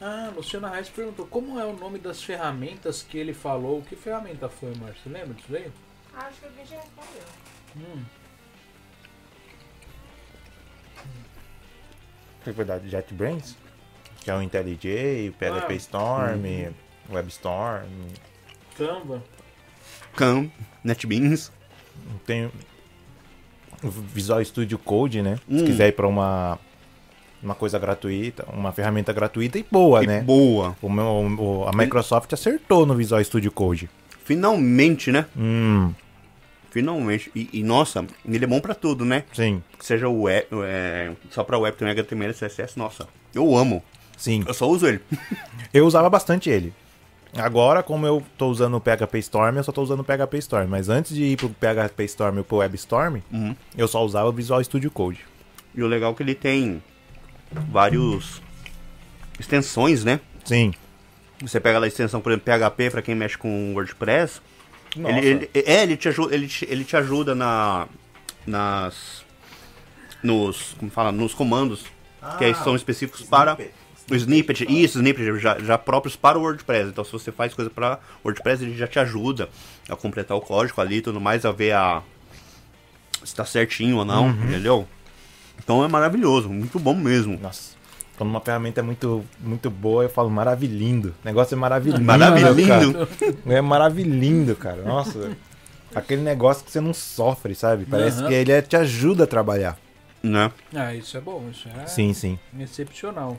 Ah, 0.00 0.30
Luciana 0.36 0.68
Reis 0.68 0.88
perguntou 0.90 1.26
como 1.26 1.58
é 1.58 1.64
o 1.64 1.72
nome 1.72 1.98
das 1.98 2.22
ferramentas 2.22 3.02
que 3.02 3.16
ele 3.16 3.32
falou. 3.32 3.82
Que 3.82 3.96
ferramenta 3.96 4.48
foi, 4.48 4.74
Márcio? 4.74 5.02
Você 5.02 5.08
lembra 5.08 5.34
disso 5.34 5.56
aí? 5.56 5.72
Acho 6.14 6.40
que 6.40 6.46
alguém 6.46 6.66
já 6.66 6.76
respondeu. 6.76 7.22
Hum. 7.76 8.04
Verdade, 12.52 12.88
JetBrains, 12.88 13.56
que 14.20 14.30
é 14.30 14.34
o 14.34 14.42
IntelliJ, 14.42 15.28
o 15.30 15.32
PHP 15.32 15.72
Ah. 15.72 15.76
Storm, 15.76 16.42
WebStorm. 17.10 17.86
Canva. 18.76 19.22
Cam, 20.16 20.50
NetBeans. 20.82 21.50
Tem 22.26 22.50
o 23.82 23.90
Visual 23.90 24.44
Studio 24.44 24.78
Code, 24.78 25.22
né? 25.22 25.36
Se 25.48 25.62
Hum. 25.62 25.64
quiser 25.64 25.88
ir 25.88 25.92
pra 25.92 26.06
uma, 26.08 26.58
uma 27.42 27.54
coisa 27.54 27.78
gratuita, 27.78 28.44
uma 28.52 28.72
ferramenta 28.72 29.12
gratuita 29.12 29.58
e 29.58 29.66
boa, 29.70 30.00
que 30.00 30.06
né? 30.06 30.20
boa. 30.22 30.76
O 30.80 30.88
meu- 30.88 31.04
o- 31.38 31.68
a 31.68 31.72
Microsoft 31.76 32.32
acertou 32.32 32.86
no 32.86 32.94
Visual 32.94 33.22
Studio 33.22 33.50
Code. 33.52 33.90
Finalmente, 34.24 35.12
né? 35.12 35.26
Hum, 35.36 35.92
Finalmente. 36.74 37.30
E, 37.36 37.48
e, 37.52 37.62
nossa, 37.62 38.04
ele 38.28 38.44
é 38.44 38.48
bom 38.48 38.58
pra 38.60 38.74
tudo, 38.74 39.04
né? 39.04 39.22
sim, 39.32 39.62
Que 39.78 39.86
seja 39.86 40.08
o 40.08 40.22
web, 40.22 40.44
é, 40.64 41.12
só 41.30 41.44
pra 41.44 41.56
web 41.56 41.76
tem 41.76 41.88
HTML 41.88 42.34
CSS, 42.34 42.76
nossa. 42.76 43.06
Eu 43.32 43.56
amo. 43.56 43.80
sim. 44.16 44.42
Eu 44.44 44.52
só 44.52 44.68
uso 44.68 44.84
ele. 44.88 45.00
Eu 45.72 45.86
usava 45.86 46.10
bastante 46.10 46.50
ele. 46.50 46.72
Agora, 47.36 47.80
como 47.82 48.06
eu 48.06 48.22
tô 48.38 48.48
usando 48.48 48.76
o 48.76 48.80
PHP 48.80 49.18
Storm, 49.18 49.56
eu 49.56 49.64
só 49.64 49.70
tô 49.72 49.82
usando 49.82 50.00
o 50.00 50.04
PHP 50.04 50.38
Storm. 50.38 50.68
Mas 50.68 50.88
antes 50.88 51.14
de 51.14 51.22
ir 51.24 51.36
pro 51.36 51.48
PHP 51.48 52.04
Storm 52.04 52.38
ou 52.38 52.44
pro 52.44 52.56
WebStorm, 52.58 53.18
Uhum. 53.32 53.54
eu 53.76 53.86
só 53.88 54.04
usava 54.04 54.28
o 54.28 54.32
Visual 54.32 54.62
Studio 54.62 54.90
Code. 54.90 55.20
E 55.74 55.82
o 55.82 55.86
legal 55.88 56.12
é 56.12 56.14
que 56.14 56.22
ele 56.22 56.34
tem 56.34 56.80
vários 57.70 58.40
extensões, 59.38 60.04
né? 60.04 60.20
Sim. 60.44 60.72
Você 61.40 61.58
pega 61.60 61.78
lá 61.78 61.86
a 61.86 61.88
extensão, 61.88 62.20
por 62.20 62.30
exemplo, 62.32 62.44
PHP 62.52 62.90
pra 62.90 63.02
quem 63.02 63.14
mexe 63.14 63.36
com 63.36 63.72
WordPress. 63.74 64.40
Nossa. 64.96 65.18
Ele, 65.18 65.28
ele- 65.28 65.50
é, 65.54 65.82
ele 65.82 65.96
te 65.96 66.08
ajuda, 66.08 66.34
ele 66.34 66.46
te, 66.48 66.64
ele 66.70 66.84
te 66.84 66.96
ajuda 66.96 67.34
na 67.34 67.86
nas 68.46 69.24
nos, 70.22 70.74
como 70.78 70.90
fala, 70.90 71.10
nos 71.12 71.34
comandos 71.34 71.84
que 72.38 72.44
aí 72.44 72.54
são 72.54 72.74
específicos 72.74 73.22
para 73.22 73.56
o 74.10 74.14
snippet, 74.14 74.64
isso, 74.68 74.98
snippet 74.98 75.38
já, 75.40 75.58
já 75.58 75.76
próprios 75.78 76.16
para 76.16 76.38
o 76.38 76.42
WordPress. 76.42 76.88
Então 76.90 77.04
se 77.04 77.12
você 77.12 77.30
faz 77.32 77.52
coisa 77.54 77.70
para 77.70 77.98
WordPress, 78.24 78.62
ele 78.64 78.76
já 78.76 78.86
te 78.86 78.98
ajuda 78.98 79.48
a 79.88 79.96
completar 79.96 80.36
o 80.36 80.40
código 80.40 80.80
ali 80.80 80.96
e 80.96 81.02
tudo 81.02 81.20
mais, 81.20 81.44
a 81.44 81.52
ver 81.52 81.72
a 81.72 82.02
se 83.22 83.34
tá 83.34 83.44
certinho 83.44 83.96
ou 83.98 84.04
não, 84.04 84.28
entendeu? 84.30 84.86
Então 85.58 85.82
é 85.84 85.88
maravilhoso, 85.88 86.48
muito 86.48 86.78
bom 86.78 86.94
mesmo. 86.94 87.38
Nossa. 87.40 87.73
Quando 88.16 88.30
uma 88.30 88.40
ferramenta 88.40 88.80
é 88.80 88.82
muito, 88.82 89.24
muito 89.40 89.68
boa, 89.70 90.04
eu 90.04 90.08
falo 90.08 90.30
maravilhindo. 90.30 91.08
O 91.22 91.24
negócio 91.26 91.54
é 91.54 91.58
maravilhindo. 91.58 92.00
Maravilhindo. 92.04 93.06
cara. 93.06 93.36
É 93.56 93.60
maravilhindo, 93.60 94.54
cara. 94.56 94.82
Nossa. 94.82 95.32
Aquele 95.94 96.22
negócio 96.22 96.64
que 96.64 96.70
você 96.70 96.80
não 96.80 96.94
sofre, 96.94 97.54
sabe? 97.54 97.84
Parece 97.84 98.20
Aham. 98.20 98.28
que 98.28 98.34
ele 98.34 98.52
é- 98.52 98.62
te 98.62 98.76
ajuda 98.76 99.24
a 99.24 99.26
trabalhar. 99.26 99.76
Né? 100.22 100.50
Ah, 100.74 100.94
isso 100.94 101.16
é 101.16 101.20
bom, 101.20 101.48
isso 101.50 101.68
é 101.68 101.86
Sim, 101.86 102.12
sim. 102.14 102.38
excepcional. 102.58 103.36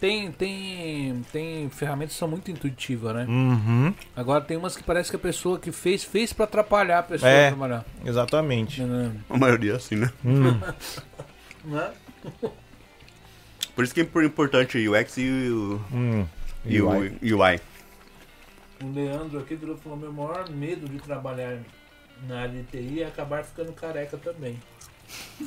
Tem, 0.00 0.30
tem, 0.30 1.24
tem 1.32 1.68
ferramentas 1.70 2.12
que 2.12 2.18
são 2.20 2.28
muito 2.28 2.50
intuitivas, 2.52 3.14
né? 3.16 3.24
Uhum. 3.28 3.92
Agora 4.14 4.40
tem 4.44 4.56
umas 4.56 4.76
que 4.76 4.82
parece 4.84 5.10
que 5.10 5.16
a 5.16 5.18
pessoa 5.18 5.58
que 5.58 5.72
fez, 5.72 6.04
fez 6.04 6.32
pra 6.32 6.44
atrapalhar 6.44 7.00
a 7.00 7.02
pessoa 7.02 7.28
É. 7.30 7.46
a 7.46 7.50
trabalhar. 7.50 7.84
Exatamente. 8.04 8.80
Né? 8.82 9.10
A 9.28 9.36
maioria 9.36 9.72
é 9.72 9.76
assim, 9.76 9.96
né? 9.96 10.10
Hum. 10.24 10.60
Né? 11.64 11.90
Por 13.78 13.84
isso 13.84 13.94
que 13.94 14.00
é 14.00 14.24
importante 14.24 14.76
o 14.88 14.92
UX 15.00 15.16
e 15.18 15.28
o, 15.52 15.80
Hum. 15.94 16.26
e 16.64 16.82
o 16.82 16.88
UI. 16.90 17.16
UI. 17.22 17.60
O 18.82 18.92
Leandro 18.92 19.38
aqui 19.38 19.54
virou 19.54 19.76
falou: 19.76 19.96
meu 19.96 20.12
maior 20.12 20.50
medo 20.50 20.88
de 20.88 20.98
trabalhar 20.98 21.58
na 22.26 22.40
área 22.40 22.54
de 22.60 22.64
TI 22.64 23.02
é 23.02 23.06
acabar 23.06 23.44
ficando 23.44 23.72
careca 23.72 24.16
também. 24.16 24.58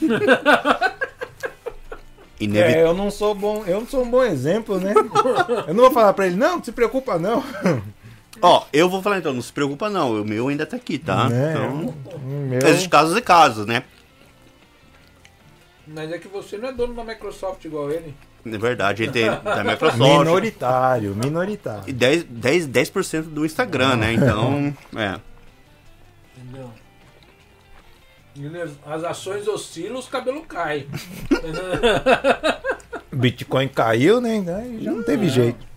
Inevi- 2.39 2.73
É, 2.75 2.83
eu 2.83 2.93
não 2.93 3.11
sou 3.11 3.35
bom, 3.35 3.65
eu 3.67 3.81
não 3.81 3.87
sou 3.87 4.05
um 4.05 4.09
bom 4.09 4.23
exemplo, 4.23 4.79
né? 4.79 4.93
Eu 5.67 5.73
não 5.73 5.83
vou 5.83 5.91
falar 5.91 6.13
pra 6.13 6.25
ele, 6.25 6.37
não, 6.37 6.55
não 6.55 6.63
se 6.63 6.71
preocupa 6.71 7.19
não. 7.19 7.43
Ó, 8.41 8.63
eu 8.71 8.89
vou 8.89 9.01
falar 9.01 9.17
então, 9.17 9.33
não 9.33 9.41
se 9.41 9.51
preocupa 9.51 9.89
não, 9.89 10.21
o 10.21 10.25
meu 10.25 10.47
ainda 10.47 10.65
tá 10.65 10.77
aqui, 10.77 10.97
tá? 10.97 11.27
Né? 11.27 11.51
Então, 11.51 11.93
Meu... 12.21 12.59
existem 12.65 12.89
casos 12.89 13.17
e 13.17 13.21
casos, 13.21 13.65
né? 13.67 13.83
Mas 15.93 16.11
é 16.11 16.17
que 16.17 16.27
você 16.27 16.57
não 16.57 16.69
é 16.69 16.73
dono 16.73 16.93
da 16.93 17.03
Microsoft 17.03 17.63
igual 17.65 17.91
ele. 17.91 18.13
É 18.45 18.57
verdade, 18.57 19.03
ele 19.03 19.11
tem 19.11 19.25
da 19.43 19.63
Microsoft. 19.63 19.99
Minoritário, 19.99 21.15
minoritário. 21.15 21.83
E 21.87 21.93
10%, 21.93 22.23
10, 22.27 22.67
10 22.67 22.89
do 23.27 23.45
Instagram, 23.45 23.97
né? 23.97 24.13
Então, 24.13 24.75
é. 24.95 25.19
Entendeu? 26.37 26.71
As 28.85 29.03
ações 29.03 29.47
oscilam, 29.47 29.99
os 29.99 30.07
cabelos 30.07 30.45
caem. 30.47 30.87
Bitcoin 33.11 33.67
caiu, 33.67 34.21
né? 34.21 34.43
Aí 34.55 34.83
já 34.83 34.91
não 34.91 35.03
teve 35.03 35.25
Não. 35.25 35.33
jeito. 35.33 35.71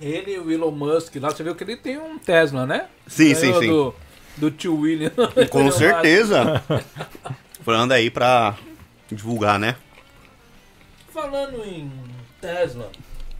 Ele 0.00 0.34
e 0.34 0.38
o 0.38 0.50
Elon 0.50 0.70
Musk 0.70 1.16
lá, 1.16 1.30
você 1.30 1.42
viu 1.42 1.54
que 1.54 1.64
ele 1.64 1.76
tem 1.76 1.98
um 1.98 2.18
Tesla, 2.18 2.64
né? 2.64 2.86
Sim, 3.06 3.34
sim, 3.34 3.46
Ganhou 3.52 3.60
sim. 3.60 3.68
Do, 3.68 3.94
do 4.38 4.50
tio 4.50 4.76
William. 4.80 5.10
Com 5.50 5.70
certeza. 5.72 6.62
Falando 7.64 7.92
aí 7.92 8.10
pra 8.10 8.56
divulgar, 9.10 9.58
né? 9.58 9.76
Falando 11.12 11.64
em 11.64 11.90
Tesla, 12.40 12.90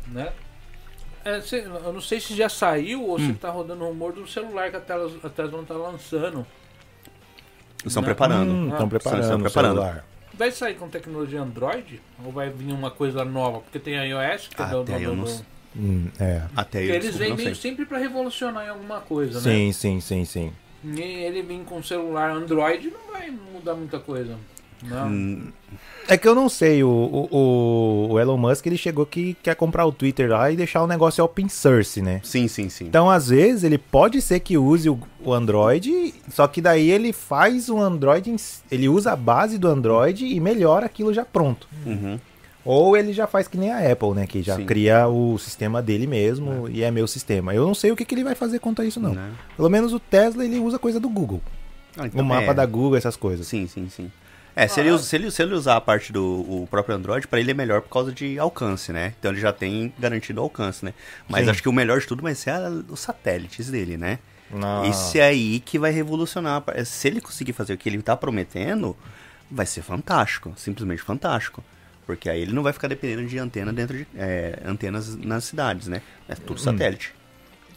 né? 0.08 0.32
É, 1.24 1.40
cê- 1.40 1.64
eu 1.66 1.92
não 1.92 2.00
sei 2.00 2.20
se 2.20 2.34
já 2.34 2.48
saiu 2.48 3.04
ou 3.04 3.16
Hum. 3.18 3.26
se 3.28 3.32
tá 3.34 3.50
rodando 3.50 3.84
rumor 3.84 4.12
do 4.12 4.26
celular 4.26 4.70
que 4.70 4.76
a 4.76 4.80
Tesla, 4.80 5.10
a 5.22 5.28
Tesla 5.28 5.56
não 5.58 5.64
tá 5.64 5.74
lançando. 5.74 6.46
Estão 7.84 8.00
Não. 8.02 8.06
preparando. 8.06 8.50
Hum, 8.50 8.68
Ah, 8.70 8.72
Estão 8.72 8.88
preparando, 8.88 9.22
estão 9.22 9.40
preparando. 9.40 9.74
celular. 9.76 10.04
Vai 10.34 10.50
sair 10.50 10.74
com 10.74 10.88
tecnologia 10.88 11.40
Android? 11.40 12.00
Ou 12.24 12.32
vai 12.32 12.48
vir 12.50 12.72
uma 12.72 12.90
coisa 12.90 13.24
nova? 13.24 13.60
Porque 13.60 13.78
tem 13.78 13.98
a 13.98 14.04
iOS, 14.04 14.48
que 14.48 14.60
é 14.62 14.66
do, 14.66 14.80
Até 14.80 14.96
do- 14.98 15.02
eu 15.04 15.10
do- 15.10 15.16
não 15.16 15.24
do- 15.24 15.30
sei. 15.30 15.44
Hum, 15.76 16.08
é. 16.18 16.42
Até 16.56 16.82
eu 16.82 16.94
eles 16.94 17.16
vêm 17.16 17.54
sempre 17.54 17.84
pra 17.84 17.98
revolucionar 17.98 18.64
em 18.66 18.68
alguma 18.70 19.00
coisa, 19.00 19.34
né? 19.40 19.40
Sim, 19.44 19.72
sim, 19.72 20.00
sim, 20.00 20.24
sim. 20.24 20.52
E 20.84 21.00
ele 21.00 21.42
vir 21.42 21.60
com 21.64 21.82
celular 21.82 22.30
Android 22.30 22.90
não 22.90 23.12
vai 23.12 23.30
mudar 23.30 23.74
muita 23.74 23.98
coisa. 23.98 24.36
Não. 24.80 25.08
Hum, 25.08 25.48
É 26.06 26.16
que 26.16 26.28
eu 26.28 26.36
não 26.36 26.48
sei, 26.48 26.84
o, 26.84 26.88
o, 26.88 28.12
o- 28.12 28.20
Elon 28.20 28.36
Musk 28.36 28.64
ele 28.66 28.76
chegou 28.76 29.04
que 29.04 29.34
quer 29.42 29.56
comprar 29.56 29.84
o 29.84 29.90
Twitter 29.90 30.30
lá 30.30 30.52
e 30.52 30.56
deixar 30.56 30.84
o 30.84 30.86
negócio 30.86 31.22
open 31.24 31.48
source, 31.48 32.00
né? 32.00 32.20
Sim, 32.22 32.46
sim, 32.46 32.68
sim. 32.68 32.84
Então, 32.86 33.10
às 33.10 33.28
vezes, 33.28 33.64
ele 33.64 33.76
pode 33.76 34.22
ser 34.22 34.38
que 34.38 34.56
use 34.56 34.88
o, 34.88 34.96
o 35.24 35.32
Android, 35.32 36.14
só 36.30 36.46
que 36.46 36.60
daí 36.62 36.88
ele 36.92 37.12
faz 37.12 37.68
o 37.68 37.76
Android, 37.80 38.36
ele 38.70 38.88
usa 38.88 39.12
a 39.12 39.16
base 39.16 39.58
do 39.58 39.66
Android 39.66 40.24
e 40.24 40.38
melhora 40.38 40.86
aquilo 40.86 41.12
já 41.12 41.24
pronto. 41.24 41.66
Uhum. 41.84 42.20
Ou 42.64 42.96
ele 42.96 43.12
já 43.12 43.26
faz 43.26 43.48
que 43.48 43.56
nem 43.56 43.70
a 43.72 43.90
Apple, 43.92 44.10
né? 44.10 44.26
Que 44.26 44.42
já 44.42 44.56
Sim. 44.56 44.66
cria 44.66 45.06
o 45.08 45.38
sistema 45.38 45.80
dele 45.80 46.06
mesmo 46.06 46.68
e 46.68 46.82
é 46.82 46.90
meu 46.90 47.06
sistema. 47.06 47.54
Eu 47.54 47.66
não 47.66 47.74
sei 47.74 47.90
o 47.90 47.96
que, 47.96 48.04
que 48.04 48.14
ele 48.14 48.24
vai 48.24 48.34
fazer 48.34 48.58
quanto 48.58 48.82
a 48.82 48.84
isso, 48.84 49.00
não. 49.00 49.14
Né? 49.14 49.32
Pelo 49.56 49.70
menos 49.70 49.92
o 49.92 49.98
Tesla, 50.00 50.44
ele 50.44 50.58
usa 50.58 50.78
coisa 50.78 51.00
do 51.00 51.08
Google. 51.08 51.40
Ah, 51.96 52.06
então 52.06 52.20
o 52.20 52.24
mapa 52.24 52.50
é. 52.50 52.54
da 52.54 52.66
Google, 52.66 52.96
essas 52.96 53.16
coisas. 53.16 53.46
Sim, 53.46 53.66
sim, 53.66 53.88
sim. 53.88 54.10
É, 54.54 54.66
se, 54.66 54.80
ele, 54.80 54.90
usa- 54.90 55.04
se, 55.04 55.14
ele, 55.16 55.30
se 55.30 55.40
ele 55.40 55.54
usar 55.54 55.76
a 55.76 55.80
parte 55.80 56.12
do 56.12 56.24
o 56.24 56.68
próprio 56.68 56.94
Android, 56.96 57.26
pra 57.28 57.38
ele 57.38 57.52
é 57.52 57.54
melhor 57.54 57.80
por 57.80 57.90
causa 57.90 58.10
de 58.12 58.38
alcance, 58.40 58.92
né? 58.92 59.14
Então 59.18 59.30
ele 59.30 59.40
já 59.40 59.52
tem 59.52 59.92
garantido 59.98 60.40
o 60.40 60.44
alcance, 60.44 60.84
né? 60.84 60.92
Mas 61.28 61.44
Sim. 61.44 61.50
acho 61.52 61.62
que 61.62 61.68
o 61.68 61.72
melhor 61.72 62.00
de 62.00 62.06
tudo 62.08 62.22
vai 62.22 62.34
ser 62.34 62.50
a- 62.50 62.68
os 62.88 62.98
satélites 63.00 63.70
dele, 63.70 63.96
né? 63.96 64.18
Ah. 64.60 64.82
Esse 64.86 65.20
aí 65.20 65.60
que 65.60 65.78
vai 65.78 65.92
revolucionar. 65.92 66.64
a- 66.66 66.84
Se 66.84 67.06
ele 67.06 67.20
conseguir 67.20 67.52
fazer 67.52 67.72
o 67.74 67.78
que 67.78 67.88
ele 67.88 68.02
tá 68.02 68.16
prometendo, 68.16 68.96
vai 69.50 69.64
ser 69.64 69.82
fantástico. 69.82 70.52
Simplesmente 70.56 71.02
fantástico. 71.02 71.62
Porque 72.08 72.30
aí 72.30 72.40
ele 72.40 72.54
não 72.54 72.62
vai 72.62 72.72
ficar 72.72 72.88
dependendo 72.88 73.28
de 73.28 73.38
antena 73.38 73.70
dentro 73.70 73.94
de. 73.98 74.06
é, 74.16 74.60
antenas 74.64 75.14
nas 75.14 75.44
cidades, 75.44 75.88
né? 75.88 76.00
É 76.26 76.34
tudo 76.34 76.58
satélite. 76.58 77.12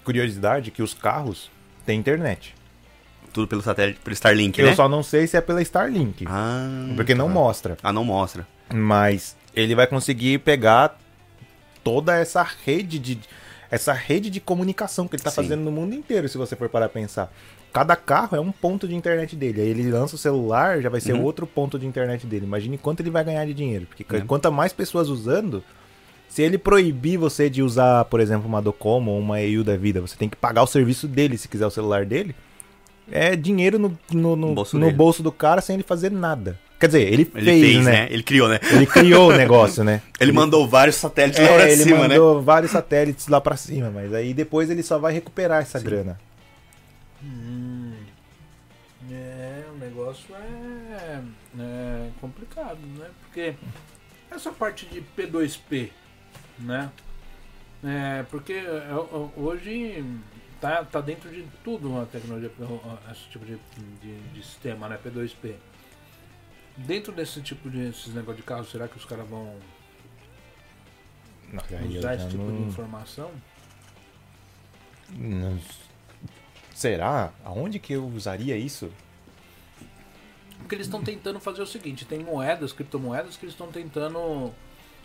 curiosidade 0.05 0.71
que 0.71 0.81
os 0.81 0.93
carros 0.93 1.51
têm 1.85 1.99
internet. 1.99 2.55
Tudo 3.33 3.45
pelo 3.45 3.61
satélite, 3.61 3.99
pelo 3.99 4.13
Starlink, 4.13 4.57
Eu 4.57 4.67
né? 4.67 4.73
só 4.73 4.87
não 4.87 5.03
sei 5.03 5.27
se 5.27 5.35
é 5.35 5.41
pela 5.41 5.61
Starlink. 5.61 6.23
Ah, 6.29 6.93
porque 6.95 7.13
não 7.13 7.27
tá. 7.27 7.33
mostra. 7.33 7.77
Ah, 7.83 7.91
não 7.91 8.05
mostra. 8.05 8.47
Mas 8.73 9.35
ele 9.53 9.75
vai 9.75 9.85
conseguir 9.85 10.39
pegar 10.39 10.97
toda 11.83 12.15
essa 12.15 12.41
rede 12.41 12.99
de 12.99 13.19
essa 13.69 13.91
rede 13.91 14.29
de 14.29 14.39
comunicação 14.39 15.09
que 15.09 15.17
ele 15.17 15.23
tá 15.23 15.29
Sim. 15.29 15.35
fazendo 15.35 15.61
no 15.61 15.71
mundo 15.73 15.93
inteiro, 15.93 16.29
se 16.29 16.37
você 16.37 16.55
for 16.55 16.69
parar 16.69 16.85
a 16.85 16.89
pensar. 16.89 17.33
Cada 17.73 17.95
carro 17.95 18.35
é 18.35 18.39
um 18.39 18.51
ponto 18.51 18.87
de 18.87 18.95
internet 18.95 19.35
dele. 19.35 19.61
Aí 19.61 19.67
ele 19.69 19.89
lança 19.89 20.15
o 20.15 20.17
celular, 20.17 20.81
já 20.81 20.89
vai 20.89 20.99
ser 20.99 21.13
Uhum. 21.13 21.23
outro 21.23 21.47
ponto 21.47 21.79
de 21.79 21.85
internet 21.87 22.27
dele. 22.27 22.45
Imagine 22.45 22.77
quanto 22.77 22.99
ele 23.01 23.09
vai 23.09 23.23
ganhar 23.23 23.45
de 23.45 23.53
dinheiro. 23.53 23.85
Porque 23.87 24.05
É. 24.15 24.19
quanto 24.21 24.51
mais 24.51 24.73
pessoas 24.73 25.07
usando, 25.09 25.63
se 26.27 26.41
ele 26.41 26.57
proibir 26.57 27.17
você 27.17 27.49
de 27.49 27.61
usar, 27.63 28.05
por 28.05 28.19
exemplo, 28.19 28.47
uma 28.47 28.61
Docomo 28.61 29.11
ou 29.11 29.19
uma 29.19 29.41
EU 29.41 29.63
da 29.63 29.77
vida, 29.77 30.01
você 30.01 30.15
tem 30.17 30.27
que 30.29 30.35
pagar 30.35 30.63
o 30.63 30.67
serviço 30.67 31.07
dele 31.07 31.37
se 31.37 31.47
quiser 31.47 31.65
o 31.65 31.71
celular 31.71 32.05
dele. 32.05 32.35
É 33.11 33.35
dinheiro 33.35 33.77
no, 33.79 33.97
no, 34.11 34.35
no- 34.35 34.53
bolso 34.53 34.77
no 34.79 34.91
bolso 34.91 35.23
do 35.23 35.31
cara 35.31 35.59
sem 35.61 35.73
ele 35.75 35.83
fazer 35.83 36.11
nada. 36.11 36.57
Quer 36.79 36.87
dizer, 36.87 37.01
ele, 37.13 37.29
Ele 37.35 37.45
fez, 37.45 37.61
fez, 37.61 37.85
né? 37.85 37.91
né? 37.91 38.07
Ele 38.09 38.23
criou, 38.23 38.47
né? 38.49 38.59
Ele 38.71 38.85
criou 38.87 39.29
o 39.29 39.33
negócio, 39.37 39.83
né? 39.83 40.01
Ele 40.19 40.31
mandou 40.31 40.67
vários 40.67 40.95
satélites 40.95 41.39
lá 41.39 41.47
pra 41.47 41.67
É, 41.67 41.71
ele 41.73 41.83
cima, 41.83 41.97
né? 41.99 42.07
mandou 42.07 42.41
vários 42.41 42.71
satélites 42.71 43.27
lá 43.27 43.39
pra 43.39 43.55
cima, 43.55 43.91
mas 43.93 44.13
aí 44.13 44.33
depois 44.33 44.69
ele 44.69 44.81
só 44.81 44.97
vai 44.97 45.13
recuperar 45.13 45.61
essa 45.61 45.79
grana. 45.79 46.19
Negócio 50.01 50.35
é, 50.35 51.21
é 51.59 52.11
complicado, 52.19 52.79
né? 52.97 53.09
Porque 53.21 53.55
essa 54.29 54.51
parte 54.51 54.85
de 54.87 55.01
P2P, 55.15 55.91
né? 56.59 56.91
É, 57.83 58.23
porque 58.23 58.53
é, 58.53 58.89
hoje 59.37 60.03
tá, 60.59 60.83
tá 60.83 61.01
dentro 61.01 61.29
de 61.29 61.45
tudo 61.63 61.99
a 61.99 62.05
tecnologia, 62.05 62.51
esse 63.11 63.29
tipo 63.29 63.45
de, 63.45 63.57
de, 64.01 64.19
de 64.33 64.43
sistema, 64.43 64.89
né? 64.89 64.99
P2P. 65.03 65.55
Dentro 66.77 67.11
desse 67.11 67.41
tipo 67.41 67.69
de 67.69 67.89
esses 67.89 68.13
negócios 68.13 68.37
de 68.37 68.43
carro, 68.43 68.65
será 68.65 68.87
que 68.87 68.97
os 68.97 69.05
caras 69.05 69.27
vão 69.27 69.55
eu 71.69 71.97
usar 71.99 72.15
esse 72.15 72.29
tipo 72.29 72.43
de 72.45 72.51
não- 72.51 72.67
informação? 72.67 73.31
não- 75.11 75.59
Será? 76.73 77.31
Aonde 77.43 77.77
que 77.77 77.93
eu 77.93 78.07
usaria 78.07 78.57
isso? 78.57 78.91
Porque 80.61 80.75
eles 80.75 80.87
estão 80.87 81.01
tentando 81.03 81.39
fazer 81.39 81.61
o 81.61 81.67
seguinte: 81.67 82.05
tem 82.05 82.19
moedas, 82.19 82.71
criptomoedas, 82.71 83.35
que 83.37 83.45
eles 83.45 83.53
estão 83.53 83.67
tentando 83.67 84.51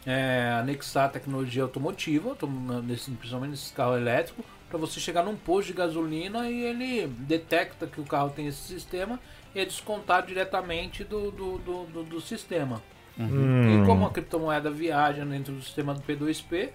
é, 0.06 0.56
anexar 0.60 1.06
a 1.06 1.08
tecnologia 1.08 1.62
automotiva, 1.64 2.30
autom- 2.30 2.82
nesse- 2.82 3.10
principalmente 3.10 3.50
nesses 3.50 3.70
carros 3.72 3.96
elétricos, 3.98 4.44
para 4.68 4.78
você 4.78 5.00
chegar 5.00 5.24
num 5.24 5.36
posto 5.36 5.68
de 5.68 5.72
gasolina 5.74 6.48
e 6.50 6.62
ele 6.64 7.06
detecta 7.08 7.86
que 7.86 8.00
o 8.00 8.04
carro 8.04 8.30
tem 8.30 8.46
esse 8.46 8.60
sistema 8.62 9.18
e 9.54 9.60
é 9.60 9.64
descontado 9.64 10.26
diretamente 10.26 11.02
do, 11.04 11.30
do, 11.30 11.58
do, 11.58 11.84
do- 11.86 12.02
do 12.04 12.20
sistema. 12.20 12.82
Hum, 13.18 13.82
E 13.82 13.86
como 13.86 14.04
a 14.06 14.10
criptomoeda 14.10 14.70
viaja 14.70 15.24
dentro 15.24 15.54
do 15.54 15.62
sistema 15.62 15.94
do 15.94 16.02
P2P, 16.02 16.68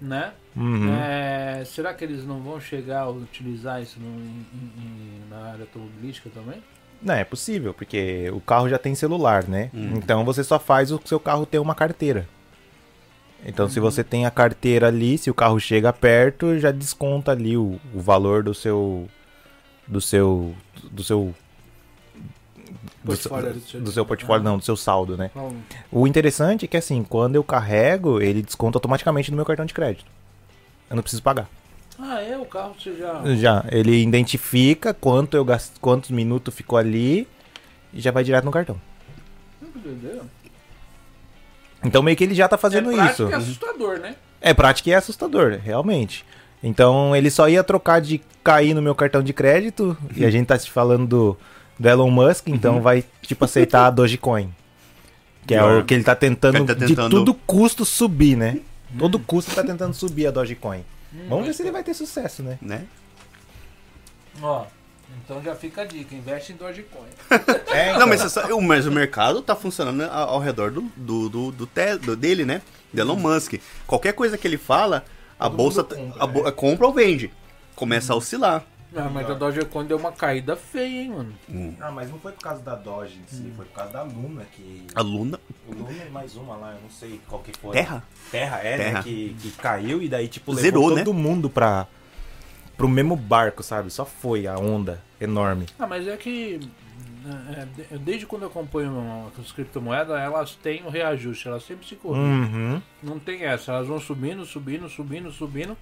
né? 0.00 0.32
uhum. 0.56 0.94
é, 0.94 1.64
será 1.64 1.92
que 1.94 2.04
eles 2.04 2.24
não 2.24 2.40
vão 2.40 2.60
chegar 2.60 3.00
a 3.02 3.08
utilizar 3.10 3.82
isso 3.82 3.98
no- 3.98 4.20
em- 4.20 4.46
em- 4.78 5.22
na 5.30 5.50
área 5.50 5.62
automobilística 5.62 6.30
também? 6.30 6.62
Não, 7.04 7.14
é 7.14 7.22
possível, 7.24 7.74
porque 7.74 8.30
o 8.32 8.40
carro 8.40 8.68
já 8.68 8.78
tem 8.78 8.94
celular, 8.94 9.46
né? 9.46 9.70
Hum. 9.74 9.92
Então 9.96 10.24
você 10.24 10.42
só 10.42 10.58
faz 10.58 10.90
o 10.90 10.98
seu 11.04 11.20
carro 11.20 11.44
ter 11.44 11.58
uma 11.58 11.74
carteira. 11.74 12.26
Então 13.44 13.68
se 13.68 13.78
você 13.78 14.02
tem 14.02 14.24
a 14.24 14.30
carteira 14.30 14.88
ali, 14.88 15.18
se 15.18 15.30
o 15.30 15.34
carro 15.34 15.60
chega 15.60 15.92
perto, 15.92 16.58
já 16.58 16.70
desconta 16.70 17.32
ali 17.32 17.56
o, 17.58 17.78
o 17.94 18.00
valor 18.00 18.42
do 18.42 18.54
seu. 18.54 19.06
Do 19.86 20.00
seu. 20.00 20.54
Do 20.90 21.04
seu. 21.04 21.34
Do 23.04 23.14
seu, 23.14 23.30
Portfólio 23.30 23.52
do 23.82 23.92
seu- 23.92 24.06
portfólio, 24.06 24.42
não, 24.42 24.56
do 24.56 24.64
seu 24.64 24.76
saldo, 24.76 25.14
né? 25.14 25.30
O 25.92 26.06
interessante 26.06 26.64
é 26.64 26.68
que 26.68 26.76
assim, 26.78 27.04
quando 27.04 27.34
eu 27.36 27.44
carrego, 27.44 28.18
ele 28.18 28.40
desconta 28.42 28.78
automaticamente 28.78 29.30
no 29.30 29.36
meu 29.36 29.44
cartão 29.44 29.66
de 29.66 29.74
crédito. 29.74 30.06
Eu 30.88 30.96
não 30.96 31.02
preciso 31.02 31.22
pagar. 31.22 31.46
Ah, 31.98 32.20
é? 32.20 32.36
O 32.36 32.44
carro 32.44 32.74
você 32.78 32.94
já. 32.96 33.22
Já, 33.36 33.64
ele 33.70 34.02
identifica 34.02 34.92
quanto 34.92 35.36
eu 35.36 35.44
gasto, 35.44 35.78
quantos 35.80 36.10
minutos 36.10 36.54
ficou 36.54 36.76
ali 36.78 37.26
e 37.92 38.00
já 38.00 38.10
vai 38.10 38.24
direto 38.24 38.44
no 38.44 38.50
cartão. 38.50 38.80
Entendeu? 39.62 40.22
Então 41.84 42.02
meio 42.02 42.16
que 42.16 42.24
ele 42.24 42.34
já 42.34 42.48
tá 42.48 42.56
fazendo 42.56 42.90
é 42.90 42.94
prático 42.94 43.22
isso. 43.24 43.30
e 43.30 43.34
assustador, 43.34 43.98
né? 43.98 44.16
É 44.40 44.52
prático 44.54 44.88
e 44.88 44.92
é 44.92 44.96
assustador, 44.96 45.58
realmente. 45.62 46.24
Então 46.62 47.14
ele 47.14 47.30
só 47.30 47.48
ia 47.48 47.62
trocar 47.62 48.00
de 48.00 48.20
cair 48.42 48.74
no 48.74 48.82
meu 48.82 48.94
cartão 48.94 49.22
de 49.22 49.32
crédito, 49.32 49.96
e 50.16 50.24
a 50.24 50.30
gente 50.30 50.46
tá 50.46 50.58
se 50.58 50.70
falando 50.70 51.06
do, 51.06 51.38
do 51.78 51.88
Elon 51.88 52.10
Musk, 52.10 52.48
então 52.48 52.80
vai, 52.80 53.04
tipo, 53.22 53.44
aceitar 53.44 53.86
a 53.86 53.90
Dogecoin. 53.90 54.52
Que 55.46 55.54
é 55.54 55.62
o 55.62 55.84
que 55.84 55.92
ele 55.94 56.04
tá 56.04 56.14
tentando, 56.14 56.56
Ele 56.56 56.66
tá 56.66 56.74
de 56.74 56.86
tentando- 56.86 57.10
todo 57.10 57.34
custo 57.34 57.84
subir, 57.84 58.36
né? 58.36 58.60
Todo 58.98 59.18
custo 59.18 59.54
tá 59.54 59.62
tentando 59.62 59.92
subir 59.92 60.26
a 60.26 60.30
Dogecoin. 60.30 60.82
Vamos 61.28 61.46
ver 61.46 61.54
se 61.54 61.62
ele 61.62 61.70
vai 61.70 61.82
ter 61.84 61.94
sucesso, 61.94 62.42
né? 62.42 62.58
né? 62.60 62.86
Ó, 64.42 64.66
então 65.24 65.42
já 65.42 65.54
fica 65.54 65.82
a 65.82 65.84
dica, 65.84 66.14
investe 66.14 66.52
em 66.52 66.56
Dogecoin. 66.56 67.08
É, 67.74 67.96
Não, 67.98 68.06
mas, 68.06 68.20
essa- 68.24 68.54
o- 68.54 68.60
mas 68.62 68.86
o 68.86 68.92
mercado 68.92 69.42
tá 69.42 69.54
funcionando 69.56 70.02
ao, 70.04 70.30
ao 70.34 70.40
redor 70.40 70.70
do, 70.70 70.82
do, 70.96 71.28
do, 71.28 71.52
do 71.52 71.66
te- 71.66 71.96
do- 71.98 72.16
dele, 72.16 72.44
né? 72.44 72.62
Do 72.92 73.00
Elon 73.00 73.16
Musk. 73.16 73.54
Qualquer 73.86 74.12
coisa 74.12 74.38
que 74.38 74.46
ele 74.46 74.56
fala, 74.58 75.04
a 75.38 75.44
Todo 75.48 75.56
bolsa 75.56 75.82
tá- 75.84 75.96
compra, 75.96 76.22
a 76.22 76.26
bo- 76.26 76.52
compra 76.52 76.86
ou 76.86 76.92
vende. 76.92 77.32
Começa 77.74 78.12
a 78.12 78.16
oscilar. 78.16 78.64
Ah, 78.96 79.10
mas 79.12 79.28
a 79.28 79.34
Dogecoin 79.34 79.86
deu 79.86 79.96
uma 79.96 80.12
caída 80.12 80.54
feia, 80.56 81.02
hein, 81.02 81.10
mano. 81.10 81.34
Ah, 81.80 81.90
mas 81.90 82.10
não 82.10 82.18
foi 82.18 82.32
por 82.32 82.42
causa 82.42 82.62
da 82.62 82.74
Doge 82.74 83.18
em 83.18 83.26
si, 83.26 83.52
foi 83.56 83.64
por 83.64 83.74
causa 83.74 83.92
da 83.92 84.02
Luna 84.02 84.44
que. 84.52 84.86
A 84.94 85.02
Luna. 85.02 85.40
O 85.66 85.74
Luna 85.74 86.02
é 86.06 86.08
mais 86.10 86.36
uma 86.36 86.56
lá, 86.56 86.72
eu 86.74 86.80
não 86.82 86.90
sei 86.90 87.20
qual 87.28 87.42
que 87.42 87.52
foi. 87.58 87.72
Terra? 87.72 88.02
Terra, 88.30 88.58
é, 88.58 88.76
Terra. 88.76 88.92
né? 88.98 89.02
Que, 89.02 89.36
que 89.40 89.50
caiu 89.52 90.00
e 90.02 90.08
daí, 90.08 90.28
tipo, 90.28 90.52
levou 90.52 90.62
Zerou, 90.90 90.96
todo 91.04 91.12
né? 91.14 91.20
mundo 91.22 91.50
pra. 91.50 91.86
pro 92.76 92.88
mesmo 92.88 93.16
barco, 93.16 93.62
sabe? 93.62 93.90
Só 93.90 94.04
foi 94.04 94.46
a 94.46 94.56
onda 94.58 95.00
enorme. 95.20 95.66
Ah, 95.78 95.86
mas 95.86 96.06
é 96.06 96.16
que. 96.16 96.60
é, 97.56 97.64
de- 97.64 97.98
desde 97.98 98.26
quando 98.26 98.42
eu 98.42 98.48
acompanho 98.48 99.30
as 99.40 99.50
criptomoedas, 99.50 100.16
elas 100.20 100.54
têm 100.54 100.82
o 100.84 100.88
reajuste, 100.88 101.48
elas 101.48 101.64
sempre 101.64 101.86
se 101.86 101.96
corrigem. 101.96 102.24
Uhum. 102.30 102.82
Não 103.02 103.18
tem 103.18 103.42
essa, 103.44 103.72
elas 103.72 103.88
vão 103.88 103.98
subindo, 103.98 104.44
subindo, 104.44 104.88
subindo, 104.88 105.32
subindo. 105.32 105.76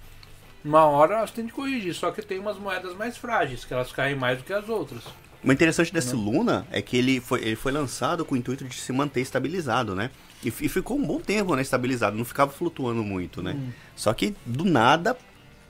Uma 0.63 0.85
hora 0.85 1.15
elas 1.15 1.31
têm 1.31 1.45
de 1.45 1.51
corrigir, 1.51 1.93
só 1.93 2.11
que 2.11 2.21
tem 2.21 2.39
umas 2.39 2.57
moedas 2.57 2.95
mais 2.95 3.17
frágeis, 3.17 3.65
que 3.65 3.73
elas 3.73 3.91
caem 3.91 4.15
mais 4.15 4.37
do 4.37 4.43
que 4.43 4.53
as 4.53 4.69
outras. 4.69 5.03
O 5.43 5.51
interessante 5.51 5.91
desse 5.91 6.15
Luna 6.15 6.65
é 6.71 6.81
que 6.81 6.95
ele 6.95 7.19
foi, 7.19 7.41
ele 7.41 7.55
foi 7.57 7.71
lançado 7.73 8.23
com 8.23 8.33
o 8.33 8.37
intuito 8.37 8.63
de 8.63 8.75
se 8.75 8.93
manter 8.93 9.19
estabilizado, 9.19 9.93
né? 9.93 10.09
E, 10.41 10.47
e 10.47 10.69
ficou 10.69 10.97
um 10.97 11.05
bom 11.05 11.19
tempo, 11.19 11.53
né, 11.53 11.61
estabilizado, 11.61 12.15
não 12.17 12.23
ficava 12.23 12.49
flutuando 12.49 13.03
muito, 13.03 13.41
né? 13.43 13.57
Só 13.93 14.13
que 14.13 14.33
do 14.45 14.63
nada, 14.63 15.17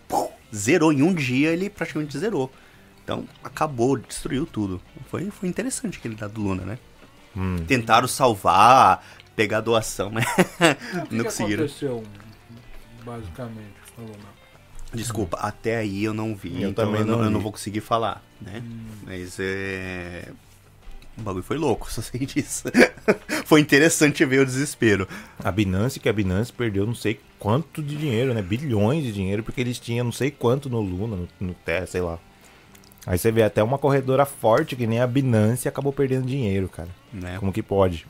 pum, 0.07 0.29
zerou. 0.53 0.93
Em 0.93 1.01
um 1.01 1.11
dia 1.11 1.49
ele 1.49 1.71
praticamente 1.71 2.15
zerou. 2.15 2.51
Então 3.03 3.27
acabou, 3.43 3.97
destruiu 3.97 4.45
tudo. 4.45 4.79
Foi, 5.09 5.29
foi 5.31 5.49
interessante 5.49 5.97
aquele 5.97 6.13
dado 6.13 6.33
do 6.33 6.41
Luna, 6.41 6.63
né? 6.63 6.77
Hum. 7.35 7.57
Tentaram 7.67 8.07
salvar, 8.07 9.03
pegar 9.35 9.59
doação, 9.61 10.11
mas 10.11 10.23
O 10.25 11.07
que, 11.07 11.15
não 11.15 11.17
que 11.17 11.23
conseguiram. 11.23 11.65
aconteceu, 11.65 12.03
basicamente, 13.03 13.73
falou 13.95 14.11
não. 14.11 14.32
Desculpa, 14.93 15.37
até 15.37 15.77
aí 15.77 16.03
eu 16.03 16.13
não 16.13 16.35
vi, 16.35 16.61
Eu 16.61 16.69
então 16.69 16.85
também 16.85 17.01
eu 17.01 17.07
não, 17.07 17.17
não 17.17 17.23
eu 17.25 17.29
não 17.31 17.39
vi. 17.39 17.43
vou 17.43 17.51
conseguir 17.51 17.81
falar, 17.81 18.23
né? 18.41 18.63
Mas 19.03 19.37
é. 19.39 20.29
O 21.17 21.21
bagulho 21.21 21.43
foi 21.43 21.57
louco, 21.57 21.89
só 21.93 22.01
sei 22.01 22.25
disso. 22.25 22.63
foi 23.45 23.59
interessante 23.61 24.23
ver 24.25 24.39
o 24.41 24.45
desespero. 24.45 25.07
A 25.43 25.51
Binance, 25.51 25.99
que 25.99 26.09
a 26.09 26.13
Binance 26.13 26.51
perdeu 26.51 26.85
não 26.85 26.95
sei 26.95 27.19
quanto 27.37 27.83
de 27.83 27.95
dinheiro, 27.95 28.33
né? 28.33 28.41
Bilhões 28.41 29.03
de 29.03 29.11
dinheiro, 29.11 29.43
porque 29.43 29.61
eles 29.61 29.77
tinham 29.79 30.05
não 30.05 30.11
sei 30.11 30.31
quanto 30.31 30.69
no 30.69 30.79
Luna, 30.81 31.15
no, 31.15 31.27
no 31.47 31.53
Terra, 31.53 31.85
sei 31.85 32.01
lá. 32.01 32.17
Aí 33.05 33.17
você 33.17 33.31
vê 33.31 33.43
até 33.43 33.61
uma 33.61 33.77
corredora 33.77 34.25
forte 34.25 34.75
que 34.75 34.87
nem 34.87 34.99
a 35.01 35.05
Binance 35.07 35.67
acabou 35.67 35.91
perdendo 35.91 36.25
dinheiro, 36.25 36.69
cara. 36.69 36.89
Né? 37.11 37.37
Como 37.37 37.51
que 37.51 37.61
pode? 37.61 38.07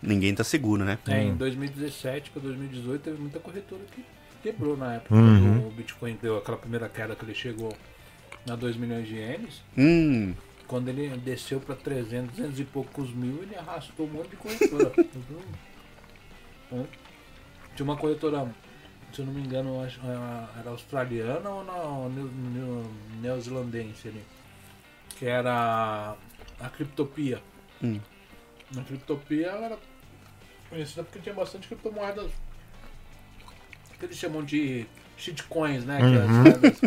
Ninguém 0.00 0.34
tá 0.34 0.44
seguro, 0.44 0.84
né? 0.84 0.98
É, 1.08 1.16
Hum. 1.18 1.30
em 1.30 1.34
2017 1.36 2.30
para 2.30 2.42
2018 2.42 3.02
teve 3.02 3.20
muita 3.20 3.40
corretora 3.40 3.80
que 3.92 4.02
quebrou 4.52 4.76
na 4.76 4.94
época. 4.94 5.14
Uhum. 5.14 5.40
Quando 5.60 5.66
o 5.66 5.70
Bitcoin 5.70 6.18
deu 6.22 6.38
aquela 6.38 6.56
primeira 6.56 6.88
queda 6.88 7.16
que 7.16 7.24
ele 7.24 7.34
chegou 7.34 7.76
a 8.48 8.54
2 8.54 8.76
milhões 8.76 9.08
de 9.08 9.14
ienes. 9.16 9.62
Hum, 9.76 10.34
Quando 10.68 10.88
ele 10.88 11.08
desceu 11.18 11.60
para 11.60 11.74
300, 11.76 12.36
200 12.36 12.60
e 12.60 12.64
poucos 12.64 13.10
mil, 13.12 13.42
ele 13.42 13.56
arrastou 13.56 14.06
um 14.06 14.10
monte 14.10 14.30
de 14.30 14.36
corretora. 14.36 14.92
Hum. 16.72 16.84
Tinha 17.76 17.84
uma 17.84 17.96
corretora, 17.96 18.52
se 19.12 19.20
eu 19.20 19.26
não 19.26 19.32
me 19.32 19.40
engano, 19.40 19.80
acho, 19.84 20.00
era- 20.04 20.70
australiana 20.70 21.48
ou 21.48 21.64
não, 21.64 22.08
neo- 22.08 22.30
neo- 22.52 22.90
neozelandense 23.20 24.08
ali. 24.08 24.22
Que 25.16 25.26
era 25.26 26.16
a 26.58 26.68
Criptopia. 26.70 27.40
Hum. 27.82 28.00
A 28.76 28.80
Criptopia 28.82 29.46
ela 29.46 29.66
era 29.66 29.78
conhecida 30.68 31.04
porque 31.04 31.20
tinha 31.20 31.34
bastante 31.34 31.68
criptomoedas 31.68 32.32
que 33.98 34.04
eles 34.06 34.16
chamam 34.16 34.42
de 34.44 34.86
shitcoins, 35.16 35.84
né? 35.84 35.96
aquelas 35.98 36.30
moedas. 36.30 36.80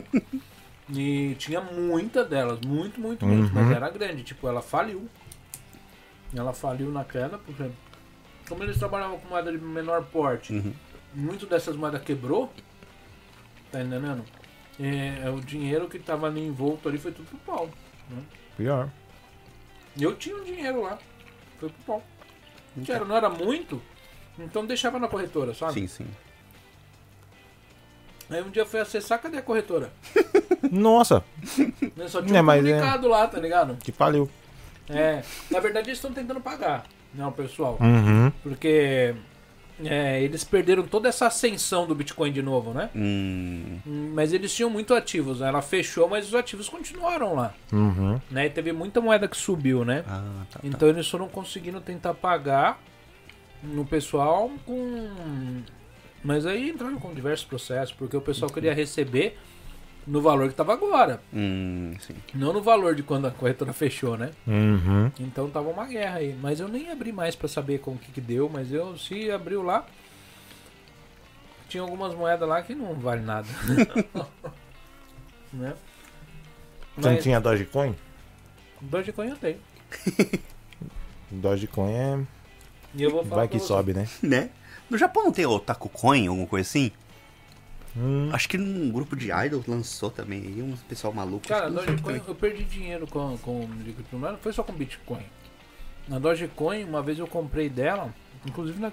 E 0.91 1.35
tinha 1.37 1.61
muita 1.61 2.23
delas, 2.25 2.59
muito, 2.65 2.99
muito, 2.99 3.25
muito, 3.25 3.53
mas 3.53 3.71
era 3.71 3.89
grande. 3.89 4.23
Tipo, 4.23 4.47
ela 4.47 4.61
faliu. 4.61 5.07
Ela 6.35 6.53
faliu 6.53 6.91
na 6.91 7.03
queda, 7.03 7.37
porque 7.39 7.69
como 8.47 8.63
eles 8.63 8.77
trabalhavam 8.77 9.19
com 9.19 9.27
moeda 9.29 9.51
de 9.51 9.57
menor 9.59 10.03
porte, 10.05 10.53
Uhum. 10.53 10.73
muito 11.13 11.45
dessas 11.45 11.75
moedas 11.75 12.01
quebrou. 12.03 12.51
Tá 13.71 13.81
entendendo? 13.81 14.23
É, 14.79 15.27
é 15.27 15.29
o 15.29 15.39
dinheiro 15.41 15.87
que 15.87 15.99
tava 15.99 16.27
ali 16.27 16.41
envolto 16.45 16.87
ali 16.89 16.97
foi 16.97 17.11
tudo 17.11 17.27
pro 17.27 17.37
pau. 17.39 17.69
Pior. 18.57 18.89
E 19.95 20.03
eu 20.03 20.15
tinha 20.15 20.35
um 20.35 20.43
dinheiro 20.43 20.81
lá. 20.81 20.97
Foi 21.59 21.69
pro 21.69 21.83
pau. 21.85 22.03
Dinheiro 22.75 23.05
não 23.05 23.15
era 23.15 23.29
muito, 23.29 23.81
então 24.37 24.65
deixava 24.65 24.97
na 24.99 25.07
corretora, 25.07 25.53
sabe? 25.53 25.73
Sim, 25.73 25.87
sim. 25.87 26.07
Aí 28.29 28.41
um 28.43 28.49
dia 28.49 28.61
eu 28.61 28.65
fui 28.67 28.79
acessar, 28.79 29.19
cadê 29.21 29.37
a 29.37 29.41
corretora? 29.41 29.89
Nossa, 30.71 31.23
Né, 31.95 32.07
Só 32.07 32.21
tinha 32.21 32.39
É, 32.39 32.41
um 32.43 32.51
é- 32.51 32.55
comunicado 32.57 33.07
lá, 33.07 33.27
tá 33.27 33.39
ligado? 33.39 33.77
que 33.83 33.91
faliu. 33.91 34.29
É, 34.89 35.21
na 35.51 35.59
verdade 35.59 35.87
eles 35.89 35.97
estão 35.97 36.11
tentando 36.11 36.39
pagar, 36.41 36.85
né, 37.13 37.25
o 37.25 37.31
pessoal. 37.31 37.77
Uhum. 37.79 38.31
Porque 38.43 39.13
é, 39.83 40.21
eles 40.21 40.43
perderam 40.43 40.83
toda 40.83 41.07
essa 41.09 41.27
ascensão 41.27 41.85
do 41.87 41.95
Bitcoin 41.95 42.31
de 42.31 42.41
novo, 42.41 42.73
né? 42.73 42.89
Hum, 42.95 43.79
Hum, 43.87 44.11
Mas 44.13 44.33
eles 44.33 44.53
tinham 44.53 44.69
muito 44.69 44.93
ativos, 44.93 45.39
né? 45.39 45.47
Ela 45.47 45.61
fechou, 45.61 46.07
mas 46.09 46.27
os 46.27 46.35
ativos 46.35 46.67
continuaram 46.67 47.33
lá. 47.35 47.53
Uhum. 47.71 48.19
Né? 48.29 48.47
E 48.47 48.49
teve 48.49 48.71
muita 48.73 48.99
moeda 48.99 49.27
que 49.27 49.37
subiu, 49.37 49.85
né? 49.85 50.03
ah, 50.07 50.21
tá, 50.51 50.59
tá. 50.59 50.67
Então 50.67 50.89
eles 50.89 51.07
foram 51.07 51.27
conseguindo 51.29 51.79
tentar 51.81 52.13
pagar 52.13 52.79
no 53.63 53.85
pessoal 53.85 54.51
com. 54.65 55.61
Mas 56.23 56.45
aí 56.45 56.69
entraram 56.69 56.97
com 56.99 57.13
diversos 57.13 57.45
processos, 57.45 57.93
porque 57.95 58.15
o 58.17 58.21
pessoal 58.21 58.51
queria 58.51 58.73
receber 58.73 59.37
no 60.07 60.21
valor 60.21 60.49
que 60.49 60.55
tava 60.55 60.73
agora, 60.73 61.21
Hum, 61.33 61.93
sim. 61.99 62.15
não 62.33 62.51
no 62.51 62.61
valor 62.61 62.95
de 62.95 63.03
quando 63.03 63.27
a 63.27 63.31
corretora 63.31 63.73
fechou, 63.73 64.17
né? 64.17 64.31
Uhum. 64.47 65.11
Então 65.19 65.49
tava 65.49 65.69
uma 65.69 65.85
guerra 65.85 66.17
aí. 66.19 66.35
Mas 66.41 66.59
eu 66.59 66.67
nem 66.67 66.89
abri 66.89 67.11
mais 67.11 67.35
pra 67.35 67.47
saber 67.47 67.79
como 67.79 67.97
que, 67.97 68.11
que 68.11 68.21
deu, 68.21 68.49
mas 68.49 68.71
eu 68.71 68.97
se 68.97 69.29
abriu 69.29 69.61
lá. 69.61 69.85
Tinha 71.67 71.83
algumas 71.83 72.15
moedas 72.15 72.47
lá 72.49 72.61
que 72.63 72.73
não 72.73 72.95
vale 72.95 73.21
nada. 73.21 73.47
né? 75.53 75.73
Você 76.95 77.07
não 77.07 77.13
Mas 77.13 77.23
tinha 77.23 77.39
Dogecoin? 77.39 77.95
Dogecoin 78.81 79.29
eu 79.29 79.37
tenho. 79.37 79.59
Dogecoin 81.31 81.91
é. 81.93 82.19
E 82.95 83.03
eu 83.03 83.11
vou 83.11 83.23
falar 83.23 83.41
Vai 83.41 83.47
que 83.47 83.59
você. 83.59 83.67
sobe, 83.67 83.93
né? 83.93 84.07
Né? 84.23 84.49
No 84.89 84.97
Japão 84.97 85.25
não 85.25 85.31
tem 85.31 85.45
o 85.45 85.51
Otaku 85.51 85.89
Coin, 85.89 86.27
alguma 86.27 86.47
coisa 86.47 86.67
assim? 86.67 86.91
Hum. 87.95 88.29
Acho 88.31 88.47
que 88.47 88.57
num 88.57 88.91
grupo 88.91 89.15
de 89.15 89.31
idols 89.31 89.65
lançou 89.67 90.09
também 90.09 90.39
aí, 90.39 90.61
um 90.61 90.75
pessoal 90.87 91.13
maluco. 91.13 91.47
Cara, 91.47 91.69
Dogecoin, 91.69 92.21
eu 92.27 92.35
perdi 92.35 92.63
dinheiro 92.63 93.07
com, 93.07 93.37
com 93.39 93.67
criptomoeda, 93.67 94.33
não 94.33 94.39
foi 94.39 94.53
só 94.53 94.63
com 94.63 94.73
Bitcoin. 94.73 95.25
Na 96.07 96.19
Dogecoin, 96.19 96.83
uma 96.83 97.01
vez 97.01 97.19
eu 97.19 97.27
comprei 97.27 97.69
dela, 97.69 98.13
inclusive 98.45 98.79
na, 98.79 98.91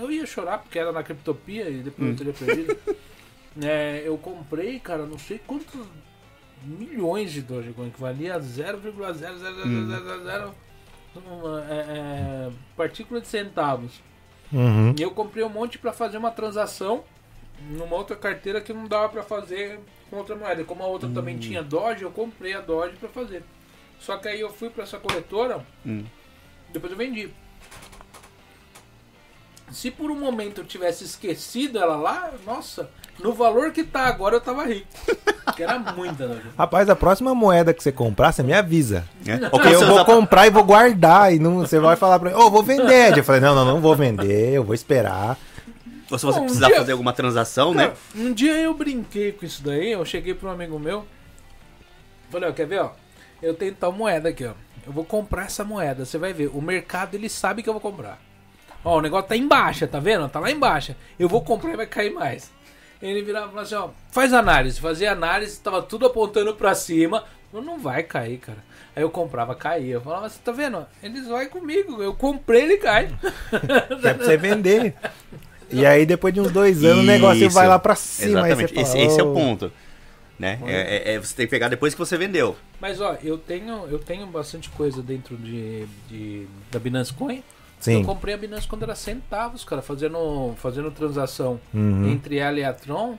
eu 0.00 0.10
ia 0.10 0.26
chorar 0.26 0.58
porque 0.58 0.78
era 0.78 0.92
na 0.92 1.02
Criptopia 1.02 1.68
e 1.68 1.82
depois 1.82 2.10
eu 2.10 2.16
teria 2.16 2.32
perdido. 2.32 2.76
É, 3.62 4.02
eu 4.04 4.18
comprei, 4.18 4.80
cara, 4.80 5.06
não 5.06 5.16
sei 5.16 5.38
quantos 5.38 5.80
milhões 6.64 7.30
de 7.30 7.40
Dogecoin, 7.40 7.88
que 7.88 8.00
valia 8.00 8.36
0,00000 8.40 10.50
uma, 11.24 11.64
é, 11.70 11.76
é, 11.76 12.50
partícula 12.76 13.20
de 13.20 13.28
centavos. 13.28 14.02
Uhum. 14.54 14.94
E 14.98 15.02
eu 15.02 15.10
comprei 15.10 15.44
um 15.44 15.48
monte 15.48 15.78
pra 15.78 15.92
fazer 15.92 16.16
uma 16.16 16.30
transação 16.30 17.02
numa 17.70 17.96
outra 17.96 18.14
carteira 18.16 18.60
que 18.60 18.72
não 18.72 18.86
dava 18.86 19.08
pra 19.08 19.22
fazer 19.22 19.80
com 20.08 20.16
outra 20.16 20.36
moeda. 20.36 20.62
Como 20.64 20.82
a 20.82 20.86
outra 20.86 21.08
também 21.08 21.36
tinha 21.38 21.62
Doge, 21.62 22.02
eu 22.04 22.10
comprei 22.10 22.54
a 22.54 22.60
Doge 22.60 22.96
pra 22.96 23.08
fazer. 23.08 23.42
Só 23.98 24.16
que 24.16 24.28
aí 24.28 24.40
eu 24.40 24.50
fui 24.52 24.70
pra 24.70 24.84
essa 24.84 24.98
corretora, 24.98 25.64
Hum. 25.84 26.04
depois 26.72 26.92
eu 26.92 26.98
vendi. 26.98 27.30
Se 29.70 29.90
por 29.90 30.10
um 30.10 30.18
momento 30.18 30.60
eu 30.60 30.64
tivesse 30.64 31.04
esquecido 31.04 31.78
ela 31.78 31.96
lá, 31.96 32.30
nossa, 32.46 32.88
no 33.18 33.32
valor 33.32 33.72
que 33.72 33.82
tá 33.82 34.02
agora 34.06 34.36
eu 34.36 34.40
tava 34.40 34.64
rico. 34.64 34.86
Que 35.54 35.62
era 35.62 35.78
muita 35.78 36.26
Doge. 36.26 36.40
Rapaz, 36.56 36.88
a 36.88 36.96
próxima 36.96 37.34
moeda 37.34 37.72
que 37.74 37.82
você 37.82 37.92
comprar, 37.92 38.32
você 38.32 38.42
me 38.42 38.52
avisa. 38.54 39.04
É? 39.26 39.36
Porque 39.50 39.68
que 39.68 39.74
eu 39.74 39.80
vou 39.86 39.96
usa- 39.96 40.04
comprar 40.04 40.46
e 40.46 40.50
vou 40.50 40.64
guardar. 40.64 41.32
E 41.34 41.38
não, 41.38 41.58
você 41.58 41.78
vai 41.78 41.96
falar 41.96 42.18
pra 42.18 42.30
mim, 42.30 42.36
ô, 42.36 42.50
vou 42.50 42.62
vender. 42.62 43.16
Eu 43.16 43.22
falei, 43.22 43.42
não, 43.42 43.54
não, 43.54 43.64
não 43.64 43.80
vou 43.80 43.94
vender, 43.94 44.54
eu 44.54 44.64
vou 44.64 44.74
esperar. 44.74 45.38
ou 46.10 46.18
se 46.18 46.24
você 46.24 46.38
Bom, 46.38 46.44
um 46.44 46.46
precisar 46.46 46.68
dia- 46.68 46.76
fazer 46.78 46.92
alguma 46.92 47.12
transação, 47.12 47.74
né? 47.74 47.88
Cara, 47.88 47.96
Um 48.16 48.32
dia 48.32 48.54
eu 48.58 48.72
brinquei 48.74 49.32
com 49.32 49.44
isso 49.44 49.62
daí, 49.62 49.92
eu 49.92 50.04
cheguei 50.04 50.34
para 50.34 50.48
um 50.48 50.52
amigo 50.52 50.78
meu, 50.78 51.04
falei, 52.30 52.48
ó, 52.48 52.52
quer 52.52 52.66
ver, 52.66 52.80
ó? 52.80 52.92
Eu 53.42 53.54
tenho 53.54 53.74
tal 53.74 53.92
moeda 53.92 54.30
aqui, 54.30 54.46
ó. 54.46 54.52
Eu 54.86 54.92
vou 54.92 55.04
comprar 55.04 55.44
essa 55.44 55.62
moeda, 55.62 56.04
você 56.06 56.16
vai 56.18 56.32
ver. 56.32 56.48
O 56.54 56.60
mercado 56.62 57.14
ele 57.14 57.28
sabe 57.28 57.62
que 57.62 57.68
eu 57.68 57.74
vou 57.74 57.82
comprar. 57.82 58.18
Ó, 58.84 58.98
o 58.98 59.00
negócio 59.00 59.28
tá 59.28 59.36
em 59.36 59.48
baixa, 59.48 59.86
tá 59.86 59.98
vendo? 59.98 60.28
Tá 60.28 60.38
lá 60.38 60.50
embaixo. 60.50 60.94
Eu 61.18 61.28
vou 61.28 61.40
comprar 61.40 61.72
e 61.72 61.76
vai 61.76 61.86
cair 61.86 62.12
mais. 62.12 62.50
Ele 63.00 63.22
virava 63.22 63.46
e 63.46 63.48
falava 63.50 63.62
assim, 63.66 63.74
ó, 63.74 63.88
faz 64.10 64.32
análise. 64.32 64.80
Fazia 64.80 65.12
análise, 65.12 65.58
tava 65.60 65.82
tudo 65.82 66.06
apontando 66.06 66.54
pra 66.54 66.74
cima. 66.74 67.24
Eu, 67.52 67.62
não 67.62 67.78
vai 67.78 68.02
cair, 68.02 68.38
cara. 68.38 68.58
Aí 68.96 69.02
eu 69.02 69.10
comprava, 69.10 69.54
caía. 69.54 69.94
Eu 69.94 70.00
falava, 70.00 70.28
você 70.28 70.38
tá 70.44 70.52
vendo? 70.52 70.86
Eles 71.02 71.26
vão 71.26 71.44
comigo. 71.46 72.02
Eu 72.02 72.14
comprei, 72.14 72.62
ele 72.62 72.76
cai. 72.78 73.08
É 74.04 74.14
pra 74.14 74.24
você 74.24 74.36
vender. 74.36 74.94
E 75.70 75.84
aí, 75.84 76.04
depois 76.06 76.32
de 76.32 76.40
uns 76.40 76.50
dois 76.50 76.84
anos, 76.84 77.02
o 77.02 77.06
negócio 77.06 77.46
Isso. 77.46 77.54
vai 77.54 77.66
lá 77.66 77.78
pra 77.78 77.94
cima. 77.94 78.40
Exatamente. 78.48 78.74
fala, 78.74 78.86
esse, 78.86 78.98
esse 78.98 79.20
é 79.20 79.22
o 79.22 79.32
ponto. 79.32 79.72
Né? 80.38 80.58
É, 80.66 81.12
é- 81.12 81.14
é- 81.14 81.18
você 81.18 81.34
tem 81.34 81.46
que 81.46 81.50
pegar 81.50 81.68
depois 81.68 81.94
que 81.94 81.98
você 81.98 82.16
vendeu. 82.16 82.56
Mas 82.80 83.00
ó, 83.00 83.16
eu 83.22 83.38
tenho, 83.38 83.86
eu 83.88 83.98
tenho 83.98 84.26
bastante 84.26 84.68
coisa 84.70 85.00
dentro 85.02 85.36
de, 85.36 85.86
de- 86.08 86.46
da 86.70 86.78
Binance 86.78 87.12
Coin. 87.12 87.42
Sim. 87.80 88.00
Eu 88.00 88.04
comprei 88.06 88.34
a 88.34 88.36
Binance 88.38 88.66
quando 88.66 88.82
era 88.84 88.94
centavos, 88.94 89.64
cara, 89.64 89.82
fazendo, 89.82 90.54
fazendo 90.56 90.90
transação 90.90 91.60
Uhum. 91.72 92.10
entre 92.12 92.38
ela 92.38 92.58
e 92.58 92.64
a 92.64 92.72
Tron. 92.72 93.18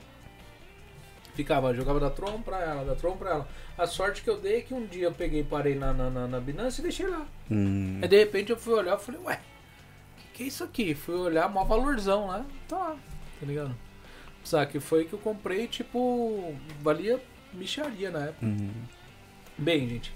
Ficava, 1.34 1.74
jogava 1.74 2.00
da 2.00 2.08
Tron 2.10 2.40
pra 2.40 2.58
ela, 2.62 2.84
da 2.84 2.94
Tron 2.94 3.16
pra 3.16 3.30
ela. 3.30 3.48
A 3.76 3.86
sorte 3.86 4.22
que 4.22 4.30
eu 4.30 4.40
dei 4.40 4.56
é 4.58 4.60
que 4.62 4.72
um 4.72 4.86
dia 4.86 5.04
eu 5.04 5.12
peguei, 5.12 5.44
parei 5.44 5.74
na, 5.74 5.92
na, 5.92 6.08
na, 6.08 6.26
na 6.26 6.40
Binance 6.40 6.80
e 6.80 6.82
deixei 6.82 7.06
lá. 7.06 7.26
Hum, 7.50 7.98
Aí 8.02 8.08
de 8.08 8.16
repente 8.18 8.50
eu 8.50 8.56
fui 8.56 8.72
olhar 8.72 8.96
e 8.96 9.00
falei, 9.02 9.20
ué, 9.22 9.38
que, 10.16 10.24
que 10.32 10.42
é 10.44 10.46
isso 10.46 10.64
aqui? 10.64 10.94
Fui 10.94 11.14
olhar, 11.14 11.48
mó 11.50 11.62
valorzão 11.64 12.26
lá. 12.28 12.44
Tá 12.66 12.76
lá, 12.78 12.96
tá 13.38 13.46
ligado? 13.46 13.74
Sabe, 14.42 14.80
foi 14.80 15.04
que 15.04 15.12
eu 15.12 15.18
comprei, 15.18 15.66
tipo, 15.68 16.54
valia 16.80 17.20
micharia 17.52 18.10
na 18.10 18.20
época. 18.26 18.46
hum. 18.46 18.70
Bem, 19.58 19.86
gente, 19.88 20.14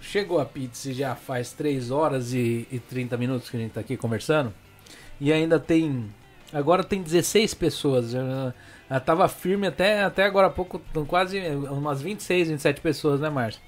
chegou 0.00 0.40
a 0.40 0.44
pizza 0.44 0.92
já 0.92 1.14
faz 1.14 1.52
3 1.52 1.90
horas 1.90 2.32
e, 2.32 2.66
e 2.70 2.78
30 2.78 3.16
minutos 3.16 3.50
que 3.50 3.56
a 3.56 3.60
gente 3.60 3.72
tá 3.72 3.80
aqui 3.80 3.96
conversando. 3.96 4.52
E 5.20 5.32
ainda 5.32 5.58
tem. 5.58 6.08
Agora 6.52 6.84
tem 6.84 7.02
16 7.02 7.54
pessoas. 7.54 8.10
Já, 8.10 8.54
já 8.90 9.00
tava 9.00 9.28
firme 9.28 9.66
até, 9.66 10.04
até 10.04 10.24
agora 10.24 10.48
há 10.48 10.50
pouco, 10.50 10.80
tão 10.92 11.04
quase 11.04 11.40
umas 11.70 12.00
26, 12.00 12.48
27 12.48 12.80
pessoas, 12.80 13.20
né, 13.20 13.28
Márcio? 13.30 13.60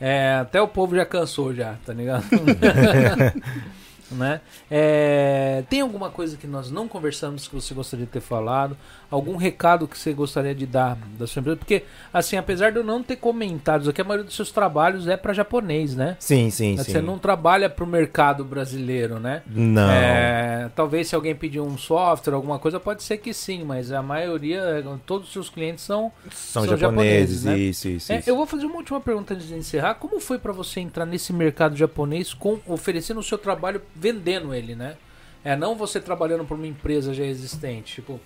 É, 0.00 0.34
até 0.40 0.60
o 0.60 0.68
povo 0.68 0.94
já 0.94 1.06
cansou 1.06 1.54
já, 1.54 1.76
tá 1.84 1.92
ligado? 1.92 2.24
né? 4.10 4.40
É, 4.70 5.64
tem 5.68 5.80
alguma 5.80 6.10
coisa 6.10 6.36
que 6.36 6.46
nós 6.46 6.70
não 6.70 6.86
conversamos 6.88 7.48
que 7.48 7.54
você 7.54 7.74
gostaria 7.74 8.06
de 8.06 8.12
ter 8.12 8.20
falado? 8.20 8.76
Algum 9.10 9.36
recado 9.36 9.86
que 9.86 9.98
você 9.98 10.12
gostaria 10.12 10.54
de 10.54 10.66
dar 10.66 10.96
da 11.18 11.26
sua 11.26 11.40
empresa? 11.40 11.56
Porque, 11.56 11.84
assim, 12.12 12.36
apesar 12.36 12.72
de 12.72 12.78
eu 12.78 12.84
não 12.84 13.02
ter 13.02 13.16
comentários 13.16 13.88
aqui, 13.88 14.00
a 14.00 14.04
maioria 14.04 14.24
dos 14.24 14.34
seus 14.34 14.50
trabalhos 14.50 15.06
é 15.06 15.16
para 15.16 15.32
japonês, 15.32 15.94
né? 15.94 16.16
Sim, 16.18 16.50
sim, 16.50 16.76
sim. 16.76 16.82
Você 16.84 17.00
não 17.00 17.18
trabalha 17.18 17.70
para 17.70 17.84
o 17.84 17.86
mercado 17.86 18.44
brasileiro, 18.44 19.20
né? 19.20 19.42
Não. 19.46 19.88
É, 19.90 20.70
talvez 20.74 21.08
se 21.08 21.14
alguém 21.14 21.34
pedir 21.34 21.60
um 21.60 21.78
software, 21.78 22.34
alguma 22.34 22.58
coisa, 22.58 22.80
pode 22.80 23.02
ser 23.02 23.18
que 23.18 23.32
sim, 23.32 23.62
mas 23.64 23.92
a 23.92 24.02
maioria, 24.02 24.84
todos 25.06 25.28
os 25.28 25.32
seus 25.32 25.48
clientes 25.48 25.84
são. 25.84 26.10
São, 26.30 26.64
são 26.64 26.76
japoneses, 26.76 27.42
japoneses, 27.42 27.44
né? 27.44 27.58
isso, 27.58 27.88
isso, 27.88 28.12
É, 28.12 28.18
isso. 28.18 28.30
eu 28.30 28.36
vou 28.36 28.46
fazer 28.46 28.66
uma 28.66 28.76
última 28.76 29.00
pergunta 29.00 29.34
antes 29.34 29.46
de 29.46 29.54
encerrar. 29.54 29.94
Como 29.94 30.18
foi 30.20 30.38
para 30.38 30.52
você 30.52 30.80
entrar 30.80 31.06
nesse 31.06 31.32
mercado 31.32 31.76
japonês 31.76 32.34
com 32.34 32.58
oferecendo 32.66 33.20
o 33.20 33.22
seu 33.22 33.38
trabalho, 33.38 33.80
vendendo 34.04 34.54
ele, 34.54 34.74
né? 34.74 34.96
É 35.42 35.56
não 35.56 35.74
você 35.74 35.98
trabalhando 35.98 36.44
para 36.44 36.54
uma 36.56 36.66
empresa 36.66 37.14
já 37.14 37.24
existente, 37.24 37.94
tipo. 37.96 38.20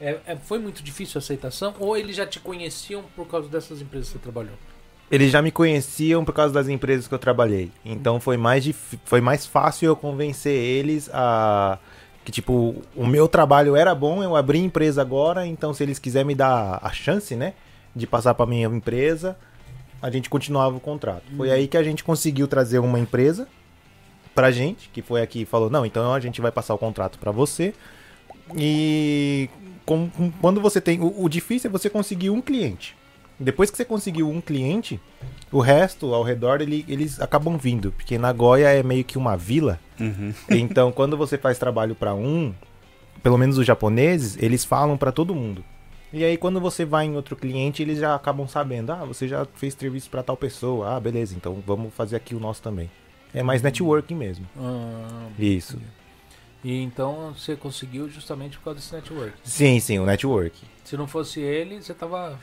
é- 0.00 0.18
é- 0.26 0.36
foi 0.36 0.58
muito 0.58 0.82
difícil 0.82 1.18
a 1.18 1.20
aceitação 1.20 1.74
ou 1.78 1.94
eles 1.96 2.16
já 2.16 2.24
te 2.26 2.40
conheciam 2.40 3.02
por 3.14 3.26
causa 3.26 3.48
dessas 3.48 3.82
empresas 3.82 4.08
que 4.08 4.12
você 4.14 4.18
trabalhou? 4.18 4.54
Eles 5.10 5.30
já 5.30 5.42
me 5.42 5.50
conheciam 5.50 6.24
por 6.24 6.32
causa 6.32 6.54
das 6.54 6.68
empresas 6.68 7.06
que 7.06 7.12
eu 7.12 7.18
trabalhei. 7.18 7.70
Então 7.84 8.18
foi 8.18 8.36
mais, 8.38 8.66
foi 9.04 9.20
mais 9.20 9.44
fácil 9.44 9.88
eu 9.88 9.96
convencer 9.96 10.54
eles 10.54 11.10
a. 11.12 11.78
Que, 12.24 12.30
tipo, 12.32 12.76
o 12.94 13.06
meu 13.06 13.26
trabalho 13.28 13.74
era 13.76 13.94
bom, 13.94 14.22
eu 14.22 14.36
abri 14.36 14.58
empresa 14.60 15.02
agora, 15.02 15.46
então 15.46 15.74
se 15.74 15.82
eles 15.82 15.98
quiserem 15.98 16.28
me 16.28 16.34
dar 16.34 16.78
a 16.82 16.92
chance, 16.92 17.34
né? 17.34 17.54
De 17.94 18.06
passar 18.06 18.32
pra 18.34 18.46
minha 18.46 18.66
empresa, 18.68 19.36
a 20.00 20.10
gente 20.10 20.30
continuava 20.30 20.76
o 20.76 20.80
contrato. 20.80 21.24
Foi 21.36 21.50
aí 21.50 21.66
que 21.66 21.76
a 21.76 21.82
gente 21.82 22.04
conseguiu 22.04 22.46
trazer 22.46 22.78
uma 22.78 22.98
empresa 22.98 23.46
pra 24.34 24.50
gente, 24.50 24.88
que 24.92 25.02
foi 25.02 25.22
aqui 25.22 25.42
e 25.42 25.44
falou: 25.46 25.68
não, 25.70 25.84
então 25.86 26.12
a 26.14 26.20
gente 26.20 26.40
vai 26.40 26.50
passar 26.52 26.74
o 26.74 26.78
contrato 26.78 27.18
pra 27.18 27.30
você. 27.30 27.74
E 28.56 29.48
com- 29.86 30.08
com- 30.10 30.30
quando 30.40 30.60
você 30.60 30.80
tem. 30.80 31.00
O, 31.00 31.24
o 31.24 31.28
difícil 31.28 31.68
é 31.68 31.72
você 31.72 31.88
conseguir 31.90 32.30
um 32.30 32.40
cliente. 32.40 32.96
Depois 33.38 33.70
que 33.70 33.76
você 33.76 33.84
conseguiu 33.84 34.28
um 34.28 34.40
cliente, 34.40 35.00
o 35.50 35.60
resto 35.60 36.12
ao 36.14 36.22
redor 36.22 36.60
ele- 36.60 36.84
eles 36.88 37.20
acabam 37.20 37.56
vindo. 37.56 37.90
Porque 37.92 38.18
Nagoya 38.18 38.68
é 38.68 38.82
meio 38.82 39.04
que 39.04 39.16
uma 39.16 39.36
vila. 39.36 39.78
Uhum. 39.98 40.32
Então, 40.50 40.92
quando 40.92 41.16
você 41.16 41.38
faz 41.38 41.58
trabalho 41.58 41.94
pra 41.94 42.14
um, 42.14 42.52
pelo 43.22 43.38
menos 43.38 43.56
os 43.56 43.66
japoneses, 43.66 44.36
eles 44.42 44.64
falam 44.64 44.96
pra 44.96 45.12
todo 45.12 45.34
mundo. 45.34 45.64
E 46.12 46.24
aí, 46.24 46.36
quando 46.36 46.60
você 46.60 46.84
vai 46.84 47.06
em 47.06 47.14
outro 47.14 47.36
cliente, 47.36 47.82
eles 47.82 47.98
já 47.98 48.14
acabam 48.14 48.46
sabendo: 48.48 48.90
ah, 48.92 49.04
você 49.04 49.26
já 49.28 49.46
fez 49.54 49.74
serviço 49.74 50.10
pra 50.10 50.22
tal 50.22 50.36
pessoa. 50.36 50.96
Ah, 50.96 51.00
beleza, 51.00 51.34
então 51.36 51.62
vamos 51.66 51.94
fazer 51.94 52.16
aqui 52.16 52.34
o 52.34 52.40
nosso 52.40 52.60
também. 52.60 52.90
É 53.34 53.42
mais 53.42 53.62
networking 53.62 54.14
mesmo. 54.14 54.46
Ah, 54.58 55.28
Isso. 55.38 55.78
e 56.64 56.82
então 56.82 57.32
você 57.36 57.54
conseguiu 57.56 58.08
justamente 58.08 58.58
por 58.58 58.64
causa 58.64 58.80
desse 58.80 58.92
network. 58.94 59.32
Sim, 59.44 59.78
sim, 59.80 59.98
o 59.98 60.06
network. 60.06 60.56
Se 60.84 60.96
não 60.96 61.06
fosse 61.06 61.40
ele, 61.40 61.80
você 61.82 61.94
tava 61.94 62.38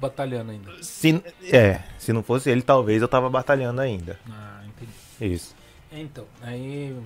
batalhando 0.00 0.50
ainda. 0.50 0.72
Se, 0.82 1.22
é, 1.52 1.80
se 1.98 2.12
não 2.12 2.22
fosse 2.22 2.50
ele, 2.50 2.62
talvez 2.62 3.00
eu 3.00 3.08
tava 3.08 3.30
batalhando 3.30 3.80
ainda. 3.80 4.18
Ah, 4.30 4.62
entendi. 4.66 5.34
Isso. 5.34 5.54
Então, 5.92 6.24
aí, 6.42 6.96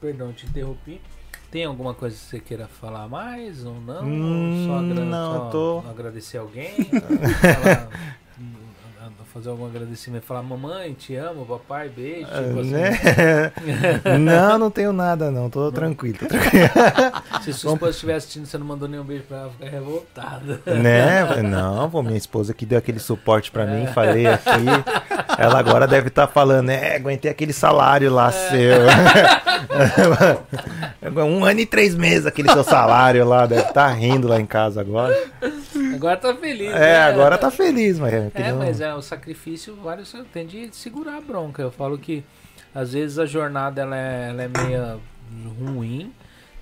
perdão, 0.00 0.32
te 0.32 0.46
interrompi. 0.46 1.00
Tem 1.50 1.66
alguma 1.66 1.92
coisa 1.92 2.16
que 2.16 2.22
você 2.22 2.40
queira 2.40 2.66
falar 2.66 3.06
mais 3.08 3.62
ou 3.66 3.78
não? 3.78 4.02
Hum, 4.06 4.64
só, 4.66 4.78
agra- 4.78 5.04
não, 5.04 5.32
só 5.34 5.50
tô- 5.50 5.84
agradecer 5.86 6.38
alguém? 6.38 6.72
falar- 6.88 7.88
fazer 9.32 9.48
algum 9.48 9.64
agradecimento, 9.66 10.24
falar 10.24 10.42
mamãe, 10.42 10.92
te 10.92 11.16
amo, 11.16 11.46
papai, 11.46 11.88
beijo. 11.88 12.26
Tipo 12.26 12.60
assim. 12.60 12.70
Né? 12.70 13.00
não, 14.20 14.58
não 14.58 14.70
tenho 14.70 14.92
nada, 14.92 15.30
não. 15.30 15.48
Tô 15.48 15.72
tranquilo. 15.72 16.18
Tô 16.18 16.26
tranquilo. 16.28 16.68
Se 17.42 17.52
sua 17.54 17.72
esposa 17.72 17.90
estiver 17.92 18.14
assistindo, 18.14 18.46
você 18.46 18.58
não 18.58 18.66
mandou 18.66 18.86
nenhum 18.86 19.04
beijo 19.04 19.24
pra 19.24 19.38
ela, 19.38 19.50
ficar 19.50 19.70
revoltada. 19.70 20.60
né? 20.66 21.42
Não, 21.42 21.88
pô, 21.88 22.02
minha 22.02 22.18
esposa 22.18 22.52
que 22.52 22.66
deu 22.66 22.78
aquele 22.78 22.98
suporte 22.98 23.50
pra 23.50 23.64
mim, 23.64 23.86
falei 23.86 24.26
aqui. 24.26 24.66
Ela 25.38 25.58
agora 25.58 25.86
deve 25.86 26.08
estar 26.08 26.26
falando, 26.26 26.70
é, 26.70 26.96
aguentei 26.96 27.30
aquele 27.30 27.54
salário 27.54 28.12
lá 28.12 28.30
seu. 28.30 28.82
um 31.24 31.44
ano 31.44 31.60
e 31.60 31.66
três 31.66 31.94
meses 31.94 32.26
aquele 32.26 32.50
seu 32.52 32.64
salário 32.64 33.26
lá, 33.26 33.46
deve 33.46 33.62
estar 33.62 33.88
rindo 33.88 34.28
lá 34.28 34.38
em 34.38 34.46
casa 34.46 34.80
agora. 34.80 35.16
Agora 35.94 36.16
tá 36.16 36.34
feliz, 36.34 36.68
É, 36.70 36.78
né? 36.78 36.98
agora 37.04 37.38
tá 37.38 37.50
feliz, 37.50 37.98
mas 37.98 38.12
é, 38.12 38.30
É, 38.34 38.50
não- 38.52 38.58
mas 38.58 38.80
é, 38.80 38.94
o 38.94 39.02
sacrifício 39.02 39.74
você 39.76 40.22
tem 40.32 40.46
de 40.46 40.74
segurar 40.74 41.16
a 41.16 41.20
bronca. 41.20 41.62
Eu 41.62 41.70
falo 41.70 41.98
que 41.98 42.24
às 42.74 42.92
vezes 42.92 43.18
a 43.18 43.26
jornada 43.26 43.82
ela 43.82 43.96
é, 43.96 44.28
ela 44.30 44.42
é 44.42 44.48
meio 44.48 45.00
ruim. 45.58 46.12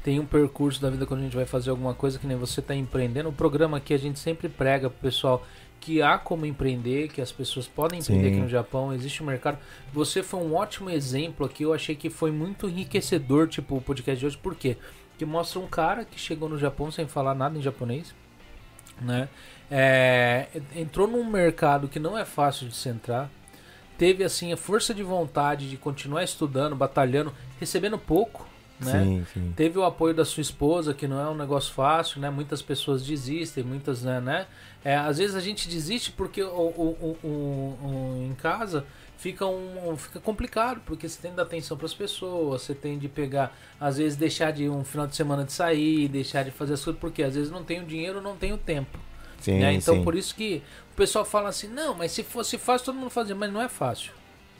Tem 0.02 0.18
um 0.18 0.24
percurso 0.24 0.80
da 0.80 0.88
vida 0.88 1.04
quando 1.04 1.20
a 1.20 1.24
gente 1.24 1.36
vai 1.36 1.44
fazer 1.44 1.70
alguma 1.70 1.92
coisa 1.92 2.18
que 2.18 2.26
nem 2.26 2.36
você 2.36 2.60
está 2.60 2.74
empreendendo. 2.74 3.28
O 3.28 3.32
programa 3.32 3.76
aqui 3.76 3.92
a 3.92 3.98
gente 3.98 4.18
sempre 4.18 4.48
prega 4.48 4.88
pro 4.88 4.98
pessoal 5.00 5.44
que 5.78 6.02
há 6.02 6.18
como 6.18 6.44
empreender, 6.44 7.08
que 7.08 7.20
as 7.22 7.32
pessoas 7.32 7.66
podem 7.66 8.00
empreender 8.00 8.24
Sim. 8.28 8.32
aqui 8.32 8.40
no 8.42 8.48
Japão, 8.48 8.92
existe 8.92 9.22
um 9.22 9.26
mercado. 9.26 9.58
Você 9.94 10.22
foi 10.22 10.40
um 10.40 10.54
ótimo 10.54 10.90
exemplo 10.90 11.44
aqui, 11.46 11.62
eu 11.62 11.72
achei 11.72 11.94
que 11.94 12.10
foi 12.10 12.30
muito 12.30 12.68
enriquecedor, 12.68 13.48
tipo, 13.48 13.76
o 13.76 13.80
podcast 13.80 14.20
de 14.20 14.26
hoje, 14.26 14.36
por 14.36 14.54
quê? 14.54 14.76
Que 15.16 15.24
mostra 15.24 15.58
um 15.58 15.66
cara 15.66 16.04
que 16.04 16.20
chegou 16.20 16.48
no 16.50 16.58
Japão 16.58 16.90
sem 16.90 17.06
falar 17.06 17.34
nada 17.34 17.58
em 17.58 17.62
japonês, 17.62 18.14
né? 19.00 19.28
É, 19.70 20.46
entrou 20.74 21.06
num 21.06 21.24
mercado 21.24 21.88
que 21.88 21.98
não 21.98 22.18
é 22.18 22.24
fácil 22.24 22.68
de 22.68 22.74
se 22.74 22.88
entrar, 22.88 23.30
teve 23.96 24.24
assim 24.24 24.52
a 24.52 24.56
força 24.56 24.92
de 24.92 25.02
vontade 25.02 25.68
de 25.70 25.76
continuar 25.76 26.24
estudando, 26.24 26.74
batalhando, 26.74 27.32
recebendo 27.60 27.96
pouco, 27.98 28.48
né? 28.80 29.04
Sim, 29.04 29.26
sim. 29.32 29.52
Teve 29.54 29.78
o 29.78 29.84
apoio 29.84 30.14
da 30.14 30.24
sua 30.24 30.40
esposa, 30.40 30.94
que 30.94 31.06
não 31.06 31.20
é 31.20 31.28
um 31.28 31.34
negócio 31.36 31.72
fácil, 31.72 32.20
né? 32.20 32.30
Muitas 32.30 32.62
pessoas 32.62 33.04
desistem, 33.04 33.62
muitas, 33.62 34.02
né? 34.02 34.20
né? 34.20 34.46
É, 34.84 34.96
às 34.96 35.18
vezes 35.18 35.36
a 35.36 35.40
gente 35.40 35.68
desiste 35.68 36.10
porque 36.12 36.42
o, 36.42 36.48
o- 36.48 37.18
o- 37.22 37.28
o- 37.28 38.26
em 38.30 38.34
casa 38.34 38.84
fica, 39.20 39.46
um, 39.46 39.94
fica 39.98 40.18
complicado, 40.18 40.80
porque 40.86 41.06
você 41.06 41.20
tem 41.20 41.30
que 41.30 41.36
dar 41.36 41.42
atenção 41.42 41.76
para 41.76 41.84
as 41.84 41.92
pessoas, 41.92 42.62
você 42.62 42.74
tem 42.74 42.98
de 42.98 43.06
pegar, 43.06 43.54
às 43.78 43.98
vezes 43.98 44.16
deixar 44.16 44.50
de 44.50 44.66
um 44.66 44.82
final 44.82 45.06
de 45.06 45.14
semana 45.14 45.44
de 45.44 45.52
sair, 45.52 46.08
deixar 46.08 46.42
de 46.42 46.50
fazer 46.50 46.72
as 46.72 46.82
coisas, 46.82 46.98
porque 46.98 47.22
às 47.22 47.34
vezes 47.34 47.50
não 47.50 47.62
tem 47.62 47.80
o 47.80 47.84
dinheiro, 47.84 48.22
não 48.22 48.34
tem 48.34 48.52
o 48.54 48.58
tempo. 48.58 48.98
Sim, 49.38 49.58
né? 49.58 49.74
Então 49.74 49.96
sim. 49.96 50.02
por 50.04 50.14
isso 50.14 50.34
que 50.34 50.62
o 50.92 50.96
pessoal 50.96 51.24
fala 51.24 51.50
assim, 51.50 51.68
não, 51.68 51.94
mas 51.94 52.12
se 52.12 52.22
fosse 52.22 52.56
fácil 52.56 52.86
todo 52.86 52.96
mundo 52.96 53.10
fazia, 53.10 53.34
mas 53.34 53.52
não 53.52 53.60
é 53.60 53.68
fácil. 53.68 54.12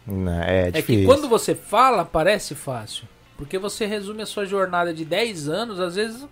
Não, 0.07 0.43
é, 0.43 0.69
É 0.69 0.71
difícil. 0.73 1.01
que 1.01 1.07
quando 1.07 1.27
você 1.27 1.55
fala, 1.55 2.05
parece 2.05 2.55
fácil. 2.55 3.09
Porque 3.39 3.57
você 3.59 3.87
resume 3.87 4.21
a 4.21 4.27
sua 4.27 4.45
jornada 4.45 4.93
de 4.93 5.07
10 5.07 5.49
anos, 5.49 5.81
às 5.81 5.95
vezes, 5.95 6.27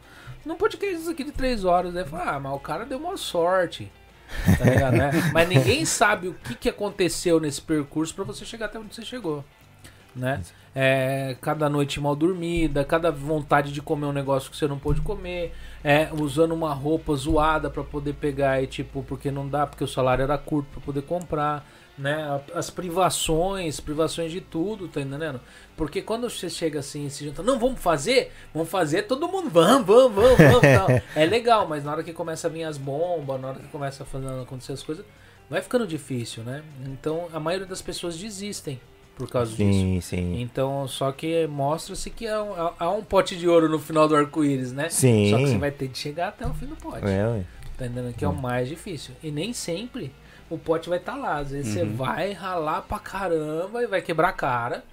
num 0.44 0.56
podcast 0.56 1.08
aqui 1.08 1.24
de 1.24 1.32
3 1.32 1.64
horas. 1.64 1.96
Aí 1.96 2.04
fala, 2.04 2.32
ah, 2.32 2.40
mas 2.40 2.52
o 2.52 2.58
cara 2.58 2.84
deu 2.84 2.98
uma 2.98 3.16
sorte. 3.16 3.90
Tá 4.58 4.64
ligado, 4.64 4.96
né? 4.96 5.10
Mas 5.32 5.48
ninguém 5.48 5.84
sabe 5.84 6.28
o 6.28 6.34
que, 6.34 6.54
que 6.54 6.68
aconteceu 6.68 7.40
nesse 7.40 7.60
percurso 7.60 8.14
pra 8.14 8.24
você 8.24 8.44
chegar 8.44 8.66
até 8.66 8.78
onde 8.78 8.94
você 8.94 9.04
chegou. 9.04 9.44
Né? 10.14 10.42
É, 10.74 11.36
cada 11.40 11.68
noite 11.68 12.00
mal 12.00 12.14
dormida, 12.14 12.84
cada 12.84 13.10
vontade 13.10 13.72
de 13.72 13.80
comer 13.80 14.06
um 14.06 14.12
negócio 14.12 14.50
que 14.50 14.56
você 14.56 14.66
não 14.66 14.78
pôde 14.78 15.00
comer, 15.00 15.52
é, 15.82 16.08
usando 16.12 16.52
uma 16.52 16.72
roupa 16.72 17.14
zoada 17.14 17.70
pra 17.70 17.82
poder 17.82 18.14
pegar 18.14 18.62
e 18.62 18.66
tipo, 18.66 19.02
porque 19.02 19.30
não 19.30 19.48
dá, 19.48 19.66
porque 19.66 19.84
o 19.84 19.88
salário 19.88 20.22
era 20.22 20.36
curto 20.38 20.68
pra 20.70 20.80
poder 20.80 21.02
comprar, 21.02 21.66
né? 21.98 22.40
As 22.54 22.70
privações, 22.70 23.80
privações 23.80 24.30
de 24.30 24.40
tudo, 24.40 24.86
tá 24.88 25.00
entendendo? 25.00 25.40
Porque 25.76 26.00
quando 26.02 26.28
você 26.30 26.48
chega 26.48 26.80
assim 26.80 27.06
e 27.06 27.10
se 27.10 27.24
junta, 27.24 27.42
não, 27.42 27.58
vamos 27.58 27.80
fazer, 27.80 28.32
vamos 28.54 28.68
fazer, 28.68 29.02
todo 29.02 29.28
mundo, 29.28 29.50
vamos, 29.50 29.86
vamos, 29.86 30.12
vamos, 30.14 30.36
vamos. 30.38 30.60
tal. 30.60 30.88
É 31.16 31.24
legal, 31.26 31.66
mas 31.68 31.84
na 31.84 31.92
hora 31.92 32.02
que 32.02 32.12
começa 32.12 32.46
a 32.46 32.50
vir 32.50 32.64
as 32.64 32.78
bombas, 32.78 33.40
na 33.40 33.48
hora 33.48 33.58
que 33.58 33.68
começa 33.68 34.02
a 34.02 34.06
fazer, 34.06 34.28
acontecer 34.40 34.72
as 34.72 34.82
coisas, 34.82 35.04
vai 35.50 35.60
ficando 35.62 35.86
difícil, 35.86 36.42
né? 36.42 36.62
Então 36.86 37.28
a 37.32 37.40
maioria 37.40 37.66
das 37.66 37.82
pessoas 37.82 38.16
desistem 38.16 38.80
por 39.16 39.28
causa 39.28 39.50
disso. 39.50 39.62
Sim, 39.80 40.00
sim. 40.00 40.40
Então, 40.40 40.86
só 40.86 41.10
que 41.10 41.44
mostra-se 41.48 42.08
que 42.10 42.26
há, 42.28 42.38
há- 42.38 42.74
há 42.78 42.90
um 42.92 43.02
pote 43.02 43.34
de 43.36 43.48
ouro 43.48 43.68
no 43.68 43.78
final 43.80 44.06
do 44.06 44.14
arco-íris, 44.14 44.72
né? 44.72 44.88
Sim. 44.90 45.30
Só 45.30 45.38
que 45.38 45.46
você 45.48 45.58
vai 45.58 45.72
ter 45.72 45.88
de 45.88 45.98
chegar 45.98 46.28
até 46.28 46.46
o 46.46 46.54
fim 46.54 46.66
do 46.66 46.76
pote. 46.76 47.04
É, 47.04 47.26
ué. 47.26 47.42
Tá 47.76 47.86
entendendo? 47.86 48.14
Que 48.14 48.24
é 48.24 48.28
o 48.28 48.32
mais 48.34 48.68
difícil. 48.68 49.14
E 49.22 49.30
nem 49.32 49.52
sempre 49.52 50.12
o 50.50 50.58
pote 50.58 50.88
vai 50.88 50.98
estar 50.98 51.16
lá. 51.16 51.36
Às 51.38 51.50
vezes 51.50 51.72
você 51.72 51.84
vai 51.84 52.32
ralar 52.32 52.82
pra 52.82 52.98
caramba 52.98 53.82
e 53.82 53.86
vai 53.86 54.00
quebrar 54.02 54.28
a 54.30 54.32
cara. 54.32 54.84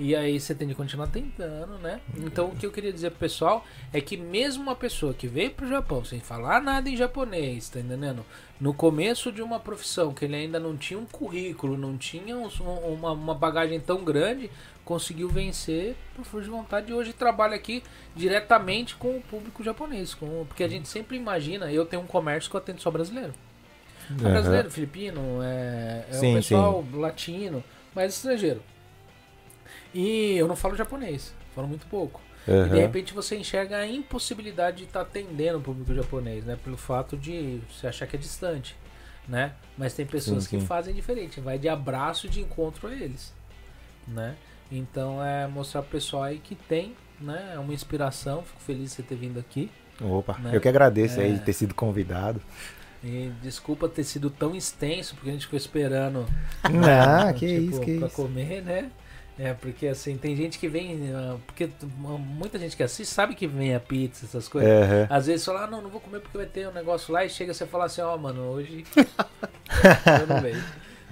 E 0.00 0.14
aí 0.14 0.38
você 0.38 0.54
tem 0.54 0.68
de 0.68 0.76
continuar 0.76 1.08
tentando, 1.08 1.76
né? 1.78 2.00
Então 2.18 2.46
o 2.50 2.54
que 2.54 2.64
eu 2.64 2.70
queria 2.70 2.92
dizer 2.92 3.10
pro 3.10 3.18
pessoal 3.18 3.64
é 3.92 4.00
que 4.00 4.16
mesmo 4.16 4.62
uma 4.62 4.76
pessoa 4.76 5.12
que 5.12 5.26
veio 5.26 5.50
pro 5.50 5.66
Japão 5.66 6.04
sem 6.04 6.20
falar 6.20 6.62
nada 6.62 6.88
em 6.88 6.96
japonês, 6.96 7.68
tá 7.68 7.80
entendendo? 7.80 8.24
No 8.60 8.72
começo 8.72 9.32
de 9.32 9.42
uma 9.42 9.58
profissão 9.58 10.14
que 10.14 10.24
ele 10.24 10.36
ainda 10.36 10.60
não 10.60 10.76
tinha 10.76 11.00
um 11.00 11.04
currículo, 11.04 11.76
não 11.76 11.96
tinha 11.98 12.36
um- 12.36 12.46
uma, 12.94 13.10
uma 13.10 13.34
bagagem 13.34 13.80
tão 13.80 14.04
grande, 14.04 14.48
conseguiu 14.84 15.28
vencer 15.28 15.96
por 16.14 16.24
força 16.24 16.44
de 16.44 16.50
vontade 16.52 16.92
e 16.92 16.94
hoje 16.94 17.12
trabalha 17.12 17.56
aqui 17.56 17.82
diretamente 18.14 18.94
com 18.94 19.16
o 19.16 19.20
público 19.20 19.64
japonês. 19.64 20.14
Com, 20.14 20.44
porque 20.46 20.62
a 20.62 20.68
gente 20.68 20.86
sempre 20.86 21.16
imagina, 21.16 21.72
eu 21.72 21.84
tenho 21.84 22.02
um 22.02 22.06
comércio 22.06 22.48
que 22.48 22.54
eu 22.56 22.60
atendo 22.60 22.80
só 22.80 22.88
brasileiro. 22.90 23.34
É 24.10 24.14
Aham. 24.14 24.30
brasileiro, 24.32 24.70
filipino, 24.70 25.42
é, 25.42 26.04
é 26.08 26.12
Sim, 26.12 26.30
o 26.32 26.36
pessoal 26.36 26.84
latino, 26.92 27.62
mas 27.94 28.14
estrangeiro. 28.14 28.62
E 29.94 30.36
eu 30.36 30.46
não 30.48 30.56
falo 30.56 30.76
japonês, 30.76 31.34
falo 31.54 31.68
muito 31.68 31.86
pouco. 31.86 32.20
E 32.46 32.50
de 32.70 32.78
repente 32.80 33.12
você 33.12 33.36
enxerga 33.36 33.76
a 33.76 33.86
impossibilidade 33.86 34.78
de 34.78 34.84
estar 34.84 35.02
atendendo 35.02 35.58
o 35.58 35.60
público 35.60 35.92
japonês, 35.94 36.44
né? 36.46 36.56
Pelo 36.64 36.78
fato 36.78 37.14
de 37.16 37.60
você 37.70 37.86
achar 37.88 38.06
que 38.06 38.16
é 38.16 38.18
distante, 38.18 38.74
né? 39.28 39.52
Mas 39.76 39.92
tem 39.92 40.06
pessoas 40.06 40.44
Sim, 40.44 40.50
que 40.56 40.60
sim. 40.60 40.66
fazem 40.66 40.94
diferente, 40.94 41.40
vai 41.40 41.58
de 41.58 41.68
abraço 41.68 42.26
de 42.26 42.40
encontro 42.40 42.88
a 42.88 42.92
eles, 42.94 43.34
né? 44.06 44.34
Então 44.72 45.22
é 45.22 45.46
mostrar 45.46 45.82
pro 45.82 45.90
pessoal 45.90 46.22
aí 46.22 46.38
que 46.38 46.54
tem, 46.54 46.96
né? 47.20 47.52
É 47.54 47.58
uma 47.58 47.74
inspiração, 47.74 48.42
fico 48.42 48.60
feliz 48.62 48.84
de 48.90 48.96
você 48.96 49.02
ter 49.02 49.16
vindo 49.16 49.38
aqui. 49.38 49.70
Opa, 50.00 50.38
Né? 50.38 50.52
eu 50.54 50.60
que 50.60 50.68
agradeço 50.68 51.20
aí 51.20 51.32
É. 51.32 51.34
de 51.34 51.40
ter 51.40 51.52
sido 51.52 51.74
convidado. 51.74 52.40
E 53.02 53.30
desculpa 53.42 53.88
ter 53.88 54.04
sido 54.04 54.28
tão 54.30 54.54
extenso, 54.56 55.14
porque 55.14 55.30
a 55.30 55.32
gente 55.32 55.44
ficou 55.44 55.56
esperando 55.56 56.26
Não, 56.68 57.32
que 57.34 57.46
tipo, 57.46 57.70
isso, 57.70 57.80
que 57.80 57.98
pra 57.98 58.08
isso. 58.08 58.16
comer, 58.16 58.62
né? 58.62 58.90
É, 59.38 59.54
porque 59.54 59.86
assim, 59.86 60.16
tem 60.18 60.34
gente 60.34 60.58
que 60.58 60.68
vem. 60.68 61.12
ah, 61.14 61.36
Porque 61.46 61.70
muita 61.92 62.58
gente 62.58 62.76
que 62.76 62.82
assiste 62.82 63.12
sabe 63.12 63.36
que 63.36 63.46
vem 63.46 63.72
a 63.74 63.78
pizza, 63.80 64.26
essas 64.26 64.48
coisas. 64.48 64.70
Aham. 64.70 65.06
Às 65.08 65.26
vezes 65.26 65.44
fala, 65.46 65.64
ah, 65.64 65.66
não, 65.68 65.80
não 65.80 65.90
vou 65.90 66.00
comer 66.00 66.20
porque 66.20 66.36
vai 66.36 66.46
ter 66.46 66.66
um 66.68 66.72
negócio 66.72 67.12
lá 67.14 67.24
e 67.24 67.30
chega 67.30 67.54
você 67.54 67.64
fala 67.66 67.84
assim, 67.84 68.00
ó, 68.00 68.16
mano, 68.16 68.42
hoje 68.50 68.84
eu 70.18 70.26
não 70.26 70.40
vejo. 70.40 70.66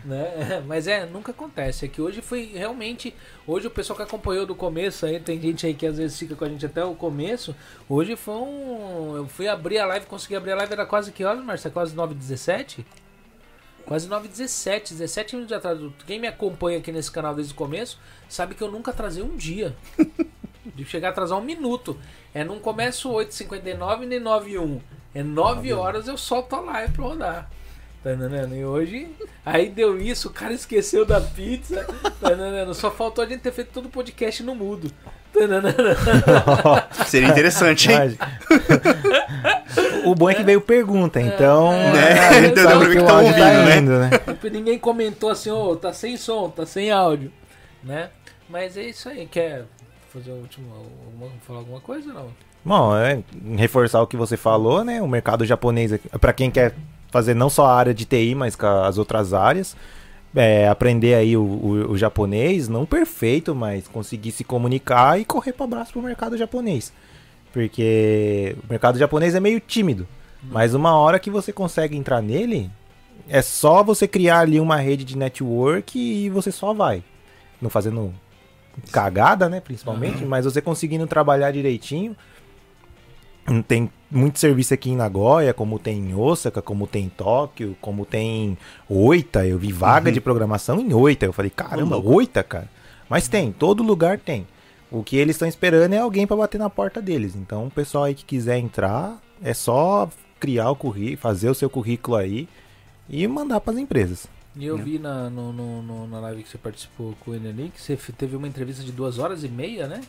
Né? 0.07 0.63
Mas 0.67 0.87
é, 0.87 1.05
nunca 1.05 1.33
acontece. 1.33 1.85
É 1.85 1.89
que 1.89 2.01
hoje 2.01 2.23
foi 2.23 2.45
realmente. 2.55 3.13
Hoje 3.47 3.67
o 3.67 3.71
pessoal 3.71 3.97
que 3.97 4.03
acompanhou 4.05 4.47
do 4.47 4.55
começo 4.55 5.05
aí, 5.05 5.19
tem 5.19 5.41
gente 5.41 5.67
aí 5.67 5.75
que 5.75 5.85
às 5.87 5.99
vezes 5.99 6.17
fica 6.17 6.37
com 6.37 6.45
a 6.45 6.49
gente 6.49 6.65
até 6.65 6.85
o 6.85 6.95
começo. 6.95 7.55
Hoje 7.89 8.15
foi 8.15 8.35
um. 8.35 9.17
Eu 9.17 9.27
fui 9.27 9.49
abrir 9.49 9.79
a 9.79 9.87
live, 9.87 10.07
consegui 10.07 10.37
abrir 10.37 10.53
a 10.53 10.57
live, 10.57 10.73
era 10.73 10.87
quase 10.87 11.11
que 11.11 11.25
horas, 11.25 11.45
Marcia? 11.45 11.71
Quase 11.71 11.95
9h17? 11.95 12.85
Quase 13.85 14.09
9h17, 14.09 14.91
17 14.91 15.37
minutos 15.37 15.57
atrás. 15.57 15.79
Quem 16.07 16.21
me 16.21 16.27
acompanha 16.27 16.79
aqui 16.79 16.91
nesse 16.91 17.11
canal 17.11 17.35
desde 17.35 17.53
o 17.53 17.57
começo 17.57 17.99
sabe 18.29 18.55
que 18.55 18.63
eu 18.63 18.71
nunca 18.71 18.93
atrasei 18.93 19.23
um 19.23 19.37
dia. 19.37 19.77
De 20.75 20.85
chegar 20.85 21.09
a 21.09 21.11
atrasar 21.13 21.39
um 21.39 21.45
minuto. 21.45 21.97
É, 22.35 22.43
não 22.43 22.59
começo 22.59 23.09
8h59 23.09 24.01
nem 24.01 24.21
9h1. 24.21 24.81
É 25.15 25.23
nove 25.23 25.73
horas 25.73 26.09
eu 26.09 26.19
solto 26.19 26.57
a 26.57 26.61
live 26.61 26.93
pra 26.93 27.05
rodar. 27.05 27.51
Tá 28.07 28.13
entendendo? 28.13 28.55
E 28.55 28.65
hoje, 28.65 29.09
aí 29.45 29.69
deu 29.69 30.01
isso, 30.01 30.29
o 30.29 30.31
cara 30.31 30.53
esqueceu 30.53 31.05
da 31.05 31.21
pizza. 31.21 31.85
Tá 32.21 32.33
entendendo? 32.35 32.73
Só 32.73 32.89
faltou 32.89 33.25
a 33.25 33.27
gente 33.27 33.41
ter 33.41 33.51
feito 33.51 33.73
todo 33.73 33.87
o 33.87 33.89
podcast 33.89 34.45
no 34.45 34.55
mudo. 34.55 34.93
Tá 35.35 35.41
entendendo? 35.43 35.67
Seria 37.05 37.29
interessante, 37.31 37.91
hein? 37.91 37.99
Mas- 37.99 38.17
o 40.05 40.15
bom 40.15 40.31
é 40.31 40.35
que 40.35 40.45
veio 40.45 40.61
pergunta, 40.61 41.21
então. 41.21 41.73
Né? 41.73 42.13
a 42.13 42.33
gente 42.35 42.53
Então 42.53 42.63
dá 42.63 42.79
pra 42.79 42.87
ver 42.87 42.97
que 42.97 43.03
tá 43.05 43.13
áudio 43.13 43.35
tá 43.35 43.45
ouvindo, 43.45 43.65
né? 43.65 43.77
indo, 43.77 43.99
né? 43.99 44.11
Ninguém 44.53 44.79
comentou 44.79 45.29
assim, 45.29 45.51
ô, 45.51 45.75
tá 45.75 45.93
sem 45.93 46.17
som, 46.17 46.49
tá 46.49 46.65
sem 46.65 46.93
áudio. 46.93 47.33
Né? 47.83 48.11
Mas 48.49 48.77
é 48.77 48.85
isso 48.85 49.09
aí. 49.09 49.27
Quer 49.27 49.65
fazer 50.13 50.31
o 50.31 50.35
último. 50.35 50.73
Alguma, 50.77 51.33
falar 51.45 51.59
alguma 51.59 51.81
coisa 51.81 52.11
ou 52.11 52.15
não? 52.15 52.29
Bom, 52.65 52.97
é, 52.97 53.21
reforçar 53.57 54.01
o 54.01 54.07
que 54.07 54.17
você 54.17 54.37
falou, 54.37 54.85
né? 54.85 55.03
O 55.03 55.09
mercado 55.09 55.45
japonês, 55.45 55.91
para 56.21 56.33
quem 56.33 56.53
quer 56.53 56.73
fazer 57.17 57.35
não 57.35 57.49
só 57.49 57.67
a 57.67 57.75
área 57.75 57.95
de 57.95 58.05
TI, 58.05 58.35
mas 58.35 58.55
com 58.55 58.67
as 58.67 58.99
outras 58.99 59.33
áreas, 59.33 59.75
é, 60.35 60.69
aprender 60.69 61.15
aí 61.15 61.37
o, 61.37 61.43
o- 61.43 61.91
o 61.93 61.97
japonês, 61.99 62.69
não 62.69 62.85
perfeito, 62.85 63.55
mas 63.55 63.89
conseguir 63.89 64.33
se 64.33 64.45
comunicar 64.45 65.19
e 65.19 65.25
correr 65.25 65.53
para 65.53 65.67
braço 65.67 65.93
pro 65.93 66.03
mercado 66.03 66.37
japonês. 66.37 66.93
Porque 67.53 68.55
o 68.63 68.71
mercado 68.71 68.99
japonês 68.99 69.35
é 69.35 69.41
meio 69.41 69.59
tímido, 69.61 70.07
mas 70.43 70.75
uma 70.75 70.95
hora 70.95 71.19
que 71.19 71.31
você 71.31 71.53
consegue 71.53 71.97
entrar 71.97 72.21
nele, 72.21 72.71
é 73.29 73.41
só 73.41 73.83
você 73.83 74.07
criar 74.07 74.41
ali 74.41 74.61
uma 74.61 74.77
rede 74.77 75.05
de 75.05 75.17
network 75.17 75.99
e 75.99 76.29
você 76.29 76.53
só 76.53 76.75
vai. 76.75 77.03
Não 77.61 77.71
fazendo 77.71 78.13
cagada, 78.93 79.49
né, 79.49 79.59
principalmente, 79.59 80.23
mas 80.25 80.45
você 80.45 80.61
conseguindo 80.61 81.07
trabalhar 81.07 81.51
direitinho, 81.51 82.15
tem 83.67 83.91
muito 84.11 84.39
serviço 84.39 84.75
aqui 84.75 84.91
em 84.91 84.97
Nagoya, 84.97 85.53
como 85.55 85.79
tem 85.79 85.99
em 85.99 86.15
Osaka, 86.15 86.61
como 86.63 86.87
tem 86.87 87.05
em 87.05 87.09
Tóquio, 87.09 87.77
como 87.81 88.05
tem 88.05 88.45
em 88.51 88.59
Oita. 88.89 89.47
Eu 89.47 89.59
vi 89.59 89.73
vaga 89.73 90.11
de 90.13 90.21
programação 90.21 90.81
em 90.81 90.93
Oita. 90.93 91.27
Eu 91.27 91.33
falei, 91.33 91.51
caramba, 91.51 91.97
Oita, 91.97 92.43
cara. 92.43 92.69
Mas 93.09 93.29
tem, 93.29 93.53
todo 93.53 93.83
lugar 93.83 94.19
tem. 94.19 94.47
O 94.91 95.03
que 95.03 95.17
eles 95.17 95.37
estão 95.37 95.49
esperando 95.49 95.93
é 95.93 95.99
alguém 95.99 96.27
para 96.27 96.37
bater 96.37 96.59
na 96.59 96.71
porta 96.71 97.01
deles. 97.03 97.35
Então, 97.37 97.67
o 97.67 97.71
pessoal 97.71 98.05
aí 98.05 98.15
que 98.15 98.25
quiser 98.25 98.59
entrar, 98.59 99.21
é 99.43 99.53
só 99.55 100.09
criar 100.39 100.71
o 100.71 100.77
currículo, 100.77 101.17
fazer 101.19 101.49
o 101.51 101.55
seu 101.55 101.69
currículo 101.71 102.17
aí 102.17 102.49
e 103.09 103.27
mandar 103.27 103.61
para 103.61 103.75
as 103.75 103.79
empresas. 103.81 104.27
E 104.55 104.65
eu 104.65 104.77
vi 104.79 104.99
na, 104.99 105.29
no, 105.29 105.53
no- 105.53 105.83
no- 105.83 106.07
na 106.07 106.19
live 106.21 106.43
que 106.43 106.49
você 106.49 106.57
participou 106.59 107.15
com 107.21 107.35
ele 107.35 107.49
ali 107.49 107.71
que 107.75 107.81
você 107.83 107.97
teve 108.17 108.37
uma 108.37 108.49
entrevista 108.49 108.83
de 108.83 108.91
duas 108.91 109.19
horas 109.19 109.45
e 109.45 109.49
meia, 109.49 109.87
né? 109.87 110.01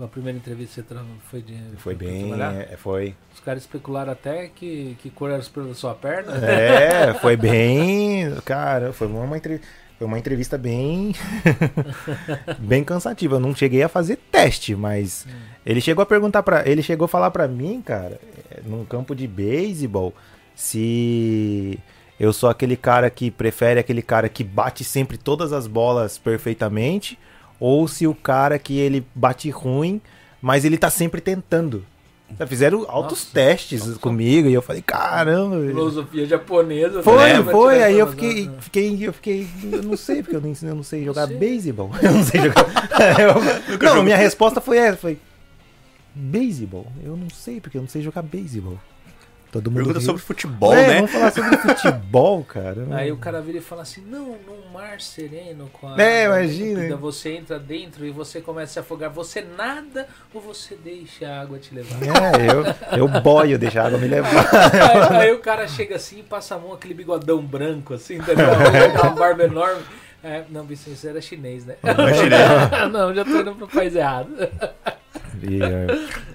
A 0.00 0.06
primeira 0.06 0.38
entrevista 0.38 0.80
que 0.80 0.94
você 0.94 1.04
foi 1.28 1.42
de. 1.42 1.56
Foi 1.76 1.94
bem, 1.94 2.32
é, 2.40 2.76
foi. 2.76 3.16
Os 3.34 3.40
caras 3.40 3.62
especularam 3.62 4.12
até 4.12 4.48
que, 4.48 4.96
que 5.00 5.10
cor 5.10 5.30
era 5.30 5.42
da 5.42 5.74
sua 5.74 5.94
perna. 5.94 6.34
É, 6.36 7.14
foi 7.20 7.36
bem. 7.36 8.32
Cara, 8.44 8.92
foi 8.92 9.08
uma, 9.08 9.36
entrevista, 9.36 9.66
foi 9.98 10.06
uma 10.06 10.18
entrevista 10.18 10.56
bem. 10.56 11.14
bem 12.60 12.84
cansativa. 12.84 13.36
Eu 13.36 13.40
não 13.40 13.54
cheguei 13.54 13.82
a 13.82 13.88
fazer 13.88 14.16
teste, 14.30 14.76
mas 14.76 15.26
ele 15.66 15.80
chegou 15.80 16.02
a 16.02 16.06
perguntar 16.06 16.44
para, 16.44 16.68
ele 16.68 16.82
chegou 16.82 17.06
a 17.06 17.08
falar 17.08 17.32
pra 17.32 17.48
mim, 17.48 17.82
cara, 17.82 18.20
é, 18.52 18.60
num 18.64 18.84
campo 18.84 19.16
de 19.16 19.26
beisebol, 19.26 20.14
se 20.54 21.78
eu 22.20 22.32
sou 22.32 22.48
aquele 22.48 22.76
cara 22.76 23.10
que 23.10 23.30
prefere 23.30 23.80
aquele 23.80 24.02
cara 24.02 24.28
que 24.28 24.44
bate 24.44 24.84
sempre 24.84 25.18
todas 25.18 25.52
as 25.52 25.66
bolas 25.66 26.18
perfeitamente, 26.18 27.18
ou 27.60 27.88
se 27.88 28.06
o 28.06 28.14
cara 28.14 28.58
que 28.58 28.78
ele 28.78 29.06
bate 29.14 29.50
ruim, 29.50 30.00
mas 30.40 30.64
ele 30.64 30.78
tá 30.78 30.90
sempre 30.90 31.20
tentando. 31.20 31.84
Fizeram 32.46 32.84
altos 32.88 33.20
Nossa. 33.20 33.32
testes 33.32 33.96
comigo 33.96 34.48
e 34.48 34.52
eu 34.52 34.60
falei, 34.60 34.82
caramba. 34.82 35.56
Filosofia 35.66 36.26
japonesa. 36.26 37.02
Foi, 37.02 37.32
né? 37.32 37.42
Foi. 37.42 37.82
Aí 37.82 37.98
eu 37.98 38.06
fiquei, 38.06 38.50
fiquei, 38.60 39.06
eu 39.08 39.12
fiquei, 39.14 39.48
eu 39.72 39.82
não 39.82 39.96
sei, 39.96 40.22
porque 40.22 40.36
eu 40.36 40.40
não, 40.40 40.52
eu 40.62 40.74
não 40.74 40.82
sei 40.82 41.04
jogar 41.04 41.26
beisebol. 41.26 41.90
Eu 42.02 42.12
não 42.12 42.22
sei 42.22 42.42
jogar. 42.42 42.66
Eu- 43.18 43.78
não, 43.78 44.02
minha 44.02 44.16
resposta 44.16 44.60
foi 44.60 44.76
essa, 44.76 44.98
foi 44.98 45.18
beisebol. 46.14 46.86
Eu 47.02 47.16
não 47.16 47.30
sei, 47.30 47.60
porque 47.60 47.78
eu 47.78 47.82
não 47.82 47.88
sei 47.88 48.02
jogar 48.02 48.22
beisebol. 48.22 48.78
Todo 49.50 49.70
mundo 49.70 49.76
Pergunta 49.78 49.98
riu. 50.00 50.06
sobre 50.06 50.20
futebol, 50.22 50.74
É, 50.74 50.86
né? 50.86 50.94
Vamos 50.96 51.10
falar 51.10 51.32
sobre 51.32 51.56
futebol, 51.56 52.44
cara. 52.44 52.86
Aí 52.92 53.10
o 53.10 53.16
cara 53.16 53.40
vira 53.40 53.58
e 53.58 53.60
fala 53.62 53.82
assim: 53.82 54.02
Não, 54.02 54.36
num 54.46 54.70
mar 54.72 55.00
sereno 55.00 55.70
com 55.72 55.88
a. 55.88 56.00
É, 56.00 56.26
imagina. 56.26 56.80
límpida, 56.80 56.96
Você 56.96 57.30
entra 57.34 57.58
dentro 57.58 58.04
e 58.04 58.10
você 58.10 58.40
começa 58.42 58.64
a 58.64 58.72
se 58.74 58.78
afogar. 58.80 59.10
Você 59.10 59.40
nada 59.40 60.06
ou 60.34 60.40
você 60.40 60.76
deixa 60.76 61.26
a 61.28 61.40
água 61.40 61.58
te 61.58 61.74
levar? 61.74 61.96
É, 62.02 62.46
eu, 62.94 62.98
eu 62.98 63.20
boio, 63.22 63.58
deixar 63.58 63.84
a 63.84 63.86
água 63.86 63.98
me 63.98 64.06
levar. 64.08 64.44
aí, 65.12 65.16
aí 65.28 65.32
o 65.32 65.38
cara 65.38 65.66
chega 65.66 65.96
assim 65.96 66.20
e 66.20 66.22
passa 66.22 66.54
a 66.54 66.58
mão, 66.58 66.74
aquele 66.74 66.92
bigodão 66.94 67.40
branco, 67.42 67.94
assim, 67.94 68.16
entendeu? 68.16 68.46
Uma 69.02 69.10
barba 69.12 69.44
enorme. 69.44 69.82
É, 70.22 70.42
não, 70.50 70.64
Vicente, 70.64 71.06
era 71.06 71.20
chinês, 71.22 71.64
né? 71.64 71.76
não, 72.92 73.14
já 73.14 73.24
tô 73.24 73.40
indo 73.40 73.54
pro 73.54 73.68
país 73.68 73.94
errado. 73.94 74.28
É, 74.40 75.86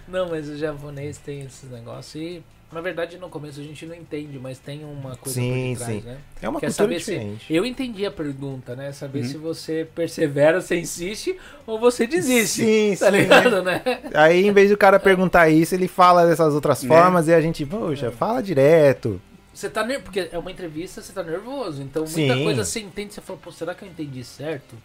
Não, 0.07 0.29
mas 0.29 0.47
o 0.47 0.57
japonês 0.57 1.17
tem 1.17 1.41
esses 1.41 1.69
negócios 1.69 2.15
e, 2.15 2.43
na 2.73 2.81
verdade, 2.81 3.17
no 3.17 3.29
começo 3.29 3.59
a 3.59 3.63
gente 3.63 3.85
não 3.85 3.95
entende, 3.95 4.37
mas 4.39 4.57
tem 4.59 4.83
uma 4.83 5.15
coisa 5.15 5.39
Sim, 5.39 5.49
por 5.75 5.79
detrás, 5.85 6.01
sim. 6.03 6.09
né? 6.09 6.17
é 6.41 6.49
uma 6.49 6.59
Quer 6.59 6.67
cultura 6.67 6.87
saber 6.87 6.99
se. 6.99 7.11
diferente. 7.11 7.53
Eu 7.53 7.65
entendi 7.65 8.05
a 8.05 8.11
pergunta, 8.11 8.75
né? 8.75 8.91
Saber 8.91 9.23
se 9.25 9.37
você 9.37 9.87
persevera, 9.95 10.59
você 10.59 10.77
insiste 10.79 11.37
ou 11.65 11.79
você 11.79 12.05
desiste. 12.07 12.61
Sim, 12.63 12.95
Tá 12.99 13.11
sim. 13.11 13.17
ligado, 13.17 13.61
né? 13.63 13.81
Aí, 14.13 14.45
em 14.45 14.51
vez 14.51 14.69
do 14.69 14.77
cara 14.77 14.99
perguntar 14.99 15.49
isso, 15.49 15.73
ele 15.75 15.87
fala 15.87 16.25
dessas 16.25 16.53
outras 16.53 16.81
Né? 16.83 16.87
formas 16.89 17.27
e 17.27 17.33
a 17.33 17.39
gente, 17.41 17.65
poxa, 17.65 18.11
fala 18.11 18.41
direto. 18.41 19.21
Você 19.53 19.69
tá 19.69 19.81
nervoso, 19.83 20.03
porque 20.05 20.29
é 20.31 20.37
uma 20.39 20.51
entrevista, 20.51 20.99
você 21.01 21.13
tá 21.13 21.21
nervoso. 21.21 21.81
Então 21.83 22.03
muita 22.03 22.35
Sim. 22.35 22.43
coisa 22.43 22.65
você 22.65 22.79
entende, 22.79 23.13
você 23.13 23.21
fala, 23.21 23.37
pô, 23.41 23.51
será 23.51 23.75
que 23.75 23.85
eu 23.85 23.87
entendi 23.87 24.23
certo? 24.23 24.75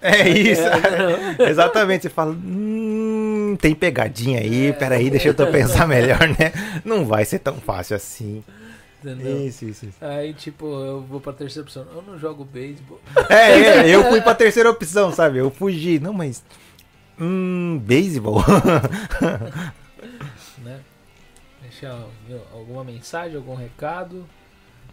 É 0.00 0.28
isso. 0.28 0.62
Exatamente. 1.42 2.02
Você 2.02 2.08
fala, 2.08 2.32
hum, 2.32 3.56
tem 3.60 3.74
pegadinha 3.74 4.40
aí, 4.40 4.72
peraí, 4.72 5.10
deixa 5.10 5.28
eu 5.28 5.34
pensar 5.34 5.86
melhor, 5.88 6.28
né? 6.28 6.52
Não 6.84 7.04
vai 7.04 7.24
ser 7.24 7.40
tão 7.40 7.56
fácil 7.56 7.96
assim. 7.96 8.42
Entendeu? 9.02 9.46
Isso, 9.46 9.64
isso, 9.64 9.86
isso. 9.86 9.96
Aí, 10.00 10.34
tipo, 10.34 10.66
eu 10.66 11.00
vou 11.02 11.20
pra 11.20 11.32
terceira 11.32 11.62
opção. 11.62 11.86
Eu 11.94 12.02
não 12.02 12.18
jogo 12.18 12.44
beisebol. 12.44 13.00
É, 13.28 13.52
é, 13.52 13.88
eu 13.94 14.04
fui 14.08 14.20
pra 14.20 14.34
terceira 14.34 14.70
opção, 14.70 15.12
sabe? 15.12 15.38
Eu 15.38 15.50
fugi. 15.50 16.00
Não, 16.00 16.12
mas. 16.12 16.42
Hum, 17.20 17.80
beisebol. 17.84 18.44
né? 20.58 20.80
Deixar 21.62 21.96
alguma 22.52 22.82
mensagem, 22.82 23.36
algum 23.36 23.54
recado, 23.54 24.26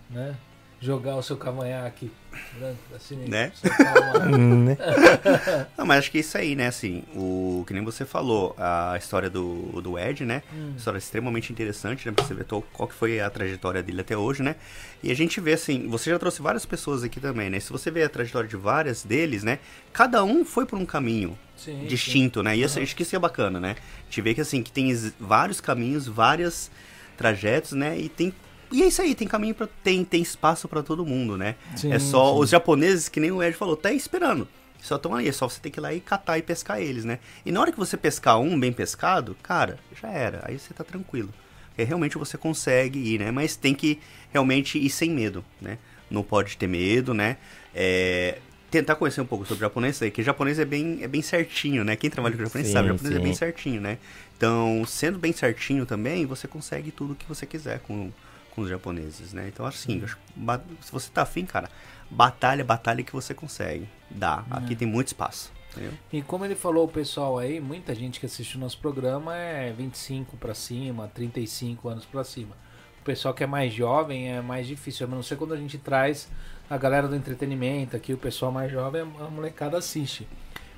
né? 0.09 0.35
Jogar 0.82 1.16
o 1.16 1.24
seu 1.24 1.38
cavanhaque 1.38 2.12
branco 2.60 2.78
assim, 2.95 3.16
Né? 3.16 3.52
uma- 3.80 4.26
Hum, 4.28 4.66
né? 4.66 4.78
Não, 5.78 5.86
mas 5.86 6.00
acho 6.00 6.12
que 6.12 6.18
é 6.18 6.22
isso 6.22 6.38
aí, 6.38 6.56
né? 6.56 6.68
Assim, 6.68 7.04
o 7.16 7.64
que 7.66 7.74
nem 7.74 7.84
você 7.84 8.06
falou, 8.06 8.54
a 8.58 8.95
história 8.98 9.30
do, 9.30 9.82
do 9.82 9.98
Ed, 9.98 10.26
né? 10.26 10.44
Hum. 10.54 10.74
História 10.78 10.98
extremamente 10.98 11.52
interessante, 11.52 12.06
né? 12.06 12.12
Pra 12.14 12.26
você 12.26 12.34
ver 12.34 12.45
qual 12.45 12.88
que 12.88 12.94
foi 12.94 13.20
a 13.22 13.30
trajetória 13.30 13.82
dele 13.82 14.02
até 14.02 14.18
hoje, 14.18 14.44
né? 14.44 14.56
E 15.02 15.12
a 15.12 15.16
gente 15.16 15.40
vê, 15.40 15.54
assim, 15.54 15.88
você 15.88 16.10
já 16.10 16.20
trouxe 16.20 16.42
várias 16.42 16.66
pessoas 16.66 17.04
aqui 17.04 17.20
também, 17.20 17.50
né? 17.50 17.60
Se 17.60 17.72
você 17.72 17.90
vê 17.90 18.04
a 18.04 18.10
trajetória 18.10 18.50
de 18.50 18.58
várias 18.58 19.04
deles, 19.04 19.44
né? 19.44 19.60
Cada 19.94 20.24
um 20.24 20.44
foi 20.44 20.66
por 20.66 20.78
um 20.78 20.86
caminho 20.86 21.38
Sim, 21.56 21.80
sim. 21.82 21.88
distinto, 21.88 22.44
né? 22.44 22.56
E 22.56 22.62
isso, 22.64 22.80
acho 22.80 22.95
que 22.95 23.04
isso 23.04 23.16
é 23.16 23.20
bacana, 23.20 23.60
né? 23.60 23.76
A 23.80 24.04
gente 24.06 24.22
vê 24.22 24.34
que, 24.34 24.42
assim, 24.42 24.62
que 24.62 24.72
tem 24.72 24.94
vários 25.20 25.62
caminhos, 25.62 26.06
vários 26.08 26.70
trajetos, 27.18 27.72
né? 27.72 27.98
E 27.98 28.10
tem... 28.10 28.34
E 28.72 28.84
é 28.84 28.88
isso 28.88 29.02
aí, 29.02 29.16
tem 29.16 29.27
caminho 29.27 29.56
para 29.56 29.68
tem, 29.84 30.03
tem 30.03 30.22
espaço 30.22 30.68
pra 30.68 30.84
todo 30.84 31.06
mundo, 31.06 31.38
né? 31.38 31.56
Sim, 31.76 31.92
é 31.92 32.00
só 32.00 32.34
sim. 32.34 32.40
os 32.40 32.50
japoneses, 32.50 33.10
que 33.10 33.19
nem 33.19 33.32
o 33.32 33.42
Ed 33.42 33.56
falou, 33.56 33.76
tá 33.76 33.90
aí 33.90 33.98
esperando. 33.98 34.48
Só 34.82 34.98
estão 34.98 35.16
aí, 35.16 35.27
é 35.27 35.32
só 35.32 35.50
você 35.50 35.60
ter 35.60 35.72
que 35.72 35.80
ir 35.80 35.82
lá 35.82 35.94
e 35.94 36.00
catar 36.00 36.38
e 36.38 36.44
pescar 36.44 36.80
eles, 36.80 37.06
né? 37.06 37.19
E 37.44 37.52
na 37.52 37.60
hora 37.60 37.72
que 37.72 37.77
você 37.77 37.98
pescar 37.98 38.40
um 38.40 38.60
bem 38.60 38.72
pescado, 38.72 39.35
cara, 39.42 39.80
já 40.00 40.10
era. 40.10 40.44
Aí 40.44 40.60
você 40.60 40.74
tá 40.74 40.84
tranquilo. 40.84 41.34
Porque 41.69 41.84
realmente 41.84 42.18
você 42.18 42.38
consegue 42.38 43.00
ir, 43.00 43.19
né? 43.19 43.32
Mas 43.32 43.56
tem 43.56 43.74
que 43.74 44.00
realmente 44.32 44.77
ir 44.77 44.90
sem 44.90 45.10
medo, 45.10 45.44
né? 45.60 45.80
Não 46.10 46.22
pode 46.22 46.56
ter 46.56 46.68
medo, 46.68 47.16
né? 47.16 47.38
É, 47.74 48.38
tentar 48.69 48.95
conhecer 48.95 49.22
um 49.22 49.26
pouco 49.26 49.45
sobre 49.45 49.61
japonês 49.61 50.02
aí, 50.02 50.11
que 50.11 50.22
o 50.22 50.24
japonês 50.24 50.60
é 50.60 50.66
bem, 50.66 51.00
é 51.02 51.08
bem 51.08 51.22
certinho, 51.22 51.84
né? 51.84 51.95
Quem 51.95 52.10
trabalha 52.10 52.35
com 52.35 52.44
japonês 52.44 52.68
Sim, 52.68 52.74
sabe, 52.74 52.90
japonês 52.90 53.16
é 53.16 53.18
sim. 53.18 53.24
bem 53.24 53.34
certinho, 53.34 53.82
né? 53.82 53.98
Então, 54.38 54.84
sendo 54.85 55.18
bem 55.18 55.32
certinho 55.32 55.85
também, 55.85 56.26
você 56.26 56.48
consegue 56.48 56.92
tudo 56.92 57.16
que 57.16 57.26
você 57.26 57.45
quiser 57.45 57.80
com, 57.80 58.11
com 58.56 58.61
os 58.61 58.69
japoneses, 58.69 59.34
né? 59.34 59.48
Então, 59.50 59.66
assim, 59.66 60.00
eu 60.00 60.06
acho 60.06 60.16
que 60.16 60.22
ba- 60.35 60.61
se 60.82 60.92
você 60.92 61.09
tá 61.11 61.24
afim, 61.24 61.45
cara, 61.45 61.69
batalha, 62.09 62.64
batalha 62.64 63.03
que 63.03 63.11
você 63.11 63.34
consegue. 63.34 63.88
Dá. 64.09 64.43
Aqui 64.50 64.75
tem 64.75 64.88
muito 64.88 65.08
espaço. 65.08 65.51
Entendeu? 65.72 65.92
E 66.14 66.22
como 66.22 66.45
ele 66.45 66.56
falou 66.56 66.85
o 66.85 66.88
pessoal 66.88 67.38
aí, 67.38 67.59
muita 67.59 67.93
gente 67.93 68.19
que 68.19 68.25
assiste 68.25 68.56
o 68.56 68.59
nosso 68.59 68.77
programa 68.77 69.35
é 69.35 69.74
25 69.74 70.38
pra 70.38 70.53
cima, 70.56 71.09
35 71.14 71.90
anos 71.90 72.06
pra 72.06 72.24
cima. 72.24 72.56
O 73.01 73.03
pessoal 73.06 73.34
que 73.34 73.43
é 73.43 73.48
mais 73.48 73.74
jovem 73.74 74.32
é 74.32 74.42
mais 74.42 74.66
difícil, 74.66 75.06
a 75.06 75.09
não 75.09 75.22
ser 75.22 75.35
quando 75.35 75.53
a 75.53 75.58
gente 75.58 75.77
traz 75.77 76.30
a 76.69 76.77
galera 76.77 77.08
do 77.08 77.16
entretenimento 77.16 77.95
aqui, 77.95 78.14
o 78.14 78.17
pessoal 78.17 78.51
mais 78.51 78.72
jovem, 78.72 79.01
a 79.01 79.06
molecada 79.30 79.77
assiste. 79.77 80.27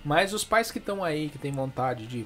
Mas 0.03 0.33
os 0.33 0.43
pais 0.43 0.71
que 0.71 0.79
estão 0.79 1.03
aí, 1.03 1.29
que 1.29 1.37
tem 1.37 1.51
vontade 1.51 2.07
de 2.07 2.25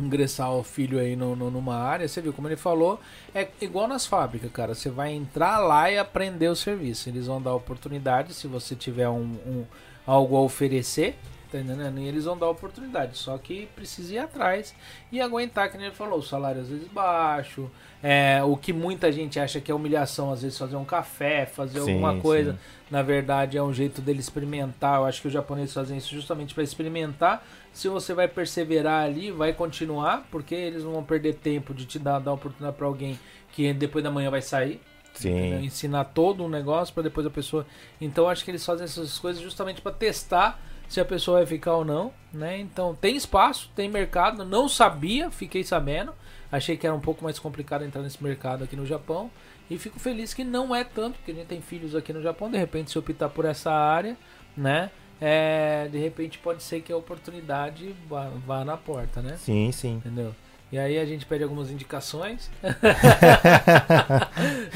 ingressar 0.00 0.52
o 0.52 0.62
filho 0.62 0.98
aí 0.98 1.14
no, 1.16 1.34
no- 1.36 1.50
numa 1.50 1.76
área, 1.76 2.06
você 2.08 2.20
viu 2.20 2.32
como 2.32 2.48
ele 2.48 2.56
falou, 2.56 3.00
é 3.34 3.48
igual 3.60 3.86
nas 3.88 4.06
fábricas, 4.06 4.50
cara. 4.52 4.74
Você 4.74 4.90
vai 4.90 5.12
entrar 5.12 5.58
lá 5.58 5.90
e 5.90 5.98
aprender 5.98 6.48
o 6.48 6.56
serviço. 6.56 7.08
Eles 7.08 7.26
vão 7.26 7.40
dar 7.40 7.54
oportunidade 7.54 8.34
se 8.34 8.46
você 8.46 8.74
tiver 8.74 9.08
um, 9.08 9.36
um- 9.46 9.64
algo 10.06 10.36
a 10.36 10.40
oferecer, 10.40 11.16
tá 11.50 11.58
entendendo? 11.58 11.98
E 11.98 12.06
eles 12.06 12.24
vão 12.24 12.36
dar 12.36 12.48
oportunidade. 12.48 13.16
Só 13.18 13.36
que 13.38 13.66
precisa 13.74 14.14
ir 14.14 14.18
atrás 14.18 14.74
e 15.12 15.20
aguentar, 15.20 15.70
que 15.70 15.76
nem 15.76 15.86
ele 15.86 15.94
falou, 15.94 16.18
o 16.18 16.22
salário 16.22 16.60
às 16.60 16.68
vezes 16.68 16.88
baixo. 16.88 17.70
É, 18.02 18.40
o 18.44 18.56
que 18.56 18.72
muita 18.72 19.10
gente 19.10 19.40
acha 19.40 19.60
que 19.60 19.70
é 19.72 19.74
humilhação, 19.74 20.30
às 20.32 20.42
vezes 20.42 20.56
fazer 20.56 20.76
um 20.76 20.84
café, 20.84 21.44
fazer 21.46 21.80
Sim, 21.80 21.92
alguma 21.92 22.16
coisa. 22.20 22.52
sim. 22.52 22.58
Na 22.90 23.02
verdade, 23.02 23.58
é 23.58 23.62
um 23.62 23.72
jeito 23.74 24.00
dele 24.00 24.20
experimentar. 24.20 24.98
Eu 25.00 25.04
acho 25.04 25.20
que 25.20 25.26
os 25.26 25.32
japoneses 25.32 25.74
fazem 25.74 25.98
isso 25.98 26.14
justamente 26.14 26.54
para 26.54 26.62
experimentar. 26.62 27.44
Se 27.78 27.88
você 27.88 28.12
vai 28.12 28.26
perseverar 28.26 29.04
ali, 29.04 29.30
vai 29.30 29.52
continuar, 29.52 30.26
porque 30.32 30.52
eles 30.52 30.82
não 30.82 30.94
vão 30.94 31.04
perder 31.04 31.36
tempo 31.36 31.72
de 31.72 31.86
te 31.86 31.96
dar, 31.96 32.18
dar 32.18 32.32
oportunidade 32.32 32.76
para 32.76 32.84
alguém 32.84 33.16
que 33.52 33.72
depois 33.72 34.02
da 34.02 34.10
manhã 34.10 34.32
vai 34.32 34.42
sair. 34.42 34.80
Sim. 35.14 35.62
Ensinar 35.62 36.06
todo 36.06 36.42
um 36.42 36.48
negócio 36.48 36.92
para 36.92 37.04
depois 37.04 37.24
a 37.24 37.30
pessoa. 37.30 37.64
Então, 38.00 38.28
acho 38.28 38.44
que 38.44 38.50
eles 38.50 38.66
fazem 38.66 38.84
essas 38.84 39.16
coisas 39.20 39.40
justamente 39.40 39.80
para 39.80 39.92
testar 39.92 40.60
se 40.88 41.00
a 41.00 41.04
pessoa 41.04 41.36
vai 41.36 41.46
ficar 41.46 41.76
ou 41.76 41.84
não, 41.84 42.12
né? 42.32 42.58
Então, 42.58 42.96
tem 42.96 43.14
espaço, 43.14 43.70
tem 43.76 43.88
mercado. 43.88 44.44
Não 44.44 44.68
sabia, 44.68 45.30
fiquei 45.30 45.62
sabendo. 45.62 46.12
Achei 46.50 46.76
que 46.76 46.84
era 46.84 46.96
um 46.96 47.00
pouco 47.00 47.22
mais 47.22 47.38
complicado 47.38 47.84
entrar 47.84 48.02
nesse 48.02 48.20
mercado 48.20 48.64
aqui 48.64 48.74
no 48.74 48.86
Japão. 48.86 49.30
E 49.70 49.78
fico 49.78 50.00
feliz 50.00 50.34
que 50.34 50.42
não 50.42 50.74
é 50.74 50.82
tanto, 50.82 51.14
porque 51.18 51.30
a 51.30 51.34
gente 51.34 51.46
tem 51.46 51.60
filhos 51.60 51.94
aqui 51.94 52.12
no 52.12 52.22
Japão. 52.22 52.50
De 52.50 52.58
repente, 52.58 52.90
se 52.90 52.98
optar 52.98 53.28
por 53.28 53.44
essa 53.44 53.70
área, 53.70 54.16
né? 54.56 54.90
É, 55.20 55.88
de 55.90 55.98
repente, 55.98 56.38
pode 56.38 56.62
ser 56.62 56.80
que 56.80 56.92
a 56.92 56.96
oportunidade 56.96 57.94
vá, 58.08 58.28
vá 58.46 58.64
na 58.64 58.76
porta, 58.76 59.20
né? 59.20 59.36
Sim, 59.38 59.70
sim. 59.72 59.96
Entendeu? 59.96 60.34
E 60.70 60.78
aí 60.78 60.98
a 60.98 61.04
gente 61.06 61.24
pede 61.24 61.42
algumas 61.42 61.70
indicações. 61.70 62.50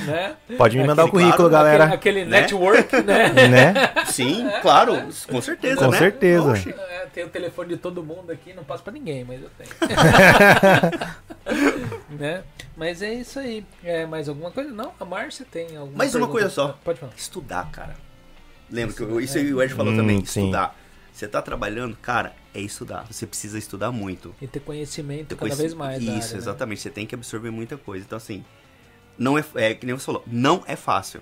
né? 0.07 0.37
Pode 0.57 0.79
me 0.79 0.87
mandar 0.87 1.05
o 1.05 1.11
currículo, 1.11 1.51
claro, 1.51 1.51
galera. 1.51 1.85
Aquele, 1.85 2.23
aquele 2.23 2.25
Né? 2.25 2.41
network, 2.41 2.97
né? 3.03 3.29
Né? 3.49 3.75
Sim, 4.07 4.49
claro, 4.63 4.95
com 5.29 5.43
certeza, 5.43 5.85
Com 5.85 5.91
né? 5.91 5.99
certeza. 5.99 6.55
É, 6.91 7.07
tem 7.13 7.25
o 7.25 7.29
telefone 7.29 7.69
de 7.71 7.77
todo 7.77 8.03
mundo 8.03 8.33
aqui, 8.33 8.55
não 8.55 8.65
passa 8.65 8.83
pra 8.83 8.93
ninguém, 8.93 9.23
mas 9.23 9.43
eu 9.43 9.51
tenho. 9.51 9.71
né? 12.19 12.43
Mas 12.75 13.03
é 13.03 13.13
isso 13.13 13.39
aí. 13.39 13.63
É, 13.85 14.07
mais 14.07 14.31
alguma 14.31 14.51
coisa? 14.51 14.71
Não, 14.71 14.93
a 14.99 15.05
Márcia 15.05 15.45
tem 15.51 15.77
alguma 15.77 15.99
Mais 15.99 16.15
uma 16.15 16.27
coisa 16.29 16.49
só. 16.49 16.79
Pode 16.83 17.01
falar. 17.01 17.13
Estudar, 17.17 17.71
cara. 17.71 17.95
Lembra 18.73 18.95
que 18.97 19.03
eu- 19.03 19.21
isso 19.21 19.37
aí 19.39 19.53
o 19.53 19.63
Ed 19.63 19.73
falou 19.75 19.93
Hum, 19.93 19.97
também, 19.97 20.25
sim. 20.25 20.41
estudar. 20.41 20.79
Você 21.13 21.29
tá 21.29 21.43
trabalhando, 21.43 21.95
cara, 21.97 22.35
é 22.55 22.61
estudar. 22.61 23.07
Você 23.11 23.27
precisa 23.27 23.59
estudar 23.59 23.93
muito. 23.93 24.35
E 24.41 24.47
ter 24.47 24.61
conhecimento 24.61 25.29
Depois- 25.29 25.51
cada 25.53 25.61
vez 25.63 25.75
mais. 25.75 26.03
Isso, 26.03 26.11
área, 26.11 26.29
né? 26.33 26.37
exatamente. 26.39 26.81
Você 26.81 26.91
tem 26.91 27.07
que 27.07 27.15
absorver 27.15 27.51
muita 27.51 27.77
coisa. 27.77 28.05
Então, 28.05 28.17
assim, 28.17 28.43
não 29.19 29.39
é, 29.39 29.45
é 29.57 29.75
que 29.75 29.85
nem 29.85 29.95
você 29.95 30.07
falou, 30.07 30.25
não 30.27 30.65
é 30.67 30.75
fácil. 30.75 31.21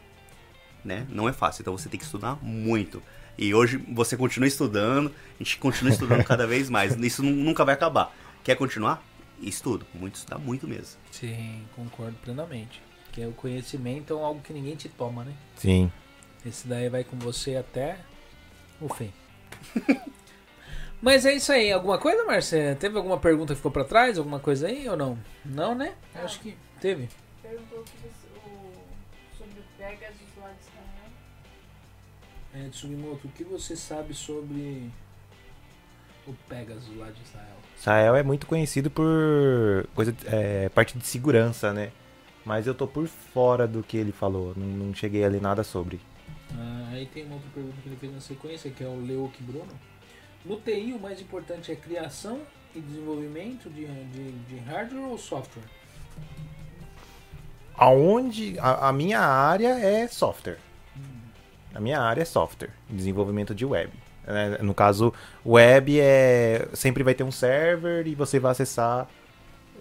Né? 0.85 1.07
Não 1.11 1.29
é 1.29 1.33
fácil. 1.33 1.61
Então 1.63 1.77
você 1.77 1.89
tem 1.89 1.99
que 1.99 2.07
estudar 2.07 2.39
muito. 2.43 3.03
E 3.37 3.53
hoje 3.53 3.77
você 3.93 4.17
continua 4.17 4.47
estudando, 4.47 5.09
a 5.39 5.43
gente 5.43 5.59
continua 5.59 5.93
estudando 5.93 6.25
cada 6.25 6.47
vez 6.47 6.71
mais. 6.71 6.95
Isso 6.97 7.23
nu- 7.23 7.31
nunca 7.33 7.65
vai 7.65 7.75
acabar. 7.75 8.15
Quer 8.45 8.55
continuar? 8.57 9.03
Estudo. 9.43 9.85
Muito 9.95 10.15
estudar, 10.17 10.39
muito 10.39 10.67
mesmo. 10.69 10.99
Sim, 11.11 11.63
concordo 11.75 12.15
plenamente. 12.23 12.81
Que 13.13 13.23
é 13.23 13.27
o 13.27 13.33
conhecimento 13.33 14.15
é 14.15 14.23
algo 14.23 14.41
que 14.41 14.53
ninguém 14.53 14.77
te 14.77 14.89
toma, 14.89 15.25
né? 15.25 15.33
Sim. 15.57 15.91
Esse 16.45 16.67
daí 16.67 16.89
vai 16.89 17.05
com 17.05 17.19
você 17.19 17.57
até 17.57 17.99
o 18.81 18.89
fim. 18.89 19.13
Mas 21.03 21.25
é 21.25 21.35
isso 21.35 21.53
aí. 21.53 21.73
Alguma 21.73 21.99
coisa, 21.99 22.25
Marcelo? 22.25 22.77
Teve 22.77 22.97
alguma 22.97 23.19
pergunta 23.19 23.53
que 23.53 23.57
ficou 23.57 23.71
pra 23.71 23.85
trás? 23.85 24.19
Alguma 24.19 24.39
coisa 24.39 24.67
aí 24.67 24.89
ou 24.89 24.97
não? 24.97 25.19
Não, 25.45 25.75
né? 25.75 25.95
Acho 26.15 26.41
que 26.41 26.57
teve. 26.81 27.09
Perguntou 27.43 27.85
sobre 29.37 29.61
o 29.61 29.79
Pegasus 29.79 30.37
lá 30.39 30.51
de 30.51 30.61
Israel. 30.61 31.11
É, 32.55 32.69
Tsugimoto, 32.69 33.29
o 33.29 33.31
que 33.31 33.45
você 33.45 33.77
sabe 33.77 34.13
sobre 34.13 34.91
o 36.27 36.35
Pegasus 36.49 36.97
lá 36.97 37.11
de 37.11 37.23
Israel? 37.23 37.57
Israel 37.79 38.17
é 38.17 38.23
muito 38.23 38.47
conhecido 38.47 38.91
por 38.91 39.89
coisa, 39.95 40.15
é, 40.27 40.69
parte 40.69 40.99
de 40.99 41.07
segurança, 41.07 41.73
né? 41.73 41.93
Mas 42.45 42.67
eu 42.67 42.75
tô 42.75 42.87
por 42.87 43.07
fora 43.07 43.67
do 43.67 43.83
que 43.83 43.97
ele 43.97 44.13
falou. 44.13 44.53
Não, 44.55 44.67
não 44.67 44.95
cheguei 44.95 45.25
ali 45.25 45.41
nada 45.41 45.63
sobre. 45.65 46.01
Ah, 46.57 46.89
aí 46.93 47.07
tem 47.07 47.25
uma 47.25 47.35
outra 47.35 47.51
pergunta 47.55 47.77
que 47.83 47.89
ele 47.89 47.97
fez 47.97 48.13
na 48.13 48.21
sequência, 48.21 48.71
que 48.71 48.83
é 48.83 48.87
o 48.87 49.01
Leoc 49.01 49.35
Bruno. 49.41 49.73
No 50.45 50.57
TI, 50.61 50.93
o 50.93 50.99
mais 50.99 51.21
importante 51.21 51.71
é 51.71 51.77
criação 51.77 52.41
e 52.75 52.81
desenvolvimento 52.81 53.69
de, 53.69 53.87
de, 53.87 54.33
de 54.33 54.59
hardware 54.59 55.11
ou 55.11 55.19
software? 55.19 55.65
Aonde 57.75 58.59
a, 58.59 58.89
a 58.89 58.93
minha 58.93 59.21
área 59.21 59.79
é 59.79 60.07
software. 60.09 60.59
A 61.75 61.81
minha 61.81 62.01
área 62.01 62.23
é 62.23 62.25
software, 62.25 62.71
desenvolvimento 62.89 63.55
de 63.55 63.65
web. 63.65 63.93
É, 64.27 64.63
no 64.63 64.75
caso, 64.75 65.13
web 65.45 65.99
é 66.01 66.69
sempre 66.75 67.03
vai 67.03 67.15
ter 67.15 67.25
um 67.25 67.31
server 67.31 68.07
e 68.07 68.15
você 68.15 68.39
vai 68.39 68.53
acessar 68.53 69.09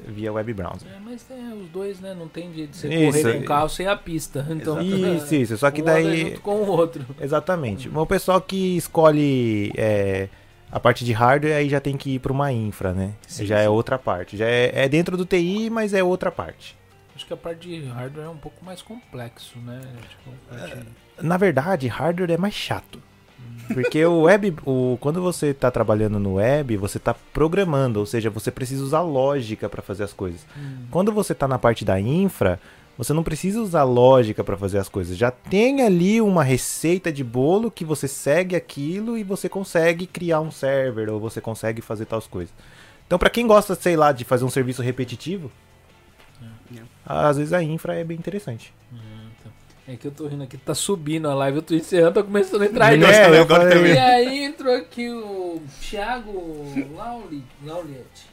via 0.07 0.31
web 0.31 0.53
browser. 0.53 0.87
É, 0.89 0.99
mas 1.03 1.23
tem 1.23 1.53
os 1.53 1.69
dois, 1.69 1.99
né? 1.99 2.13
Não 2.17 2.27
tem 2.27 2.51
de 2.51 2.67
você 2.71 2.87
Isso. 2.87 3.21
correr 3.21 3.33
com 3.37 3.39
o 3.43 3.45
carro 3.45 3.69
sem 3.69 3.87
a 3.87 3.95
pista. 3.95 4.45
Então, 4.49 4.81
Isso, 4.81 5.35
isso. 5.35 5.57
Só 5.57 5.69
que 5.71 5.81
um 5.81 5.85
daí 5.85 6.21
junto 6.29 6.41
com 6.41 6.55
o 6.55 6.67
outro. 6.67 7.05
Exatamente. 7.19 7.89
O 7.89 8.05
pessoal 8.05 8.41
que 8.41 8.77
escolhe 8.77 9.71
é, 9.77 10.27
a 10.71 10.79
parte 10.79 11.03
de 11.05 11.13
hardware 11.13 11.55
aí 11.55 11.69
já 11.69 11.79
tem 11.79 11.95
que 11.97 12.15
ir 12.15 12.19
para 12.19 12.31
uma 12.31 12.51
infra, 12.51 12.93
né? 12.93 13.13
Sim, 13.27 13.45
já 13.45 13.57
sim. 13.59 13.65
é 13.65 13.69
outra 13.69 13.97
parte. 13.97 14.37
Já 14.37 14.45
é, 14.47 14.71
é 14.85 14.89
dentro 14.89 15.15
do 15.17 15.25
TI, 15.25 15.69
mas 15.69 15.93
é 15.93 16.03
outra 16.03 16.31
parte. 16.31 16.77
Acho 17.15 17.25
que 17.25 17.33
a 17.33 17.37
parte 17.37 17.67
de 17.67 17.85
hardware 17.87 18.25
é 18.25 18.29
um 18.29 18.37
pouco 18.37 18.63
mais 18.63 18.81
complexo, 18.81 19.57
né? 19.59 19.81
Tipo, 20.09 20.35
parte- 20.49 20.87
Na 21.21 21.35
verdade, 21.37 21.87
hardware 21.87 22.31
é 22.31 22.37
mais 22.37 22.53
chato. 22.53 23.01
Porque 23.73 24.03
o 24.05 24.21
web, 24.21 24.55
o, 24.65 24.97
quando 24.99 25.21
você 25.21 25.47
está 25.47 25.69
trabalhando 25.69 26.19
no 26.19 26.35
web, 26.35 26.75
você 26.77 26.97
está 26.97 27.13
programando, 27.13 27.99
ou 27.99 28.05
seja, 28.05 28.29
você 28.29 28.49
precisa 28.51 28.83
usar 28.83 29.01
lógica 29.01 29.69
para 29.69 29.81
fazer 29.81 30.03
as 30.03 30.13
coisas. 30.13 30.45
Hum. 30.57 30.85
Quando 30.89 31.11
você 31.11 31.33
está 31.33 31.47
na 31.47 31.59
parte 31.59 31.85
da 31.85 31.99
infra, 31.99 32.59
você 32.97 33.13
não 33.13 33.23
precisa 33.23 33.61
usar 33.61 33.83
lógica 33.83 34.43
para 34.43 34.57
fazer 34.57 34.77
as 34.79 34.89
coisas. 34.89 35.15
Já 35.15 35.31
tem 35.31 35.83
ali 35.83 36.19
uma 36.19 36.43
receita 36.43 37.11
de 37.11 37.23
bolo 37.23 37.71
que 37.71 37.85
você 37.85 38.07
segue 38.07 38.55
aquilo 38.55 39.17
e 39.17 39.23
você 39.23 39.47
consegue 39.47 40.05
criar 40.05 40.41
um 40.41 40.51
server 40.51 41.09
ou 41.09 41.19
você 41.19 41.39
consegue 41.39 41.81
fazer 41.81 42.05
tais 42.05 42.27
coisas. 42.27 42.53
Então, 43.07 43.17
para 43.17 43.29
quem 43.29 43.47
gosta, 43.47 43.73
sei 43.75 43.95
lá, 43.95 44.11
de 44.11 44.25
fazer 44.25 44.45
um 44.45 44.49
serviço 44.49 44.81
repetitivo, 44.81 45.51
É. 46.75 46.81
às 47.05 47.37
vezes 47.37 47.53
a 47.53 47.63
infra 47.63 47.95
é 47.95 48.03
bem 48.03 48.17
interessante. 48.17 48.73
É 49.91 49.95
que 49.95 50.05
eu 50.05 50.11
tô 50.11 50.27
rindo 50.27 50.43
aqui, 50.43 50.55
tá 50.55 50.75
subindo 50.75 51.27
a 51.27 51.33
live, 51.33 51.57
eu 51.57 51.61
tô 51.63 51.73
encerrando, 51.73 52.13
tá 52.13 52.21
começando 52.23 52.61
a 52.61 52.65
entrar 52.67 52.85
aí. 52.87 52.97
Né, 52.99 53.07
falei- 53.23 53.39
também. 53.75 53.93
E 53.93 53.97
aí 53.97 54.43
entrou 54.43 54.75
aqui 54.75 55.09
o 55.09 55.59
Thiago 55.81 56.71
Lauli, 56.95 57.43
Lauliet. 57.65 58.29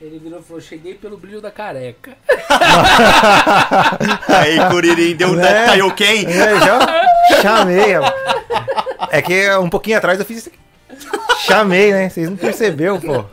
Ele 0.00 0.18
virou 0.18 0.40
e 0.40 0.42
falou: 0.42 0.60
Cheguei 0.60 0.94
pelo 0.94 1.16
brilho 1.16 1.40
da 1.40 1.52
careca. 1.52 2.16
Aí, 4.28 4.58
Curirim, 4.70 5.16
deu 5.16 5.28
um 5.28 5.32
Né? 5.34 5.66
tá 5.78 5.86
ok? 5.86 6.26
É, 6.26 6.60
já 6.60 7.04
chamei. 7.40 7.96
ó. 7.96 8.02
É 9.10 9.22
que 9.22 9.50
um 9.56 9.70
pouquinho 9.70 9.96
atrás 9.98 10.18
eu 10.18 10.24
fiz 10.26 10.38
isso 10.38 10.48
aqui. 10.50 10.58
Chamei, 11.46 11.92
né? 11.92 12.08
Vocês 12.08 12.28
não 12.28 12.36
perceberam, 12.36 13.00
pô. 13.00 13.24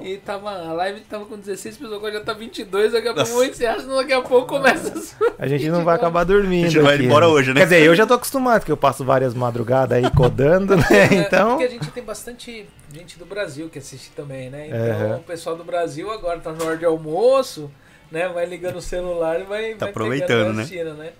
E 0.00 0.16
tava, 0.18 0.50
a 0.50 0.72
live 0.72 1.00
tava 1.02 1.24
com 1.24 1.36
16 1.36 1.76
pessoas, 1.76 1.96
agora 1.96 2.12
já 2.12 2.20
tá 2.20 2.32
22. 2.32 2.92
Daqui 2.92 3.08
a 3.08 3.14
pouco 3.14 3.20
Nossa. 3.20 3.32
eu 3.32 3.36
vou 3.36 3.44
encerrar, 3.44 3.80
senão 3.80 3.96
daqui 3.96 4.12
a 4.12 4.20
pouco 4.22 4.46
começa 4.46 4.92
a 5.38 5.42
A 5.44 5.46
gente 5.46 5.68
não 5.68 5.82
vai 5.84 5.96
acabar 5.96 6.24
dormindo. 6.24 6.66
A 6.66 6.70
gente 6.70 6.82
vai 6.82 6.94
aqui, 6.96 7.04
embora 7.04 7.28
hoje, 7.28 7.52
né? 7.52 7.60
Quer 7.60 7.66
dizer, 7.66 7.82
eu 7.82 7.94
já 7.94 8.06
tô 8.06 8.14
acostumado, 8.14 8.64
que 8.64 8.72
eu 8.72 8.76
passo 8.76 9.04
várias 9.04 9.34
madrugadas 9.34 9.96
aí 9.98 10.10
codando, 10.10 10.76
né? 10.76 10.84
É, 10.90 11.14
Então. 11.14 11.50
Porque 11.50 11.64
a 11.64 11.70
gente 11.70 11.90
tem 11.90 12.02
bastante 12.02 12.66
gente 12.92 13.18
do 13.18 13.26
Brasil 13.26 13.68
que 13.68 13.78
assiste 13.78 14.10
também, 14.14 14.50
né? 14.50 14.68
Então 14.68 15.18
o 15.18 15.22
pessoal 15.22 15.56
do 15.56 15.64
Brasil 15.64 16.10
agora 16.10 16.38
tá 16.40 16.52
na 16.52 16.64
hora 16.64 16.76
de 16.76 16.84
almoço, 16.84 17.70
né? 18.10 18.28
Vai 18.28 18.46
ligando 18.46 18.76
o 18.76 18.82
celular 18.82 19.40
e 19.40 19.44
vai, 19.44 19.74
Tá 19.74 19.86
vai 19.86 19.90
aproveitando, 19.90 20.28
pegando, 20.28 20.52
né? 20.54 20.62
assistindo, 20.62 20.94
né? 20.94 21.12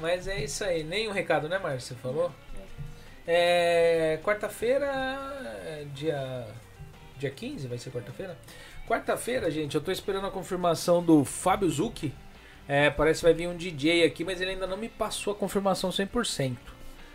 Mas 0.00 0.26
é 0.26 0.42
isso 0.42 0.64
aí. 0.64 0.82
Nenhum 0.82 1.12
recado, 1.12 1.48
né, 1.48 1.58
Márcio? 1.58 1.94
Você 1.94 1.94
falou? 2.00 2.30
É, 3.26 4.18
quarta-feira, 4.24 4.86
é, 5.66 5.84
dia, 5.94 6.46
dia 7.20 7.30
15, 7.30 7.68
vai 7.68 7.78
ser 7.78 7.90
quarta-feira? 7.90 8.36
Quarta-feira, 8.88 9.50
gente, 9.50 9.74
eu 9.74 9.80
tô 9.80 9.92
esperando 9.92 10.26
a 10.26 10.30
confirmação 10.30 11.02
do 11.02 11.24
Fábio 11.24 11.68
Zucchi. 11.70 12.12
É, 12.66 12.90
parece 12.90 13.20
que 13.20 13.26
vai 13.26 13.34
vir 13.34 13.48
um 13.48 13.56
DJ 13.56 14.04
aqui, 14.04 14.24
mas 14.24 14.40
ele 14.40 14.52
ainda 14.52 14.66
não 14.66 14.76
me 14.76 14.88
passou 14.88 15.32
a 15.32 15.36
confirmação 15.36 15.90
100%. 15.90 16.56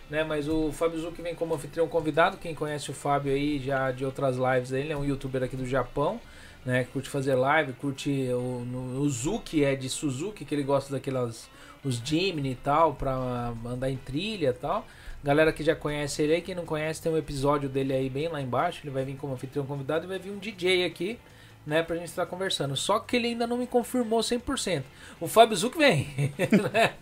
Né, 0.07 0.23
mas 0.23 0.47
o 0.47 0.71
Fábio 0.71 0.99
Zucchi 0.99 1.23
vem 1.23 1.33
como 1.33 1.55
anfitrião 1.55 1.87
convidado. 1.87 2.37
Quem 2.37 2.53
conhece 2.53 2.91
o 2.91 2.93
Fábio 2.93 3.33
aí 3.33 3.59
já 3.59 3.91
de 3.91 4.05
outras 4.05 4.37
lives, 4.37 4.71
ele 4.71 4.93
é 4.93 4.97
um 4.97 5.03
youtuber 5.03 5.41
aqui 5.41 5.55
do 5.55 5.65
Japão, 5.65 6.21
né? 6.63 6.83
que 6.83 6.91
Curte 6.91 7.09
fazer 7.09 7.33
live, 7.33 7.73
curte 7.73 8.11
o, 8.31 8.63
no, 8.65 9.01
o 9.01 9.09
Zuki 9.09 9.63
é 9.63 9.75
de 9.75 9.89
Suzuki, 9.89 10.45
que 10.45 10.53
ele 10.53 10.63
gosta 10.63 10.93
daquelas 10.93 11.49
os 11.83 11.97
Jimny 11.97 12.51
e 12.51 12.55
tal, 12.55 12.93
pra 12.93 13.53
andar 13.65 13.89
em 13.89 13.97
trilha 13.97 14.49
e 14.49 14.53
tal. 14.53 14.85
Galera 15.25 15.51
que 15.51 15.63
já 15.63 15.75
conhece 15.75 16.21
ele 16.21 16.35
aí, 16.35 16.41
quem 16.43 16.53
não 16.53 16.67
conhece, 16.67 17.01
tem 17.01 17.11
um 17.11 17.17
episódio 17.17 17.67
dele 17.67 17.91
aí 17.93 18.11
bem 18.11 18.27
lá 18.27 18.39
embaixo. 18.39 18.81
Ele 18.83 18.91
vai 18.91 19.03
vir 19.03 19.15
como 19.17 19.33
anfitrião 19.33 19.65
convidado 19.65 20.05
e 20.05 20.07
vai 20.07 20.19
vir 20.19 20.29
um 20.29 20.37
DJ 20.37 20.85
aqui, 20.85 21.17
né, 21.65 21.81
pra 21.81 21.95
gente 21.95 22.09
estar 22.09 22.27
conversando. 22.27 22.77
Só 22.77 22.99
que 22.99 23.15
ele 23.15 23.29
ainda 23.29 23.47
não 23.47 23.57
me 23.57 23.65
confirmou 23.65 24.19
100%. 24.19 24.83
O 25.19 25.27
Fábio 25.27 25.57
Zuc 25.57 25.75
vem, 25.79 26.31
né? 26.71 26.93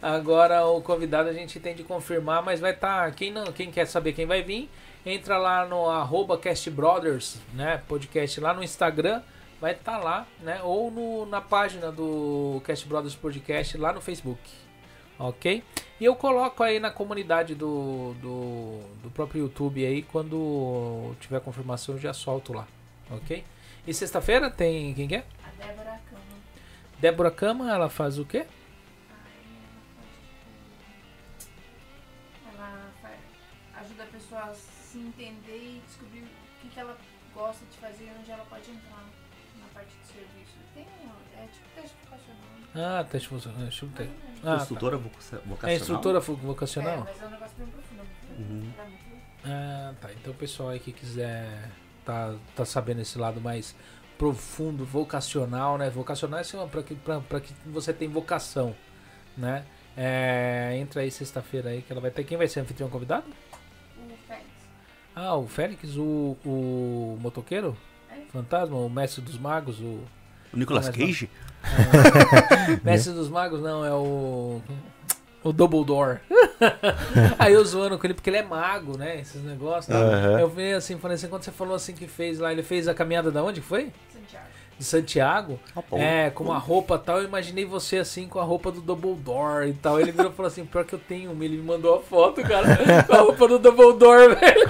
Agora 0.00 0.64
o 0.64 0.80
convidado 0.80 1.28
a 1.28 1.32
gente 1.32 1.58
tem 1.58 1.74
de 1.74 1.82
confirmar, 1.82 2.40
mas 2.40 2.60
vai 2.60 2.70
estar, 2.70 3.12
quem 3.16 3.32
não, 3.32 3.46
quem 3.46 3.68
quer 3.68 3.86
saber 3.86 4.12
quem 4.12 4.26
vai 4.26 4.44
vir, 4.44 4.70
entra 5.04 5.36
lá 5.36 5.66
no 5.66 5.90
arroba 5.90 6.38
Cast 6.38 6.70
Brothers, 6.70 7.40
né, 7.52 7.82
podcast 7.88 8.40
lá 8.40 8.54
no 8.54 8.62
Instagram, 8.62 9.22
vai 9.60 9.72
estar 9.72 9.98
lá, 9.98 10.24
né, 10.40 10.60
ou 10.62 10.88
no, 10.88 11.26
na 11.26 11.40
página 11.40 11.90
do 11.90 12.62
Cast 12.64 12.86
Brothers 12.86 13.16
Podcast 13.16 13.76
lá 13.76 13.92
no 13.92 14.00
Facebook. 14.00 14.38
Ok? 15.20 15.62
E 16.00 16.04
eu 16.06 16.16
coloco 16.16 16.62
aí 16.62 16.80
na 16.80 16.90
comunidade 16.90 17.54
do, 17.54 18.14
do, 18.14 18.80
do 19.02 19.10
próprio 19.10 19.42
YouTube 19.42 19.84
aí, 19.84 20.00
quando 20.00 21.14
tiver 21.20 21.38
confirmação 21.40 21.94
eu 21.94 22.00
já 22.00 22.14
solto 22.14 22.54
lá. 22.54 22.66
Ok? 23.10 23.44
E 23.86 23.92
sexta-feira 23.92 24.50
tem 24.50 24.94
quem 24.94 25.06
que 25.06 25.16
é? 25.16 25.24
A 25.44 25.50
Débora 25.62 26.00
Cama. 26.08 26.22
Débora 26.98 27.30
Cama, 27.30 27.70
ela 27.70 27.90
faz 27.90 28.18
o 28.18 28.24
quê? 28.24 28.46
Ela 32.54 32.90
faz, 33.02 33.18
ajuda 33.84 34.04
a 34.04 34.06
pessoa 34.06 34.40
a 34.40 34.54
se 34.54 34.98
entender 34.98 35.56
e 35.56 35.82
descobrir 35.86 36.22
o 36.22 36.62
que, 36.62 36.68
que 36.68 36.80
ela 36.80 36.96
gosta 37.34 37.62
de 37.70 37.76
fazer 37.76 38.04
e 38.04 38.18
onde 38.18 38.30
ela 38.30 38.46
pode 38.46 38.70
entrar 38.70 39.04
na 39.60 39.66
parte 39.74 39.94
de 39.98 40.06
serviço. 40.06 40.56
Tem, 40.72 40.86
é 41.36 41.46
tipo 41.52 41.68
teste 41.74 41.96
vocacional. 42.04 42.40
Ah, 42.74 43.04
teste 43.04 43.28
vocacional. 43.28 43.60
Deixa 43.62 43.84
eu 43.84 43.90
Ah, 44.42 44.52
tá. 44.52 44.58
Consultora 44.58 44.96
voca- 44.96 45.18
vocacional. 45.46 45.70
É 45.70 45.74
instrutora 45.76 46.20
vo- 46.20 46.32
É, 46.32 46.36
vocacional? 46.36 46.98
mas 47.04 47.22
é 47.22 47.26
um 47.26 47.30
negócio 47.30 47.56
bem 47.58 47.66
profundo. 47.68 48.02
Uhum. 48.38 48.72
Ah, 49.44 49.94
tá. 50.00 50.10
Então 50.12 50.32
o 50.32 50.36
pessoal 50.36 50.68
aí 50.70 50.78
que 50.80 50.92
quiser 50.92 51.70
tá, 52.04 52.34
tá 52.56 52.64
sabendo 52.64 53.00
esse 53.00 53.18
lado 53.18 53.40
mais 53.40 53.74
profundo, 54.18 54.84
vocacional, 54.84 55.78
né? 55.78 55.88
Vocacional 55.90 56.38
é 56.38 56.42
assim, 56.42 56.56
para 56.68 56.82
que, 56.82 56.94
pra, 56.94 57.20
pra 57.20 57.40
que 57.40 57.52
você 57.66 57.92
tem 57.92 58.08
vocação, 58.08 58.74
né? 59.36 59.64
É, 59.96 60.76
entra 60.76 61.02
aí 61.02 61.10
sexta-feira 61.10 61.70
aí 61.70 61.82
que 61.82 61.92
ela 61.92 62.00
vai 62.00 62.10
ter. 62.10 62.24
Quem 62.24 62.36
vai 62.38 62.46
ser 62.48 62.60
anfitrião 62.60 62.88
convidado? 62.90 63.24
O 63.98 64.16
Félix. 64.26 64.46
Ah, 65.14 65.34
o 65.36 65.46
Félix, 65.48 65.96
o, 65.96 66.36
o 66.44 67.18
motoqueiro? 67.20 67.76
É. 68.10 68.20
Fantasma, 68.32 68.76
o 68.76 68.88
mestre 68.88 69.20
dos 69.22 69.38
magos, 69.38 69.80
o. 69.80 70.00
O 70.52 70.56
Nicolas 70.56 70.86
mas 70.86 70.96
Cage? 70.96 71.30
Mestre 72.82 73.12
dos 73.12 73.28
magos 73.28 73.60
não, 73.60 73.84
é 73.84 73.92
o. 73.92 74.60
O 75.42 75.52
Double 75.52 75.84
Door. 75.84 76.20
Aí 77.38 77.54
eu 77.54 77.64
zoando 77.64 77.98
com 77.98 78.06
ele 78.06 78.12
porque 78.12 78.28
ele 78.28 78.36
é 78.36 78.42
mago, 78.42 78.98
né? 78.98 79.20
Esses 79.20 79.42
negócios. 79.42 79.86
tá? 79.86 79.96
Aham. 79.98 80.38
Eu 80.38 80.48
vi 80.50 80.72
assim, 80.72 80.98
falei 80.98 81.14
assim, 81.14 81.28
quando 81.28 81.42
você 81.42 81.50
falou 81.50 81.74
assim 81.74 81.94
que 81.94 82.06
fez 82.06 82.38
lá, 82.38 82.52
ele 82.52 82.62
fez 82.62 82.86
a 82.86 82.92
caminhada 82.92 83.30
da 83.30 83.42
onde 83.42 83.62
que 83.62 83.66
foi? 83.66 83.90
Santiago. 84.12 84.46
De 84.78 84.84
Santiago. 84.84 85.60
Ah. 85.74 85.82
É, 85.92 86.30
com 86.30 86.44
uma 86.44 86.58
roupa 86.58 86.98
tal, 86.98 87.18
eu 87.18 87.24
imaginei 87.24 87.64
você 87.64 87.96
assim 87.96 88.28
com 88.28 88.38
a 88.38 88.44
roupa 88.44 88.70
do 88.70 88.82
Double 88.82 89.14
Door 89.14 89.64
e 89.68 89.72
tal. 89.72 89.98
Ele 89.98 90.12
virou 90.12 90.30
e 90.30 90.34
falou 90.34 90.48
assim, 90.48 90.66
pior 90.66 90.84
que 90.84 90.94
eu 90.94 90.98
tenho 90.98 91.32
uma, 91.32 91.42
ele 91.42 91.56
me 91.56 91.62
mandou 91.62 91.96
a 91.96 92.00
foto, 92.02 92.42
cara, 92.42 92.76
com 93.08 93.14
a 93.14 93.20
roupa 93.20 93.48
do 93.48 93.58
Double 93.58 93.98
Door, 93.98 94.36
velho. 94.36 94.68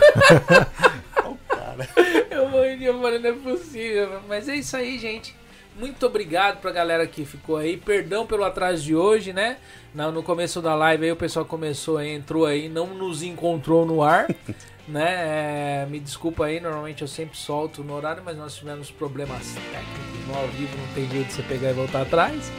Eu 2.30 2.48
morri, 2.48 2.84
eu 2.84 3.00
falei, 3.00 3.18
não 3.18 3.30
é 3.30 3.32
possível. 3.32 4.20
Mas 4.28 4.48
é 4.48 4.54
isso 4.54 4.76
aí, 4.76 4.98
gente. 4.98 5.34
Muito 5.78 6.04
obrigado 6.06 6.60
pra 6.60 6.70
galera 6.70 7.06
que 7.06 7.24
ficou 7.24 7.56
aí. 7.56 7.76
Perdão 7.76 8.26
pelo 8.26 8.44
atraso 8.44 8.82
de 8.82 8.94
hoje, 8.94 9.32
né? 9.32 9.56
No 9.94 10.22
começo 10.22 10.60
da 10.60 10.74
live 10.74 11.04
aí 11.04 11.12
o 11.12 11.16
pessoal 11.16 11.44
começou 11.44 11.98
aí, 11.98 12.10
entrou 12.10 12.46
aí, 12.46 12.68
não 12.68 12.88
nos 12.88 13.22
encontrou 13.22 13.86
no 13.86 14.02
ar, 14.02 14.28
né? 14.86 15.82
É, 15.82 15.86
me 15.88 15.98
desculpa 15.98 16.44
aí, 16.44 16.60
normalmente 16.60 17.02
eu 17.02 17.08
sempre 17.08 17.36
solto 17.36 17.82
no 17.82 17.94
horário, 17.94 18.22
mas 18.24 18.36
nós 18.36 18.54
tivemos 18.54 18.90
problemas 18.90 19.54
técnicos 19.54 20.26
no 20.28 20.36
ao 20.36 20.48
vivo, 20.48 20.76
não 20.76 20.94
tem 20.94 21.08
jeito 21.08 21.28
de 21.28 21.32
você 21.32 21.42
pegar 21.42 21.70
e 21.70 21.74
voltar 21.74 22.02
atrás. 22.02 22.52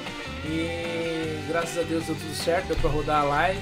E 0.46 1.48
graças 1.48 1.78
a 1.78 1.84
Deus 1.84 2.06
deu 2.06 2.16
tudo 2.16 2.34
certo, 2.34 2.68
deu 2.68 2.78
pra 2.78 2.90
rodar 2.90 3.22
a 3.22 3.26
live. 3.26 3.62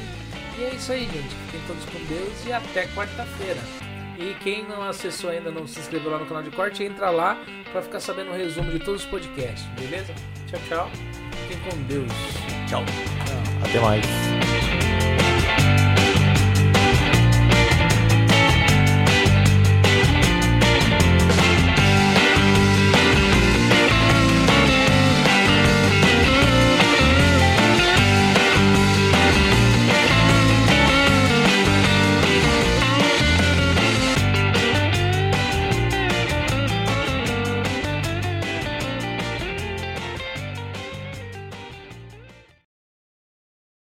E 0.57 0.63
é 0.63 0.73
isso 0.73 0.91
aí, 0.91 1.01
gente. 1.01 1.35
Fiquem 1.45 1.61
todos 1.67 1.85
com 1.85 2.05
Deus 2.05 2.45
e 2.45 2.53
até 2.53 2.87
quarta-feira. 2.87 3.88
E 4.19 4.33
quem 4.43 4.65
não 4.65 4.83
acessou 4.83 5.29
ainda, 5.29 5.49
não 5.49 5.65
se 5.65 5.79
inscreveu 5.79 6.11
lá 6.11 6.17
no 6.19 6.25
canal 6.25 6.43
de 6.43 6.51
corte, 6.51 6.83
entra 6.83 7.09
lá 7.09 7.37
pra 7.71 7.81
ficar 7.81 8.01
sabendo 8.01 8.31
o 8.31 8.33
resumo 8.33 8.69
de 8.69 8.79
todos 8.79 9.05
os 9.05 9.09
podcasts, 9.09 9.65
beleza? 9.79 10.13
Tchau, 10.47 10.59
tchau. 10.67 10.91
Fiquem 11.47 11.57
com 11.63 11.81
Deus. 11.83 12.11
Tchau. 12.67 12.83
Tchau. 12.83 13.65
Até 13.65 13.79
mais. 13.79 14.88